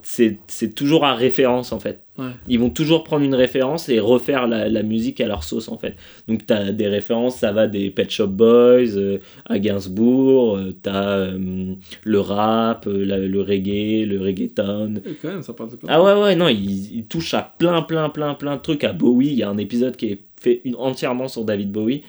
c'est- 0.07 0.73
toujours 0.73 1.03
à 1.05 1.13
référence 1.15 1.71
en 1.73 1.79
fait. 1.79 1.99
Ouais. 2.17 2.29
Ils 2.47 2.59
vont 2.59 2.69
toujours 2.69 3.03
prendre 3.03 3.25
une 3.25 3.35
référence 3.35 3.89
et 3.89 3.99
refaire 3.99 4.47
la, 4.47 4.69
la 4.69 4.81
musique 4.81 5.19
à 5.21 5.27
leur 5.27 5.43
sauce 5.43 5.67
en 5.69 5.77
fait. 5.77 5.95
Donc 6.27 6.45
t'as 6.45 6.71
des 6.71 6.87
références, 6.87 7.35
ça 7.37 7.51
va 7.51 7.67
des 7.67 7.89
Pet 7.91 8.09
Shop 8.09 8.27
Boys 8.27 8.95
euh, 8.95 9.19
à 9.45 9.59
Gainsbourg, 9.59 10.55
euh, 10.55 10.73
t'as 10.81 11.09
euh, 11.09 11.73
le 12.03 12.19
rap, 12.19 12.87
euh, 12.87 13.05
la- 13.05 13.17
le 13.19 13.41
reggae, 13.41 14.05
le 14.07 14.19
reggaeton, 14.21 14.95
Et 15.05 15.13
quand 15.21 15.27
même, 15.27 15.41
ça 15.43 15.53
parle 15.53 15.71
de 15.71 15.75
plein 15.75 15.89
ah 15.91 16.01
ouais, 16.01 16.21
ouais, 16.23 16.35
non, 16.35 16.47
il, 16.47 16.95
il 16.95 17.05
touche 17.05 17.33
à 17.33 17.53
plein, 17.57 17.81
plein, 17.81 18.09
plein, 18.09 18.33
plein 18.33 18.55
de 18.55 18.61
trucs. 18.61 18.83
À 18.85 18.93
Bowie, 18.93 19.27
il 19.27 19.33
y 19.35 19.43
a 19.43 19.49
un 19.49 19.57
épisode 19.57 19.95
qui 19.97 20.07
est 20.07 20.21
fait 20.39 20.61
une- 20.63 20.75
entièrement 20.75 21.27
sur 21.27 21.43
David 21.43 21.71
Bowie. 21.71 22.03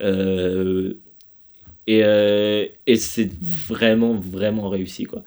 Euh, 0.00 0.94
et 1.86 2.02
et 2.86 2.96
c'est 2.96 3.30
vraiment, 3.42 4.14
vraiment 4.14 4.68
réussi, 4.68 5.04
quoi. 5.04 5.22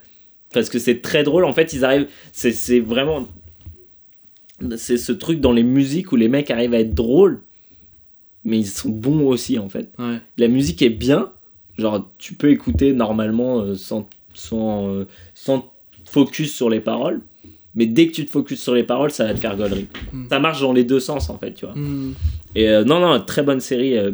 Parce 0.53 0.69
que 0.69 0.79
c'est 0.79 1.01
très 1.01 1.23
drôle, 1.23 1.45
en 1.45 1.53
fait, 1.53 1.73
ils 1.73 1.83
arrivent. 1.83 2.07
C'est 2.31 2.51
c'est 2.51 2.79
vraiment. 2.79 3.27
C'est 4.77 4.97
ce 4.97 5.11
truc 5.11 5.41
dans 5.41 5.51
les 5.51 5.63
musiques 5.63 6.11
où 6.11 6.15
les 6.15 6.29
mecs 6.29 6.49
arrivent 6.49 6.73
à 6.73 6.79
être 6.79 6.93
drôles, 6.93 7.41
mais 8.45 8.59
ils 8.59 8.67
sont 8.67 8.89
bons 8.89 9.27
aussi, 9.27 9.59
en 9.59 9.67
fait 9.67 9.89
Ouais. 9.99 10.19
la 10.37 10.47
musique 10.47 10.81
est 10.81 10.89
bien, 10.89 11.31
genre 11.77 12.09
tu 12.17 12.33
peux 12.35 12.49
écouter 12.49 12.93
normalement 12.93 13.59
euh, 13.59 13.75
sans, 13.75 14.07
sans, 14.33 14.87
euh, 14.87 15.07
sans 15.33 15.73
focus 16.05 16.53
sur 16.53 16.69
les 16.69 16.79
paroles, 16.79 17.21
mais 17.75 17.87
dès 17.87 18.07
que 18.07 18.13
tu 18.13 18.25
te 18.25 18.31
focuses 18.31 18.61
sur 18.61 18.73
les 18.75 18.83
paroles, 18.83 19.11
ça 19.11 19.25
va 19.25 19.33
te 19.33 19.39
faire 19.39 19.57
gaulerie. 19.57 19.87
Mm. 20.13 20.27
Ça 20.29 20.39
marche 20.39 20.61
dans 20.61 20.71
les 20.71 20.85
deux 20.85 20.99
sens 21.01 21.29
en 21.29 21.37
fait, 21.37 21.53
tu 21.55 21.65
vois. 21.65 21.75
Hmm. 21.75 22.13
Et 22.55 22.69
euh, 22.69 22.83
non, 22.83 22.99
non, 22.99 23.19
très 23.19 23.41
bonne 23.41 23.59
série 23.59 23.97
euh, 23.97 24.11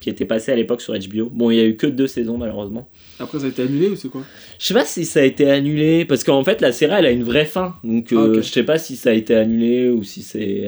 qui 0.00 0.10
était 0.10 0.24
passée 0.26 0.52
à 0.52 0.56
l'époque 0.56 0.82
sur 0.82 0.92
HBO. 0.92 1.30
Bon, 1.32 1.50
il 1.50 1.56
y 1.56 1.60
a 1.60 1.64
eu 1.64 1.76
que 1.76 1.86
deux 1.86 2.06
saisons 2.06 2.36
malheureusement. 2.36 2.88
Après, 3.18 3.38
ça 3.38 3.46
a 3.46 3.48
été 3.48 3.62
annulé 3.62 3.88
ou 3.88 3.96
c'est 3.96 4.08
quoi? 4.08 4.22
Je 4.58 4.66
sais 4.66 4.74
pas 4.74 4.84
si 4.84 5.04
ça 5.04 5.20
a 5.20 5.22
été 5.24 5.50
annulé, 5.50 6.04
parce 6.04 6.22
qu'en 6.24 6.44
fait 6.44 6.60
la 6.60 6.72
série 6.72 6.92
elle 6.98 7.06
a 7.06 7.10
une 7.10 7.24
vraie 7.24 7.46
fin, 7.46 7.76
donc 7.84 8.12
euh, 8.12 8.34
Ah, 8.36 8.42
je 8.42 8.42
sais 8.42 8.64
pas 8.64 8.78
si 8.78 8.96
ça 8.96 9.10
a 9.10 9.12
été 9.14 9.34
annulé 9.34 9.88
ou 9.88 10.02
si 10.02 10.22
c'est. 10.22 10.64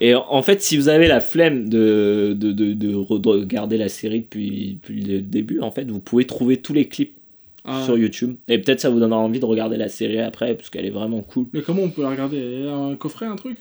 Et 0.00 0.14
en 0.14 0.42
fait, 0.42 0.62
si 0.62 0.76
vous 0.76 0.88
avez 0.88 1.08
la 1.08 1.18
flemme 1.20 1.68
de, 1.68 2.32
de, 2.38 2.52
de, 2.52 2.72
de 2.72 2.94
re- 2.94 3.20
de 3.20 3.28
regarder 3.28 3.76
la 3.76 3.88
série 3.88 4.20
depuis, 4.20 4.78
depuis 4.80 5.00
le 5.02 5.20
début, 5.20 5.58
en 5.60 5.72
fait, 5.72 5.90
vous 5.90 5.98
pouvez 5.98 6.24
trouver 6.24 6.58
tous 6.58 6.72
les 6.72 6.86
clips 6.86 7.14
Ah. 7.64 7.82
sur 7.84 7.98
YouTube. 7.98 8.36
Et 8.46 8.58
peut-être 8.58 8.78
ça 8.80 8.90
vous 8.90 9.00
donnera 9.00 9.18
envie 9.18 9.40
de 9.40 9.44
regarder 9.44 9.76
la 9.76 9.88
série 9.88 10.20
après, 10.20 10.54
parce 10.54 10.70
qu'elle 10.70 10.86
est 10.86 10.90
vraiment 10.90 11.20
cool. 11.22 11.46
Mais 11.52 11.62
comment 11.62 11.82
on 11.82 11.90
peut 11.90 12.02
la 12.02 12.10
regarder? 12.10 12.68
Un 12.72 12.94
coffret, 12.94 13.26
un 13.26 13.34
truc? 13.36 13.56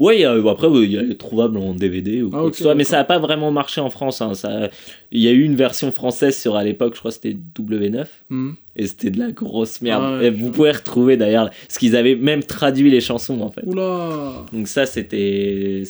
A- 0.00 0.50
après, 0.50 0.66
oui, 0.66 0.84
il 0.84 0.92
y 0.92 0.98
a 0.98 1.02
les 1.02 1.16
trouvables 1.16 1.56
en 1.56 1.72
DVD 1.74 2.22
ou 2.22 2.30
Ah, 2.32 2.40
quoi 2.40 2.50
que 2.50 2.56
ce 2.56 2.62
soit, 2.64 2.74
mais 2.74 2.84
ça 2.84 2.96
n'a 2.96 3.04
pas 3.04 3.18
vraiment 3.18 3.50
marché 3.52 3.80
en 3.80 3.90
France. 3.90 4.20
hein, 4.22 4.34
ça... 4.34 4.68
Il 5.12 5.20
y 5.20 5.28
a 5.28 5.30
eu 5.30 5.42
une 5.42 5.54
version 5.54 5.92
française 5.92 6.36
sur, 6.36 6.56
à 6.56 6.64
l'époque, 6.64 6.94
je 6.94 6.98
crois 6.98 7.10
que 7.12 7.14
c'était 7.14 7.36
W9. 7.58 8.06
Hmm. 8.30 8.50
Et 8.76 8.86
c'était 8.88 9.10
de 9.10 9.20
la 9.20 9.30
grosse 9.30 9.80
merde. 9.82 10.02
Ah 10.04 10.18
ouais, 10.18 10.26
et 10.26 10.36
je 10.36 10.42
vous 10.42 10.50
pouvez 10.50 10.72
retrouver 10.72 11.16
d'ailleurs, 11.16 11.48
parce 11.50 11.78
qu'ils 11.78 11.94
avaient 11.94 12.16
même 12.16 12.42
traduit 12.42 12.90
les 12.90 13.00
chansons 13.00 13.40
en 13.40 13.50
fait. 13.52 13.62
Oula 13.64 14.44
Donc 14.52 14.66
ça, 14.66 14.84
c'était 14.84 15.84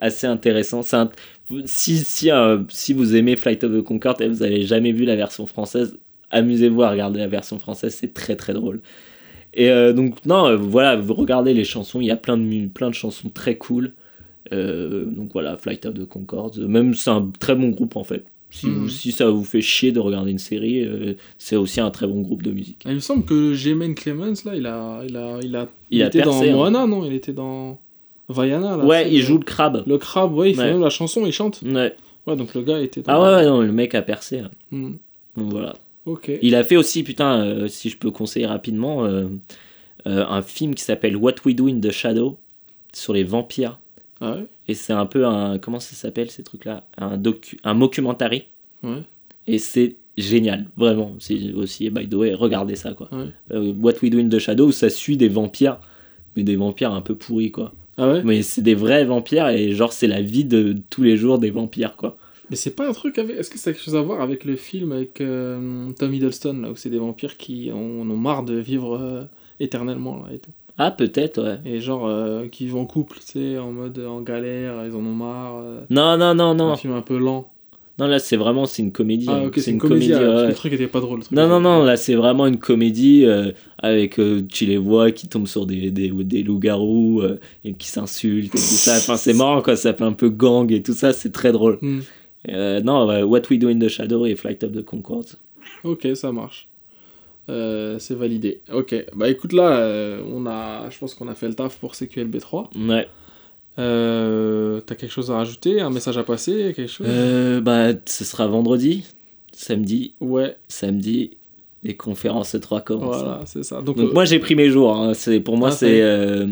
assez 0.00 0.26
intéressant. 0.26 0.80
Un- 0.92 1.10
Si, 1.66 1.98
si, 1.98 2.30
euh, 2.30 2.58
si 2.70 2.94
vous 2.94 3.14
aimez 3.14 3.36
Flight 3.36 3.62
of 3.64 3.72
the 3.72 3.82
Concorde 3.82 4.22
et 4.22 4.28
vous 4.28 4.42
avez 4.42 4.62
jamais 4.62 4.92
vu 4.92 5.04
la 5.04 5.16
version 5.16 5.44
française, 5.46 5.94
amusez-vous 6.30 6.82
à 6.82 6.90
regarder 6.90 7.18
la 7.20 7.26
version 7.28 7.58
française, 7.58 7.94
c'est 8.00 8.14
très 8.14 8.34
très 8.36 8.54
drôle. 8.54 8.80
Et 9.54 9.70
euh, 9.70 9.92
donc 9.92 10.16
non, 10.26 10.46
euh, 10.46 10.56
voilà, 10.56 10.96
vous 10.96 11.14
regardez 11.14 11.54
les 11.54 11.64
chansons, 11.64 12.00
il 12.00 12.06
y 12.06 12.10
a 12.10 12.16
plein 12.16 12.36
de, 12.36 12.66
plein 12.68 12.90
de 12.90 12.94
chansons 12.94 13.28
très 13.30 13.56
cool. 13.56 13.92
Euh, 14.52 15.04
donc 15.06 15.30
voilà, 15.32 15.56
Flight 15.56 15.86
of 15.86 15.94
the 15.94 16.04
Concorde, 16.06 16.58
même 16.58 16.94
c'est 16.94 17.10
un 17.10 17.30
très 17.40 17.54
bon 17.54 17.68
groupe 17.70 17.96
en 17.96 18.04
fait. 18.04 18.24
Si, 18.50 18.66
Mhm. 18.68 18.88
si 18.88 19.10
ça 19.10 19.28
vous 19.30 19.42
fait 19.42 19.60
chier 19.62 19.90
de 19.90 19.98
regarder 19.98 20.30
une 20.30 20.38
série, 20.38 20.84
euh, 20.84 21.14
c'est 21.38 21.56
aussi 21.56 21.80
un 21.80 21.90
très 21.90 22.06
bon 22.06 22.20
groupe 22.20 22.42
de 22.42 22.52
musique. 22.52 22.82
Ah, 22.84 22.90
Il 22.90 22.94
me 22.96 23.00
semble 23.00 23.24
que 23.24 23.52
Jermaine 23.54 23.94
Clemens, 23.96 24.44
là, 24.44 24.54
il 24.54 24.66
a. 24.66 25.02
Il, 25.08 25.16
a, 25.16 25.38
il, 25.42 25.56
a, 25.56 25.68
Il 25.90 26.02
a 26.02 26.06
était 26.06 26.22
percé, 26.22 26.50
dans 26.50 26.64
hein. 26.64 26.70
Moana, 26.70 26.86
non? 26.86 27.04
Il 27.04 27.14
était 27.14 27.32
dans. 27.32 27.78
Vaiana, 28.28 28.76
là. 28.76 28.84
ouais, 28.84 29.12
il 29.12 29.20
joue 29.22 29.38
le 29.38 29.44
crabe. 29.44 29.82
Le 29.86 29.98
crabe, 29.98 30.34
ouais, 30.34 30.50
il 30.50 30.54
fait 30.56 30.62
Ouais. 30.62 30.72
même 30.72 30.80
la 30.80 30.88
chanson, 30.90 31.26
il 31.26 31.32
chante. 31.32 31.62
Ouais. 31.64 31.94
Ouais, 32.26 32.36
donc 32.36 32.54
le 32.54 32.62
gars 32.62 32.80
était 32.80 33.02
dans. 33.02 33.12
Ah 33.12 33.20
ouais, 33.20 33.36
ouais, 33.36 33.44
non, 33.46 33.60
le 33.60 33.72
mec 33.72 33.94
a 33.94 34.02
percé. 34.02 34.38
hein. 34.38 34.50
Hmm. 34.70 34.92
Donc 35.36 35.50
voilà. 35.50 35.74
Il 36.42 36.54
a 36.54 36.64
fait 36.64 36.76
aussi, 36.76 37.02
putain, 37.02 37.44
euh, 37.44 37.68
si 37.68 37.88
je 37.88 37.96
peux 37.96 38.10
conseiller 38.10 38.46
rapidement, 38.46 39.04
euh, 39.04 39.26
euh, 40.06 40.24
un 40.26 40.42
film 40.42 40.74
qui 40.74 40.84
s'appelle 40.84 41.16
What 41.16 41.36
We 41.44 41.54
Do 41.54 41.68
in 41.68 41.80
the 41.80 41.90
Shadow 41.90 42.38
sur 42.92 43.12
les 43.12 43.24
vampires. 43.24 43.80
Ah 44.20 44.34
ouais? 44.34 44.46
Et 44.68 44.74
c'est 44.74 44.92
un 44.92 45.06
peu 45.06 45.26
un. 45.26 45.58
Comment 45.58 45.80
ça 45.80 45.94
s'appelle 45.94 46.30
ces 46.30 46.42
trucs-là? 46.42 46.84
Un, 46.98 47.16
docu, 47.16 47.58
un 47.64 47.74
mockumentary. 47.74 48.44
Ouais. 48.82 49.02
Et 49.46 49.58
c'est 49.58 49.96
génial, 50.16 50.66
vraiment. 50.76 51.14
C'est 51.18 51.52
aussi, 51.52 51.90
by 51.90 52.08
the 52.08 52.14
way, 52.14 52.34
regardez 52.34 52.76
ça, 52.76 52.92
quoi. 52.92 53.08
Ouais. 53.12 53.72
What 53.80 53.94
We 54.02 54.10
Do 54.10 54.18
in 54.18 54.28
the 54.28 54.38
Shadow, 54.38 54.68
où 54.68 54.72
ça 54.72 54.90
suit 54.90 55.16
des 55.16 55.28
vampires, 55.28 55.78
mais 56.36 56.42
des 56.42 56.56
vampires 56.56 56.92
un 56.92 57.00
peu 57.00 57.14
pourris, 57.14 57.50
quoi. 57.50 57.72
Ah 57.96 58.20
Mais 58.24 58.42
c'est 58.42 58.62
des 58.62 58.74
vrais 58.74 59.04
vampires 59.04 59.48
et 59.48 59.72
genre, 59.72 59.92
c'est 59.92 60.08
la 60.08 60.20
vie 60.20 60.44
de 60.44 60.76
tous 60.90 61.02
les 61.02 61.16
jours 61.16 61.38
des 61.38 61.50
vampires, 61.50 61.96
quoi. 61.96 62.16
Mais 62.50 62.56
c'est 62.56 62.74
pas 62.76 62.88
un 62.88 62.92
truc 62.92 63.18
avec. 63.18 63.36
Est-ce 63.38 63.50
que 63.50 63.58
ça 63.58 63.70
a 63.70 63.72
quelque 63.72 63.82
chose 63.82 63.96
à 63.96 64.02
voir 64.02 64.20
avec 64.20 64.44
le 64.44 64.56
film 64.56 64.92
avec 64.92 65.20
euh, 65.20 65.90
Tom 65.98 66.12
Hiddleston, 66.12 66.60
là, 66.62 66.70
où 66.70 66.76
c'est 66.76 66.90
des 66.90 66.98
vampires 66.98 67.36
qui 67.36 67.70
en 67.72 67.76
ont 67.78 68.16
marre 68.16 68.42
de 68.44 68.54
vivre 68.56 68.98
euh, 69.00 69.22
éternellement, 69.60 70.16
là, 70.16 70.32
et 70.34 70.38
tout. 70.38 70.50
Ah, 70.76 70.90
peut-être, 70.90 71.40
ouais. 71.42 71.58
Et 71.64 71.80
genre, 71.80 72.06
euh, 72.06 72.48
qui 72.48 72.64
vivent 72.66 72.76
en 72.76 72.84
couple, 72.84 73.18
tu 73.20 73.26
sais, 73.26 73.58
en 73.58 73.70
mode 73.72 73.98
en 74.00 74.20
galère, 74.22 74.84
ils 74.86 74.92
en 74.94 74.98
ont 74.98 75.14
marre. 75.14 75.56
euh, 75.62 75.80
Non, 75.90 76.16
non, 76.18 76.34
non, 76.34 76.50
Un 76.50 76.54
non. 76.54 76.76
film 76.76 76.92
un 76.94 77.00
peu 77.02 77.16
lent. 77.16 77.48
Non, 77.96 78.08
là, 78.08 78.18
c'est 78.18 78.36
vraiment, 78.36 78.66
c'est 78.66 78.82
une 78.82 78.90
comédie. 78.90 79.26
Ah, 79.28 79.36
hein. 79.36 79.46
ok, 79.46 79.54
c'est 79.60 79.70
une 79.70 79.78
comédie. 79.78 80.12
ah, 80.12 80.18
ouais, 80.18 80.24
parce 80.24 80.34
que 80.34 80.42
ouais. 80.42 80.48
Le 80.48 80.54
truc 80.54 80.72
était 80.72 80.86
pas 80.88 80.98
drôle. 81.00 81.18
le 81.20 81.24
truc 81.26 81.38
Non, 81.38 81.46
non, 81.46 81.60
non, 81.60 81.84
là, 81.84 81.96
c'est 81.96 82.16
vraiment 82.16 82.48
une 82.48 82.58
comédie 82.58 83.24
euh, 83.24 83.52
avec, 83.78 84.18
euh, 84.18 84.42
tu 84.52 84.66
les 84.66 84.78
vois 84.78 85.12
qui 85.12 85.28
tombent 85.28 85.46
sur 85.46 85.64
des, 85.64 85.92
des, 85.92 86.08
des 86.10 86.42
loups-garous 86.42 87.20
euh, 87.22 87.38
et 87.64 87.74
qui 87.74 87.86
s'insultent 87.86 88.46
et 88.46 88.58
tout 88.58 88.58
ça. 88.58 88.96
Enfin, 88.96 89.16
c'est 89.16 89.32
marrant, 89.32 89.62
quoi. 89.62 89.76
Ça 89.76 89.94
fait 89.94 90.02
un 90.02 90.12
peu 90.12 90.28
gang 90.28 90.72
et 90.72 90.82
tout 90.82 90.92
ça, 90.92 91.12
c'est 91.12 91.30
très 91.30 91.52
drôle. 91.52 91.78
Hmm. 91.82 92.00
Euh, 92.50 92.80
non, 92.80 93.06
ouais, 93.06 93.22
What 93.22 93.42
We 93.50 93.58
Do 93.58 93.68
in 93.68 93.78
the 93.78 93.88
Shadow 93.88 94.26
et 94.26 94.36
Flight 94.36 94.62
of 94.64 94.72
the 94.72 94.82
Conchords. 94.84 95.36
Ok, 95.82 96.06
ça 96.14 96.30
marche. 96.32 96.68
Euh, 97.50 97.98
c'est 97.98 98.14
validé. 98.14 98.60
Ok, 98.72 98.94
bah 99.14 99.28
écoute 99.28 99.52
là, 99.52 99.76
euh, 99.78 100.22
on 100.32 100.46
a, 100.46 100.88
je 100.90 100.98
pense 100.98 101.14
qu'on 101.14 101.28
a 101.28 101.34
fait 101.34 101.48
le 101.48 101.54
taf 101.54 101.78
pour 101.78 101.92
CQLB3. 101.94 102.68
Ouais. 102.88 103.06
Euh, 103.78 104.80
T'as 104.86 104.94
quelque 104.94 105.10
chose 105.12 105.30
à 105.30 105.36
rajouter, 105.36 105.80
un 105.80 105.90
message 105.90 106.16
à 106.18 106.22
passer, 106.24 106.72
quelque 106.74 106.86
chose? 106.90 107.06
Euh, 107.10 107.60
bah, 107.60 107.88
ce 108.06 108.24
sera 108.24 108.46
vendredi, 108.46 109.04
samedi, 109.52 110.14
Ouais, 110.20 110.56
samedi, 110.68 111.36
les 111.82 111.96
conférences 111.96 112.56
3 112.60 112.80
commencent. 112.82 113.16
voilà, 113.16 113.42
c'est 113.46 113.62
ça. 113.64 113.82
Donc, 113.82 113.96
Donc 113.96 114.10
euh, 114.10 114.12
moi 114.12 114.24
j'ai 114.24 114.38
pris 114.38 114.54
mes 114.54 114.70
jours. 114.70 114.94
hein. 114.96 115.12
C'est 115.14 115.40
pour 115.40 115.56
moi 115.56 115.68
Ah, 115.70 115.72
c'est 115.72 115.96
est. 115.98 116.02
euh, 116.02 116.46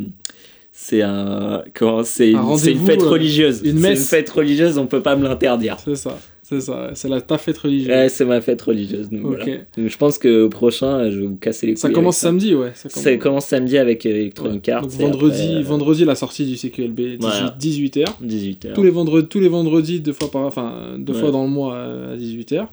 c'est 0.74 1.02
un 1.02 1.62
comment 1.74 2.02
c'est 2.02 2.34
Un 2.34 2.42
une, 2.42 2.70
une 2.80 2.86
fête 2.86 3.02
euh, 3.02 3.08
religieuse. 3.08 3.58
une 3.58 3.64
C'est 3.64 3.70
une 3.76 3.78
messe. 3.80 4.08
fête 4.08 4.30
religieuse, 4.30 4.78
on 4.78 4.86
peut 4.86 5.02
pas 5.02 5.16
me 5.16 5.22
l'interdire. 5.24 5.76
c'est 5.84 5.94
ça, 5.96 6.18
c'est 6.42 6.60
ça, 6.60 6.90
c'est 6.94 7.08
la 7.08 7.20
ta 7.20 7.36
fête 7.38 7.58
religieuse. 7.58 7.88
Ouais, 7.88 8.08
c'est 8.08 8.24
ma 8.24 8.40
fête 8.40 8.60
religieuse. 8.62 9.10
Donc, 9.10 9.24
ok. 9.24 9.36
voilà. 9.44 9.56
Donc, 9.76 9.88
je 9.88 9.96
pense 9.98 10.16
que 10.18 10.44
au 10.44 10.48
prochain, 10.48 11.10
je 11.10 11.20
vais 11.20 11.26
vous 11.26 11.36
casser 11.36 11.66
les 11.66 11.72
couilles. 11.74 11.80
Ça 11.80 11.90
commence 11.90 12.16
samedi, 12.16 12.54
ouais. 12.54 12.72
Ça 12.74 12.88
Ça 12.88 13.16
commence 13.18 13.46
samedi 13.46 13.76
avec 13.78 14.04
euh, 14.06 14.10
Electronic 14.10 14.66
Ouais. 14.66 14.72
Arts. 14.72 14.82
Donc 14.82 14.90
vendredi, 14.92 15.42
après, 15.42 15.54
euh, 15.56 15.62
vendredi 15.62 16.04
la 16.06 16.14
sortie 16.14 16.46
du 16.46 16.56
CQLB, 16.56 17.18
Voilà. 17.20 17.54
18h. 17.60 18.04
18h. 18.24 18.72
Tous 18.72 18.82
les 18.82 18.90
vendredis, 18.90 19.28
tous 19.28 19.40
les 19.40 19.48
vendredis, 19.48 20.00
deux 20.00 20.12
fois 20.14 20.30
par, 20.30 20.42
enfin 20.46 20.96
deux 20.98 21.12
Ouais. 21.12 21.20
fois 21.20 21.30
dans 21.30 21.44
le 21.44 21.50
mois 21.50 21.76
à 21.78 22.16
18h. 22.16 22.66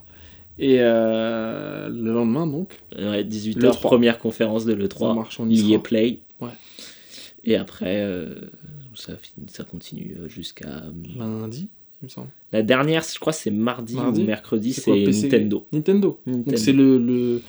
Et 0.61 0.77
euh, 0.79 1.89
le 1.89 2.11
lendemain 2.13 2.45
donc, 2.47 2.69
Ouais, 2.97 3.23
18h, 3.23 3.55
Le 3.61 3.71
3. 3.71 3.81
première 3.89 4.19
conférence 4.19 4.65
de 4.65 4.71
ça 4.71 4.77
l'E3. 4.77 5.15
marche, 5.15 5.39
on 5.39 5.49
y 5.49 5.57
EA 5.57 5.67
sera. 5.73 5.83
Play. 5.83 6.19
Et 7.43 7.55
après, 7.55 8.01
euh, 8.03 8.35
ça, 8.95 9.13
finit- 9.15 9.49
ça 9.49 9.63
continue 9.63 10.15
euh, 10.19 10.27
jusqu'à. 10.29 10.83
Lundi, 11.17 11.69
il 12.01 12.05
me 12.05 12.09
semble. 12.09 12.27
La 12.51 12.61
dernière, 12.63 13.03
je 13.03 13.19
crois, 13.19 13.33
c'est 13.33 13.51
mardi, 13.51 13.95
Mardi 13.95 14.21
ou 14.23 14.25
mercredi, 14.25 14.73
C'est? 14.73 14.91
Nintendo. 14.91 15.65
Nintendo. 15.71 16.19
Nintendo. 16.25 16.43
Donc 16.49 16.57
c'est 16.57 16.73
le, 16.73 16.97
le 16.97 17.41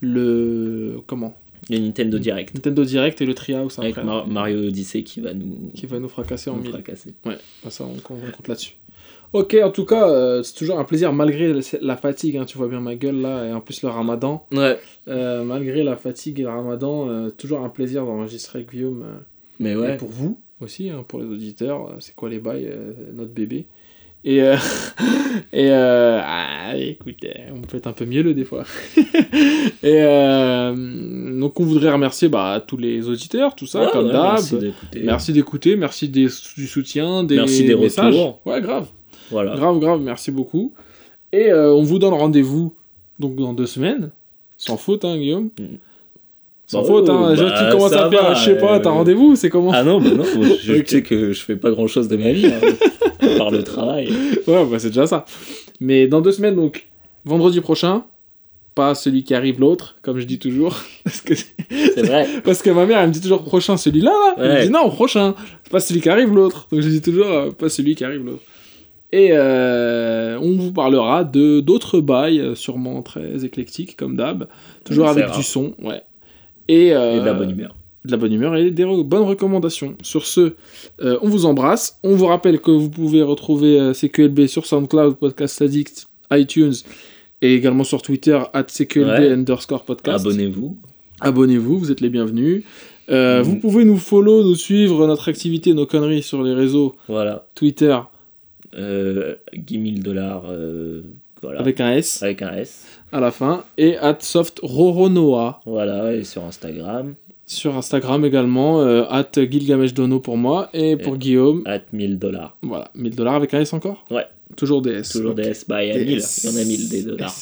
le 0.00 1.00
comment 1.06 1.34
Le 1.70 1.78
Nintendo 1.78 2.18
Direct. 2.18 2.54
Nintendo 2.54 2.84
Direct 2.84 3.20
et 3.20 3.26
le 3.26 3.34
Treehouse 3.34 3.78
Avec 3.78 3.92
après 3.92 4.04
Mar- 4.04 4.26
Mario 4.26 4.58
Odyssey 4.68 5.02
qui 5.02 5.20
va 5.20 5.34
nous, 5.34 5.70
qui 5.74 5.86
va 5.86 5.98
nous 5.98 6.08
fracasser 6.08 6.50
en 6.50 6.56
mille. 6.56 6.70
fracasser. 6.70 7.14
Ouais, 7.24 7.36
bah 7.64 7.70
ça 7.70 7.84
on, 7.84 7.94
compte- 8.00 8.18
on 8.26 8.30
compte 8.30 8.48
là-dessus. 8.48 8.74
Ok, 9.34 9.54
en 9.62 9.70
tout 9.70 9.84
cas, 9.84 10.08
euh, 10.08 10.42
c'est 10.42 10.54
toujours 10.54 10.78
un 10.78 10.84
plaisir 10.84 11.12
malgré 11.12 11.52
la 11.82 11.96
fatigue. 11.98 12.36
hein, 12.38 12.46
tu 12.46 12.56
vois 12.56 12.68
bien 12.68 12.80
ma 12.80 12.94
gueule 12.94 13.20
là, 13.20 13.44
et 13.46 13.52
en 13.52 13.60
plus 13.60 13.82
le 13.82 13.88
Ramadan. 13.90 14.46
Ouais. 14.52 14.78
Euh, 15.08 15.44
malgré 15.44 15.82
la 15.84 15.96
fatigue 15.96 16.40
et 16.40 16.44
le 16.44 16.48
Ramadan, 16.48 17.08
euh, 17.10 17.28
toujours 17.28 17.60
un 17.60 17.68
plaisir 17.68 18.06
d'enregistrer 18.06 18.60
avec 18.60 18.70
Guillaume. 18.70 19.04
Mais 19.58 19.72
Et 19.72 19.96
pour 19.96 20.08
vous 20.08 20.38
aussi, 20.60 20.90
hein, 20.90 21.04
pour 21.06 21.20
les 21.20 21.26
auditeurs, 21.26 21.88
euh, 21.88 21.96
c'est 22.00 22.14
quoi 22.14 22.28
les 22.28 22.38
bails, 22.38 22.66
euh, 22.66 22.92
notre 23.14 23.32
bébé. 23.32 23.66
Et, 24.24 24.42
euh, 24.42 24.56
et 25.52 25.68
euh, 25.70 26.20
ah, 26.22 26.76
écoute, 26.76 27.16
euh, 27.24 27.50
on 27.54 27.60
peut 27.60 27.76
être 27.76 27.86
un 27.86 27.92
peu 27.92 28.04
mielleux 28.04 28.34
des 28.34 28.44
fois. 28.44 28.64
et 29.82 30.02
donc 31.40 31.60
on 31.60 31.64
voudrait 31.64 31.92
remercier 31.92 32.28
bah, 32.28 32.62
tous 32.66 32.76
les 32.76 33.08
auditeurs, 33.08 33.54
tout 33.54 33.66
ça, 33.66 33.82
Ouais, 33.86 33.92
comme 33.92 34.06
ouais, 34.06 34.12
d'hab. 34.12 34.40
Merci 35.02 35.32
d'écouter. 35.32 35.76
Merci 35.76 36.08
des, 36.08 36.28
du 36.56 36.66
soutien, 36.66 37.24
des, 37.24 37.36
Merci 37.36 37.64
des 37.64 37.76
messages. 37.76 38.14
retours. 38.14 38.40
Ouais, 38.44 38.60
grave, 38.60 38.88
Voilà. 39.30 39.54
grave, 39.54 39.78
grave, 39.78 40.00
merci 40.00 40.30
beaucoup. 40.30 40.72
Et 41.32 41.52
on 41.52 41.82
vous 41.82 41.98
donne 41.98 42.14
rendez-vous 42.14 42.74
donc 43.18 43.36
dans 43.36 43.52
deux 43.52 43.66
semaines, 43.66 44.10
sans 44.56 44.76
faute, 44.76 45.04
hein, 45.04 45.16
Guillaume. 45.16 45.50
Mm. 45.58 45.64
Sans 46.70 46.82
Bah, 46.82 46.86
faute, 46.86 47.08
hein. 47.08 47.16
oh, 47.18 47.34
bah, 47.34 47.58
tu 47.58 47.70
commences 47.72 47.92
à 47.94 48.10
faire, 48.10 48.22
va, 48.22 48.34
je 48.34 48.44
sais 48.44 48.58
pas, 48.58 48.78
t'as 48.78 48.90
euh, 48.90 48.92
rendez-vous, 48.92 49.34
c'est 49.36 49.48
comment 49.48 49.72
Ah 49.72 49.82
non, 49.82 50.00
bah 50.00 50.10
non, 50.14 50.24
je 50.62 50.74
Ok. 50.78 50.88
sais 50.88 51.02
que 51.02 51.32
je 51.32 51.40
fais 51.42 51.56
pas 51.56 51.70
grand 51.70 51.86
chose 51.86 52.08
de 52.08 52.16
ma 52.18 52.30
vie, 52.30 52.46
hein, 52.46 53.28
par 53.38 53.50
le 53.50 53.62
travail. 53.62 54.08
Ouais, 54.46 54.64
bah 54.70 54.78
c'est 54.78 54.88
déjà 54.88 55.06
ça. 55.06 55.24
Mais 55.80 56.06
dans 56.06 56.20
deux 56.20 56.32
semaines, 56.32 56.56
donc, 56.56 56.88
vendredi 57.24 57.60
prochain, 57.62 58.04
pas 58.74 58.94
celui 58.94 59.24
qui 59.24 59.34
arrive 59.34 59.58
l'autre, 59.58 59.96
comme 60.02 60.18
je 60.20 60.26
dis 60.26 60.38
toujours. 60.38 60.76
Parce 61.04 61.22
que, 61.22 61.32
C'est 61.34 62.02
vrai. 62.06 62.26
parce 62.44 62.60
que 62.62 62.68
ma 62.70 62.84
mère, 62.86 62.98
elle 63.00 63.08
me 63.08 63.12
dit 63.14 63.20
toujours 63.22 63.42
prochain 63.44 63.76
celui-là, 63.78 64.10
là. 64.10 64.34
Elle 64.44 64.58
me 64.58 64.62
dit 64.66 64.70
non, 64.70 64.90
prochain. 64.90 65.34
Pas 65.70 65.80
celui 65.80 66.00
qui 66.02 66.08
arrive 66.10 66.32
l'autre. 66.34 66.68
Donc 66.70 66.80
je 66.82 66.88
dis 66.88 67.00
toujours 67.00 67.26
euh, 67.28 67.50
pas 67.50 67.68
celui 67.70 67.94
qui 67.94 68.04
arrive 68.04 68.24
l'autre. 68.24 68.42
Et 69.10 69.28
euh, 69.32 70.38
on 70.42 70.52
vous 70.58 70.70
parlera 70.72 71.24
de 71.24 71.60
d'autres 71.60 72.00
bails, 72.00 72.52
sûrement 72.54 73.00
très 73.02 73.42
éclectiques, 73.44 73.96
comme 73.96 74.16
d'hab. 74.16 74.46
Toujours 74.84 75.08
avec 75.08 75.24
rare. 75.26 75.36
du 75.38 75.42
son, 75.42 75.72
ouais. 75.82 76.02
Et, 76.68 76.94
euh, 76.94 77.16
Et 77.16 77.20
de 77.20 77.24
la 77.24 77.34
bonne 77.34 77.50
humeur. 77.50 77.74
de 78.04 78.10
la 78.10 78.16
bonne 78.16 78.32
humeur 78.32 78.56
et 78.56 78.70
des 78.70 78.84
re- 78.84 79.02
bonnes 79.04 79.22
recommandations. 79.22 79.96
Sur 80.02 80.26
ce, 80.26 80.54
euh, 81.02 81.18
on 81.22 81.28
vous 81.28 81.44
embrasse. 81.46 81.98
On 82.02 82.14
vous 82.14 82.26
rappelle 82.26 82.60
que 82.60 82.70
vous 82.70 82.90
pouvez 82.90 83.22
retrouver 83.22 83.78
euh, 83.80 83.92
CQLB 83.92 84.46
sur 84.46 84.66
SoundCloud, 84.66 85.16
Podcast 85.16 85.60
Addict, 85.62 86.06
iTunes 86.32 86.74
et 87.42 87.54
également 87.54 87.84
sur 87.84 88.02
Twitter, 88.02 88.38
at 88.52 88.64
CQLB 88.64 89.08
Ouais. 89.08 89.32
underscore 89.32 89.84
podcast. 89.84 90.24
Abonnez-vous. 90.26 90.76
Abonnez-vous, 91.20 91.78
vous 91.78 91.90
êtes 91.90 92.00
les 92.00 92.10
bienvenus. 92.10 92.64
Euh, 93.10 93.38
Mhm. 93.38 93.44
Vous 93.44 93.56
pouvez 93.56 93.84
nous 93.84 93.96
follow, 93.96 94.42
nous 94.44 94.54
suivre, 94.54 95.06
notre 95.06 95.28
activité, 95.28 95.72
nos 95.72 95.86
conneries 95.86 96.22
sur 96.22 96.42
les 96.42 96.52
réseaux 96.54 96.94
Voilà. 97.08 97.46
Twitter 97.54 97.96
Euh, 98.76 99.34
10 99.56 99.92
000 99.94 100.02
dollars. 100.04 100.44
euh, 100.50 101.00
voilà. 101.42 101.60
avec 101.60 101.80
un 101.80 101.92
S 101.92 102.22
Avec 102.22 102.42
un 102.42 102.52
S. 102.54 102.84
à 103.12 103.20
la 103.20 103.30
fin 103.30 103.64
et 103.76 103.96
at 103.96 104.18
soft 104.20 104.60
Roronoa 104.62 105.60
Voilà. 105.66 106.12
Et 106.14 106.24
sur 106.24 106.44
Instagram, 106.44 107.14
sur 107.46 107.76
Instagram 107.76 108.24
également, 108.24 108.80
euh, 108.82 109.04
at 109.08 109.30
Gilgamesh 109.34 109.94
Dono 109.94 110.20
pour 110.20 110.36
moi 110.36 110.68
et 110.74 110.96
pour 110.96 111.16
Guillaume. 111.16 111.62
at 111.66 111.80
1000 111.92 112.18
dollars. 112.18 112.56
Voilà, 112.62 112.90
1000 112.94 113.14
dollars 113.16 113.34
avec 113.34 113.54
un 113.54 113.60
S 113.60 113.72
encore? 113.72 114.04
Ouais. 114.10 114.26
Toujours 114.56 114.82
des 114.82 114.92
S. 114.92 115.10
Toujours 115.10 115.30
ok. 115.32 115.36
des 115.36 115.48
S. 115.48 115.64
Bah, 115.68 115.84
il 115.84 115.88
y 115.88 115.92
a 115.92 115.98
1000. 115.98 116.18
DS. 116.18 116.44
Il 116.44 116.50
y 116.50 116.52
en 116.52 116.60
a 116.60 116.64
1000 116.64 116.88
des 116.88 117.02
dollars. 117.04 117.34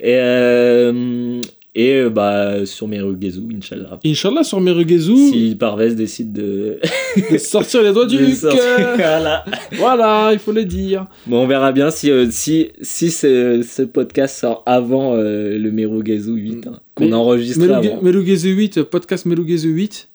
Et, 0.00 0.14
euh, 0.16 1.40
et 1.74 1.94
euh, 1.94 2.10
bah, 2.10 2.66
sur 2.66 2.88
Merugezu, 2.88 3.42
Inch'Allah. 3.56 3.98
Inch'Allah 4.04 4.42
sur 4.42 4.60
Merugezu, 4.60 5.14
Si 5.30 5.56
Parvez 5.58 5.94
décide 5.94 6.32
de. 6.32 6.78
de 7.30 7.38
sortir 7.38 7.82
les 7.82 7.92
doigts 7.92 8.06
du 8.06 8.16
de 8.18 8.32
voilà. 8.96 9.44
voilà, 9.78 10.30
il 10.32 10.38
faut 10.38 10.52
le 10.52 10.64
dire. 10.64 11.04
Bon, 11.26 11.44
on 11.44 11.46
verra 11.46 11.70
bien 11.72 11.90
si, 11.90 12.10
euh, 12.10 12.26
si, 12.30 12.68
si 12.82 13.10
ce, 13.10 13.62
ce 13.62 13.82
podcast 13.82 14.38
sort 14.40 14.62
avant 14.66 15.14
euh, 15.14 15.58
le 15.58 15.70
Merugezu 15.70 16.32
8, 16.34 16.66
hein, 16.66 16.80
qu'on 16.94 17.12
enregistré 17.12 17.66
Meruge- 17.68 17.90
avant. 17.92 18.02
Merugezu 18.02 18.50
8, 18.50 18.82
podcast 18.82 19.26
Merugezu 19.26 19.68
8. 19.68 20.08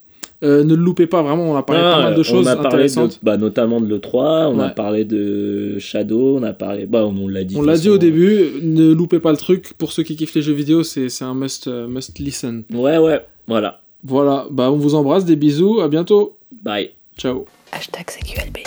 Euh, 0.44 0.64
ne 0.64 0.74
le 0.74 0.82
loupez 0.82 1.06
pas, 1.06 1.22
vraiment, 1.22 1.44
on 1.52 1.56
a 1.56 1.62
parlé 1.62 1.80
de 1.82 1.86
pas 1.88 1.96
Ah, 1.96 2.02
mal 2.02 2.14
de 2.14 2.22
choses 2.22 2.46
on 2.46 2.50
a 2.50 2.56
parlé 2.56 2.62
de, 2.62 2.66
intéressantes. 2.74 3.20
bah, 3.22 3.38
notamment 3.38 3.80
de 3.80 3.86
l'E3, 3.86 4.48
on 4.52 4.58
a 4.58 4.66
Ouais. 4.66 4.74
parlé 4.74 5.04
de 5.06 5.78
Shadow, 5.78 6.36
on 6.38 6.42
a 6.42 6.52
parlé. 6.52 6.84
Bah, 6.86 7.06
on, 7.06 7.16
on 7.16 7.26
l'a 7.28 7.42
dit. 7.42 7.56
On 7.56 7.62
de 7.62 7.66
l'a 7.66 7.78
dit 7.78 7.88
au 7.88 7.92
façon. 7.92 8.00
début, 8.00 8.50
ne 8.62 8.92
loupez 8.92 9.18
pas 9.18 9.30
le 9.30 9.38
truc. 9.38 9.72
Pour 9.78 9.92
ceux 9.92 10.02
qui 10.02 10.14
kiffent 10.14 10.34
les 10.34 10.42
jeux 10.42 10.52
vidéo, 10.52 10.82
c'est 10.82 11.08
c'est 11.08 11.24
un 11.24 11.34
must, 11.34 11.68
euh, 11.68 11.86
must 11.88 12.18
listen. 12.18 12.64
Ouais, 12.70 12.98
ouais, 12.98 13.24
voilà. 13.48 13.80
Voilà, 14.04 14.46
bah 14.50 14.70
on 14.70 14.76
vous 14.76 14.94
embrasse, 14.94 15.24
des 15.24 15.36
bisous, 15.36 15.80
à 15.80 15.88
bientôt. 15.88 16.36
Bye. 16.62 16.90
Ciao. 17.16 17.46
Hashtag 17.72 18.06
CQLB. 18.10 18.58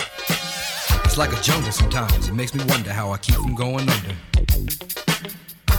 It's 1.04 1.16
like 1.16 1.30
a 1.32 1.40
jungle 1.42 1.70
sometimes. 1.72 2.26
It 2.28 2.34
makes 2.34 2.52
me 2.52 2.60
wonder 2.68 2.90
how 2.90 3.14
I 3.14 3.18
keep 3.22 3.36
from 3.36 3.54
going 3.54 3.82
under. 3.82 4.14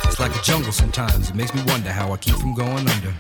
It's 0.06 0.20
like 0.20 0.32
a 0.36 0.42
jungle 0.44 0.72
sometimes. 0.72 1.30
It 1.30 1.36
makes 1.36 1.54
me 1.54 1.62
wonder 1.68 1.90
how 1.90 2.14
I 2.14 2.18
keep 2.18 2.36
from 2.36 2.54
going 2.56 2.80
under. 2.88 3.14